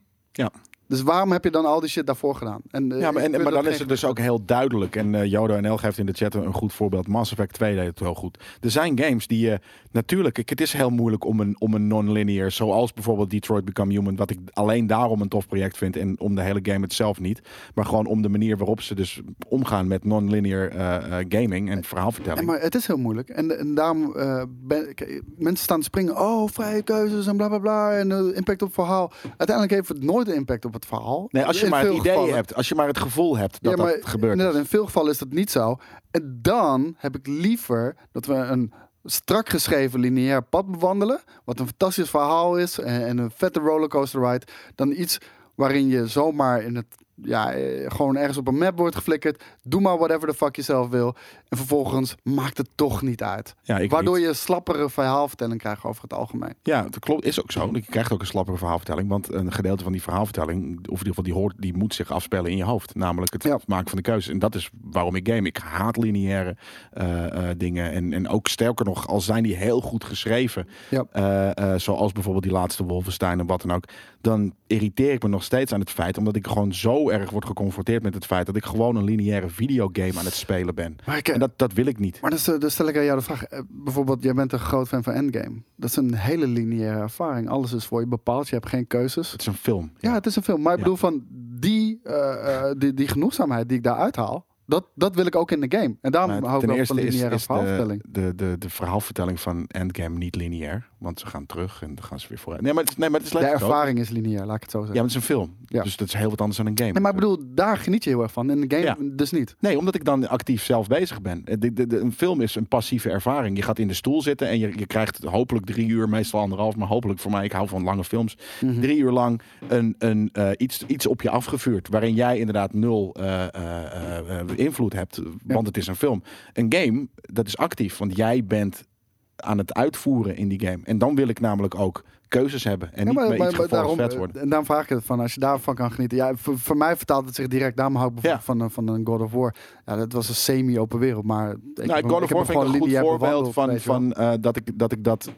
Dus 0.91 1.01
waarom 1.01 1.31
heb 1.31 1.43
je 1.43 1.51
dan 1.51 1.65
al 1.65 1.79
die 1.79 1.89
shit 1.89 2.05
daarvoor 2.05 2.35
gedaan? 2.35 2.61
En, 2.69 2.91
eh, 2.91 2.99
Ja, 2.99 3.11
maar, 3.11 3.23
ik 3.23 3.33
en, 3.33 3.41
maar 3.41 3.51
dan 3.51 3.67
is 3.67 3.79
het 3.79 3.87
dus 3.87 4.05
ook 4.05 4.19
heel 4.19 4.45
duidelijk. 4.45 4.95
En 4.95 5.15
eh 5.15 5.25
Jodo 5.25 5.59
NL 5.59 5.77
geeft 5.77 5.97
in 5.97 6.05
de 6.05 6.13
chat 6.13 6.33
een 6.33 6.53
goed 6.53 6.73
voorbeeld. 6.73 7.07
Mass 7.07 7.31
Effect 7.31 7.53
2 7.53 7.75
deed 7.75 7.85
het 7.85 7.99
wel 7.99 8.13
goed. 8.13 8.37
Er 8.59 8.71
zijn 8.71 8.99
games 8.99 9.27
die 9.27 9.39
je... 9.39 9.59
natuurlijk, 9.91 10.33
kijk, 10.33 10.49
het 10.49 10.61
is 10.61 10.73
heel 10.73 10.89
moeilijk 10.89 11.25
om 11.25 11.39
een, 11.39 11.55
om 11.59 11.73
een 11.73 11.87
non-linear... 11.87 12.51
zoals 12.51 12.93
bijvoorbeeld 12.93 13.29
Detroit 13.29 13.65
Become 13.65 13.93
Human... 13.93 14.15
wat 14.15 14.29
ik 14.29 14.39
alleen 14.53 14.87
daarom 14.87 15.21
een 15.21 15.27
tof 15.27 15.47
project 15.47 15.77
vind... 15.77 15.97
en 15.97 16.19
om 16.19 16.35
de 16.35 16.41
hele 16.41 16.59
game 16.63 16.79
het 16.81 16.93
zelf 16.93 17.19
niet. 17.19 17.41
Maar 17.75 17.85
gewoon 17.85 18.05
om 18.05 18.21
de 18.21 18.29
manier 18.29 18.57
waarop 18.57 18.81
ze 18.81 18.95
dus 18.95 19.21
omgaan... 19.47 19.87
met 19.87 20.05
non-linear 20.05 20.67
eh, 20.67 21.19
eh, 21.19 21.25
gaming 21.29 21.69
en 21.69 21.75
Ja, 21.75 21.83
verhaalvertelling. 21.83 22.45
maar 22.45 22.61
het 22.61 22.75
is 22.75 22.87
heel 22.87 22.97
moeilijk. 22.97 23.29
En, 23.29 23.59
en 23.59 23.75
daarom 23.75 24.15
eh, 24.15 24.43
ben, 24.49 24.95
mensen 25.37 25.63
staan 25.63 25.79
te 25.79 25.85
springen. 25.85 26.17
Oh, 26.19 26.49
vrije 26.49 26.81
keuzes 26.81 27.27
en 27.27 27.37
bla 27.37 27.47
bla 27.47 27.59
bla. 27.59 27.93
En 27.93 28.11
eh, 28.11 28.35
impact 28.35 28.61
op 28.61 28.73
verhaal. 28.73 29.11
Uiteindelijk 29.23 29.71
heeft 29.71 29.87
het 29.87 30.03
nooit 30.03 30.27
een 30.27 30.35
impact 30.35 30.65
op 30.65 30.73
het 30.73 30.80
verhaal. 30.85 31.27
Nee, 31.31 31.45
als 31.45 31.59
je 31.59 31.65
In 31.65 31.71
maar 31.71 31.83
het 31.83 31.93
idee 31.93 32.11
gevallen. 32.11 32.35
hebt, 32.35 32.55
als 32.55 32.69
je 32.69 32.75
maar 32.75 32.87
het 32.87 32.99
gevoel 32.99 33.37
hebt 33.37 33.57
dat 33.63 33.77
ja, 33.77 33.83
maar 33.83 33.93
dat 33.95 34.05
gebeurt. 34.05 34.31
inderdaad, 34.31 34.61
in 34.61 34.67
veel 34.67 34.85
gevallen 34.85 35.11
is 35.11 35.17
dat 35.17 35.29
niet 35.29 35.51
zo. 35.51 35.77
En 36.11 36.39
dan 36.41 36.95
heb 36.97 37.15
ik 37.15 37.27
liever 37.27 37.95
dat 38.11 38.25
we 38.25 38.33
een 38.33 38.73
strak 39.03 39.49
geschreven 39.49 39.99
lineair 39.99 40.43
pad 40.43 40.71
bewandelen. 40.71 41.21
Wat 41.43 41.59
een 41.59 41.65
fantastisch 41.67 42.09
verhaal 42.09 42.57
is 42.57 42.79
en, 42.79 43.05
en 43.07 43.17
een 43.17 43.31
vette 43.35 43.59
rollercoaster 43.59 44.21
ride. 44.31 44.45
Dan 44.75 44.91
iets 44.91 45.17
waarin 45.55 45.87
je 45.87 46.07
zomaar 46.07 46.63
in 46.63 46.75
het, 46.75 46.85
ja, 47.23 47.51
eh, 47.53 47.91
gewoon 47.91 48.17
ergens 48.17 48.37
op 48.37 48.47
een 48.47 48.57
map 48.57 48.77
wordt 48.77 48.95
geflikkerd. 48.95 49.43
Doe 49.63 49.81
maar 49.81 49.97
whatever 49.97 50.27
the 50.27 50.33
fuck 50.33 50.55
je 50.55 50.61
zelf 50.61 50.89
wil. 50.89 51.15
En 51.49 51.57
vervolgens 51.57 52.15
maakt 52.23 52.57
het 52.57 52.69
toch 52.75 53.01
niet 53.01 53.23
uit. 53.23 53.55
ja, 53.63 53.87
Waardoor 53.87 54.17
niet. 54.17 54.25
je 54.27 54.33
slappere 54.33 54.89
verhaalvertelling 54.89 55.59
krijgt 55.59 55.83
over 55.83 56.01
het 56.03 56.13
algemeen. 56.13 56.53
Ja, 56.63 56.81
dat 56.81 56.99
klopt. 56.99 57.25
Is 57.25 57.41
ook 57.41 57.51
zo. 57.51 57.69
Je 57.73 57.81
krijgt 57.81 58.11
ook 58.11 58.19
een 58.21 58.25
slappere 58.27 58.57
verhaalvertelling. 58.57 59.09
Want 59.09 59.33
een 59.33 59.51
gedeelte 59.51 59.83
van 59.83 59.91
die 59.91 60.01
verhaalvertelling, 60.01 60.63
of 60.63 60.77
in 60.77 60.89
ieder 60.91 61.07
geval 61.07 61.23
die 61.23 61.33
hoort, 61.33 61.55
die 61.57 61.77
moet 61.77 61.93
zich 61.93 62.11
afspelen 62.11 62.51
in 62.51 62.57
je 62.57 62.63
hoofd. 62.63 62.95
Namelijk 62.95 63.33
het 63.33 63.43
Ja. 63.43 63.59
maken 63.65 63.87
van 63.89 63.97
de 63.97 64.03
keuze. 64.03 64.31
En 64.31 64.39
dat 64.39 64.55
is 64.55 64.69
waarom 64.81 65.15
ik 65.15 65.27
game. 65.27 65.47
Ik 65.47 65.57
haat 65.57 65.97
lineaire 65.97 66.55
eh, 66.91 67.49
eh, 67.49 67.57
dingen. 67.57 67.91
En, 67.91 68.13
en 68.13 68.27
ook 68.27 68.47
sterker 68.47 68.85
nog, 68.85 69.07
al 69.07 69.21
zijn 69.21 69.43
die 69.43 69.55
heel 69.55 69.81
goed 69.81 70.03
geschreven. 70.03 70.67
Ja. 70.89 71.77
zoals 71.77 72.11
bijvoorbeeld 72.11 72.43
die 72.43 72.53
laatste 72.53 72.83
Wolfenstein 72.83 73.39
en 73.39 73.45
wat 73.45 73.61
dan 73.61 73.71
ook. 73.71 73.83
Dan 74.21 74.53
irriteer 74.67 75.13
ik 75.13 75.23
me 75.23 75.29
nog 75.29 75.43
steeds 75.43 75.73
aan 75.73 75.79
het 75.79 75.89
feit. 75.89 76.17
Omdat 76.17 76.35
ik 76.35 76.47
gewoon 76.47 76.73
zo 76.73 77.09
erg 77.11 77.29
word 77.29 77.45
geconfronteerd 77.45 78.03
met 78.03 78.13
het 78.13 78.25
feit 78.25 78.45
dat 78.45 78.55
ik 78.55 78.65
gewoon 78.65 78.95
een 78.95 79.03
lineaire 79.03 79.49
videogame 79.49 80.19
aan 80.19 80.25
het 80.25 80.33
spelen 80.33 80.75
ben. 80.75 80.95
Ik, 81.17 81.27
En 81.27 81.39
dat, 81.39 81.51
dat 81.55 81.73
wil 81.73 81.85
ik 81.85 81.99
niet. 81.99 82.21
maar 82.21 82.29
dan, 82.29 82.39
stel- 82.69 82.87
ik 82.87 82.97
aan 82.97 83.03
jou 83.03 83.17
de 83.17 83.23
vraag. 83.23 83.43
eh, 83.43 83.59
bijvoorbeeld, 83.69 84.23
jij 84.23 84.33
bent 84.33 84.53
een 84.53 84.59
groot 84.59 84.87
fan 84.87 85.03
van 85.03 85.13
Endgame. 85.13 85.61
Dat 85.75 85.89
is 85.89 85.95
een 85.95 86.13
hele 86.15 86.47
lineaire 86.47 86.99
ervaring. 86.99 87.49
Alles 87.49 87.73
is 87.73 87.85
voor 87.85 87.99
je 87.99 88.07
bepaald. 88.07 88.47
Je 88.49 88.55
hebt 88.55 88.69
geen 88.69 88.87
keuzes. 88.87 89.31
Het 89.31 89.41
is 89.41 89.47
een 89.47 89.53
film. 89.53 89.91
Ja, 89.99 90.13
het 90.13 90.25
is 90.25 90.35
een 90.35 90.43
film. 90.43 90.61
Maar 90.61 90.73
ik 90.73 90.79
bedoel 90.79 90.95
van 90.95 91.23
die, 91.59 91.99
eh, 92.03 92.55
eh, 92.69 92.75
die, 92.77 92.93
die 92.93 93.07
genoegzaamheid 93.07 93.67
die 93.69 93.77
ik 93.77 93.83
daar 93.83 93.95
uithaal. 93.97 94.45
Dat, 94.71 94.85
dat 94.95 95.15
wil 95.15 95.25
ik 95.25 95.35
ook 95.35 95.51
in 95.51 95.59
de 95.59 95.77
game. 95.77 95.95
En 96.01 96.11
daarom 96.11 96.31
Maar 96.31 96.49
hou 96.49 96.61
ik 96.63 96.69
wel 96.75 96.85
van 96.85 96.95
lineaire 96.95 97.35
is 97.35 97.39
de, 97.41 97.45
verhaalvertelling. 97.45 98.03
de, 98.09 98.35
de, 98.35 98.55
de 98.59 98.69
verhaalvertelling 98.69 99.39
van 99.39 99.65
Endgame 99.67 100.17
niet 100.17 100.35
lineair. 100.35 100.89
Want 100.97 101.19
ze 101.19 101.27
gaan 101.27 101.45
terug 101.45 101.81
en 101.83 101.95
dan 101.95 102.03
gaan 102.03 102.19
ze 102.19 102.27
weer 102.29 102.37
vooruit. 102.37 102.61
Nee, 102.63 102.73
maar 102.73 102.83
het 102.83 102.97
nee, 102.97 103.09
maar 103.09 103.19
het 103.19 103.33
is 103.33 103.39
De 103.39 103.45
ervaring 103.45 103.99
is 103.99 104.09
lineair, 104.09 104.45
laat 104.45 104.55
ik 104.55 104.61
het 104.61 104.71
zo 104.71 104.77
zeggen. 104.77 104.95
Ja, 104.95 105.01
maar 105.01 105.11
het 105.11 105.21
is 105.23 105.29
een 105.29 105.35
film. 105.35 105.55
Ja. 105.65 105.83
Dus 105.83 105.97
dat 105.97 106.07
is 106.07 106.13
heel 106.13 106.29
wat 106.29 106.39
anders 106.39 106.57
dan 106.57 106.67
een 106.67 106.77
game. 106.77 106.91
Nee, 106.91 107.01
maar 107.01 107.11
ik 107.11 107.19
bedoel, 107.19 107.37
daar 107.45 107.77
geniet 107.77 108.03
je 108.03 108.09
heel 108.09 108.21
erg 108.21 108.31
van. 108.31 108.49
In 108.49 108.61
de 108.67 108.75
game 108.75 108.85
Ja. 108.87 108.97
dus 109.15 109.31
niet. 109.31 109.55
Nee, 109.59 109.77
omdat 109.77 109.95
ik 109.95 110.03
dan 110.05 110.27
actief 110.27 110.63
zelf 110.63 110.87
bezig 110.87 111.21
ben. 111.21 111.41
De, 111.59 111.73
de, 111.73 111.87
de- 111.87 111.99
een 111.99 112.11
film 112.13 112.41
is 112.41 112.55
een 112.55 112.67
passieve 112.67 113.09
ervaring. 113.09 113.57
Je 113.57 113.63
gaat 113.63 113.79
in 113.79 113.87
de 113.87 113.93
stoel 113.93 114.21
zitten 114.21 114.47
en 114.47 114.59
je, 114.59 114.71
je 114.77 114.85
krijgt 114.85 115.23
hopelijk 115.23 115.65
drie 115.65 115.87
uur, 115.87 116.09
meestal 116.09 116.39
anderhalf, 116.39 116.75
maar 116.75 116.87
hopelijk 116.87 117.19
voor 117.19 117.31
mij, 117.31 117.45
ik 117.45 117.51
hou 117.51 117.67
van 117.67 117.83
lange 117.83 118.03
films, 118.03 118.37
Mhm. 118.61 118.79
drie 118.81 118.97
uur 118.97 119.11
lang 119.11 119.41
een, 119.67 119.95
een, 119.97 120.29
eh, 120.33 120.49
iets, 120.57 120.85
iets 120.87 121.07
op 121.07 121.21
je 121.21 121.29
afgevuurd. 121.29 121.87
Waarin 121.89 122.13
jij 122.13 122.37
inderdaad 122.39 122.73
nul 122.73 123.15
eh, 123.19 123.43
eh, 123.43 123.49
eh, 123.55 124.39
eh, 124.39 124.47
invloed 124.63 124.93
hebt, 124.93 125.21
want 125.45 125.67
het 125.67 125.77
is 125.77 125.87
een 125.87 125.95
film. 125.95 126.23
Een 126.53 126.65
game, 126.73 127.07
dat 127.21 127.47
is 127.47 127.57
actief, 127.57 127.97
want 127.97 128.15
jij 128.15 128.45
bent 128.45 128.87
aan 129.35 129.57
het 129.57 129.73
uitvoeren 129.73 130.35
in 130.35 130.47
die 130.47 130.59
game. 130.59 130.79
En 130.83 130.97
dan 130.97 131.15
wil 131.15 131.27
ik 131.27 131.39
namelijk 131.39 131.75
ook 131.75 132.03
keuzes 132.27 132.63
hebben 132.63 132.93
en 132.93 132.99
Ja, 132.99 133.03
niet 133.05 133.13
maar, 133.13 133.29
meer 133.29 133.37
maar- 133.37 133.47
iets 133.49 133.57
maar 133.57 133.67
daarom, 133.67 133.89
geforceerd 133.89 134.13
eh, 134.13 134.17
worden. 134.19 134.41
en 134.41 134.47
daarom 134.47 134.65
vraag 134.67 134.83
ik 134.83 134.89
het 134.89 135.05
van, 135.05 135.19
als 135.19 135.33
je 135.33 135.39
daarvan 135.39 135.75
kan 135.75 135.91
genieten. 135.91 136.17
Ja, 136.17 136.35
voor, 136.35 136.59
voor 136.59 136.77
mij 136.77 136.95
vertaalt 136.97 137.25
het 137.25 137.35
zich 137.35 137.47
direct. 137.47 137.75
Daarom 137.77 137.95
hou 137.95 138.07
ik 138.07 138.13
bijvoorbeeld 138.13 138.45
van, 138.45 138.59
een- 138.59 138.69
van 138.71 138.87
een 138.87 139.05
God 139.05 139.21
of 139.21 139.31
War. 139.31 139.55
Ja, 139.85 139.95
dat 139.95 140.11
was 140.13 140.29
een 140.29 140.35
semi-open 140.35 140.99
wereld, 140.99 141.25
maar... 141.25 141.51
Ik 141.51 141.57
heb 141.73 141.85
nou, 141.85 141.99
hem- 141.99 142.09
God 142.09 142.21
of 142.21 142.27
heb 142.29 142.37
War 142.37 142.45
vind 142.45 142.59
ik 142.59 142.73
een 142.73 142.79
goed 142.81 142.97
voorbeeld 142.97 143.53
van, 143.53 143.79
van 143.79 144.13
eh, 144.13 144.33
dat, 144.39 144.55
ik, 144.55 144.71
dat 144.79 144.91
ik 144.91 145.03
dat 145.03 145.29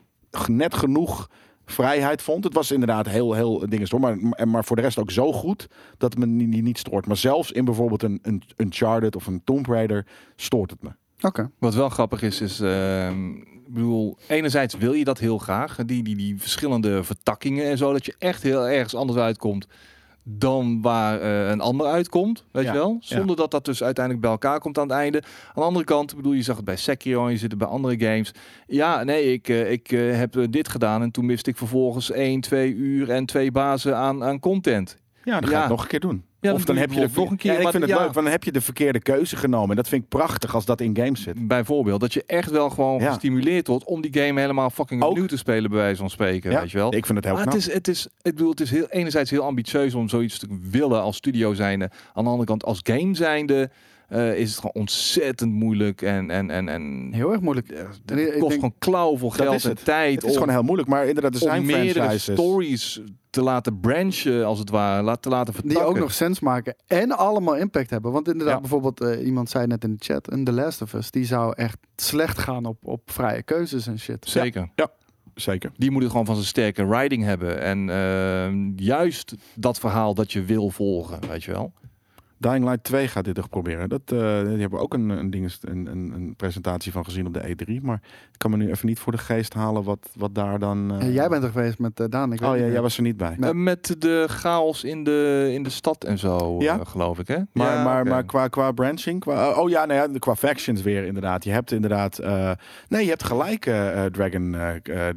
net 0.47 0.73
genoeg 0.73 1.29
vrijheid 1.65 2.21
vond. 2.21 2.43
Het 2.43 2.53
was 2.53 2.71
inderdaad 2.71 3.07
heel, 3.07 3.33
heel 3.33 3.69
dingen 3.69 3.87
hoor, 3.89 3.99
maar, 3.99 4.17
maar, 4.17 4.47
maar 4.47 4.65
voor 4.65 4.75
de 4.75 4.81
rest 4.81 4.97
ook 4.97 5.11
zo 5.11 5.33
goed 5.33 5.67
dat 5.97 6.13
het 6.13 6.19
me 6.19 6.25
niet, 6.25 6.47
niet, 6.47 6.63
niet 6.63 6.77
stoort. 6.77 7.05
Maar 7.05 7.17
zelfs 7.17 7.51
in 7.51 7.65
bijvoorbeeld 7.65 8.03
een, 8.03 8.19
een 8.21 8.43
Uncharted 8.57 9.15
of 9.15 9.27
een 9.27 9.41
Tomb 9.43 9.65
Raider 9.65 10.05
stoort 10.35 10.69
het 10.69 10.81
me. 10.81 10.89
Oké. 11.21 11.51
Wat 11.59 11.73
wel 11.73 11.89
grappig 11.89 12.21
is, 12.21 12.41
is, 12.41 12.59
ehm, 12.59 13.35
ik 13.35 13.73
bedoel, 13.73 14.17
enerzijds 14.27 14.77
wil 14.77 14.93
je 14.93 15.03
dat 15.03 15.19
heel 15.19 15.37
graag, 15.37 15.75
die, 15.85 16.03
die, 16.03 16.15
die 16.15 16.39
verschillende 16.39 17.03
vertakkingen 17.03 17.65
en 17.65 17.77
zo, 17.77 17.91
dat 17.91 18.05
je 18.05 18.15
echt 18.17 18.43
heel 18.43 18.67
ergens 18.67 18.95
anders 18.95 19.19
uitkomt 19.19 19.67
dan 20.23 20.81
waar 20.81 21.21
eh, 21.21 21.49
een 21.49 21.61
ander 21.61 21.87
uitkomt, 21.87 22.45
weet 22.51 22.63
Ja, 22.63 22.71
je 22.71 22.77
wel? 22.77 22.97
Zonder 22.99 23.35
dat 23.35 23.51
dat 23.51 23.65
dus 23.65 23.83
uiteindelijk 23.83 24.23
bij 24.25 24.33
elkaar 24.33 24.59
komt 24.59 24.77
aan 24.77 24.87
het 24.87 24.97
einde. 24.97 25.21
Aan 25.23 25.53
de 25.55 25.61
andere 25.61 25.85
kant, 25.85 26.11
ik 26.11 26.17
bedoel, 26.17 26.33
je 26.33 26.41
zag 26.41 26.55
het 26.55 26.65
bij 26.65 26.75
Sekiro 26.77 27.25
en 27.25 27.31
je 27.31 27.37
zit 27.37 27.49
het 27.49 27.59
bij 27.59 27.67
andere 27.67 27.99
games. 27.99 28.31
Ja, 28.67 29.03
nee, 29.03 29.33
ik, 29.33 29.49
eh, 29.49 29.71
ik 29.71 29.91
eh, 29.91 30.17
heb 30.17 30.45
dit 30.49 30.67
gedaan 30.69 31.01
en 31.01 31.11
toen 31.11 31.25
miste 31.25 31.49
ik 31.49 31.57
vervolgens 31.57 32.11
1, 32.11 32.41
2 32.41 32.73
uur 32.73 33.09
en 33.09 33.25
twee 33.25 33.51
bazen 33.51 33.97
aan, 33.97 34.23
aan 34.23 34.39
content. 34.39 34.97
Ja, 35.23 35.39
dan 35.39 35.43
ga 35.43 35.49
Ja. 35.49 35.55
je 35.55 35.61
het 35.61 35.69
nog 35.71 35.81
een 35.81 35.87
keer 35.87 35.99
doen. 35.99 36.23
Ja, 36.43 36.53
of 36.53 36.65
dan 36.65 36.77
heb 36.77 36.91
je 36.91 36.99
de 36.99 37.35
keer, 37.37 37.51
Ja, 37.51 37.59
ik 37.59 37.67
vind 37.67 37.73
het 37.83 37.91
ja. 37.91 37.95
leuk, 37.95 38.03
want 38.03 38.13
dan 38.13 38.25
heb 38.25 38.43
je 38.43 38.51
de 38.51 38.61
verkeerde 38.61 38.99
keuze 38.99 39.35
genomen. 39.35 39.69
En 39.69 39.75
dat 39.75 39.87
vind 39.87 40.03
ik 40.03 40.09
prachtig 40.09 40.55
als 40.55 40.65
dat 40.65 40.81
in 40.81 40.97
games 40.97 41.21
zit. 41.21 41.47
Bijvoorbeeld, 41.47 41.99
dat 41.99 42.13
je 42.13 42.23
echt 42.25 42.51
wel 42.51 42.69
gewoon 42.69 43.01
gestimuleerd 43.01 43.67
wordt 43.67 43.85
om 43.85 44.01
die 44.01 44.13
game 44.23 44.39
helemaal 44.39 44.69
fucking 44.69 45.03
opnieuw 45.03 45.25
te 45.25 45.37
spelen, 45.37 45.69
bij 45.69 45.79
wijze 45.79 45.99
van 45.99 46.09
spreken, 46.09 46.59
weet 46.59 46.71
je 46.71 46.77
wel? 46.77 46.95
Ik 46.95 47.05
vind 47.05 47.17
het 47.17 47.25
heel 47.25 47.33
Maar 47.33 47.43
knap. 47.43 47.55
het 47.55 47.67
is, 47.67 47.73
het 47.73 47.87
is, 47.87 48.07
ik 48.21 48.35
bedoel, 48.35 48.49
het 48.49 48.59
is 48.59 48.71
heel, 48.71 48.87
enerzijds 48.89 49.29
heel 49.29 49.43
ambitieus 49.43 49.93
om 49.93 50.09
zoiets 50.09 50.39
te 50.39 50.47
willen 50.61 51.01
als 51.01 51.15
studio 51.15 51.53
zijnde. 51.53 51.89
Aan 52.13 52.23
de 52.23 52.29
andere 52.29 52.47
kant, 52.47 52.65
als 52.65 52.79
game 52.83 53.15
zijnde, 53.15 53.69
eh, 54.09 54.37
is 54.37 54.49
het 54.49 54.55
gewoon 54.59 54.73
ontzettend 54.75 55.51
moeilijk 55.51 56.01
en, 56.01 56.29
en, 56.31 56.49
en, 56.49 56.69
en 56.69 57.09
Heel 57.11 57.31
erg 57.31 57.41
moeilijk. 57.41 57.67
het 57.67 58.11
ik 58.19 58.25
kost 58.27 58.39
denk- 58.39 58.53
gewoon 58.53 58.73
klauwvol 58.79 59.29
Dat 59.29 59.37
geld 59.37 59.63
en 59.63 59.69
het. 59.69 59.85
tijd 59.85 60.15
Het 60.15 60.23
is 60.23 60.29
om, 60.29 60.33
gewoon 60.37 60.49
heel 60.53 60.63
moeilijk, 60.63 60.87
maar 60.89 61.07
inderdaad, 61.07 61.35
er 61.35 61.41
om 61.41 61.47
zijn 61.47 61.65
meerdere 61.65 61.93
franchises. 61.93 62.35
stories 62.35 63.01
te 63.29 63.41
laten 63.41 63.79
branchen, 63.79 64.45
als 64.45 64.59
het 64.59 64.69
ware, 64.69 65.17
te 65.19 65.29
laten 65.29 65.53
vertakken. 65.53 65.81
Die 65.81 65.89
ook 65.93 65.99
nog 65.99 66.13
sens 66.13 66.39
maken 66.39 66.75
en 66.87 67.11
allemaal 67.11 67.55
impact 67.55 67.89
hebben. 67.89 68.11
Want 68.11 68.27
inderdaad, 68.27 68.53
Ja. 68.55 68.59
bijvoorbeeld, 68.61 69.01
eh, 69.01 69.25
iemand 69.25 69.49
zei 69.49 69.67
net 69.67 69.83
in 69.83 69.91
de 69.91 70.03
chat, 70.03 70.31
een 70.31 70.43
The 70.43 70.51
Last 70.51 70.81
of 70.81 70.93
Us, 70.93 71.11
die 71.11 71.25
zou 71.25 71.53
echt 71.55 71.77
slecht 71.95 72.37
gaan 72.37 72.65
op, 72.65 72.77
op 72.81 73.01
vrije 73.11 73.43
keuzes 73.43 73.87
en 73.87 73.99
shit. 73.99 74.25
Zeker. 74.29 74.69
Zeker. 75.35 75.71
Die 75.77 75.91
moeten 75.91 76.09
gewoon 76.09 76.25
van 76.25 76.35
zijn 76.35 76.47
sterke 76.47 76.85
writing 76.87 77.23
hebben. 77.23 77.61
En 77.61 77.89
ehm, 77.89 78.71
juist 78.75 79.35
dat 79.55 79.79
verhaal 79.79 80.13
dat 80.13 80.31
je 80.31 80.43
wil 80.43 80.69
volgen, 80.69 81.19
weet 81.27 81.43
je 81.43 81.51
wel. 81.51 81.73
Dying 82.43 82.63
Light 82.65 82.83
2 82.83 83.07
gaat 83.07 83.25
dit 83.25 83.35
toch 83.35 83.49
proberen. 83.49 83.89
Dat, 83.89 84.01
eh, 84.05 84.17
die 84.19 84.59
hebben 84.59 84.69
we 84.69 84.77
ook 84.77 84.93
een, 84.93 85.09
een, 85.09 85.29
ding, 85.29 85.53
een, 85.61 85.87
een, 85.87 86.11
een 86.13 86.33
presentatie 86.35 86.91
van 86.91 87.03
gezien 87.05 87.25
op 87.27 87.33
de 87.33 87.55
E3. 87.55 87.81
Maar 87.81 88.01
ik 88.31 88.37
kan 88.37 88.51
me 88.51 88.57
nu 88.57 88.69
even 88.69 88.87
niet 88.87 88.99
voor 88.99 89.11
de 89.11 89.17
geest 89.17 89.53
halen 89.53 89.83
wat, 89.83 90.09
wat 90.15 90.35
daar 90.35 90.59
dan... 90.59 90.99
eh, 90.99 91.13
jij 91.13 91.29
bent 91.29 91.43
er 91.43 91.49
geweest 91.51 91.79
met 91.79 91.99
eh, 91.99 92.05
Daan. 92.09 92.33
Ik 92.33 92.41
Oh 92.41 92.55
ja, 92.55 92.61
meer. 92.63 92.71
jij 92.71 92.81
was 92.81 92.97
er 92.97 93.03
niet 93.03 93.17
bij. 93.17 93.35
Nee. 93.37 93.53
Met 93.53 93.95
de 94.01 94.25
chaos 94.29 94.83
in 94.83 95.03
de, 95.03 95.49
in 95.53 95.63
de 95.63 95.69
stad 95.69 96.03
en 96.03 96.17
zo, 96.17 96.61
Ja? 96.61 96.83
geloof 96.83 97.19
ik, 97.19 97.27
hè? 97.27 97.37
Maar, 97.53 97.75
Ja, 97.75 97.83
maar, 97.83 98.05
maar 98.05 98.23
qua, 98.23 98.47
qua 98.47 98.71
branching, 98.71 99.19
qua, 99.19 99.51
oh 99.51 99.69
ja, 99.69 99.85
nou 99.85 100.11
ja, 100.11 100.19
qua 100.19 100.35
factions 100.35 100.81
weer 100.81 101.05
inderdaad. 101.05 101.43
Je 101.43 101.51
hebt 101.51 101.71
inderdaad, 101.71 102.17
eh, 102.17 102.51
nee, 102.87 103.03
je 103.03 103.09
hebt 103.09 103.23
gelijk 103.23 103.61
Dragon, 104.11 104.55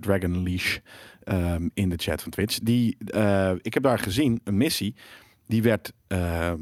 Dragon 0.01 0.43
Leash 0.43 0.79
ehm, 1.25 1.69
in 1.75 1.89
de 1.89 1.97
chat 1.97 2.23
van 2.23 2.31
Twitch. 2.31 2.59
Die, 2.59 2.97
eh, 3.07 3.51
ik 3.63 3.75
heb 3.75 3.83
daar 3.83 3.99
gezien 3.99 4.41
een 4.45 4.57
missie, 4.57 4.95
die 5.47 5.63
werd, 5.63 5.93
ehm, 6.07 6.59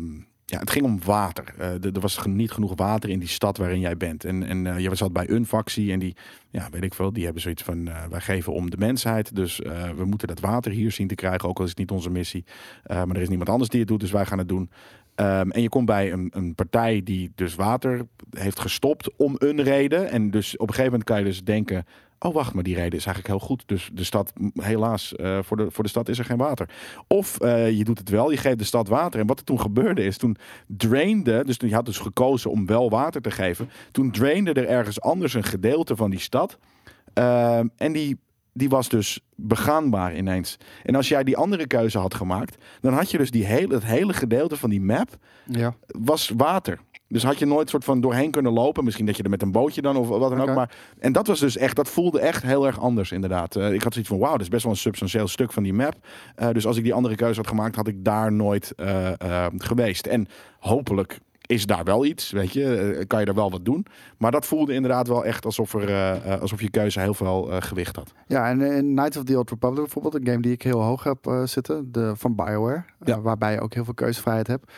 het 0.58 0.70
ging 0.70 0.84
om 0.84 0.98
water. 1.04 1.54
Eh, 1.58 1.84
er 1.84 2.00
was 2.00 2.26
niet 2.26 2.50
genoeg 2.50 2.72
water 2.76 3.10
in 3.10 3.18
die 3.18 3.28
stad 3.28 3.56
waarin 3.56 3.80
jij 3.80 3.96
bent. 3.96 4.24
En, 4.24 4.42
en 4.42 4.66
eh, 4.66 4.78
je 4.78 4.94
zat 4.94 5.12
bij 5.12 5.30
een 5.30 5.46
factie 5.46 5.92
en 5.92 5.98
die, 5.98 6.16
ja, 6.50 6.68
weet 6.70 6.82
ik 6.82 6.94
veel, 6.94 7.12
die 7.12 7.24
hebben 7.24 7.42
zoiets 7.42 7.62
van, 7.62 7.88
eh, 7.88 8.04
wij 8.10 8.20
geven 8.20 8.52
om 8.52 8.70
de 8.70 8.76
mensheid. 8.76 9.34
Dus 9.34 9.58
we 9.96 10.04
moeten 10.04 10.28
dat 10.28 10.40
water 10.40 10.72
hier 10.72 10.92
zien 10.92 11.08
te 11.08 11.14
krijgen, 11.14 11.48
ook 11.48 11.58
al 11.58 11.64
is 11.64 11.70
het 11.70 11.78
niet 11.78 11.90
onze 11.90 12.10
missie. 12.10 12.44
Maar 12.86 13.08
er 13.08 13.20
is 13.20 13.28
niemand 13.28 13.48
anders 13.48 13.70
die 13.70 13.80
het 13.80 13.88
doet, 13.88 14.00
dus 14.00 14.10
wij 14.10 14.26
gaan 14.26 14.38
het 14.38 14.48
doen. 14.48 14.70
Ehm, 15.14 15.50
en 15.50 15.62
je 15.62 15.68
komt 15.68 15.86
bij 15.86 16.12
een, 16.12 16.30
een 16.34 16.54
partij 16.54 17.00
die 17.04 17.32
dus 17.34 17.54
water 17.54 18.06
heeft 18.30 18.60
gestopt 18.60 19.16
om 19.16 19.34
een 19.38 19.62
reden. 19.62 20.10
En 20.10 20.30
dus 20.30 20.56
op 20.56 20.68
een 20.68 20.74
gegeven 20.74 20.90
moment 20.90 21.04
kan 21.04 21.18
je 21.18 21.24
dus 21.24 21.44
denken... 21.44 21.84
oh 22.18 22.34
wacht, 22.34 22.54
maar 22.54 22.62
die 22.62 22.74
reden 22.74 22.98
is 22.98 23.06
eigenlijk 23.06 23.26
heel 23.26 23.46
goed. 23.46 23.62
Dus 23.66 23.90
de 23.92 24.04
stad, 24.04 24.32
helaas, 24.54 25.14
eh, 25.14 25.38
voor, 25.42 25.56
de, 25.56 25.70
voor 25.70 25.84
de 25.84 25.90
stad 25.90 26.08
is 26.08 26.18
er 26.18 26.24
geen 26.24 26.36
water. 26.36 26.68
Of 27.06 27.40
eh, 27.40 27.70
je 27.70 27.84
doet 27.84 27.98
het 27.98 28.08
wel, 28.08 28.30
je 28.30 28.36
geeft 28.36 28.58
de 28.58 28.64
stad 28.64 28.88
water. 28.88 29.20
En 29.20 29.26
wat 29.26 29.38
er 29.38 29.44
toen 29.44 29.60
gebeurde 29.60 30.04
is, 30.04 30.16
toen 30.16 30.36
drainde... 30.66 31.44
dus 31.44 31.56
je 31.58 31.74
had 31.74 31.86
dus 31.86 31.98
gekozen 31.98 32.50
om 32.50 32.66
wel 32.66 32.90
water 32.90 33.20
te 33.20 33.30
geven... 33.30 33.70
toen 33.92 34.10
drainde 34.10 34.52
er 34.52 34.68
ergens 34.68 35.00
anders 35.00 35.34
een 35.34 35.44
gedeelte 35.44 35.96
van 35.96 36.10
die 36.10 36.20
stad... 36.20 36.58
Ehm, 37.12 37.68
en 37.76 37.92
die, 37.92 38.18
die 38.52 38.68
was 38.68 38.88
dus 38.88 39.20
begaanbaar 39.36 40.16
ineens. 40.16 40.58
En 40.82 40.94
als 40.94 41.08
jij 41.08 41.24
die 41.24 41.36
andere 41.36 41.66
keuze 41.66 41.98
had 41.98 42.14
gemaakt, 42.14 42.56
dan 42.80 42.92
had 42.92 43.10
je 43.10 43.18
dus 43.18 43.30
die 43.30 43.44
hele, 43.44 43.74
het 43.74 43.84
hele 43.84 44.12
gedeelte 44.12 44.56
van 44.56 44.70
die 44.70 44.80
map 44.80 45.16
Ja. 45.44 45.74
was 45.86 46.32
water. 46.36 46.78
Dus 47.08 47.22
had 47.22 47.38
je 47.38 47.46
nooit 47.46 47.70
soort 47.70 47.84
van 47.84 48.00
doorheen 48.00 48.30
kunnen 48.30 48.52
lopen. 48.52 48.84
Misschien 48.84 49.06
dat 49.06 49.16
je 49.16 49.22
er 49.22 49.30
met 49.30 49.42
een 49.42 49.52
bootje 49.52 49.82
dan 49.82 49.96
of 49.96 50.08
wat 50.08 50.30
dan 50.30 50.40
ook. 50.40 50.54
Maar, 50.54 50.70
en 50.98 51.12
dat 51.12 51.26
was 51.26 51.40
dus 51.40 51.56
echt, 51.56 51.76
dat 51.76 51.88
voelde 51.88 52.20
echt 52.20 52.42
heel 52.42 52.66
erg 52.66 52.80
anders 52.80 53.12
inderdaad. 53.12 53.56
Eh, 53.56 53.72
ik 53.72 53.82
had 53.82 53.92
zoiets 53.92 54.10
van, 54.10 54.20
wauw, 54.20 54.32
dat 54.32 54.40
is 54.40 54.48
best 54.48 54.62
wel 54.62 54.72
een 54.72 54.78
substantieel 54.78 55.28
stuk 55.28 55.52
van 55.52 55.62
die 55.62 55.72
map. 55.72 55.94
Eh, 56.34 56.48
dus 56.52 56.66
als 56.66 56.76
ik 56.76 56.82
die 56.82 56.94
andere 56.94 57.14
keuze 57.14 57.40
had 57.40 57.48
gemaakt, 57.48 57.76
had 57.76 57.88
ik 57.88 58.04
daar 58.04 58.32
nooit 58.32 58.72
eh, 58.74 59.46
geweest. 59.56 60.06
En 60.06 60.26
hopelijk 60.58 61.18
is 61.46 61.66
daar 61.66 61.84
wel 61.84 62.04
iets, 62.04 62.30
weet 62.30 62.52
je, 62.52 63.04
kan 63.06 63.18
je 63.18 63.24
daar 63.24 63.34
wel 63.34 63.50
wat 63.50 63.64
doen. 63.64 63.86
Maar 64.18 64.30
dat 64.30 64.46
voelde 64.46 64.74
inderdaad 64.74 65.08
wel 65.08 65.24
echt 65.24 65.44
alsof, 65.44 65.74
er, 65.74 66.18
alsof 66.40 66.60
je 66.60 66.70
keuze 66.70 67.00
heel 67.00 67.14
veel 67.14 67.48
gewicht 67.58 67.96
had. 67.96 68.12
Ja, 68.26 68.48
en 68.48 68.60
in 68.60 68.94
Knights 68.94 69.16
of 69.16 69.24
the 69.24 69.38
Old 69.38 69.50
Republic 69.50 69.80
bijvoorbeeld, 69.80 70.14
een 70.14 70.26
game 70.26 70.40
die 70.40 70.52
ik 70.52 70.62
heel 70.62 70.80
hoog 70.82 71.04
heb 71.04 71.42
zitten, 71.44 71.92
de, 71.92 72.12
van 72.16 72.34
BioWare, 72.34 72.84
Ja. 73.04 73.20
waarbij 73.20 73.52
je 73.52 73.60
ook 73.60 73.74
heel 73.74 73.84
veel 73.84 73.94
keuzevrijheid 73.94 74.46
hebt. 74.46 74.72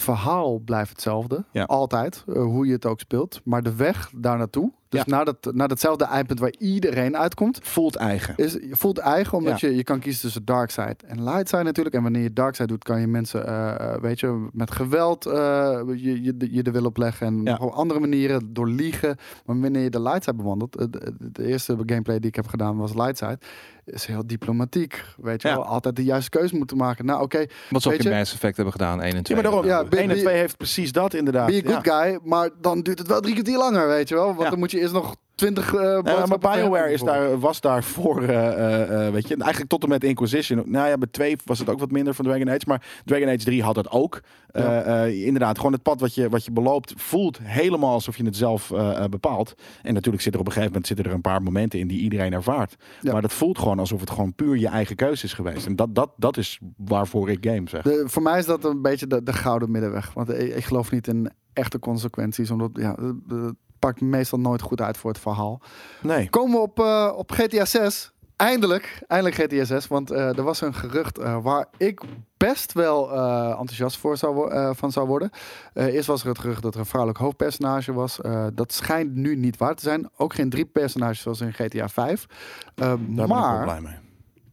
Verhaal 0.00 0.58
blijft 0.58 0.90
hetzelfde, 0.90 1.44
Ja. 1.52 1.64
altijd, 1.64 2.24
eh, 2.28 2.42
hoe 2.42 2.66
je 2.66 2.72
het 2.72 2.86
ook 2.86 3.00
speelt. 3.00 3.40
Maar 3.44 3.62
de 3.62 3.74
weg 3.74 4.10
daar 4.16 4.38
naartoe, 4.38 4.72
dus 4.88 5.00
Ja. 5.00 5.04
naar, 5.06 5.24
dat, 5.24 5.50
naar 5.54 5.68
datzelfde 5.68 6.04
eindpunt 6.04 6.40
waar 6.40 6.54
iedereen 6.58 7.16
uitkomt, 7.16 7.58
Voelt 7.62 7.96
eigen. 7.96 8.34
is, 8.36 8.52
je 8.52 8.68
voelt 8.76 8.98
eigen, 8.98 9.38
omdat 9.38 9.60
Ja. 9.60 9.68
je, 9.68 9.76
je 9.76 9.82
kan 9.84 9.98
kiezen 9.98 10.20
tussen 10.22 10.44
dark 10.44 10.70
side 10.70 10.96
en 11.06 11.24
light 11.24 11.48
side 11.48 11.62
natuurlijk. 11.62 11.94
En 11.96 12.02
wanneer 12.02 12.22
je 12.22 12.32
dark 12.32 12.54
side 12.54 12.66
doet, 12.68 12.84
kan 12.84 13.00
je 13.00 13.06
mensen, 13.06 13.46
eh, 13.46 13.74
eh, 13.94 14.00
weet 14.00 14.20
je, 14.20 14.48
met 14.52 14.70
geweld 14.70 15.26
eh, 15.26 15.80
je, 15.86 16.22
je, 16.22 16.34
je 16.50 16.62
de 16.62 16.70
wil 16.70 16.84
opleggen. 16.84 17.26
En 17.26 17.40
Ja. 17.44 17.56
op 17.60 17.72
andere 17.72 18.00
manieren, 18.00 18.52
door 18.54 18.68
liegen. 18.68 19.16
Maar 19.46 19.60
wanneer 19.60 19.82
je 19.82 19.90
de 19.90 20.02
light 20.02 20.24
side 20.24 20.36
bewandelt, 20.36 20.72
de, 20.78 20.90
de- 20.90 21.14
de 21.18 21.46
eerste 21.46 21.76
gameplay 21.86 22.18
die 22.18 22.28
ik 22.28 22.36
heb 22.36 22.46
gedaan 22.46 22.76
was 22.76 22.94
light 22.94 23.18
side, 23.18 23.38
is 23.84 24.06
heel 24.06 24.26
diplomatiek. 24.26 25.04
Weet 25.16 25.42
je 25.42 25.48
Ja. 25.48 25.54
wel, 25.54 25.64
altijd 25.64 25.96
de 25.96 26.04
juiste 26.04 26.30
keuze 26.30 26.56
moeten 26.56 26.76
maken. 26.76 27.04
Nou 27.04 27.22
oké, 27.22 27.46
Wat 27.70 27.82
ze 27.82 27.88
ook 27.88 27.94
in 27.94 28.10
Mass 28.10 28.32
Effect 28.34 28.54
hebben 28.56 28.72
gedaan, 28.74 29.02
1 29.02 29.14
en 29.14 29.22
2. 29.22 29.36
Ja, 29.36 29.42
maar 29.42 29.52
daarom, 29.52 29.70
Ja, 29.70 29.78
ja, 29.78 29.84
ben- 29.88 29.98
1 29.98 30.08
en 30.08 30.14
ben- 30.14 30.24
2 30.24 30.36
heeft 30.36 30.56
precies 30.56 30.92
dat 30.92 31.14
inderdaad. 31.14 31.46
ben 31.46 31.54
je 31.54 31.62
good 31.68 31.84
Ja. 31.84 32.02
guy, 32.02 32.18
maar 32.24 32.50
dan 32.60 32.80
duurt 32.80 32.98
het 32.98 33.08
wel 33.08 33.20
drie 33.20 33.32
kwartier 33.34 33.56
langer, 33.58 33.88
weet 33.88 34.08
je 34.08 34.14
wel. 34.14 34.26
Want 34.26 34.42
Ja. 34.42 34.50
dan 34.50 34.58
moet 34.58 34.70
je 34.70 34.77
eerst 34.80 34.92
nog 34.92 35.16
twintig 35.34 35.74
uh, 35.74 35.80
Ja, 36.04 36.26
maar 36.26 36.38
BioWare 36.38 36.92
is 36.92 37.00
daar, 37.02 37.38
was 37.38 37.60
daar 37.60 37.84
voor, 37.84 38.22
eh, 38.22 38.46
eh, 38.46 39.06
eh, 39.06 39.12
weet 39.12 39.28
je, 39.28 39.36
eigenlijk 39.36 39.70
tot 39.70 39.82
en 39.82 39.88
met 39.88 40.04
Inquisition. 40.04 40.62
Nou 40.66 40.88
ja, 40.88 40.98
bij 40.98 41.08
2 41.10 41.36
was 41.44 41.58
het 41.58 41.68
ook 41.68 41.78
wat 41.78 41.90
minder 41.90 42.14
van 42.14 42.24
Dragon 42.24 42.50
Age, 42.50 42.64
maar 42.66 42.86
Dragon 43.04 43.28
Age 43.28 43.36
3 43.44 43.62
had 43.62 43.76
het 43.76 43.90
ook. 43.90 44.20
Eh, 44.48 44.62
Ja. 44.62 44.82
eh, 44.82 45.24
inderdaad, 45.26 45.56
gewoon 45.56 45.72
het 45.72 45.82
pad 45.82 46.00
wat 46.00 46.14
je, 46.14 46.28
wat 46.28 46.44
je 46.44 46.50
beloopt 46.52 46.92
voelt 46.96 47.38
helemaal 47.42 47.92
alsof 47.92 48.16
je 48.16 48.24
het 48.24 48.36
zelf 48.36 48.70
eh, 48.70 49.04
eh, 49.04 49.10
bepaalt. 49.10 49.54
En 49.82 49.94
natuurlijk 49.94 50.22
zit 50.22 50.34
er 50.34 50.40
op 50.40 50.46
een 50.46 50.52
gegeven 50.52 50.72
moment 50.72 50.86
zitten 50.88 51.06
er 51.06 51.12
een 51.12 51.20
paar 51.20 51.42
momenten 51.42 51.78
in 51.78 51.88
die 51.88 52.00
iedereen 52.00 52.32
ervaart. 52.32 52.76
Ja. 53.00 53.12
Maar 53.12 53.22
dat 53.22 53.32
voelt 53.32 53.58
gewoon 53.58 53.78
alsof 53.78 54.00
het 54.00 54.10
gewoon 54.10 54.34
puur 54.34 54.56
je 54.56 54.68
eigen 54.68 54.96
keuze 54.96 55.24
is 55.24 55.32
geweest. 55.32 55.66
En 55.66 55.76
dat, 55.76 55.94
dat, 55.94 56.10
dat 56.16 56.36
is 56.36 56.58
waarvoor 56.76 57.30
ik 57.30 57.46
game 57.46 57.68
zeg. 57.68 57.82
De, 57.82 58.02
voor 58.06 58.22
mij 58.22 58.38
is 58.38 58.46
dat 58.46 58.64
een 58.64 58.82
beetje 58.82 59.06
de, 59.06 59.22
de 59.22 59.32
gouden 59.32 59.70
middenweg. 59.70 60.12
Want 60.14 60.28
ik, 60.30 60.54
ik 60.56 60.64
geloof 60.64 60.90
niet 60.90 61.06
in 61.06 61.30
echte 61.52 61.78
consequenties. 61.78 62.50
Omdat 62.50 62.70
ja, 62.72 62.94
het 63.28 63.54
pakt 63.78 64.00
meestal 64.00 64.38
nooit 64.38 64.62
goed 64.62 64.80
uit 64.80 64.96
voor 64.96 65.10
het 65.10 65.20
verhaal. 65.20 65.60
Nee. 66.02 66.30
Komen 66.30 66.52
we 66.56 66.62
op, 66.62 66.80
eh, 66.80 67.12
op 67.16 67.30
GTA 67.32 67.64
6. 67.64 68.12
Eindelijk, 68.36 69.02
eindelijk 69.06 69.36
GTA 69.42 69.64
6. 69.64 69.86
Want 69.86 70.10
eh, 70.10 70.38
er 70.38 70.42
was 70.42 70.60
een 70.60 70.74
gerucht 70.74 71.18
eh, 71.18 71.38
waar 71.42 71.66
ik 71.76 72.00
best 72.36 72.72
wel 72.72 73.10
enthousiast 73.50 73.96
voor 73.96 74.16
zou, 74.16 74.52
van 74.74 74.92
zou 74.92 75.06
worden. 75.06 75.30
Eerst 75.74 76.06
was 76.06 76.22
er 76.22 76.28
het 76.28 76.38
gerucht 76.38 76.62
dat 76.62 76.74
er 76.74 76.80
een 76.80 76.86
vrouwelijk 76.86 77.20
hoofdpersonage 77.20 77.92
was. 77.92 78.18
Dat 78.54 78.72
schijnt 78.72 79.14
nu 79.14 79.36
niet 79.36 79.56
waar 79.56 79.74
te 79.74 79.82
zijn. 79.82 80.08
Ook 80.16 80.34
geen 80.34 80.50
drie 80.50 80.64
personages 80.64 81.20
zoals 81.20 81.40
in 81.40 81.52
GTA 81.52 81.88
5. 81.88 82.26
Eh, 82.74 82.86
Daar 82.86 82.98
ben 82.98 83.18
ik 83.24 83.26
maar, 83.26 83.62
blij 83.64 83.80
mee. 83.80 83.96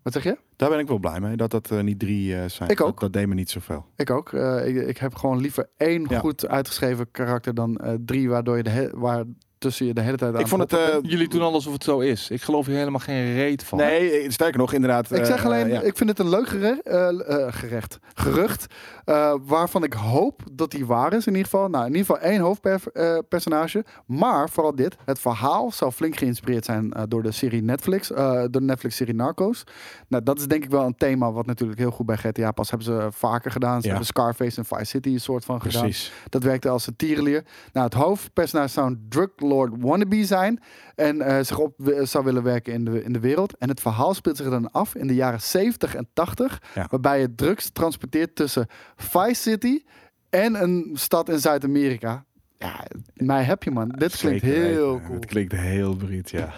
Wat 0.06 0.14
zeg 0.14 0.24
je? 0.24 0.38
Daar 0.56 0.70
ben 0.70 0.80
ik 0.80 0.88
wel 0.88 0.98
blij 1.00 1.20
mee, 1.20 1.36
dat 1.38 1.52
dat 1.52 1.72
eh, 1.72 1.82
niet 1.82 2.00
drie 2.00 2.36
eh, 2.36 2.50
zijn. 2.50 2.70
Ik 2.70 2.82
ook. 2.82 2.88
Dat, 2.88 3.00
dat 3.00 3.14
deed 3.14 3.28
me 3.28 3.34
niet 3.34 3.50
zoveel. 3.50 3.86
Ik 3.96 4.10
ook. 4.10 4.34
Eh, 4.34 4.68
ik, 4.68 4.76
ik 4.88 4.98
heb 4.98 5.16
gewoon 5.16 5.42
liever 5.42 5.70
één 5.78 6.06
Ja. 6.10 6.20
goed 6.20 6.48
uitgeschreven 6.48 7.12
karakter 7.12 7.54
dan 7.54 7.82
drie 8.06 8.30
waardoor 8.30 8.58
je 8.58 8.64
de 8.64 8.70
he- 8.70 8.90
waar 8.90 9.24
tussen 9.58 9.86
je 9.86 9.94
de 9.94 10.02
hele 10.02 10.18
tijd 10.18 10.34
aan 10.34 10.40
Ik 10.40 10.48
vond 10.48 10.62
het... 10.62 10.74
eh, 10.74 10.86
bent. 10.92 11.10
Jullie 11.12 11.28
doen 11.30 11.42
alsof 11.42 11.74
het 11.74 11.84
zo 11.84 12.00
is. 12.00 12.30
Ik 12.30 12.42
geloof 12.42 12.66
hier 12.66 12.78
helemaal 12.78 13.00
geen 13.00 13.34
reet 13.34 13.64
van. 13.64 13.78
nee, 13.78 14.32
sterker 14.32 14.60
nog, 14.60 14.74
inderdaad. 14.74 15.12
Ik 15.12 15.26
zeg 15.26 15.40
eh, 15.40 15.46
alleen, 15.46 15.68
ja. 15.68 15.82
ik 15.82 15.98
vind 15.98 16.10
het 16.10 16.20
een 16.20 16.30
leuk 16.30 16.48
gere- 16.48 16.80
eh, 16.84 17.48
gerecht. 17.54 18.00
Gerucht. 18.14 18.66
eh, 19.06 19.34
waarvan 19.46 19.84
ik 19.84 19.94
hoop 19.94 20.42
dat 20.52 20.72
die 20.72 20.86
waar 20.86 21.14
is. 21.14 21.26
In 21.28 21.32
ieder 21.36 21.50
geval. 21.50 21.68
Nou, 21.70 21.86
in 21.86 21.96
ieder 21.96 22.06
geval 22.16 22.30
één 22.32 22.40
hoofdpersonage. 22.42 23.86
maar 24.06 24.50
vooral 24.50 24.76
dit. 24.76 24.96
Het 25.06 25.20
verhaal 25.20 25.72
zou 25.72 25.92
flink 25.92 26.18
geïnspireerd 26.18 26.66
zijn 26.66 26.94
eh, 26.94 27.04
door 27.08 27.24
de 27.24 27.32
serie 27.32 27.62
Netflix. 27.64 28.12
eh, 28.12 28.32
door 28.32 28.52
de 28.52 28.62
Netflix-serie 28.62 29.14
Narcos. 29.16 29.64
Nou, 30.08 30.24
dat 30.24 30.40
is 30.40 30.48
denk 30.48 30.64
ik 30.64 30.70
wel 30.70 30.86
een 30.86 30.96
thema 30.98 31.32
wat 31.32 31.46
natuurlijk 31.46 31.80
heel 31.80 31.92
goed 31.92 32.06
bij 32.06 32.18
GTA 32.18 32.52
pas 32.52 32.70
hebben 32.70 32.88
ze 32.88 33.08
vaker 33.12 33.52
gedaan. 33.52 33.78
Ze 33.82 33.84
Ja. 33.88 33.90
hebben 33.90 34.08
Scarface 34.08 34.58
en 34.58 34.66
Vice 34.66 34.86
City 34.86 35.10
een 35.10 35.20
soort 35.20 35.46
van 35.46 35.62
gedaan. 35.62 35.82
Precies. 35.82 36.12
Dat 36.30 36.44
werkte 36.44 36.70
als 36.70 36.88
een 36.88 36.96
tierenlier. 36.96 37.44
Nou, 37.74 37.86
het 37.86 37.94
hoofdpersonage 37.96 38.68
zou 38.70 38.88
een 38.88 39.06
drug 39.10 39.30
lord 39.46 39.74
wannabe 39.78 40.26
zijn. 40.26 40.60
En 40.96 41.22
eh, 41.22 41.44
zich 41.44 41.60
op 41.60 41.74
wi- 41.78 42.06
zou 42.06 42.24
willen 42.24 42.44
werken 42.44 42.74
in 42.74 42.86
de, 42.86 43.04
in 43.04 43.14
de 43.14 43.20
wereld. 43.20 43.58
En 43.58 43.70
het 43.70 43.82
verhaal 43.82 44.14
speelt 44.14 44.38
zich 44.38 44.50
dan 44.50 44.72
af 44.72 44.96
in 44.96 45.08
de 45.08 45.16
jaren 45.16 45.42
70 45.42 45.96
en 45.96 46.08
80. 46.14 46.62
Ja. 46.76 46.88
Waarbij 46.90 47.20
je 47.20 47.36
drugs 47.36 47.70
transporteert 47.70 48.36
tussen 48.36 48.68
Vice 48.96 49.42
City 49.42 49.84
en 50.30 50.62
een 50.64 50.92
stad 50.94 51.30
in 51.30 51.40
Zuid-Amerika. 51.40 52.26
Ja, 52.58 52.86
mij 53.14 53.44
heb 53.44 53.64
je 53.64 53.72
man. 53.72 53.90
Dit 53.90 54.18
klinkt 54.18 54.42
heel 54.42 55.02
cool. 55.02 55.14
Het 55.16 55.26
klinkt 55.26 55.54
heel 55.54 55.98
ja. 56.26 56.54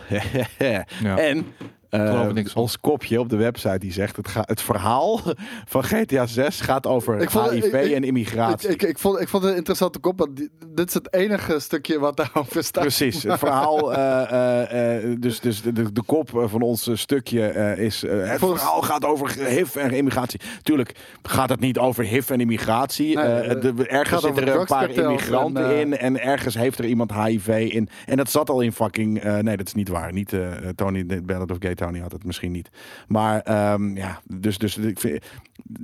Ja. 1.01 1.17
En 1.17 1.45
eh, 1.89 2.27
niks 2.27 2.53
ons 2.53 2.79
kopje 2.79 3.19
op 3.19 3.29
de 3.29 3.35
website 3.35 3.77
die 3.79 3.91
zegt 3.91 4.15
het, 4.15 4.27
gaat 4.27 4.49
het 4.49 4.61
verhaal 4.61 5.21
van 5.73 5.83
GTA 5.83 6.25
6 6.25 6.61
gaat 6.61 6.87
over 6.87 7.21
Ik 7.21 7.29
vond- 7.29 7.49
HIV 7.49 7.63
ik- 7.63 7.73
ik- 7.73 7.91
en 7.91 7.97
Ik, 8.01 8.05
immigratie. 8.05 8.69
ik, 8.69 8.81
ik, 8.83 8.97
vond, 8.97 9.19
ik 9.21 9.27
vond 9.27 9.43
het 9.43 9.51
een 9.51 9.57
interessante 9.57 9.99
kop, 9.99 10.19
want 10.19 10.37
dit 10.67 10.87
is 10.87 10.93
het 10.93 11.13
enige 11.13 11.59
stukje 11.59 11.99
wat 11.99 12.17
daarover 12.17 12.63
staat. 12.63 12.81
Precies, 12.83 13.23
het 13.23 13.39
verhaal, 13.39 13.93
eh, 13.93 14.31
eh, 14.31 15.03
eh, 15.11 15.15
dus, 15.19 15.39
dus 15.39 15.61
de, 15.61 15.71
de, 15.71 15.91
de 15.91 16.01
kop 16.03 16.29
van 16.45 16.61
ons 16.61 16.89
stukje 16.93 17.47
eh, 17.47 17.77
is, 17.85 18.01
het 18.01 18.39
Volgens- 18.39 18.61
verhaal 18.61 18.81
gaat 18.81 19.05
over 19.05 19.45
HIV 19.47 19.75
en 19.75 19.91
immigratie. 19.91 20.39
Tuurlijk 20.63 20.95
gaat 21.23 21.49
het 21.49 21.59
niet 21.59 21.77
over 21.77 22.03
HIV 22.03 22.29
en 22.29 22.39
immigratie. 22.39 23.15
Nee, 23.15 23.57
de- 23.57 23.73
gaat 23.77 23.87
ergens 23.87 24.21
zitten 24.21 24.47
er 24.47 24.59
een 24.59 24.65
paar 24.65 24.89
immigranten 24.89 25.65
en, 25.65 25.77
in 25.79 25.97
en 25.97 26.21
ergens 26.21 26.55
heeft 26.55 26.79
er 26.79 26.85
iemand 26.85 27.13
HIV 27.13 27.47
in. 27.47 27.89
En 28.05 28.17
dat 28.17 28.29
zat 28.29 28.49
al 28.49 28.61
in 28.61 28.71
fucking, 28.71 29.19
eh, 29.19 29.37
nee 29.37 29.57
dat 29.57 29.67
is 29.67 29.73
niet 29.73 29.89
waar. 29.89 30.13
Niet 30.13 30.33
eh, 30.33 30.47
Tony, 30.75 31.05
Ballad 31.23 31.51
of 31.51 31.57
Gay 31.59 31.75
Tony 31.77 31.99
had 31.99 32.11
het 32.11 32.23
misschien 32.23 32.51
niet. 32.51 32.69
Maar 33.07 33.41
ehm, 33.41 33.95
ja, 33.97 34.21
dus, 34.23 34.57
dus 34.57 34.77
ik 34.77 34.99
vind, 34.99 35.25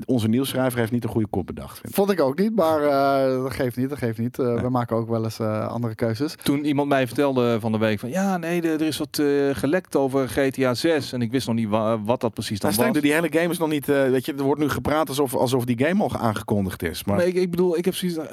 onze 0.06 0.28
nieuwsschrijver 0.28 0.80
heeft 0.80 0.92
niet 0.92 1.04
een 1.04 1.10
goede 1.10 1.28
kop 1.28 1.46
bedacht. 1.46 1.74
vind 1.78 1.90
ik. 1.90 1.96
Vond 1.96 2.12
ik 2.12 2.22
ook 2.22 2.40
niet, 2.40 2.56
maar 2.56 2.82
eh, 2.84 3.42
dat 3.44 3.54
geeft 3.54 3.78
niet. 3.78 3.90
Dat 3.90 3.98
geeft 3.98 4.18
niet. 4.18 4.40
Eh, 4.40 4.62
We 4.62 4.70
maken 4.70 4.96
ook 4.96 5.10
wel 5.10 5.24
eens 5.24 5.40
eh, 5.40 5.68
andere 5.68 5.96
keuzes. 5.96 6.36
Toen 6.44 6.66
iemand 6.66 6.90
mij 6.90 7.08
vertelde 7.08 7.60
van 7.60 7.72
de 7.72 7.78
week 7.78 8.00
van 8.00 8.10
ja, 8.10 8.38
nee, 8.38 8.62
er 8.62 8.82
is 8.82 8.98
wat 8.98 9.18
eh, 9.20 9.26
gelekt 9.52 9.96
over 9.96 10.28
GTA 10.30 10.74
6 10.74 11.12
en 11.14 11.22
ik 11.22 11.32
wist 11.32 11.48
nog 11.48 11.56
niet 11.56 11.70
wa- 11.70 12.02
wat 12.02 12.22
dat 12.22 12.34
precies 12.34 12.60
dan 12.60 12.72
Nou, 12.78 12.92
was. 12.92 13.02
die 13.02 13.14
hele 13.14 13.32
game 13.32 13.50
is 13.50 13.58
nog 13.58 13.70
niet, 13.70 13.90
eh, 13.90 14.10
weet 14.10 14.26
je, 14.26 14.34
er 14.34 14.44
wordt 14.44 14.62
nu 14.62 14.70
gepraat 14.70 15.10
alsof, 15.10 15.36
alsof 15.36 15.66
die 15.66 15.86
game 15.86 16.04
al 16.04 16.12
aangekondigd 16.18 16.84
is. 16.84 17.04
Maar 17.04 17.18
Nee, 17.18 17.28
ik, 17.28 17.36
ik 17.36 17.50
bedoel, 17.52 17.78
ik 17.78 17.86
heb 17.86 17.96
zoiets. 17.96 18.18
Kom 18.18 18.26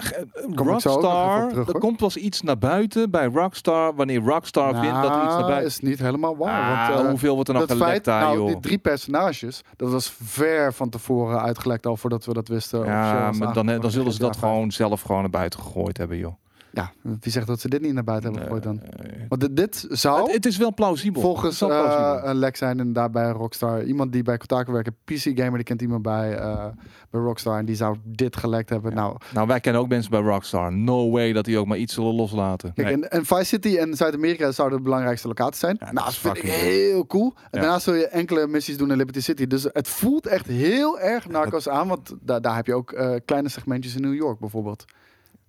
even 0.52 0.64
Rockstar, 0.66 1.48
terug, 1.48 1.68
er 1.68 1.78
komt 1.78 1.96
pas 1.96 2.16
iets 2.16 2.42
naar 2.42 2.58
buiten 2.58 3.10
bij 3.10 3.24
Rockstar 3.26 3.94
wanneer 3.94 4.20
Rockstar 4.20 4.74
vindt 4.80 5.02
dat 5.02 5.10
er 5.10 5.16
iets 5.16 5.24
naar 5.24 5.28
Nou, 5.38 5.46
buiten. 5.46 5.66
is 5.66 5.80
niet 5.80 5.98
helemaal 5.98 6.36
waar. 6.36 6.88
Ah, 6.88 6.94
want, 6.96 7.08
hoeveel 7.08 7.34
wordt 7.34 7.48
er 7.48 7.54
nog 7.54 7.64
gelekt 7.66 7.84
feit, 7.90 8.04
daar, 8.04 8.20
nou, 8.22 8.36
joh? 8.36 8.46
die 8.46 8.60
drie 8.60 8.78
personages, 8.78 9.62
dat 9.76 9.90
was 9.90 10.12
ver 10.22 10.72
van 10.72 10.88
tevoren 10.88 11.29
uitgelekt 11.38 11.86
al 11.86 11.96
voordat 11.96 12.24
we 12.24 12.32
dat 12.32 12.48
wisten. 12.48 12.84
Ja, 12.84 13.32
maar 13.32 13.52
dan, 13.52 13.66
dan 13.66 13.90
zullen 13.90 14.12
ze 14.12 14.18
dat 14.18 14.36
gewoon 14.36 14.72
zelf 14.72 15.02
gewoon 15.02 15.20
naar 15.20 15.30
buiten 15.30 15.60
gegooid 15.60 15.96
hebben, 15.96 16.18
joh. 16.18 16.34
Ja, 16.72 16.92
wie 17.02 17.32
zegt 17.32 17.46
dat 17.46 17.60
ze 17.60 17.68
dit 17.68 17.80
niet 17.82 17.92
naar 17.92 18.04
buiten 18.04 18.32
hebben 18.34 18.48
gegooid 18.60 18.62
dan? 18.62 18.80
Want 19.28 19.40
dit, 19.40 19.56
dit 19.56 19.86
zou 19.88 20.22
het, 20.22 20.32
het 20.32 20.46
is 20.46 20.56
wel 20.56 20.74
plausibel. 20.74 21.22
volgens 21.22 21.60
wel 21.60 21.70
eh, 21.70 21.82
plausibel. 21.82 22.30
een 22.30 22.36
lek 22.36 22.56
zijn 22.56 22.78
inderdaad 22.78 23.12
bij 23.12 23.30
Rockstar. 23.30 23.82
Iemand 23.84 24.12
die 24.12 24.22
bij 24.22 24.36
Kotaku 24.36 24.72
werkt, 24.72 24.88
een 24.88 25.14
PC-gamer, 25.16 25.54
die 25.54 25.62
kent 25.64 25.82
iemand 25.82 26.02
bij, 26.02 26.36
eh, 26.36 26.66
bij 27.10 27.20
Rockstar. 27.20 27.58
En 27.58 27.64
die 27.64 27.74
zou 27.76 27.96
dit 28.04 28.36
gelekt 28.36 28.68
hebben. 28.70 28.94
Nou, 28.94 29.16
nou, 29.34 29.46
wij 29.46 29.60
kennen 29.60 29.82
ook 29.82 29.88
mensen 29.88 30.10
bij 30.10 30.20
Rockstar. 30.20 30.72
No 30.72 31.10
way 31.10 31.32
dat 31.32 31.44
die 31.44 31.58
ook 31.58 31.66
maar 31.66 31.78
iets 31.78 31.94
zullen 31.94 32.14
loslaten. 32.14 32.72
Kijk, 32.72 32.86
Nee. 32.86 32.96
en, 32.96 33.10
en 33.10 33.24
Vice 33.24 33.44
City 33.44 33.76
en 33.76 33.94
Zuid-Amerika 33.94 34.52
zouden 34.52 34.78
de 34.78 34.84
belangrijkste 34.84 35.28
locaties 35.28 35.60
zijn. 35.60 35.76
Ja, 35.80 35.92
nou, 35.92 36.04
dat 36.06 36.14
vind 36.16 36.36
ik 36.36 36.42
heel 36.42 37.06
cool. 37.06 37.32
En 37.36 37.42
Ja. 37.50 37.60
daarnaast 37.60 37.84
zul 37.84 37.94
je 37.94 38.06
enkele 38.08 38.46
missies 38.46 38.76
doen 38.76 38.90
in 38.90 38.96
Liberty 38.96 39.20
City. 39.20 39.46
Dus 39.46 39.66
het 39.72 39.88
voelt 39.88 40.26
echt 40.26 40.46
heel 40.46 41.00
erg 41.00 41.28
Narcos 41.28 41.68
aan. 41.68 41.88
Want 41.88 42.14
daar 42.20 42.40
daar 42.40 42.54
heb 42.56 42.66
je 42.66 42.74
ook 42.74 42.92
eh, 42.92 43.14
kleine 43.24 43.48
segmentjes 43.48 43.94
in 43.94 44.02
New 44.02 44.14
York 44.14 44.38
bijvoorbeeld. 44.38 44.84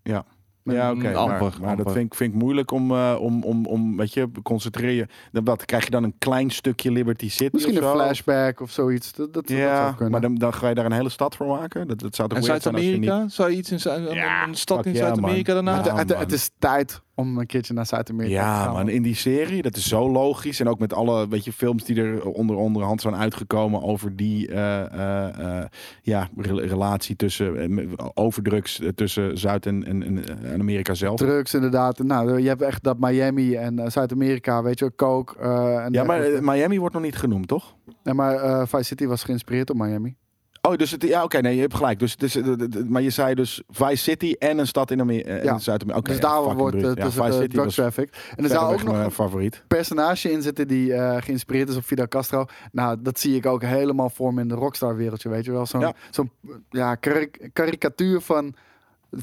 Ja. 0.04 0.26
Ja, 0.64 0.92
oké. 0.92 1.02
Maar 1.02 1.16
amper, 1.16 1.54
maar 1.60 1.70
amper. 1.70 1.84
dat 1.86 1.94
vind 1.94 2.06
ik, 2.06 2.14
vind 2.18 2.34
ik 2.34 2.40
moeilijk 2.40 2.72
om, 2.72 2.92
eh, 2.92 3.16
om, 3.20 3.44
om, 3.44 3.66
om, 3.66 3.98
weet 3.98 4.14
je, 4.14 4.30
concentreer 4.44 4.92
je. 4.92 5.08
Dan, 5.32 5.44
wat, 5.44 5.66
krijg 5.66 5.84
je 5.84 5.90
dan 5.90 6.04
een 6.04 6.16
klein 6.18 6.50
stukje 6.50 6.92
Liberty 6.92 7.30
City 7.30 7.50
Misschien 7.54 7.78
of 7.78 7.84
een 7.84 7.90
zo? 7.90 7.96
flashback 7.96 8.60
of 8.62 8.72
zoiets. 8.72 9.14
Dat, 9.14 9.34
dat, 9.34 9.48
dat 9.48 9.58
Ja, 9.58 9.76
zou 9.82 9.92
kunnen. 9.96 10.12
maar 10.12 10.22
dan, 10.22 10.36
dan 10.36 10.54
ga 10.54 10.68
je 10.70 10.76
daar 10.76 10.86
een 10.86 10.92
hele 10.92 11.10
stad 11.10 11.36
voor 11.36 11.48
maken. 11.48 11.88
Dat, 11.88 12.00
dat 12.00 12.16
zou 12.16 12.28
toch 12.30 12.38
En 12.38 12.44
zijn 12.44 12.56
als 12.58 12.64
je 12.64 12.72
niet... 12.72 12.82
Zuid-Amerika? 12.84 13.30
Zou 13.30 13.52
je 13.52 13.58
iets 13.58 13.72
in 13.72 13.80
Zuid- 13.80 14.08
een, 14.10 14.16
Ja, 14.16 14.48
een 14.48 14.56
stad 14.56 14.86
in 14.86 14.96
Zuid-Amerika 14.96 15.54
daarna? 15.54 15.72
Ja, 15.72 15.78
het, 15.78 15.98
het- 15.98 16.08
man. 16.10 16.18
het 16.18 16.32
is 16.32 16.50
tijd 16.60 17.02
om 17.22 17.38
een 17.38 17.46
keertje 17.46 17.74
naar 17.74 17.86
Zuid-Amerika 17.86 18.36
te 18.36 18.42
Ja, 18.48 18.64
gaan. 18.64 18.74
man, 18.74 18.90
in 18.90 19.02
die 19.02 19.16
serie, 19.16 19.62
dat 19.62 19.76
is 19.76 19.88
zo 19.88 20.12
logisch. 20.12 20.60
En 20.60 20.68
ook 20.70 20.80
met 20.80 20.94
alle 20.94 21.28
weet 21.28 21.46
je, 21.46 21.54
films 21.54 21.84
die 21.84 21.96
er 22.02 22.26
onder 22.26 22.56
onderhand 22.56 23.02
zijn 23.02 23.16
uitgekomen 23.16 23.82
over 23.84 24.16
die 24.16 24.48
eh, 24.48 24.82
eh, 24.94 25.60
eh, 25.60 25.66
ja, 26.02 26.30
re- 26.38 26.66
relatie 26.66 27.16
tussen 27.16 27.80
overdrugs 28.14 28.82
tussen 28.96 29.38
Zuid- 29.38 29.66
en, 29.66 29.86
en, 29.86 30.04
en, 30.44 30.60
Amerika 30.60 30.94
zelf. 30.94 31.18
Drugs 31.18 31.54
inderdaad. 31.54 32.00
Nou, 32.00 32.40
je 32.42 32.48
hebt 32.48 32.62
echt 32.62 32.84
dat 32.84 33.00
Miami 33.00 33.56
en 33.56 33.92
Zuid-Amerika, 33.92 34.64
weet 34.64 34.80
je, 34.80 34.96
coke. 34.96 35.40
en 35.40 35.94
Ja, 35.94 36.04
maar 36.04 36.44
Miami 36.44 36.80
wordt 36.80 36.94
nog 36.94 37.04
niet 37.04 37.16
genoemd, 37.18 37.48
toch? 37.48 37.76
Nee, 38.04 38.14
maar 38.14 38.68
Vice 38.68 38.84
City 38.84 39.06
was 39.06 39.24
geïnspireerd 39.24 39.70
op 39.70 39.78
Miami. 39.78 40.16
Oh, 40.62 40.76
dus 40.76 40.92
het, 40.92 41.04
ja, 41.04 41.24
oké, 41.24 41.38
nee, 41.42 41.56
je 41.56 41.62
hebt 41.62 41.74
gelijk. 41.74 42.00
Dus, 42.00 42.12
het 42.12 42.24
is, 42.24 42.36
eh, 42.36 42.44
d- 42.44 42.72
d- 42.72 42.90
maar 42.90 43.02
je 43.02 43.10
zei 43.10 43.34
dus 43.36 43.62
Vice 43.70 43.96
City 44.04 44.36
en 44.40 44.58
een 44.58 44.68
stad 44.68 44.92
in, 44.92 45.00
Amer- 45.02 45.26
eh, 45.26 45.44
Ja. 45.44 45.54
in 45.54 45.60
Zuid-Amerika. 45.60 45.98
Oké, 46.00 46.12
dus 46.12 46.20
daar 46.20 46.56
wordt 46.56 46.76
uh. 46.76 46.82
Ja, 46.82 46.94
tussen 46.94 47.12
Vice 47.24 47.38
de 47.38 47.44
City 47.44 47.56
drug 47.56 47.74
traffic. 47.74 48.32
En 48.36 48.44
er 48.44 48.50
zou 48.50 48.74
ook 48.74 48.84
nog 48.84 48.98
een 48.98 49.12
favoriet. 49.12 49.64
personage 49.68 50.32
in 50.32 50.42
zitten 50.42 50.68
die 50.68 50.94
eh, 50.94 51.22
geïnspireerd 51.22 51.70
is 51.70 51.76
op 51.76 51.84
Fidel 51.84 52.08
Castro. 52.08 52.46
Nou, 52.72 52.98
dat 53.02 53.20
zie 53.20 53.36
ik 53.36 53.46
ook 53.46 53.62
helemaal 53.64 54.10
voor 54.10 54.34
me 54.34 54.42
in 54.42 54.48
de 54.48 54.56
rockstar 54.56 54.96
wereldje, 54.96 55.30
weet 55.30 55.46
je 55.46 55.52
wel. 55.52 55.66
Zo'n 55.66 55.80
Ja. 55.82 55.94
zo'n 56.10 56.32
ja, 56.70 56.96
karik- 56.96 57.50
karikatuur 57.54 58.22
van 58.22 58.56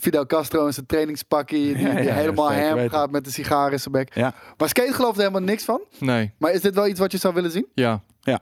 Fidel 0.01 0.26
Castro 0.26 0.66
in 0.66 0.72
zijn 0.74 0.86
trainingspakkie. 0.86 1.74
Die, 1.74 1.84
die 1.95 2.03
ja, 2.03 2.14
helemaal 2.14 2.51
hem 2.51 2.74
weten. 2.74 2.91
gaat 2.91 3.11
met 3.11 3.24
de 3.24 3.30
sigaar 3.30 3.72
in 3.72 3.80
zijn 3.80 3.93
bek. 3.95 4.14
Ja. 4.14 4.34
Maar 4.57 4.68
Skate 4.68 4.93
gelooft 4.93 5.16
er 5.16 5.20
helemaal 5.22 5.43
niks 5.49 5.64
van. 5.64 5.80
Nee, 5.99 6.32
Maar 6.39 6.53
is 6.53 6.61
dit 6.61 6.74
wel 6.74 6.86
iets 6.86 7.01
wat 7.01 7.12
je 7.12 7.18
zou 7.18 7.34
willen 7.34 7.51
zien? 7.51 7.66
ja. 7.74 8.03
Ja. 8.20 8.41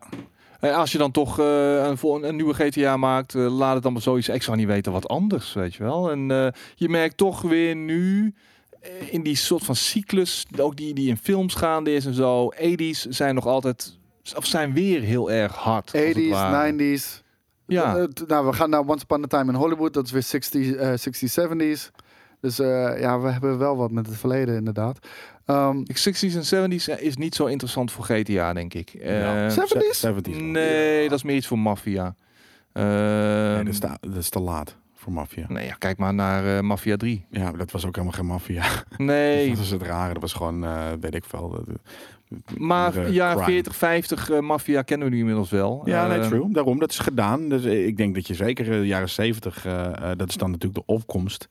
Eh, 0.71 0.77
Als 0.77 0.93
je 0.93 0.99
dan 0.99 1.11
toch 1.11 1.39
eh, 1.41 1.85
een, 1.85 1.99
een 2.25 2.37
nieuwe 2.37 2.55
GTA 2.55 2.97
maakt, 2.97 3.35
eh, 3.35 3.57
laat 3.57 3.75
het 3.75 3.83
dan 3.83 3.93
maar 3.93 4.03
zoiets. 4.03 4.29
Ik 4.29 4.43
zou 4.43 4.57
niet 4.57 4.67
weten 4.67 4.93
wat 4.93 5.09
anders, 5.09 5.53
weet 5.53 5.75
je 5.75 5.83
wel. 5.83 6.11
En 6.11 6.31
eh, 6.31 6.47
je 6.75 6.89
merkt 6.89 7.17
toch 7.17 7.41
weer 7.41 7.77
nu 7.77 8.35
in 9.11 9.23
die 9.23 9.37
soort 9.37 9.65
van 9.65 9.77
cyclus, 9.77 10.47
ook 10.59 10.77
die, 10.77 10.95
die 10.95 11.09
in 11.09 11.17
films 11.17 11.55
gaande 11.55 11.95
is 11.95 12.07
en 12.07 12.15
zo. 12.15 12.53
80s 12.55 13.09
zijn 13.09 13.35
nog 13.35 13.47
altijd, 13.47 13.99
of 14.37 14.47
zijn 14.47 14.73
weer 14.73 15.01
heel 15.01 15.31
erg 15.31 15.55
hard. 15.55 15.93
als 15.93 16.03
het 16.03 16.17
80s, 16.19 16.29
ware. 16.29 16.73
90s. 16.73 17.25
Ja. 17.67 18.07
Nou, 18.27 18.47
we 18.47 18.53
gaan 18.53 18.71
naar 18.71 18.81
Once 18.87 19.03
Upon 19.05 19.23
a 19.23 19.27
Time 19.27 19.53
in 19.53 19.59
Hollywood. 19.59 19.95
Dat 19.95 20.05
is 20.05 20.11
weer 20.11 20.23
60, 20.23 20.73
eh 20.73 20.93
60s, 20.93 21.33
70s. 21.51 21.91
Dus 22.47 22.59
eh, 22.59 23.01
ja, 23.01 23.21
we 23.21 23.29
hebben 23.31 23.59
wel 23.59 23.77
wat 23.77 23.91
met 23.91 24.07
het 24.07 24.17
verleden 24.17 24.57
inderdaad. 24.57 24.99
Ehm, 25.45 25.79
Ik 25.85 25.97
60s 25.99 26.35
en 26.51 26.71
70s 26.71 26.89
is 27.01 27.17
niet 27.17 27.35
zo 27.35 27.45
interessant 27.47 27.93
voor 27.93 28.05
GTA, 28.05 28.53
denk 28.53 28.75
ik. 28.75 28.89
Ja. 28.99 29.47
Eh, 29.47 29.51
70s? 29.53 30.01
70s. 30.07 30.37
nee, 30.41 31.09
dat 31.09 31.19
is 31.19 31.25
meer 31.25 31.37
iets 31.37 31.47
voor 31.47 31.59
maffia. 31.59 32.15
Nee, 32.73 32.85
Ehm, 32.85 33.65
dat, 33.65 33.73
is 33.75 33.79
te, 33.79 33.89
dat 34.01 34.17
is 34.17 34.29
te 34.29 34.41
laat 34.41 34.77
voor 34.95 35.13
maffia. 35.13 35.45
nee, 35.49 35.67
ja, 35.67 35.75
kijk 35.75 35.99
maar 35.99 36.15
naar 36.15 36.57
eh, 36.57 36.63
Mafia 36.63 36.97
3. 36.97 37.27
Ja, 37.31 37.43
maar 37.43 37.57
dat 37.59 37.71
was 37.71 37.87
ook 37.87 37.95
helemaal 37.95 38.17
geen 38.17 38.27
maffia. 38.27 38.65
Nee, 38.97 39.49
Dat 39.49 39.59
was 39.59 39.71
het 39.71 39.83
rare. 39.83 40.13
Dat 40.13 40.23
was 40.23 40.33
gewoon, 40.33 40.65
eh, 40.65 40.85
weet 41.01 41.15
ik 41.15 41.25
veel. 41.25 41.51
dat- 41.51 41.65
maar 42.59 43.11
ja, 43.13 43.31
crime. 43.31 43.45
40, 43.45 43.77
50 43.77 44.31
eh, 44.31 44.41
Mafia 44.41 44.83
kennen 44.83 45.09
we 45.09 45.13
nu 45.15 45.21
inmiddels 45.21 45.51
wel. 45.51 45.83
Ja, 45.85 46.07
nee, 46.07 46.19
Eh, 46.19 46.27
true. 46.27 46.53
Daarom, 46.53 46.79
dat 46.79 46.91
is 46.91 46.99
gedaan. 46.99 47.49
Dus 47.49 47.65
eh, 47.65 47.87
ik 47.87 47.97
denk 47.97 48.15
dat 48.15 48.27
je 48.27 48.35
zeker 48.35 48.65
eh, 48.73 48.79
de 48.79 48.87
jaren 48.87 49.09
70, 49.11 49.67
eh, 49.67 49.87
eh, 49.87 50.19
dat 50.19 50.29
is 50.29 50.37
dan 50.37 50.51
natuurlijk 50.51 50.87
de 50.87 50.93
opkomst. 50.93 51.49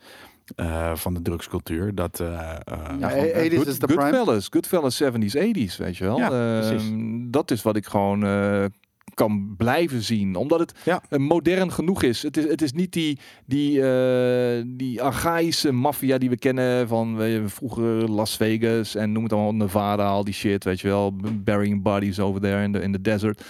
Eh, 0.55 0.95
van 0.95 1.13
de 1.13 1.21
drugscultuur. 1.21 1.95
Dat, 1.95 2.19
eh, 2.19 2.51
eh, 2.51 2.99
Ja, 2.99 3.09
80s 3.09 3.67
is 3.67 3.79
de 3.79 3.85
prime. 3.85 4.01
Goodfellas, 4.01 4.47
Goodfellas 4.51 4.95
70s, 4.95 5.33
80s, 5.35 5.77
weet 5.77 5.97
je 5.97 6.03
wel. 6.03 6.17
Ja, 6.17 6.31
Ehm, 6.31 6.67
precies. 6.67 6.91
dat 7.31 7.51
is 7.51 7.61
wat 7.61 7.75
ik 7.75 7.85
gewoon 7.85 8.23
eh, 8.25 8.65
kan 9.13 9.53
blijven 9.57 10.01
zien. 10.01 10.35
Omdat 10.35 10.59
het 10.59 10.73
Ja. 10.83 11.01
modern 11.17 11.71
genoeg 11.71 12.03
is. 12.03 12.21
Het 12.23 12.37
is, 12.37 12.47
het 12.47 12.61
is 12.61 12.73
niet 12.73 12.93
die, 12.93 13.19
die, 13.45 13.81
eh, 13.89 14.63
die 14.67 15.01
archaïsche 15.01 15.71
maffia 15.71 16.17
die 16.17 16.29
we 16.29 16.37
kennen 16.37 16.87
van 16.87 17.15
weet 17.15 17.33
je, 17.41 17.47
vroeger 17.47 18.09
Las 18.11 18.37
Vegas 18.37 18.95
en 18.95 19.11
noem 19.11 19.23
het 19.23 19.33
allemaal 19.33 19.55
Nevada, 19.55 20.07
al 20.07 20.23
die 20.23 20.33
shit, 20.33 20.63
weet 20.63 20.79
je 20.79 20.87
wel. 20.87 21.15
Burying 21.43 21.81
bodies 21.83 22.19
over 22.19 22.41
there 22.41 22.63
in 22.63 22.71
the, 22.71 22.81
in 22.81 22.91
the 22.91 23.01
desert. 23.01 23.43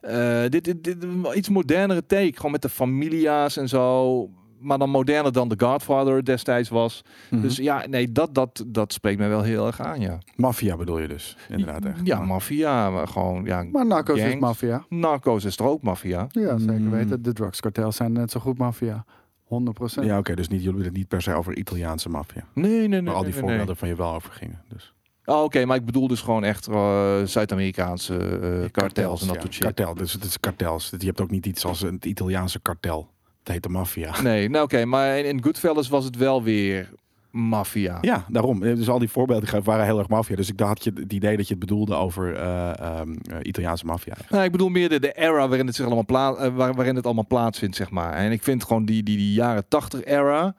Eh, 0.00 0.42
dit, 0.48 0.64
dit, 0.64 0.84
dit 0.84 0.96
iets 1.34 1.48
modernere 1.48 2.06
take, 2.06 2.32
gewoon 2.34 2.50
met 2.52 2.62
de 2.62 2.68
familia's 2.68 3.56
en 3.56 3.68
zo. 3.68 4.30
Maar 4.62 4.78
dan 4.78 4.90
moderner 4.90 5.32
dan 5.32 5.48
The 5.48 5.64
Godfather 5.66 6.24
destijds 6.24 6.68
was. 6.68 7.02
Mhm. 7.30 7.42
Dus 7.42 7.56
ja, 7.56 7.86
nee, 7.86 8.12
dat, 8.12 8.34
dat, 8.34 8.64
dat 8.66 8.92
spreekt 8.92 9.18
mij 9.18 9.28
wel 9.28 9.42
heel 9.42 9.66
erg 9.66 9.80
aan, 9.80 10.00
ja. 10.00 10.18
Maffia 10.36 10.76
bedoel 10.76 10.98
je 10.98 11.08
dus, 11.08 11.36
inderdaad. 11.48 11.84
Echt. 11.84 12.00
Ja, 12.04 12.20
maffia, 12.20 12.90
maar 12.90 13.08
gewoon, 13.08 13.44
ja. 13.44 13.62
Maar 13.62 13.86
Narcos 13.86 14.18
is 14.18 14.36
maffia. 14.38 14.84
Narcos 14.88 15.44
is 15.44 15.58
er 15.58 15.64
ook 15.64 15.82
maffia. 15.82 16.26
Ja, 16.30 16.58
zeker 16.58 16.80
Mm. 16.80 16.90
weten. 16.90 17.22
De 17.22 17.32
drugskartels 17.32 17.96
zijn 17.96 18.12
net 18.12 18.30
zo 18.30 18.40
goed 18.40 18.58
maffia. 18.58 19.04
100%. 19.44 20.04
Ja, 20.06 20.18
oké, 20.18 20.34
dus 20.34 20.48
niet, 20.48 20.58
jullie 20.60 20.76
willen 20.76 20.88
het 20.88 20.96
niet 20.96 21.08
per 21.08 21.22
se 21.22 21.34
over 21.34 21.56
Italiaanse 21.56 22.08
maffia. 22.08 22.44
Nee, 22.54 22.70
nee, 22.70 22.88
nee. 22.88 23.02
Waar 23.02 23.14
al 23.14 23.22
die 23.22 23.32
nee, 23.32 23.40
nee. 23.40 23.48
voorbeelden 23.48 23.76
van 23.76 23.88
je 23.88 23.94
wel 23.94 24.14
over 24.14 24.32
gingen. 24.32 24.62
Dus. 24.68 24.94
Oh, 25.24 25.42
Oké, 25.42 25.64
maar 25.64 25.76
ik 25.76 25.84
bedoel 25.84 26.08
dus 26.08 26.20
gewoon 26.20 26.44
echt 26.44 26.66
eh, 26.66 27.22
Zuid-Amerikaanse 27.24 28.16
eh, 28.16 28.70
kartels 28.70 29.20
en 29.20 29.26
dat 29.26 29.36
ja. 29.36 29.42
soort 29.42 29.54
shit. 29.54 29.62
Kartel, 29.64 29.94
dus 29.94 30.12
het 30.12 30.24
is 30.24 30.40
kartels. 30.40 30.92
Je 30.98 31.06
hebt 31.06 31.20
ook 31.20 31.30
niet 31.30 31.46
iets 31.46 31.64
als 31.64 31.82
een 31.82 31.98
Italiaanse 32.00 32.60
kartel. 32.60 33.10
Het 33.42 33.52
heet 33.52 33.62
de 33.62 33.68
maffia. 33.68 34.14
Nee, 34.22 34.48
nou 34.48 34.64
oké, 34.64 34.84
maar 34.84 35.18
in, 35.18 35.42
Goodfellas 35.42 35.88
was 35.88 36.04
het 36.04 36.16
wel 36.16 36.42
weer 36.42 36.90
maffia. 37.30 37.98
Ja, 38.00 38.24
daarom. 38.28 38.60
Dus 38.60 38.88
al 38.88 38.98
die 38.98 39.10
voorbeelden 39.10 39.64
waren 39.64 39.84
heel 39.84 39.98
erg 39.98 40.08
maffia. 40.08 40.36
Dus 40.36 40.48
ik 40.48 40.60
had 40.60 40.84
je 40.84 40.92
het 40.94 41.12
idee 41.12 41.36
dat 41.36 41.46
je 41.46 41.54
het 41.54 41.62
bedoelde 41.62 41.94
over 41.94 42.34
eh, 42.34 42.78
ehm, 42.78 43.12
eh, 43.12 43.36
Italiaanse 43.42 43.86
maffia. 43.86 44.14
Nou, 44.28 44.44
ik 44.44 44.52
bedoel 44.52 44.68
meer 44.68 44.88
de, 44.88 45.00
de 45.00 45.12
era 45.12 45.48
waarin 45.48 45.66
het 45.66 45.74
zich 45.74 45.84
allemaal 45.84 46.04
pla 46.04 46.34
eh, 46.34 46.54
waar, 46.54 46.74
waarin 46.74 46.96
het 46.96 47.04
allemaal 47.04 47.26
plaatsvindt, 47.26 47.76
zeg 47.76 47.90
maar. 47.90 48.12
En 48.12 48.32
ik 48.32 48.42
vind 48.42 48.64
gewoon 48.64 48.84
die, 48.84 49.02
die, 49.02 49.16
die 49.16 49.32
jaren 49.32 49.68
80 49.68 50.04
era, 50.04 50.54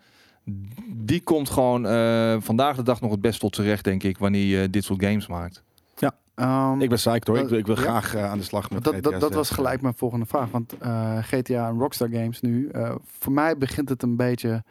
die 0.95 1.21
komt 1.21 1.49
gewoon 1.49 1.87
eh, 1.87 2.35
vandaag 2.39 2.75
de 2.75 2.83
dag 2.83 3.01
nog 3.01 3.11
het 3.11 3.21
best 3.21 3.39
tot 3.39 3.55
zijn 3.55 3.67
recht, 3.67 3.83
denk 3.83 4.03
ik, 4.03 4.17
wanneer 4.17 4.59
je 4.61 4.69
dit 4.69 4.83
soort 4.83 5.03
games 5.03 5.27
maakt. 5.27 5.63
Ehm, 6.35 6.81
Ik 6.81 6.89
ben 6.89 6.97
psyched 6.97 7.27
hoor. 7.27 7.37
Ik, 7.37 7.47
wil- 7.47 7.57
ik 7.59 7.65
wil 7.65 7.75
Ja. 7.75 7.81
graag 7.81 8.15
eh, 8.15 8.29
aan 8.31 8.37
de 8.37 8.43
slag 8.43 8.69
met 8.69 8.83
dat, 8.83 8.93
dat, 8.93 9.05
GTA 9.13 9.19
dat 9.19 9.33
was 9.33 9.47
6. 9.47 9.55
gelijk 9.55 9.81
mijn 9.81 9.93
volgende 9.93 10.25
vraag. 10.25 10.49
Want 10.49 10.77
eh, 10.79 11.17
GTA 11.21 11.67
en 11.67 11.79
Rockstar 11.79 12.09
Games 12.11 12.41
nu, 12.41 12.67
eh, 12.69 12.95
voor 13.05 13.31
mij 13.31 13.57
begint 13.57 13.89
het 13.89 14.03
een 14.03 14.15
beetje 14.15 14.63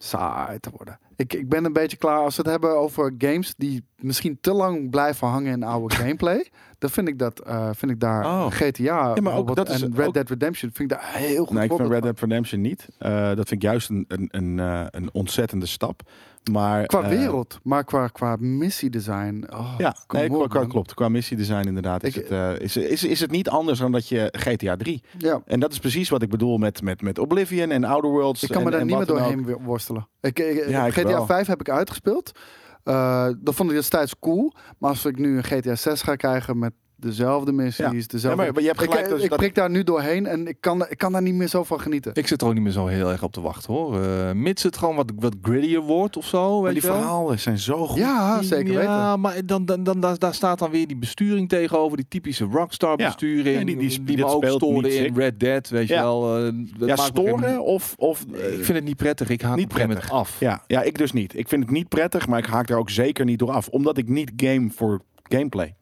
saai 0.00 0.58
te 0.60 0.70
worden. 0.76 0.98
Ik, 1.16 1.32
ik 1.34 1.48
ben 1.48 1.64
een 1.64 1.72
beetje 1.72 1.96
klaar 1.96 2.18
als 2.18 2.36
we 2.36 2.42
het 2.42 2.50
hebben 2.50 2.76
over 2.78 3.14
games 3.18 3.54
die 3.56 3.84
misschien 3.96 4.38
te 4.40 4.52
lang 4.52 4.90
blijven 4.90 5.28
hangen 5.28 5.52
in 5.52 5.62
oude 5.62 5.94
gameplay. 6.02 6.48
Dan 6.78 6.90
vind 6.90 7.08
ik 7.08 7.18
dat 7.18 7.38
eh, 7.40 7.68
vind 7.72 7.90
ik 7.92 8.00
daar 8.00 8.24
Oh. 8.24 8.46
GTA 8.50 9.14
dat 9.54 9.68
is 9.68 9.82
en 9.82 9.94
Red 9.96 10.06
ook- 10.06 10.14
Dead 10.14 10.28
Redemption 10.28 10.70
vind 10.74 10.92
ik 10.92 10.98
daar 10.98 11.08
heel 11.12 11.44
goed 11.44 11.54
Nee, 11.56 11.64
ik 11.68 11.72
vind 11.76 11.88
Red. 11.88 12.02
Dead 12.02 12.20
Redemption 12.20 12.60
niet. 12.60 12.88
Eh, 12.98 13.26
dat 13.26 13.48
vind 13.48 13.50
ik 13.50 13.62
juist 13.62 13.88
een, 13.90 14.04
een, 14.08 14.28
een, 14.30 14.58
eh, 14.58 14.86
een 14.90 15.08
ontzettende 15.12 15.66
stap. 15.66 16.02
Maar, 16.50 16.86
Qua 16.86 17.02
eh, 17.02 17.08
wereld, 17.08 17.58
maar 17.62 17.84
qua, 17.84 18.06
qua 18.06 18.36
missiedesign. 18.38 19.44
Oh, 19.52 19.74
Ja, 19.78 19.96
nee, 20.08 20.28
qua, 20.28 20.46
qua- 20.46 20.66
klopt. 20.66 20.94
Qua 20.94 21.08
missiedesign 21.08 21.66
inderdaad 21.66 22.02
is, 22.02 22.16
Ik- 22.16 22.22
het, 22.22 22.30
eh, 22.30 22.58
is, 22.58 22.76
is, 22.76 23.04
is 23.04 23.20
het 23.20 23.30
niet 23.30 23.48
anders 23.48 23.78
dan 23.78 23.92
dat 23.92 24.08
je 24.08 24.28
GTA 24.36 24.76
3. 24.76 25.02
Ja, 25.18 25.42
En 25.44 25.60
dat 25.60 25.72
is 25.72 25.78
precies 25.78 26.08
wat 26.08 26.22
ik 26.22 26.28
bedoel 26.30 26.58
met, 26.58 26.82
met, 26.82 27.02
met 27.02 27.18
Oblivion 27.18 27.70
en 27.70 27.84
Outer 27.84 28.10
Worlds. 28.10 28.42
ik 28.42 28.48
kan 28.48 28.62
me 28.64 28.70
daar 28.70 28.80
niet 28.84 28.90
meer 28.90 29.00
ook. 29.00 29.06
doorheen 29.06 29.44
wo- 29.46 29.60
worstelen. 29.62 30.08
Ik, 30.20 30.38
ik- 30.38 30.68
Ja, 30.68 30.86
ik 30.86 30.92
GTA 30.92 31.02
wel. 31.08 31.26
5 31.26 31.46
heb 31.46 31.60
ik 31.60 31.70
uitgespeeld. 31.70 32.38
Eh, 32.84 33.28
dat 33.38 33.54
vond 33.54 33.70
ik 33.70 33.76
destijds 33.76 34.18
cool. 34.18 34.54
Maar 34.78 34.90
als 34.90 35.04
ik 35.04 35.18
nu 35.18 35.36
een 35.36 35.44
GTA 35.44 35.74
6 35.74 36.02
ga 36.02 36.16
krijgen 36.16 36.58
met 36.58 36.72
dezelfde 37.00 37.52
missies, 37.52 37.76
Ja. 37.84 37.90
dezelfde... 37.90 38.44
Ja, 38.44 38.50
maar- 38.52 38.60
je 38.62 38.66
hebt 38.68 38.80
gelijk, 38.82 39.00
ik, 39.06 39.08
dus 39.08 39.22
ik 39.22 39.28
dat- 39.30 39.38
prik 39.38 39.54
daar 39.54 39.70
nu 39.70 39.82
doorheen 39.84 40.26
en 40.26 40.46
ik 40.46 40.56
kan, 40.60 40.86
ik 40.88 40.98
kan 40.98 41.12
daar 41.12 41.22
niet 41.22 41.34
meer 41.34 41.46
zo 41.48 41.64
van 41.64 41.80
genieten. 41.80 42.12
Ik 42.14 42.26
zit 42.26 42.40
er 42.40 42.46
ook 42.46 42.54
niet 42.54 42.62
meer 42.62 42.72
zo 42.72 42.86
heel 42.86 43.10
erg 43.10 43.22
op 43.22 43.32
te 43.32 43.40
wachten 43.40 43.72
hoor. 43.74 44.02
Eh, 44.02 44.32
mits 44.32 44.62
het 44.62 44.76
gewoon 44.76 44.96
wat, 44.96 45.12
wat 45.16 45.34
grittier 45.42 45.80
wordt 45.80 46.16
of 46.16 46.26
zo. 46.26 46.54
Maar 46.60 46.72
Weet 46.72 46.80
die 46.82 46.90
je 46.90 46.96
wel. 46.96 46.98
verhalen 47.06 47.38
zijn 47.38 47.58
zo 47.58 47.86
goed. 47.86 47.98
ja, 47.98 48.42
zeker 48.42 48.72
ja, 48.72 48.78
weten. 48.78 49.20
maar 49.20 49.46
dan, 49.46 49.64
dan, 49.64 49.82
dan, 49.82 50.00
daar, 50.00 50.18
daar 50.18 50.34
staat 50.34 50.58
dan 50.58 50.70
weer 50.70 50.86
die 50.86 50.96
besturing 50.96 51.48
tegenover, 51.48 51.96
die 51.96 52.06
typische 52.08 52.44
rockstar 52.44 52.98
Ja. 53.00 53.06
besturing, 53.06 53.58
Ja, 53.58 53.64
die- 53.64 53.76
die 53.76 53.88
die, 53.88 54.00
me 54.00 54.04
dit 54.16 54.22
ook 54.24 54.46
stoorde 54.46 54.94
in. 54.96 55.14
Red 55.16 55.40
Dead, 55.40 55.68
weet 55.68 55.88
je 55.88 55.94
Ja. 55.94 56.02
wel. 56.02 56.36
eh, 56.46 56.52
Ja, 56.86 56.96
storen 56.96 57.62
of... 57.64 57.94
of 57.96 58.24
eh, 58.34 58.52
Ik 58.58 58.64
vind 58.64 58.78
het 58.78 58.84
niet 58.84 58.96
prettig, 58.96 59.28
ik 59.28 59.42
haak 59.42 59.56
niet 59.56 59.68
prettig. 59.68 60.10
af. 60.10 60.36
ja, 60.40 60.62
ja, 60.66 60.82
ik 60.82 60.98
dus 60.98 61.12
niet. 61.12 61.38
Ik 61.38 61.48
vind 61.48 61.62
het 61.62 61.72
niet 61.72 61.88
prettig, 61.88 62.26
maar 62.26 62.38
ik 62.38 62.46
haak 62.46 62.68
er 62.70 62.76
ook 62.78 62.90
zeker 62.90 63.24
niet 63.24 63.38
door 63.38 63.50
af. 63.50 63.68
Omdat 63.68 63.98
ik 63.98 64.08
niet 64.08 64.32
game 64.36 64.70
voor 64.70 65.00
gameplay. 65.22 65.74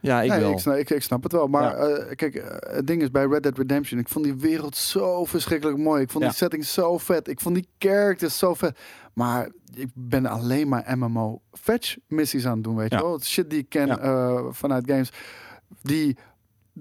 Ja, 0.00 0.22
ik 0.22 0.30
Nee, 0.30 0.40
wel. 0.40 0.50
ik, 0.50 0.58
snap, 0.58 0.74
ik, 0.76 0.90
ik 0.90 1.02
snap 1.02 1.22
het 1.22 1.32
wel. 1.32 1.46
Maar 1.46 1.62
Ja. 1.62 1.74
eh, 1.74 2.14
kijk, 2.16 2.34
eh, 2.34 2.74
het 2.76 2.86
ding 2.86 3.02
is 3.02 3.10
bij 3.10 3.26
Red 3.26 3.42
Dead 3.42 3.58
Redemption, 3.58 3.98
ik 4.00 4.08
vond 4.08 4.24
die 4.24 4.34
wereld 4.34 4.76
zo 4.76 5.24
verschrikkelijk 5.24 5.78
mooi. 5.78 6.02
Ik 6.02 6.10
vond 6.10 6.22
Ja. 6.24 6.28
die 6.30 6.38
setting 6.38 6.64
zo 6.64 6.98
vet. 6.98 7.28
Ik 7.28 7.40
vond 7.40 7.54
die 7.54 7.68
characters 7.78 8.38
zo 8.38 8.54
vet. 8.54 8.78
Maar 9.12 9.48
ik 9.74 9.88
ben 9.94 10.26
alleen 10.26 10.68
maar 10.68 10.98
MMO 10.98 11.40
fetch 11.52 11.96
missies 12.08 12.46
aan 12.46 12.54
het 12.54 12.64
doen, 12.64 12.76
weet 12.76 12.90
je 12.92 12.96
wel. 12.98 13.20
Shit 13.20 13.50
die 13.50 13.58
ik 13.58 13.68
ken 13.68 14.00
eh, 14.00 14.44
vanuit 14.50 14.90
games. 14.90 15.10
Die 15.82 16.16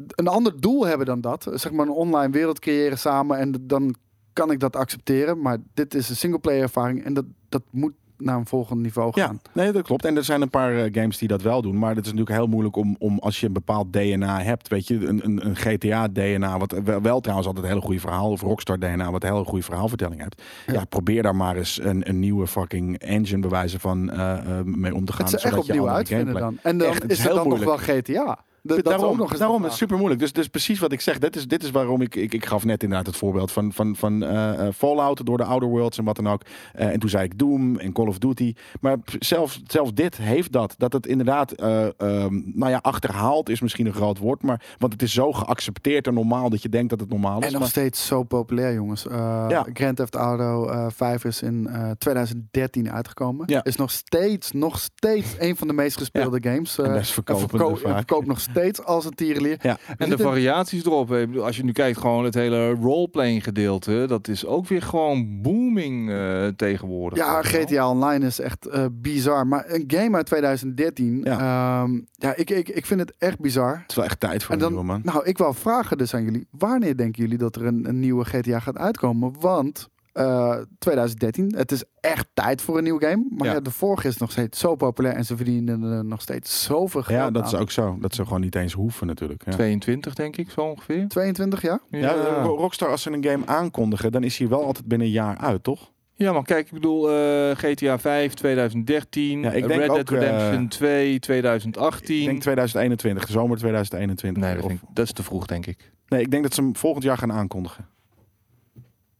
een 0.09 0.27
ander 0.27 0.61
doel 0.61 0.85
hebben 0.85 1.05
dan 1.05 1.21
dat. 1.21 1.47
Zeg 1.53 1.71
maar 1.71 1.85
een 1.85 1.91
online 1.91 2.31
wereld 2.31 2.59
creëren 2.59 2.97
samen. 2.97 3.37
En 3.37 3.53
dan 3.61 3.95
kan 4.33 4.51
ik 4.51 4.59
dat 4.59 4.75
accepteren. 4.75 5.41
Maar 5.41 5.57
dit 5.73 5.93
is 5.93 6.09
een 6.09 6.15
singleplayer 6.15 6.61
ervaring. 6.61 7.03
En 7.05 7.13
dat, 7.13 7.25
dat 7.49 7.61
moet 7.71 7.93
naar 8.17 8.37
een 8.37 8.45
volgend 8.45 8.81
niveau 8.81 9.11
Ja, 9.13 9.25
gaan. 9.25 9.39
nee, 9.53 9.71
dat 9.71 9.83
klopt. 9.83 10.05
En 10.05 10.15
er 10.17 10.23
zijn 10.23 10.41
een 10.41 10.49
paar 10.49 10.75
eh, 10.77 10.89
games 10.93 11.17
die 11.17 11.27
dat 11.27 11.41
wel 11.41 11.61
doen. 11.61 11.79
Maar 11.79 11.89
het 11.95 12.05
is 12.05 12.11
natuurlijk 12.11 12.37
heel 12.37 12.47
moeilijk 12.47 12.75
om, 12.75 12.95
om 12.99 13.19
als 13.19 13.39
je 13.39 13.47
een 13.47 13.53
bepaald 13.53 13.93
DNA 13.93 14.41
hebt, 14.41 14.67
weet 14.67 14.87
je, 14.87 15.05
een, 15.07 15.21
een, 15.25 15.45
een 15.45 15.55
GTA-DNA, 15.55 16.57
wat 16.57 16.71
wel, 16.83 17.01
wel 17.01 17.19
trouwens 17.19 17.47
altijd 17.47 17.65
een 17.65 17.71
hele 17.71 17.85
goede 17.85 17.99
verhaal, 17.99 18.29
of 18.31 18.41
Rockstar-DNA, 18.41 19.11
wat 19.11 19.23
een 19.23 19.31
hele 19.31 19.43
goede 19.45 19.63
verhaalvertelling 19.63 20.21
hebt. 20.21 20.41
Ja, 20.67 20.73
Ja. 20.73 20.85
probeer 20.85 21.23
daar 21.23 21.35
maar 21.35 21.55
eens 21.55 21.79
een, 21.83 22.09
een 22.09 22.19
nieuwe 22.19 22.47
fucking 22.47 22.97
engine 22.97 23.41
bewijzen 23.41 23.79
van 23.79 24.11
eh, 24.11 24.37
eh, 24.59 24.65
mee 24.65 24.95
om 24.95 25.05
te 25.05 25.13
gaan. 25.13 25.25
Het 25.25 25.39
ze 25.41 25.47
echt 25.47 25.57
opnieuw 25.57 25.89
uitvinden 25.89 26.25
gameplay- 26.27 26.49
dan. 26.49 26.71
En 26.71 26.77
dan 26.77 26.87
Echt, 26.87 27.03
is 27.03 27.17
is 27.17 27.23
het 27.23 27.33
dan 27.33 27.47
nog 27.47 27.63
wel 27.63 27.77
GTA. 27.77 28.39
Dat, 28.67 28.83
daarom, 28.83 29.05
ook 29.05 29.17
nog 29.17 29.29
eens 29.29 29.39
daarom 29.39 29.61
is 29.61 29.67
het 29.67 29.77
super 29.77 29.97
moeilijk. 29.97 30.19
Dus, 30.19 30.33
dus 30.33 30.47
precies 30.47 30.79
wat 30.79 30.91
ik 30.91 31.01
zeg. 31.01 31.19
Dit 31.19 31.35
is, 31.35 31.47
dit 31.47 31.63
is 31.63 31.71
waarom 31.71 32.01
ik, 32.01 32.15
ik. 32.15 32.33
Ik 32.33 32.45
gaf 32.45 32.65
net 32.65 32.83
inderdaad 32.83 33.07
het 33.07 33.17
voorbeeld 33.17 33.51
van, 33.51 33.73
van, 33.73 33.95
van 33.95 34.23
eh, 34.23 34.67
eh, 34.67 34.73
Fallout 34.73 35.25
door 35.25 35.37
de 35.37 35.43
Outer 35.43 35.69
Worlds 35.69 35.97
en 35.97 36.03
wat 36.03 36.15
dan 36.15 36.27
ook. 36.27 36.41
Eh, 36.73 36.87
en 36.87 36.99
toen 36.99 37.09
zei 37.09 37.23
ik 37.23 37.37
Doom 37.37 37.77
en 37.77 37.91
Call 37.93 38.07
of 38.07 38.17
Duty. 38.17 38.53
Maar 38.81 38.97
zelfs, 39.19 39.61
zelfs 39.67 39.93
dit 39.93 40.17
heeft 40.17 40.51
dat. 40.51 40.75
Dat 40.77 40.93
het 40.93 41.07
inderdaad, 41.07 41.51
eh, 41.51 41.83
ehm, 41.83 42.41
nou 42.45 42.71
ja, 42.71 42.79
achterhaald 42.81 43.49
is 43.49 43.61
misschien 43.61 43.85
een 43.85 43.93
groot 43.93 44.17
woord. 44.17 44.43
Maar 44.43 44.61
want 44.77 44.93
het 44.93 45.01
is 45.01 45.13
zo 45.13 45.31
geaccepteerd 45.33 46.07
en 46.07 46.13
normaal 46.13 46.49
dat 46.49 46.61
je 46.61 46.69
denkt 46.69 46.89
dat 46.89 46.99
het 46.99 47.09
normaal 47.09 47.39
is. 47.39 47.45
En 47.45 47.51
nog 47.51 47.61
maar- 47.61 47.69
steeds 47.69 48.05
zo 48.05 48.23
populair, 48.23 48.73
jongens. 48.73 49.05
Ja. 49.09 49.65
Grand 49.73 49.97
Theft 49.97 50.15
Auto 50.15 50.67
eh 50.69 50.85
5 50.89 51.23
is 51.25 51.41
in 51.41 51.67
eh 51.67 51.91
2013 51.97 52.91
uitgekomen. 52.91 53.43
Ja. 53.47 53.63
Is 53.63 53.75
nog 53.75 53.91
steeds, 53.91 54.51
nog 54.51 54.79
steeds 54.79 55.35
een 55.39 55.55
van 55.55 55.67
de 55.67 55.73
meest 55.73 55.97
gespeelde 55.97 56.37
games. 56.41 56.75
Best 56.75 57.11
verkopende 57.11 57.47
verko- 57.49 57.75
vaak. 57.75 57.95
verkoopt 57.95 58.27
nog 58.27 58.39
steeds 58.39 58.53
als 58.83 59.05
een 59.05 59.13
tierenlier. 59.15 59.57
Ja. 59.61 59.77
En 59.97 60.09
de 60.09 60.17
variaties 60.17 60.85
erop. 60.85 61.11
Ik 61.13 61.27
bedoel, 61.27 61.45
Als 61.45 61.57
je 61.57 61.63
nu 61.63 61.71
kijkt, 61.71 61.97
gewoon 61.97 62.23
het 62.25 62.33
hele 62.33 62.69
roleplaying 62.69 63.43
gedeelte, 63.43 64.05
dat 64.07 64.27
is 64.27 64.45
ook 64.45 64.67
weer 64.67 64.81
gewoon 64.81 65.41
booming 65.41 66.09
eh, 66.11 66.47
tegenwoordig. 66.47 67.17
Ja. 67.19 67.41
GTA 67.41 67.89
Online 67.89 68.25
is 68.25 68.39
echt 68.39 68.65
eh, 68.67 68.85
bizar. 68.91 69.47
Maar 69.47 69.63
een 69.67 69.83
game 69.87 70.15
uit 70.15 70.25
2013, 70.25 71.21
Ja. 71.23 71.31
ja, 71.39 71.87
ja 72.11 72.35
ik, 72.35 72.49
ik, 72.49 72.69
ik 72.69 72.85
vind 72.85 72.99
het 72.99 73.13
echt 73.17 73.39
bizar. 73.39 73.77
Het 73.81 73.89
is 73.89 73.95
wel 73.95 74.05
echt 74.05 74.19
tijd 74.19 74.43
voor 74.43 74.55
En 74.55 74.61
een 74.61 74.63
dan, 74.63 74.71
nieuwe 74.73 74.85
man. 74.87 75.01
nou, 75.03 75.25
ik 75.25 75.37
wou 75.37 75.55
vragen 75.55 75.97
dus 75.97 76.13
aan 76.13 76.23
jullie. 76.23 76.47
Wanneer 76.51 76.97
denken 76.97 77.21
jullie 77.23 77.37
dat 77.37 77.55
er 77.55 77.65
een, 77.65 77.85
een 77.89 77.99
nieuwe 77.99 78.25
GTA 78.25 78.59
gaat 78.59 78.77
uitkomen? 78.77 79.33
Want 79.39 79.89
eh, 80.15 80.57
2013, 80.79 81.53
het 81.57 81.71
is 81.71 81.83
echt 81.99 82.27
tijd 82.33 82.61
voor 82.61 82.77
een 82.77 82.83
nieuw 82.83 82.99
game. 82.99 83.25
Maar 83.29 83.47
Ja. 83.47 83.53
ja. 83.53 83.59
de 83.59 83.71
vorige 83.71 84.07
is 84.07 84.17
nog 84.17 84.31
steeds 84.31 84.59
zo 84.59 84.75
populair 84.75 85.15
en 85.15 85.25
ze 85.25 85.35
verdienen 85.35 85.83
er 85.83 86.05
nog 86.05 86.21
steeds 86.21 86.63
zoveel 86.63 87.01
geld 87.03 87.19
Ja, 87.19 87.31
dat 87.31 87.45
is 87.45 87.55
ook 87.55 87.71
zo. 87.71 87.97
Dat 87.99 88.15
ze 88.15 88.23
gewoon 88.23 88.41
niet 88.41 88.55
eens 88.55 88.73
hoeven 88.73 89.07
natuurlijk. 89.07 89.45
Ja. 89.45 89.51
22 89.51 90.13
denk 90.13 90.37
ik, 90.37 90.49
zo 90.49 90.61
ongeveer. 90.61 91.07
22 91.07 91.61
jaar? 91.61 91.79
Ja, 91.89 92.11
Ro- 92.43 92.55
Rockstar 92.55 92.89
als 92.89 93.01
ze 93.01 93.11
een 93.11 93.23
game 93.23 93.45
aankondigen, 93.45 94.11
dan 94.11 94.23
is 94.23 94.37
hij 94.37 94.47
wel 94.47 94.63
altijd 94.65 94.85
binnen 94.85 95.07
een 95.07 95.13
jaar 95.13 95.37
uit, 95.37 95.63
toch? 95.63 95.93
Ja, 96.17 96.31
maar 96.33 96.43
kijk, 96.43 96.65
ik 96.65 96.73
bedoel 96.73 97.09
eh, 97.11 97.51
GTA 97.55 97.99
5 97.99 98.33
2013, 98.33 99.41
Ja, 99.41 99.51
ik 99.51 99.67
denk 99.67 99.79
Red 99.79 99.89
Dead 99.93 100.11
eh, 100.11 100.19
Redemption 100.19 100.67
2 100.67 101.19
2018. 101.19 102.19
Ik 102.19 102.25
denk 102.25 102.41
2021, 102.41 103.27
zomer 103.29 103.57
2021. 103.57 104.43
nee, 104.43 104.55
dat, 104.55 104.63
Of- 104.63 104.71
ik- 104.71 104.79
dat 104.93 105.05
is 105.05 105.11
te 105.11 105.23
vroeg, 105.23 105.45
denk 105.45 105.65
ik. 105.65 105.91
nee, 106.07 106.21
ik 106.21 106.31
denk 106.31 106.43
dat 106.43 106.53
ze 106.53 106.61
hem 106.61 106.75
volgend 106.75 107.03
jaar 107.03 107.17
gaan 107.17 107.31
aankondigen. 107.31 107.85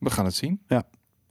We 0.05 0.11
gaan 0.11 0.25
het 0.25 0.35
zien. 0.35 0.61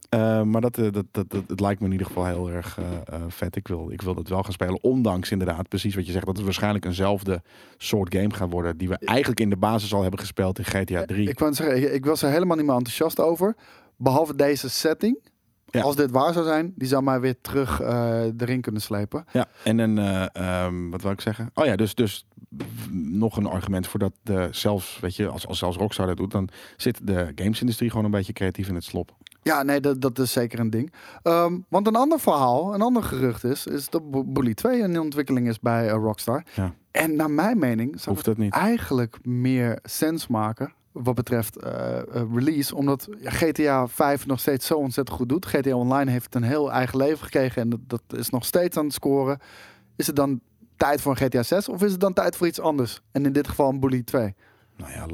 Eh, 0.09 0.41
maar 0.41 0.61
dat, 0.61 0.77
eh, 0.77 0.91
dat, 0.91 1.05
dat, 1.11 1.29
dat, 1.29 1.43
het 1.47 1.59
lijkt 1.59 1.79
me 1.79 1.85
in 1.85 1.91
ieder 1.91 2.07
geval 2.07 2.25
heel 2.25 2.49
erg 2.51 2.79
eh, 2.79 3.21
vet. 3.27 3.55
Ik 3.55 3.67
wil, 3.67 3.91
ik 3.91 4.01
wil 4.01 4.13
dat 4.13 4.27
wel 4.27 4.43
gaan 4.43 4.51
spelen. 4.51 4.83
Ondanks 4.83 5.31
inderdaad, 5.31 5.67
precies 5.67 5.95
wat 5.95 6.05
je 6.05 6.11
zegt, 6.11 6.25
dat 6.25 6.35
het 6.35 6.45
waarschijnlijk 6.45 6.85
eenzelfde 6.85 7.41
soort 7.77 8.15
game 8.15 8.33
gaat 8.33 8.51
worden. 8.51 8.77
Die 8.77 8.89
we 8.89 8.97
eigenlijk 8.97 9.39
in 9.39 9.49
de 9.49 9.57
basis 9.57 9.93
al 9.93 10.01
hebben 10.01 10.19
gespeeld 10.19 10.57
in 10.57 10.65
GTA 10.65 11.05
3. 11.05 11.29
Ik, 11.29 11.39
wou 11.39 11.53
zeggen, 11.53 11.77
ik, 11.77 11.91
ik 11.91 12.05
was 12.05 12.21
er 12.21 12.29
helemaal 12.29 12.57
niet 12.57 12.65
meer 12.65 12.75
enthousiast 12.75 13.19
over. 13.19 13.55
Behalve 13.97 14.35
deze 14.35 14.69
setting. 14.69 15.19
Ja. 15.75 15.81
als 15.81 15.95
dit 15.95 16.11
waar 16.11 16.33
zou 16.33 16.45
zijn, 16.45 16.73
die 16.75 16.87
zou 16.87 17.03
mij 17.03 17.19
weer 17.19 17.41
terug 17.41 17.81
eh, 17.81 18.23
erin 18.37 18.61
kunnen 18.61 18.81
slepen. 18.81 19.25
Ja, 19.31 19.45
en 19.63 19.77
een, 19.77 19.97
eh, 19.97 20.25
ehm, 20.65 20.89
wat 20.89 21.01
wil 21.01 21.11
ik 21.11 21.21
zeggen? 21.21 21.49
Oh 21.53 21.65
ja, 21.65 21.75
dus, 21.75 21.95
dus 21.95 22.25
nog 22.91 23.37
een 23.37 23.45
argument 23.45 23.87
voor 23.87 23.99
dat 23.99 24.13
de, 24.23 24.47
zelfs, 24.51 24.99
weet 24.99 25.15
je, 25.15 25.27
als, 25.27 25.47
als 25.47 25.59
zelfs 25.59 25.77
Rockstar 25.77 26.07
dat 26.07 26.17
doet, 26.17 26.31
dan 26.31 26.49
zit 26.77 27.07
de 27.07 27.31
gamesindustrie 27.35 27.89
gewoon 27.89 28.05
een 28.05 28.11
beetje 28.11 28.33
creatief 28.33 28.67
in 28.67 28.75
het 28.75 28.83
slop. 28.83 29.15
Ja, 29.41 29.63
nee, 29.63 29.79
dat, 29.79 30.01
dat 30.01 30.19
is 30.19 30.31
zeker 30.31 30.59
een 30.59 30.69
ding. 30.69 30.93
Ehm, 31.23 31.57
want 31.69 31.87
een 31.87 31.95
ander 31.95 32.19
verhaal, 32.19 32.73
een 32.73 32.81
ander 32.81 33.03
gerucht 33.03 33.43
is, 33.43 33.67
is 33.67 33.89
dat 33.89 34.33
Bully 34.33 34.53
2 34.53 34.79
in 34.79 34.99
ontwikkeling 34.99 35.47
is 35.47 35.59
bij 35.59 35.87
eh, 35.87 35.93
Rockstar. 35.93 36.43
Ja. 36.53 36.73
En 36.91 37.15
naar 37.15 37.31
mijn 37.31 37.59
mening 37.59 37.89
zou 38.01 38.15
Hoeft 38.15 38.25
het 38.25 38.35
dat 38.35 38.45
niet? 38.45 38.53
eigenlijk 38.53 39.17
meer 39.25 39.79
sens 39.83 40.27
maken 40.27 40.73
wat 41.03 41.15
betreft 41.15 41.57
eh, 41.57 41.97
eh, 41.97 42.05
release. 42.33 42.75
Omdat 42.75 43.07
GTA 43.23 43.87
5 43.87 44.25
nog 44.25 44.39
steeds 44.39 44.65
zo 44.65 44.73
ontzettend 44.73 45.17
goed 45.17 45.29
doet. 45.29 45.45
GTA 45.45 45.75
Online 45.75 46.11
heeft 46.11 46.35
een 46.35 46.43
heel 46.43 46.71
eigen 46.71 46.97
leven 46.97 47.23
gekregen 47.23 47.61
en 47.61 47.69
dat, 47.69 47.79
dat 47.87 48.19
is 48.19 48.29
nog 48.29 48.45
steeds 48.45 48.77
aan 48.77 48.85
het 48.85 48.93
scoren. 48.93 49.39
Is 49.95 50.07
het 50.07 50.15
dan 50.15 50.39
tijd 50.75 51.01
voor 51.01 51.11
een 51.11 51.17
GTA 51.29 51.43
6 51.43 51.69
of 51.69 51.83
is 51.83 51.91
het 51.91 51.99
dan 51.99 52.13
tijd 52.13 52.35
voor 52.35 52.47
iets 52.47 52.59
anders? 52.59 53.01
En 53.11 53.25
in 53.25 53.33
dit 53.33 53.47
geval 53.47 53.69
een 53.69 53.79
Bully 53.79 54.03
2. 54.03 54.35
Nou 54.77 54.91
ja, 54.91 55.05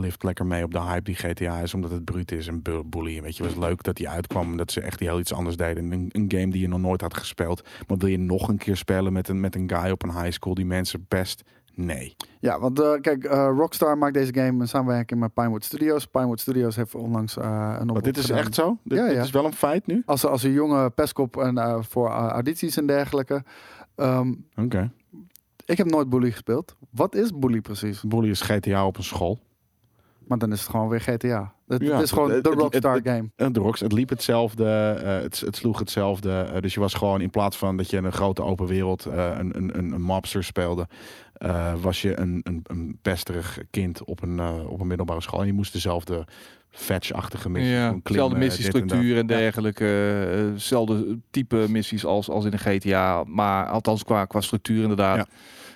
lift 0.00 0.22
lekker 0.22 0.46
mee 0.46 0.64
op 0.64 0.72
de 0.72 0.80
hype 0.80 1.02
die 1.02 1.14
GTA 1.14 1.58
is, 1.58 1.74
omdat 1.74 1.90
het 1.90 2.04
bruut 2.04 2.32
is 2.32 2.46
en 2.46 2.62
bu- 2.62 2.82
bully. 2.84 3.22
Weet 3.22 3.36
je, 3.36 3.42
was 3.42 3.56
leuk 3.56 3.82
dat 3.82 3.96
die 3.96 4.08
uitkwam 4.08 4.50
en 4.50 4.56
dat 4.56 4.72
ze 4.72 4.80
echt 4.80 5.00
heel 5.00 5.18
iets 5.18 5.32
anders 5.32 5.56
deden. 5.56 5.92
Een, 5.92 6.08
een 6.12 6.24
game 6.28 6.50
die 6.50 6.60
je 6.60 6.68
nog 6.68 6.80
nooit 6.80 7.00
had 7.00 7.16
gespeeld. 7.16 7.68
Maar 7.86 7.96
wil 7.96 8.08
je 8.08 8.18
nog 8.18 8.48
een 8.48 8.58
keer 8.58 8.76
spelen 8.76 9.12
met 9.12 9.28
een, 9.28 9.40
met 9.40 9.54
een 9.54 9.70
guy 9.70 9.90
op 9.90 10.02
een 10.02 10.12
high 10.12 10.30
school 10.30 10.54
die 10.54 10.64
mensen 10.64 11.06
pest? 11.06 11.42
Nee. 11.74 12.16
Ja, 12.40 12.60
want 12.60 12.80
eh, 12.80 12.92
kijk, 13.00 13.24
eh, 13.24 13.50
Rockstar 13.56 13.98
maakt 13.98 14.14
deze 14.14 14.34
game 14.34 14.60
in 14.60 14.68
samenwerking 14.68 15.20
met 15.20 15.34
Pinewood 15.34 15.64
Studios. 15.64 16.06
Pinewood 16.06 16.40
Studios 16.40 16.76
heeft 16.76 16.94
onlangs 16.94 17.36
eh, 17.36 17.44
een 17.44 17.50
Maar 17.50 17.80
oproep 17.80 18.02
dit 18.02 18.16
is 18.16 18.24
gedaan. 18.24 18.38
echt 18.38 18.54
zo? 18.54 18.76
Dit, 18.84 18.98
Ja, 18.98 19.04
dit 19.06 19.14
ja. 19.16 19.22
is 19.22 19.30
wel 19.30 19.44
een 19.44 19.52
feit 19.52 19.86
nu? 19.86 20.02
Als, 20.06 20.26
als 20.26 20.42
een 20.42 20.52
jonge 20.52 20.90
pestkop 20.90 21.36
en, 21.36 21.84
voor 21.84 22.08
audities 22.08 22.76
en 22.76 22.86
dergelijke. 22.86 23.44
Ehm, 23.94 24.34
Oké. 24.56 24.90
ik 25.64 25.78
heb 25.78 25.90
nooit 25.90 26.08
Bully 26.08 26.30
gespeeld. 26.30 26.76
Wat 26.90 27.14
is 27.14 27.38
Bully 27.38 27.60
precies? 27.60 28.02
Bully 28.02 28.30
is 28.30 28.40
GTA 28.40 28.86
op 28.86 28.96
een 28.96 29.04
school. 29.04 29.38
Maar 30.26 30.38
dan 30.38 30.52
is 30.52 30.60
het 30.60 30.70
gewoon 30.70 30.88
weer 30.88 31.00
GTA. 31.00 31.54
Het, 31.72 31.82
Ja, 31.82 31.94
het 31.94 32.02
is 32.02 32.10
gewoon 32.10 32.30
het- 32.30 32.44
de 32.44 32.50
Rockstar 32.50 32.94
het- 32.94 33.08
game. 33.08 33.30
Eh, 33.36 33.46
De 33.52 33.60
Rocks, 33.60 33.80
het 33.80 33.92
liep 33.92 34.08
hetzelfde, 34.08 34.64
eh, 35.04 35.20
het, 35.22 35.40
het 35.40 35.56
sloeg 35.56 35.78
hetzelfde. 35.78 36.30
eh, 36.54 36.60
dus 36.60 36.74
je 36.74 36.80
was 36.80 36.94
gewoon 36.94 37.20
in 37.20 37.30
plaats 37.30 37.56
van 37.56 37.76
dat 37.76 37.90
je 37.90 37.96
in 37.96 38.04
een 38.04 38.12
grote 38.12 38.42
open 38.42 38.66
wereld 38.66 39.06
eh, 39.06 39.30
een, 39.38 39.56
een, 39.56 39.78
een, 39.78 39.92
een 39.92 40.02
mobster 40.02 40.44
speelde, 40.44 40.86
eh, 41.32 41.72
was 41.80 42.02
je 42.02 42.18
een, 42.20 42.40
een, 42.44 42.60
een 42.66 42.98
pesterig 43.02 43.58
kind 43.70 44.04
op 44.04 44.22
een, 44.22 44.40
op 44.66 44.80
een 44.80 44.86
middelbare 44.86 45.20
school. 45.20 45.40
En 45.40 45.46
je 45.46 45.52
moest 45.52 45.72
dezelfde 45.72 46.24
fetch-achtige 46.70 47.48
missies 47.50 47.72
Ja, 47.72 47.96
dezelfde 48.02 48.34
en 48.34 48.40
missiestructuur 48.42 49.10
en 49.16 49.26
Ja. 49.28 49.38
dergelijke. 49.38 49.84
eh, 50.34 50.52
Hetzelfde 50.52 51.18
type 51.30 51.64
missies 51.68 52.04
als, 52.04 52.28
als 52.30 52.44
in 52.44 52.52
een 52.52 52.58
GTA. 52.58 53.24
Maar 53.26 53.66
althans 53.66 54.04
qua, 54.04 54.24
qua 54.24 54.40
structuur 54.40 54.82
inderdaad. 54.82 55.16
Ja. 55.16 55.26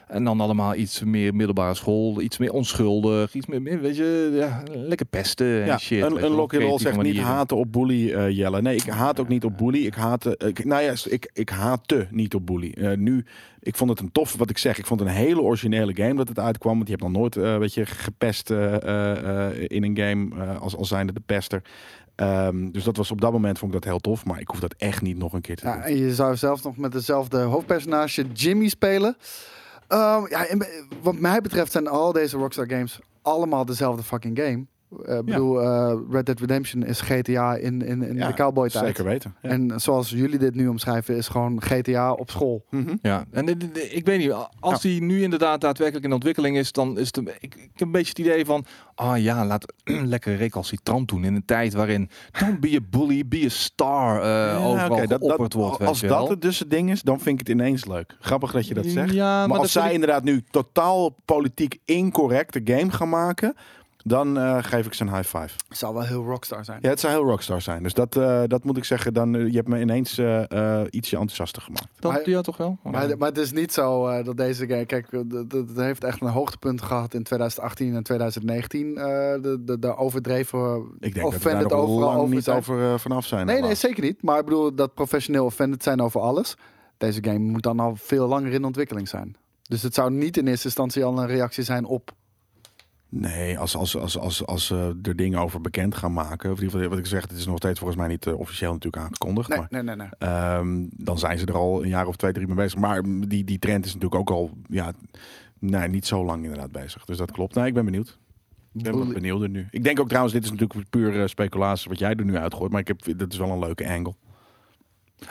En 0.06 0.24
dan 0.24 0.40
allemaal 0.40 0.74
iets 0.74 1.02
meer 1.04 1.34
middelbare 1.34 1.74
school. 1.74 2.20
Iets 2.20 2.38
meer 2.38 2.52
onschuldig. 2.52 3.34
Iets 3.34 3.46
meer, 3.46 3.62
meer 3.62 3.80
weet 3.80 3.96
je, 3.96 4.30
ja, 4.32 4.62
lekker 4.74 5.06
pesten 5.06 5.60
en 5.60 5.66
Ja, 5.66 5.78
shit. 5.78 6.02
een, 6.02 6.24
een 6.24 6.32
Roll 6.60 6.78
zegt 6.78 7.02
niet 7.02 7.18
haten 7.18 7.56
op 7.56 7.72
bully, 7.72 8.12
eh, 8.12 8.30
Jelle. 8.30 8.62
Nee, 8.62 8.74
ik 8.76 8.82
haat 8.86 9.20
ook 9.20 9.28
niet 9.28 9.44
op 9.44 9.56
bully. 9.58 9.86
Ik 9.86 9.94
haatte, 9.94 10.38
ik, 10.46 10.64
nou 10.64 10.82
ja, 10.82 10.92
ik, 11.04 11.30
ik 11.32 11.48
haatte 11.48 12.06
niet 12.10 12.34
op 12.34 12.46
bully. 12.46 12.70
Eh, 12.78 12.96
nu, 12.96 13.24
ik 13.60 13.76
vond 13.76 13.90
het 13.90 14.00
een 14.00 14.12
tof, 14.12 14.36
wat 14.36 14.50
ik 14.50 14.58
zeg, 14.58 14.78
ik 14.78 14.86
vond 14.86 15.00
het 15.00 15.08
een 15.08 15.14
hele 15.14 15.40
originele 15.40 15.94
game 15.94 16.14
dat 16.14 16.28
het 16.28 16.38
uitkwam. 16.38 16.74
Want 16.74 16.88
je 16.88 16.94
hebt 16.94 17.04
nog 17.04 17.12
nooit, 17.16 17.36
eh 17.36 17.58
weet 17.58 17.74
je, 17.74 17.86
gepest 17.86 18.50
eh, 18.50 18.74
eh, 18.74 19.46
eh, 19.50 19.64
in 19.66 19.82
een 19.84 19.96
game 19.98 20.44
eh, 20.44 20.60
als, 20.60 20.76
als 20.76 20.88
zijnde 20.88 21.12
de 21.12 21.22
pester. 21.26 21.62
Ehm, 22.14 22.70
dus 22.70 22.84
dat 22.84 22.96
was 22.96 23.10
op 23.10 23.20
dat 23.20 23.32
moment 23.32 23.58
vond 23.58 23.74
ik 23.74 23.80
dat 23.82 23.90
heel 23.90 24.00
tof. 24.00 24.24
Maar 24.24 24.40
ik 24.40 24.48
hoef 24.48 24.60
dat 24.60 24.74
echt 24.78 25.02
niet 25.02 25.16
nog 25.18 25.32
een 25.32 25.40
keer 25.40 25.56
te 25.56 25.66
Ja, 25.66 25.72
doen. 25.74 25.82
en 25.82 25.96
je 25.96 26.14
zou 26.14 26.36
zelfs 26.36 26.62
nog 26.62 26.76
met 26.76 26.92
dezelfde 26.92 27.38
hoofdpersonage 27.38 28.24
Jimmy 28.32 28.68
spelen. 28.68 29.16
Ehm, 29.88 30.26
ja, 30.28 30.46
en, 30.46 30.66
wat 31.02 31.18
mij 31.18 31.40
betreft 31.40 31.72
zijn 31.72 31.86
al 31.86 32.12
deze 32.12 32.36
Rockstar 32.36 32.68
games 32.68 33.00
allemaal 33.22 33.64
dezelfde 33.64 34.02
fucking 34.02 34.38
game. 34.38 34.66
Eh, 35.04 35.16
Ik 35.18 35.24
bedoel, 35.24 35.62
eh, 35.62 35.96
Red 36.10 36.26
Dead 36.26 36.40
Redemption 36.40 36.82
is 36.84 37.00
GTA 37.00 37.54
in, 37.54 37.82
in, 37.82 38.02
in 38.02 38.16
Ja, 38.16 38.26
de 38.28 38.34
cowboy 38.34 38.68
tijd. 38.68 38.84
Zeker 38.86 39.04
weten. 39.04 39.34
Ja. 39.42 39.48
En 39.48 39.80
zoals 39.80 40.10
jullie 40.10 40.38
dit 40.38 40.54
nu 40.54 40.68
omschrijven, 40.68 41.16
is 41.16 41.28
gewoon 41.28 41.62
GTA 41.62 42.12
op 42.12 42.30
school. 42.30 42.64
Mhm. 42.70 42.96
Ja, 43.02 43.24
en 43.30 43.48
ik 43.94 44.06
weet 44.06 44.18
niet, 44.18 44.32
als 44.60 44.80
die 44.82 45.02
nu 45.02 45.22
inderdaad 45.22 45.60
daadwerkelijk 45.60 46.04
in 46.06 46.12
ontwikkeling 46.12 46.56
is, 46.56 46.72
dan 46.72 46.98
is 46.98 47.06
het 47.06 47.16
een, 47.16 47.28
ik, 47.28 47.54
ik 47.54 47.70
heb 47.72 47.80
een 47.80 47.90
beetje 47.90 48.08
het 48.08 48.18
idee 48.18 48.44
van, 48.44 48.64
ah 48.94 49.18
ja, 49.22 49.46
laat 49.46 49.72
lekker 49.84 50.36
recalcitrant 50.36 51.08
doen 51.08 51.24
in 51.24 51.34
een 51.34 51.44
tijd 51.44 51.72
waarin 51.74 52.08
don't 52.40 52.60
be 52.60 52.76
a 52.82 52.98
bully, 52.98 53.26
be 53.28 53.42
a 53.44 53.48
star 53.48 54.20
eh 54.22 54.26
Ja, 54.28 54.56
overal 54.64 55.06
dat- 55.06 55.20
dat- 55.20 55.52
wordt. 55.52 55.80
Als 55.80 56.00
dat 56.00 56.10
wel. 56.10 56.28
het 56.28 56.42
dus 56.42 56.58
het 56.58 56.70
ding 56.70 56.90
is, 56.90 57.02
dan 57.02 57.20
vind 57.20 57.40
ik 57.40 57.46
het 57.46 57.56
ineens 57.56 57.84
leuk. 57.86 58.16
Grappig 58.20 58.52
dat 58.52 58.66
je 58.68 58.74
dat 58.74 58.86
zegt. 58.86 59.12
Ja, 59.12 59.46
maar, 59.46 59.58
als 59.58 59.72
zij 59.72 59.86
ik- 59.86 59.92
inderdaad 59.92 60.24
nu 60.24 60.42
totaal 60.50 61.16
politiek 61.24 61.78
incorrecte 61.84 62.60
game 62.64 62.90
gaan 62.90 63.08
maken, 63.08 63.54
dan 64.06 64.38
eh, 64.38 64.58
geef 64.60 64.86
ik 64.86 64.94
ze 64.94 65.02
een 65.02 65.14
high 65.14 65.36
five. 65.36 65.50
Zou 65.68 65.94
wel 65.94 66.02
heel 66.02 66.24
Rockstar 66.24 66.64
zijn. 66.64 66.78
Ja, 66.82 66.88
het 66.88 67.00
zou 67.00 67.12
heel 67.12 67.24
rockstar 67.24 67.60
zijn. 67.60 67.82
Dus 67.82 67.94
dat, 67.94 68.16
eh, 68.16 68.42
dat 68.46 68.64
moet 68.64 68.76
ik 68.76 68.84
zeggen. 68.84 69.14
Dan, 69.14 69.34
eh, 69.36 69.46
je 69.46 69.56
hebt 69.56 69.68
me 69.68 69.80
ineens 69.80 70.10
ietsje 70.90 71.16
enthousiaster 71.16 71.62
gemaakt. 71.62 71.86
dat, 71.98 72.12
maar- 72.12 72.30
ja, 72.30 72.40
toch 72.40 72.56
wel? 72.56 72.78
Maar, 72.82 73.18
maar 73.18 73.28
het 73.28 73.38
is 73.38 73.52
niet 73.52 73.72
zo 73.72 74.06
eh, 74.06 74.24
dat 74.24 74.36
deze 74.36 74.66
game... 74.66 74.84
Kijk, 74.86 75.06
dat 75.48 75.64
heeft 75.74 76.04
echt 76.04 76.20
een 76.20 76.28
hoogtepunt 76.28 76.82
gehad 76.82 77.14
in 77.14 77.22
2018 77.22 77.94
en 77.94 78.02
2019. 78.02 78.96
eh, 78.96 79.04
de, 79.42 79.58
de, 79.64 79.78
de 79.78 79.96
overdreven... 79.96 80.76
Ik 80.98 81.00
denk 81.00 81.14
dat 81.14 81.22
we 81.22 81.28
offended 81.36 81.68
daar 81.68 81.78
overal 81.78 82.14
over 82.14 82.34
niet 82.34 82.44
zijn. 82.44 82.56
over 82.56 83.00
vanaf 83.00 83.26
zijn. 83.26 83.46
Nee, 83.46 83.60
nee, 83.60 83.74
zeker 83.74 84.02
niet. 84.02 84.22
Maar 84.22 84.38
ik 84.38 84.44
bedoel 84.44 84.74
dat 84.74 84.94
professioneel 84.94 85.44
offended 85.44 85.82
zijn 85.82 86.00
over 86.00 86.20
alles. 86.20 86.56
Deze 86.96 87.24
game 87.24 87.38
moet 87.38 87.62
dan 87.62 87.80
al 87.80 87.96
veel 87.96 88.26
langer 88.28 88.52
in 88.52 88.64
ontwikkeling 88.64 89.08
zijn. 89.08 89.36
Dus 89.62 89.82
het 89.82 89.94
zou 89.94 90.10
niet 90.10 90.36
in 90.36 90.46
eerste 90.46 90.64
instantie 90.66 91.04
al 91.04 91.18
een 91.18 91.26
reactie 91.26 91.64
zijn 91.64 91.84
op... 91.84 92.12
Nee, 93.08 93.58
als, 93.58 93.76
als, 93.76 93.96
als, 93.96 94.18
als, 94.18 94.46
als 94.46 94.66
ze 94.66 94.98
er 95.02 95.16
dingen 95.16 95.38
over 95.38 95.60
bekend 95.60 95.94
gaan 95.94 96.12
maken. 96.12 96.50
Of 96.50 96.56
in 96.56 96.64
ieder 96.64 96.78
geval, 96.78 96.88
wat 96.88 97.04
ik 97.04 97.10
zeg, 97.10 97.22
het 97.22 97.32
is 97.32 97.46
nog 97.46 97.56
steeds 97.56 97.78
volgens 97.78 97.98
mij 97.98 98.08
niet 98.08 98.26
eh, 98.26 98.38
officieel 98.38 98.72
natuurlijk 98.72 99.02
aangekondigd. 99.02 99.48
Nee, 99.48 99.58
maar 99.58 99.68
nee, 99.70 99.82
nee. 99.82 99.96
nee. 99.96 100.08
Ehm, 100.18 100.84
dan 100.90 101.18
zijn 101.18 101.38
ze 101.38 101.46
er 101.46 101.56
al 101.56 101.82
een 101.82 101.88
jaar 101.88 102.06
of 102.06 102.16
twee, 102.16 102.32
drie 102.32 102.46
mee 102.46 102.56
bezig. 102.56 102.78
Maar 102.78 103.02
die, 103.02 103.44
die 103.44 103.58
trend 103.58 103.84
is 103.84 103.94
natuurlijk 103.94 104.20
ook 104.20 104.30
al 104.30 104.50
ja, 104.68 104.92
nee, 105.58 105.88
niet 105.88 106.06
zo 106.06 106.24
lang 106.24 106.42
inderdaad 106.42 106.72
bezig. 106.72 107.04
Dus 107.04 107.16
dat 107.16 107.30
klopt. 107.30 107.54
Nee, 107.54 107.66
ik 107.66 107.74
ben 107.74 107.84
benieuwd. 107.84 108.18
Ik 108.72 108.82
ben 108.82 109.12
benieuwd 109.12 109.48
nu. 109.48 109.66
Ik 109.70 109.84
denk 109.84 110.00
ook 110.00 110.08
trouwens, 110.08 110.34
dit 110.34 110.44
is 110.44 110.50
natuurlijk 110.50 110.90
puur 110.90 111.20
eh, 111.20 111.26
speculatie 111.26 111.88
wat 111.88 111.98
jij 111.98 112.14
er 112.14 112.24
nu 112.24 112.36
uitgooit. 112.36 112.72
Maar 112.72 112.80
ik 112.80 112.88
heb, 112.88 113.02
dit 113.02 113.32
is 113.32 113.38
wel 113.38 113.50
een 113.50 113.58
leuke 113.58 113.88
angle. 113.88 114.14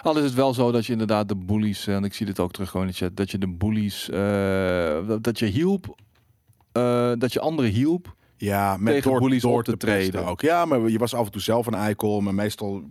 Al 0.01 0.17
is 0.17 0.23
het 0.23 0.33
wel 0.33 0.53
zo 0.53 0.71
dat 0.71 0.85
je 0.85 0.91
inderdaad 0.91 1.27
de 1.27 1.35
bullies, 1.35 1.87
en 1.87 2.03
ik 2.03 2.13
zie 2.13 2.25
dit 2.25 2.39
ook 2.39 2.51
terug 2.51 2.69
gewoon 2.69 2.85
in 2.85 2.91
de 2.91 2.97
chat, 2.97 3.17
dat 3.17 3.31
je 3.31 3.37
de 3.37 3.47
bullies, 3.47 4.09
eh, 4.09 5.07
dat, 5.07 5.23
dat 5.23 5.39
je 5.39 5.45
hielp, 5.45 5.95
eh, 6.75 7.11
dat 7.17 7.33
je 7.33 7.39
anderen 7.39 7.71
hielp. 7.71 8.15
Ja, 8.37 8.77
met 8.77 8.93
Tegen 8.93 9.11
door, 9.11 9.19
bullies 9.19 9.41
door 9.41 9.57
op 9.57 9.63
te 9.63 9.77
treden. 9.77 10.25
Ook. 10.25 10.41
Ja, 10.41 10.65
maar 10.65 10.89
je 10.89 10.97
was 10.97 11.13
af 11.13 11.25
en 11.25 11.31
toe 11.31 11.41
zelf 11.41 11.67
een 11.67 11.73
eikel. 11.73 12.21
Maar 12.21 12.33
meestal 12.33 12.83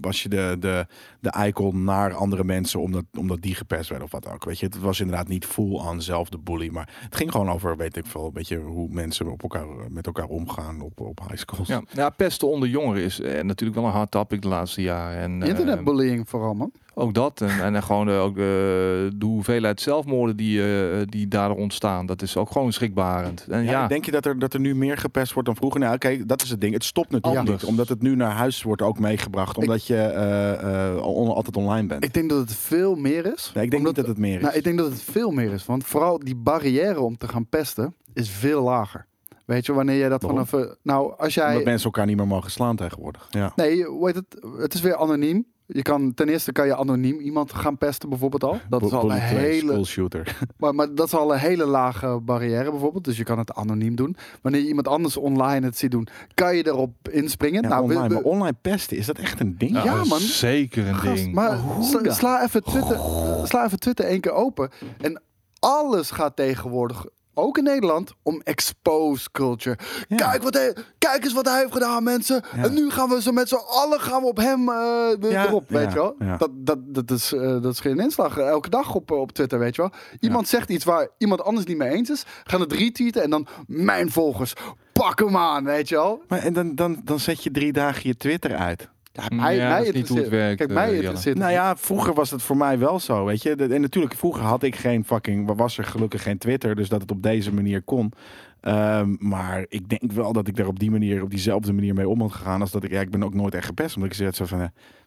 was 0.00 0.22
je 0.22 0.28
de, 0.28 0.56
de, 0.60 0.86
de 1.20 1.30
eikel 1.30 1.72
naar 1.72 2.14
andere 2.14 2.44
mensen 2.44 2.80
omdat, 2.80 3.04
omdat 3.18 3.42
die 3.42 3.54
gepest 3.54 3.88
werden 3.88 4.06
of 4.06 4.12
wat 4.12 4.28
ook. 4.28 4.44
Weet 4.44 4.58
je, 4.58 4.66
het 4.66 4.78
was 4.78 5.00
inderdaad 5.00 5.28
niet 5.28 5.46
full 5.46 5.78
aan 5.78 6.02
zelf 6.02 6.28
de 6.28 6.38
bully. 6.38 6.68
Maar 6.68 6.88
het 7.00 7.16
ging 7.16 7.30
gewoon 7.30 7.50
over, 7.50 7.76
weet 7.76 7.96
ik 7.96 8.06
veel, 8.06 8.26
een 8.26 8.32
beetje 8.32 8.58
hoe 8.58 8.88
mensen 8.90 9.30
op 9.30 9.42
elkaar, 9.42 9.66
met 9.88 10.06
elkaar 10.06 10.28
omgaan 10.28 10.80
op, 10.80 11.00
op 11.00 11.20
high 11.20 11.36
schools. 11.36 11.68
Ja, 11.68 11.82
ja 11.92 12.10
pesten 12.10 12.48
onder 12.48 12.68
jongeren 12.68 13.02
is 13.02 13.20
eh, 13.20 13.42
natuurlijk 13.42 13.78
wel 13.80 13.88
een 13.88 13.96
hard 13.96 14.10
topic 14.10 14.42
de 14.42 14.48
laatste 14.48 14.82
jaren. 14.82 15.18
En, 15.18 15.42
eh, 15.42 15.48
Internetbullying 15.48 16.28
vooral, 16.28 16.54
man. 16.54 16.72
Ook 16.96 17.14
dat. 17.14 17.40
En, 17.40 17.74
en 17.74 17.82
gewoon 17.82 18.08
eh, 18.08 18.22
ook 18.22 18.36
eh, 18.36 18.42
de 18.44 19.14
hoeveelheid 19.24 19.80
zelfmoorden 19.80 20.36
die, 20.36 20.62
eh, 20.90 21.00
die 21.08 21.28
daardoor 21.28 21.56
ontstaan. 21.56 22.06
Dat 22.06 22.22
is 22.22 22.36
ook 22.36 22.50
gewoon 22.50 22.72
schrikbarend. 22.72 23.46
En 23.48 23.64
Ja, 23.64 23.70
ja, 23.70 23.86
Denk 23.86 24.04
je 24.04 24.10
dat 24.10 24.26
er, 24.26 24.38
dat 24.38 24.54
er 24.54 24.60
nu 24.60 24.74
meer 24.74 24.96
gepest 24.98 25.32
wordt 25.32 25.48
dan 25.48 25.56
vroeger? 25.56 25.80
Nou, 25.80 25.94
oké, 25.94 26.26
dat 26.26 26.42
is 26.42 26.50
het 26.50 26.60
ding. 26.60 26.72
Het 26.72 26.84
stopt 26.84 27.10
natuurlijk 27.10 27.38
Anders. 27.40 27.60
niet. 27.62 27.70
Omdat 27.70 27.88
het 27.88 28.02
nu 28.02 28.16
naar 28.16 28.30
huis 28.32 28.62
wordt 28.62 28.82
ook 28.82 28.98
meegebracht. 28.98 29.56
Omdat 29.58 29.86
je 29.86 29.96
eh, 29.96 30.90
eh, 30.92 31.06
on- 31.06 31.34
altijd 31.34 31.56
online 31.56 31.86
bent. 31.86 32.04
Ik 32.04 32.14
denk 32.14 32.30
dat 32.30 32.38
het 32.38 32.54
veel 32.54 32.94
meer 32.94 33.32
is. 33.34 33.50
nee, 33.54 33.64
ik 33.64 33.70
denk 33.70 33.72
omdat- 33.86 33.96
niet 33.96 34.06
dat 34.06 34.06
het 34.06 34.18
meer 34.18 34.36
is. 34.36 34.42
Nou, 34.42 34.54
ik 34.54 34.64
denk 34.64 34.78
dat 34.78 34.90
het 34.90 35.02
veel 35.02 35.30
meer 35.30 35.52
is. 35.52 35.66
Want 35.66 35.84
vooral 35.84 36.18
die 36.18 36.36
barrière 36.36 37.00
om 37.00 37.16
te 37.16 37.28
gaan 37.28 37.46
pesten 37.48 37.94
is 38.12 38.30
veel 38.30 38.62
lager. 38.62 39.06
Weet 39.44 39.66
je, 39.66 39.72
wanneer 39.72 39.96
jij 39.98 40.08
dat 40.08 40.22
Waarom? 40.22 40.46
vanaf... 40.46 40.68
Nou, 40.82 41.14
als 41.18 41.34
jij... 41.34 41.48
Omdat 41.48 41.64
mensen 41.64 41.84
elkaar 41.84 42.06
niet 42.06 42.16
meer 42.16 42.26
mogen 42.26 42.50
slaan 42.50 42.76
tegenwoordig. 42.76 43.26
Ja. 43.30 43.52
Nee, 43.56 43.84
hoe 43.84 44.06
heet 44.06 44.14
het? 44.14 44.26
Het 44.58 44.74
is 44.74 44.80
weer 44.80 44.96
anoniem. 44.96 45.46
Je 45.66 45.82
kan, 45.82 46.14
ten 46.14 46.28
eerste 46.28 46.52
kan 46.52 46.66
je 46.66 46.76
anoniem 46.76 47.18
iemand 47.20 47.52
gaan 47.52 47.78
pesten 47.78 48.08
bijvoorbeeld 48.08 48.44
al. 48.44 48.58
Dat 48.68 48.82
is 48.82 48.92
al 48.92 49.10
een 49.10 49.18
hele... 49.18 49.84
shooter. 49.84 50.38
Maar, 50.58 50.74
maar 50.74 50.94
dat 50.94 51.06
is 51.06 51.14
al 51.14 51.32
een 51.32 51.38
hele 51.38 51.64
lage 51.66 52.20
barrière 52.22 52.70
bijvoorbeeld. 52.70 53.04
Dus 53.04 53.16
je 53.16 53.24
kan 53.24 53.38
het 53.38 53.54
anoniem 53.54 53.94
doen. 53.96 54.16
Wanneer 54.42 54.60
je 54.60 54.66
iemand 54.66 54.88
anders 54.88 55.16
online 55.16 55.66
het 55.66 55.78
ziet 55.78 55.90
doen, 55.90 56.08
kan 56.34 56.56
je 56.56 56.66
erop 56.66 57.08
inspringen. 57.10 57.62
Ja, 57.62 57.68
nou, 57.68 57.82
online, 57.82 58.08
we- 58.08 58.14
maar 58.14 58.22
online 58.22 58.56
pesten, 58.60 58.96
is 58.96 59.06
dat 59.06 59.18
echt 59.18 59.40
een 59.40 59.58
ding? 59.58 59.82
Ja, 59.82 60.04
man. 60.04 60.18
Zeker 60.20 60.86
een 60.86 60.94
Gast, 60.94 61.14
ding. 61.22 61.34
maar 61.34 61.58
sla, 61.80 62.00
dan? 62.02 62.14
sla 62.14 62.42
even 62.44 62.62
Twitter, 62.62 62.98
sla 63.44 63.64
even 63.64 63.78
Twitter 63.78 64.04
één 64.04 64.20
keer 64.20 64.32
open. 64.32 64.70
En 65.00 65.22
alles 65.58 66.10
gaat 66.10 66.36
tegenwoordig 66.36 67.06
ook 67.34 67.58
in 67.58 67.64
Nederland, 67.64 68.12
om 68.22 68.40
expose 68.44 69.30
culture. 69.32 69.78
Ja. 70.08 70.16
Kijk, 70.16 70.42
wat 70.42 70.54
hij, 70.54 70.76
kijk 70.98 71.24
eens 71.24 71.32
wat 71.32 71.48
hij 71.48 71.58
heeft 71.58 71.72
gedaan, 71.72 72.02
mensen. 72.02 72.44
Ja. 72.56 72.62
En 72.62 72.74
nu 72.74 72.90
gaan 72.90 73.08
we 73.08 73.22
zo 73.22 73.32
met 73.32 73.48
z'n 73.48 73.54
allen 73.54 74.00
gaan 74.00 74.20
we 74.20 74.28
op 74.28 74.36
hem 74.36 74.68
eh, 74.68 75.30
Ja, 75.30 75.46
erop, 75.46 75.68
weet 75.68 75.92
je 75.92 75.98
wel. 75.98 76.16
Dat, 76.38 76.50
dat, 76.52 76.78
dat, 76.94 77.10
is, 77.10 77.32
eh, 77.32 77.40
dat 77.40 77.72
is 77.72 77.80
geen 77.80 77.98
inslag. 77.98 78.38
Elke 78.38 78.70
dag 78.70 78.94
op, 78.94 79.10
eh, 79.10 79.20
op 79.20 79.32
Twitter, 79.32 79.58
weet 79.58 79.74
je 79.76 79.82
wel. 79.82 79.90
Iemand 80.20 80.48
zegt 80.48 80.68
iets 80.68 80.84
waar 80.84 81.08
iemand 81.18 81.42
anders 81.42 81.66
niet 81.66 81.76
mee 81.76 81.90
eens 81.90 82.10
is. 82.10 82.24
Gaan 82.44 82.60
het 82.60 82.72
retweeten 82.72 83.22
en 83.22 83.30
dan 83.30 83.46
mijn 83.66 84.10
volgers. 84.10 84.52
Pak 84.92 85.18
hem 85.18 85.36
aan, 85.36 85.64
weet 85.64 85.88
je 85.88 85.94
wel. 85.94 86.22
Maar 86.28 86.38
en 86.38 86.52
dan, 86.52 86.74
dan, 86.74 87.00
dan 87.04 87.20
zet 87.20 87.42
je 87.42 87.50
drie 87.50 87.72
dagen 87.72 88.08
je 88.08 88.16
Twitter 88.16 88.56
uit. 88.56 88.88
Ja, 89.16 89.24
Mm, 89.28 89.36
mij, 89.36 89.56
ja, 89.56 89.68
mij 89.68 89.78
dat 89.78 89.86
is 89.86 89.92
niet 89.94 90.08
hoe 90.08 90.18
het 90.18 90.28
werkt, 90.28 90.56
Kijk, 90.56 90.68
eh, 90.70 90.76
mij 90.76 90.94
interesseert. 90.94 91.38
Nou 91.38 91.52
ja, 91.52 91.76
vroeger 91.76 92.14
was 92.14 92.30
het 92.30 92.42
voor 92.42 92.56
mij 92.56 92.78
wel 92.78 93.00
zo, 93.00 93.24
weet 93.24 93.42
je. 93.42 93.54
En 93.54 93.80
natuurlijk, 93.80 94.14
vroeger 94.14 94.42
had 94.42 94.62
ik 94.62 94.76
geen 94.76 95.04
fucking... 95.04 95.56
Was 95.56 95.78
er 95.78 95.84
gelukkig 95.84 96.22
geen 96.22 96.38
Twitter, 96.38 96.74
dus 96.74 96.88
dat 96.88 97.00
het 97.00 97.10
op 97.10 97.22
deze 97.22 97.52
manier 97.52 97.82
kon. 97.82 98.12
Ehm, 98.60 99.14
maar 99.18 99.66
ik 99.68 99.88
denk 99.88 100.12
wel 100.12 100.32
dat 100.32 100.48
ik 100.48 100.56
daar 100.56 100.66
op 100.66 100.78
die 100.78 100.90
manier, 100.90 101.22
op 101.22 101.30
diezelfde 101.30 101.72
manier 101.72 101.94
mee 101.94 102.08
om 102.08 102.20
had 102.20 102.32
gegaan. 102.32 102.60
Als 102.60 102.70
dat 102.70 102.84
ik, 102.84 102.90
ja, 102.90 103.00
ik 103.00 103.10
ben 103.10 103.22
ook 103.22 103.34
nooit 103.34 103.54
echt 103.54 103.66
gepest. 103.66 103.94
Omdat 103.96 104.10
ik 104.10 104.16
zeg 104.16 104.34
zo 104.34 104.44
van, 104.44 104.60
eh, 104.60 104.66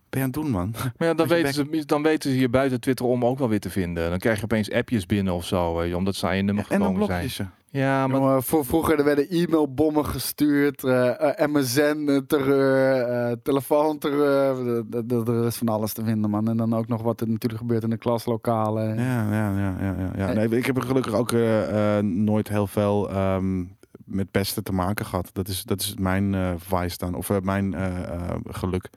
ben 0.10 0.20
je 0.20 0.26
aan 0.28 0.32
het 0.32 0.34
doen, 0.34 0.50
man? 0.52 0.74
Maar 0.98 1.08
ja, 1.08 1.14
dan 1.14 1.28
weten, 1.38 1.54
ze, 1.54 1.86
dan 1.86 2.04
weten 2.04 2.30
ze 2.32 2.36
hier 2.38 2.50
buiten 2.50 2.80
Twitter 2.80 3.06
om 3.06 3.26
ook 3.26 3.40
wel 3.40 3.50
weer 3.50 3.60
te 3.60 3.70
vinden. 3.70 4.10
Dan 4.10 4.20
krijg 4.20 4.38
je 4.38 4.44
opeens 4.44 4.72
appjes 4.72 5.06
binnen 5.06 5.34
of 5.34 5.46
zo, 5.46 5.84
je, 5.84 5.98
omdat 5.98 6.16
ze 6.16 6.28
aan 6.28 6.36
je 6.36 6.42
nummer 6.42 6.64
en 6.70 6.80
dan 6.80 6.88
gekomen 6.88 7.08
blok 7.08 7.30
zijn. 7.32 7.50
je. 7.50 7.56
Ja, 7.80 8.08
maar 8.08 8.20
Jongen, 8.20 8.44
voor, 8.44 8.66
vroeger 8.66 8.98
er 8.98 9.04
werden 9.04 9.30
e-mailbommen 9.30 10.06
gestuurd, 10.06 10.84
eh 10.84 11.40
eh, 11.42 11.48
MSN-terreur, 11.52 13.02
eh 13.02 13.36
telefoonterreur. 13.44 14.68
Er- 14.68 15.04
er- 15.10 15.30
Er 15.40 15.46
is 15.46 15.56
van 15.56 15.68
alles 15.70 15.94
te 15.94 16.04
vinden, 16.04 16.30
man. 16.30 16.48
En 16.50 16.58
dan 16.58 16.74
ook 16.76 16.88
nog 16.88 17.02
wat 17.02 17.22
er 17.22 17.30
natuurlijk 17.30 17.62
gebeurt 17.62 17.84
in 17.84 17.90
de 17.90 17.98
klaslokalen. 17.98 18.96
Ja, 18.96 19.32
ja, 19.32 19.58
ja. 19.60 19.76
ja, 19.80 19.96
ja, 20.00 20.12
ja. 20.18 20.30
Eh. 20.30 20.36
Nee, 20.36 20.58
ik 20.58 20.66
heb 20.66 20.78
er 20.78 20.84
gelukkig 20.84 21.14
ook 21.14 21.32
eh, 21.32 21.98
eh, 21.98 22.04
nooit 22.04 22.48
heel 22.50 22.68
veel 22.68 23.10
ehm, 23.10 23.64
met 24.06 24.32
pesten 24.32 24.64
te 24.64 24.72
maken 24.74 25.06
gehad. 25.06 25.30
Dat 25.34 25.48
is, 25.48 25.64
dat 25.64 25.82
is 25.82 25.94
mijn 26.00 26.34
eh 26.36 26.52
vice 26.58 26.98
dan, 26.98 27.16
of 27.16 27.30
eh, 27.30 27.38
mijn 27.42 27.74
eh, 27.74 27.86
eh, 28.04 28.36
geluk. 28.48 28.90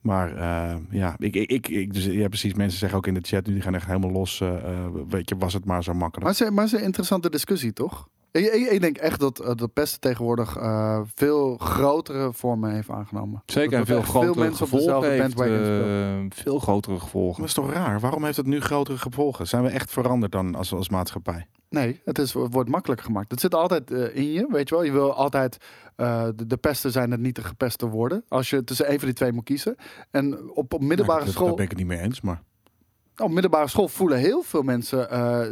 Maar 0.00 0.36
eh, 0.36 0.76
ja, 0.90 1.14
ik, 1.18 1.36
ik, 1.36 1.50
ik, 1.50 1.68
ik- 1.68 1.94
dus, 1.94 2.04
ja, 2.04 2.28
precies. 2.28 2.54
Mensen 2.54 2.78
zeggen 2.78 2.98
ook 2.98 3.06
in 3.06 3.14
de 3.14 3.20
chat, 3.22 3.46
nu 3.46 3.52
die 3.52 3.62
gaan 3.62 3.74
echt 3.74 3.86
helemaal 3.86 4.10
los. 4.10 4.40
eh, 4.40 4.48
eh, 4.56 4.86
weet 5.08 5.28
je, 5.28 5.36
was 5.38 5.52
het 5.54 5.64
maar 5.64 5.82
zo 5.84 5.92
makkelijk. 5.92 6.22
Maar 6.22 6.32
het 6.32 6.40
is- 6.40 6.50
maar 6.72 6.80
een 6.80 6.86
interessante 6.86 7.30
discussie, 7.30 7.72
toch? 7.72 8.08
Ik, 8.32 8.44
ik, 8.52 8.70
ik 8.70 8.80
denk 8.80 8.96
echt 8.96 9.20
dat 9.20 9.36
de 9.36 9.68
pesten 9.72 10.00
tegenwoordig 10.00 10.56
eh, 10.56 11.00
veel 11.14 11.56
grotere 11.56 12.32
vormen 12.32 12.72
heeft 12.74 12.90
aangenomen. 12.90 13.42
zeker 13.46 13.78
en 13.78 13.86
veel 13.86 14.02
grotere 14.02 14.40
mensen 14.40 14.64
op 14.64 14.70
gevolgen 14.70 15.00
dezelfde 15.00 15.06
heeft. 15.08 16.34
veel 16.42 16.58
grotere 16.58 16.98
gevolgen. 17.00 17.40
Dat 17.40 17.48
is 17.48 17.54
toch 17.54 17.72
raar? 17.72 18.00
Waarom 18.00 18.24
heeft 18.24 18.36
het 18.36 18.46
nu 18.46 18.60
grotere 18.60 18.98
gevolgen? 18.98 19.46
Zijn 19.48 19.62
we 19.62 19.68
echt 19.68 19.90
veranderd 19.90 20.32
dan 20.32 20.54
als, 20.54 20.72
als 20.72 20.88
maatschappij? 20.88 21.46
Nee, 21.70 22.00
het 22.04 22.18
is, 22.18 22.32
het 22.32 22.52
wordt 22.52 22.68
makkelijker 22.68 23.06
gemaakt. 23.06 23.30
Het 23.30 23.40
zit 23.40 23.54
altijd 23.54 23.90
eh, 23.90 24.16
in 24.16 24.32
je, 24.32 24.46
weet 24.50 24.68
je 24.68 24.74
wel. 24.74 24.84
Je 24.84 24.92
wil 24.92 25.14
altijd, 25.14 25.56
eh, 25.96 26.28
de, 26.34 26.46
de 26.46 26.56
pesten 26.56 26.90
zijn 26.90 27.10
het 27.10 27.20
niet 27.20 27.34
de 27.34 27.44
gepeste 27.44 27.86
worden. 27.86 28.24
Als 28.28 28.50
je 28.50 28.64
tussen 28.64 28.90
een 28.92 28.98
van 28.98 29.08
die 29.08 29.16
twee 29.16 29.32
moet 29.32 29.44
kiezen. 29.44 29.76
En 30.10 30.50
op, 30.50 30.72
op 30.72 30.82
middelbare 30.82 31.18
Nou, 31.18 31.24
dat, 31.24 31.34
school... 31.34 31.46
Daar 31.46 31.56
ben 31.56 31.64
ik 31.64 31.70
het 31.70 31.78
niet 31.78 31.88
mee 31.88 31.98
eens, 31.98 32.20
maar... 32.20 32.42
op 33.16 33.30
middelbare 33.30 33.68
school 33.68 33.88
voelen 33.88 34.18
heel 34.18 34.42
veel 34.42 34.62
mensen 34.62 35.10
eh, 35.10 35.46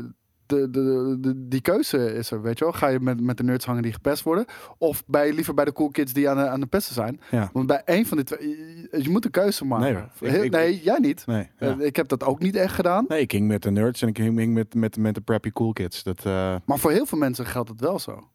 de, 0.48 0.70
de, 0.70 1.16
de, 1.20 1.48
die 1.48 1.60
keuze 1.60 2.14
is 2.14 2.30
er, 2.30 2.42
weet 2.42 2.58
je 2.58 2.64
wel. 2.64 2.72
Ga 2.74 2.88
je 2.88 3.00
met, 3.00 3.20
met 3.20 3.36
de 3.36 3.42
nerds 3.42 3.64
hangen 3.64 3.82
die 3.82 3.92
gepest 3.92 4.22
worden? 4.22 4.44
Of 4.78 5.02
bij, 5.06 5.32
liever 5.32 5.54
bij 5.54 5.64
de 5.64 5.72
cool 5.72 5.90
kids 5.90 6.12
die 6.12 6.28
aan 6.28 6.36
de, 6.36 6.46
aan 6.48 6.60
de 6.60 6.66
pesten 6.66 6.94
zijn? 6.94 7.20
Ja. 7.30 7.50
Want 7.52 7.66
bij 7.66 7.82
één 7.84 8.06
van 8.06 8.16
die 8.16 8.26
twee, 8.26 8.48
je, 8.48 9.02
je 9.02 9.10
moet 9.10 9.24
een 9.24 9.30
keuze 9.30 9.64
maken. 9.64 10.08
Nee. 10.20 10.32
Ik- 10.32 10.42
ik- 10.44 10.50
nee 10.50 10.80
jij 10.82 10.98
niet. 10.98 11.26
Nee, 11.26 11.48
ja. 11.58 11.78
Eh, 11.78 11.86
ik 11.86 11.96
heb 11.96 12.08
dat 12.08 12.24
ook 12.24 12.40
niet 12.40 12.56
echt 12.56 12.74
gedaan. 12.74 13.04
nee, 13.08 13.20
ik 13.20 13.30
hing 13.32 13.48
met 13.48 13.62
de 13.62 13.70
nerds 13.70 14.02
en 14.02 14.08
ik 14.08 14.16
hing 14.16 14.52
met, 14.54 14.74
met, 14.74 14.96
met 14.96 15.14
de 15.14 15.20
preppy 15.20 15.50
cool 15.50 15.72
kids. 15.72 16.02
Dat, 16.02 16.18
eh, 16.24 16.56
Maar 16.64 16.78
voor 16.78 16.90
heel 16.90 17.06
veel 17.06 17.18
mensen 17.18 17.46
geldt 17.46 17.68
het 17.68 17.80
wel 17.80 17.98
zo. 17.98 18.28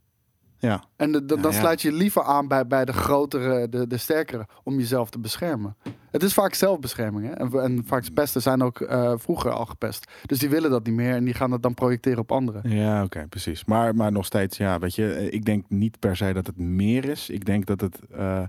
Ja. 0.69 0.83
En 0.95 1.11
de, 1.11 1.25
de- 1.25 1.35
Ja, 1.35 1.41
dan 1.41 1.51
ja. 1.51 1.57
sluit 1.59 1.81
je 1.81 1.91
liever 1.91 2.23
aan 2.23 2.47
bij, 2.47 2.67
bij 2.67 2.85
de 2.85 2.93
grotere, 2.93 3.69
de, 3.69 3.87
de 3.87 3.97
sterkere, 3.97 4.47
om 4.63 4.77
jezelf 4.77 5.09
te 5.09 5.19
beschermen. 5.19 5.75
Het 6.11 6.23
is 6.23 6.33
vaak 6.33 6.53
zelfbescherming. 6.53 7.27
Hè? 7.27 7.33
En, 7.33 7.51
en 7.61 7.83
vaak 7.85 8.13
pesten 8.13 8.41
zijn 8.41 8.61
ook 8.61 8.81
eh, 8.81 9.13
vroeger 9.17 9.51
al 9.51 9.65
gepest. 9.65 10.11
Dus 10.25 10.39
die 10.39 10.49
willen 10.49 10.69
dat 10.69 10.85
niet 10.85 10.95
meer 10.95 11.15
en 11.15 11.23
die 11.23 11.33
gaan 11.33 11.49
dat 11.49 11.61
dan 11.63 11.73
projecteren 11.73 12.19
op 12.19 12.31
anderen. 12.31 12.69
Ja, 12.69 13.03
oké, 13.03 13.25
precies. 13.29 13.65
Maar, 13.65 13.95
maar 13.95 14.11
nog 14.11 14.25
steeds, 14.25 14.57
ja, 14.57 14.79
weet 14.79 14.95
je, 14.95 15.11
eh, 15.13 15.33
ik 15.33 15.45
denk 15.45 15.65
niet 15.67 15.99
per 15.99 16.15
se 16.17 16.33
dat 16.33 16.47
het 16.47 16.57
meer 16.57 17.05
is. 17.05 17.29
Ik 17.29 17.45
denk 17.45 17.65
dat 17.65 17.81
het, 17.81 17.99
eh, 18.11 18.41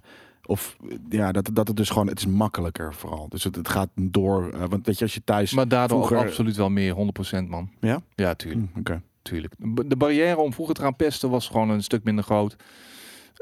of 0.47 0.77
ja, 1.09 1.33
dat, 1.33 1.51
dat 1.53 1.69
het 1.69 1.77
dus 1.77 1.91
gewoon, 1.91 2.07
het 2.09 2.19
is 2.19 2.27
makkelijker 2.27 2.95
vooral. 2.95 3.29
Dus 3.29 3.45
het, 3.45 3.57
het 3.57 3.69
gaat 3.69 3.89
door, 3.95 4.51
eh, 4.53 4.65
want 4.69 4.87
weet 4.87 4.99
je, 4.99 5.05
als 5.05 5.15
je 5.15 5.25
thuis... 5.25 5.53
Maar 5.53 5.69
daardoor 5.69 6.07
vroeger- 6.07 6.27
absoluut 6.29 6.57
wel 6.57 6.71
meer, 6.71 6.95
100% 6.95 7.49
man. 7.49 7.71
Ja? 7.81 8.01
Ja, 8.15 8.35
tuurlijk. 8.35 8.67
Hm, 8.73 8.79
Oké. 8.79 9.03
Tuurlijk. 9.25 9.55
De 9.87 9.97
barrière 9.97 10.37
om 10.37 10.53
vroeger 10.53 10.75
te 10.75 10.81
gaan 10.81 10.97
pesten 10.97 11.31
was 11.31 11.47
gewoon 11.47 11.71
een 11.71 11.83
stuk 11.83 12.05
minder 12.05 12.25
groot. 12.25 12.57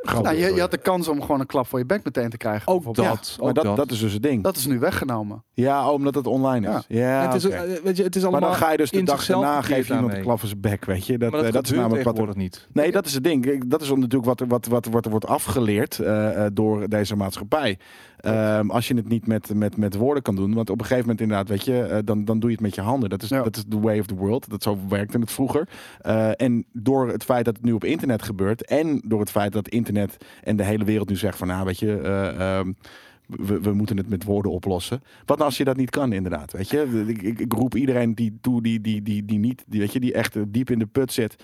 Nou, 0.03 0.37
je, 0.37 0.55
je 0.55 0.61
had 0.61 0.71
de 0.71 0.79
kans 0.79 1.09
om 1.09 1.21
gewoon 1.21 1.41
een 1.41 1.47
klap 1.47 1.67
voor 1.67 1.79
je 1.79 1.87
bek 1.87 2.05
meteen 2.05 2.31
te 2.31 2.37
krijgen. 2.37 2.73
Ook 2.73 2.95
dat. 2.95 3.37
Maar 3.39 3.49
ook 3.49 3.55
dat, 3.55 3.65
dat. 3.65 3.77
dat 3.77 3.91
is 3.91 4.01
dus 4.01 4.13
het 4.13 4.23
ding. 4.23 4.43
Dat 4.43 4.57
is 4.57 4.67
nu 4.67 4.79
weggenomen. 4.79 5.45
Ja, 5.53 5.91
omdat 5.91 6.15
het 6.15 6.27
online 6.27 6.69
is. 6.69 6.85
Ja, 6.99 7.23
het, 7.31 7.35
is, 7.35 7.45
eh, 7.45 7.61
weet 7.85 7.97
je, 7.97 8.03
het 8.03 8.17
is 8.17 8.23
Maar 8.23 8.31
allemaal 8.31 8.51
dan 8.51 8.59
ga 8.59 8.71
je 8.71 8.77
dus 8.77 8.91
de 8.91 9.03
dag 9.03 9.27
daarna 9.27 9.63
geef 9.63 9.89
je 9.89 9.95
iemand 9.95 10.15
een 10.15 10.23
klap 10.23 10.39
voor 10.39 10.49
zijn 10.49 10.61
bek, 10.61 10.85
weet 10.85 11.07
je. 11.07 11.19
Dat, 11.19 11.31
maar 11.31 11.39
dat, 11.41 11.49
eh, 11.49 11.55
dat 11.55 11.65
is 11.65 11.71
namelijk 11.71 12.05
wat 12.05 12.19
er, 12.19 12.37
niet. 12.37 12.69
Nee, 12.73 12.93
dat 12.93 13.07
is 13.07 13.15
het 13.15 13.25
ding. 13.25 13.65
Dat 13.67 13.81
is 13.81 13.89
natuurlijk 13.89 14.25
wat, 14.25 14.41
er- 14.41 14.47
wat, 14.47 14.67
wat, 14.67 14.87
wat 14.87 15.05
er 15.05 15.11
wordt 15.11 15.27
afgeleerd 15.27 15.99
eh, 15.99 16.47
door 16.53 16.89
deze 16.89 17.17
maatschappij. 17.17 17.79
Ehm, 18.23 18.71
als 18.71 18.89
je 18.89 18.95
het 18.95 19.09
niet 19.09 19.27
met, 19.27 19.55
met, 19.55 19.77
met 19.77 19.95
woorden 19.95 20.23
kan 20.23 20.37
doen. 20.37 20.55
Want 20.55 20.71
op 20.71 20.79
een 20.79 20.87
gegeven 20.87 21.03
moment 21.05 21.21
inderdaad, 21.21 21.49
weet 21.49 21.65
je, 21.65 21.83
eh, 21.83 21.99
dan, 22.05 22.25
dan 22.25 22.39
doe 22.41 22.51
je 22.51 22.57
het 22.57 22.65
met 22.65 22.75
je 22.75 22.81
handen. 22.81 23.11
Dat 23.11 23.23
is, 23.23 23.29
Ja. 23.29 23.43
dat 23.43 23.57
is 23.57 23.65
the 23.69 23.81
way 23.81 23.99
of 23.99 24.07
the 24.07 24.15
world. 24.15 24.51
Dat 24.51 24.63
zo 24.63 24.79
werkte 24.89 25.19
het 25.19 25.33
vroeger. 25.33 25.69
Eh, 26.01 26.31
en 26.37 26.65
door 26.73 27.09
het 27.09 27.25
feit 27.25 27.45
dat 27.45 27.57
het 27.57 27.65
nu 27.65 27.73
op 27.73 27.85
internet 27.85 28.23
gebeurt. 28.23 28.65
En 28.67 29.03
door 29.07 29.21
het 29.21 29.31
feit 29.31 29.53
dat 29.53 29.69
internet 29.69 30.17
en 30.43 30.57
de 30.57 30.65
hele 30.65 30.85
wereld 30.85 31.09
nu 31.09 31.17
zegt 31.17 31.39
van, 31.39 31.47
nou 31.47 31.65
weet 31.65 31.79
je... 31.79 31.99
eh, 32.01 32.59
ehm, 32.59 32.73
we, 33.27 33.61
we 33.61 33.73
moeten 33.73 33.97
het 33.97 34.09
met 34.09 34.25
woorden 34.25 34.53
oplossen. 34.53 35.03
Wat 35.25 35.37
nou 35.37 35.49
als 35.49 35.57
je 35.59 35.65
dat 35.65 35.77
niet 35.77 35.91
kan, 35.91 36.13
inderdaad? 36.13 36.53
Weet 36.53 36.71
je, 36.71 37.05
ik, 37.07 37.23
ik, 37.23 37.39
ik 37.39 37.53
roep 37.53 37.75
iedereen 37.75 38.15
die 38.15 38.39
toe, 38.41 38.63
die, 38.63 38.81
die, 38.81 39.03
die, 39.03 39.25
die 39.25 39.39
niet, 39.39 39.65
die, 39.67 39.81
weet 39.81 39.93
je, 39.93 40.01
die 40.01 40.13
echt 40.13 40.37
diep 40.53 40.71
in 40.71 40.79
de 40.79 40.87
put 40.87 41.13
zit, 41.13 41.37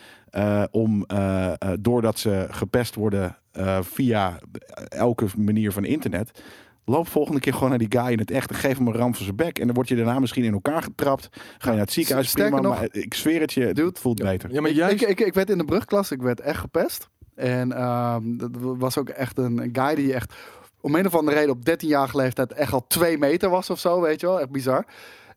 om 0.71 1.07
doordat 1.81 2.19
ze 2.19 2.47
gepest 2.51 2.95
worden 2.95 3.37
via 3.81 4.39
elke 4.89 5.27
manier 5.37 5.73
van 5.73 5.85
internet. 5.85 6.43
Loop 6.89 7.09
volgende 7.09 7.41
keer 7.41 7.53
gewoon 7.55 7.69
naar 7.69 7.79
die 7.79 7.93
guy 8.01 8.13
in 8.13 8.19
het 8.19 8.31
echt 8.31 8.51
en 8.51 8.57
geef 8.57 8.77
hem 8.79 8.87
een 8.87 8.95
ram 8.95 9.15
voor 9.15 9.25
zijn 9.25 9.37
bek. 9.37 9.59
En 9.59 9.67
dan 9.67 9.75
word 9.75 9.89
je 9.89 9.97
daarna 9.97 10.19
misschien 10.19 10.45
in 10.45 10.53
elkaar 10.53 10.83
getrapt. 10.83 11.29
Ga 11.33 11.41
je 11.71 11.71
naar 11.71 11.85
het 11.85 11.93
ziekenhuis. 11.93 12.29
sterker 12.29 12.53
Prima, 12.53 12.69
nog- 12.69 12.79
maar 12.79 12.89
ik 12.93 13.15
zweer 13.15 13.41
het 13.41 13.53
je, 13.53 13.65
Dude. 13.67 13.83
het 13.89 13.99
voelt 13.99 14.23
beter. 14.23 14.53
Ja, 14.53 14.61
maar 14.61 14.71
ik, 14.71 14.77
juist... 14.77 15.03
ik, 15.03 15.09
ik, 15.09 15.21
ik 15.21 15.35
werd 15.35 15.51
in 15.51 15.59
de 15.59 15.65
brugklas, 15.65 16.11
ik 16.11 16.23
werd 16.23 16.41
echt 16.41 16.59
gepest. 16.61 17.09
En 17.35 17.73
ehm, 17.73 18.37
dat 18.37 18.51
was 18.61 18.99
ook 18.99 19.09
echt 19.09 19.39
een, 19.39 19.69
guy 19.73 19.95
die 19.95 20.15
echt 20.15 20.35
om 20.81 20.95
een 20.95 21.07
of 21.07 21.15
andere 21.15 21.37
reden 21.37 21.51
op 21.55 21.69
13-jarige 21.71 22.17
leeftijd 22.17 22.53
echt 22.53 22.73
al 22.73 22.85
twee 22.87 23.19
meter 23.19 23.51
was 23.51 23.71
of 23.71 23.79
zo, 23.79 24.01
weet 24.01 24.21
je 24.21 24.27
wel. 24.27 24.41
Echt 24.41 24.51
bizar. 24.51 24.85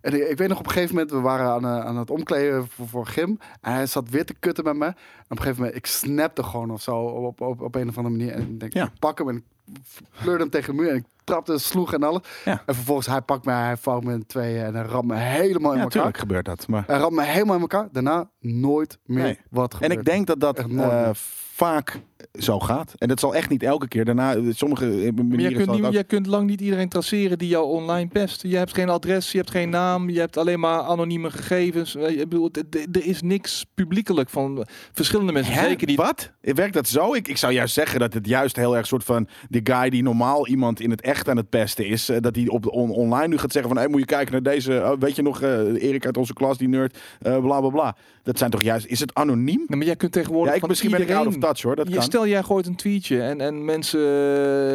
En 0.02 0.14
ik, 0.14 0.30
ik 0.30 0.38
weet 0.38 0.48
nog 0.48 0.60
op 0.60 0.66
een 0.66 0.72
gegeven 0.72 0.94
moment, 0.96 1.12
we 1.12 1.20
waren 1.20 1.46
aan, 1.52 1.64
eh, 1.80 1.86
aan 1.86 1.98
het 1.98 2.10
omkleden 2.10 2.68
voor, 2.68 2.88
voor 2.88 3.06
gym. 3.06 3.38
En 3.62 3.74
hij 3.74 3.86
zat 3.86 4.10
weer 4.10 4.26
te 4.26 4.34
kutten 4.40 4.64
met 4.64 4.76
me. 4.76 4.86
En 4.86 4.92
op 4.94 5.30
een 5.30 5.38
gegeven 5.38 5.58
moment, 5.58 5.76
ik 5.78 5.86
snapte 5.86 6.44
gewoon 6.44 6.72
of 6.72 6.82
zo 6.82 6.96
op, 6.98 7.42
op, 7.42 7.62
op 7.62 7.76
een 7.76 7.90
of 7.90 7.98
andere 7.98 8.16
manier. 8.18 8.34
En 8.34 8.42
ik 8.42 8.60
denk, 8.60 8.74
Ja. 8.74 8.84
ik 8.86 9.00
pak 9.00 9.18
hem 9.18 9.30
en 9.30 9.44
ik 9.74 10.06
pleurde 10.22 10.40
hem 10.42 10.50
tegen 10.50 10.76
de 10.76 10.82
muur. 10.82 10.90
En 10.92 10.96
ik 10.96 11.04
trapte, 11.24 11.58
sloeg 11.58 11.94
en 11.94 12.04
alles. 12.04 12.22
Ja. 12.46 12.64
En 12.66 12.76
vervolgens, 12.76 13.08
hij 13.08 13.22
pakt 13.22 13.46
me, 13.46 13.52
hij 13.52 13.78
vouwt 13.78 14.04
me 14.04 14.14
in 14.14 14.26
tweeën 14.26 14.64
en 14.66 14.76
hij 14.76 14.84
ramt 14.86 15.08
me 15.08 15.16
helemaal 15.16 15.72
in 15.72 15.78
Ja, 15.78 15.84
elkaar. 15.84 15.84
natuurlijk 15.84 16.18
gebeurt 16.18 16.46
dat. 16.46 16.68
Maar... 16.68 16.84
Hij 16.88 16.98
ramt 16.98 17.14
me 17.16 17.24
helemaal 17.24 17.56
in 17.56 17.62
elkaar. 17.62 17.88
Daarna 17.92 18.30
nooit 18.40 18.98
meer 19.06 19.24
Nee. 19.24 19.40
wat 19.50 19.72
En 19.74 19.78
gebeurd. 19.80 20.00
ik 20.00 20.06
denk 20.06 20.28
dat 20.28 20.40
dat 20.40 20.60
eh, 20.60 21.10
vaak 21.14 22.00
zo 22.40 22.60
gaat. 22.60 22.94
En 22.98 23.08
dat 23.08 23.20
zal 23.20 23.36
echt 23.36 23.50
niet 23.50 23.64
elke 23.64 23.88
keer. 23.88 24.06
Daarna, 24.06 24.36
eh, 24.36 24.42
sommige 24.50 24.86
Maar 24.86 25.26
manieren 25.26 25.54
kunt, 25.54 25.66
zal 25.66 25.66
het 25.66 25.68
niet, 25.76 25.86
ook- 25.86 25.94
jij 25.94 26.04
kunt 26.04 26.28
lang 26.28 26.48
niet 26.50 26.62
iedereen 26.62 26.90
traceren 26.90 27.38
die 27.38 27.48
jou 27.48 27.66
online 27.66 28.08
pest. 28.08 28.42
Je 28.42 28.58
hebt 28.58 28.74
geen 28.74 28.90
adres, 28.90 29.32
je 29.32 29.38
hebt 29.38 29.52
geen 29.52 29.70
naam, 29.70 30.10
je 30.10 30.20
hebt 30.20 30.38
alleen 30.38 30.60
maar 30.60 30.80
anonieme 30.80 31.32
gegevens. 31.32 31.96
Eh, 31.96 32.10
Ik 32.10 32.30
bedoel, 32.30 32.50
er 32.92 33.06
is 33.06 33.22
niks 33.22 33.66
publiekelijk 33.74 34.30
van 34.30 34.66
verschillende 34.92 35.32
mensen. 35.32 35.54
Hè? 35.54 35.68
Zeker 35.68 35.88
die 35.88 35.98
Wat? 35.98 36.32
Werkt 36.42 36.74
dat 36.74 36.88
zo? 36.88 37.14
Ik, 37.14 37.28
ik 37.28 37.38
zou 37.38 37.54
juist 37.54 37.74
zeggen 37.74 38.00
dat 38.00 38.14
het 38.14 38.28
juist 38.28 38.56
heel 38.56 38.78
erg 38.78 38.88
soort 38.88 39.04
van... 39.04 39.28
de 39.50 39.60
guy 39.64 39.90
die 39.90 40.04
normaal 40.04 40.48
iemand 40.48 40.80
in 40.80 40.90
het 40.92 41.02
echt 41.02 41.30
aan 41.30 41.38
het 41.38 41.50
pesten 41.50 41.88
is... 41.88 42.10
eh, 42.10 42.18
dat 42.20 42.36
hij 42.36 42.48
op 42.48 42.68
on- 42.68 42.90
online 42.92 43.28
nu 43.28 43.38
gaat 43.38 43.52
zeggen 43.52 43.72
van... 43.72 43.80
Hey, 43.82 43.88
moet 43.90 44.00
je 44.00 44.06
kijken 44.06 44.32
naar 44.32 44.54
deze... 44.54 44.72
oh, 44.86 45.00
weet 45.00 45.16
je 45.16 45.22
nog, 45.22 45.42
eh, 45.42 45.84
Erik 45.84 46.06
uit 46.06 46.18
onze 46.18 46.34
klas, 46.34 46.58
die 46.58 46.68
nerd, 46.68 46.98
eh, 47.22 47.40
bla 47.40 47.60
bla 47.60 47.70
bla. 47.70 47.96
Dat 48.24 48.38
zijn 48.38 48.52
toch 48.52 48.62
juist... 48.62 48.86
Is 48.86 49.00
het 49.00 49.14
anoniem? 49.14 49.64
Nee, 49.68 49.78
maar 49.78 49.86
jij 49.86 49.96
kunt 49.96 50.12
tegenwoordig 50.12 50.48
Ja, 50.50 50.54
ik, 50.54 50.60
van 50.60 50.70
misschien 50.70 50.92
ben 50.92 51.00
ik 51.02 51.06
iedereen... 51.08 51.28
out 51.28 51.36
of 51.38 51.44
touch 51.50 51.62
hoor, 51.62 51.76
dat 51.76 51.88
Je- 51.88 51.94
kan. 51.94 52.04
Stel, 52.12 52.28
jij 52.28 52.44
gooit 52.44 52.68
een 52.68 52.76
tweetje 52.76 53.22
en, 53.22 53.42
en 53.42 53.66
mensen 53.66 54.00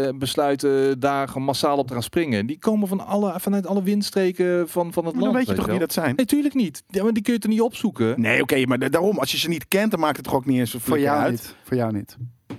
eh, 0.06 0.18
besluiten 0.18 1.00
daar 1.00 1.40
massaal 1.40 1.78
op 1.78 1.86
te 1.86 1.92
gaan 1.92 2.02
springen. 2.02 2.46
Die 2.46 2.58
komen 2.58 2.88
van 2.88 3.06
alle, 3.06 3.34
vanuit 3.40 3.66
alle 3.66 3.82
windstreken 3.82 4.68
van, 4.68 4.92
van 4.92 5.04
het 5.04 5.14
Maar 5.14 5.22
dan 5.24 5.32
land. 5.32 5.34
weet 5.36 5.46
je 5.46 5.54
toch 5.54 5.64
wie 5.70 5.78
wel. 5.78 5.86
dat 5.86 5.92
zijn? 5.92 6.14
Nee, 6.16 6.26
tuurlijk 6.26 6.54
niet. 6.54 6.82
Ja, 6.88 7.02
maar 7.02 7.12
die 7.12 7.22
kun 7.22 7.32
je 7.32 7.38
er 7.38 7.48
niet 7.48 7.60
opzoeken. 7.60 8.20
Nee, 8.20 8.42
oké, 8.42 8.66
maar 8.66 8.78
da- 8.78 8.88
daarom, 8.88 9.18
als 9.18 9.30
je 9.32 9.38
ze 9.38 9.48
niet 9.48 9.68
kent, 9.68 9.90
dan 9.90 10.00
maakt 10.00 10.16
het 10.16 10.24
toch 10.24 10.34
ook 10.34 10.46
niet 10.46 10.58
eens 10.58 10.76
Voor 10.78 10.98
jou 11.00 11.18
uit. 11.20 11.30
niet. 11.30 11.54
Voor 11.62 11.76
jou 11.76 11.92
niet. 11.92 12.16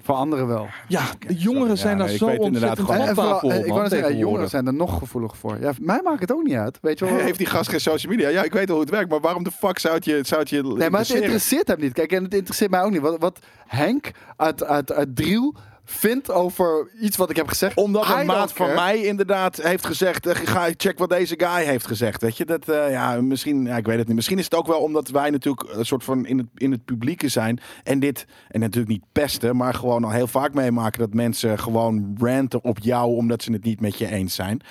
Voor 0.08 0.16
anderen 0.16 0.48
wel. 0.48 0.68
Ja, 0.88 1.06
de 1.20 1.36
jongeren 1.36 1.78
sorry. 1.78 1.78
zijn 1.78 1.92
Ja, 1.92 1.98
daar 1.98 2.08
nee, 2.08 2.18
zo 2.18 2.26
ontzettend 2.26 2.88
voor, 3.20 3.52
eh, 3.52 3.60
ik 3.60 3.74
wou 3.74 3.88
zeggen, 3.88 4.18
jongeren 4.18 4.50
zijn 4.50 4.68
er 4.68 4.74
nog 4.74 4.98
gevoelig 4.98 5.38
voor. 5.38 5.58
Ja, 5.60 5.72
mij 5.80 6.02
maakt 6.04 6.20
het 6.20 6.32
ook 6.32 6.44
niet 6.44 6.56
uit. 6.56 6.78
Weet 6.82 7.00
je 7.00 7.06
wel. 7.06 7.18
Heeft 7.28 7.38
die 7.38 7.48
gast 7.48 7.70
geen 7.70 7.82
social 7.82 8.12
media? 8.12 8.30
Ja, 8.30 8.44
ik 8.44 8.54
weet 8.54 8.68
wel 8.68 8.76
hoe 8.76 8.86
het 8.86 8.94
werkt, 8.94 9.10
maar 9.10 9.20
waarom 9.20 9.44
de 9.44 9.52
fuck 9.52 9.80
zou 9.80 9.96
het 9.96 10.06
je, 10.06 10.20
zou 10.22 10.42
het 10.42 10.50
je 10.50 10.64
Nee, 10.64 10.90
maar 10.90 11.00
het 11.00 11.10
interesseert 11.10 11.68
hem 11.68 11.80
niet. 11.80 11.94
Kijk, 11.94 12.12
en 12.12 12.24
het 12.24 12.34
interesseert 12.34 12.72
mij 12.72 12.82
ook 12.84 12.92
niet. 12.92 13.02
Wat, 13.02 13.16
wat 13.20 13.40
Henk 13.68 14.12
uit, 14.36 14.64
uit, 14.64 14.92
uit 14.92 15.16
Driel 15.16 15.56
vindt 15.90 16.32
over 16.32 16.90
iets 17.02 17.18
wat 17.18 17.30
ik 17.30 17.36
heb 17.36 17.48
gezegd. 17.48 17.78
Omdat 17.78 18.10
een 18.10 18.26
maat 18.26 18.54
van 18.54 18.74
mij 18.74 18.98
inderdaad 19.04 19.58
heeft 19.58 19.86
gezegd, 19.86 20.26
eh, 20.26 20.36
ga 20.36 20.70
check 20.78 20.98
wat 20.98 21.10
deze 21.10 21.34
guy 21.38 21.64
heeft 21.64 21.88
gezegd. 21.88 22.22
Weet 22.22 22.38
je, 22.38 22.46
dat, 22.46 22.70
eh, 22.70 22.92
ja, 22.92 23.22
misschien, 23.22 23.66
ja, 23.66 23.78
ik 23.78 23.86
weet 23.86 23.98
het 23.98 24.08
niet. 24.08 24.16
Misschien 24.16 24.38
is 24.38 24.44
het 24.44 24.56
ook 24.56 24.68
wel 24.68 24.80
omdat 24.80 25.10
wij 25.10 25.30
natuurlijk 25.30 25.68
een 25.70 25.86
soort 25.86 26.04
van 26.04 26.26
in 26.26 26.38
het, 26.38 26.48
in 26.56 26.72
het 26.72 26.86
publieke 26.86 27.28
zijn. 27.28 27.60
En 27.84 28.00
dit, 28.00 28.26
en 28.48 28.60
natuurlijk 28.60 28.92
niet 28.92 29.04
pesten, 29.12 29.56
maar 29.56 29.74
gewoon 29.74 30.04
al 30.04 30.12
heel 30.12 30.28
vaak 30.28 30.54
meemaken 30.54 31.00
dat 31.00 31.14
mensen 31.14 31.60
gewoon 31.60 32.16
ranten 32.20 32.64
op 32.64 32.80
jou 32.80 33.16
omdat 33.16 33.44
ze 33.44 33.52
het 33.52 33.64
niet 33.64 33.82
met 33.82 33.98
je 33.98 34.08
eens 34.08 34.36
zijn. 34.36 34.62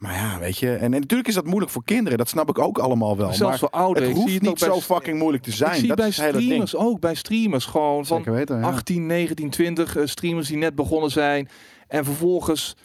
Maar 0.00 0.14
ja, 0.14 0.38
weet 0.38 0.58
je, 0.58 0.74
en, 0.74 0.94
en 0.94 1.00
natuurlijk 1.00 1.28
is 1.28 1.34
dat 1.34 1.44
moeilijk 1.44 1.72
voor 1.72 1.84
kinderen. 1.84 2.18
Dat 2.18 2.28
snap 2.28 2.48
ik 2.48 2.58
ook 2.58 2.78
allemaal 2.78 3.16
wel. 3.16 3.32
Zelfs 3.32 3.40
maar 3.40 3.58
voor 3.58 3.70
ouderen. 3.80 4.08
het 4.08 4.18
hoeft 4.18 4.40
niet 4.40 4.58
zo 4.58 4.80
fucking 4.80 5.18
moeilijk 5.18 5.42
te 5.42 5.52
zijn. 5.52 5.72
Ik 5.72 5.78
zie 5.78 5.88
dat 5.88 5.96
bij 5.96 6.08
is 6.08 6.16
het 6.16 6.24
hele 6.24 6.36
ding. 6.36 6.46
streamers 6.46 6.76
ook, 6.76 7.00
bij 7.00 7.14
streamers 7.14 7.64
gewoon 7.64 8.06
van 8.06 8.16
Zeker 8.16 8.32
weten, 8.32 8.58
ja. 8.58 8.62
18, 8.62 9.06
19, 9.06 9.50
20 9.50 9.96
eh, 9.96 10.06
streamers 10.06 10.48
die 10.48 10.56
net 10.56 10.74
begonnen 10.74 11.10
zijn. 11.10 11.48
En 11.88 12.04
vervolgens 12.04 12.76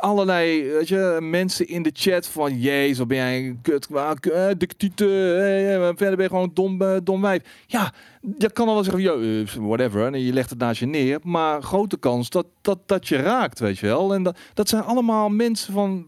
allerlei 0.00 0.70
weet 0.72 0.88
je, 0.88 1.18
mensen 1.20 1.68
in 1.68 1.82
de 1.82 1.90
chat 1.94 2.26
van... 2.26 2.58
Jezus, 2.58 2.98
wat 2.98 3.08
ben 3.08 3.16
jij 3.16 3.38
een 3.38 3.58
kut, 3.62 3.88
uh, 3.90 4.48
dikke 4.58 4.76
tieten. 4.76 5.08
eh, 5.08 5.74
eh, 5.74 5.80
verder 5.96 6.16
ben 6.16 6.22
je 6.24 6.28
gewoon 6.30 6.50
dom, 6.54 6.82
eh, 6.82 6.96
dom 7.02 7.20
wijf. 7.22 7.42
Ja, 7.66 7.92
je 8.38 8.52
kan 8.52 8.68
al 8.68 8.74
wel 8.74 8.84
zeggen, 8.84 9.02
yo, 9.02 9.20
eh, 9.20 9.46
whatever. 9.68 10.06
En 10.06 10.20
je 10.20 10.32
legt 10.32 10.50
het 10.50 10.58
naast 10.58 10.80
je 10.80 10.86
neer. 10.86 11.18
Maar 11.22 11.62
grote 11.62 11.96
kans 11.98 12.30
dat, 12.30 12.46
dat, 12.60 12.78
dat 12.86 13.08
je 13.08 13.16
raakt, 13.16 13.58
weet 13.58 13.78
je 13.78 13.86
wel. 13.86 14.14
En 14.14 14.22
dat, 14.22 14.38
dat 14.54 14.68
zijn 14.68 14.82
allemaal 14.82 15.28
mensen 15.28 15.72
van 15.72 16.06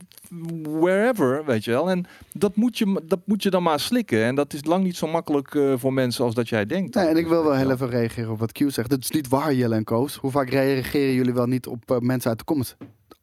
wherever, 0.63 1.45
weet 1.45 1.65
je 1.65 1.71
wel. 1.71 1.91
En 1.91 2.05
dat 2.33 2.57
moet 2.57 2.79
je, 2.79 3.01
dat 3.05 3.21
moet 3.25 3.43
je 3.43 3.51
dan 3.51 3.63
maar 3.63 3.81
slikken. 3.81 4.25
En 4.25 4.35
dat 4.35 4.53
is 4.53 4.65
lang 4.65 4.85
niet 4.85 4.97
zo 4.97 5.07
makkelijk 5.07 5.55
eh, 5.55 5.73
voor 5.77 5.93
mensen 5.93 6.25
als 6.25 6.35
dat 6.35 6.49
jij 6.49 6.67
denkt. 6.67 6.95
Nee, 6.95 7.07
en 7.07 7.17
ik 7.17 7.27
wil 7.27 7.45
wel 7.45 7.55
heel 7.55 7.71
even 7.71 7.91
reageren 7.91 8.31
op 8.31 8.39
wat 8.39 8.53
Q 8.53 8.59
zegt. 8.67 8.91
Dat 8.91 9.01
is 9.01 9.11
niet 9.11 9.29
waar, 9.29 9.55
Jelle 9.55 9.75
en 9.75 9.85
Koos. 9.85 10.15
Hoe 10.15 10.31
vaak 10.31 10.51
reageren 10.51 11.15
jullie 11.15 11.35
wel 11.35 11.47
niet 11.47 11.67
op 11.67 11.91
eh, 11.91 11.99
mensen 11.99 12.29
uit 12.31 12.39
de 12.39 12.45
comments? 12.45 12.77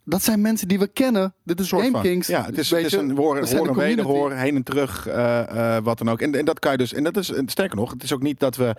Dat 0.05 0.23
zijn 0.23 0.41
mensen 0.41 0.67
die 0.67 0.79
we 0.79 0.87
kennen. 0.87 1.33
Dit 1.43 1.59
is 1.59 1.69
Game 1.69 1.91
van. 1.91 2.01
Kings. 2.01 2.27
Ja, 2.27 2.45
het 2.45 2.57
is, 2.57 2.69
het 2.69 2.85
is 2.85 2.93
een 2.93 3.17
hoor, 3.17 3.39
we 3.39 3.45
zijn 3.45 3.57
hoor 3.57 3.67
de 3.67 3.73
en 3.73 3.77
community. 3.77 4.07
wederhoor, 4.07 4.31
heen 4.31 4.55
en 4.55 4.63
terug, 4.63 5.07
eh, 5.07 5.75
eh, 5.77 5.83
wat 5.83 5.97
dan 5.97 6.09
ook. 6.09 6.21
En, 6.21 6.35
en 6.35 6.45
dat 6.45 6.59
kan 6.59 6.71
je 6.71 6.77
dus, 6.77 6.93
en 6.93 7.03
dat 7.03 7.17
is, 7.17 7.31
sterker 7.45 7.75
nog, 7.75 7.91
het 7.91 8.03
is 8.03 8.13
ook 8.13 8.21
niet 8.21 8.39
dat 8.39 8.55
we, 8.55 8.75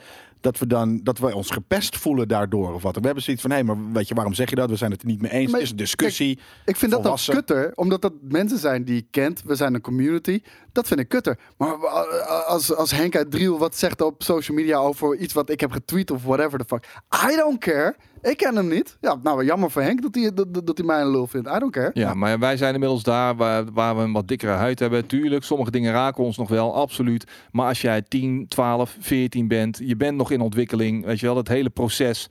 dat 0.47 0.59
we 0.59 0.67
dan, 0.67 1.01
dat 1.03 1.19
we 1.19 1.35
ons 1.35 1.51
gepest 1.51 1.97
voelen 1.97 2.29
daardoor 2.29 2.75
of 2.75 2.83
wat. 2.83 2.97
We 2.97 3.05
hebben 3.05 3.23
zoiets 3.23 3.43
van, 3.43 3.51
hé, 3.51 3.63
maar 3.63 3.93
weet 3.93 4.09
je, 4.09 4.15
waarom 4.15 4.35
zeg 4.35 4.51
je 4.51 4.57
dat? 4.57 4.71
We 4.71 4.77
zijn 4.77 4.91
het 4.91 5.01
er 5.01 5.07
niet 5.07 5.21
mee 5.21 5.31
eens. 5.31 5.51
Maar 5.51 5.55
het 5.55 5.63
is 5.63 5.71
een 5.71 5.77
discussie. 5.77 6.39
Ik 6.65 6.77
vind 6.77 6.93
dat 6.93 7.03
dan 7.03 7.19
kutter, 7.27 7.73
omdat 7.75 8.03
dat 8.03 8.13
mensen 8.21 8.59
zijn 8.59 8.85
die 8.85 8.95
je 8.95 9.07
kent. 9.11 9.43
We 9.45 9.55
zijn 9.55 9.75
een 9.75 9.81
community. 9.81 10.41
Dat 10.73 10.87
vind 10.87 11.01
ik 11.01 11.09
kutter. 11.09 11.39
Maar 11.57 11.77
uh, 11.79 12.47
als, 12.47 12.75
als 12.75 12.91
Henk 12.91 13.17
uit 13.17 13.31
Driel 13.31 13.59
wat 13.59 13.77
zegt 13.77 14.01
op 14.01 14.23
social 14.23 14.57
media 14.57 14.77
over 14.77 15.17
iets 15.17 15.33
wat 15.33 15.51
ik 15.51 15.61
heb 15.61 15.71
getweet 15.71 16.11
of 16.11 16.23
whatever 16.23 16.59
the 16.59 16.65
fuck. 16.65 16.85
I 17.33 17.37
don't 17.37 17.59
care. 17.59 17.97
Ik 18.23 18.37
ken 18.37 18.57
hem 18.57 18.69
niet. 18.69 18.97
Ja, 19.01 19.19
nou, 19.23 19.45
jammer 19.45 19.71
voor 19.71 19.83
Henk 19.83 20.03
dat 20.03 20.15
hij, 20.15 20.35
dat, 20.35 20.55
dat 20.55 20.67
dat 20.67 20.79
hij 20.79 20.87
mij 20.87 21.01
een 21.01 21.11
lul 21.11 21.27
vindt. 21.27 21.49
I 21.49 21.59
don't 21.59 21.73
care. 21.73 21.91
Ja, 21.95 22.15
maar 22.15 22.39
wij 22.39 22.57
zijn 22.57 22.75
inmiddels 22.75 23.03
daar 23.03 23.37
waar, 23.37 23.65
waar 23.73 23.97
we 23.97 24.03
een 24.03 24.13
wat 24.13 24.29
dikkere 24.29 24.53
huid 24.53 24.79
hebben. 24.79 25.07
Tuurlijk, 25.07 25.45
sommige 25.45 25.71
dingen 25.71 25.93
raken 25.93 26.25
ons 26.25 26.37
nog 26.37 26.49
wel, 26.49 26.75
absoluut. 26.75 27.31
Maar 27.51 27.69
als 27.69 27.81
jij 27.81 28.03
10, 28.03 28.49
12, 28.49 28.97
14 29.01 29.49
bent, 29.49 29.81
je 29.83 29.97
bent 29.97 30.17
nog 30.17 30.31
in 30.31 30.36
ontwikkeling, 30.41 31.05
weet 31.05 31.21
je 31.21 31.27
wel, 31.27 31.37
het 31.37 31.49
hele 31.49 31.71
proces. 31.71 32.29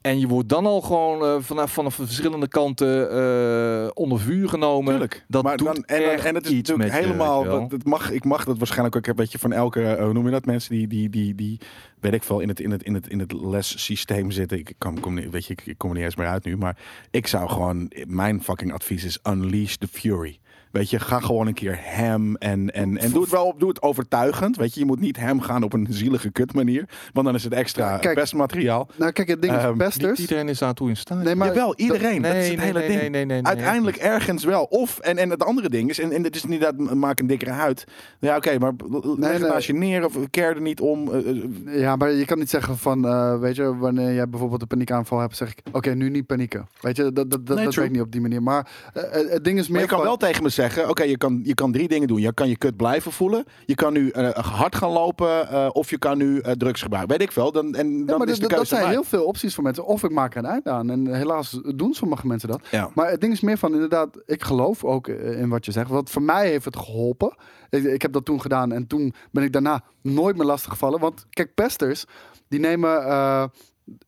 En 0.00 0.18
je 0.20 0.26
wordt 0.28 0.48
dan 0.48 0.66
al 0.66 0.80
gewoon 0.80 1.22
eh, 1.24 1.36
vanaf, 1.40 1.72
vanaf 1.72 1.94
verschillende 1.94 2.48
kanten 2.48 3.10
eh, 3.10 3.90
onder 3.94 4.20
vuur 4.20 4.48
genomen. 4.48 4.90
Tuurlijk. 4.92 5.24
Dat 5.28 5.42
maar 5.42 5.56
doet 5.56 5.66
dan, 5.66 5.84
en, 5.84 6.10
echt 6.12 6.24
en 6.24 6.34
het 6.34 6.44
is 6.44 6.50
iets 6.52 6.70
natuurlijk 6.70 6.98
helemaal. 7.04 7.42
je 7.44 7.48
dat, 7.48 7.70
dat 7.70 7.84
mag, 7.84 8.10
ik 8.10 8.24
mag 8.24 8.44
dat 8.44 8.58
waarschijnlijk 8.58 8.96
ook 8.96 9.06
een 9.06 9.14
beetje 9.14 9.38
van 9.38 9.52
elke. 9.52 9.82
eh, 9.82 10.04
hoe 10.04 10.12
noem 10.12 10.24
je 10.24 10.30
dat? 10.30 10.44
Mensen 10.46 10.74
die, 10.74 10.86
die, 10.86 11.08
die, 11.10 11.34
die 11.34 11.60
weet 12.00 12.12
ik 12.12 12.22
veel, 12.22 12.40
in 12.40 12.48
het, 12.48 12.60
in 12.60 12.70
het, 12.70 12.82
in 12.82 12.94
het, 12.94 13.08
in 13.08 13.18
het 13.18 13.32
lessysteem 13.32 14.30
zitten. 14.30 14.58
Ik 14.58 14.72
kan, 14.78 15.00
kom, 15.00 15.14
niet- 15.14 15.30
weet 15.30 15.46
je, 15.46 15.52
ik, 15.52 15.66
ik 15.66 15.78
kom 15.78 15.90
er 15.90 15.96
niet 15.96 16.04
eens 16.04 16.16
meer 16.16 16.26
uit 16.26 16.44
nu. 16.44 16.56
Maar 16.56 16.76
ik 17.10 17.26
zou 17.26 17.48
gewoon. 17.48 17.92
Mijn 18.06 18.42
fucking 18.42 18.72
advies 18.72 19.04
is: 19.04 19.18
unleash 19.28 19.74
the 19.74 19.88
fury. 19.88 20.38
Weet 20.74 20.90
je, 20.90 20.98
ga 21.00 21.20
gewoon 21.20 21.46
een 21.46 21.54
keer 21.54 21.78
hem 21.80 22.36
en, 22.36 22.70
en, 22.70 22.98
en 22.98 23.10
doe 23.10 23.22
het 23.22 23.30
wel 23.30 23.44
op, 23.46 23.60
doe 23.60 23.68
het 23.68 23.82
overtuigend. 23.82 24.56
Weet 24.56 24.74
je, 24.74 24.80
je 24.80 24.86
moet 24.86 25.00
niet 25.00 25.16
hem 25.16 25.40
gaan 25.40 25.62
op 25.62 25.72
een 25.72 25.86
zielige 25.90 26.30
kut 26.30 26.54
manier. 26.54 26.88
Want 27.12 27.26
dan 27.26 27.34
is 27.34 27.44
het 27.44 27.52
extra 27.52 27.90
Ja, 27.90 27.96
kijk. 27.98 28.14
pestmateriaal. 28.14 28.88
Nou, 28.96 29.12
kijk, 29.12 29.28
het 29.28 29.42
ding 29.42 29.54
is, 29.54 29.58
Ehm, 29.62 29.68
Niet 29.68 29.78
pesters. 29.78 30.20
iedereen 30.20 30.48
is 30.48 30.58
daartoe 30.58 30.88
in 30.88 30.96
staat. 30.96 31.22
Nee, 31.22 31.34
maar 31.34 31.48
Jawel, 31.48 31.74
iedereen. 31.76 32.22
dat 32.22 32.34
is 32.34 32.38
nee, 32.38 32.48
het 32.50 32.56
nee, 32.56 32.66
hele 32.66 32.78
nee, 32.78 32.88
ding. 32.88 33.00
nee, 33.00 33.10
nee, 33.10 33.24
nee, 33.24 33.36
nee, 33.40 33.46
Uiteindelijk 33.46 33.96
ergens 33.96 34.44
wel. 34.44 34.64
Of, 34.64 34.98
en, 34.98 35.16
en 35.18 35.30
het 35.30 35.42
andere 35.44 35.68
ding 35.68 35.90
is, 35.90 35.98
en, 36.00 36.12
en 36.12 36.24
het 36.24 36.36
is 36.36 36.44
niet 36.44 36.60
dat 36.60 36.76
maak 36.78 37.18
een 37.20 37.26
dikkere 37.26 37.50
huid. 37.50 37.84
Ja, 38.18 38.36
oké, 38.36 38.58
maar 38.58 38.72
leg 39.16 39.32
het 39.32 39.40
nee. 39.48 39.62
je 39.66 39.72
neer 39.72 40.04
of 40.04 40.16
care 40.30 40.54
er 40.54 40.60
niet 40.60 40.80
om. 40.80 41.12
eh, 41.12 41.28
eh, 41.30 41.80
Ja, 41.80 41.96
maar 41.96 42.12
je 42.12 42.24
kan 42.24 42.38
niet 42.38 42.50
zeggen 42.50 42.78
van, 42.78 43.06
eh, 43.06 43.38
weet 43.38 43.56
je, 43.56 43.76
wanneer 43.76 44.14
jij 44.14 44.28
bijvoorbeeld 44.28 44.62
een 44.62 44.66
paniekaanval 44.68 45.18
hebt, 45.18 45.36
zeg 45.36 45.50
ik, 45.50 45.58
oké, 45.72 45.90
nu 45.94 46.10
niet 46.10 46.26
panieken. 46.26 46.66
Weet 46.80 46.96
je, 46.96 47.02
dat, 47.02 47.14
dat, 47.30 47.30
dat, 47.30 47.56
Nee, 47.56 47.64
dat 47.64 47.72
true. 47.72 47.74
werkt 47.84 47.92
niet 47.92 48.02
op 48.06 48.12
die 48.12 48.20
manier. 48.20 48.42
Maar 48.42 48.68
het 48.92 49.44
ding 49.44 49.58
is 49.58 49.62
meer 49.68 49.72
maar 49.72 49.80
je 49.90 49.94
kan 49.96 50.02
wel 50.02 50.16
tegen 50.16 50.42
me 50.42 50.48
zeggen, 50.48 50.62
oké, 50.88 51.02
je, 51.02 51.16
kan, 51.16 51.40
je 51.44 51.54
kan 51.54 51.72
drie 51.72 51.88
dingen 51.88 52.08
doen. 52.08 52.20
Je 52.20 52.32
kan 52.34 52.48
je 52.48 52.56
kut 52.56 52.76
blijven 52.76 53.12
voelen. 53.12 53.44
Je 53.66 53.74
kan 53.74 53.92
nu 53.92 54.08
eh, 54.10 54.30
hard 54.30 54.74
gaan 54.76 54.90
lopen. 54.90 55.48
eh, 55.48 55.68
of 55.72 55.90
je 55.90 55.98
kan 55.98 56.18
nu 56.18 56.38
eh, 56.38 56.52
drugs 56.52 56.82
gebruiken. 56.82 57.18
Weet 57.18 57.28
ik 57.28 57.34
wel. 57.34 57.52
Dan, 57.52 57.74
en 57.74 57.98
Ja, 57.98 58.04
dan 58.04 58.18
maar 58.18 58.28
is 58.28 58.38
de 58.38 58.48
dat, 58.48 58.66
zijn 58.66 58.88
heel 58.88 59.04
veel 59.04 59.24
opties 59.24 59.54
voor 59.54 59.64
mensen. 59.64 59.84
Of 59.86 60.02
ik 60.02 60.10
maak 60.10 60.32
er 60.32 60.38
een 60.44 60.50
eind 60.50 60.68
aan. 60.68 60.90
En 60.90 61.14
helaas 61.14 61.60
doen 61.74 61.94
sommige 61.94 62.26
mensen 62.26 62.48
dat. 62.48 62.60
Ja. 62.70 62.90
Maar 62.94 63.10
het 63.10 63.20
ding 63.20 63.32
is 63.32 63.40
meer 63.40 63.58
van, 63.58 63.72
inderdaad, 63.72 64.22
ik 64.26 64.42
geloof 64.42 64.84
ook 64.84 65.08
eh, 65.08 65.40
in 65.40 65.48
wat 65.48 65.64
je 65.64 65.72
zegt. 65.72 65.88
Want 65.90 66.10
voor 66.10 66.22
mij 66.22 66.48
heeft 66.48 66.64
het 66.64 66.76
geholpen. 66.76 67.36
Ik, 67.70 67.84
ik 67.84 68.02
heb 68.02 68.12
dat 68.12 68.24
toen 68.24 68.40
gedaan 68.40 68.72
en 68.72 68.86
toen 68.86 69.14
ben 69.30 69.42
ik 69.44 69.52
daarna 69.52 69.82
nooit 70.02 70.36
meer 70.36 70.46
lastig 70.46 70.70
gevallen. 70.72 71.00
Want 71.00 71.26
kijk, 71.30 71.54
pesters, 71.54 72.04
die 72.48 72.60
nemen 72.60 73.04
eh, 73.06 73.44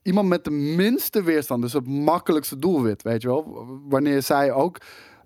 iemand 0.02 0.28
met 0.28 0.44
de 0.44 0.50
minste 0.50 1.22
weerstand. 1.22 1.62
Dus 1.62 1.72
het 1.72 1.86
makkelijkste 1.86 2.58
doelwit, 2.58 3.02
weet 3.02 3.22
je 3.22 3.28
wel. 3.28 3.66
Wanneer 3.88 4.22
zij 4.22 4.52
ook 4.52 4.78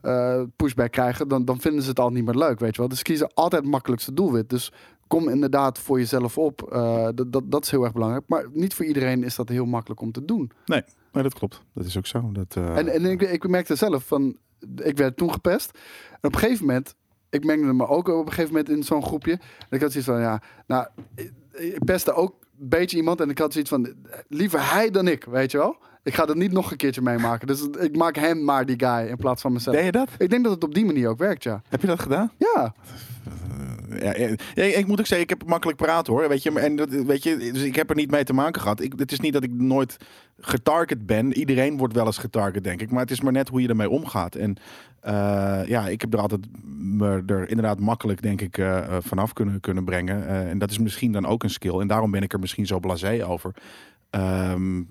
eh, 0.02 0.43
pushback 0.56 0.90
krijgen, 0.90 1.28
dan, 1.28 1.44
dan 1.44 1.60
vinden 1.60 1.82
ze 1.82 1.89
het 1.89 1.98
al 1.98 2.10
niet 2.10 2.24
meer 2.24 2.35
leuk, 2.35 2.59
weet 2.59 2.74
je 2.74 2.81
wel. 2.81 2.89
Dus 2.89 2.98
ze 2.98 3.05
kiezen 3.05 3.31
altijd 3.35 3.62
het 3.62 3.70
makkelijkste 3.70 4.14
doelwit. 4.14 4.51
Dus 4.51 4.72
kom 5.06 5.28
inderdaad 5.28 5.78
voor 5.78 5.98
jezelf 5.98 6.39
op. 6.39 6.72
Eh, 6.72 7.09
dat, 7.14 7.32
dat, 7.32 7.43
dat 7.51 7.64
is 7.64 7.70
heel 7.70 7.85
erg 7.85 7.93
belangrijk. 7.93 8.24
Maar 8.27 8.47
niet 8.52 8.74
voor 8.74 8.85
iedereen 8.85 9.24
is 9.24 9.35
dat 9.35 9.48
heel 9.48 9.64
makkelijk 9.64 10.01
om 10.01 10.12
te 10.12 10.24
doen. 10.24 10.51
Nee, 10.64 10.82
nee, 11.12 11.22
dat 11.22 11.35
klopt. 11.35 11.62
Dat 11.74 11.86
is 11.86 11.98
ook 11.98 12.06
zo. 12.06 12.32
Dat, 12.32 12.56
eh, 12.56 12.77
En, 12.77 12.89
en 12.89 13.05
ik, 13.05 13.22
ik 13.22 13.48
merkte 13.48 13.74
zelf 13.74 14.06
van, 14.06 14.36
ik 14.77 14.97
werd 14.97 15.16
toen 15.16 15.32
gepest. 15.32 15.70
En 16.10 16.28
op 16.28 16.35
een 16.35 16.39
gegeven 16.39 16.66
moment, 16.66 16.94
ik 17.31 17.44
mengde 17.44 17.72
me 17.72 17.86
ook 17.89 18.09
op 18.09 18.27
een 18.27 18.32
gegeven 18.32 18.51
moment 18.51 18.68
in 18.68 18.82
zo'n 18.82 19.02
groepje. 19.02 19.32
En 19.32 19.77
ik 19.77 19.81
had 19.81 19.93
zoiets 19.93 20.10
van, 20.10 20.20
ja, 20.20 20.43
nou, 20.66 20.86
ik, 21.14 21.32
ik 21.52 21.85
pestte 21.85 22.12
ook 22.12 22.35
een 22.60 22.68
beetje 22.68 22.97
iemand. 22.97 23.20
En 23.20 23.31
ik 23.31 23.39
had 23.39 23.52
zoiets 23.52 23.70
van, 23.70 23.94
liever 24.28 24.72
hij 24.72 24.90
dan 24.90 25.09
ik, 25.09 25.24
weet 25.24 25.51
je 25.51 25.59
wel. 25.59 25.77
Ik 26.02 26.14
ga 26.14 26.27
dat 26.27 26.36
niet 26.36 26.52
nog 26.52 26.70
een 26.70 26.77
keertje 26.77 27.02
meemaken. 27.02 27.47
Dus 27.47 27.68
ik 27.78 27.97
maak 27.97 28.16
hem 28.16 28.44
maar 28.44 28.66
die 28.66 28.78
guy 28.78 29.09
in 29.09 29.16
plaats 29.16 29.43
van 29.43 29.52
mezelf. 29.52 29.77
Deed 29.77 29.85
je 29.85 29.93
dat? 29.93 30.09
Ik 30.18 30.31
denk 30.31 30.44
dat 30.44 30.52
het 30.52 30.64
op 30.64 30.74
die 30.74 30.85
manier 30.85 31.09
ook 31.09 31.18
werkt, 31.18 31.43
ja. 31.43 31.62
Heb 31.68 31.81
je 31.81 31.86
dat 31.86 32.01
gedaan? 32.01 32.31
Ja, 32.36 32.74
Ja, 34.01 34.16
ja, 34.16 34.36
ja, 34.55 34.62
ik 34.64 34.86
moet 34.86 34.98
ook 35.01 35.06
zeggen, 35.06 35.28
ik 35.28 35.39
heb 35.39 35.48
makkelijk 35.48 35.78
praten 35.78 36.12
hoor. 36.12 36.28
Weet 36.28 36.43
je, 36.43 36.60
en 36.60 36.77
dat, 36.77 36.89
weet 36.89 37.22
je, 37.22 37.36
dus 37.36 37.62
ik 37.62 37.77
heb 37.77 37.90
er 37.90 37.97
niet 37.97 38.10
mee 38.10 38.24
te 38.24 38.32
maken 38.32 38.60
gehad. 38.60 38.81
Ik, 38.81 38.93
het 38.97 39.12
is 39.12 39.20
niet 39.20 39.32
dat 39.32 39.43
ik 39.43 39.52
nooit 39.52 39.97
getarget 40.39 41.06
ben. 41.06 41.32
Iedereen 41.32 41.77
wordt 41.77 41.94
wel 41.94 42.06
eens 42.06 42.18
getarget, 42.18 42.64
denk 42.64 42.81
ik. 42.81 42.90
Maar 42.90 43.01
het 43.01 43.10
is 43.10 43.20
maar 43.20 43.32
net 43.32 43.48
hoe 43.48 43.62
je 43.62 43.68
ermee 43.68 43.90
omgaat. 43.90 44.35
En 44.35 44.56
eh, 45.01 45.60
ja, 45.66 45.89
ik 45.89 46.01
heb 46.01 46.14
er 46.14 46.20
altijd 46.20 46.47
me 46.81 47.22
er 47.27 47.48
inderdaad 47.48 47.78
makkelijk, 47.78 48.22
denk 48.22 48.40
ik, 48.40 48.59
eh, 48.59 48.78
eh, 48.78 48.97
vanaf 49.01 49.32
kunnen, 49.32 49.60
kunnen 49.60 49.85
brengen. 49.85 50.28
Eh, 50.28 50.51
en 50.51 50.59
dat 50.59 50.70
is 50.70 50.78
misschien 50.78 51.12
dan 51.12 51.27
ook 51.27 51.43
een 51.43 51.51
skill. 51.51 51.81
En 51.81 51.86
daarom 51.86 52.10
ben 52.10 52.22
ik 52.22 52.32
er 52.32 52.39
misschien 52.39 52.66
zo 52.66 52.81
blasé 52.81 53.27
over. 53.27 53.55
Ehm, 54.11 54.82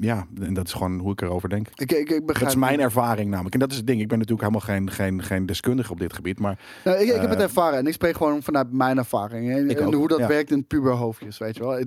ja, 0.00 0.26
en 0.40 0.54
dat 0.54 0.66
is 0.66 0.72
gewoon 0.72 0.98
hoe 0.98 1.12
ik 1.12 1.20
erover 1.20 1.48
denk. 1.48 1.68
ik, 1.74 1.92
ik, 1.92 2.10
ik 2.10 2.26
begrijp 2.26 2.38
Dat 2.38 2.48
is 2.48 2.54
mijn 2.54 2.80
ervaring 2.80 3.30
namelijk. 3.30 3.54
En 3.54 3.60
dat 3.60 3.70
is 3.70 3.76
het 3.76 3.86
ding. 3.86 4.00
Ik 4.00 4.08
ben 4.08 4.18
natuurlijk 4.18 4.48
helemaal 4.48 4.76
geen, 4.76 4.90
geen, 4.90 5.22
geen 5.22 5.46
deskundige 5.46 5.92
op 5.92 5.98
dit 5.98 6.12
gebied. 6.12 6.38
Maar 6.38 6.58
Nou, 6.84 6.96
ik, 6.96 7.08
ik 7.08 7.20
heb 7.20 7.30
het 7.30 7.38
Eh, 7.38 7.44
ervaren 7.44 7.78
en 7.78 7.86
ik 7.86 7.92
spreek 7.92 8.16
gewoon 8.16 8.42
vanuit 8.42 8.72
mijn 8.72 8.98
ervaring. 8.98 9.50
En, 9.50 9.70
Ik 9.70 9.78
en 9.78 9.86
ook, 9.86 9.94
hoe 9.94 10.08
dat 10.08 10.18
ja. 10.18 10.26
werkt 10.26 10.50
in 10.50 10.66
puberhoofdjes, 10.66 11.38
weet 11.38 11.56
je 11.56 11.62
wel. 11.64 11.82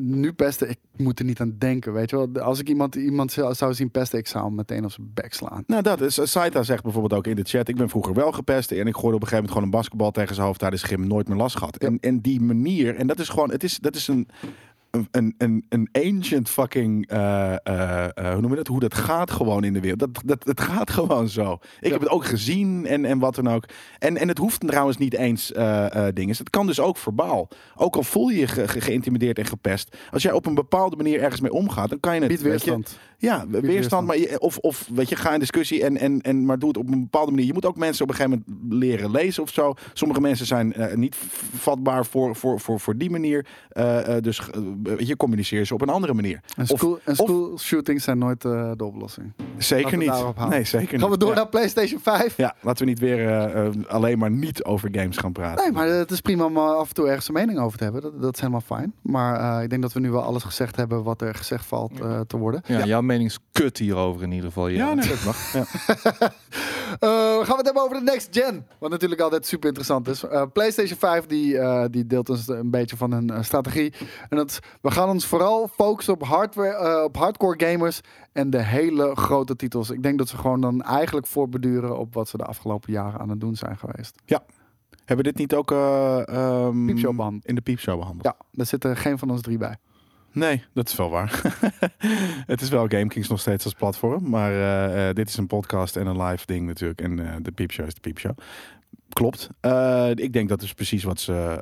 Nu 0.00 0.32
pesten, 0.32 0.70
ik 0.70 0.78
moet 0.96 1.18
er 1.18 1.24
niet 1.24 1.40
aan 1.40 1.54
denken, 1.58 1.92
weet 1.92 2.10
je 2.10 2.16
wel. 2.16 2.42
Als 2.42 2.60
ik 2.60 2.68
iemand, 2.68 2.94
iemand 2.94 3.32
zou, 3.32 3.74
zien 3.74 3.90
pesten, 3.90 4.18
ik 4.18 4.26
zou 4.26 4.44
hem 4.44 4.54
meteen 4.54 4.84
op 4.84 4.90
zijn 4.90 5.10
bek 5.14 5.34
slaan. 5.34 5.64
Nou, 5.66 5.82
dat 5.82 6.00
is. 6.00 6.18
Saita 6.22 6.62
zegt 6.62 6.82
bijvoorbeeld 6.82 7.14
ook 7.14 7.26
in 7.26 7.36
de 7.36 7.44
chat. 7.44 7.68
Ik 7.68 7.76
ben 7.76 7.88
vroeger 7.88 8.14
wel 8.14 8.32
gepest. 8.32 8.72
En 8.72 8.86
ik 8.86 8.94
gooide 8.94 8.96
op 8.96 9.22
een 9.22 9.28
gegeven 9.28 9.34
moment 9.34 9.50
gewoon 9.52 9.64
een 9.64 9.70
basketbal 9.70 10.10
tegen 10.10 10.34
zijn 10.34 10.46
hoofd 10.46 10.58
tijdens 10.58 10.82
de 10.82 10.88
gym. 10.88 11.06
Nooit 11.06 11.28
meer 11.28 11.36
last 11.36 11.56
gehad. 11.56 11.76
Ja. 11.78 11.86
En, 11.86 11.98
en 12.00 12.20
die 12.20 12.40
manier. 12.40 12.96
En 12.96 13.06
dat 13.06 13.18
is 13.18 13.28
gewoon. 13.28 13.50
Het 13.50 13.64
is, 13.64 13.78
dat 13.78 13.96
is 13.96 14.08
een. 14.08 14.28
Een, 15.10 15.34
een, 15.38 15.64
een 15.68 15.88
ancient 15.92 16.48
fucking. 16.48 17.08
eh, 17.08 17.52
eh, 17.52 18.04
eh, 18.04 18.32
hoe 18.32 18.40
noem 18.40 18.50
je 18.50 18.56
dat? 18.56 18.66
Hoe 18.66 18.80
dat 18.80 18.94
gaat 18.94 19.30
gewoon 19.30 19.64
in 19.64 19.72
de 19.72 19.80
wereld. 19.80 19.98
Dat, 19.98 20.10
dat, 20.24 20.44
het 20.44 20.60
gaat 20.60 20.90
gewoon 20.90 21.28
zo. 21.28 21.52
Ik 21.52 21.60
Ja. 21.80 21.90
heb 21.90 22.00
het 22.00 22.08
ook 22.08 22.24
gezien 22.24 22.86
en, 22.86 23.04
en 23.04 23.18
wat 23.18 23.34
dan 23.34 23.48
ook. 23.48 23.64
En, 23.98 24.16
en 24.16 24.28
het 24.28 24.38
hoeft 24.38 24.60
trouwens 24.68 24.96
niet 24.96 25.14
eens 25.14 25.46
dingen. 26.12 26.36
Het 26.38 26.50
kan 26.50 26.66
dus 26.66 26.80
ook 26.80 26.96
verbaal. 26.96 27.48
Ook 27.76 27.96
al 27.96 28.02
voel 28.02 28.28
je 28.28 28.38
je 28.38 28.46
ge- 28.46 28.68
ge- 28.68 28.80
geïntimideerd 28.80 29.38
en 29.38 29.44
gepest. 29.46 29.96
Als 30.10 30.22
jij 30.22 30.32
op 30.32 30.46
een 30.46 30.54
bepaalde 30.54 30.96
manier 30.96 31.20
ergens 31.22 31.40
mee 31.40 31.52
omgaat, 31.52 31.88
dan 31.88 32.00
kan 32.00 32.14
je 32.14 32.20
het. 32.22 32.30
Je, 32.32 32.38
weerstand. 32.38 32.98
Ja, 33.24 33.44
we- 33.48 33.60
weerstand. 33.60 34.06
Maar 34.06 34.18
je, 34.18 34.40
of, 34.40 34.58
of 34.58 34.88
weet 34.94 35.08
je, 35.08 35.16
ga 35.16 35.32
in 35.32 35.38
discussie 35.38 35.84
en, 35.84 35.96
en, 35.96 36.20
en 36.20 36.44
maar 36.44 36.58
doe 36.58 36.68
het 36.68 36.78
op 36.78 36.86
een 36.92 37.00
bepaalde 37.00 37.30
manier. 37.30 37.46
Je 37.46 37.52
moet 37.52 37.66
ook 37.66 37.76
mensen 37.76 38.02
op 38.04 38.10
een 38.10 38.16
gegeven 38.16 38.44
moment 38.46 38.72
leren 38.82 39.10
lezen 39.10 39.42
of 39.42 39.50
zo. 39.50 39.74
Sommige 39.92 40.20
mensen 40.20 40.46
zijn 40.46 40.72
eh, 40.72 40.96
niet 40.96 41.16
vatbaar 41.54 42.06
voor, 42.06 42.36
voor, 42.36 42.60
voor, 42.60 42.80
voor 42.80 42.96
die 42.96 43.10
manier. 43.10 43.46
Eh, 43.68 44.16
eh, 44.16 44.22
dus 44.22 44.40
weet 44.82 45.06
je, 45.08 45.16
communiceer 45.16 45.64
ze 45.64 45.74
op 45.74 45.80
een 45.82 45.88
andere 45.88 46.14
manier. 46.14 46.40
En 46.56 46.62
Of- 46.62 46.78
school, 46.78 46.98
en 47.04 47.12
of- 47.12 47.16
school 47.28 47.58
shootings 47.58 48.04
zijn 48.04 48.18
nooit 48.18 48.44
eh, 48.44 48.70
de 48.76 48.84
oplossing. 48.84 49.32
Zeker 49.58 49.96
niet. 49.98 50.12
Nee, 50.48 50.64
zeker 50.64 50.92
niet. 50.92 51.00
Gaan 51.00 51.10
we 51.10 51.18
door 51.18 51.28
Ja. 51.28 51.34
naar 51.34 51.48
PlayStation 51.48 52.00
5? 52.00 52.36
Ja, 52.36 52.54
laten 52.60 52.84
we 52.84 52.90
niet 52.90 52.98
weer 53.00 53.28
alleen 53.88 54.18
maar 54.18 54.30
niet 54.30 54.64
over 54.64 54.88
games 54.92 55.16
gaan 55.16 55.32
praten. 55.32 55.64
Nee, 55.64 55.72
maar 55.72 55.88
het 55.88 56.10
is 56.10 56.20
prima 56.20 56.44
om 56.44 56.56
af 56.58 56.88
en 56.88 56.94
toe 56.94 57.06
ergens 57.08 57.28
een 57.28 57.34
mening 57.34 57.58
over 57.58 57.78
te 57.78 57.84
hebben. 57.84 58.02
Dat, 58.02 58.22
dat 58.22 58.34
is 58.34 58.40
helemaal 58.40 58.60
fijn. 58.60 58.94
Maar 59.02 59.56
eh, 59.58 59.62
ik 59.62 59.70
denk 59.70 59.82
dat 59.82 59.92
we 59.92 60.00
nu 60.00 60.10
wel 60.10 60.22
alles 60.22 60.42
gezegd 60.42 60.76
hebben 60.76 61.02
wat 61.02 61.20
er 61.22 61.34
gezegd 61.34 61.66
valt 61.66 61.92
te 62.26 62.36
worden. 62.36 62.62
Ja, 62.66 62.84
jouw 62.84 63.00
mening 63.14 63.30
is 63.30 63.38
kut 63.52 63.78
hierover 63.78 64.22
in 64.22 64.32
ieder 64.32 64.46
geval. 64.46 64.68
Ja, 64.68 64.94
nee, 64.94 65.08
dat 65.08 65.24
mag. 65.24 65.52
Ja. 65.52 65.64
Eh, 67.00 67.10
gaan 67.10 67.46
we 67.46 67.56
het 67.56 67.64
hebben 67.64 67.82
over 67.82 67.96
de 67.96 68.02
next 68.02 68.28
gen. 68.30 68.66
Wat 68.78 68.90
natuurlijk 68.90 69.20
altijd 69.20 69.46
super 69.46 69.66
interessant 69.66 70.08
is. 70.08 70.22
Eh, 70.24 70.42
PlayStation 70.52 70.98
5 70.98 71.26
die, 71.26 71.58
eh, 71.58 71.84
die 71.90 72.06
deelt 72.06 72.28
ons 72.28 72.48
een 72.48 72.70
beetje 72.70 72.96
van 72.96 73.12
hun 73.12 73.44
strategie. 73.44 73.92
En 74.28 74.36
dat, 74.36 74.58
we 74.80 74.90
gaan 74.90 75.08
ons 75.08 75.26
vooral 75.26 75.68
focussen 75.68 76.14
op, 76.14 76.22
hardware, 76.22 76.74
eh, 76.74 77.04
op 77.04 77.16
hardcore 77.16 77.66
gamers 77.66 78.00
en 78.32 78.50
de 78.50 78.62
hele 78.62 79.14
grote 79.14 79.56
titels. 79.56 79.90
Ik 79.90 80.02
denk 80.02 80.18
dat 80.18 80.28
ze 80.28 80.36
gewoon 80.36 80.60
dan 80.60 80.82
eigenlijk 80.82 81.26
voorbeduren 81.26 81.98
op 81.98 82.14
wat 82.14 82.28
ze 82.28 82.36
de 82.36 82.44
afgelopen 82.44 82.92
jaren 82.92 83.20
aan 83.20 83.28
het 83.28 83.40
doen 83.40 83.56
zijn 83.56 83.78
geweest. 83.78 84.22
Hebben 85.04 85.24
we 85.24 85.32
dit 85.32 85.40
niet 85.40 85.54
ook 85.54 85.70
eh, 85.70 86.28
ehm, 86.28 86.86
behandeld. 87.16 87.46
in 87.46 87.54
de 87.54 87.60
piepshow 87.60 87.98
behandeld? 87.98 88.24
Ja, 88.24 88.46
daar 88.50 88.66
zitten 88.66 88.96
geen 88.96 89.18
van 89.18 89.30
ons 89.30 89.40
drie 89.40 89.58
bij. 89.58 89.76
Nee, 90.34 90.64
dat 90.72 90.88
is 90.88 90.96
wel 90.96 91.10
waar. 91.10 91.42
het 92.46 92.60
is 92.60 92.68
wel 92.68 92.86
GameKings 92.88 93.28
nog 93.28 93.40
steeds 93.40 93.64
als 93.64 93.74
platform. 93.74 94.28
Maar 94.28 94.52
eh, 94.52 95.08
eh, 95.08 95.14
dit 95.14 95.28
is 95.28 95.36
een 95.36 95.46
podcast 95.46 95.96
en 95.96 96.06
een 96.06 96.22
live 96.22 96.46
ding 96.46 96.66
natuurlijk. 96.66 97.00
En 97.00 97.26
eh, 97.26 97.36
de 97.42 97.52
piepshow 97.52 97.86
is 97.86 97.94
de 97.94 98.00
piepshow. 98.00 98.36
Klopt. 99.08 99.48
Ik 100.14 100.32
denk 100.32 100.48
dat 100.48 100.62
is 100.62 100.74
precies 100.74 101.04
wat 101.04 101.20
ze, 101.20 101.58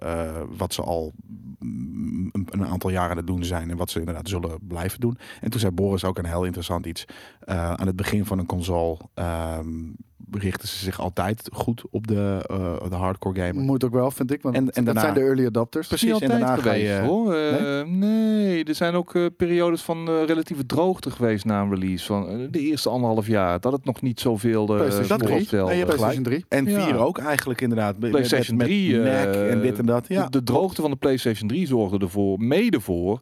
wat 0.57 0.75
ze 0.75 0.83
al 0.83 1.13
mm, 1.59 2.31
een, 2.33 2.47
een 2.51 2.67
aantal 2.67 2.91
jaren 2.91 3.11
aan 3.11 3.17
het 3.17 3.27
doen 3.27 3.45
zijn. 3.45 3.71
En 3.71 3.77
wat 3.77 3.91
ze 3.91 3.99
inderdaad 3.99 4.29
zullen 4.29 4.59
blijven 4.67 5.01
doen. 5.01 5.19
En 5.41 5.51
toen 5.51 5.61
zei 5.61 5.73
Boris 5.73 6.05
ook 6.05 6.19
een 6.19 6.27
heel 6.27 6.45
interessant 6.45 6.87
iets. 6.87 7.05
Aan 7.45 7.87
het 7.87 7.97
begin 7.97 8.25
van 8.25 8.39
een 8.39 8.47
console 8.47 8.97
ehm, 9.15 9.91
richten 10.31 10.69
ze 10.69 10.77
zich 10.79 11.01
altijd 11.01 11.49
goed 11.53 11.83
op 11.91 12.07
de, 12.07 12.45
eh, 12.51 12.89
de 12.91 12.95
hardcore 12.97 13.41
gamer. 13.41 13.63
Moet 13.65 13.85
ook 13.85 13.93
wel, 13.93 14.11
vind 14.11 14.33
ik. 14.33 14.43
Want 14.43 14.55
En- 14.55 14.61
en 14.71 14.85
dat 14.85 14.85
daarna- 14.85 15.01
zijn 15.01 15.15
de 15.15 15.21
early 15.21 15.47
adopters. 15.47 15.89
Precies, 15.89 16.19
en 16.21 16.29
daarna 16.29 16.57
ga 16.57 16.73
je- 16.73 16.87
geweest 16.87 17.09
hoor. 17.11 17.35
Eh, 17.35 17.83
nee? 17.87 18.65
er 18.65 18.75
zijn 18.75 18.95
ook 18.95 19.15
eh, 19.15 19.27
periodes 19.37 19.83
van 19.83 20.09
eh, 20.09 20.25
relatieve 20.27 20.67
droogte 20.67 21.11
geweest 21.11 21.45
na 21.45 21.61
een 21.61 21.71
release. 21.75 22.07
Van 22.07 22.49
de 22.51 22.61
eerste 22.61 22.89
anderhalf 22.89 23.27
jaar. 23.27 23.61
Dat 23.61 23.73
het 23.73 23.85
nog 23.85 24.03
niet 24.03 24.21
zoveel 24.21 24.61
uh, 24.71 24.75
PlayStation 24.77 25.09
dat 25.09 25.19
klopt. 25.19 25.33
voorstelde. 25.33 25.65
Nee, 25.71 25.79
je 25.79 25.85
hebt 25.85 25.97
PlayStation 25.97 26.25
3. 26.25 26.45
En 26.49 26.65
Ja. 26.67 26.85
vier 26.85 26.99
ook 26.99 27.19
eigenlijk 27.19 27.61
inderdaad. 27.61 27.99
Met- 27.99 28.11
PlayStation 28.11 28.57
met, 28.57 28.67
met 28.69 28.77
3, 28.77 28.97
Mac 28.99 29.07
eh, 29.07 29.51
en 29.51 29.61
dit 29.61 29.79
en 29.79 29.87
dat. 29.87 30.05
Ja. 30.09 30.25
De, 30.25 30.31
de 30.31 30.43
droogte 30.43 30.81
van 30.81 30.91
de 30.91 30.97
PlayStation 30.97 31.49
3 31.49 31.67
zorgde 31.67 31.99
ervoor, 31.99 32.39
mede 32.39 32.81
voor, 32.81 33.21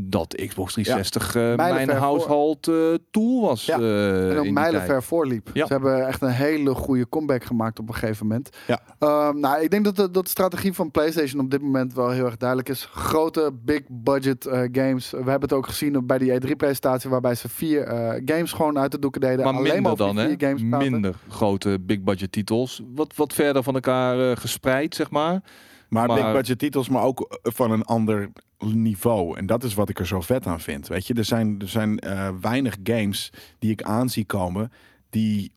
dat 0.00 0.34
Xbox 0.46 0.72
360 0.72 1.34
eh, 1.34 1.54
mijn 1.56 1.90
household 1.90 2.68
eh, 2.68 2.74
tool 3.10 3.40
was. 3.40 3.64
Ja. 3.64 3.78
eh, 3.78 4.30
En 4.30 4.38
ook 4.38 4.50
mijlenver 4.50 5.02
voorliep. 5.02 5.50
Ja. 5.52 5.66
Ze 5.66 5.72
hebben 5.72 6.06
echt 6.06 6.22
een 6.22 6.28
hele 6.28 6.74
goede 6.74 7.08
comeback 7.08 7.44
gemaakt 7.44 7.78
op 7.78 7.88
een 7.88 7.94
gegeven 7.94 8.26
moment. 8.26 8.48
Ja. 8.66 8.80
Ehm, 8.98 9.40
nou, 9.40 9.62
ik 9.62 9.70
denk 9.70 9.84
dat 9.84 9.96
de, 9.96 10.10
dat 10.10 10.24
de 10.24 10.30
strategie 10.30 10.72
van 10.72 10.90
PlayStation 10.90 11.40
op 11.40 11.50
dit 11.50 11.62
moment 11.62 11.94
wel 11.94 12.10
heel 12.10 12.24
erg 12.24 12.36
duidelijk 12.36 12.68
is. 12.68 12.88
Grote, 12.92 13.50
big 13.64 13.80
budget 13.88 14.48
games. 14.72 15.10
We 15.10 15.16
hebben 15.16 15.40
het 15.40 15.52
ook 15.52 15.66
gezien 15.66 16.06
bij 16.06 16.18
die 16.18 16.40
E3-presentatie, 16.40 17.10
waarbij 17.10 17.34
ze 17.34 17.48
vier 17.48 17.86
games 18.24 18.52
gewoon 18.52 18.78
uit 18.78 18.92
de 18.92 18.98
doeken 18.98 19.20
deden. 19.20 19.44
Maar 19.44 19.54
Alleen 19.54 19.62
minder 19.62 19.82
maar 19.82 19.96
dan, 19.96 20.16
hè? 20.16 20.34
games. 20.38 20.62
Minder 20.62 21.14
grote 21.28 21.78
big 21.80 22.00
budget 22.02 22.32
titels. 22.32 22.82
Wat, 22.94 23.16
wat 23.16 23.32
verder 23.32 23.62
van 23.62 23.74
elkaar 23.74 24.36
gespreid, 24.36 24.94
zeg 24.94 25.10
maar. 25.10 25.42
Maar, 25.88 26.06
Maar- 26.06 26.22
big 26.22 26.32
budget 26.32 26.58
titels, 26.58 26.88
maar 26.88 27.02
ook 27.02 27.20
eh, 27.42 27.52
van 27.52 27.70
een 27.70 27.82
ander 27.84 28.30
niveau. 28.58 29.36
En 29.38 29.46
dat 29.46 29.64
is 29.64 29.74
wat 29.74 29.88
ik 29.88 29.98
er 29.98 30.06
zo 30.06 30.20
vet 30.20 30.46
aan 30.46 30.60
vind. 30.60 30.88
Weet 30.88 31.06
je, 31.06 31.14
er 31.14 31.24
zijn, 31.24 31.60
er 31.60 31.68
zijn 31.68 31.98
eh, 31.98 32.28
weinig 32.40 32.76
games 32.84 33.32
die 33.58 33.70
ik 33.70 33.82
aan 33.82 34.08
zie 34.08 34.24
komen 34.24 34.72
die 35.10 35.52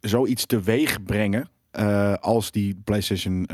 zoiets 0.00 0.46
teweeg 0.46 1.02
brengen. 1.02 1.48
eh, 1.70 2.14
als 2.14 2.50
die 2.50 2.80
PlayStation, 2.84 3.48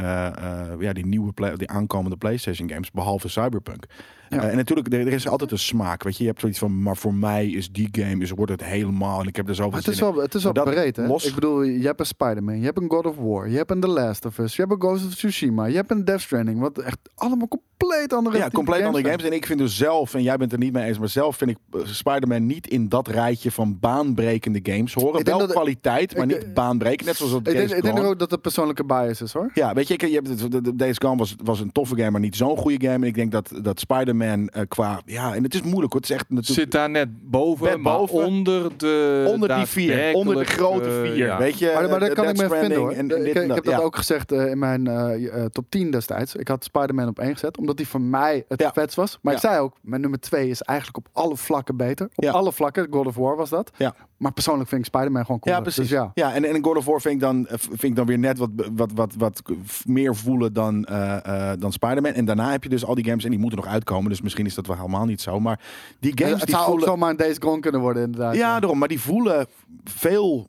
ja, 0.78 0.92
die 0.92 1.06
nieuwe, 1.06 1.32
play- 1.32 1.56
die 1.56 1.68
aankomende 1.68 2.16
PlayStation 2.16 2.70
games, 2.70 2.90
behalve 2.90 3.28
Cyberpunk. 3.28 3.84
Ja. 4.30 4.42
Eh, 4.42 4.50
en 4.50 4.56
natuurlijk, 4.56 4.92
er, 4.92 5.00
er 5.00 5.12
is 5.12 5.28
altijd 5.28 5.50
een 5.50 5.58
smaak. 5.58 6.02
Weet 6.02 6.16
je, 6.16 6.22
je 6.22 6.28
hebt 6.28 6.40
zoiets 6.40 6.58
van, 6.58 6.82
maar 6.82 6.96
voor 6.96 7.14
mij 7.14 7.48
is 7.50 7.70
die 7.72 7.88
game, 7.92 8.22
is, 8.22 8.30
wordt 8.30 8.52
het 8.52 8.64
helemaal. 8.64 9.20
En 9.20 9.26
ik 9.26 9.36
heb 9.36 9.48
er 9.48 9.54
zoveel 9.54 9.70
Maar 9.70 9.80
het 9.80 9.88
is 9.88 10.00
wel, 10.00 10.14
het 10.16 10.34
is 10.34 10.42
wel 10.42 10.52
breed, 10.52 10.96
hè? 10.96 11.06
los- 11.06 11.24
Ik 11.26 11.34
bedoel, 11.34 11.62
je 11.62 11.86
hebt 11.86 12.00
een 12.00 12.06
Spider-Man, 12.06 12.58
je 12.58 12.64
hebt 12.64 12.78
een 12.78 12.90
God 12.90 13.06
of 13.06 13.16
War, 13.16 13.48
je 13.48 13.56
hebt 13.56 13.70
een 13.70 13.80
The 13.80 13.88
Last 13.88 14.24
of 14.24 14.38
Us, 14.38 14.56
je 14.56 14.62
hebt 14.62 14.74
een 14.74 14.80
Ghost 14.80 15.06
of 15.06 15.14
Tsushima, 15.14 15.64
je 15.66 15.74
hebt 15.76 15.90
een 15.90 16.04
Death 16.04 16.20
Stranding, 16.20 16.60
wat 16.60 16.78
echt 16.78 16.98
allemaal 17.14 17.48
compleet 17.48 17.68
andere 17.88 18.38
Ja, 18.38 18.48
compleet 18.50 18.84
andere 18.84 19.04
games. 19.08 19.24
En 19.24 19.32
ik 19.32 19.46
vind 19.46 19.58
dus 19.58 19.76
zelf, 19.76 20.14
en 20.14 20.22
jij 20.22 20.36
bent 20.36 20.52
er 20.52 20.58
niet 20.58 20.72
mee 20.72 20.84
eens, 20.86 20.98
maar 20.98 21.08
zelf 21.08 21.36
vind 21.36 21.50
ik 21.50 21.56
eh, 21.72 21.80
Spider-Man 21.84 22.46
niet 22.46 22.66
in 22.66 22.88
dat 22.88 23.08
rijtje 23.08 23.50
van 23.50 23.78
baanbrekende 23.80 24.60
games 24.62 24.94
horen. 24.94 25.24
Wel 25.24 25.38
dat- 25.38 25.50
kwaliteit, 25.50 26.16
maar 26.16 26.30
ik- 26.30 26.44
niet 26.44 26.54
baanbrekend. 26.54 27.04
Net 27.06 27.16
zoals 27.16 27.32
dat 27.32 27.40
Ik 27.40 27.46
denk, 27.46 27.56
Days 27.68 27.72
ik 27.72 27.82
denk 27.82 27.98
ook 27.98 28.18
dat 28.18 28.30
het 28.30 28.40
persoonlijke 28.40 28.84
bias 28.84 29.22
is, 29.22 29.32
hoor. 29.32 29.50
Ja, 29.54 29.74
weet 29.74 29.88
je, 29.88 29.94
ik, 29.94 30.00
je 30.06 30.14
hebt 30.14 30.28
het, 30.28 30.50
de- 30.52 30.60
de- 30.60 30.76
Days 30.76 30.96
Gone 30.98 31.16
was, 31.16 31.34
was 31.44 31.60
een 31.60 31.72
toffe 31.72 31.96
game, 31.96 32.10
maar 32.10 32.20
niet 32.20 32.36
zo'n 32.36 32.56
goede 32.56 32.86
game. 32.86 32.94
En 32.94 33.02
ik 33.04 33.14
denk 33.14 33.32
dat, 33.32 33.50
dat 33.62 33.80
Spider-Man 33.80 34.48
eh, 34.48 34.62
qua... 34.68 35.00
Ja, 35.04 35.34
en 35.34 35.42
het 35.42 35.54
is 35.54 35.62
moeilijk 35.62 35.92
hoor. 35.92 36.00
Het 36.00 36.10
is 36.10 36.16
echt 36.16 36.28
natuurlijk... 36.28 36.60
Zit 36.60 36.70
daar 36.70 36.90
net 36.90 37.08
boven, 37.30 37.82
boven. 37.82 38.24
onder 38.24 38.70
de 38.76 39.24
onder 39.28 39.54
die 39.56 39.66
vier, 39.66 40.14
onder 40.14 40.36
de 40.36 40.44
grote 40.44 40.78
daadwerkelijke, 40.78 41.16
vier, 41.16 41.28
eh, 41.28 41.38
weet 41.38 41.58
je. 41.58 41.70
Maar, 41.74 41.88
maar 41.90 42.00
dat 42.00 42.08
eh, 42.08 42.14
kan 42.14 42.28
ik 42.28 42.36
me 42.36 42.48
vinden 42.48 42.78
hoor. 42.78 42.90
Stranding 42.92 43.12
En, 43.12 43.34
en 43.36 43.44
ik, 43.48 43.54
heb 43.54 43.64
dat 43.64 43.74
ja. 43.74 43.80
ook 43.80 43.96
gezegd 43.96 44.32
eh, 44.32 44.46
in 44.50 44.58
mijn 44.58 44.86
eh, 44.86 45.26
eh, 45.26 45.44
top 45.44 45.64
10 45.68 45.90
destijds. 45.90 46.34
Ik 46.34 46.48
had 46.48 46.64
Spider-Man 46.64 47.08
op 47.08 47.18
één 47.18 47.32
gezet, 47.32 47.56
omdat 47.70 47.76
die 47.76 47.88
voor 47.88 48.00
mij 48.00 48.44
het 48.48 48.60
Ja. 48.60 48.72
vetst 48.72 48.96
was. 48.96 49.18
Maar 49.22 49.34
ik 49.34 49.40
zei 49.40 49.58
ook, 49.60 49.76
mijn 49.82 50.00
nummer 50.00 50.20
2 50.20 50.48
is 50.48 50.62
eigenlijk 50.62 50.98
op 50.98 51.08
alle 51.12 51.36
vlakken 51.36 51.76
beter. 51.76 52.06
Op 52.14 52.24
Ja. 52.24 52.30
alle 52.32 52.52
vlakken, 52.52 52.86
God 52.90 53.06
of 53.06 53.14
War 53.16 53.36
was 53.36 53.50
dat. 53.50 53.70
Ja. 53.76 53.94
Maar 54.16 54.32
persoonlijk 54.32 54.68
vind 54.68 54.80
ik 54.80 54.86
Spider-Man 54.86 55.24
gewoon 55.24 55.40
cooler. 55.40 55.58
Ja, 55.58 55.64
precies. 55.64 55.88
Dus 55.88 55.98
ja. 55.98 56.10
ja. 56.14 56.34
en, 56.34 56.44
en 56.44 56.64
God 56.64 56.76
of 56.76 56.84
War 56.84 57.00
vind 57.00 57.14
ik 57.14 57.20
dan, 57.20 57.46
eh, 57.46 57.58
vind 57.58 57.82
ik 57.82 57.96
dan 57.96 58.06
weer 58.06 58.18
net 58.18 58.38
wat, 58.38 58.50
wat, 58.72 58.92
wat, 58.94 59.14
wat 59.18 59.42
meer 59.84 60.16
voelen 60.16 60.52
dan, 60.52 60.84
eh, 60.84 61.52
dan 61.58 61.72
Spider-Man. 61.72 62.12
En 62.12 62.24
daarna 62.24 62.50
heb 62.50 62.62
je 62.62 62.68
dus 62.68 62.84
al 62.84 62.94
die 62.94 63.04
games 63.04 63.24
en 63.24 63.30
die 63.30 63.38
moeten 63.38 63.58
nog 63.58 63.68
uitkomen. 63.68 64.10
Dus 64.10 64.20
misschien 64.20 64.46
is 64.46 64.54
dat 64.54 64.66
wel 64.66 64.76
helemaal 64.76 65.04
niet 65.04 65.20
zo. 65.20 65.40
Maar 65.40 65.60
die 66.00 66.12
games 66.14 66.32
het 66.38 66.46
die 66.46 66.54
zou 66.54 66.66
voelen... 66.66 66.84
ook 66.84 66.90
zomaar 66.94 67.10
een 67.10 67.16
Days 67.16 67.36
Gone 67.40 67.60
kunnen 67.60 67.80
worden 67.80 68.02
inderdaad. 68.02 68.34
Ja, 68.34 68.60
daarom. 68.60 68.78
Maar 68.78 68.88
die 68.88 69.00
voelen 69.00 69.46
veel 69.84 70.48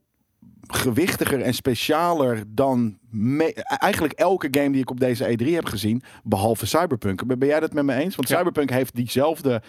gewichtiger 0.71 1.41
en 1.41 1.53
specialer 1.53 2.43
dan 2.47 2.97
eigenlijk 3.67 4.13
elke 4.13 4.47
game 4.51 4.71
die 4.71 4.81
ik 4.81 4.89
op 4.89 4.99
deze 4.99 5.37
E3 5.37 5.45
heb 5.45 5.65
gezien, 5.65 6.01
behalve 6.23 6.65
Cyberpunk. 6.65 7.25
Ben 7.27 7.39
ben 7.39 7.47
jij 7.47 7.59
dat 7.59 7.73
met 7.73 7.83
me 7.85 7.93
eens? 7.93 8.15
Want 8.15 8.27
Ja. 8.27 8.37
Cyberpunk 8.37 8.69
heeft 8.69 8.95
diezelfde 8.95 9.61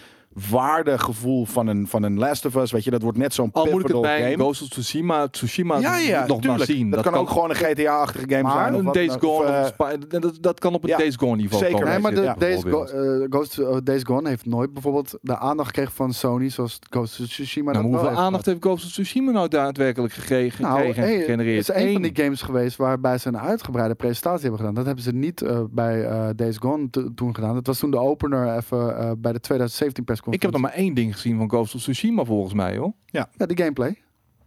waardegevoel 0.51 1.45
van 1.47 1.67
een, 1.67 1.87
van 1.87 2.03
een 2.03 2.19
Last 2.19 2.45
of 2.47 2.55
Us. 2.55 2.73
Weet 2.73 2.85
je, 2.85 2.91
dat 2.91 3.03
wordt 3.03 3.19
net 3.19 3.35
zo'n 3.35 3.49
Al 3.53 3.61
moet 3.65 3.71
ik 3.73 3.77
het 3.79 3.87
pivotal 3.87 4.11
bij 4.11 4.23
game. 4.31 4.43
Ghost 4.43 4.63
of 4.63 4.69
Tsushima, 4.69 5.29
Tsushima 5.29 5.79
ja, 5.79 5.97
ja, 5.99 6.27
nog 6.27 6.45
maar 6.47 6.61
zien. 6.61 6.91
Dat, 6.91 7.03
kan 7.03 7.15
ook 7.15 7.31
gewoon 7.31 7.51
een 7.51 7.57
GTA-achtige 7.57 8.25
game 8.29 8.43
Maar 8.43 8.53
zijn. 8.53 8.75
een 8.75 8.85
wat 8.85 8.95
Days. 8.95 9.13
Gone. 9.21 9.73
Of, 9.79 9.87
eh, 9.89 9.99
dat, 10.21 10.39
dat 10.41 10.61
kan 10.61 10.75
op 10.75 10.83
een 10.83 10.89
ja, 10.89 10.97
Days 10.97 11.17
Gone 11.17 11.37
niveau 11.37 11.59
zeker. 11.65 11.77
komen. 11.79 11.89
Nee, 11.93 11.99
maar 12.03 12.15
de 12.15 12.21
Ja, 12.23 12.35
Days, 12.39 12.63
Go- 12.63 12.85
eh, 12.85 13.27
Ghost, 13.31 13.59
eh, 13.59 13.77
Days 13.85 14.03
Gone 14.05 14.29
heeft 14.29 14.47
nooit 14.47 14.73
bijvoorbeeld 14.73 15.19
de 15.21 15.39
aandacht 15.39 15.69
gekregen 15.69 15.93
van 15.93 16.13
Sony, 16.13 16.49
zoals 16.49 16.79
Ghost 16.91 17.21
of 17.21 17.27
Tsushima. 17.27 17.73
Nou, 17.73 17.85
hoeveel 17.85 18.09
aandacht 18.09 18.47
heeft 18.47 18.63
Ghost 18.63 18.85
of 18.85 18.91
Tsushima 18.91 19.31
nou 19.33 19.49
daadwerkelijk 19.49 20.13
gekregen, 20.13 20.63
Nou, 20.63 20.77
gekregen 20.77 21.03
en 21.03 21.09
hey, 21.09 21.19
gegenereerd? 21.19 21.67
Het 21.67 21.77
is 21.77 21.83
een 21.83 21.93
van 21.93 22.03
die 22.03 22.11
games 22.15 22.43
geweest 22.43 22.77
waarbij 22.77 23.19
ze 23.19 23.29
een 23.29 23.39
uitgebreide 23.39 23.95
presentatie 23.95 24.41
hebben 24.41 24.59
gedaan. 24.59 24.75
Dat 24.75 24.87
hebben 24.87 25.05
ze 25.05 25.13
niet 25.13 25.45
bij 25.71 26.09
Days 26.37 26.57
Gone 26.57 26.91
to- 26.91 27.09
toen 27.15 27.35
gedaan. 27.35 27.55
Dat 27.55 27.67
was 27.67 27.79
toen 27.79 27.91
de 27.91 27.99
opener 27.99 28.57
even 28.57 28.79
bij 29.21 29.33
de 29.33 29.41
2017 29.41 30.05
Ik 30.22 30.22
persconferentie. 30.31 30.41
heb 30.41 30.53
nog 30.53 30.61
maar 30.61 30.73
één 30.73 30.95
ding 30.95 31.15
gezien 31.15 31.37
van 31.37 31.49
Ghost 31.49 31.75
of 31.75 31.81
Tsushima 31.81 32.25
volgens 32.25 32.55
mij, 32.55 32.77
hoor. 32.77 32.93
Ja, 33.07 33.29
die 33.37 33.57
gameplay. 33.57 33.97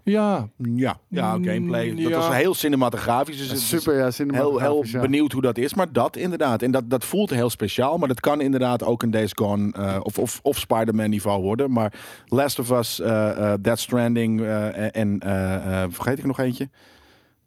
Ja, 0.04 0.50
ja, 0.58 0.98
ja, 1.08 1.32
gameplay. 1.32 1.90
Dat 1.90 1.98
ja. 1.98 2.18
was 2.18 2.36
heel 2.36 2.54
cinematografisch. 2.54 3.50
Dus 3.50 3.70
Super, 3.70 3.94
ja, 3.94 4.00
heel, 4.00 4.06
heel 4.06 4.12
cinematografisch, 4.12 4.92
ja. 4.92 5.02
benieuwd 5.02 5.32
hoe 5.32 5.42
dat 5.42 5.58
is. 5.58 5.74
Maar 5.74 5.92
dat 5.92 6.16
inderdaad. 6.16 6.62
En 6.62 6.72
dat, 6.72 6.90
dat 6.90 7.06
voelt 7.06 7.30
heel 7.30 7.50
speciaal. 7.50 7.98
Maar 7.98 8.08
dat 8.08 8.20
kan 8.20 8.42
inderdaad 8.42 8.84
ook 8.84 9.04
een 9.04 9.12
Days 9.12 9.32
Gone 9.34 9.72
eh, 9.72 9.98
of, 10.02 10.18
of, 10.18 10.40
of 10.44 10.58
Spider-Man 10.58 11.10
niveau 11.10 11.42
worden. 11.42 11.72
Maar 11.72 11.94
Last 12.26 12.60
of 12.60 12.72
Us, 12.72 13.00
eh 13.00 13.26
eh, 13.30 13.54
Death 13.62 13.80
Stranding 13.80 14.42
en 14.92 15.20
eh, 15.20 15.84
eh, 15.84 15.90
vergeet 15.90 16.18
ik 16.18 16.26
nog 16.26 16.40
eentje? 16.40 16.70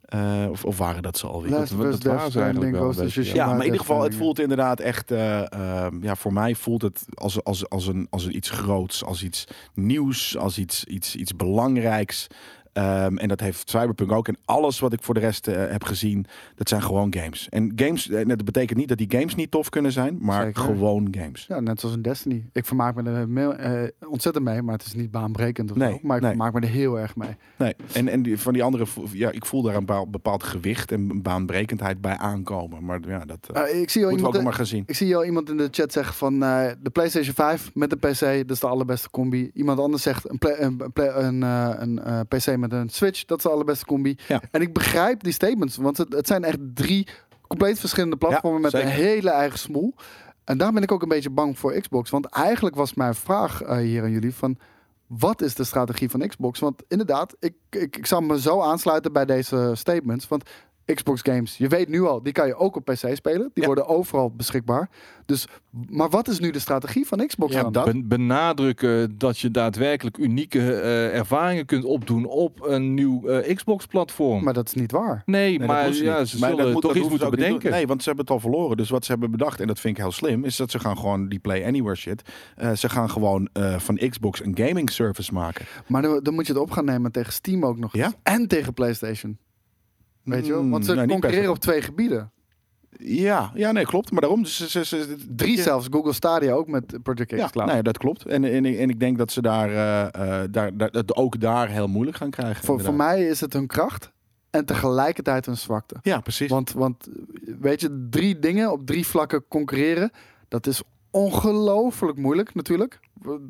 Eh, 0.09 0.45
of, 0.49 0.65
of 0.65 0.77
waren 0.77 1.01
dat 1.01 1.17
ze 1.17 1.27
alweer? 1.27 1.51
Last 1.51 1.77
dat 1.77 1.85
Us, 1.85 2.03
waren 2.03 2.31
ze 2.31 2.41
eigenlijk 2.41 2.75
Stranding, 2.75 2.95
wel 2.95 3.05
beetje. 3.05 3.35
Ja, 3.35 3.45
maar 3.45 3.57
in 3.57 3.63
ieder 3.63 3.79
geval, 3.79 4.01
het 4.01 4.15
voelt 4.15 4.39
inderdaad 4.39 4.79
echt. 4.79 5.11
eh, 5.11 5.85
eh, 5.85 5.93
ja, 6.01 6.15
voor 6.15 6.33
mij 6.33 6.55
voelt 6.55 6.81
het 6.81 7.05
als, 7.13 7.43
als, 7.43 7.69
als, 7.69 7.87
een, 7.87 8.07
als 8.09 8.25
een 8.25 8.35
iets 8.35 8.49
groots, 8.49 9.03
als 9.03 9.23
iets 9.23 9.43
nieuws, 9.73 10.37
als 10.37 10.57
iets, 10.57 10.85
iets, 10.85 11.15
iets 11.15 11.35
belangrijks. 11.35 12.27
Ehm, 12.79 13.17
en 13.17 13.27
dat 13.27 13.39
heeft 13.39 13.69
Cyberpunk 13.69 14.11
ook. 14.11 14.27
En 14.27 14.37
alles 14.45 14.79
wat 14.79 14.93
ik 14.93 15.03
voor 15.03 15.13
de 15.13 15.19
rest 15.19 15.47
eh, 15.47 15.71
heb 15.71 15.83
gezien, 15.83 16.25
dat 16.55 16.69
zijn 16.69 16.81
gewoon 16.81 17.13
games. 17.13 17.49
En 17.49 17.71
games, 17.75 18.09
eh, 18.09 18.27
dat 18.27 18.45
betekent 18.45 18.79
niet 18.79 18.87
dat 18.87 18.97
die 18.97 19.11
games 19.11 19.35
niet 19.35 19.51
tof 19.51 19.69
kunnen 19.69 19.91
zijn, 19.91 20.17
maar 20.21 20.43
Zeker. 20.45 20.61
gewoon 20.61 21.07
games. 21.11 21.45
Ja, 21.47 21.59
net 21.59 21.79
zoals 21.79 21.95
in 21.95 22.01
Destiny. 22.01 22.45
Ik 22.53 22.65
vermaak 22.65 22.95
me 22.95 23.03
er 23.03 23.55
eh, 23.57 24.09
ontzettend 24.09 24.45
mee, 24.45 24.61
maar 24.61 24.73
het 24.77 24.85
is 24.85 24.93
niet 24.93 25.11
baanbrekend 25.11 25.71
of 25.71 25.77
Nee. 25.77 25.99
Maar 26.01 26.15
ik 26.15 26.21
nee. 26.21 26.31
vermaak 26.31 26.53
me 26.53 26.59
er 26.59 26.67
heel 26.67 26.99
erg 26.99 27.15
mee. 27.15 27.35
Nee, 27.57 27.75
en, 27.93 28.07
en 28.07 28.21
die, 28.21 28.39
van 28.39 28.53
die 28.53 28.63
andere, 28.63 28.85
ja, 29.11 29.31
ik 29.31 29.45
voel 29.45 29.61
daar 29.61 29.75
een 29.75 29.85
bepaald, 30.11 30.43
gewicht 30.43 30.91
en 30.91 31.21
baanbrekendheid 31.21 32.01
bij 32.01 32.17
aankomen. 32.17 32.85
Maar 32.85 32.99
ja, 33.07 33.25
dat 33.25 33.49
Eh, 33.53 33.81
ik 33.81 33.89
zie 33.89 34.01
al 34.05 34.11
ook 34.11 34.17
iemand... 34.17 34.43
maar. 34.43 34.71
Ik 34.85 34.95
zie 34.95 35.15
al 35.15 35.25
iemand 35.25 35.49
in 35.49 35.57
de 35.57 35.67
chat 35.71 35.91
zeggen 35.91 36.13
van 36.15 36.39
de 36.39 36.89
PlayStation 36.91 37.33
5 37.33 37.71
met 37.73 37.91
een 37.91 37.97
PC, 37.99 38.19
dat 38.19 38.49
is 38.51 38.59
de 38.59 38.67
allerbeste 38.67 39.09
combi. 39.09 39.51
Iemand 39.53 39.79
anders 39.79 40.03
zegt 40.03 40.29
een, 40.29 40.37
play- 40.37 40.59
een, 40.59 40.79
een, 40.83 40.91
play- 40.93 41.13
een, 41.23 41.41
een 42.11 42.27
PC 42.27 42.57
met 42.57 42.68
een 42.73 42.89
Switch, 42.89 43.25
dat 43.25 43.37
is 43.37 43.43
de 43.43 43.49
allerbeste 43.49 43.85
combi. 43.85 44.17
Ja. 44.27 44.41
En 44.51 44.61
ik 44.61 44.73
begrijp 44.73 45.23
die 45.23 45.33
statements, 45.33 45.77
want 45.77 45.97
het, 45.97 46.13
het 46.13 46.27
zijn 46.27 46.43
echt 46.43 46.57
drie 46.73 47.07
compleet 47.47 47.79
verschillende 47.79 48.17
platformen 48.17 48.61
met 48.61 48.71
zeker. 48.71 48.87
een 48.87 48.93
hele 48.93 49.29
eigen 49.29 49.59
smoel. 49.59 49.93
En 50.43 50.57
daar 50.57 50.73
ben 50.73 50.83
ik 50.83 50.91
ook 50.91 51.01
een 51.01 51.07
beetje 51.07 51.29
bang 51.29 51.59
voor 51.59 51.79
Xbox. 51.79 52.09
Want 52.09 52.25
eigenlijk 52.25 52.75
was 52.75 52.93
mijn 52.93 53.15
vraag 53.15 53.61
eh, 53.61 53.77
hier 53.77 54.03
aan 54.03 54.11
jullie 54.11 54.33
van... 54.33 54.57
Wat 55.07 55.41
is 55.41 55.55
de 55.55 55.63
strategie 55.63 56.09
van 56.09 56.27
Xbox? 56.27 56.59
Want 56.59 56.83
inderdaad, 56.87 57.35
ik, 57.39 57.53
ik, 57.69 57.97
ik 57.97 58.05
zou 58.05 58.23
me 58.25 58.39
zo 58.39 58.61
aansluiten 58.61 59.13
bij 59.13 59.25
deze 59.25 59.71
statements. 59.73 60.27
Want 60.27 60.49
Xbox 60.93 61.21
games, 61.21 61.57
je 61.57 61.67
weet 61.67 61.87
nu 61.89 62.01
al, 62.01 62.23
die 62.23 62.33
kan 62.33 62.47
je 62.47 62.55
ook 62.55 62.75
op 62.75 62.85
PC 62.85 63.09
spelen. 63.13 63.49
Die 63.53 63.61
Ja. 63.61 63.65
worden 63.65 63.87
overal 63.87 64.31
beschikbaar. 64.31 64.89
Dus, 65.25 65.47
maar 65.89 66.09
wat 66.09 66.27
is 66.27 66.39
nu 66.39 66.51
de 66.51 66.59
strategie 66.59 67.07
van 67.07 67.27
Xbox 67.27 67.53
Ja, 67.53 67.61
dan? 67.61 67.71
dat- 67.71 67.85
Ben- 67.85 68.07
benadrukken 68.07 69.17
dat 69.17 69.39
je 69.39 69.51
daadwerkelijk 69.51 70.17
unieke 70.17 70.73
eh, 70.73 71.15
ervaringen 71.17 71.65
kunt 71.65 71.83
opdoen 71.83 72.25
op 72.25 72.63
een 72.65 72.93
nieuw 72.93 73.27
eh, 73.27 73.55
Xbox-platform. 73.55 74.43
Maar 74.43 74.53
dat 74.53 74.67
is 74.67 74.73
niet 74.73 74.91
waar. 74.91 75.21
Nee, 75.25 75.59
maar 75.59 75.93
ja, 75.93 76.25
ze 76.25 76.39
Maar 76.39 76.49
zullen 76.49 76.71
moet- 76.71 76.81
toch 76.81 76.95
iets 76.95 77.09
moeten 77.09 77.29
bedenken. 77.29 77.71
Nee, 77.71 77.87
want 77.87 78.01
ze 78.03 78.07
hebben 78.07 78.25
het 78.25 78.33
al 78.33 78.39
verloren. 78.39 78.77
Dus 78.77 78.89
wat 78.89 79.05
ze 79.05 79.11
hebben 79.11 79.31
bedacht, 79.31 79.59
en 79.59 79.67
dat 79.67 79.79
vind 79.79 79.97
ik 79.97 80.03
heel 80.03 80.11
slim, 80.11 80.43
is 80.45 80.55
dat 80.55 80.71
ze 80.71 80.79
gaan 80.79 80.97
gewoon 80.97 81.29
die 81.29 81.39
Play 81.39 81.65
Anywhere 81.65 81.95
shit. 81.95 82.21
eh, 82.55 82.71
ze 82.71 82.89
gaan 82.89 83.09
gewoon 83.09 83.49
eh, 83.53 83.79
van 83.79 83.95
Xbox 84.09 84.43
een 84.43 84.57
gaming 84.57 84.89
service 84.91 85.33
maken. 85.33 85.65
Maar 85.87 86.01
dan, 86.01 86.19
dan 86.23 86.33
moet 86.33 86.47
je 86.47 86.53
het 86.53 86.61
op 86.61 86.71
gaan 86.71 86.85
nemen 86.85 87.11
tegen 87.11 87.33
Steam 87.33 87.65
ook 87.65 87.77
nog 87.77 87.93
Ja? 87.95 88.05
eens. 88.05 88.15
En 88.23 88.47
tegen 88.47 88.73
PlayStation. 88.73 89.37
Weet 90.29 90.45
je 90.45 90.51
wel? 90.51 90.69
Want 90.69 90.85
ze 90.85 90.91
Mm, 90.91 90.97
nee, 90.97 91.05
niet 91.05 91.13
per 91.19 91.21
concurreren 91.21 91.49
op 91.55 91.59
twee 91.59 91.81
gebieden. 91.81 92.31
Ja, 93.01 93.51
ja, 93.53 93.71
nee, 93.71 93.85
klopt. 93.85 94.11
Maar 94.11 94.21
daarom. 94.21 94.43
Dus 94.43 94.57
ze, 94.57 94.69
ze, 94.69 94.85
ze- 94.85 95.17
Drie 95.35 95.57
ja. 95.57 95.63
zelfs. 95.63 95.87
Google 95.91 96.13
Stadia 96.13 96.51
ook 96.53 96.67
met 96.67 97.03
Project 97.03 97.31
X 97.31 97.37
Ja, 97.37 97.47
Cloud. 97.49 97.71
nee, 97.71 97.81
dat 97.83 97.97
klopt. 97.97 98.25
En, 98.25 98.43
en, 98.43 98.65
en 98.65 98.89
ik 98.89 98.99
denk 98.99 99.17
dat 99.17 99.31
ze 99.31 99.41
daar, 99.41 99.69
eh, 99.69 100.41
eh, 100.41 100.47
daar, 100.51 100.77
daar, 100.77 100.89
het 100.91 101.15
ook 101.15 101.39
daar 101.39 101.69
heel 101.69 101.87
moeilijk 101.87 102.17
gaan 102.17 102.29
krijgen. 102.29 102.65
voor, 102.65 102.81
voor 102.81 102.93
mij 102.93 103.27
is 103.27 103.39
het 103.39 103.53
hun 103.53 103.67
kracht 103.67 104.11
en 104.49 104.65
tegelijkertijd 104.65 105.45
hun 105.45 105.57
zwakte. 105.57 105.95
Ja, 106.01 106.19
precies. 106.19 106.49
Want, 106.49 106.71
want 106.71 107.07
weet 107.59 107.81
je, 107.81 108.07
drie 108.09 108.39
dingen 108.39 108.71
op 108.71 108.85
drie 108.85 109.07
vlakken 109.07 109.43
concurreren, 109.47 110.11
dat 110.47 110.67
is 110.67 110.81
ongelooflijk 111.11 112.17
moeilijk 112.17 112.55
natuurlijk. 112.55 112.99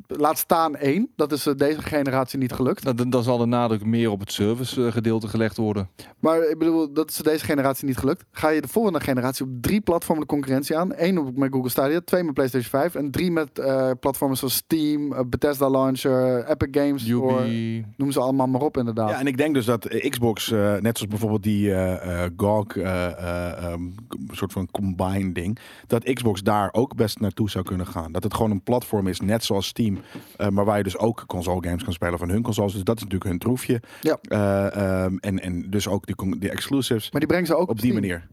Laat 0.06 0.38
staan 0.38 0.76
één, 0.76 1.08
dat 1.16 1.32
is 1.32 1.46
eh, 1.46 1.54
deze 1.54 1.82
generatie 1.82 2.38
niet 2.38 2.52
gelukt. 2.52 2.84
Nou, 2.84 2.96
dan, 2.96 3.10
dan 3.10 3.22
zal 3.22 3.38
de 3.38 3.46
nadruk 3.46 3.84
meer 3.84 4.10
op 4.10 4.20
het 4.20 4.32
service 4.32 4.86
eh, 4.86 4.92
gedeelte 4.92 5.28
gelegd 5.28 5.56
worden. 5.56 5.88
Maar 6.18 6.48
ik 6.48 6.58
bedoel, 6.58 6.92
dat 6.92 7.10
is 7.10 7.16
deze 7.16 7.44
generatie 7.44 7.86
niet 7.86 7.96
gelukt. 7.96 8.24
Ga 8.32 8.48
je 8.48 8.60
de 8.60 8.68
volgende 8.68 9.00
generatie 9.00 9.44
op 9.44 9.50
drie 9.60 9.80
platformen 9.80 10.26
de 10.26 10.32
concurrentie 10.32 10.76
aan? 10.76 10.92
Eén 10.96 11.18
op- 11.18 11.36
met 11.36 11.52
Google 11.52 11.70
Stadia, 11.70 12.00
twee 12.04 12.22
met 12.22 12.34
PlayStation 12.34 12.70
5 12.70 12.94
en 12.94 13.10
drie 13.10 13.30
met 13.30 13.58
eh, 13.58 13.90
platformen 14.00 14.36
zoals 14.36 14.54
Steam, 14.54 15.28
Bethesda 15.30 15.70
Launcher, 15.70 16.44
Epic 16.48 16.68
Games 16.70 17.02
Store. 17.02 17.84
Noem 17.96 18.10
ze 18.12 18.20
allemaal 18.20 18.46
maar 18.46 18.60
op 18.60 18.76
inderdaad. 18.76 19.10
Ja, 19.10 19.18
en 19.18 19.26
ik 19.26 19.36
denk 19.36 19.54
dus 19.54 19.64
dat 19.64 19.88
Xbox, 20.08 20.50
eh, 20.50 20.58
net 20.58 20.98
zoals 20.98 21.06
bijvoorbeeld 21.06 21.42
die 21.42 21.72
eh 21.74 22.24
eh 22.24 22.30
GOG, 22.36 22.76
eh, 22.76 23.06
eh, 23.06 23.64
ehm, 23.64 23.82
soort 24.30 24.52
van 24.52 24.68
combine 24.70 25.32
ding, 25.32 25.58
dat 25.86 26.12
Xbox 26.12 26.42
daar 26.42 26.68
ook 26.72 26.94
best 26.96 27.20
naartoe 27.20 27.50
zou 27.50 27.64
kunnen 27.64 27.86
gaan. 27.86 28.12
Dat 28.12 28.22
het 28.22 28.34
gewoon 28.34 28.50
een 28.50 28.62
platform 28.62 29.06
is, 29.06 29.20
net 29.20 29.44
zoals 29.44 29.59
Steam, 29.62 29.98
eh, 30.36 30.48
maar 30.48 30.64
waar 30.64 30.76
je 30.76 30.82
dus 30.82 30.98
ook 30.98 31.24
console 31.26 31.66
games 31.66 31.84
kan 31.84 31.92
spelen 31.92 32.18
van 32.18 32.28
hun 32.28 32.42
consoles. 32.42 32.72
Dus 32.72 32.84
dat 32.84 32.96
is 32.96 33.02
natuurlijk 33.02 33.30
hun 33.30 33.38
troefje. 33.38 33.82
Ja. 34.00 34.18
Eh, 34.22 35.04
ehm, 35.04 35.16
en, 35.16 35.40
en 35.40 35.70
dus 35.70 35.88
ook 35.88 36.06
die, 36.06 36.38
die 36.38 36.50
exclusives 36.50 37.10
Maar 37.10 37.20
die 37.20 37.28
brengen 37.28 37.46
ze 37.46 37.54
ook 37.54 37.68
op 37.68 37.80
die 37.80 37.90
Steam. 37.90 38.00
manier. 38.00 38.28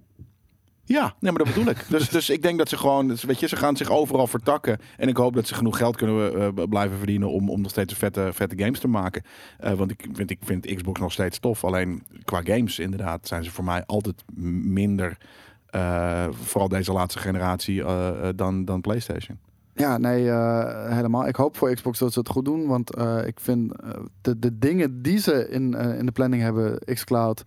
Ja, 0.83 1.15
nee, 1.19 1.31
maar 1.31 1.43
dat 1.43 1.53
bedoel 1.53 1.69
ik. 1.69 1.85
Dus, 1.89 2.09
dus 2.09 2.29
ik 2.29 2.41
denk 2.41 2.57
dat 2.57 2.69
ze 2.69 2.77
gewoon, 2.77 3.07
dus 3.07 3.23
weet 3.23 3.39
je, 3.39 3.47
ze 3.47 3.55
gaan 3.55 3.77
zich 3.77 3.89
overal 3.89 4.27
vertakken. 4.27 4.79
En 4.97 5.07
ik 5.07 5.17
hoop 5.17 5.33
dat 5.33 5.47
ze 5.47 5.55
genoeg 5.55 5.77
geld 5.77 5.95
kunnen 5.95 6.35
eh, 6.35 6.63
blijven 6.69 6.97
verdienen 6.97 7.29
om, 7.29 7.49
om 7.49 7.61
nog 7.61 7.71
steeds 7.71 7.93
vette, 7.93 8.29
vette 8.33 8.57
games 8.57 8.79
te 8.79 8.87
maken. 8.87 9.23
Want 9.75 9.91
ik 9.91 10.05
vind, 10.13 10.31
ik 10.31 10.39
vind 10.43 10.75
Xbox 10.75 10.99
nog 10.99 11.11
steeds 11.11 11.39
tof. 11.39 11.63
Alleen 11.63 12.03
qua 12.23 12.41
games, 12.43 12.79
inderdaad, 12.79 13.27
zijn 13.27 13.43
ze 13.43 13.51
voor 13.51 13.63
mij 13.63 13.85
altijd 13.85 14.23
minder. 14.63 15.17
vooral 16.29 16.69
deze 16.69 16.91
laatste 16.91 17.19
generatie 17.19 17.83
dan, 18.35 18.65
dan 18.65 18.81
PlayStation. 18.81 19.37
Ja, 19.77 19.97
nee, 19.97 20.29
eh, 20.29 20.95
helemaal. 20.95 21.27
Ik 21.27 21.35
hoop 21.35 21.57
voor 21.57 21.73
Xbox 21.73 21.99
dat 21.99 22.13
ze 22.13 22.19
het 22.19 22.29
goed 22.29 22.45
doen. 22.45 22.67
Want 22.67 22.95
eh, 22.95 23.17
ik 23.25 23.39
vind 23.39 23.81
eh, 23.81 23.89
de, 24.21 24.39
de 24.39 24.57
dingen 24.57 25.01
die 25.01 25.19
ze 25.19 25.49
in, 25.49 25.73
in 25.73 26.05
de 26.05 26.11
planning 26.11 26.41
hebben, 26.41 26.79
xCloud, 26.85 27.43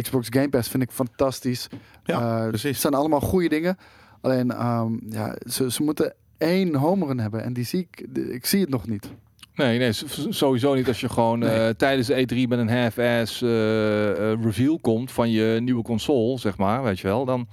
Xbox 0.00 0.26
Game 0.30 0.48
Pass, 0.48 0.68
vind 0.68 0.82
ik 0.82 0.90
fantastisch. 0.90 1.68
Ja, 2.04 2.46
precies. 2.48 2.70
Het 2.70 2.80
zijn 2.80 2.94
allemaal 2.94 3.20
goede 3.20 3.48
dingen. 3.48 3.76
Alleen, 4.20 4.50
ehm, 4.50 4.92
ja, 5.08 5.36
ze, 5.48 5.70
ze 5.70 5.82
moeten 5.82 6.14
één 6.38 6.74
home 6.74 7.06
run 7.06 7.20
hebben. 7.20 7.42
En 7.42 7.52
die 7.52 7.64
zie 7.64 7.88
ik, 7.90 8.18
ik 8.18 8.46
zie 8.46 8.60
het 8.60 8.68
nog 8.68 8.86
niet. 8.86 9.10
Nee, 9.54 9.78
nee, 9.78 9.92
sowieso 10.28 10.74
niet 10.74 10.88
als 10.88 11.00
je 11.00 11.08
gewoon 11.08 11.40
tijdens 11.76 12.06
de 12.06 12.14
E3 12.14 12.48
met 12.48 12.58
een 12.58 12.70
half-ass 12.70 13.40
reveal 14.44 14.78
komt 14.78 15.12
van 15.12 15.30
je 15.30 15.60
nieuwe 15.60 15.82
console, 15.82 16.38
zeg 16.38 16.56
maar, 16.56 16.82
weet 16.82 17.00
je 17.00 17.06
wel. 17.06 17.24
Dan 17.24 17.46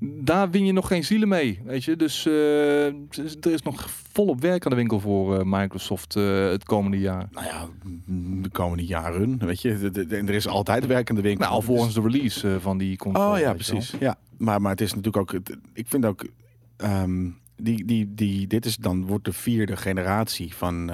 daar 0.00 0.50
win 0.50 0.64
je 0.66 0.72
nog 0.72 0.86
geen 0.86 1.04
zielen 1.04 1.28
mee, 1.28 1.60
weet 1.64 1.84
je. 1.84 1.96
Dus 1.96 2.26
eh, 2.26 2.86
er 2.86 3.50
is 3.52 3.62
nog 3.62 3.90
volop 4.12 4.40
werk 4.40 4.64
aan 4.64 4.70
de 4.70 4.76
winkel 4.76 5.00
voor 5.00 5.38
eh, 5.38 5.42
Microsoft 5.44 6.16
eh, 6.16 6.48
het 6.48 6.64
komende 6.64 6.98
jaar. 6.98 7.28
Nou 7.32 7.46
ja, 7.46 7.68
de 8.42 8.48
komende 8.48 8.84
jaren, 8.86 9.38
weet 9.38 9.60
je. 9.62 9.78
de- 9.78 9.90
de- 9.90 10.06
de- 10.06 10.16
er 10.16 10.30
is 10.34 10.48
altijd 10.48 10.86
werkende 10.86 11.20
winkel. 11.20 11.42
Nou, 11.44 11.54
alvorens 11.56 11.94
de 11.94 12.00
release 12.00 12.60
van 12.60 12.78
die 12.78 12.96
console. 12.96 13.32
Oh 13.32 13.38
ja, 13.38 13.52
precies. 13.52 13.94
Ja, 14.00 14.16
maar, 14.38 14.60
maar 14.60 14.70
het 14.70 14.80
is 14.80 14.94
natuurlijk 14.94 15.34
ook. 15.34 15.40
Ik 15.72 15.86
vind 15.88 16.04
ook. 16.04 16.24
ehm, 16.76 17.28
die, 17.56 17.84
die, 17.84 18.14
die, 18.14 18.46
dit 18.46 18.66
is 18.66 18.76
dan 18.76 19.06
wordt 19.06 19.24
de 19.24 19.32
vierde 19.32 19.76
generatie 19.76 20.54
van, 20.54 20.90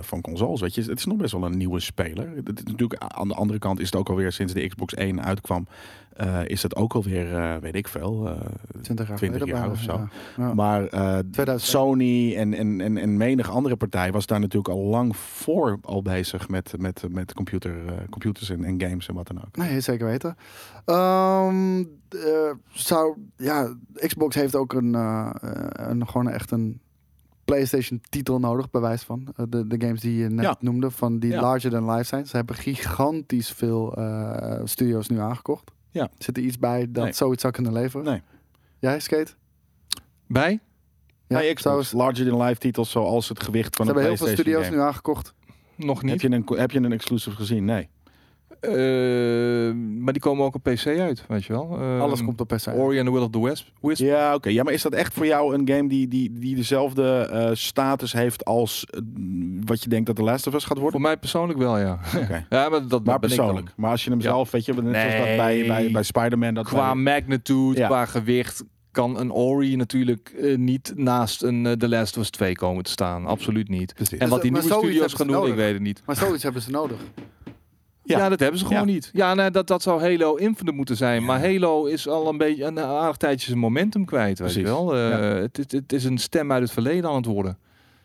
van 0.00 0.20
consoles. 0.20 0.60
Weet 0.60 0.74
je, 0.74 0.80
het 0.82 0.98
is 0.98 1.04
nog 1.04 1.16
best 1.16 1.32
wel 1.32 1.44
een 1.44 1.56
nieuwe 1.56 1.80
speler. 1.80 2.28
Het 2.44 2.58
is 2.58 2.64
natuurlijk 2.64 3.02
aan 3.02 3.28
de 3.28 3.34
andere 3.34 3.58
kant 3.58 3.78
is 3.80 3.86
het 3.86 3.96
ook 3.96 4.08
alweer 4.08 4.32
sinds 4.32 4.52
de 4.52 4.66
Xbox 4.68 4.94
1 4.94 5.24
uitkwam, 5.24 5.66
eh, 6.16 6.40
is 6.44 6.62
het 6.62 6.76
ook 6.76 6.92
alweer, 6.92 7.34
eh 7.36 7.56
weet 7.56 7.74
ik 7.74 7.88
veel, 7.88 8.28
eh, 8.28 8.40
20 8.82 9.08
jaar, 9.08 9.16
20 9.16 9.18
geleden 9.18 9.46
jaar 9.46 9.68
bijna, 9.68 9.72
of 9.72 9.80
zo. 9.80 9.92
Ja. 9.92 10.08
Ja. 10.46 10.54
Maar 10.54 10.88
2000. 11.30 11.60
Sony 11.60 12.36
en, 12.36 12.54
en, 12.54 12.80
en, 12.80 12.96
en 12.96 13.16
menig 13.16 13.50
andere 13.50 13.76
partij 13.76 14.12
was 14.12 14.26
daar 14.26 14.40
natuurlijk 14.40 14.74
al 14.74 14.82
lang 14.84 15.16
voor 15.16 15.78
al 15.82 16.02
bezig 16.02 16.48
met, 16.48 16.74
met, 16.78 17.04
met 17.10 17.34
computer, 17.34 17.74
computers 18.10 18.50
en, 18.50 18.64
en 18.64 18.80
games 18.82 19.08
en 19.08 19.14
wat 19.14 19.26
dan 19.26 19.36
ook. 19.38 19.56
Nee, 19.56 19.80
zeker 19.80 20.06
weten. 20.06 20.36
Ehm, 20.84 21.78
eh, 22.08 22.50
zou, 22.72 23.16
ja, 23.36 23.74
Xbox 23.94 24.34
heeft 24.34 24.56
ook 24.56 24.72
een, 24.72 24.94
een 25.90 26.08
gewoon 26.08 26.28
echt 26.28 26.50
een 26.50 26.80
PlayStation 27.44 28.00
titel 28.08 28.38
nodig, 28.38 28.70
bewijs 28.70 29.02
van. 29.02 29.26
De, 29.48 29.66
de 29.66 29.80
games 29.86 30.00
die 30.00 30.16
je 30.16 30.28
net 30.28 30.44
Ja. 30.44 30.56
noemde, 30.60 30.90
van 30.90 31.18
die 31.18 31.30
Ja. 31.30 31.40
larger 31.40 31.70
than 31.70 31.90
life 31.90 32.04
zijn. 32.04 32.26
Ze 32.26 32.36
hebben 32.36 32.54
gigantisch 32.56 33.50
veel 33.52 33.98
studio's 34.64 35.08
nu 35.08 35.18
aangekocht. 35.18 35.70
Ja. 35.90 36.10
Zit 36.18 36.36
er 36.36 36.42
iets 36.42 36.58
bij 36.58 36.86
dat 36.90 37.04
Nee. 37.04 37.12
zoiets 37.12 37.40
zou 37.40 37.52
kunnen 37.52 37.72
leveren? 37.72 38.04
Nee. 38.04 38.22
Jij, 38.78 39.00
Skate? 39.00 39.32
Bij? 40.26 40.60
Ja, 41.26 41.40
Ja, 41.40 41.54
Xbox, 41.54 41.88
zou- 41.90 42.02
larger 42.02 42.28
than 42.28 42.42
life 42.42 42.60
titels 42.60 42.90
zoals 42.90 43.28
het 43.28 43.42
gewicht 43.42 43.76
van 43.76 43.86
Ze 43.86 43.90
een 43.92 43.98
hebben 43.98 44.16
heel 44.18 44.26
veel 44.26 44.36
studio's 44.36 44.64
game. 44.64 44.76
nu 44.76 44.82
aangekocht. 44.82 45.34
Nog 45.76 46.02
niet. 46.02 46.10
Heb 46.10 46.20
je, 46.20 46.36
een, 46.36 46.58
heb 46.58 46.70
je 46.70 46.78
een 46.78 46.92
exclusive 46.92 47.36
gezien? 47.36 47.64
Nee. 47.64 47.88
Eh, 48.60 49.72
maar 49.98 50.12
die 50.12 50.22
komen 50.22 50.44
ook 50.44 50.54
op 50.54 50.62
PC 50.62 50.86
uit, 50.86 51.24
weet 51.28 51.44
je 51.44 51.52
wel. 51.52 51.78
Eh, 51.80 52.00
Alles 52.00 52.24
komt 52.24 52.40
op 52.40 52.48
PC. 52.48 52.66
Ori 52.74 52.98
and 52.98 53.06
the 53.06 53.12
Will 53.12 53.22
of 53.22 53.30
the 53.30 53.42
Wisp. 53.42 53.66
Wisp. 53.80 54.02
Ja, 54.02 54.34
oké. 54.34 54.48
Ja, 54.48 54.62
maar 54.62 54.72
is 54.72 54.82
dat 54.82 54.92
echt 54.92 55.14
voor 55.14 55.26
jou 55.26 55.54
een 55.54 55.68
game 55.68 55.88
die, 55.88 56.08
die, 56.08 56.32
die 56.32 56.54
dezelfde 56.56 57.28
eh, 57.32 57.50
status 57.52 58.12
heeft 58.12 58.44
als 58.44 58.84
eh, 58.86 59.00
wat 59.64 59.82
je 59.82 59.88
denkt 59.88 60.06
dat 60.06 60.16
The 60.16 60.22
Last 60.22 60.46
of 60.46 60.54
Us 60.54 60.64
gaat 60.64 60.76
worden? 60.78 60.92
Voor 61.00 61.08
mij 61.08 61.16
persoonlijk 61.16 61.58
wel, 61.58 61.78
ja. 61.78 61.98
Oké. 62.16 62.46
ja, 62.50 62.68
maar 62.68 62.86
dat 62.86 63.04
Maar 63.04 63.18
ben 63.18 63.30
ik 63.30 63.36
dan. 63.36 63.46
persoonlijk. 63.46 63.72
Maar 63.76 63.90
als 63.90 64.04
je 64.04 64.10
hem 64.10 64.18
Ja. 64.20 64.24
zelf, 64.24 64.50
weet 64.50 64.64
je, 64.64 64.72
net 64.74 64.94
zoals 65.10 65.26
dat 65.26 65.36
bij, 65.36 65.64
bij, 65.66 65.90
bij 65.90 66.02
Spider-Man. 66.02 66.54
Dat 66.54 66.64
Qua 66.66 66.92
bij- 66.92 67.02
magnitude, 67.02 67.78
Ja. 67.78 67.86
qua 67.86 68.04
gewicht, 68.06 68.64
kan 68.90 69.18
een 69.18 69.32
Ori 69.32 69.76
natuurlijk 69.76 70.34
eh, 70.40 70.56
niet 70.56 70.92
naast 70.96 71.42
een 71.42 71.66
eh, 71.66 71.72
The 71.72 71.88
Last 71.88 72.16
of 72.16 72.22
Us 72.22 72.30
2 72.30 72.54
komen 72.54 72.84
te 72.84 72.90
staan. 72.90 73.26
Absoluut 73.26 73.68
niet. 73.68 73.94
Precies. 73.94 74.18
En 74.18 74.28
wat 74.28 74.42
die 74.42 74.50
Maar 74.50 74.60
nieuwe 74.60 74.74
zoiets 74.76 74.96
studio's 74.96 75.14
gaan 75.14 75.26
doen, 75.26 75.46
ik 75.50 75.54
weet 75.54 75.72
het 75.72 75.82
niet. 75.82 76.02
Maar 76.06 76.16
zoiets 76.16 76.42
hebben 76.42 76.62
ze 76.62 76.70
nodig. 76.70 76.96
Ja, 78.02 78.18
Ja. 78.18 78.28
dat 78.28 78.40
hebben 78.40 78.58
ze 78.58 78.66
gewoon 78.66 78.86
Ja. 78.86 78.92
niet. 78.92 79.10
Ja, 79.12 79.34
nee, 79.34 79.50
dat, 79.50 79.66
dat 79.66 79.82
zou 79.82 80.00
Halo 80.00 80.34
Infinite 80.34 80.76
moeten 80.76 80.96
zijn. 80.96 81.24
Maar 81.24 81.40
Halo 81.40 81.84
is 81.84 82.08
al 82.08 82.28
een 82.28 82.38
beetje 82.38 82.64
een 82.64 82.80
aardig 82.80 83.16
tijdje 83.16 83.46
zijn 83.46 83.58
momentum 83.58 84.04
kwijt, 84.04 84.38
weet 84.38 84.52
je 84.52 84.62
wel. 84.62 84.96
Eh, 84.96 85.40
het, 85.40 85.58
is- 85.58 85.64
het 85.72 85.92
is 85.92 86.04
een 86.04 86.18
stem 86.18 86.52
uit 86.52 86.62
het 86.62 86.70
verleden 86.72 87.10
aan 87.10 87.16
het 87.16 87.26
worden. 87.26 87.58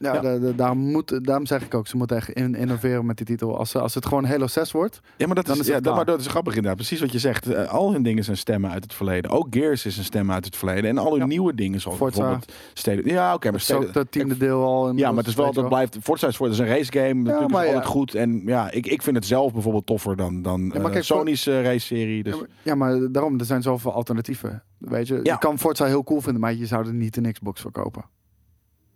Ja, 0.05 0.13
Ja. 0.13 0.21
da- 0.21 0.37
da- 0.37 0.51
daarom, 0.51 0.77
moet, 0.77 1.25
daarom 1.25 1.45
zeg 1.45 1.61
ik 1.63 1.73
ook, 1.73 1.87
ze 1.87 1.97
moeten 1.97 2.17
echt 2.17 2.29
in, 2.29 2.55
innoveren 2.55 3.05
met 3.05 3.17
die 3.17 3.25
titel. 3.25 3.57
Als, 3.57 3.75
als 3.75 3.93
het 3.93 4.05
gewoon 4.05 4.25
Halo 4.25 4.47
6 4.47 4.71
wordt, 4.71 4.99
Ja, 5.17 5.25
maar 5.25 5.35
dat 5.35 5.49
is, 5.49 5.59
is 5.59 5.67
ja, 5.67 5.79
dat, 5.79 5.95
maar 5.95 6.05
dat 6.05 6.19
is 6.19 6.27
grappig 6.27 6.53
inderdaad. 6.55 6.77
Precies 6.77 6.99
wat 6.99 7.11
je 7.11 7.19
zegt. 7.19 7.47
Eh, 7.53 7.71
al 7.71 7.91
hun 7.91 8.03
dingen 8.03 8.23
zijn 8.23 8.37
stemmen 8.37 8.71
uit 8.71 8.83
het 8.83 8.93
verleden. 8.93 9.31
Ook 9.31 9.47
Gears 9.49 9.85
is 9.85 9.97
een 9.97 10.03
stem 10.03 10.31
uit 10.31 10.45
het 10.45 10.55
verleden. 10.55 10.89
En 10.89 10.97
al 10.97 11.09
hun 11.11 11.19
Ja. 11.19 11.25
nieuwe 11.25 11.55
dingen 11.55 11.81
zoals 11.81 11.97
Forza. 11.97 12.17
bijvoorbeeld 12.19 12.51
Steden. 12.73 13.05
Ja, 13.13 13.33
oké, 13.33 13.51
maar 13.51 13.59
Steden- 13.59 13.89
het 13.93 14.11
tiende 14.11 14.37
deel 14.37 14.63
al. 14.63 14.95
Ja, 14.95 15.09
maar 15.09 15.17
het 15.17 15.27
is 15.27 15.35
wel, 15.35 15.53
dat 15.53 15.67
blijft, 15.67 15.97
Forza 16.01 16.27
is 16.27 16.35
voor, 16.37 16.45
het 16.45 16.55
is 16.55 16.61
een 16.61 16.67
race 16.67 16.91
game, 16.91 17.13
natuurlijk 17.13 17.51
maar 17.51 17.65
altijd 17.65 17.85
goed. 17.85 18.15
En 18.15 18.41
ja, 18.45 18.71
ik, 18.71 18.85
ik 18.87 19.01
vind 19.01 19.15
het 19.15 19.25
zelf 19.25 19.53
bijvoorbeeld 19.53 19.85
toffer 19.85 20.15
dan, 20.15 20.41
dan 20.41 20.67
maar 20.67 20.91
eh, 20.91 21.01
Sony's 21.01 21.47
eh, 21.47 21.63
race 21.63 21.85
serie. 21.85 22.23
Dus. 22.23 22.33
Ja, 22.33 22.39
maar- 22.39 22.49
Ja, 22.61 22.75
maar 22.99 23.11
daarom, 23.11 23.39
er 23.39 23.45
zijn 23.45 23.61
zoveel 23.61 23.93
alternatieven. 23.93 24.63
Weet 24.77 25.07
je, 25.07 25.19
je 25.23 25.37
kan 25.37 25.59
Forza 25.59 25.85
heel 25.85 26.03
cool 26.03 26.21
vinden, 26.21 26.41
maar 26.41 26.53
je 26.53 26.65
zou 26.65 26.87
er 26.87 26.93
niet 26.93 27.17
een 27.17 27.31
Xbox 27.31 27.61
voor 27.61 27.71
kopen. 27.71 28.05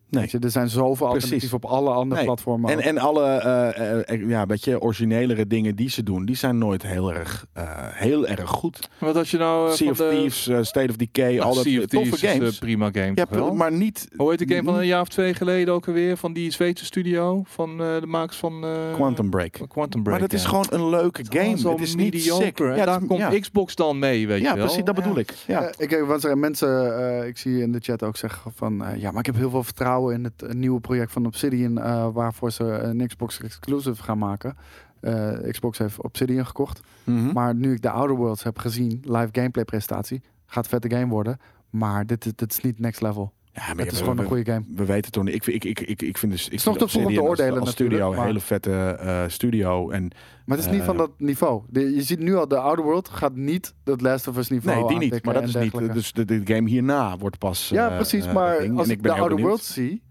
Nee. 0.09 0.21
Weet 0.21 0.31
je, 0.31 0.39
er 0.39 0.51
zijn 0.51 0.69
zoveel 0.69 0.93
Precies. 1.07 1.13
alternatieven 1.23 1.57
op 1.57 1.65
alle 1.65 1.89
andere 1.89 2.15
Nee. 2.15 2.25
platformen. 2.25 2.71
En, 2.71 2.77
ook. 2.77 2.83
en 2.83 2.97
alle 2.97 3.25
eh, 3.25 4.09
eh, 4.09 4.29
ja, 4.29 4.45
beetje 4.45 4.81
originelere 4.81 5.47
dingen 5.47 5.75
die 5.75 5.89
ze 5.89 6.03
doen, 6.03 6.25
die 6.25 6.35
zijn 6.35 6.57
nooit 6.57 6.83
heel 6.83 7.13
erg, 7.13 7.45
eh, 7.53 7.63
heel 7.77 8.27
erg 8.27 8.49
goed. 8.49 8.89
Wat 8.97 9.15
had 9.15 9.29
je 9.29 9.37
nou 9.37 9.75
sea 9.75 9.89
of 9.89 9.97
van 9.97 10.07
de... 10.09 10.11
Thieves, 10.15 10.67
State 10.67 10.89
of 10.89 10.95
Decay, 10.95 11.35
Nou, 11.35 11.41
al 11.41 11.53
dat 11.53 11.63
toffe 11.63 11.87
Thieves 11.87 12.23
is, 12.23 12.31
games. 12.31 12.57
prima 12.59 12.89
game, 12.91 13.11
ja, 13.15 13.25
wel? 13.29 13.53
maar 13.53 13.71
niet 13.71 14.07
Hoe 14.15 14.29
heet 14.29 14.39
de 14.47 14.55
game 14.55 14.63
van 14.63 14.75
een 14.79 14.85
jaar 14.85 15.01
of 15.01 15.07
twee 15.07 15.33
geleden 15.33 15.73
ook 15.73 15.87
alweer? 15.87 16.17
Van 16.17 16.33
die 16.33 16.51
Zweedse 16.51 16.85
studio? 16.85 17.43
Van 17.45 17.69
eh, 17.71 17.77
de 17.99 18.07
makers 18.07 18.37
van... 18.37 18.63
eh, 18.63 18.69
Quantum 18.93 19.29
Break. 19.29 19.51
Quantum 19.67 20.03
Break, 20.03 20.19
maar 20.19 20.27
dat 20.29 20.37
is 20.37 20.43
ja. 20.43 20.49
gewoon 20.49 20.65
een 20.69 20.89
leuke 20.89 21.23
game. 21.29 21.57
Zo 21.57 21.71
Het 21.71 21.81
is 21.81 21.95
niet 21.95 22.21
sick. 22.23 22.57
Ja, 22.57 22.85
daar 22.85 22.99
komt 23.05 23.19
ja. 23.19 23.39
Xbox 23.39 23.75
dan 23.75 23.99
mee, 23.99 24.27
weet 24.27 24.41
Ja, 24.41 24.49
je 24.49 24.55
wel. 24.57 24.65
precies, 24.65 24.83
dat 24.83 24.95
bedoel 24.95 25.17
ik. 25.17 25.33
Ja. 25.47 25.61
Ja, 25.61 25.71
ik 25.77 26.03
wat 26.07 26.21
zeggen 26.21 26.39
mensen, 26.39 26.97
eh, 27.21 27.27
ik 27.27 27.37
zie 27.37 27.61
in 27.61 27.71
de 27.71 27.79
chat 27.81 28.03
ook 28.03 28.17
zeggen 28.17 28.51
van, 28.55 28.83
eh, 28.85 29.01
ja, 29.01 29.09
maar 29.11 29.19
ik 29.19 29.25
heb 29.25 29.35
heel 29.35 29.49
veel 29.49 29.63
vertrouwen 29.63 29.97
in 30.07 30.23
het 30.23 30.41
eh, 30.43 30.53
nieuwe 30.53 30.79
project 30.79 31.11
van 31.11 31.25
Obsidian, 31.25 31.77
eh, 31.79 32.07
waarvoor 32.13 32.51
ze 32.51 32.63
een 32.63 33.07
Xbox 33.07 33.41
exclusive 33.41 34.03
gaan 34.03 34.17
maken. 34.17 34.57
Eh, 34.99 35.31
Xbox 35.51 35.77
heeft 35.77 36.01
Obsidian 36.03 36.45
gekocht, 36.45 36.81
Mhm. 37.03 37.33
maar 37.33 37.55
nu 37.55 37.73
ik 37.73 37.81
de 37.81 37.89
Outer 37.89 38.15
Worlds 38.15 38.43
heb 38.43 38.57
gezien, 38.57 38.99
live 39.03 39.29
gameplay 39.31 39.65
presentatie, 39.65 40.21
gaat 40.45 40.67
vette 40.67 40.89
game 40.89 41.07
worden, 41.07 41.37
maar 41.69 42.05
dit, 42.05 42.37
dit 42.37 42.51
is 42.51 42.61
niet 42.61 42.79
next 42.79 43.01
level. 43.01 43.33
Ja, 43.67 43.73
maar 43.73 43.83
Het 43.83 43.91
is 43.93 43.97
we- 43.99 44.03
gewoon 44.03 44.19
een 44.19 44.25
goede 44.25 44.51
game. 44.51 44.65
We 44.75 44.85
weten 44.85 45.11
toch 45.11 45.23
niet. 45.23 45.33
Ik, 45.33 45.45
ik, 45.45 45.63
ik, 45.63 45.79
ik, 45.79 46.01
ik 46.01 46.17
vind 46.17 46.31
dus. 46.31 46.47
Ik 46.47 46.53
is 46.53 46.63
nog 46.63 46.77
te 46.77 46.87
vroeg 46.87 47.05
om 47.05 47.13
te 47.13 47.21
oordelen 47.21 47.59
als, 47.59 47.69
studio 47.71 48.13
een 48.13 48.23
hele 48.23 48.39
vette 48.39 48.71
eh, 48.99 49.23
studio. 49.27 49.89
En 49.89 50.11
Maar 50.45 50.57
het 50.57 50.65
is 50.65 50.71
niet 50.71 50.79
Eh, 50.79 50.85
van 50.85 50.97
dat 50.97 51.11
niveau. 51.17 51.63
De- 51.69 51.95
je 51.95 52.01
ziet 52.03 52.19
nu 52.19 52.35
al, 52.35 52.47
de 52.47 52.57
Outer 52.57 52.83
World 52.85 53.09
gaat 53.09 53.35
niet 53.35 53.73
dat 53.83 54.01
Last 54.01 54.27
of 54.27 54.37
Us 54.37 54.49
niveau 54.49 54.79
nee, 54.79 54.87
die 54.99 55.09
niet. 55.11 55.25
Maar 55.25 55.33
dat 55.33 55.43
is 55.43 55.55
niet. 55.55 55.93
Dus 55.93 56.11
de, 56.11 56.25
de 56.25 56.41
game 56.43 56.69
hierna 56.69 57.17
wordt 57.17 57.37
pas. 57.37 57.69
Ja, 57.69 57.89
eh, 57.89 57.95
precies. 57.95 58.31
maar 58.31 58.51
het 58.51 58.61
ding. 58.61 58.77
als 58.77 58.87
ik, 58.87 59.03
de 59.03 59.11
Outer. 59.13 59.39
Worlds 59.39 59.73
zie, 59.73 60.01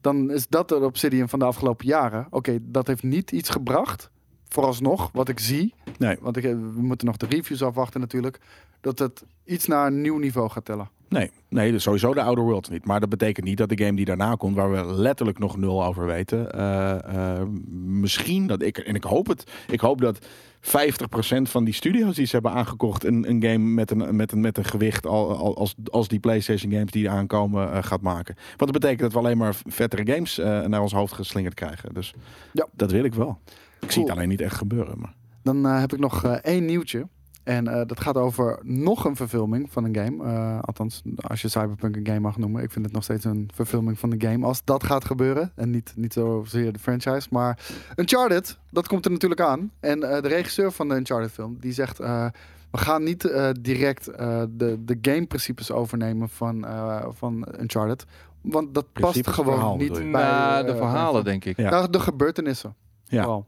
dan 0.00 0.30
is 0.30 0.48
dat 0.48 0.68
de 0.68 0.84
Obsidian 0.84 1.28
van 1.28 1.38
de 1.38 1.44
afgelopen 1.44 1.86
jaren. 1.86 2.26
Oké, 2.30 2.58
dat 2.62 2.86
heeft 2.86 3.02
niet 3.02 3.30
iets 3.32 3.48
gebracht, 3.50 4.10
vooralsnog, 4.48 5.10
wat 5.12 5.28
ik 5.28 5.38
zie. 5.38 5.74
Nee. 5.98 6.16
Want 6.20 6.36
ik, 6.36 6.42
we 6.42 6.72
moeten 6.82 7.06
nog 7.06 7.16
de 7.16 7.26
reviews 7.26 7.62
afwachten 7.62 8.00
natuurlijk. 8.00 8.38
Dat 8.80 8.98
het 8.98 9.24
iets 9.44 9.66
naar 9.66 9.86
een 9.86 10.00
nieuw 10.00 10.18
niveau 10.18 10.50
gaat 10.50 10.64
tellen. 10.64 10.90
Nee, 11.08 11.30
nee, 11.48 11.70
dus 11.72 11.82
sowieso 11.82 12.14
de 12.14 12.22
Outer 12.22 12.44
Worlds 12.44 12.68
niet. 12.68 12.84
Maar 12.84 13.00
dat 13.00 13.08
betekent 13.08 13.46
niet 13.46 13.56
dat 13.58 13.68
de 13.68 13.78
game 13.84 13.96
die 13.96 14.04
daarna 14.04 14.34
komt, 14.34 14.56
waar 14.56 14.70
we 14.70 14.84
letterlijk 14.94 15.38
nog 15.38 15.56
nul 15.56 15.84
over 15.84 16.06
weten, 16.06 16.52
eh, 16.52 17.38
eh, 17.38 17.46
misschien 17.76 18.46
dat 18.46 18.62
ik 18.62 18.78
en 18.78 18.94
ik 18.94 19.04
hoop 19.04 19.26
het. 19.26 19.50
Ik 19.70 19.80
hoop 19.80 20.00
dat 20.00 20.26
50% 20.60 21.48
van 21.48 21.64
die 21.64 21.74
studio's 21.74 22.14
die 22.16 22.26
ze 22.26 22.32
hebben 22.32 22.52
aangekocht 22.52 23.04
een, 23.04 23.28
een 23.30 23.42
game 23.42 23.58
met 23.58 23.90
een, 23.90 24.16
met 24.16 24.32
een, 24.32 24.40
met 24.40 24.58
een 24.58 24.64
gewicht 24.64 25.06
al, 25.06 25.36
al- 25.36 25.56
als, 25.56 25.74
als 25.90 26.08
die 26.08 26.18
PlayStation 26.20 26.72
games 26.72 26.90
die 26.90 27.10
aankomen 27.10 27.72
eh, 27.72 27.82
gaat 27.82 28.00
maken. 28.00 28.34
Want 28.56 28.58
dat 28.72 28.80
betekent 28.80 29.00
dat 29.00 29.12
we 29.12 29.18
alleen 29.18 29.38
maar 29.38 29.54
vettere 29.66 30.12
games 30.12 30.36
naar 30.68 30.80
ons 30.82 30.92
hoofd 30.92 31.12
geslingerd 31.14 31.54
krijgen. 31.54 31.94
Dus 31.94 32.14
Ja. 32.52 32.66
dat 32.72 32.90
wil 32.90 33.04
ik 33.04 33.14
wel. 33.14 33.38
Ik 33.80 33.90
zie 33.90 34.02
het 34.02 34.10
alleen 34.12 34.28
niet 34.28 34.40
echt 34.40 34.56
gebeuren. 34.56 34.98
Maar. 34.98 35.14
Dan 35.42 35.64
heb 35.64 35.92
ik 35.92 35.98
nog 35.98 36.24
één 36.26 36.64
nieuwtje. 36.64 37.06
En 37.48 37.68
eh, 37.68 37.86
dat 37.86 38.00
gaat 38.00 38.16
over 38.16 38.58
nog 38.62 39.04
een 39.04 39.16
verfilming 39.16 39.72
van 39.72 39.84
een 39.84 39.94
game. 39.94 40.24
Eh, 40.24 40.58
althans, 40.60 41.02
als 41.16 41.42
je 41.42 41.48
Cyberpunk 41.48 41.96
een 41.96 42.06
game 42.06 42.20
mag 42.20 42.36
noemen. 42.38 42.62
Ik 42.62 42.70
vind 42.70 42.84
het 42.84 42.94
nog 42.94 43.02
steeds 43.02 43.24
een 43.24 43.50
verfilming 43.54 43.98
van 43.98 44.10
de 44.10 44.26
game. 44.26 44.46
Als 44.46 44.64
dat 44.64 44.84
gaat 44.84 45.04
gebeuren. 45.04 45.52
En 45.54 45.70
niet, 45.70 45.92
niet 45.96 46.12
zozeer 46.12 46.72
de 46.72 46.78
franchise. 46.78 47.28
Maar 47.30 47.58
Uncharted, 47.96 48.58
dat 48.70 48.88
komt 48.88 49.04
er 49.04 49.10
natuurlijk 49.10 49.40
aan. 49.40 49.70
En 49.80 50.02
eh, 50.02 50.22
de 50.22 50.28
regisseur 50.28 50.72
van 50.72 50.88
de 50.88 50.94
Uncharted 50.94 51.30
film, 51.30 51.56
die 51.60 51.72
zegt... 51.72 52.00
eh, 52.00 52.26
we 52.70 52.78
gaan 52.78 53.02
niet 53.02 53.24
eh, 53.24 53.50
direct 53.60 54.08
eh, 54.08 54.42
de, 54.50 54.84
de 54.84 54.98
gameprincipes 55.02 55.70
overnemen 55.70 56.28
van, 56.28 56.66
eh, 56.66 57.04
van 57.10 57.48
Uncharted. 57.60 58.04
Want 58.40 58.74
dat 58.74 58.84
past 58.92 59.00
Principes, 59.04 59.34
gewoon 59.34 59.54
verhaal 59.54 59.76
niet 59.76 60.12
bij... 60.12 60.62
De 60.62 60.76
verhalen, 60.76 61.24
denk 61.24 61.44
ik. 61.44 61.56
Ja. 61.56 61.70
Nou, 61.70 61.90
de 61.90 62.00
gebeurtenissen. 62.00 62.74
Ja. 63.04 63.22
Vooral. 63.22 63.46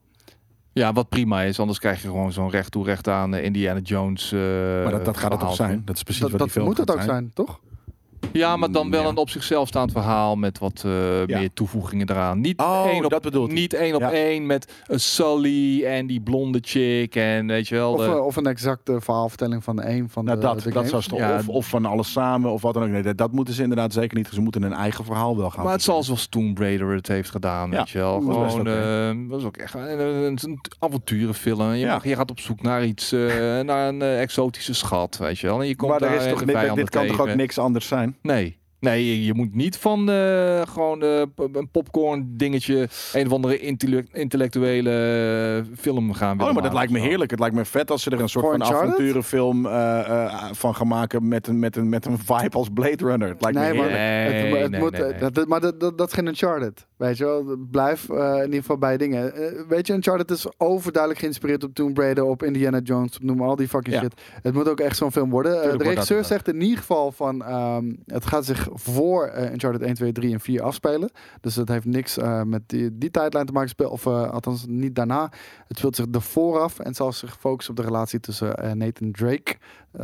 Ja, 0.73 0.93
wat 0.93 1.09
prima 1.09 1.43
is. 1.43 1.61
Anders 1.61 1.79
krijg 1.79 2.03
je 2.03 2.09
gewoon 2.09 2.33
zo'n 2.33 2.51
recht 2.51 2.71
toe 2.71 2.85
recht 2.85 3.09
aan 3.09 3.35
eh, 3.35 3.45
Indiana 3.45 3.81
Jones. 3.81 4.33
eh, 4.33 4.39
maar 4.83 4.91
dat, 4.91 5.05
dat 5.05 5.17
gaat 5.17 5.33
het 5.33 5.43
ook 5.43 5.55
zijn. 5.55 5.83
Dat 5.85 5.97
is 5.97 6.03
precies 6.03 6.23
Dat, 6.23 6.31
wat 6.31 6.39
dat 6.39 6.49
die 6.49 6.57
film 6.57 6.69
moet 6.69 6.79
het 6.79 6.91
ook 6.91 7.03
zijn, 7.03 7.31
toch? 7.35 7.61
Ja, 8.33 8.57
maar 8.57 8.71
dan 8.73 8.91
wel 8.91 9.03
Ja. 9.03 9.09
een 9.09 9.17
op 9.17 9.31
zichzelf 9.31 9.69
staand 9.69 9.93
verhaal 9.93 10.37
met 10.37 10.59
wat 10.59 10.83
eh, 10.87 11.27
Ja. 11.27 11.39
meer 11.39 11.53
toevoegingen 11.53 12.11
eraan. 12.11 12.41
Niet 12.41 12.59
Oh, 12.61 12.85
één 12.87 13.05
op, 13.05 13.11
dat 13.23 13.49
niet 13.49 13.75
één 13.75 13.95
op 13.95 14.01
Ja. 14.01 14.13
één 14.13 14.47
met 14.47 14.73
een 14.87 15.01
Sully 15.01 15.85
en 15.85 16.07
die 16.07 16.21
blonde 16.21 16.59
chick 16.63 17.15
en 17.17 17.47
weet 17.47 17.69
je 17.69 17.75
wel. 17.75 17.93
Of, 17.93 17.99
de- 18.05 18.11
eh, 18.11 18.25
of 18.27 18.37
een 18.37 18.47
exacte 18.47 19.01
verhaalvertelling 19.01 19.65
van 19.65 19.83
een 19.83 20.09
van 20.11 20.25
Nou, 20.25 20.37
de, 20.41 20.47
dat, 20.47 20.61
de 20.61 20.71
dat 20.71 20.89
zou 20.89 21.23
of, 21.39 21.49
of 21.49 21.67
van 21.69 21.85
alles 21.87 22.13
samen 22.13 22.51
of 22.51 22.63
wat 22.63 22.75
dan 22.75 22.83
ook. 22.83 22.89
Nee, 22.89 23.03
dat, 23.03 23.17
dat 23.19 23.33
moeten 23.33 23.55
ze 23.55 23.63
inderdaad 23.63 23.93
zeker 23.93 24.17
niet. 24.17 24.29
Ze 24.33 24.41
moeten 24.41 24.63
een 24.63 24.73
eigen 24.73 25.05
verhaal 25.05 25.37
wel 25.37 25.51
gaan. 25.51 25.65
maar 25.65 25.73
het 25.73 25.83
zal 25.83 26.03
zoals 26.03 26.27
Tomb 26.27 26.59
Raider 26.59 26.95
het 26.95 27.09
heeft 27.09 27.31
gedaan, 27.31 27.71
Ja, 27.71 27.77
weet 27.77 27.91
je 27.91 27.99
wel. 27.99 28.25
dat 28.27 28.37
was 28.37 28.51
Gewoon, 28.55 28.67
eh, 28.67 29.31
dat 29.31 29.39
is 29.41 29.47
ook 29.47 29.57
echt 29.57 29.75
een, 29.75 30.01
een, 30.01 30.39
een 30.43 30.61
avonturenfilm. 30.79 31.71
Je, 31.73 31.79
Ja. 31.79 31.93
mag, 31.93 32.05
je 32.05 32.17
gaat 32.17 32.31
op 32.31 32.41
zoek 32.41 32.63
naar 32.63 32.85
iets, 32.85 33.13
eh, 33.13 33.21
naar 33.71 33.89
een 33.89 34.03
eh, 34.03 34.21
exotische 34.21 34.75
schat, 34.75 35.17
weet 35.17 35.39
je 35.39 35.47
wel. 35.47 35.61
En 35.61 35.67
je 35.69 35.77
komt 35.77 35.91
maar 35.91 36.01
er 36.03 36.09
daar 36.09 36.17
is 36.27 36.33
toch, 36.33 36.45
dit, 36.45 36.75
dit 36.75 36.91
kan 36.91 37.07
toch 37.07 37.21
ook 37.21 37.35
niks 37.35 37.59
anders 37.59 37.87
zijn? 37.87 38.10
Nee. 38.23 38.60
Nee, 38.81 39.07
je, 39.07 39.25
je 39.25 39.35
moet 39.35 39.55
niet 39.55 39.77
van 39.77 40.11
eh, 40.11 40.61
gewoon 40.67 41.03
eh, 41.03 41.23
een 41.53 41.69
popcorn 41.71 42.33
dingetje, 42.37 42.89
een 43.13 43.27
of 43.27 43.33
andere 43.33 43.59
intellect- 43.59 44.15
intellectuele 44.17 44.91
eh, 45.71 45.77
film 45.79 46.13
gaan 46.13 46.41
Oh, 46.43 46.53
maar 46.53 46.63
dat 46.63 46.73
lijkt 46.73 46.93
me 46.93 46.99
heerlijk. 46.99 47.31
Het 47.31 47.41
lijkt 47.41 47.55
me 47.55 47.65
vet 47.65 47.91
als 47.91 48.03
ze 48.03 48.11
er 48.11 48.21
een 48.21 48.29
soort 48.29 48.47
van 48.47 48.63
avonturenfilm 48.65 49.67
eh, 49.67 49.99
eh, 50.25 50.35
van 50.53 50.75
gaan 50.75 50.87
maken 50.89 51.29
met 51.29 51.47
een, 51.47 51.59
met, 51.59 51.77
een, 51.77 51.89
met 51.89 52.07
een 52.07 52.19
vibe 52.19 52.57
als 52.57 52.69
Blade 52.75 53.05
Runner. 53.05 53.29
Het 53.29 53.43
lijkt 53.43 53.59
Nee, 53.59 53.73
me 53.73 53.79
maar 53.79 53.89
heerlijk. 53.89 54.33
Nee, 54.33 54.43
het, 54.53 54.63
het 54.63 54.71
nee, 54.71 54.81
moet, 54.81 54.91
nee, 54.93 55.03
nee. 55.03 55.19
Dat, 55.21 55.35
dat- 55.35 55.49
maar 55.49 55.61
dat, 55.61 55.81
dat, 55.81 55.99
dat 55.99 56.07
is 56.09 56.13
geen 56.15 56.27
Uncharted. 56.27 56.87
Weet 56.97 57.17
je 57.19 57.25
wel, 57.25 57.57
blijf 57.71 58.09
eh, 58.09 58.35
in 58.37 58.45
ieder 58.45 58.61
geval 58.61 58.79
bij 58.79 58.97
dingen. 58.97 59.35
Eh, 59.35 59.63
weet 59.69 59.87
je, 59.87 59.93
Uncharted 59.93 60.31
is 60.31 60.47
overduidelijk 60.59 61.21
geïnspireerd 61.23 61.65
op 61.65 61.75
Tomb 61.75 61.99
Raider, 61.99 62.25
op 62.25 62.43
Indiana 62.43 62.79
Jones, 62.85 63.17
op 63.17 63.23
noem 63.23 63.37
maar 63.37 63.49
al 63.49 63.57
die 63.57 63.69
fucking 63.69 63.95
Ja. 63.95 64.01
shit. 64.03 64.15
Het 64.43 64.55
moet 64.55 64.69
ook 64.69 64.81
echt 64.81 64.97
zo'n 64.97 65.13
film 65.13 65.31
worden. 65.31 65.79
De 65.79 65.85
regisseur 65.85 66.25
zegt 66.25 66.49
in 66.49 66.61
ieder 66.61 66.79
geval 66.79 67.13
van, 67.13 67.45
ehm, 67.45 67.85
het 68.07 68.27
gaat 68.27 68.45
zich 68.45 68.69
voor 68.73 69.27
eh, 69.27 69.53
Uncharted 69.53 69.83
1, 69.83 69.95
2, 69.95 70.13
3 70.13 70.33
en 70.33 70.41
4 70.41 70.63
afspelen. 70.63 71.11
Dus 71.41 71.57
het 71.57 71.69
heeft 71.69 71.85
niks 71.85 72.17
eh, 72.17 72.43
met 72.43 72.63
die, 72.67 72.99
die 72.99 73.11
tijdlijn 73.11 73.47
te 73.47 73.53
maken, 73.53 73.69
speel- 73.69 73.91
of 73.91 74.07
eh, 74.07 74.31
althans 74.31 74.67
niet 74.67 74.95
daarna. 74.95 75.31
Het 75.69 75.79
speelt 75.79 75.97
zich 75.97 76.07
ervoor 76.13 76.59
af 76.59 76.79
en 76.79 76.95
zal 76.95 77.13
zich 77.13 77.37
focussen 77.39 77.75
op 77.75 77.81
de 77.81 77.87
relatie 77.87 78.21
tussen 78.21 78.79
Nathan 78.79 79.13
Drake, 79.13 79.57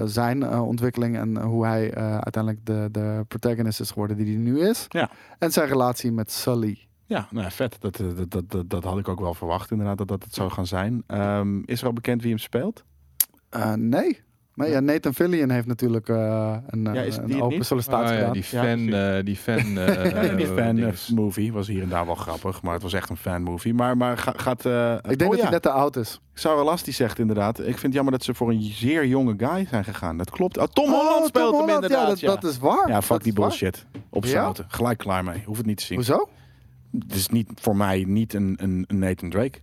zijn 0.04 0.50
ontwikkeling 0.60 1.16
en 1.16 1.42
hoe 1.42 1.66
hij 1.66 1.94
uiteindelijk 1.94 2.66
de, 2.66 2.88
de 2.92 3.24
protagonist 3.28 3.80
is 3.80 3.90
geworden 3.90 4.16
die 4.16 4.26
hij 4.26 4.36
nu 4.36 4.60
is. 4.60 4.84
Ja. 4.88 5.10
En 5.38 5.52
zijn 5.52 5.68
relatie 5.68 6.12
met 6.12 6.32
Sully. 6.32 6.86
Ja, 7.04 7.28
nou, 7.30 7.50
vet. 7.50 7.76
Dat, 7.80 7.96
dat, 7.96 8.30
dat, 8.30 8.50
dat, 8.50 8.70
dat 8.70 8.84
had 8.84 8.98
ik 8.98 9.08
ook 9.08 9.20
wel 9.20 9.34
verwacht 9.34 9.70
inderdaad, 9.70 9.98
dat 9.98 10.08
dat 10.08 10.24
het 10.24 10.34
zou 10.34 10.50
gaan 10.50 10.66
zijn. 10.66 11.02
Ehm, 11.06 11.60
is 11.64 11.80
er 11.80 11.86
al 11.86 11.92
bekend 11.92 12.20
wie 12.22 12.30
hem 12.30 12.38
speelt? 12.38 12.84
Nee. 13.76 14.24
Maar 14.56 14.68
ja, 14.68 14.80
Nathan 14.80 15.14
Fillion 15.14 15.50
heeft 15.50 15.66
natuurlijk 15.66 16.08
eh, 16.08 16.56
een, 16.66 16.86
eh, 16.86 16.94
Ja, 16.94 17.18
een 17.22 17.42
open 17.42 17.56
niet? 17.56 17.66
sollicitatie 17.66 18.06
Ah, 18.06 18.12
ja, 18.12 18.18
gedaan. 18.18 18.32
die 18.32 18.42
Ja, 18.50 18.62
fan, 18.62 18.84
precies. 18.84 19.18
eh, 19.18 19.24
die 19.24 19.36
fan, 19.36 19.78
eh, 20.30 20.36
die 20.36 20.46
fan 20.46 20.92
movie 21.14 21.52
was 21.52 21.66
hier 21.66 21.82
en 21.82 21.88
daar 21.88 22.06
wel 22.06 22.14
grappig, 22.14 22.62
maar 22.62 22.72
het 22.72 22.82
was 22.82 22.92
echt 22.92 23.10
een 23.10 23.16
fan 23.16 23.42
movie. 23.42 23.74
Maar, 23.74 23.96
maar 23.96 24.18
ga- 24.18 24.32
gaat... 24.36 24.66
eh, 24.66 24.92
Ik 24.94 25.02
denk 25.18 25.22
oh 25.22 25.28
dat 25.28 25.36
ja, 25.36 25.42
hij 25.42 25.50
net 25.50 25.62
te 25.62 25.70
oud 25.70 25.96
is. 25.96 26.20
Sarah 26.34 26.64
Last 26.64 26.84
die 26.84 26.94
zegt 26.94 27.18
inderdaad, 27.18 27.58
ik 27.58 27.64
vind 27.64 27.82
het 27.82 27.92
jammer 27.92 28.12
dat 28.12 28.24
ze 28.24 28.34
voor 28.34 28.50
een 28.50 28.62
zeer 28.62 29.06
jonge 29.06 29.34
guy 29.36 29.66
zijn 29.70 29.84
gegaan. 29.84 30.16
Dat 30.16 30.30
klopt. 30.30 30.58
Oh, 30.58 30.64
Tom 30.64 30.84
Oh, 30.84 30.90
Holland 30.90 31.16
Tom 31.18 31.26
speelt 31.26 31.50
hem 31.50 31.60
Holland, 31.60 31.70
inderdaad. 31.82 32.00
Ja, 32.02 32.08
dat, 32.08 32.20
ja. 32.20 32.34
dat 32.40 32.44
is 32.50 32.58
waar. 32.58 32.88
Ja, 32.88 33.00
fuck 33.02 33.08
Dat 33.08 33.22
die 33.22 33.32
bullshit. 33.32 33.86
Op 34.10 34.24
Ja? 34.24 34.30
zouten. 34.30 34.64
Gelijk 34.68 34.98
klaar 34.98 35.24
mee. 35.24 35.42
Hoef 35.46 35.56
het 35.56 35.66
niet 35.66 35.76
te 35.76 35.84
zien. 35.84 35.96
Hoezo? 35.96 36.28
Het 36.98 37.14
is 37.14 37.28
niet 37.28 37.50
voor 37.54 37.76
mij 37.76 38.04
niet 38.06 38.34
een, 38.34 38.54
een, 38.62 38.84
een 38.86 38.98
Nathan 38.98 39.30
Drake. 39.30 39.58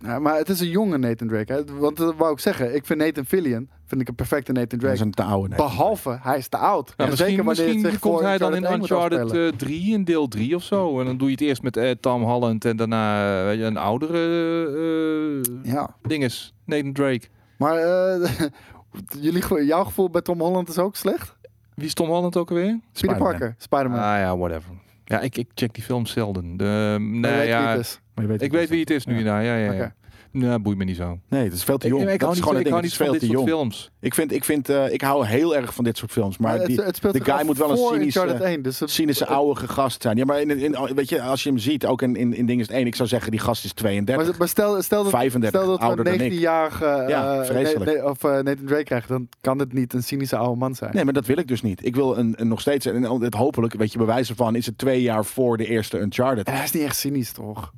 Ja, 0.00 0.18
maar 0.18 0.36
het 0.36 0.48
is 0.48 0.60
een 0.60 0.68
jonge 0.68 0.98
Nathan 0.98 1.28
Drake. 1.28 1.52
Hè? 1.52 1.64
Want 1.78 1.96
dat 1.96 2.14
wou 2.16 2.32
ik 2.32 2.38
zeggen. 2.38 2.74
Ik 2.74 2.86
vind 2.86 2.98
Nathan 3.00 3.24
Fillion 3.24 3.70
vind 3.86 4.00
ik 4.00 4.08
een 4.08 4.14
perfecte 4.14 4.52
Nathan 4.52 4.68
Dat 4.68 4.78
Drake. 4.80 4.94
is 4.94 5.00
een 5.00 5.10
te 5.10 5.22
oude 5.22 5.48
Nathan 5.48 5.66
Behalve, 5.66 6.18
hij 6.22 6.38
is 6.38 6.48
te 6.48 6.56
oud. 6.56 6.94
Ja, 6.96 7.04
En 7.04 7.10
misschien 7.10 7.28
zeker 7.30 7.48
het 7.48 7.58
misschien 7.58 7.80
zich 7.90 7.98
komt 7.98 8.20
hij 8.20 8.38
dan 8.38 8.54
in 8.54 8.64
1 8.64 8.78
moet 8.78 8.90
Uncharted 8.90 9.20
afspelen. 9.20 9.52
eh, 9.52 9.58
3, 9.58 9.92
in 9.92 10.04
deel 10.04 10.28
3 10.28 10.54
of 10.54 10.62
zo. 10.62 11.00
En 11.00 11.06
dan 11.06 11.16
doe 11.16 11.26
je 11.26 11.32
het 11.32 11.40
eerst 11.42 11.62
met 11.62 11.76
eh, 11.76 11.90
Tom 11.90 12.22
Holland 12.22 12.64
en 12.64 12.76
daarna 12.76 13.50
eh, 13.52 13.58
een 13.60 13.76
oudere 13.76 15.42
eh 15.62 15.72
Ja, 15.72 15.96
dinges. 16.02 16.54
Nathan 16.64 16.92
Drake. 16.92 17.26
maar 17.58 17.76
eh, 17.76 18.30
jullie, 19.24 19.64
jouw 19.66 19.84
gevoel 19.84 20.10
bij 20.10 20.20
Tom 20.22 20.40
Holland 20.40 20.68
is 20.68 20.78
ook 20.78 20.96
slecht? 20.96 21.36
Wie 21.74 21.86
is 21.86 21.94
Tom 21.94 22.08
Holland 22.08 22.36
ook 22.36 22.48
alweer? 22.48 22.66
Peter 22.66 22.82
Spider-Man. 22.92 23.28
Parker, 23.28 23.54
Spider-Man. 23.58 23.98
Ah 23.98 24.18
ja, 24.18 24.36
whatever. 24.36 24.70
Ja, 25.04 25.20
ik, 25.20 25.36
ik 25.36 25.48
check 25.54 25.74
die 25.74 25.82
films 25.84 26.10
zelden. 26.12 26.56
De, 26.56 26.96
nee, 27.00 27.46
ja. 27.46 27.80
Maar 28.18 28.26
je 28.26 28.32
weet 28.32 28.42
ik 28.42 28.52
weet 28.52 28.68
wie 28.68 28.80
het 28.80 28.90
is 28.90 29.06
nu. 29.06 29.24
Ja. 29.24 29.40
Ja, 29.40 29.56
ja, 29.56 29.72
ja. 29.72 29.94
Nou, 30.32 30.58
boeit 30.58 30.78
me 30.78 30.84
niet 30.84 30.96
zo. 30.96 31.18
Nee, 31.28 31.44
het 31.44 31.52
is 31.52 31.64
veel 31.64 31.78
te 31.78 31.88
jong. 31.88 32.02
ik, 32.02 32.08
ik 32.08 32.20
dat 32.20 32.28
is 32.30 32.34
niet, 32.34 32.44
gewoon 32.44 32.54
van, 32.54 32.54
een 32.54 32.58
ik 32.58 32.62
ding. 32.64 32.70
hou 32.74 32.82
niet 32.82 32.90
is 32.90 32.96
van 32.96 33.06
veel 33.06 33.14
dit 33.14 33.22
soort 33.22 33.32
jong. 33.38 33.48
films. 33.48 33.90
Ik 34.00 34.14
vind, 34.14 34.32
ik 34.32 34.44
vind, 34.44 34.68
eh, 34.68 34.92
ik 34.92 35.00
hou 35.00 35.26
heel 35.26 35.56
erg 35.56 35.74
van 35.74 35.84
dit 35.84 35.96
soort 35.96 36.10
films. 36.10 36.38
Maar 36.38 36.56
Maar 36.56 36.66
die, 36.66 36.76
het, 36.76 36.86
het 36.86 36.96
speelt 36.96 37.12
de 37.14 37.24
guy 37.32 37.44
moet 37.46 37.58
wel 37.58 37.70
een 37.70 37.76
cynische- 37.76 38.20
1, 38.44 38.62
dus 38.62 38.78
het- 38.80 38.90
cynische 38.90 39.26
oude 39.26 39.66
gast 39.68 40.02
zijn. 40.02 40.16
Ja, 40.16 40.24
maar 40.24 40.40
in, 40.40 40.50
in, 40.50 40.94
weet 40.94 41.08
je, 41.08 41.22
als 41.22 41.42
je 41.42 41.48
hem 41.48 41.58
ziet, 41.58 41.86
ook 41.86 42.02
in, 42.02 42.16
in, 42.16 42.34
in 42.34 42.46
dingen 42.46 42.60
is 42.62 42.66
het 42.68 42.76
één. 42.76 42.86
Ik 42.86 42.94
zou 42.94 43.08
zeggen, 43.08 43.30
die 43.30 43.40
gast 43.40 43.64
is 43.64 43.72
32. 43.72 44.26
Maar, 44.26 44.34
maar 44.38 44.48
stel, 44.48 44.82
stel 44.82 45.02
dat, 45.02 45.12
35, 45.12 45.60
stel 45.60 45.70
dat 45.70 45.78
we 45.80 45.84
ouder 45.86 46.04
dan 46.04 46.14
een 46.14 46.20
ik. 46.20 46.32
19-jarige 46.32 46.84
eh, 46.84 47.08
Ja, 47.08 47.40
eh, 47.40 47.46
vreselijk. 47.46 48.04
of 48.04 48.24
eh, 48.24 48.30
Nathan 48.30 48.64
Drake 48.66 48.84
krijgen, 48.84 49.08
dan 49.08 49.28
kan 49.40 49.58
het 49.58 49.72
niet 49.72 49.92
een 49.94 50.02
cynische 50.02 50.36
oude 50.36 50.58
man 50.58 50.74
zijn. 50.74 50.90
Nee, 50.94 51.04
maar 51.04 51.12
dat 51.12 51.26
wil 51.26 51.38
ik 51.38 51.48
dus 51.48 51.62
niet. 51.62 51.84
Ik 51.86 51.94
wil 51.94 52.18
een, 52.18 52.34
een 52.36 52.48
nog 52.48 52.60
steeds, 52.60 52.86
en 52.86 53.02
het 53.22 53.34
hopelijk, 53.34 53.74
weet 53.74 53.92
je, 53.92 53.98
bewijzen 53.98 54.36
van, 54.36 54.54
is 54.56 54.66
het 54.66 54.78
twee 54.78 55.02
jaar 55.02 55.24
voor 55.24 55.56
de 55.56 55.66
eerste 55.66 55.98
Uncharted. 55.98 56.46
En 56.46 56.54
hij 56.54 56.64
is 56.64 56.72
niet 56.72 56.82
echt 56.82 56.96
cynisch, 56.96 57.32
toch? 57.32 57.72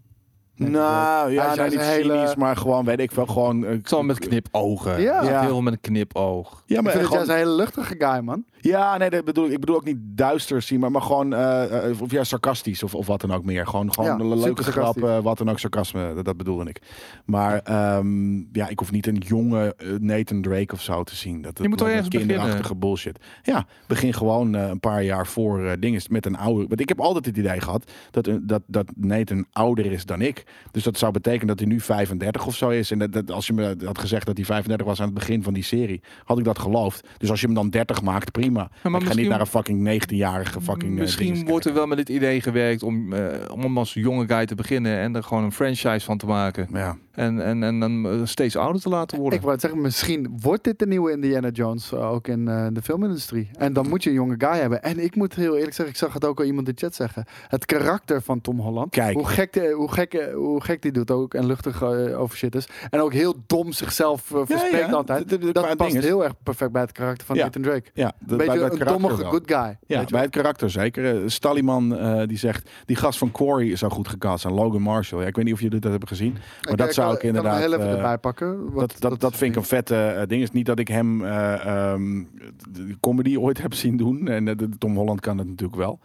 Nou, 0.69 1.24
Hij 1.24 1.32
ja, 1.35 1.55
hij 1.55 1.69
niet 1.69 1.81
hele- 1.81 2.12
cynisch, 2.15 2.35
maar 2.35 2.57
gewoon, 2.57 2.85
weet 2.85 3.01
ik 3.01 3.11
wel, 3.11 3.27
gewoon... 3.27 3.65
eh, 3.65 3.77
Zo 3.85 4.03
met 4.03 4.19
knipogen. 4.19 5.01
Ja. 5.01 5.23
Ja. 5.23 5.41
Heel 5.41 5.61
met 5.61 5.73
een 5.73 5.81
knipoog. 5.81 6.62
Ja, 6.66 6.77
Ik 6.78 6.82
maar 6.82 6.93
vind 6.93 7.05
het 7.05 7.12
gewoon, 7.12 7.27
juist 7.27 7.31
een 7.43 7.47
hele 7.49 7.57
luchtige 7.62 7.95
guy, 7.99 8.20
man. 8.24 8.45
Ja, 8.61 8.97
nee, 8.97 9.11
dat 9.11 9.24
bedoel 9.24 9.51
ik. 9.51 9.61
Bedoel 9.61 9.77
ook 9.77 9.85
niet 9.85 9.99
duister 10.01 10.62
zien, 10.62 10.81
maar, 10.81 10.91
maar 10.91 11.03
gewoon, 11.03 11.35
eh, 11.35 11.91
eh, 11.91 12.01
of 12.01 12.11
ja, 12.11 12.24
sarcastisch 12.24 12.82
of, 12.82 12.95
of 12.95 13.07
wat 13.07 13.20
dan 13.20 13.32
ook 13.32 13.45
meer. 13.45 13.66
Gewoon, 13.66 13.93
gewoon 13.93 14.11
Ja, 14.11 14.19
een 14.19 14.28
leuke 14.28 14.43
super 14.43 14.65
sarcastisch. 14.65 15.03
grap, 15.03 15.19
eh, 15.19 15.24
wat 15.24 15.39
dan 15.39 15.51
ook, 15.51 15.59
sarcasme, 15.59 16.15
dat, 16.15 16.24
dat 16.24 16.37
bedoelde 16.37 16.69
ik. 16.69 16.81
Maar 17.24 17.61
ehm, 17.65 18.37
ja, 18.53 18.69
ik 18.69 18.78
hoef 18.78 18.93
niet 18.93 19.07
een 19.07 19.23
jonge 19.27 19.74
Nathan 20.01 20.43
Drake 20.43 20.74
of 20.74 20.82
zo 20.82 21.03
te 21.03 21.16
zien. 21.16 21.43
Dat, 21.43 21.57
dat 21.57 21.62
Je 21.62 21.69
moet 21.69 21.78
toch 21.78 21.87
me 21.87 21.93
ergens 21.93 22.16
kinderachtige 22.16 22.74
bullshit. 22.74 23.19
Ja, 23.43 23.66
begin 23.87 24.15
gewoon 24.15 24.53
een 24.53 24.81
paar 24.81 25.03
jaar 25.03 25.27
voor 25.27 25.77
dingen 25.78 26.03
met 26.09 26.27
een 26.27 26.37
oude. 26.37 26.66
Want 26.69 26.81
ik 26.81 26.89
heb 26.89 27.01
altijd 27.01 27.27
het 27.27 27.37
idee 27.37 27.61
gehad 27.61 27.91
dat, 28.11 28.31
dat, 28.43 28.62
dat 28.66 28.87
Nathan 28.97 29.47
ouder 29.53 29.93
is 29.93 30.05
dan 30.05 30.20
ik. 30.20 30.45
Dus 30.70 30.82
dat 30.82 30.99
zou 30.99 31.12
betekenen 31.12 31.47
dat 31.47 31.59
hij 31.59 31.69
nu 31.69 31.81
35 31.81 32.47
of 32.47 32.55
zo 32.55 32.69
is. 32.69 32.91
En 32.91 32.99
dat, 32.99 33.12
dat, 33.12 33.31
als 33.31 33.47
je 33.47 33.53
me 33.53 33.77
had 33.85 33.99
gezegd 33.99 34.27
dat 34.27 34.37
hij 34.37 34.47
35 34.47 34.87
was 34.87 34.99
aan 35.01 35.05
het 35.05 35.15
begin 35.15 35.43
van 35.43 35.53
die 35.55 35.62
serie, 35.62 36.01
had 36.24 36.39
ik 36.39 36.45
dat 36.45 36.59
geloofd. 36.59 37.09
Dus 37.19 37.31
als 37.31 37.41
je 37.41 37.47
hem 37.47 37.55
dan 37.55 37.70
30 37.70 38.03
maakt, 38.03 38.31
prima. 38.32 38.49
Maar 38.52 38.68
ik 39.01 39.06
ga 39.06 39.14
niet 39.14 39.28
naar 39.28 39.40
een 39.40 39.47
fucking 39.47 40.02
19-jarige 40.02 40.60
fucking. 40.60 40.93
eh, 40.94 41.01
Misschien 41.01 41.47
wordt 41.47 41.64
er 41.66 41.74
wel 41.74 41.86
met 41.86 41.97
dit 41.97 42.09
idee 42.09 42.40
gewerkt 42.40 42.82
om, 42.82 43.12
eh, 43.12 43.22
om 43.52 43.78
als 43.78 43.94
jonge 43.94 44.27
guy 44.27 44.47
te 44.47 44.55
beginnen 44.55 44.98
en 44.98 45.16
er 45.16 45.22
gewoon 45.22 45.44
een 45.44 45.52
franchise 45.52 46.01
van 46.05 46.18
te 46.18 46.27
maken. 46.27 46.68
Ja. 46.72 46.97
En, 47.21 47.45
en, 47.45 47.63
en 47.63 47.81
dan 47.81 48.27
steeds 48.27 48.57
ouder 48.57 48.83
te 48.83 48.89
laten 48.89 49.17
worden. 49.19 49.35
Ik 49.35 49.41
wou 49.41 49.53
het 49.53 49.61
zeggen, 49.63 49.81
misschien 49.81 50.39
wordt 50.41 50.65
dit 50.65 50.79
de 50.79 50.87
nieuwe 50.87 51.11
Indiana 51.13 51.49
Jones 51.49 51.93
eh, 51.93 52.11
ook 52.13 52.29
in 52.29 52.49
eh, 52.49 52.67
de 52.73 52.83
filmindustrie. 52.83 53.51
En 53.59 53.73
dan 53.73 53.89
moet 53.89 54.03
je 54.03 54.09
een 54.09 54.15
jonge 54.17 54.35
guy 54.39 54.59
hebben. 54.59 54.83
En 54.83 54.99
ik 54.99 55.17
moet 55.17 55.35
heel 55.35 55.57
eerlijk 55.57 55.75
zeggen, 55.75 55.95
ik 55.95 56.01
zag 56.01 56.13
het 56.13 56.25
ook 56.25 56.39
al 56.39 56.45
iemand 56.45 56.69
in 56.69 56.75
de 56.75 56.81
chat 56.81 56.95
zeggen. 56.95 57.25
Het 57.49 57.65
karakter 57.67 58.23
van 58.23 58.41
Tom 58.41 58.59
Holland. 58.61 58.91
Kijk. 58.91 59.17
Hoe 59.17 59.27
gek, 59.27 59.53
die, 59.53 59.73
hoe, 59.73 59.93
gek, 59.93 60.15
eh, 60.15 60.35
hoe 60.35 60.63
gek 60.63 60.83
die 60.83 60.93
doet 60.93 61.11
ook 61.11 61.35
en 61.35 61.47
luchtig 61.47 61.83
over 61.83 62.37
shit 62.37 62.55
is. 62.55 62.69
En 62.91 63.01
ook 63.01 63.13
heel 63.13 63.35
dom 63.47 63.73
zichzelf 63.73 64.23
verspreekt 64.25 64.93
altijd. 64.93 65.29
De- 65.29 65.39
de- 65.39 65.47
de- 65.47 65.53
Dat 65.53 65.77
past 65.77 65.97
heel 65.99 66.25
erg 66.25 66.33
perfect 66.43 66.73
bij 66.73 66.83
het 66.83 66.93
karakter 66.93 67.27
van 67.27 67.37
Ja. 67.37 67.45
Nathan 67.45 67.63
Drake. 67.63 67.91
Ja, 67.95 68.07
de- 68.07 68.15
Een 68.33 68.37
bij- 68.37 68.47
beetje 68.47 68.69
bij 68.69 68.79
een 68.81 68.87
dommige 68.87 69.17
wel. 69.23 69.31
good 69.31 69.43
guy. 69.47 69.57
Ja, 69.57 69.99
weet 69.99 70.09
je 70.09 70.15
bij 70.15 70.23
het 70.23 70.31
karakter 70.31 70.71
zeker. 70.71 71.31
Stalliman 71.31 71.97
eh, 71.99 72.27
die 72.29 72.39
zegt, 72.39 72.71
die 72.85 72.97
gast 72.97 73.19
van 73.19 73.31
Quarry 73.31 73.77
zou 73.77 73.93
goed 73.93 74.09
gecast 74.09 74.41
zijn. 74.43 74.55
Logan 74.55 74.83
Marshall. 74.83 75.21
Ja, 75.23 75.27
ik 75.27 75.37
weet 75.37 75.45
niet 75.45 75.55
of 75.55 75.61
jullie 75.61 75.81
dat 75.81 75.91
hebben 75.91 76.09
gezien. 76.09 76.33
Maar 76.33 76.77
dat 76.77 76.87
Ik- 76.89 76.93
zou 77.11 77.16
ik 77.16 77.23
inderdaad... 77.23 77.53
kan 77.53 77.61
hem 77.62 77.70
heel 77.70 77.78
even 77.78 77.91
eh, 77.93 77.97
erbij 77.97 78.19
pakken. 78.19 78.73
Wat- 78.73 78.91
dat, 78.91 79.11
dat, 79.11 79.20
dat 79.20 79.37
vind 79.37 79.51
ik 79.51 79.57
een 79.57 79.69
vette 79.69 79.97
eh, 79.97 80.27
ding. 80.27 80.43
is 80.43 80.51
niet 80.51 80.66
dat 80.66 80.78
ik 80.78 80.89
hem 80.89 81.24
eh, 81.24 81.66
ehm, 81.66 82.24
de 82.70 82.97
comedy 83.01 83.37
ooit 83.37 83.62
heb 83.62 83.74
zien 83.74 83.97
doen. 83.97 84.28
En 84.28 84.49
eh, 84.49 84.55
Tom 84.78 84.97
Holland 84.97 85.20
kan 85.20 85.39
het 85.39 85.49
natuurlijk 85.49 85.78
wel. 85.78 85.99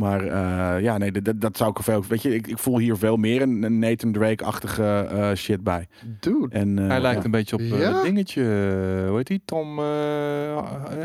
Maar 0.00 0.24
eh, 0.26 0.82
ja, 0.82 0.98
nee, 0.98 1.12
dat, 1.12 1.40
dat 1.40 1.56
zou 1.56 1.70
ik 1.70 1.78
er 1.78 1.84
veel... 1.84 2.04
Weet 2.08 2.22
je, 2.22 2.34
ik, 2.34 2.46
ik 2.46 2.58
voel 2.58 2.78
hier 2.78 2.96
veel 2.96 3.16
meer 3.16 3.42
een, 3.42 3.78
Nathan 3.78 4.12
Drake-achtige 4.12 5.06
eh, 5.10 5.32
shit 5.34 5.62
bij. 5.64 5.88
Dude. 6.20 6.46
En, 6.54 6.78
eh, 6.78 6.86
Hij 6.88 7.00
lijkt 7.00 7.18
ja. 7.18 7.24
een 7.24 7.30
beetje 7.30 7.56
op 7.56 7.62
Ja? 7.62 7.92
dat 7.92 8.02
dingetje, 8.02 8.42
hoe 9.08 9.16
heet 9.16 9.26
die? 9.26 9.42
Tom 9.44 9.78
eh, 9.78 9.84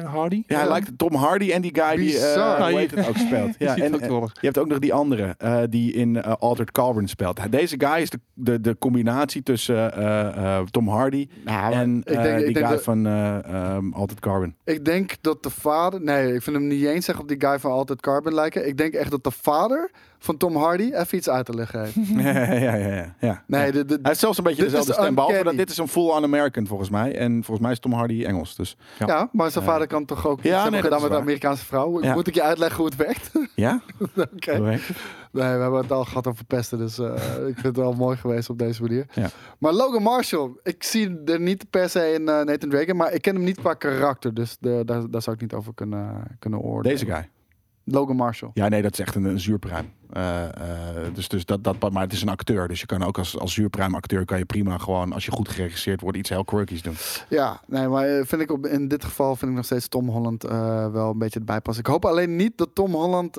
Hardy? 0.06 0.44
Ja, 0.48 0.58
hij 0.60 0.68
lijkt 0.68 0.98
Tom 0.98 1.14
Hardy 1.16 1.52
en 1.52 1.62
die 1.62 1.76
guy 1.80 1.96
die 1.96 2.06
Bizar. 2.06 2.58
eh 2.60 2.68
hoe 2.70 2.78
heet 2.80 2.92
het 2.96 3.08
ook 3.08 3.18
speelt. 3.28 3.56
Je 3.58 3.66
Ja, 3.66 3.76
en, 3.78 3.92
je 3.92 4.30
hebt 4.40 4.58
ook 4.58 4.68
nog 4.68 4.80
die 4.80 4.94
andere 4.94 5.36
eh, 5.38 5.62
die 5.70 5.94
in 5.94 6.24
Altered 6.24 6.72
Carbon 6.72 7.08
speelt. 7.08 7.52
Deze 7.52 7.76
guy 7.78 8.02
is 8.02 8.10
de, 8.10 8.20
de, 8.34 8.62
de 8.62 8.78
combinatie 8.78 9.44
tussen 9.44 9.94
eh, 9.94 10.58
eh, 10.58 10.66
Tom 10.66 10.88
Hardy 10.88 11.28
Nou, 11.46 11.74
en 11.74 11.98
ik 11.98 12.10
eh, 12.10 12.22
denk, 12.24 12.38
die 12.40 12.48
ik 12.48 12.58
guy 12.58 12.70
dat- 12.70 12.84
van 12.84 13.06
eh 13.06 13.44
ehm, 13.46 13.92
Altered 13.94 14.20
Carbon. 14.22 14.56
Ik 14.64 14.86
denk 14.86 15.12
dat 15.22 15.44
de 15.44 15.50
vader. 15.50 16.02
Nee, 16.02 16.34
ik 16.34 16.42
vind 16.42 16.56
hem 16.56 16.68
niet 16.68 16.84
eens 16.86 17.06
zeggen 17.06 17.24
op 17.24 17.30
die 17.30 17.48
guy 17.48 17.60
van 17.60 17.72
Altijd 17.72 18.02
Carbon 18.02 18.34
lijken. 18.34 18.68
Ik 18.68 18.78
denk 18.78 18.85
echt 18.94 19.12
dat 19.12 19.24
de 19.24 19.32
vader 19.32 19.92
van 20.20 20.38
Tom 20.38 20.56
Hardy 20.56 20.92
even 20.94 21.18
iets 21.18 21.30
uit 21.30 21.46
te 21.46 21.54
leggen 21.54 21.82
heeft. 21.84 21.96
ja, 22.26 22.54
ja, 22.54 22.76
ja, 22.76 23.16
ja. 23.20 23.44
Nee, 23.48 23.72
de, 23.72 23.86
de, 23.86 23.94
Hij 23.94 24.00
heeft 24.04 24.20
zelfs 24.20 24.38
een 24.38 24.44
beetje 24.44 24.62
Dit 24.62 24.70
dezelfde 24.70 24.94
is 24.94 25.00
stem. 25.00 25.16
Behalve 25.16 25.44
dat 25.44 25.58
dit 25.58 25.70
is 25.70 25.78
een 25.78 25.88
full-on 25.88 26.24
American 26.24 26.68
volgens 26.68 26.90
mij. 26.90 27.18
En 27.18 27.32
volgens 27.32 27.60
mij 27.60 27.72
is 27.72 27.80
Tom 27.80 27.94
Hardy 27.94 28.24
Engels. 28.24 28.56
Dus 28.56 28.78
ja. 29.00 29.30
maar 29.32 29.52
zijn 29.52 29.66
vader 29.66 29.88
kan 29.88 30.06
toch 30.06 30.28
ook 30.28 30.38
iets 30.38 30.48
Ja, 30.48 30.62
nee, 30.62 30.72
dat 30.72 30.80
gedaan 30.82 31.00
met 31.00 31.10
de 31.10 31.14
waar. 31.14 31.24
Amerikaanse 31.24 31.66
vrouw. 31.66 32.02
Ja. 32.02 32.14
Moet 32.14 32.28
ik 32.28 32.34
je 32.34 32.44
uitleggen 32.44 32.78
hoe 32.78 32.86
het 32.86 32.96
werkt? 32.96 33.32
ja, 33.56 33.82
Oké. 34.16 34.80
Nee, 35.36 35.56
we 35.56 35.62
hebben 35.62 35.82
het 35.82 35.92
al 35.92 36.06
gehad 36.06 36.28
over 36.28 36.46
pesten, 36.46 36.78
dus 36.78 37.00
eh, 37.00 37.14
ik 37.48 37.54
vind 37.54 37.64
het 37.64 37.78
wel 37.78 37.94
mooi 37.94 38.18
geweest 38.18 38.50
op 38.50 38.60
deze 38.60 38.82
manier. 38.82 39.06
Ja. 39.14 39.30
Maar 39.58 39.74
Logan 39.74 40.02
Marshall, 40.02 40.52
ik 40.64 40.84
zie 40.84 41.22
er 41.26 41.40
niet 41.40 41.70
per 41.70 41.90
se 41.90 42.14
in 42.14 42.30
eh, 42.30 42.42
Nathan 42.42 42.70
Drake, 42.70 42.86
in, 42.86 42.96
maar 42.96 43.14
ik 43.14 43.22
ken 43.22 43.36
hem 43.36 43.44
niet 43.44 43.60
qua 43.60 43.74
karakter, 43.74 44.34
dus 44.34 44.58
de, 44.60 44.82
daar, 44.86 45.10
daar 45.10 45.22
zou 45.22 45.36
ik 45.36 45.42
niet 45.42 45.54
over 45.54 45.74
kunnen, 45.74 46.24
kunnen 46.40 46.60
oordelen. 46.60 46.98
deze 46.98 47.12
guy. 47.12 47.30
Logan 47.86 48.16
Marshall. 48.16 48.52
Ja, 48.54 48.68
nee, 48.68 48.82
dat 48.82 48.94
is 48.94 49.00
echt 49.00 49.16
een, 49.16 49.24
een 49.24 49.40
zuurpruim. 49.40 49.92
Eh, 50.10 50.44
eh, 50.44 51.14
dus, 51.14 51.28
dus 51.28 51.46
dat, 51.46 51.64
dat, 51.64 51.92
maar 51.92 52.04
het 52.04 52.14
is 52.14 52.22
een 52.22 52.30
acteur. 52.30 52.68
Dus 52.68 52.80
je 52.80 52.86
kan 52.86 53.04
ook 53.04 53.18
als, 53.18 53.40
als 53.40 53.54
zuurpruimacteur 53.54 54.26
kan 54.26 54.38
je 54.38 54.46
prima 54.46 54.78
gewoon, 54.78 55.14
als 55.14 55.26
je 55.26 55.32
goed 55.32 55.50
geregisseerd 55.50 56.02
wordt, 56.02 56.18
iets 56.18 56.30
heel 56.30 56.44
quirkies 56.44 56.82
doen. 56.82 56.96
Ja, 57.30 57.62
nee, 57.68 57.88
maar 57.88 58.08
eh, 58.08 58.26
vind 58.26 58.42
ik 58.42 58.52
op, 58.52 58.66
in 58.66 58.88
dit 58.88 59.04
geval 59.04 59.36
vind 59.36 59.52
ik 59.52 59.58
nog 59.58 59.66
steeds 59.66 59.88
Tom 59.88 60.10
Holland 60.10 60.44
wel 60.92 61.10
een 61.10 61.18
beetje 61.18 61.40
het 61.40 61.48
bijpassen. 61.48 61.84
Ik 61.84 61.90
hoop 61.90 62.06
alleen 62.06 62.36
niet 62.36 62.58
dat 62.58 62.70
Tom 62.74 62.94
Holland 62.94 63.36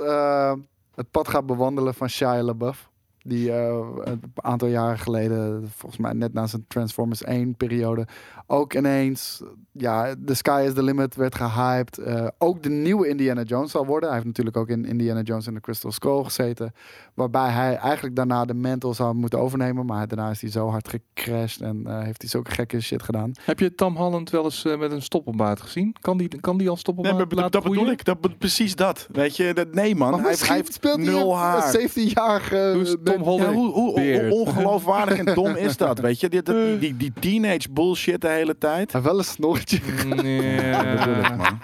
het 0.95 1.11
pad 1.11 1.29
gaat 1.29 1.47
bewandelen 1.47 1.95
van 1.95 2.09
Shia 2.09 2.43
LaBeouf. 2.43 2.89
Die 3.27 3.53
eh, 3.53 3.87
een 4.05 4.21
aantal 4.35 4.69
jaren 4.69 4.99
geleden, 4.99 5.69
volgens 5.77 6.01
mij 6.01 6.13
net 6.13 6.33
na 6.33 6.47
zijn 6.47 6.65
Transformers 6.69 7.23
1 7.23 7.55
periode, 7.55 8.07
ook 8.47 8.75
ineens, 8.75 9.43
ja, 9.73 10.15
The 10.27 10.35
Sky 10.35 10.65
is 10.67 10.75
the 10.75 10.83
Limit 10.83 11.15
werd 11.15 11.35
gehyped. 11.35 11.99
Eh, 11.99 12.27
ook 12.39 12.63
de 12.63 12.69
nieuwe 12.69 13.09
Indiana 13.09 13.43
Jones 13.43 13.71
zal 13.71 13.87
worden. 13.87 14.09
Hij 14.09 14.15
heeft 14.19 14.27
natuurlijk 14.27 14.57
ook 14.57 14.69
in 14.69 14.85
Indiana 14.85 15.21
Jones 15.21 15.47
en 15.47 15.55
the 15.55 15.61
Crystal 15.61 15.93
Skull 15.93 16.25
gezeten. 16.25 16.73
Waarbij 17.15 17.51
hij 17.51 17.77
eigenlijk 17.77 18.17
daarna 18.17 18.45
de 18.45 18.55
mantle 18.55 18.95
zou 18.95 19.15
moeten 19.15 19.39
overnemen. 19.39 19.87
Maar 19.87 20.09
daarna 20.09 20.31
is 20.31 20.41
hij 20.41 20.51
zo 20.51 20.69
hard 20.69 20.89
gecrashed 20.89 21.61
en 21.61 21.87
eh, 21.87 22.03
heeft 22.03 22.21
hij 22.21 22.31
zulke 22.31 22.51
gekke 22.51 22.81
shit 22.81 23.03
gedaan. 23.03 23.33
Heb 23.41 23.59
je 23.59 23.75
Tom 23.75 23.97
Holland 23.97 24.31
wel 24.31 24.45
eens 24.45 24.63
met 24.63 24.91
een 24.93 25.03
stoppelbaard 25.03 25.61
gezien? 25.61 25.97
Kan 26.01 26.17
die, 26.17 26.41
kan 26.41 26.59
die 26.59 26.69
al 26.69 26.77
stoppelbaard 26.77 27.33
laten 27.33 27.63
groeien? 27.63 27.91
ik. 27.91 28.05
Dat, 28.05 28.39
precies 28.39 28.77
dat. 28.77 29.09
Weet 29.13 29.37
je, 29.37 29.55
dat, 29.55 29.75
nee 29.75 29.95
man. 29.95 30.11
Maar 30.11 30.21
Hij, 30.21 30.57
heeft 30.57 30.73
speelt 30.73 30.97
hij 30.97 31.05
nul 31.05 31.37
haar. 31.37 31.77
17-jarige... 31.79 32.99
Eh, 33.21 33.25
Tom? 33.25 33.41
Ja, 33.41 33.53
hoe, 33.53 33.73
hoe, 33.73 34.31
ongeloofwaardig 34.31 35.19
en 35.19 35.35
dom 35.35 35.57
is 35.57 35.77
dat, 35.77 35.99
weet 35.99 36.21
je? 36.21 36.29
Die, 36.29 36.43
die, 36.43 36.79
die, 36.79 36.97
die 36.97 37.13
teenage 37.21 37.69
bullshit 37.71 38.21
de 38.21 38.29
hele 38.29 38.59
tijd. 38.59 38.93
Wel 39.03 39.19
een 39.19 39.25
snoertje. 39.25 39.81
Dat 39.81 40.97
bedoel 40.99 41.25
ik, 41.25 41.37
man. 41.37 41.59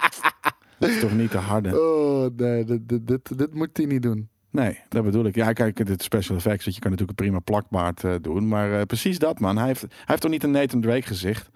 Dat 0.79 0.89
is 0.89 0.99
toch 0.99 1.13
niet 1.13 1.31
te 1.31 1.37
harde? 1.37 1.81
Oh, 1.81 2.37
nee, 2.37 2.63
dit, 2.63 2.89
dit, 2.89 3.07
dit, 3.07 3.37
dit 3.37 3.53
moet 3.53 3.69
hij 3.77 3.85
niet 3.85 4.01
doen. 4.01 4.29
Nee, 4.49 4.79
dat 4.89 5.03
bedoel 5.03 5.25
ik. 5.25 5.35
Ja, 5.35 5.53
kijk, 5.53 5.85
dit 5.85 6.03
special 6.03 6.37
effects, 6.37 6.65
dat 6.65 6.75
je 6.75 6.81
kan 6.81 6.91
natuurlijk 6.91 7.19
een 7.19 7.25
prima 7.25 7.39
plakbaard 7.39 8.03
eh, 8.03 8.13
doen. 8.21 8.47
Maar 8.47 8.79
eh, 8.79 8.81
precies 8.81 9.19
dat, 9.19 9.39
man. 9.39 9.57
Hij 9.57 9.67
heeft, 9.67 9.81
hij 9.81 9.89
heeft 10.05 10.21
toch 10.21 10.31
niet 10.31 10.43
een 10.43 10.51
Nathan 10.51 10.81
Drake 10.81 11.07
gezicht? 11.07 11.49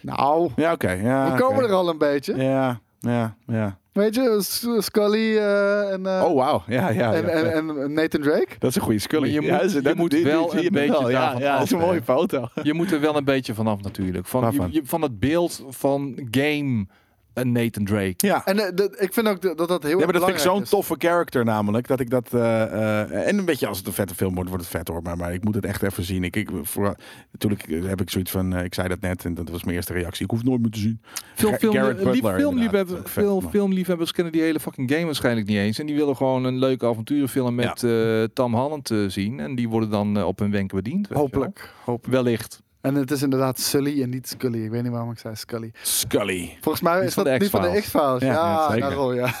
Nou, 0.00 0.50
Ja, 0.56 0.72
oké. 0.72 0.90
ja, 0.90 1.32
we 1.32 1.40
komen 1.40 1.64
er 1.64 1.72
al 1.72 1.88
een 1.88 1.98
beetje. 1.98 2.36
Ja, 2.36 2.80
ja, 2.98 3.36
ja. 3.46 3.78
Weet 3.94 4.14
je, 4.14 4.36
Scully 4.78 5.36
eh, 5.36 5.92
en, 5.92 6.06
eh, 6.06 6.22
Oh, 6.24 6.34
wauw. 6.34 6.62
Ja, 6.66 6.88
ja. 6.88 7.14
en, 7.14 7.22
ja. 7.26 7.28
en, 7.30 7.78
en 7.82 7.92
Nathan 7.92 8.20
Drake. 8.20 8.48
dat 8.58 8.70
is 8.70 8.76
een 8.76 8.82
goede 8.82 8.98
Scully. 8.98 9.22
Maar 9.22 9.30
je 9.30 9.40
moet- 9.40 9.50
je 10.12 10.16
die- 10.16 10.24
wel 10.24 10.54
een 10.56 10.68
beetje 10.72 10.86
wel. 10.92 11.10
Ja, 11.10 11.20
daarvan 11.20 11.40
ja, 11.42 11.54
dat 11.54 11.64
is 11.64 11.70
een 11.70 11.78
mooie 11.78 12.02
foto. 12.02 12.48
Je 12.62 12.74
moet 12.74 12.92
er 12.92 13.00
wel 13.00 13.16
een 13.16 13.24
beetje 13.24 13.54
vanaf 13.54 13.82
natuurlijk. 13.82 14.26
Van, 14.26 14.40
je, 14.40 14.46
Waarvan? 14.46 14.68
je- 14.72 14.82
van 14.84 15.02
het 15.02 15.18
beeld 15.20 15.64
van 15.68 16.28
game 16.30 16.86
een 17.34 17.52
Nathan 17.52 17.84
Drake. 17.84 18.14
Ja. 18.16 18.44
En 18.46 18.58
eh, 18.58 18.70
dat- 18.74 19.00
ik 19.02 19.12
vind 19.12 19.28
ook 19.28 19.42
dat 19.42 19.58
dat, 19.58 19.68
dat 19.68 19.82
heel 19.82 19.90
Ja, 19.90 19.96
erg 19.96 20.04
maar 20.04 20.14
dat 20.14 20.24
vind 20.24 20.36
ik 20.36 20.44
zo'n 20.44 20.62
toffe 20.62 20.94
character 20.98 21.44
namelijk. 21.44 21.86
Dat 21.86 22.00
ik 22.00 22.10
dat... 22.10 22.28
eh, 22.34 22.62
eh, 22.62 23.26
en 23.28 23.38
een 23.38 23.44
beetje 23.44 23.66
als 23.66 23.78
het 23.78 23.86
een 23.86 23.92
vette 23.92 24.14
film 24.14 24.34
wordt, 24.34 24.48
wordt 24.48 24.64
het 24.64 24.74
vet 24.76 24.88
hoor. 24.88 25.02
Maar, 25.02 25.16
maar 25.16 25.34
ik 25.34 25.44
moet 25.44 25.54
het 25.54 25.64
echt 25.64 25.82
even 25.82 26.04
zien. 26.04 26.24
Ik, 26.24 26.36
ik, 26.36 26.48
voor, 26.62 26.94
natuurlijk 27.32 27.66
heb 27.86 28.00
ik 28.00 28.10
zoiets 28.10 28.30
van... 28.30 28.56
ik 28.58 28.74
zei 28.74 28.88
dat 28.88 29.00
net 29.00 29.24
en 29.24 29.34
dat 29.34 29.48
was 29.48 29.64
mijn 29.64 29.76
eerste 29.76 29.92
reactie. 29.92 30.24
Ik 30.24 30.30
hoef 30.30 30.38
het 30.38 30.48
nooit 30.48 30.60
meer 30.60 30.70
te 30.70 30.78
zien. 30.78 31.00
Veel, 31.34 31.52
film, 31.52 31.72
filmliefhebbers, 32.22 33.14
man. 33.14 33.50
filmliefhebbers 33.50 34.12
kennen 34.12 34.32
die 34.32 34.42
hele 34.42 34.60
fucking 34.60 34.90
game 34.90 35.04
waarschijnlijk 35.04 35.46
niet 35.46 35.56
eens. 35.56 35.78
En 35.78 35.86
die 35.86 35.96
willen 35.96 36.16
gewoon 36.16 36.44
een 36.44 36.58
leuke 36.58 36.86
avonturenfilm 36.86 37.54
met 37.54 37.82
eh, 37.82 38.22
Tom 38.22 38.54
Holland 38.54 38.90
eh, 38.90 38.98
zien. 39.08 39.40
En 39.40 39.54
die 39.54 39.68
worden 39.68 39.90
dan 39.90 40.24
op 40.24 40.38
hun 40.38 40.50
wenken 40.50 40.76
bediend. 40.76 41.08
Hopelijk. 41.08 41.72
Hopelijk. 41.84 42.12
Wellicht. 42.14 42.62
En 42.84 42.94
het 42.94 43.10
is 43.10 43.22
inderdaad 43.22 43.58
Sully 43.58 44.02
en 44.02 44.10
niet 44.10 44.28
Scully. 44.28 44.64
Ik 44.64 44.70
weet 44.70 44.82
niet 44.82 44.92
waarom 44.92 45.10
ik 45.10 45.18
zei 45.18 45.34
Scully. 45.36 45.72
Scully. 45.82 46.56
Volgens 46.60 46.84
mij 46.84 47.04
is 47.04 47.14
dat 47.14 47.24
die 47.40 47.50
van 47.50 47.62
de 47.62 47.80
X-Files. 47.80 48.20
Ja, 48.22 48.26
Ja, 48.32 48.32
ja, 48.32 48.70
zeker. 48.70 48.88
daarom, 48.88 49.14
ja. 49.14 49.34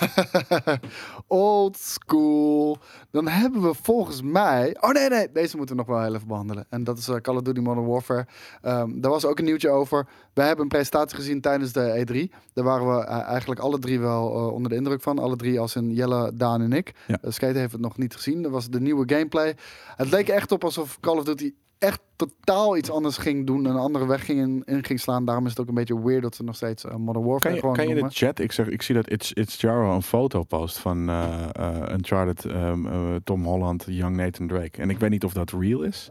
Old 1.26 1.76
school. 1.76 2.78
Dan 3.10 3.28
hebben 3.28 3.62
we 3.62 3.74
volgens 3.82 4.22
mij... 4.22 4.76
Oh 4.80 4.90
nee, 4.90 5.08
nee. 5.08 5.32
Deze 5.32 5.56
moeten 5.56 5.76
we 5.76 5.82
nog 5.82 5.90
wel 5.90 6.02
heel 6.04 6.14
even 6.14 6.28
behandelen. 6.28 6.66
En 6.70 6.84
dat 6.84 6.98
is 6.98 7.08
eh, 7.08 7.16
Call 7.16 7.34
of 7.36 7.42
Duty 7.42 7.60
Modern 7.60 7.86
Warfare. 7.86 8.26
Ehm, 8.62 9.00
daar 9.00 9.10
was 9.10 9.24
ook 9.24 9.38
een 9.38 9.44
nieuwtje 9.44 9.68
over. 9.70 10.06
Wij 10.34 10.46
hebben 10.46 10.62
een 10.64 10.70
presentatie 10.70 11.16
gezien 11.16 11.40
tijdens 11.40 11.72
de 11.72 12.04
E3. 12.06 12.34
Daar 12.52 12.64
waren 12.64 12.96
we 12.96 13.04
eh, 13.04 13.20
eigenlijk 13.20 13.60
alle 13.60 13.78
drie 13.78 14.00
wel 14.00 14.34
eh, 14.34 14.52
onder 14.52 14.70
de 14.70 14.76
indruk 14.76 15.02
van. 15.02 15.18
Alle 15.18 15.36
drie 15.36 15.60
als 15.60 15.76
in 15.76 15.92
Jelle, 15.92 16.30
Daan 16.34 16.60
en 16.62 16.72
ik. 16.72 16.92
Ja. 17.06 17.18
Skate 17.22 17.58
heeft 17.58 17.72
het 17.72 17.80
nog 17.80 17.96
niet 17.96 18.14
gezien. 18.14 18.42
Dat 18.42 18.52
was 18.52 18.68
de 18.68 18.80
nieuwe 18.80 19.14
gameplay. 19.14 19.56
Het 19.96 20.10
leek 20.10 20.28
echt 20.28 20.52
op 20.52 20.64
alsof 20.64 21.00
Call 21.00 21.16
of 21.16 21.24
Duty 21.24 21.52
echt 21.78 22.00
totaal 22.16 22.76
iets 22.76 22.90
anders 22.90 23.16
ging 23.16 23.46
doen. 23.46 23.64
Een 23.64 23.76
andere 23.76 24.06
weg 24.06 24.24
ging 24.24 24.40
in, 24.40 24.62
in 24.64 24.84
ging 24.84 25.00
slaan. 25.00 25.24
Daarom 25.24 25.44
is 25.44 25.50
het 25.50 25.60
ook 25.60 25.68
een 25.68 25.74
beetje 25.74 26.02
weird 26.02 26.22
dat 26.22 26.34
ze 26.34 26.42
nog 26.42 26.56
steeds 26.56 26.84
eh, 26.84 26.96
Modern 26.96 27.24
Warfare 27.24 27.38
Kan 27.38 27.54
je, 27.54 27.60
gewoon 27.60 27.76
kan 27.76 27.88
je 27.88 27.94
in 27.94 28.04
de 28.04 28.14
chat, 28.14 28.38
ik, 28.38 28.52
zeg, 28.52 28.68
ik 28.68 28.82
zie 28.82 28.94
dat 28.94 29.10
It's, 29.10 29.32
It's 29.32 29.60
Jaro 29.60 29.94
een 29.94 30.02
foto 30.02 30.42
post 30.42 30.78
van 30.78 31.08
eh 31.08 31.44
eh, 31.52 31.92
Uncharted, 31.92 32.44
ehm, 32.44 32.86
eh, 32.86 33.14
Tom 33.24 33.44
Holland, 33.44 33.84
Young 33.88 34.16
Nathan 34.16 34.46
Drake. 34.46 34.80
En 34.80 34.90
ik 34.90 34.98
weet 34.98 35.10
niet 35.10 35.24
of 35.24 35.32
dat 35.32 35.50
real 35.50 35.82
is, 35.82 36.10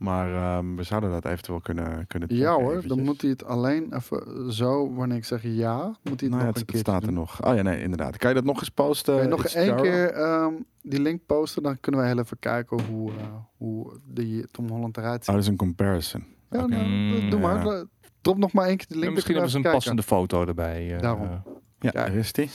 maar 0.00 0.34
ehm, 0.34 0.74
we 0.76 0.82
zouden 0.82 1.10
dat 1.10 1.24
eventueel 1.24 1.60
kunnen, 1.60 2.06
kunnen 2.06 2.36
Ja 2.36 2.52
hoor, 2.54 2.86
dan 2.86 3.00
moet 3.02 3.20
hij 3.20 3.30
het 3.30 3.44
alleen 3.44 3.94
even 3.94 4.52
zo, 4.52 4.94
wanneer 4.94 5.16
ik 5.16 5.24
zeg 5.24 5.42
ja, 5.42 5.84
moet 5.84 5.94
hij 6.02 6.12
het 6.12 6.20
Nou 6.28 6.40
ja, 6.40 6.46
nog 6.46 6.46
het, 6.46 6.56
een 6.56 6.60
het 6.62 6.70
keer 6.70 6.78
staat 6.80 7.02
er 7.02 7.12
nog. 7.12 7.44
Oh 7.46 7.54
ja, 7.54 7.62
nee, 7.62 7.82
inderdaad. 7.82 8.16
Kan 8.16 8.28
je 8.28 8.34
dat 8.34 8.44
nog 8.44 8.58
eens 8.58 8.68
posten? 8.68 9.14
Kan 9.14 9.22
je 9.22 9.28
nog 9.28 9.44
één 9.46 9.76
keer 9.76 10.10
ehm, 10.12 10.52
die 10.82 11.00
link 11.00 11.20
posten, 11.26 11.62
dan 11.62 11.80
kunnen 11.80 12.00
we 12.00 12.06
heel 12.06 12.18
even 12.18 12.38
kijken 12.38 12.80
hoe, 12.82 13.10
eh, 13.10 13.16
hoe 13.56 13.98
die 14.04 14.46
Tom 14.50 14.68
Holland 14.68 14.96
eruit 14.96 15.18
Oh, 15.18 15.24
ziet. 15.24 15.34
dat 15.34 15.42
is 15.42 15.46
een 15.46 15.56
comparison. 15.56 16.24
ja, 16.50 16.66
nou, 16.66 16.82
Mm, 16.84 17.30
doe 17.30 17.40
ja. 17.40 17.54
maar. 17.62 17.84
Drop 18.20 18.38
nog 18.38 18.52
maar 18.52 18.66
één 18.66 18.76
keer 18.76 18.86
de 18.88 18.94
link. 18.94 19.06
En 19.06 19.12
misschien 19.12 19.34
hebben 19.34 19.52
ze 19.52 19.56
een 19.56 19.62
passende 19.72 20.02
foto 20.02 20.46
erbij. 20.46 20.94
eh, 20.94 21.00
Daarom. 21.02 21.22
eh. 21.26 21.52
Ja, 21.80 21.90
daar 21.90 22.14
is 22.14 22.32
die. 22.32 22.50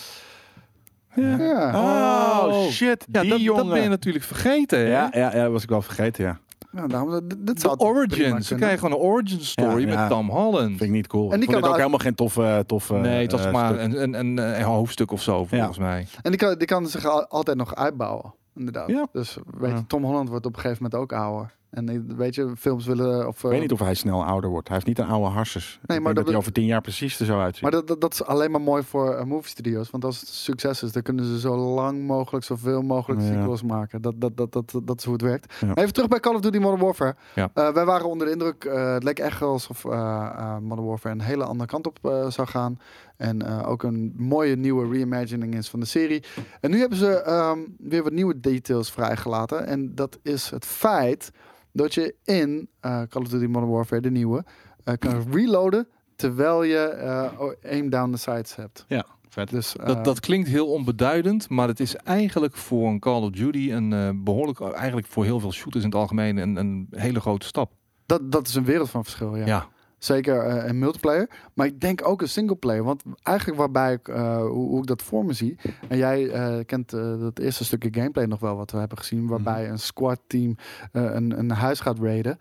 Ja. 1.15 1.71
Oh, 1.75 2.53
Oh. 2.53 2.69
shit, 2.69 3.05
Ja, 3.11 3.21
die 3.21 3.29
dat, 3.29 3.41
jongen. 3.41 3.63
dat 3.65 3.73
ben 3.73 3.83
je 3.83 3.89
natuurlijk 3.89 4.25
vergeten. 4.25 4.79
hè? 4.79 4.85
ja, 4.85 5.09
ja, 5.13 5.35
ja, 5.35 5.43
dat 5.43 5.51
was 5.51 5.63
ik 5.63 5.69
wel 5.69 5.81
vergeten, 5.81 6.23
ja. 6.23 6.39
Nou, 6.75 6.87
daarom, 6.87 7.11
dit, 7.11 7.29
dit 7.45 7.55
De 7.55 7.59
zou. 7.59 8.41
Ze 8.41 8.55
krijgen 8.55 8.79
gewoon 8.79 8.93
een 8.99 9.03
origin 9.05 9.41
story 9.41 9.79
Ja, 9.81 9.85
met 9.85 9.93
ja. 9.95 10.07
Tom 10.07 10.29
Holland. 10.29 10.67
Vind 10.67 10.81
ik 10.81 10.89
niet 10.89 11.07
cool. 11.07 11.31
En 11.31 11.39
die 11.39 11.49
kan 11.49 11.57
ook 11.57 11.65
uit- 11.65 11.75
helemaal 11.75 11.99
geen 11.99 12.15
toffe... 12.15 12.63
toffe 12.67 12.93
nee, 12.93 13.21
het 13.21 13.31
was 13.31 13.45
eh, 13.45 13.51
maar 13.51 13.79
een, 13.79 14.01
een, 14.03 14.13
een, 14.13 14.37
een 14.37 14.61
hoofdstuk 14.63 15.11
of 15.11 15.21
zo, 15.21 15.45
volgens 15.45 15.77
mij. 15.77 16.07
En 16.21 16.31
die 16.31 16.39
kan, 16.39 16.57
die 16.57 16.67
kan 16.67 16.87
zich 16.87 17.05
al- 17.05 17.27
altijd 17.27 17.57
nog 17.57 17.75
uitbouwen, 17.75 18.33
inderdaad. 18.55 18.87
Ja. 18.89 19.07
Dus 19.11 19.37
weet 19.57 19.69
je, 19.69 19.75
Ja. 19.75 19.83
Tom 19.87 20.03
Holland 20.03 20.29
wordt 20.29 20.45
op 20.45 20.55
een 20.55 20.61
gegeven 20.61 20.83
moment 20.83 21.01
ook 21.01 21.19
ouder. 21.19 21.53
En 21.75 22.15
weet 22.17 22.35
je, 22.35 22.51
films 22.57 22.85
willen... 22.85 23.27
Of, 23.27 23.37
Ik 23.37 23.43
eh, 23.43 23.49
weet 23.49 23.61
niet 23.61 23.71
of 23.71 23.79
hij 23.79 23.93
snel 23.93 24.25
ouder 24.25 24.49
wordt. 24.49 24.67
Hij 24.67 24.75
heeft 24.77 24.87
niet 24.89 24.99
een 24.99 25.07
oude 25.13 25.29
harses. 25.29 25.79
Nee, 25.85 25.99
maar 25.99 26.07
dat 26.07 26.15
dat, 26.15 26.23
be- 26.23 26.29
hij 26.29 26.39
over 26.39 26.51
tien 26.51 26.65
jaar 26.65 26.81
precies 26.81 27.19
er 27.19 27.25
zo 27.25 27.39
uitziet. 27.39 27.61
Maar 27.63 27.71
dat, 27.71 27.87
dat, 27.87 28.01
dat 28.01 28.13
is 28.13 28.23
alleen 28.23 28.51
maar 28.51 28.61
mooi 28.61 28.83
voor 28.83 29.13
eh, 29.15 29.23
movie 29.25 29.49
studios. 29.49 29.89
Want 29.89 30.05
als 30.05 30.19
het 30.19 30.29
succes 30.29 30.83
is, 30.83 30.91
dan 30.91 31.01
kunnen 31.01 31.25
ze 31.25 31.39
zo 31.39 31.55
lang 31.55 32.01
mogelijk, 32.07 32.45
zoveel 32.45 32.81
mogelijk 32.81 33.21
Ja. 33.21 33.27
sequels 33.27 33.63
maken. 33.63 34.01
Dat, 34.01 34.13
dat, 34.17 34.37
dat, 34.37 34.51
dat, 34.53 34.71
dat 34.83 34.97
is 34.99 35.03
hoe 35.03 35.13
het 35.13 35.21
werkt. 35.21 35.53
Ja. 35.61 35.73
Even 35.75 35.93
terug 35.93 36.09
bij 36.09 36.19
Call 36.19 36.33
of 36.35 36.41
Duty 36.41 36.57
Modern 36.57 36.81
Warfare. 36.81 37.15
Ja. 37.35 37.49
Eh, 37.53 37.69
wij 37.73 37.85
waren 37.85 38.09
onder 38.09 38.27
de 38.27 38.33
indruk. 38.33 38.63
eh, 38.65 38.93
het 38.93 39.03
leek 39.03 39.19
echt 39.19 39.41
alsof 39.41 39.85
eh, 39.85 39.91
eh, 40.37 40.57
Modern 40.57 40.87
Warfare 40.87 41.13
een 41.15 41.21
hele 41.21 41.43
andere 41.43 41.69
kant 41.69 41.87
op 41.87 41.97
eh, 42.01 42.29
zou 42.29 42.47
gaan. 42.47 42.79
En 43.17 43.41
eh, 43.41 43.69
ook 43.69 43.83
een 43.83 44.13
mooie 44.17 44.55
nieuwe 44.55 44.87
reimagining 44.91 45.55
is 45.55 45.69
van 45.69 45.79
de 45.79 45.85
serie. 45.85 46.23
En 46.61 46.71
nu 46.71 46.79
hebben 46.79 46.97
ze 46.97 47.21
ehm, 47.21 47.59
weer 47.77 48.03
wat 48.03 48.11
nieuwe 48.11 48.39
details 48.39 48.91
vrijgelaten. 48.91 49.67
En 49.67 49.95
dat 49.95 50.19
is 50.23 50.49
het 50.49 50.65
feit 50.65 51.31
dat 51.75 51.93
je 51.93 52.15
in 52.23 52.69
eh, 52.79 53.01
Call 53.09 53.21
of 53.21 53.27
Duty 53.27 53.45
Modern 53.45 53.71
Warfare, 53.71 54.01
de 54.01 54.11
nieuwe, 54.11 54.43
eh, 54.83 54.93
kan 54.99 55.23
reloaden 55.31 55.87
terwijl 56.15 56.63
je 56.63 56.77
eh, 56.77 57.71
aim 57.71 57.89
down 57.89 58.11
the 58.11 58.17
sights 58.17 58.55
hebt. 58.55 58.85
Ja, 58.87 59.05
vet. 59.29 59.49
Dus, 59.49 59.75
Dat, 59.85 60.03
dat 60.05 60.19
klinkt 60.19 60.47
heel 60.47 60.67
onbeduidend, 60.67 61.49
maar 61.49 61.67
het 61.67 61.79
is 61.79 61.95
eigenlijk 61.95 62.55
voor 62.55 62.87
een 62.87 62.99
Call 62.99 63.21
of 63.21 63.29
Duty 63.29 63.71
een 63.71 63.93
eh, 63.93 64.09
behoorlijk, 64.15 64.59
eigenlijk 64.61 65.07
voor 65.07 65.23
heel 65.23 65.39
veel 65.39 65.51
shooters 65.51 65.83
in 65.83 65.89
het 65.89 65.99
algemeen, 65.99 66.37
een, 66.37 66.55
een 66.55 66.87
hele 66.91 67.19
grote 67.19 67.45
stap. 67.45 67.71
dat, 68.05 68.31
dat 68.31 68.47
is 68.47 68.55
een 68.55 68.65
wereld 68.65 68.89
van 68.89 69.03
verschil, 69.03 69.35
ja. 69.35 69.45
Ja, 69.45 69.67
Zeker 70.05 70.65
in 70.65 70.79
multiplayer. 70.79 71.29
Maar 71.53 71.65
ik 71.65 71.79
denk 71.81 72.07
ook 72.07 72.21
een 72.21 72.29
singleplayer. 72.29 72.83
Want 72.83 73.03
eigenlijk 73.23 73.59
waarbij 73.59 73.93
ik, 73.93 74.07
eh, 74.07 74.37
hoe, 74.37 74.49
hoe 74.67 74.79
ik 74.79 74.85
dat 74.85 75.01
voor 75.01 75.25
me 75.25 75.33
zie. 75.33 75.57
En 75.87 75.97
jij 75.97 76.29
eh, 76.29 76.65
kent 76.65 76.89
dat 77.19 77.39
eerste 77.39 77.65
stukje 77.65 77.89
gameplay 77.93 78.25
nog 78.25 78.39
wel 78.39 78.55
wat 78.55 78.71
we 78.71 78.77
hebben 78.77 78.97
gezien. 78.97 79.27
Waarbij 79.27 79.61
Mhm. 79.63 79.71
een 79.71 79.79
squad 79.79 80.19
team 80.27 80.55
een, 80.91 81.39
een 81.39 81.51
huis 81.51 81.79
gaat 81.79 81.99
raiden. 81.99 82.39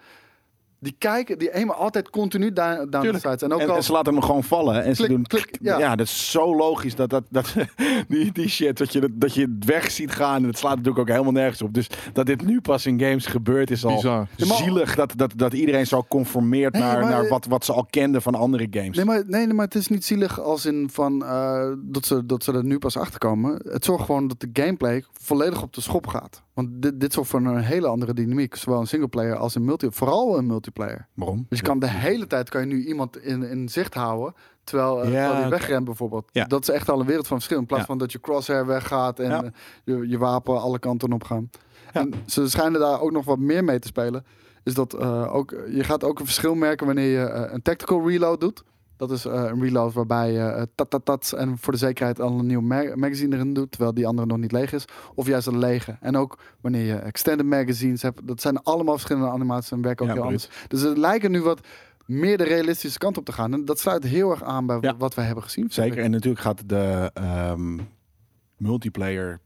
Die 0.79 0.95
kijken, 0.99 1.39
die 1.39 1.55
aimen 1.55 1.77
altijd 1.77 2.11
continu 2.11 2.53
the 2.53 2.87
Tuurlijk. 2.91 3.19
sights. 3.19 3.43
En 3.43 3.53
ook 3.53 3.61
En, 3.61 3.71
al 3.71 3.77
en 3.77 3.83
ze 3.83 3.93
laten 3.93 4.13
hem 4.13 4.23
gewoon 4.23 4.45
vallen. 4.45 4.83
En 4.85 4.97
ze 4.97 5.03
Klik, 5.03 5.17
doen 5.17 5.27
klik, 5.27 5.59
ja. 5.61 5.79
ja. 5.79 5.97
dat 5.97 6.07
is 6.07 6.31
zo 6.31 6.57
logisch. 6.57 6.95
Dat, 6.95 7.11
dat, 7.11 7.25
dat, 7.29 7.55
die, 8.09 8.33
die 8.33 8.49
shit, 8.49 8.79
dat 8.79 8.93
je, 8.93 9.01
dat, 9.01 9.11
dat 9.15 9.35
je 9.35 9.41
het 9.41 9.65
weg 9.65 9.91
ziet 9.91 10.11
gaan. 10.11 10.37
En 10.37 10.43
dat 10.43 10.59
slaat 10.59 10.71
natuurlijk 10.77 10.99
ook 10.99 11.09
helemaal 11.09 11.33
nergens 11.33 11.63
op. 11.63 11.75
Dus 11.75 11.87
dat 12.13 12.27
dit 12.27 12.45
nu 12.45 12.61
pas 12.61 12.87
in 12.87 13.01
games 13.01 13.27
gebeurt, 13.27 13.71
is 13.71 13.85
al 13.85 13.95
bizar. 13.95 14.27
Zielig. 14.37 14.95
Dat, 14.95 15.13
dat, 15.17 15.33
dat 15.37 15.53
iedereen 15.53 15.87
zo 15.87 16.05
conformeert 16.09 16.73
Nee, 16.73 16.83
naar, 16.83 17.01
maar- 17.01 17.11
naar 17.11 17.29
wat, 17.29 17.47
wat 17.47 17.65
ze 17.65 17.73
al 17.73 17.87
kenden 17.91 18.23
van 18.23 18.35
andere 18.35 18.67
games. 18.71 18.97
Nee 18.97 19.05
maar, 19.05 19.23
nee, 19.27 19.47
nee, 19.47 19.55
maar 19.55 19.65
het 19.65 19.75
is 19.75 19.89
niet 19.89 20.05
zielig 20.05 20.41
als 20.41 20.67
in 20.67 20.89
van 20.93 21.25
eh, 21.25 21.69
dat, 21.79 22.07
ze, 22.07 22.27
dat 22.27 22.45
ze 22.45 22.53
er 22.53 22.65
nu 22.65 22.79
pas 22.79 22.97
achter 22.97 23.19
komen. 23.19 23.61
Het 23.69 23.85
zorgt 23.85 24.05
gewoon 24.05 24.29
dat 24.29 24.41
de 24.41 24.49
gameplay 24.53 25.05
volledig 25.21 25.63
op 25.63 25.73
de 25.75 25.81
schop 25.81 26.07
gaat. 26.07 26.43
Want 26.55 26.69
dit, 26.73 27.01
dit 27.01 27.13
zorgt 27.13 27.31
voor 27.31 27.41
een 27.41 27.57
hele 27.59 27.87
andere 27.87 28.15
dynamiek. 28.15 28.55
Zowel 28.57 28.81
in 28.81 28.87
singleplayer 28.87 29.37
als 29.37 29.55
in 29.57 29.65
multiplayer. 29.65 29.97
Vooral 29.97 30.39
in 30.39 30.47
multiplayer. 30.47 31.09
Waarom? 31.15 31.47
Dus 31.49 31.59
je 31.59 31.65
kan 31.65 31.79
de 31.79 31.91
hele 31.91 32.27
tijd 32.27 32.49
kan 32.49 32.61
je 32.61 32.67
nu 32.67 32.85
iemand 32.87 33.17
in, 33.23 33.43
in 33.43 33.69
zicht 33.69 33.95
houden. 33.95 34.35
Terwijl, 34.65 35.03
eh, 35.03 35.05
Ja, 35.05 35.11
terwijl 35.11 35.33
die 35.35 35.41
oké. 35.47 35.49
wegrent 35.57 35.85
bijvoorbeeld. 35.85 36.29
Ja. 36.33 36.45
Dat 36.45 36.63
is 36.63 36.69
echt 36.69 36.91
al 36.91 37.01
een 37.01 37.07
wereld 37.07 37.27
van 37.27 37.37
verschil. 37.37 37.59
In 37.59 37.67
plaats 37.67 37.83
Ja. 37.83 37.89
van 37.89 37.99
dat 37.99 38.13
je 38.13 38.21
crosshair 38.21 38.67
weggaat 38.67 39.19
en 39.19 39.31
eh, 39.45 39.51
je, 39.85 40.09
je 40.09 40.19
wapen 40.19 40.61
alle 40.61 40.79
kanten 40.79 41.13
op 41.13 41.25
gaan. 41.25 41.51
En 41.93 42.13
ze 42.27 42.49
schijnen 42.49 42.81
daar 42.81 43.01
ook 43.01 43.13
nog 43.13 43.25
wat 43.25 43.39
meer 43.39 43.65
mee 43.65 43.79
te 43.79 43.87
spelen. 43.89 44.25
Is 44.63 44.75
dat 44.75 44.95
eh, 44.95 45.35
ook, 45.35 45.51
je 45.71 45.85
gaat 45.85 46.05
ook 46.05 46.19
een 46.19 46.25
verschil 46.25 46.55
merken 46.55 46.87
wanneer 46.87 47.11
je 47.21 47.31
een 47.31 47.63
tactical 47.63 48.09
reload 48.09 48.41
doet. 48.41 48.65
Dat 48.97 49.11
is 49.11 49.25
eh, 49.25 49.33
een 49.33 49.61
reload 49.63 49.93
waarbij 49.93 50.33
je 50.33 50.39
eh, 50.39 50.63
tat 50.75 50.91
tat 50.91 51.05
tat 51.05 51.33
en 51.37 51.59
voor 51.59 51.73
de 51.73 51.79
zekerheid 51.79 52.21
al 52.21 52.39
een 52.39 52.47
nieuw 52.47 52.61
ma- 52.61 52.93
magazine 52.97 53.35
erin 53.37 53.55
doet, 53.55 53.71
terwijl 53.71 53.95
die 53.95 54.07
andere 54.07 54.27
nog 54.27 54.39
niet 54.39 54.53
leeg 54.53 54.73
is. 54.73 54.85
Of 55.15 55.27
juist 55.27 55.47
een 55.47 55.59
lege. 55.59 55.97
En 56.01 56.17
ook 56.17 56.39
wanneer 56.61 56.85
je 56.87 56.95
extended 56.95 57.47
magazines 57.47 58.03
hebt. 58.03 58.27
Dat 58.27 58.41
zijn 58.41 58.63
allemaal 58.63 58.95
verschillende 58.95 59.29
animaties 59.29 59.71
en 59.71 59.83
werken 59.83 60.03
ook 60.05 60.11
Ja, 60.11 60.17
heel 60.17 60.25
anders. 60.25 60.49
Dus 60.69 60.81
het 60.81 60.97
lijken 60.99 61.31
nu 61.31 61.43
wat 61.43 61.61
meer 62.07 62.39
de 62.39 62.45
realistische 62.45 62.99
kant 62.99 63.19
op 63.19 63.25
te 63.25 63.33
gaan. 63.33 63.53
En 63.53 63.65
dat 63.65 63.79
sluit 63.79 64.05
heel 64.05 64.31
erg 64.31 64.43
aan 64.43 64.67
bij 64.67 64.79
Ja. 64.81 64.97
wat 64.97 65.15
wij 65.15 65.25
hebben 65.25 65.45
gezien. 65.45 65.71
Zeker. 65.71 65.99
En 66.03 66.11
natuurlijk 66.11 66.43
gaat 66.43 66.69
de 66.69 67.11
ehm, 67.15 67.79
multiplayer 68.57 69.41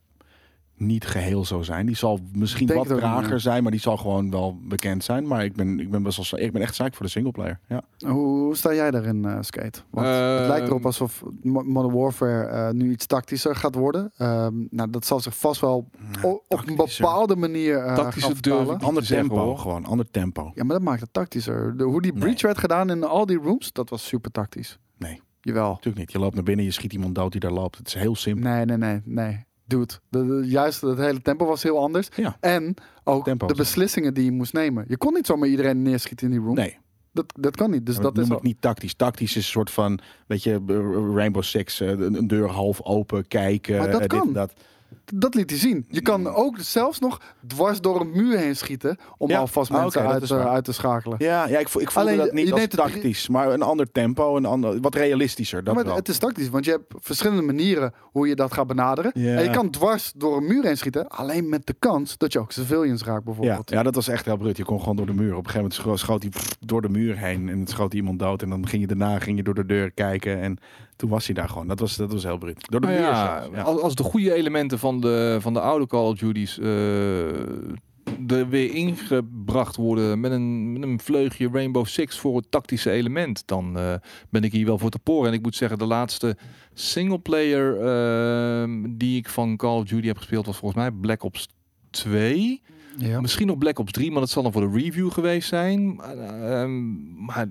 niet 0.78 1.06
geheel 1.06 1.44
zo 1.44 1.62
zijn. 1.62 1.86
Die 1.86 1.96
zal 1.96 2.18
misschien 2.32 2.66
wat 2.66 2.88
niet, 2.88 2.98
trager 2.98 3.40
zijn, 3.40 3.62
maar 3.62 3.70
die 3.72 3.80
zal 3.80 3.96
gewoon 3.96 4.30
wel 4.30 4.58
bekend 4.62 5.04
zijn. 5.04 5.26
Maar 5.26 5.44
ik 5.44 5.54
ben, 5.56 5.80
ik 5.80 5.90
ben 5.90 6.02
best 6.02 6.30
wel, 6.30 6.40
ik 6.40 6.52
ben 6.52 6.62
echt 6.62 6.74
zaak 6.74 6.94
voor 6.94 7.06
de 7.06 7.12
singleplayer. 7.12 7.58
Ja. 7.68 7.82
Hoe, 7.98 8.12
hoe 8.12 8.56
sta 8.56 8.74
jij 8.74 8.90
daarin, 8.90 9.24
eh, 9.24 9.36
Skate? 9.40 9.80
Want 9.90 10.06
het 10.06 10.16
Ehm, 10.16 10.48
lijkt 10.48 10.66
erop 10.68 10.84
alsof 10.86 11.22
Mo- 11.42 11.62
Modern 11.62 11.94
Warfare 11.94 12.42
eh, 12.46 12.70
nu 12.70 12.90
iets 12.90 13.06
tactischer 13.06 13.56
gaat 13.56 13.74
worden. 13.74 14.12
Ehm, 14.16 14.54
nou, 14.70 14.90
dat 14.90 15.04
zal 15.06 15.20
zich 15.20 15.36
vast 15.36 15.60
wel 15.60 15.88
op 16.22 16.62
een 16.66 16.76
bepaalde 16.76 17.36
manier 17.36 17.78
eh 17.78 17.94
Tactischer 17.94 18.36
ik 18.36 18.82
Ander 18.82 19.04
zeggen, 19.04 19.28
tempo, 19.28 19.56
gewoon 19.56 19.84
ander 19.84 20.10
tempo. 20.10 20.50
Ja, 20.54 20.64
maar 20.64 20.76
dat 20.76 20.84
maakt 20.84 21.00
het 21.00 21.12
tactischer. 21.12 21.76
De, 21.76 21.84
hoe 21.84 22.02
die 22.02 22.12
Nee. 22.12 22.20
breach 22.20 22.42
werd 22.42 22.58
gedaan 22.58 22.90
in 22.90 23.04
al 23.04 23.26
die 23.26 23.38
rooms, 23.38 23.72
dat 23.72 23.90
was 23.90 24.06
super 24.06 24.30
tactisch. 24.30 24.78
Nee. 24.98 25.20
Jawel. 25.40 25.68
Natuurlijk 25.68 25.96
niet. 25.98 26.12
Je 26.12 26.18
loopt 26.18 26.34
naar 26.34 26.44
binnen, 26.44 26.64
je 26.64 26.70
schiet 26.70 26.92
iemand 26.92 27.14
dood 27.14 27.32
die 27.32 27.40
daar 27.40 27.52
loopt. 27.52 27.76
Het 27.78 27.86
is 27.86 27.94
heel 27.94 28.14
simpel. 28.16 28.50
Nee, 28.50 28.64
nee, 28.64 28.76
nee, 28.76 29.00
nee. 29.04 29.44
Dude, 29.68 29.94
de, 30.08 30.26
de- 30.26 30.48
juist 30.48 30.80
het 30.80 30.98
hele 30.98 31.22
tempo 31.22 31.46
was 31.46 31.62
heel 31.62 31.78
anders. 31.78 32.08
Ja. 32.16 32.36
En 32.40 32.74
ook 33.04 33.24
Tempo 33.24 33.46
de 33.46 33.54
beslissingen 33.54 34.14
die 34.14 34.24
je 34.24 34.32
moest 34.32 34.52
nemen. 34.52 34.84
Je 34.88 34.96
kon 34.96 35.12
niet 35.14 35.26
zomaar 35.26 35.48
iedereen 35.48 35.82
neerschieten 35.82 36.26
in 36.26 36.32
die 36.32 36.42
room. 36.42 36.54
Nee, 36.54 36.78
Dat, 37.12 37.32
dat 37.40 37.56
kan 37.56 37.70
niet. 37.70 37.86
Dus 37.86 37.94
dat 37.94 38.14
dat 38.14 38.24
is 38.24 38.30
ik 38.30 38.42
niet 38.42 38.60
tactisch. 38.60 38.94
Tactisch 38.94 39.30
is 39.30 39.36
een 39.36 39.42
soort 39.42 39.70
van, 39.70 39.98
weet 40.26 40.42
je, 40.42 40.60
Rainbow 41.14 41.42
Six, 41.42 41.80
eh, 41.80 41.88
een, 41.88 42.26
deur 42.26 42.48
half 42.48 42.82
open, 42.82 43.28
kijken. 43.28 43.78
Maar 43.78 43.90
dat 43.90 44.00
eh, 44.00 44.24
dit 44.24 44.34
dat. 44.34 44.52
Dat 45.14 45.34
liet 45.34 45.50
hij 45.50 45.58
zien. 45.58 45.84
Je 45.88 46.00
kan 46.00 46.26
ook 46.26 46.56
zelfs 46.60 46.98
nog 46.98 47.20
dwars 47.46 47.80
door 47.80 48.00
een 48.00 48.10
muur 48.10 48.38
heen 48.38 48.56
schieten. 48.56 48.96
om 49.18 49.28
Ja. 49.30 49.38
alvast 49.38 49.70
Ah, 49.70 49.80
mensen 49.80 50.06
uit, 50.06 50.30
uit 50.32 50.64
te 50.64 50.72
schakelen. 50.72 51.16
Ja, 51.20 51.48
ja 51.48 51.58
ik, 51.58 51.68
ik 51.68 51.90
voelde 51.90 52.10
Alleen, 52.10 52.16
dat 52.16 52.32
niet 52.32 52.46
je 52.46 52.52
als 52.52 52.60
het 52.62 52.70
tactisch, 52.70 53.28
maar 53.28 53.52
een 53.52 53.62
ander 53.62 53.92
tempo, 53.92 54.36
een 54.36 54.44
ander, 54.44 54.80
wat 54.80 54.94
realistischer. 54.94 55.64
Dat 55.64 55.74
maar 55.74 55.84
wel. 55.84 55.94
het 55.94 56.08
is 56.08 56.18
tactisch, 56.18 56.48
want 56.48 56.64
je 56.64 56.70
hebt 56.70 56.84
verschillende 56.98 57.42
manieren 57.42 57.92
hoe 58.02 58.28
je 58.28 58.34
dat 58.34 58.52
gaat 58.52 58.66
benaderen. 58.66 59.10
Ja. 59.14 59.36
En 59.36 59.42
je 59.42 59.50
kan 59.50 59.70
dwars 59.70 60.12
door 60.16 60.36
een 60.36 60.46
muur 60.46 60.64
heen 60.64 60.76
schieten. 60.76 61.08
Alleen 61.08 61.48
met 61.48 61.66
de 61.66 61.74
kans 61.78 62.16
dat 62.18 62.32
je 62.32 62.38
ook 62.38 62.52
civilians 62.52 63.04
raakt, 63.04 63.24
bijvoorbeeld. 63.24 63.70
ja, 63.70 63.82
dat 63.82 63.94
was 63.94 64.08
echt 64.08 64.24
heel 64.24 64.36
bruut. 64.36 64.56
Je 64.56 64.64
kon 64.64 64.80
gewoon 64.80 64.96
door 64.96 65.06
de 65.06 65.12
muur. 65.14 65.30
Op 65.36 65.44
een 65.44 65.50
gegeven 65.50 65.60
moment 65.60 65.74
scho- 65.74 65.96
schoot 65.96 66.22
hij 66.22 66.30
pff, 66.30 66.56
door 66.60 66.82
de 66.82 66.88
muur 66.88 67.18
heen 67.18 67.48
en 67.48 67.58
het 67.60 67.70
schoot 67.70 67.94
iemand 67.94 68.18
dood. 68.18 68.42
En 68.42 68.48
dan 68.50 68.66
ging 68.68 68.82
je 68.82 68.88
daarna 68.88 69.18
ging 69.18 69.36
je 69.36 69.42
door 69.42 69.54
de 69.54 69.66
deur 69.66 69.90
kijken 69.90 70.40
en 70.40 70.58
toen 70.98 71.10
was 71.10 71.26
hij 71.26 71.34
daar 71.34 71.48
gewoon. 71.48 71.66
Dat 71.66 71.80
was, 71.80 71.96
dat 71.96 72.12
was 72.12 72.22
heel 72.22 72.38
bruut. 72.38 72.70
Door 72.70 72.80
de 72.80 72.86
muur 72.86 72.96
ja. 72.96 73.48
Als, 73.62 73.80
als 73.80 73.94
de 73.94 74.02
goede 74.02 74.34
elementen 74.34 74.78
van 74.78 75.00
de, 75.00 75.36
van 75.40 75.52
de 75.52 75.60
oude 75.60 75.86
Call 75.86 76.06
of 76.06 76.18
Duty's 76.18 76.58
eh, 76.58 77.28
er 78.26 78.48
weer 78.48 78.74
ingebracht 78.74 79.76
worden 79.76 80.20
met 80.20 80.32
een, 80.32 80.72
met 80.72 80.82
een 80.82 81.00
vleugje 81.00 81.48
Rainbow 81.52 81.86
Six 81.86 82.18
voor 82.18 82.36
het 82.36 82.50
tactische 82.50 82.90
element, 82.90 83.42
dan 83.46 83.78
eh, 83.78 83.94
ben 84.30 84.42
ik 84.42 84.52
hier 84.52 84.66
wel 84.66 84.78
voor 84.78 84.90
te 84.90 84.98
poren. 84.98 85.28
En 85.28 85.34
ik 85.34 85.42
moet 85.42 85.56
zeggen, 85.56 85.78
de 85.78 85.86
laatste 85.86 86.36
singleplayer 86.74 87.80
ehm 87.80 88.96
die 88.96 89.16
ik 89.16 89.28
van 89.28 89.56
Call 89.56 89.78
of 89.78 89.84
Duty 89.84 90.06
heb 90.06 90.16
gespeeld 90.16 90.46
was 90.46 90.56
volgens 90.56 90.80
mij 90.80 90.90
Black 90.90 91.22
Ops 91.22 91.48
2. 91.90 92.62
Ja. 92.96 93.20
Misschien 93.20 93.46
nog 93.46 93.58
Black 93.58 93.78
Ops 93.78 93.92
3, 93.92 94.10
maar 94.10 94.20
dat 94.20 94.30
zal 94.30 94.42
dan 94.42 94.52
voor 94.52 94.70
de 94.70 94.78
review 94.78 95.12
geweest 95.12 95.48
zijn. 95.48 95.94
Maar, 95.94 96.16
ehm, 96.18 97.24
maar 97.24 97.48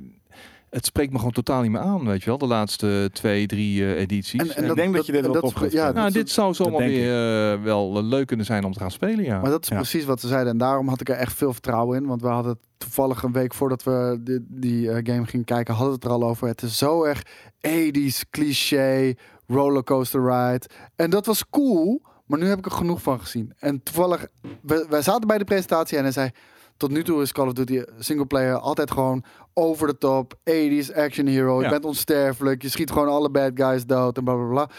het 0.69 0.85
spreekt 0.85 1.11
me 1.11 1.18
gewoon 1.18 1.34
totaal 1.34 1.61
niet 1.61 1.72
meer 1.72 1.81
aan, 1.81 2.06
weet 2.06 2.19
je 2.23 2.26
wel. 2.30 2.38
De 2.38 2.45
laatste 2.48 3.10
twee, 3.14 3.48
drie 3.48 3.81
eh, 3.85 4.02
edities. 4.02 4.41
En- 4.41 4.56
en 4.56 4.64
En- 4.64 4.69
ik 4.69 4.76
denk 4.76 4.95
dat 4.95 5.06
je 5.06 5.11
dit 5.11 5.27
wel 5.27 5.52
gaat 5.52 5.72
ja, 5.72 5.84
nou, 5.91 6.03
dat- 6.06 6.14
dit 6.14 6.30
zou 6.30 6.53
zomaar 6.53 6.80
weer 6.80 7.52
eh, 7.53 7.61
wel 7.64 8.03
leuk 8.03 8.27
kunnen 8.27 8.45
zijn 8.45 8.64
om 8.64 8.73
te 8.73 8.80
gaan 8.80 8.91
spelen, 8.91 9.23
ja. 9.26 9.41
Maar 9.41 9.49
dat 9.52 9.64
is 9.64 9.69
Ja. 9.69 9.76
precies 9.76 10.06
wat 10.06 10.19
ze 10.19 10.27
zeiden. 10.27 10.52
En 10.52 10.57
daarom 10.57 10.88
had 10.88 11.02
ik 11.02 11.10
er 11.10 11.15
echt 11.15 11.34
veel 11.34 11.53
vertrouwen 11.53 11.98
in. 12.02 12.07
Want 12.07 12.22
we 12.22 12.27
hadden 12.27 12.60
toevallig 12.77 13.23
een 13.23 13.31
week 13.31 13.53
voordat 13.53 13.84
we 13.84 14.18
die, 14.22 14.45
die 14.49 14.91
eh, 14.91 15.14
game 15.14 15.26
gingen 15.26 15.45
kijken, 15.45 15.73
hadden 15.73 15.94
we 15.94 15.99
het 15.99 16.06
er 16.11 16.22
al 16.22 16.30
over. 16.30 16.48
Het 16.48 16.61
is 16.61 16.77
zo 16.77 17.03
erg 17.03 17.22
80s 17.61 18.23
cliché, 18.30 19.14
rollercoaster 19.48 20.22
ride. 20.22 20.65
En 20.95 21.10
dat 21.10 21.26
was 21.26 21.49
cool, 21.49 22.02
maar 22.26 22.39
nu 22.39 22.45
heb 22.48 22.57
ik 22.57 22.65
er 22.65 22.72
genoeg 22.72 23.02
van 23.02 23.19
gezien. 23.19 23.53
En 23.60 23.84
toevallig, 23.84 24.27
we, 24.61 24.85
wij 24.89 25.02
zaten 25.02 25.27
bij 25.27 25.38
de 25.38 25.44
presentatie 25.44 25.98
en 25.98 26.03
hij 26.03 26.11
zei... 26.11 26.30
Tot 26.78 26.91
nu 26.91 27.04
toe 27.04 27.22
is 27.22 27.32
Call 27.32 27.48
of 27.48 27.54
Duty 27.54 27.84
singleplayer 27.99 28.58
altijd 28.60 28.91
gewoon 28.91 29.24
over 29.54 29.88
de 29.88 29.98
top. 29.98 30.34
80s 30.44 30.94
action 30.95 31.26
hero. 31.28 31.58
Je 31.58 31.64
Ja. 31.64 31.70
bent 31.70 31.86
onsterfelijk. 31.86 32.62
Je 32.62 32.70
schiet 32.70 32.91
gewoon 32.91 33.08
alle 33.08 33.30
bad 33.30 33.52
guys 33.56 33.86
dood 33.86 34.18
en 34.18 34.24
bla 34.24 34.34
bla 34.36 34.48
bla. 34.48 34.70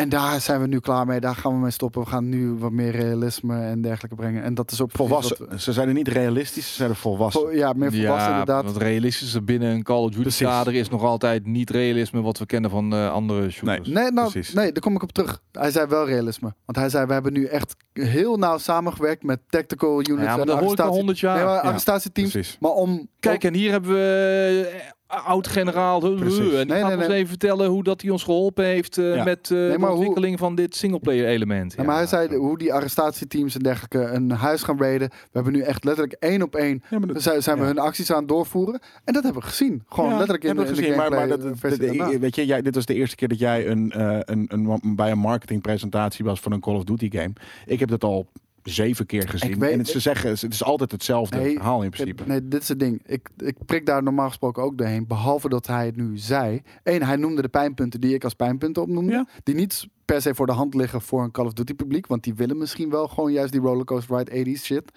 En 0.00 0.08
daar 0.08 0.40
zijn 0.40 0.60
we 0.60 0.66
nu 0.66 0.78
klaar 0.80 1.06
mee. 1.06 1.20
Daar 1.20 1.34
gaan 1.34 1.52
we 1.52 1.58
mee 1.58 1.70
stoppen. 1.70 2.00
We 2.02 2.08
gaan 2.08 2.28
nu 2.28 2.52
wat 2.58 2.70
meer 2.72 2.90
realisme 2.90 3.60
en 3.62 3.80
dergelijke 3.82 4.16
brengen. 4.16 4.42
En 4.42 4.54
dat 4.54 4.70
is 4.70 4.80
ook 4.80 4.90
Volwassen. 4.92 5.36
wat 5.48 5.60
Ze 5.60 5.72
zijn 5.72 5.88
er 5.88 5.94
niet 5.94 6.08
realistisch, 6.08 6.68
ze 6.68 6.74
zijn 6.74 6.90
er 6.90 6.96
volwassen. 6.96 7.40
Vo- 7.42 7.50
ja, 7.50 7.72
meer 7.72 7.92
volwassen 7.92 8.28
ja, 8.32 8.38
inderdaad. 8.38 8.64
want 8.64 8.76
realistische 8.76 9.42
binnen 9.42 9.70
een 9.70 9.82
Call 9.82 9.96
of 10.02 10.08
Duty 10.10 10.20
Precies. 10.22 10.46
kader 10.46 10.74
is 10.74 10.88
nog 10.88 11.02
altijd 11.02 11.46
niet 11.46 11.70
realisme 11.70 12.20
wat 12.22 12.38
we 12.38 12.46
kennen 12.46 12.70
van 12.70 12.92
eh, 12.92 13.12
andere 13.12 13.50
shooters. 13.50 13.88
Nee, 13.88 14.10
nou, 14.10 14.30
Precies. 14.30 14.54
nee, 14.54 14.72
daar 14.72 14.82
kom 14.82 14.94
ik 14.94 15.02
op 15.02 15.12
terug. 15.12 15.42
Hij 15.52 15.70
zei 15.70 15.86
wel 15.86 16.06
realisme. 16.06 16.54
Want 16.64 16.78
hij 16.78 16.88
zei, 16.88 17.06
we 17.06 17.12
hebben 17.12 17.32
nu 17.32 17.44
echt 17.44 17.76
heel 17.92 18.36
nauw 18.36 18.58
samengewerkt 18.58 19.22
met 19.22 19.40
tactical 19.48 19.94
units 19.98 20.08
Ja, 20.08 20.16
maar 20.16 20.40
en 20.40 20.46
dat 20.46 20.46
hoor 20.46 20.54
ik 20.54 20.60
al 20.62 20.64
arrestatie- 20.66 20.94
100 20.96 21.18
jaar. 21.18 21.36
nee, 21.36 21.44
maar 21.44 21.54
Ja, 21.54 21.60
arrestatieteams. 21.60 22.30
Precies. 22.30 22.56
Maar 22.60 22.70
om... 22.70 23.08
Kijk, 23.20 23.44
en 23.44 23.54
hier 23.54 23.70
hebben 23.70 23.90
we 23.90 24.70
eh, 24.74 24.80
oud-generaal 25.10 26.02
en 26.02 26.16
die 26.16 26.24
Nee, 26.24 26.66
gaat 26.66 26.66
nee, 26.66 26.96
ons 26.96 27.06
nee. 27.06 27.16
even 27.16 27.28
vertellen 27.28 27.68
hoe 27.70 27.82
dat 27.82 28.00
hij 28.00 28.10
ons 28.10 28.22
geholpen 28.22 28.64
heeft 28.64 28.98
eh, 28.98 29.14
Ja. 29.14 29.24
met 29.24 29.38
eh, 29.42 29.48
de 29.48 29.76
hoe- 29.78 29.88
ontwikkeling 29.88 30.38
van 30.38 30.54
dit 30.54 30.76
singleplayer 30.76 31.26
element. 31.26 31.74
Ja, 31.76 31.82
maar 31.82 31.96
hij 31.96 32.06
zei 32.06 32.36
hoe 32.36 32.58
die 32.58 32.72
arrestatieteams 32.74 33.54
en 33.54 33.62
dergelijke 33.62 33.98
een 33.98 34.30
huis 34.30 34.62
gaan 34.62 34.78
raiden. 34.80 35.08
We 35.08 35.16
hebben 35.32 35.52
nu 35.52 35.60
echt 35.60 35.84
letterlijk 35.84 36.16
één 36.22 36.42
op 36.42 36.54
één 36.56 36.82
Ja, 36.90 36.98
dat- 36.98 37.22
zijn, 37.22 37.56
we 37.56 37.62
ja. 37.62 37.66
hun 37.66 37.78
acties 37.78 38.12
aan 38.12 38.18
het 38.18 38.28
doorvoeren. 38.28 38.80
En 39.04 39.12
dat 39.12 39.22
hebben 39.22 39.42
we 39.42 39.48
gezien. 39.48 39.82
Gewoon 39.88 40.10
Ja, 40.10 40.16
letterlijk 40.16 40.42
in, 40.44 40.48
hebben 40.56 40.64
de- 40.66 40.70
in 40.70 40.76
de 40.76 40.82
gezien, 40.82 40.96
maar, 40.96 41.06
gameplay 41.12 41.38
maar 41.38 41.60
dat, 41.60 41.70
dat- 41.70 41.98
daarna. 41.98 42.18
weet 42.18 42.34
je, 42.34 42.46
jij, 42.46 42.62
dit 42.62 42.74
was 42.74 42.86
de 42.86 42.94
eerste 42.94 43.16
keer 43.16 43.28
dat 43.28 43.38
jij 43.38 43.66
een, 43.68 43.90
eh, 43.92 44.18
een, 44.20 44.46
een, 44.48 44.96
bij 44.96 45.10
een 45.10 45.18
marketingpresentatie 45.18 46.24
was 46.24 46.40
van 46.40 46.52
een 46.52 46.60
Call 46.60 46.74
of 46.74 46.84
Duty 46.84 47.10
game. 47.10 47.32
Ik 47.66 47.80
heb 47.80 47.88
dat 47.88 48.04
al 48.04 48.26
zeven 48.62 49.06
keer 49.06 49.28
gezien. 49.28 49.50
Ik 49.50 49.56
weet- 49.56 49.72
en 49.72 49.78
het, 49.78 49.88
ze 49.88 50.00
zeggen, 50.00 50.30
het 50.30 50.52
is 50.52 50.64
altijd 50.64 50.92
hetzelfde 50.92 51.38
Nee, 51.38 51.54
verhaal 51.54 51.82
in 51.82 51.90
principe. 51.90 52.22
Nee, 52.26 52.48
dit 52.48 52.62
is 52.62 52.68
het 52.68 52.78
ding. 52.80 53.02
Ik, 53.06 53.28
ik 53.36 53.56
prik 53.66 53.86
daar 53.86 54.02
normaal 54.02 54.28
gesproken 54.28 54.62
ook 54.62 54.78
doorheen. 54.78 55.06
Behalve 55.06 55.48
dat 55.48 55.66
hij 55.66 55.86
het 55.86 55.96
nu 55.96 56.18
zei. 56.18 56.62
Eén, 56.82 57.02
hij 57.02 57.16
noemde 57.16 57.42
de 57.42 57.48
pijnpunten 57.48 58.00
die 58.00 58.14
ik 58.14 58.24
als 58.24 58.34
pijnpunten 58.34 58.82
opnoemde. 58.82 59.12
Ja. 59.12 59.26
Die 59.42 59.54
niet 59.54 59.86
per 60.04 60.22
se 60.22 60.34
voor 60.34 60.46
de 60.46 60.52
hand 60.52 60.74
liggen 60.74 61.00
voor 61.00 61.22
een 61.22 61.30
Call 61.30 61.46
of 61.46 61.52
Duty 61.52 61.74
publiek. 61.74 62.06
Want 62.06 62.24
die 62.24 62.34
willen 62.34 62.58
misschien 62.58 62.90
wel 62.90 63.08
gewoon 63.08 63.32
juist 63.32 63.52
die 63.52 63.60
rollercoaster 63.60 64.16
ride 64.16 64.50
80s 64.58 64.62
shit. 64.64 64.92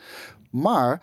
Maar 0.51 1.01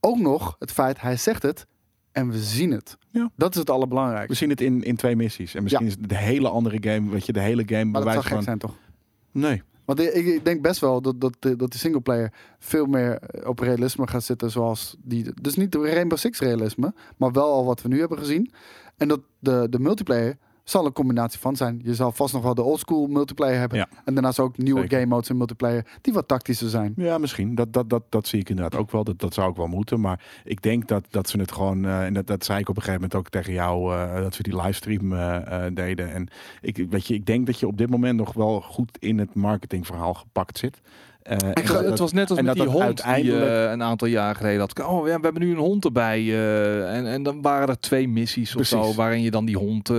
ook 0.00 0.18
nog 0.18 0.56
het 0.58 0.72
feit, 0.72 1.00
hij 1.00 1.16
zegt 1.16 1.42
het 1.42 1.66
en 2.12 2.30
we 2.30 2.38
zien 2.38 2.70
het. 2.70 2.96
Ja. 3.10 3.30
Dat 3.36 3.50
is 3.52 3.58
het 3.58 3.66
We 3.68 3.72
allerbelangrijkste. 3.74 4.34
zien 4.34 4.48
het 4.50 4.60
in, 4.60 4.82
in 4.82 4.96
twee 4.96 5.16
missies. 5.16 5.54
En 5.54 5.62
misschien 5.62 5.86
is 5.86 5.92
het 5.92 6.08
de 6.08 6.16
hele 6.16 6.48
andere 6.48 6.76
game, 6.80 7.10
weet 7.10 7.26
je, 7.26 7.32
de 7.32 7.40
hele 7.40 7.62
game 7.66 7.84
Maar 7.84 7.92
dat 7.92 8.02
bewijst 8.02 8.22
zou 8.22 8.34
gek 8.34 8.44
zijn 8.44 8.58
toch? 8.58 8.74
Nee. 9.32 9.62
Want 9.84 10.00
ik, 10.00 10.44
denk 10.44 10.62
best 10.62 10.80
wel 10.80 11.02
dat, 11.02 11.20
dat, 11.20 11.36
dat 11.40 11.70
die 11.70 11.78
singleplayer 11.78 12.32
veel 12.58 12.86
meer 12.86 13.20
op 13.46 13.58
realisme 13.58 14.06
gaat 14.06 14.24
zitten 14.24 14.50
zoals 14.50 14.96
die... 15.02 15.32
Dus 15.40 15.56
niet 15.56 15.72
de 15.72 15.78
Rainbow 15.78 16.18
Six 16.18 16.38
realisme, 16.38 16.94
maar 17.16 17.32
wel 17.32 17.52
al 17.52 17.64
wat 17.64 17.82
we 17.82 17.88
nu 17.88 17.98
hebben 17.98 18.18
gezien. 18.18 18.52
En 18.96 19.08
dat 19.08 19.20
de, 19.38 19.66
de 19.70 19.78
multiplayer 19.78 20.38
zal 20.64 20.86
een 20.86 20.92
combinatie 20.92 21.40
van 21.40 21.56
zijn. 21.56 21.80
Je 21.84 21.94
zal 21.94 22.12
vast 22.12 22.34
nog 22.34 22.42
wel 22.42 22.54
de 22.54 22.62
oldschool 22.62 23.06
multiplayer 23.06 23.58
hebben. 23.58 23.78
Ja. 23.78 23.88
En 24.04 24.14
daarnaast 24.14 24.38
ook 24.38 24.58
nieuwe 24.58 24.80
Zeker. 24.80 24.98
game 24.98 25.10
modes 25.10 25.28
in 25.28 25.36
multiplayer 25.36 25.86
die 26.00 26.12
wat 26.12 26.28
tactischer 26.28 26.68
zijn. 26.68 26.92
Ja, 26.96 27.18
misschien. 27.18 27.54
Dat, 27.54 27.72
dat, 27.72 27.90
dat, 27.90 28.02
dat 28.08 28.26
zie 28.26 28.40
ik 28.40 28.48
inderdaad 28.48 28.80
ook 28.80 28.90
wel. 28.90 29.04
Dat, 29.04 29.18
dat 29.18 29.34
zou 29.34 29.48
ook 29.48 29.56
wel 29.56 29.66
moeten. 29.66 30.00
Maar 30.00 30.20
ik 30.44 30.62
denk 30.62 30.88
dat, 30.88 31.04
dat 31.10 31.28
ze 31.28 31.38
het 31.38 31.52
gewoon... 31.52 31.84
eh, 31.84 32.04
en 32.04 32.14
dat, 32.14 32.26
dat 32.26 32.44
zei 32.44 32.60
ik 32.60 32.68
op 32.68 32.76
een 32.76 32.82
gegeven 32.82 33.00
moment 33.02 33.20
ook 33.20 33.28
tegen 33.28 33.52
jou... 33.52 33.94
eh, 33.94 34.14
dat 34.14 34.36
we 34.36 34.42
die 34.42 34.60
livestream 34.62 35.12
eh, 35.12 35.66
deden. 35.74 36.12
En 36.12 36.28
ik, 36.60 36.86
weet 36.90 37.06
je, 37.06 37.14
ik 37.14 37.26
denk 37.26 37.46
dat 37.46 37.60
je 37.60 37.66
op 37.66 37.78
dit 37.78 37.90
moment 37.90 38.16
nog 38.18 38.32
wel 38.32 38.60
goed 38.60 38.98
in 39.00 39.18
het 39.18 39.34
marketingverhaal 39.34 40.14
gepakt 40.14 40.58
zit. 40.58 40.80
Eh, 41.22 41.32
en 41.32 41.46
Het, 41.46 41.54
dat- 41.66 41.76
was- 41.76 41.84
het 41.84 41.98
was 41.98 42.12
net 42.12 42.30
als 42.30 42.38
en 42.38 42.44
met 42.44 42.56
dat 42.56 42.66
die 42.66 42.74
hond 42.74 42.96
die 42.96 43.04
uiteindelijk- 43.06 43.50
eh, 43.66 43.70
een 43.70 43.82
aantal 43.82 44.08
jaar 44.08 44.34
geleden 44.34 44.60
had. 44.60 44.82
Oh 44.84 45.06
ja, 45.06 45.16
we 45.16 45.20
hebben 45.22 45.42
nu 45.42 45.50
een 45.50 45.56
hond 45.56 45.84
erbij. 45.84 46.18
eh, 46.20 46.96
en, 46.96 47.06
en 47.06 47.22
dan 47.22 47.42
waren 47.42 47.68
er 47.68 47.80
twee 47.80 48.08
missies 48.08 48.56
of 48.56 48.66
zo 48.66 48.78
Precies. 48.78 48.96
waarin 48.96 49.22
je 49.22 49.30
dan 49.30 49.44
die 49.44 49.56
hond 49.56 49.90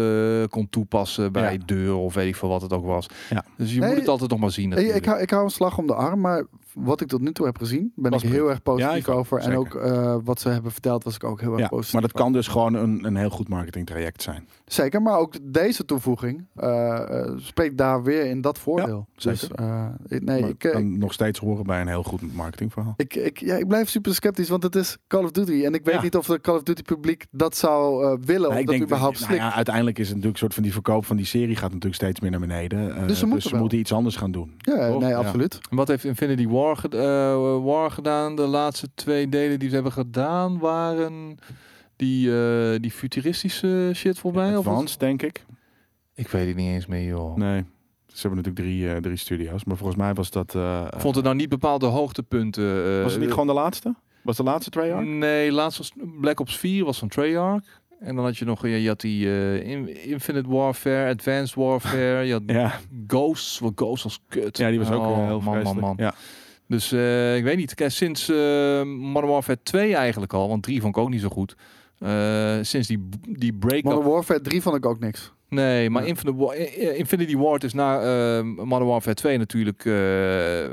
kon 0.49 0.67
toepassen 0.69 1.31
bij 1.31 1.53
Ja. 1.53 1.59
deur 1.65 1.95
of 1.95 2.13
weet 2.13 2.27
ik 2.27 2.35
veel 2.35 2.49
wat 2.49 2.61
het 2.61 2.73
ook 2.73 2.85
was. 2.85 3.07
Ja. 3.29 3.43
Dus 3.57 3.73
je 3.73 3.79
Nee, 3.79 3.89
moet 3.89 3.97
het 3.99 4.07
altijd 4.07 4.29
nog 4.29 4.39
maar 4.39 4.51
zien. 4.51 4.69
Natuurlijk. 4.69 4.97
ik, 4.97 5.05
hou, 5.05 5.21
ik 5.21 5.29
hou 5.29 5.43
een 5.43 5.49
slag 5.49 5.77
om 5.77 5.87
de 5.87 5.93
arm, 5.95 6.19
maar 6.19 6.45
wat 6.73 7.01
ik 7.01 7.07
tot 7.07 7.21
nu 7.21 7.31
toe 7.31 7.45
heb 7.45 7.57
gezien, 7.57 7.91
ben 7.95 8.11
Was 8.11 8.23
ik 8.23 8.29
heel 8.29 8.49
erg 8.49 8.61
positief 8.63 9.05
Ja, 9.05 9.13
over. 9.13 9.39
En 9.39 9.57
ook 9.57 9.75
eh, 9.75 10.15
wat 10.23 10.39
ze 10.39 10.49
hebben 10.49 10.71
verteld 10.71 11.03
was 11.03 11.15
ik 11.15 11.23
ook 11.23 11.41
heel 11.41 11.51
erg 11.51 11.59
ja, 11.61 11.67
positief 11.67 11.93
maar 11.93 12.01
dat 12.01 12.13
over. 12.13 12.23
kan 12.25 12.33
dus 12.33 12.47
gewoon 12.47 12.73
een, 12.73 13.05
een 13.05 13.15
heel 13.15 13.29
goed 13.29 13.49
marketingtraject 13.49 14.21
zijn. 14.21 14.47
Zeker, 14.65 15.01
maar 15.01 15.17
ook 15.19 15.35
deze 15.53 15.85
toevoeging 15.85 16.45
eh, 16.55 17.19
eh, 17.21 17.31
spreekt 17.37 17.77
daar 17.77 18.03
weer 18.03 18.25
in 18.25 18.41
dat 18.41 18.59
voordeel. 18.59 19.07
dus 19.15 19.39
zeker. 19.39 19.55
eh, 19.55 19.85
ik- 20.07 20.23
nee, 20.23 20.41
Maar 20.41 20.49
ik, 20.49 20.57
kan 20.57 20.97
nog 20.97 21.13
steeds 21.13 21.39
horen 21.39 21.65
bij 21.65 21.81
een 21.81 21.87
heel 21.87 22.03
goed 22.03 22.33
marketingverhaal. 22.35 22.93
ik, 22.97 23.15
ik, 23.15 23.37
ja, 23.39 23.55
ik 23.55 23.67
blijf 23.67 23.89
super 23.89 24.15
sceptisch, 24.15 24.49
want 24.49 24.63
het 24.63 24.75
is 24.75 24.97
Call 25.07 25.23
of 25.23 25.31
Duty. 25.31 25.63
En 25.65 25.73
ik 25.73 25.85
weet 25.85 25.95
Ja. 25.95 26.01
niet 26.01 26.15
of 26.15 26.25
de 26.25 26.41
Call 26.41 26.55
of 26.55 26.63
Duty 26.63 26.81
publiek 26.81 27.25
dat 27.31 27.57
zou 27.57 28.03
eh, 28.03 28.17
willen 28.25 28.49
Nou, 28.49 28.61
of 28.61 28.65
dat 28.65 28.81
überhaupt 28.81 29.19
nou 29.19 29.25
slikt. 29.31 29.43
ja, 29.43 29.53
uiteindelijk 29.53 29.97
is 29.99 30.05
het 30.07 30.15
natuurlijk 30.15 30.33
een 30.33 30.41
soort 30.41 30.53
van 30.53 30.63
die 30.63 30.73
verkoop 30.73 31.05
van 31.05 31.15
die 31.17 31.25
serie 31.25 31.55
gaat 31.55 31.69
natuurlijk 31.69 31.95
steeds 31.95 32.19
meer 32.19 32.31
naar 32.31 32.39
beneden. 32.39 33.07
Dus 33.07 33.19
ze 33.19 33.25
moeten 33.25 33.51
wel. 33.51 33.71
iets 33.71 33.93
anders 33.93 34.15
gaan 34.15 34.31
doen. 34.31 34.53
Ja, 34.57 34.87
Toch? 34.87 34.99
nee, 35.01 35.09
Ja. 35.09 35.17
absoluut. 35.17 35.59
En 35.69 35.77
Wat 35.77 35.87
heeft 35.87 36.03
Infinity 36.03 36.47
War, 36.47 36.62
ged- 36.71 36.93
eh, 36.93 37.63
War 37.63 37.91
gedaan? 37.91 38.35
De 38.35 38.41
laatste 38.47 38.87
twee 38.95 39.29
delen 39.29 39.59
die 39.59 39.67
ze 39.69 39.73
hebben 39.75 39.91
gedaan 39.91 40.59
waren 40.59 41.37
die, 41.95 42.35
eh, 42.37 42.79
die 42.79 42.91
futuristische 42.91 43.91
shit 43.95 44.19
voorbij? 44.19 44.57
Of? 44.57 44.67
Advanced, 44.67 44.99
denk 44.99 45.21
ik. 45.21 45.45
Ik 46.15 46.27
weet 46.27 46.47
het 46.47 46.55
niet 46.55 46.69
eens 46.73 46.85
meer, 46.85 47.07
joh. 47.07 47.35
Nee. 47.35 47.63
Ze 48.07 48.27
hebben 48.27 48.43
natuurlijk 48.43 48.65
drie, 48.65 48.89
eh, 48.93 48.97
drie 49.01 49.15
studio's. 49.17 49.63
Maar 49.63 49.77
volgens 49.77 49.97
mij 49.99 50.13
was 50.13 50.29
dat... 50.31 50.55
eh, 50.55 50.87
Ik 50.93 50.99
vond 50.99 51.15
het 51.15 51.23
nou 51.23 51.35
niet 51.35 51.49
bepaalde 51.49 51.85
hoogtepunten. 51.85 52.85
eh, 52.97 53.03
was 53.03 53.11
het 53.11 53.21
niet 53.21 53.29
gewoon 53.31 53.47
de 53.47 53.53
laatste? 53.53 53.95
Was 54.21 54.37
de 54.37 54.43
laatste 54.43 54.69
Treyarch? 54.69 55.05
Nee, 55.05 55.51
laatst 55.51 55.77
was 55.77 55.91
Black 56.21 56.39
Ops 56.39 56.57
4 56.57 56.85
was 56.85 56.99
van 56.99 57.07
Treyarch. 57.07 57.81
En 57.99 58.15
dan 58.15 58.25
had 58.25 58.37
je 58.37 58.45
nog, 58.45 58.67
ja, 58.67 58.75
je 58.75 58.87
had 58.87 59.01
die 59.01 59.25
eh, 59.27 59.69
In- 59.69 60.03
Infinite 60.05 60.49
Warfare, 60.49 61.09
Advanced 61.13 61.55
Warfare, 61.55 62.23
je 62.25 62.31
had 62.31 62.41
Ja. 62.59 62.79
Ghosts, 63.07 63.59
wat 63.59 63.71
Ghosts 63.75 64.03
was 64.03 64.19
kut. 64.29 64.57
ja, 64.57 64.69
die 64.69 64.79
was 64.79 64.91
ook 64.91 65.01
Oh, 65.01 65.25
heel 65.27 65.39
man, 65.41 65.79
man. 65.79 65.93
Ja. 65.97 66.13
Dus 66.67 66.91
eh, 66.91 67.35
ik 67.35 67.43
weet 67.43 67.57
niet, 67.57 67.73
sinds 67.87 68.29
eh 68.29 68.83
Modern 68.83 69.31
Warfare 69.31 69.59
2 69.63 69.95
eigenlijk 69.95 70.33
al, 70.33 70.47
want 70.47 70.63
3 70.63 70.81
vond 70.81 70.95
ik 70.95 71.01
ook 71.01 71.09
niet 71.09 71.21
zo 71.21 71.29
goed. 71.29 71.55
Eh, 71.99 72.57
sinds 72.61 72.87
die, 72.87 73.09
die 73.29 73.53
break-up 73.53 73.83
Modern 73.83 74.09
Warfare 74.09 74.41
3 74.41 74.61
vond 74.61 74.75
ik 74.75 74.85
ook 74.85 74.99
niks. 74.99 75.33
Nee, 75.49 75.89
maar 75.89 76.07
Ja. 76.07 76.53
Infinity 76.93 77.37
Ward 77.37 77.63
is 77.63 77.73
na 77.73 77.99
eh, 77.99 78.43
Modern 78.43 78.85
Warfare 78.85 79.15
2 79.15 79.37
natuurlijk, 79.37 79.83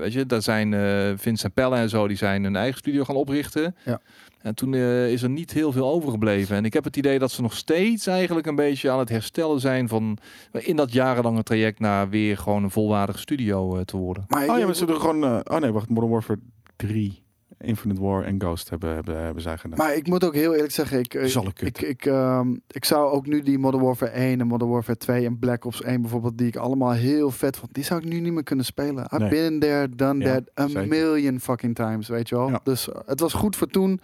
weet 0.00 0.12
je, 0.12 0.26
daar 0.26 0.42
zijn 0.42 0.74
Vincent 1.18 1.54
Pelle 1.54 1.76
en 1.76 1.88
zo, 1.88 2.08
die 2.08 2.16
zijn 2.16 2.44
een 2.44 2.56
eigen 2.56 2.78
studio 2.78 3.04
gaan 3.04 3.16
oprichten. 3.16 3.76
Ja. 3.84 4.00
En 4.40 4.54
toen 4.54 4.74
eh, 4.74 5.12
is 5.12 5.22
er 5.22 5.30
niet 5.30 5.52
heel 5.52 5.72
veel 5.72 5.88
overgebleven. 5.90 6.56
En 6.56 6.64
ik 6.64 6.72
heb 6.72 6.84
het 6.84 6.96
idee 6.96 7.18
dat 7.18 7.30
ze 7.30 7.42
nog 7.42 7.54
steeds 7.56 8.06
eigenlijk 8.06 8.46
een 8.46 8.54
beetje 8.54 8.90
aan 8.90 8.98
het 8.98 9.08
herstellen 9.08 9.60
zijn 9.60 9.88
van 9.88 10.18
in 10.52 10.76
dat 10.76 10.92
jarenlange 10.92 11.42
traject 11.42 11.78
naar 11.80 12.08
weer 12.08 12.36
gewoon 12.38 12.62
een 12.62 12.70
volwaardige 12.70 13.18
studio 13.18 13.76
eh, 13.76 13.80
te 13.82 13.96
worden. 13.96 14.24
Maar 14.28 14.48
Oh 14.48 14.58
ja, 14.58 14.64
maar 14.66 14.74
ze 14.74 14.86
doen 14.86 15.00
gewoon... 15.00 15.24
eh, 15.24 15.38
oh 15.44 15.58
nee, 15.60 15.70
wacht. 15.72 15.88
Modern 15.88 16.12
Warfare 16.12 16.38
3, 16.76 17.22
Infinite 17.58 18.00
War 18.00 18.24
en 18.24 18.40
Ghost 18.40 18.70
hebben, 18.70 18.94
hebben, 18.94 19.22
hebben 19.22 19.42
zij 19.42 19.58
gedaan. 19.58 19.78
Maar 19.78 19.94
ik 19.94 20.06
moet 20.06 20.24
ook 20.24 20.34
heel 20.34 20.54
eerlijk 20.54 20.72
zeggen, 20.72 20.98
ik, 20.98 21.14
ik, 21.14 21.60
ik, 21.60 21.80
ik, 21.82 22.06
ehm, 22.06 22.54
ik 22.68 22.84
zou 22.84 23.10
ook 23.12 23.26
nu 23.26 23.42
die 23.42 23.58
Modern 23.58 23.82
Warfare 23.84 24.10
1 24.10 24.40
en 24.40 24.46
Modern 24.46 24.70
Warfare 24.70 24.98
2 24.98 25.24
en 25.26 25.38
Black 25.38 25.64
Ops 25.64 25.82
1 25.82 26.00
bijvoorbeeld, 26.00 26.38
die 26.38 26.46
ik 26.46 26.56
allemaal 26.56 26.92
heel 26.92 27.30
vet 27.30 27.56
vond, 27.56 27.74
die 27.74 27.84
zou 27.84 28.00
ik 28.00 28.06
nu 28.08 28.20
niet 28.20 28.32
meer 28.32 28.42
kunnen 28.42 28.64
spelen. 28.64 29.04
I've 29.04 29.18
Nee. 29.18 29.28
been 29.28 29.58
there, 29.60 29.88
done 29.88 30.24
Ja, 30.24 30.32
that 30.32 30.50
a 30.60 30.66
zeker. 30.68 30.88
million 30.88 31.40
fucking 31.40 31.74
times, 31.74 32.08
weet 32.08 32.28
je 32.28 32.34
wel. 32.34 32.48
Ja. 32.48 32.60
Dus 32.64 32.88
het 33.06 33.20
was 33.20 33.32
goed 33.32 33.56
voor 33.56 33.66
toen, 33.66 34.00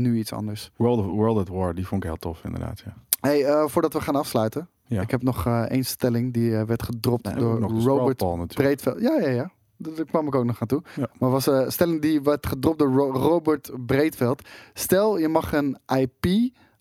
nu 0.00 0.18
iets 0.18 0.32
anders. 0.32 0.70
World, 0.76 0.98
of, 0.98 1.06
World 1.06 1.38
at 1.38 1.48
War, 1.48 1.74
die 1.74 1.86
vond 1.86 2.02
ik 2.02 2.08
heel 2.08 2.18
tof 2.18 2.44
inderdaad. 2.44 2.82
Ja. 2.84 2.94
Hey, 3.20 3.44
eh, 3.44 3.66
voordat 3.66 3.92
we 3.92 4.00
gaan 4.00 4.16
afsluiten, 4.16 4.68
Ja. 4.86 5.00
ik 5.02 5.10
heb 5.10 5.22
nog 5.22 5.46
eh 5.46 5.60
één 5.62 5.84
stelling 5.84 6.32
die 6.32 6.56
eh, 6.56 6.62
werd 6.62 6.82
gedropt 6.82 7.38
door 7.38 7.60
Robert. 7.60 8.54
Breedveld. 8.54 9.00
Ja, 9.00 9.18
ja, 9.20 9.28
ja. 9.28 9.50
Daar 9.76 10.04
kwam 10.04 10.26
ik 10.26 10.34
ook 10.34 10.44
nog 10.44 10.60
aan 10.60 10.66
toe. 10.66 10.82
Ja. 10.96 11.08
Maar 11.18 11.30
was 11.30 11.46
een 11.46 11.72
stelling 11.72 12.02
die 12.02 12.22
werd 12.22 12.46
gedropt 12.46 12.78
door 12.78 12.92
Ro- 12.92 13.12
Robert 13.12 13.70
Breedveld. 13.86 14.48
Stel, 14.74 15.18
je 15.18 15.28
mag 15.28 15.52
een 15.52 15.78
IP 15.96 16.26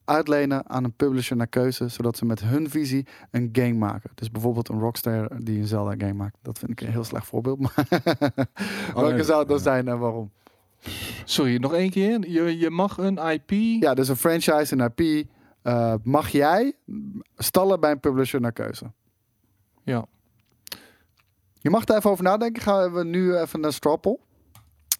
uitlenen 0.05 0.69
aan 0.69 0.83
een 0.83 0.93
publisher 0.93 1.35
naar 1.37 1.47
keuze, 1.47 1.87
zodat 1.87 2.17
ze 2.17 2.25
met 2.25 2.39
hun 2.41 2.69
visie 2.69 3.07
een 3.31 3.49
game 3.51 3.73
maken. 3.73 4.09
Dus 4.15 4.31
bijvoorbeeld 4.31 4.69
een 4.69 4.79
Rockstar 4.79 5.29
die 5.43 5.59
een 5.59 5.67
Zelda 5.67 5.91
game 5.97 6.13
maakt. 6.13 6.37
Dat 6.41 6.59
vind 6.59 6.71
ik 6.71 6.81
een 6.81 6.91
heel 6.91 7.03
slecht 7.03 7.25
voorbeeld. 7.25 7.59
Maar 7.59 7.87
welke 8.95 9.13
nee. 9.13 9.23
zou 9.23 9.39
het 9.39 9.47
dan 9.47 9.59
zijn 9.59 9.87
en 9.87 9.99
waarom? 9.99 10.31
Sorry, 11.25 11.55
nog 11.57 11.73
één 11.73 11.89
keer. 11.89 12.29
Je, 12.29 12.57
je 12.57 12.69
mag 12.69 12.97
een 12.97 13.17
IP. 13.17 13.51
Ja, 13.83 13.93
dus 13.93 14.07
een 14.07 14.15
franchise, 14.15 14.75
een 14.77 14.91
IP. 14.95 15.27
eh, 15.61 15.93
mag 16.03 16.29
jij 16.29 16.73
stallen 17.37 17.79
bij 17.79 17.91
een 17.91 17.99
publisher 17.99 18.41
naar 18.41 18.51
keuze? 18.51 18.91
Ja. 19.83 20.05
Je 21.61 21.69
mag 21.69 21.83
daar 21.83 21.97
even 21.97 22.09
over 22.09 22.23
nadenken. 22.23 22.61
Gaan 22.61 22.93
we 22.93 23.03
nu 23.03 23.35
even 23.37 23.59
naar 23.59 23.73
Strawpoll. 23.73 24.17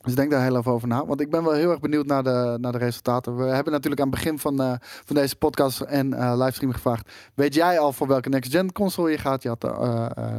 Dus 0.03 0.15
denk 0.15 0.31
daar 0.31 0.43
heel 0.43 0.57
even 0.57 0.71
over 0.71 0.87
na. 0.87 1.05
Want 1.05 1.21
ik 1.21 1.29
ben 1.29 1.43
wel 1.43 1.53
heel 1.53 1.69
erg 1.71 1.79
benieuwd 1.79 2.05
naar 2.05 2.23
de, 2.23 2.57
naar 2.61 2.71
de 2.71 2.77
resultaten. 2.77 3.37
We 3.37 3.43
hebben 3.43 3.73
natuurlijk 3.73 4.01
aan 4.01 4.07
het 4.07 4.15
begin 4.15 4.39
van, 4.39 4.61
eh, 4.61 4.73
van 4.79 5.15
deze 5.15 5.35
podcast 5.35 5.79
en 5.81 6.13
eh 6.13 6.33
livestream 6.37 6.71
gevraagd. 6.73 7.11
Weet 7.33 7.53
jij 7.53 7.79
al 7.79 7.93
voor 7.93 8.07
welke 8.07 8.29
next-gen 8.29 8.71
console 8.71 9.11
je 9.11 9.17
gaat? 9.17 9.43
Je 9.43 9.49
had 9.49 9.61
de, 9.61 9.71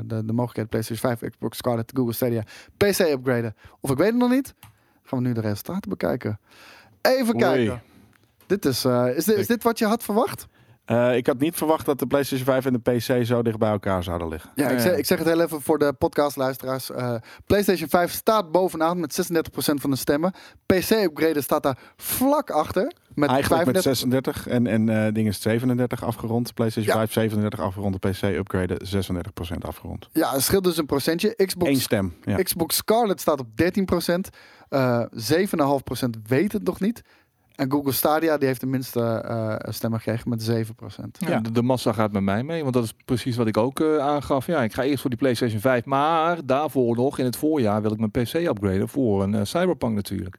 de, 0.05 0.25
de 0.25 0.33
mogelijkheid 0.33 0.69
PlayStation 0.69 1.19
5, 1.19 1.31
Xbox 1.31 1.57
Scarlet, 1.57 1.93
Google 1.95 2.13
Stadia, 2.13 2.43
PC 2.77 2.99
upgraden. 2.99 3.55
Of 3.81 3.91
ik 3.91 3.97
weet 3.97 4.07
het 4.11 4.17
nog 4.17 4.31
niet. 4.31 4.55
Gaan 5.11 5.23
we 5.23 5.29
nu 5.29 5.35
de 5.35 5.41
resultaten 5.41 5.91
bekijken. 5.91 6.41
Even 7.01 7.35
Oei. 7.35 7.39
kijken. 7.45 7.83
Dit 8.47 8.65
is, 8.65 8.85
eh, 8.85 9.07
is, 9.17 9.25
dit, 9.25 9.37
is 9.37 9.47
dit 9.47 9.63
wat 9.63 9.79
je 9.79 9.87
had 9.87 10.03
verwacht? 10.03 10.47
Eh, 10.85 11.17
ik 11.17 11.27
had 11.27 11.39
niet 11.39 11.55
verwacht 11.57 11.87
dat 11.87 11.99
de 11.99 12.07
PlayStation 12.07 12.47
5 12.47 12.67
en 12.67 12.73
de 12.73 12.79
PC 12.79 13.25
zo 13.27 13.43
dicht 13.43 13.59
bij 13.59 13.71
elkaar 13.71 14.03
zouden 14.03 14.29
liggen. 14.29 14.51
Ja, 14.55 14.69
ik 14.69 14.79
zeg, 14.81 14.97
ik 14.97 15.07
zeg 15.07 15.19
het 15.19 15.27
heel 15.27 15.41
even 15.41 15.61
voor 15.61 15.79
de 15.79 15.93
podcastluisteraars. 15.93 16.91
Eh 16.91 17.15
PlayStation 17.47 17.89
5 17.89 18.13
staat 18.13 18.51
bovenaan 18.53 19.01
met 19.01 19.13
36% 19.13 19.81
van 19.81 19.91
de 19.91 19.97
stemmen. 19.97 20.33
PC-upgraden 20.67 21.43
staat 21.43 21.63
daar 21.63 21.79
vlak 21.97 22.51
achter. 22.51 22.93
Met 23.15 23.29
Eigenlijk 23.31 23.63
35%. 23.69 23.73
met 23.73 23.83
36 23.83 24.47
en, 24.47 24.67
en 24.67 24.89
eh 25.07 25.13
ding 25.13 25.29
is 25.29 25.41
37 25.41 26.05
afgerond. 26.05 26.55
PlayStation 26.55 26.93
Ja. 26.95 26.99
5 27.01 27.13
37 27.13 27.61
afgerond. 27.61 28.03
De 28.03 28.09
PC 28.11 28.23
upgraden 28.23 28.79
36% 28.87 29.59
afgerond. 29.59 30.09
Ja, 30.13 30.33
het 30.33 30.43
scheelt 30.43 30.65
dus 30.65 30.77
een 30.77 30.87
procentje. 30.87 31.35
Eén 31.37 31.47
Xbox, 31.47 31.83
stem. 31.83 32.15
Ja. 32.25 32.37
Xbox 32.37 32.77
Scarlet 32.77 33.21
staat 33.21 33.41
op 33.41 33.47
13%. 33.63 34.29
Eh 34.71 35.03
7,5% 35.13 36.23
weet 36.27 36.53
het 36.53 36.65
nog 36.65 36.81
niet. 36.81 37.03
En 37.55 37.71
Google 37.71 37.93
Stadia 37.93 38.39
die 38.39 38.47
heeft 38.47 38.61
de 38.61 38.67
minste 38.67 39.01
eh, 39.01 39.73
stemmen 39.73 40.01
gekregen 40.01 40.29
met 40.29 40.51
7%. 40.51 40.55
Ja, 41.19 41.29
Ja. 41.29 41.41
De, 41.41 41.53
de 41.53 41.63
massa 41.63 41.93
gaat 41.93 42.13
met 42.13 42.23
mij 42.23 42.43
mee, 42.43 42.63
want 42.63 42.75
dat 42.75 42.85
is 42.85 42.95
precies 43.05 43.37
wat 43.37 43.47
ik 43.47 43.57
ook 43.57 43.81
eh, 43.81 43.97
aangaf. 43.99 44.47
Ja, 44.47 44.63
ik 44.63 44.73
ga 44.73 44.83
eerst 44.83 45.01
voor 45.01 45.11
die 45.11 45.19
PlayStation 45.19 45.61
5, 45.61 45.85
maar 45.85 46.47
daarvoor 46.47 46.97
nog 46.97 47.19
in 47.19 47.25
het 47.25 47.37
voorjaar 47.37 47.83
wil 47.83 47.93
ik 47.93 47.99
mijn 47.99 48.11
PC 48.11 48.35
upgraden 48.35 48.89
voor 48.89 49.23
een 49.23 49.47
Cyberpunk 49.47 49.95
natuurlijk. 49.95 50.39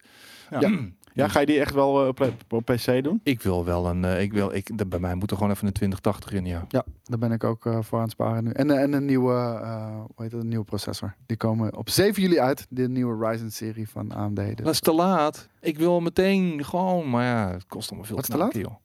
Ja. 0.50 0.60
Ja, 0.60 0.80
ga 1.16 1.40
je 1.40 1.46
die 1.46 1.60
echt 1.60 1.74
wel 1.74 2.02
eh, 2.02 2.08
op, 2.08 2.34
op 2.50 2.66
PC 2.66 3.04
doen? 3.04 3.20
Ik 3.24 3.42
wil 3.42 3.66
wel 3.66 3.86
een, 3.88 4.06
eh, 4.06 4.22
ik 4.22 4.34
wil, 4.34 4.54
ik, 4.54 4.78
de- 4.78 4.86
bij 4.86 5.00
mij 5.00 5.16
moet 5.16 5.32
er 5.32 5.38
gewoon 5.38 5.52
even 5.52 5.68
een 5.68 5.74
2080 5.74 6.32
in, 6.34 6.46
ja. 6.46 6.66
Ja, 6.70 6.86
daar 7.04 7.20
ben 7.20 7.32
ik 7.32 7.44
ook 7.44 7.66
eh, 7.66 7.78
voor 7.82 7.98
aan 7.98 8.04
het 8.04 8.12
sparen 8.14 8.44
nu. 8.44 8.52
En, 8.52 8.72
eh, 8.72 8.82
en 8.82 8.94
een 8.94 9.06
nieuwe, 9.06 9.34
eh, 9.64 9.96
hoe 9.96 10.24
heet 10.24 10.32
het, 10.32 10.42
een 10.42 10.48
nieuwe 10.48 10.66
processor. 10.66 11.16
Die 11.26 11.38
komen 11.38 11.78
op 11.78 11.90
7 11.90 12.22
juli 12.22 12.40
uit. 12.40 12.66
De 12.70 12.90
nieuwe 12.90 13.28
Ryzen-serie 13.28 13.90
van 13.90 14.12
AMD. 14.12 14.36
Dus 14.36 14.56
Dat 14.56 14.74
is 14.74 14.80
te 14.80 14.94
laat. 14.94 15.48
Ik 15.62 15.78
wil 15.78 16.00
meteen 16.00 16.66
gewoon, 16.66 17.10
maar 17.10 17.26
ja, 17.26 17.52
het 17.52 17.66
kost 17.68 17.88
allemaal 17.90 18.08
veel 18.08 18.16
Wat 18.16 18.26
is 18.26 18.32
te 18.32 18.38
laat? 18.38 18.54
joh. 18.56 18.76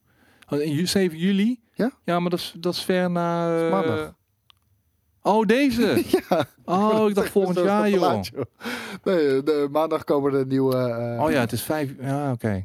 Oh, 0.49 0.61
in 0.61 0.73
ju- 0.73 0.87
7 0.87 1.19
juli? 1.19 1.61
Ja? 1.75 1.91
Ja, 2.05 2.21
maar 2.21 2.31
dat 2.31 2.39
is, 2.39 2.55
dat 2.59 2.75
is 2.75 2.83
ver 2.85 3.11
na... 3.11 3.59
eh, 3.65 3.71
maandag. 3.71 4.15
Oh, 5.27 5.47
deze? 5.47 6.03
ja, 6.29 6.45
Oh, 6.65 7.09
ik 7.09 7.15
dacht 7.15 7.29
volgend 7.31 7.59
jaar, 7.59 7.91
joh. 7.91 8.01
laat, 8.01 8.27
joh. 8.27 8.45
Nee, 9.05 9.43
de, 9.43 9.69
maandag 9.71 10.05
komen 10.05 10.33
de 10.33 10.45
nieuwe... 10.47 10.77
eh, 10.77 11.23
Oh 11.25 11.31
ja, 11.31 11.41
het 11.41 11.53
is 11.53 11.63
vijf... 11.63 11.95
Ja, 12.01 12.33
oké. 12.33 12.65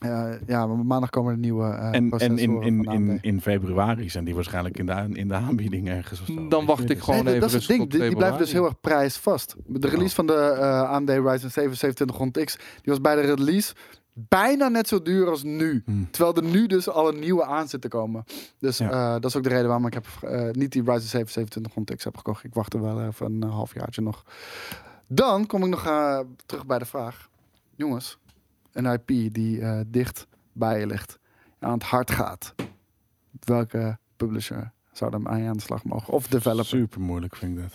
eh, 0.00 0.28
ja, 0.46 0.66
maar 0.66 0.76
maandag 0.86 1.10
komen 1.10 1.34
de 1.34 1.40
nieuwe 1.40 1.64
eh 1.64 1.94
En, 1.94 2.10
en 2.10 2.38
in, 2.38 2.62
in, 2.62 2.84
in, 2.84 3.18
in 3.20 3.40
februari 3.40 4.10
zijn 4.10 4.24
die 4.24 4.34
waarschijnlijk 4.34 4.78
in 4.78 4.86
de, 4.86 5.08
in 5.12 5.28
de 5.28 5.34
aanbieding 5.34 5.88
ergens. 5.88 6.20
Of 6.20 6.26
zo. 6.26 6.48
Dan 6.48 6.66
wacht 6.66 6.82
ik 6.82 6.88
het. 6.88 7.02
gewoon 7.02 7.24
Nee, 7.24 7.34
even 7.34 7.40
dat 7.40 7.48
is 7.48 7.54
het 7.54 7.66
rustig 7.66 7.76
ding. 7.86 7.90
Die, 8.00 8.08
die 8.08 8.16
blijft 8.16 8.38
dus 8.38 8.52
heel 8.52 8.64
erg 8.64 8.80
prijsvast. 8.80 9.56
De 9.66 9.88
release 9.88 10.14
van 10.14 10.26
de 10.26 10.56
eh, 10.60 10.90
AMD 10.90 11.10
Ryzen 11.10 11.50
7 11.50 11.92
2700X, 11.94 12.52
die 12.56 12.92
was 12.92 13.00
bij 13.00 13.14
de 13.14 13.34
release 13.34 13.72
bijna 14.28 14.68
net 14.68 14.88
zo 14.88 15.02
duur 15.02 15.28
als 15.28 15.42
nu. 15.42 15.82
Hmm. 15.84 16.10
Terwijl 16.10 16.34
er 16.36 16.42
nu 16.50 16.66
dus 16.66 16.88
al 16.88 17.08
een 17.08 17.18
nieuwe 17.18 17.44
aan 17.44 17.68
zit 17.68 17.80
te 17.80 17.88
komen. 17.88 18.24
Dus 18.58 18.78
Ja. 18.78 18.90
eh, 18.90 19.12
dat 19.12 19.24
is 19.24 19.36
ook 19.36 19.42
de 19.42 19.48
reden 19.48 19.66
waarom 19.66 19.86
ik 19.86 19.94
heb, 19.94 20.06
eh, 20.22 20.50
niet 20.50 20.72
die 20.72 20.82
Ryzen 20.82 21.08
7 21.08 21.26
2700X 21.32 22.04
heb 22.04 22.16
gekocht. 22.16 22.44
Ik 22.44 22.54
wacht 22.54 22.74
er 22.74 22.82
wel 22.82 23.02
even 23.06 23.26
een 23.42 23.50
halfjaartje 23.50 24.02
nog. 24.02 24.24
Dan 25.06 25.46
kom 25.46 25.62
ik 25.62 25.68
nog 25.68 25.86
eh, 25.86 26.20
terug 26.46 26.66
bij 26.66 26.78
de 26.78 26.84
vraag. 26.84 27.28
Jongens, 27.76 28.18
een 28.72 28.84
IP 28.86 29.32
die 29.34 29.60
eh, 29.60 29.80
dicht 29.86 30.26
bij 30.52 30.80
je 30.80 30.86
ligt. 30.86 31.18
Aan 31.58 31.72
het 31.72 31.82
hart 31.82 32.10
gaat. 32.10 32.54
Welke 33.44 33.98
publisher 34.16 34.72
zou 34.92 35.18
mee 35.18 35.48
aan 35.48 35.56
de 35.56 35.62
slag 35.62 35.84
mogen? 35.84 36.12
Of 36.12 36.26
developer? 36.26 36.64
Super 36.66 37.00
moeilijk 37.00 37.36
vind 37.36 37.56
ik 37.56 37.62
dat. 37.62 37.72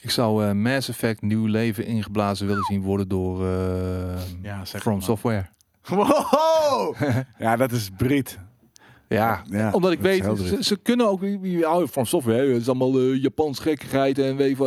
Ik 0.00 0.10
zou 0.10 0.44
eh, 0.44 0.52
Mass 0.52 0.88
Effect 0.88 1.22
nieuw 1.22 1.46
leven 1.46 1.86
ingeblazen 1.86 2.46
willen 2.46 2.62
zien 2.64 2.82
worden 2.82 3.08
door 3.08 3.44
eh, 3.46 4.42
Ja, 4.42 4.64
From 4.66 4.92
maar. 4.92 5.02
Software. 5.02 5.48
Wow! 5.96 6.94
ja, 7.38 7.56
dat 7.56 7.72
is 7.72 7.90
Brit. 7.96 8.38
Ja, 9.08 9.42
Ja, 9.50 9.70
omdat 9.72 9.92
ik 9.92 10.00
weet, 10.00 10.24
ze, 10.24 10.56
ze 10.60 10.76
kunnen 10.76 11.08
ook, 11.08 11.20
ja, 11.42 11.86
From 11.86 12.04
Software, 12.04 12.52
het 12.52 12.60
is 12.60 12.68
allemaal 12.68 12.98
eh, 12.98 13.22
Japans 13.22 13.58
gekkigheid 13.58 14.18
en 14.18 14.38
eh, 14.38 14.58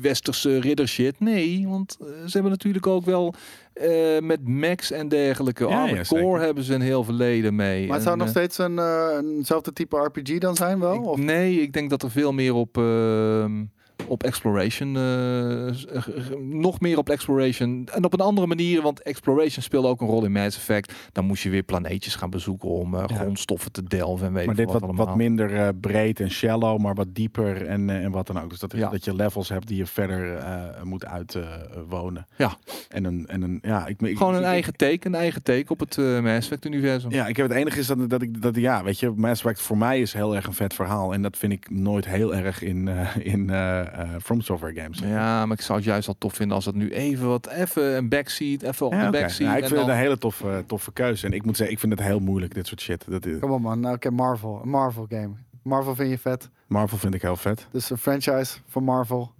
westerse 0.00 0.60
ridder 0.60 0.88
shit. 0.88 1.20
Nee, 1.20 1.68
want 1.68 1.96
eh, 2.00 2.06
ze 2.06 2.30
hebben 2.32 2.50
natuurlijk 2.50 2.86
ook 2.86 3.04
wel 3.04 3.34
eh, 3.72 4.18
met 4.20 4.48
Max 4.48 4.90
en 4.90 5.08
dergelijke, 5.08 5.68
Ja, 5.68 5.80
Armored 5.82 6.08
ja. 6.08 6.20
Core 6.20 6.44
hebben 6.44 6.64
ze 6.64 6.74
een 6.74 6.80
heel 6.80 7.04
verleden 7.04 7.54
mee. 7.54 7.86
Maar 7.86 7.94
het 7.94 8.02
zou 8.04 8.14
En, 8.18 8.20
nog 8.20 8.30
steeds 8.30 8.58
een, 8.58 8.78
eh, 8.78 9.18
eenzelfde 9.36 9.72
type 9.72 9.96
RPG 9.96 10.38
dan 10.38 10.56
zijn 10.56 10.78
wel? 10.80 10.94
Ik- 10.94 11.04
Of? 11.06 11.18
nee, 11.18 11.60
ik 11.60 11.72
denk 11.72 11.90
dat 11.90 12.02
er 12.02 12.10
veel 12.10 12.32
meer 12.32 12.54
op, 12.54 12.76
ehm, 12.78 13.64
op 14.06 14.22
exploration, 14.22 14.96
eh, 14.96 16.00
g- 16.00 16.08
nog 16.38 16.80
meer 16.80 16.98
op 16.98 17.08
exploration 17.08 17.88
en 17.94 18.04
op 18.04 18.12
een 18.12 18.20
andere 18.20 18.46
manier, 18.46 18.82
want 18.82 19.02
exploration 19.02 19.62
speelde 19.62 19.88
ook 19.88 20.00
een 20.00 20.06
rol 20.06 20.24
in 20.24 20.32
Mass 20.32 20.56
Effect. 20.56 20.92
Dan 21.12 21.24
moest 21.24 21.42
je 21.42 21.50
weer 21.50 21.62
planeetjes 21.62 22.14
gaan 22.14 22.30
bezoeken 22.30 22.68
om 22.68 22.94
eh, 22.94 23.04
Ja. 23.06 23.16
grondstoffen 23.16 23.72
te 23.72 23.82
delven 23.82 24.26
en 24.26 24.32
weet 24.32 24.46
Maar 24.46 24.54
dit 24.54 24.72
wat, 24.72 24.82
wat, 24.94 25.16
minder 25.16 25.54
eh, 25.56 25.68
breed 25.80 26.20
en 26.20 26.30
shallow, 26.30 26.78
maar 26.80 26.94
wat 26.94 27.06
dieper 27.14 27.66
en, 27.66 27.90
eh, 27.90 28.04
en 28.04 28.10
wat 28.10 28.26
dan 28.26 28.40
ook. 28.40 28.50
Dus 28.50 28.58
dat, 28.58 28.72
Ja. 28.76 28.90
dat 28.90 29.04
je 29.04 29.14
levels 29.14 29.48
hebt 29.48 29.66
die 29.68 29.76
je 29.76 29.86
verder 29.86 30.36
eh, 30.36 30.82
moet 30.82 31.04
uitwonen. 31.06 32.26
Ja. 32.36 32.56
En 32.88 33.04
een, 33.04 33.26
en 33.26 33.42
een, 33.42 33.58
ja, 33.62 33.86
ik, 33.86 34.00
ik, 34.02 34.16
Gewoon 34.16 34.34
een 34.34 34.40
ik- 34.40 34.46
eigen 34.46 34.76
take, 34.76 35.06
een 35.06 35.14
eigen 35.14 35.42
take 35.42 35.64
op 35.72 35.80
het 35.80 35.98
eh 35.98 36.04
Mass 36.20 36.36
Effect 36.36 36.64
universum. 36.66 37.10
Ja, 37.10 37.26
ik 37.26 37.36
heb 37.36 37.48
het 37.48 37.56
enige 37.58 37.78
is 37.78 37.86
dat, 37.86 38.10
dat 38.10 38.22
ik 38.22 38.42
dat 38.42 38.56
ja, 38.56 38.84
weet 38.84 38.98
je, 39.00 39.12
Mass 39.16 39.42
Effect 39.42 39.60
voor 39.60 39.78
mij 39.78 40.00
is 40.00 40.12
heel 40.12 40.34
erg 40.36 40.46
een 40.46 40.52
vet 40.52 40.74
verhaal 40.74 41.12
en 41.12 41.22
dat 41.22 41.36
vind 41.36 41.52
ik 41.52 41.70
nooit 41.70 42.06
heel 42.06 42.34
erg 42.34 42.62
in 42.62 42.88
eh, 42.88 43.16
in 43.34 43.50
eh, 43.50 43.80
eh, 43.80 43.86
From 44.22 44.40
Software 44.40 44.80
games. 44.80 44.98
Ja, 44.98 45.46
maar 45.46 45.56
ik 45.56 45.62
zou 45.62 45.78
het 45.78 45.86
juist 45.86 46.08
al 46.08 46.14
tof 46.18 46.34
vinden 46.34 46.56
als 46.56 46.64
het 46.64 46.74
nu 46.74 46.90
even 46.90 47.28
wat, 47.28 47.46
even 47.46 47.96
een 47.96 48.08
backseat, 48.08 48.62
even 48.62 48.86
op 48.86 48.92
Ja, 48.92 49.08
oké. 49.08 49.10
backseat. 49.20 49.48
Ja, 49.50 49.56
ik 49.56 49.62
en 49.62 49.68
vind 49.68 49.80
dan- 49.80 49.88
het 49.88 49.96
een 49.98 50.02
hele 50.02 50.18
toffe, 50.18 50.64
toffe 50.66 50.92
keuze 50.92 51.26
en 51.26 51.32
ik 51.32 51.44
moet 51.44 51.56
zeggen, 51.56 51.74
ik 51.74 51.80
vind 51.80 51.92
het 51.92 52.02
heel 52.02 52.20
moeilijk 52.20 52.54
dit 52.54 52.66
soort 52.66 52.80
shit. 52.80 53.04
Dat 53.08 53.26
is, 53.26 53.38
Kom 53.38 53.50
op 53.50 53.60
man, 53.60 53.80
nou, 53.80 54.10
Marvel. 54.10 54.60
Een 54.62 54.68
Marvel 54.68 55.06
game. 55.08 55.30
Marvel 55.62 55.94
vind 55.94 56.10
je 56.10 56.18
vet. 56.18 56.50
Marvel 56.66 56.98
vind 56.98 57.14
ik 57.14 57.22
heel 57.22 57.36
vet. 57.36 57.66
Dus 57.72 57.90
een 57.90 57.98
franchise 57.98 58.58
van 58.66 58.84
Marvel 58.84 59.32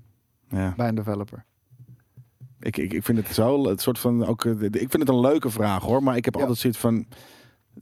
Ja. 0.48 0.74
bij 0.76 0.88
een 0.88 0.94
developer. 0.94 1.44
Ik, 2.60 2.76
ik, 2.76 2.92
ik 2.92 3.04
vind 3.04 3.18
het 3.18 3.34
zo, 3.34 3.68
het 3.68 3.80
soort 3.80 3.98
van, 3.98 4.26
ook, 4.26 4.44
eh, 4.44 4.58
de- 4.58 4.66
ik 4.66 4.90
vind 4.90 4.98
het 4.98 5.08
een 5.08 5.20
leuke 5.20 5.50
vraag 5.50 5.82
hoor, 5.82 6.02
maar 6.02 6.16
ik 6.16 6.24
heb 6.24 6.34
Ja. 6.34 6.40
altijd 6.40 6.58
zoiets 6.58 6.78
van, 6.78 7.06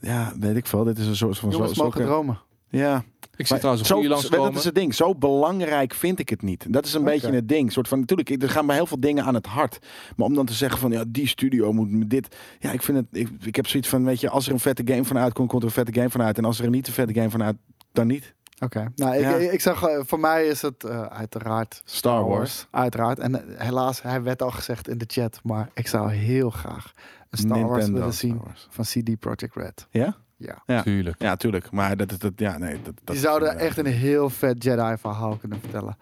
ja, 0.01 0.33
weet 0.41 0.57
ik 0.57 0.67
veel, 0.67 0.85
dit 0.85 0.99
is 0.99 1.07
een 1.07 1.17
soort 1.17 1.39
van, 1.39 1.51
Jongens 1.51 1.75
zo, 1.75 1.85
mogen 1.85 1.99
zulke- 2.01 2.13
dromen. 2.13 2.39
ja. 2.69 3.05
Ik 3.37 3.47
zie 3.47 3.57
trouwens 3.59 3.89
een 3.89 3.95
goede 3.95 4.09
dat 4.09 4.19
is 4.23 4.31
langskomen. 4.31 4.63
het 4.63 4.75
ding. 4.75 4.95
Zo 4.95 5.15
belangrijk 5.15 5.95
vind 5.95 6.19
ik 6.19 6.29
het 6.29 6.43
niet. 6.43 6.67
Dat 6.73 6.87
is 6.87 6.95
een 6.95 7.05
beetje 7.05 7.31
het 7.33 7.49
ding. 7.49 7.73
Soort 7.73 7.89
van, 7.89 7.99
natuurlijk, 8.01 8.43
er 8.43 8.49
gaan 8.51 8.67
mij 8.67 8.77
heel 8.77 8.87
veel 8.87 9.01
dingen 9.01 9.25
aan 9.25 9.35
het 9.35 9.47
hart. 9.47 9.79
Maar 10.17 10.27
om 10.27 10.35
dan 10.35 10.47
te 10.47 10.53
zeggen 10.53 10.79
van, 10.79 10.91
ja, 10.91 11.05
die 11.09 11.29
studio 11.29 11.73
moet 11.73 11.91
me 11.91 12.07
dit. 12.07 12.37
Ja, 12.59 12.71
ik 12.73 12.83
vind 12.83 12.99
het. 12.99 13.07
Ik, 13.11 13.29
ik 13.45 13.57
heb 13.57 13.67
zoiets 13.67 13.89
van, 13.89 14.05
weet 14.05 14.21
je, 14.21 14.29
als 14.31 14.47
er 14.47 14.53
een 14.53 14.61
vette 14.61 14.83
game 14.85 15.05
van 15.05 15.19
uitkomt, 15.19 15.49
komt 15.49 15.63
er 15.63 15.69
een 15.69 15.75
vette 15.75 15.93
game 15.93 16.11
van 16.11 16.23
uit. 16.23 16.39
En 16.39 16.45
als 16.45 16.59
er 16.59 16.65
een 16.65 16.71
niet 16.71 16.87
een 16.87 16.93
vette 16.93 17.15
game 17.15 17.31
van 17.31 17.43
uit, 17.43 17.57
dan 17.93 18.07
niet. 18.07 18.35
Oké. 18.59 18.93
Nou, 18.95 19.15
ik, 19.15 19.21
Ja. 19.21 19.35
ik, 19.35 19.53
ik 19.53 19.61
zag, 19.61 19.83
eh, 19.83 20.01
voor 20.07 20.21
mij 20.21 20.47
is 20.47 20.63
het 20.63 20.85
eh, 20.85 21.03
uiteraard 21.03 21.83
Star 21.85 22.25
Wars. 22.29 22.67
Uiteraard. 22.71 23.19
En 23.19 23.35
eh, 23.57 23.61
helaas, 23.67 24.03
hij 24.03 24.23
werd 24.23 24.43
al 24.43 24.51
gezegd 24.51 24.89
in 24.89 24.99
de 24.99 25.05
chat, 25.09 25.41
maar 25.43 25.69
ik 25.75 25.87
zou 25.89 26.13
heel 26.13 26.51
graag 26.51 26.93
een 27.31 27.39
Star 27.39 27.67
Wars 27.67 27.89
willen 27.89 28.15
zien 28.15 28.41
Wars. 28.45 28.67
van 28.71 28.85
CD 28.85 29.19
Projekt 29.19 29.55
Red. 29.55 29.87
Ja? 29.91 30.17
Ja. 30.39 30.63
Ja. 30.67 30.83
Tuurlijk. 30.83 31.23
Ja, 31.23 31.37
tuurlijk. 31.37 31.71
Maar 31.71 31.97
dat 31.97 32.11
is 32.13 32.19
dat, 32.19 32.33
ja, 32.37 32.59
nee. 32.59 32.73
Dat, 32.83 32.85
dat 33.05 33.07
Die 33.07 33.17
zouden 33.19 33.49
inderdaad- 33.49 33.69
echt 33.77 33.79
een 33.87 33.93
heel 33.93 34.31
vet 34.31 34.63
Jedi-verhaal 34.63 35.37
kunnen 35.37 35.61
vertellen. 35.61 35.97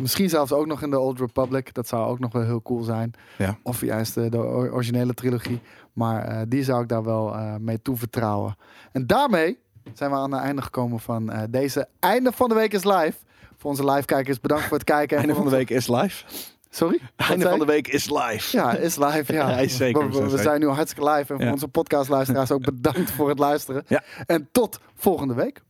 Misschien 0.00 0.28
zelfs 0.28 0.52
ook 0.52 0.66
nog 0.66 0.82
in 0.82 0.90
de 0.90 0.98
Old 0.98 1.18
Republic. 1.18 1.74
Dat 1.74 1.88
zou 1.88 2.08
ook 2.10 2.18
nog 2.18 2.32
wel 2.32 2.42
heel 2.42 2.62
cool 2.62 2.82
zijn. 2.82 3.12
Ja. 3.38 3.58
Of 3.62 3.80
juist 3.80 4.14
de, 4.14 4.28
de 4.28 4.38
or- 4.38 4.72
originele 4.72 5.14
trilogie. 5.14 5.60
Maar 5.92 6.24
eh, 6.24 6.40
die 6.48 6.64
zou 6.64 6.82
ik 6.82 6.88
daar 6.88 7.04
wel 7.04 7.34
eh, 7.34 7.54
mee 7.56 7.82
toevertrouwen. 7.82 8.56
En 8.92 9.06
daarmee 9.06 9.58
zijn 9.94 10.10
we 10.10 10.16
aan 10.16 10.32
het 10.32 10.42
einde 10.42 10.62
gekomen 10.62 11.00
van 11.00 11.30
eh, 11.32 11.42
deze 11.50 11.88
Einde 11.98 12.32
van 12.32 12.48
de 12.48 12.54
Week 12.54 12.72
is 12.72 12.84
Live. 12.84 13.12
Voor 13.56 13.70
onze 13.70 13.84
live-kijkers, 13.90 14.40
bedankt 14.40 14.64
voor 14.64 14.76
het 14.76 14.86
kijken. 14.86 15.16
En 15.16 15.22
Einde 15.22 15.36
van 15.36 15.44
de 15.50 15.56
week 15.56 15.70
is 15.70 15.88
live. 15.88 16.24
Sorry? 16.70 17.00
Einde 17.16 17.48
van 17.48 17.58
de 17.58 17.64
week 17.64 17.88
is 17.88 18.10
live. 18.10 18.56
Ja, 18.56 18.72
is 18.76 18.96
live. 18.96 19.32
Ja, 19.32 19.48
Ja, 19.50 19.56
is 19.58 19.76
zeker, 19.76 20.30
We, 20.30 20.38
zijn 20.38 20.60
nu 20.60 20.66
hartstikke 20.68 21.10
live. 21.10 21.18
En 21.32 21.36
voor 21.36 21.40
Ja. 21.46 21.52
onze 21.52 21.68
podcastluisteraars 21.68 22.50
ook 22.50 22.64
bedankt 22.64 23.10
voor 23.10 23.28
het 23.28 23.38
luisteren. 23.38 23.84
Ja. 23.86 24.02
En 24.26 24.48
tot 24.52 24.80
volgende 24.94 25.34
week. 25.34 25.60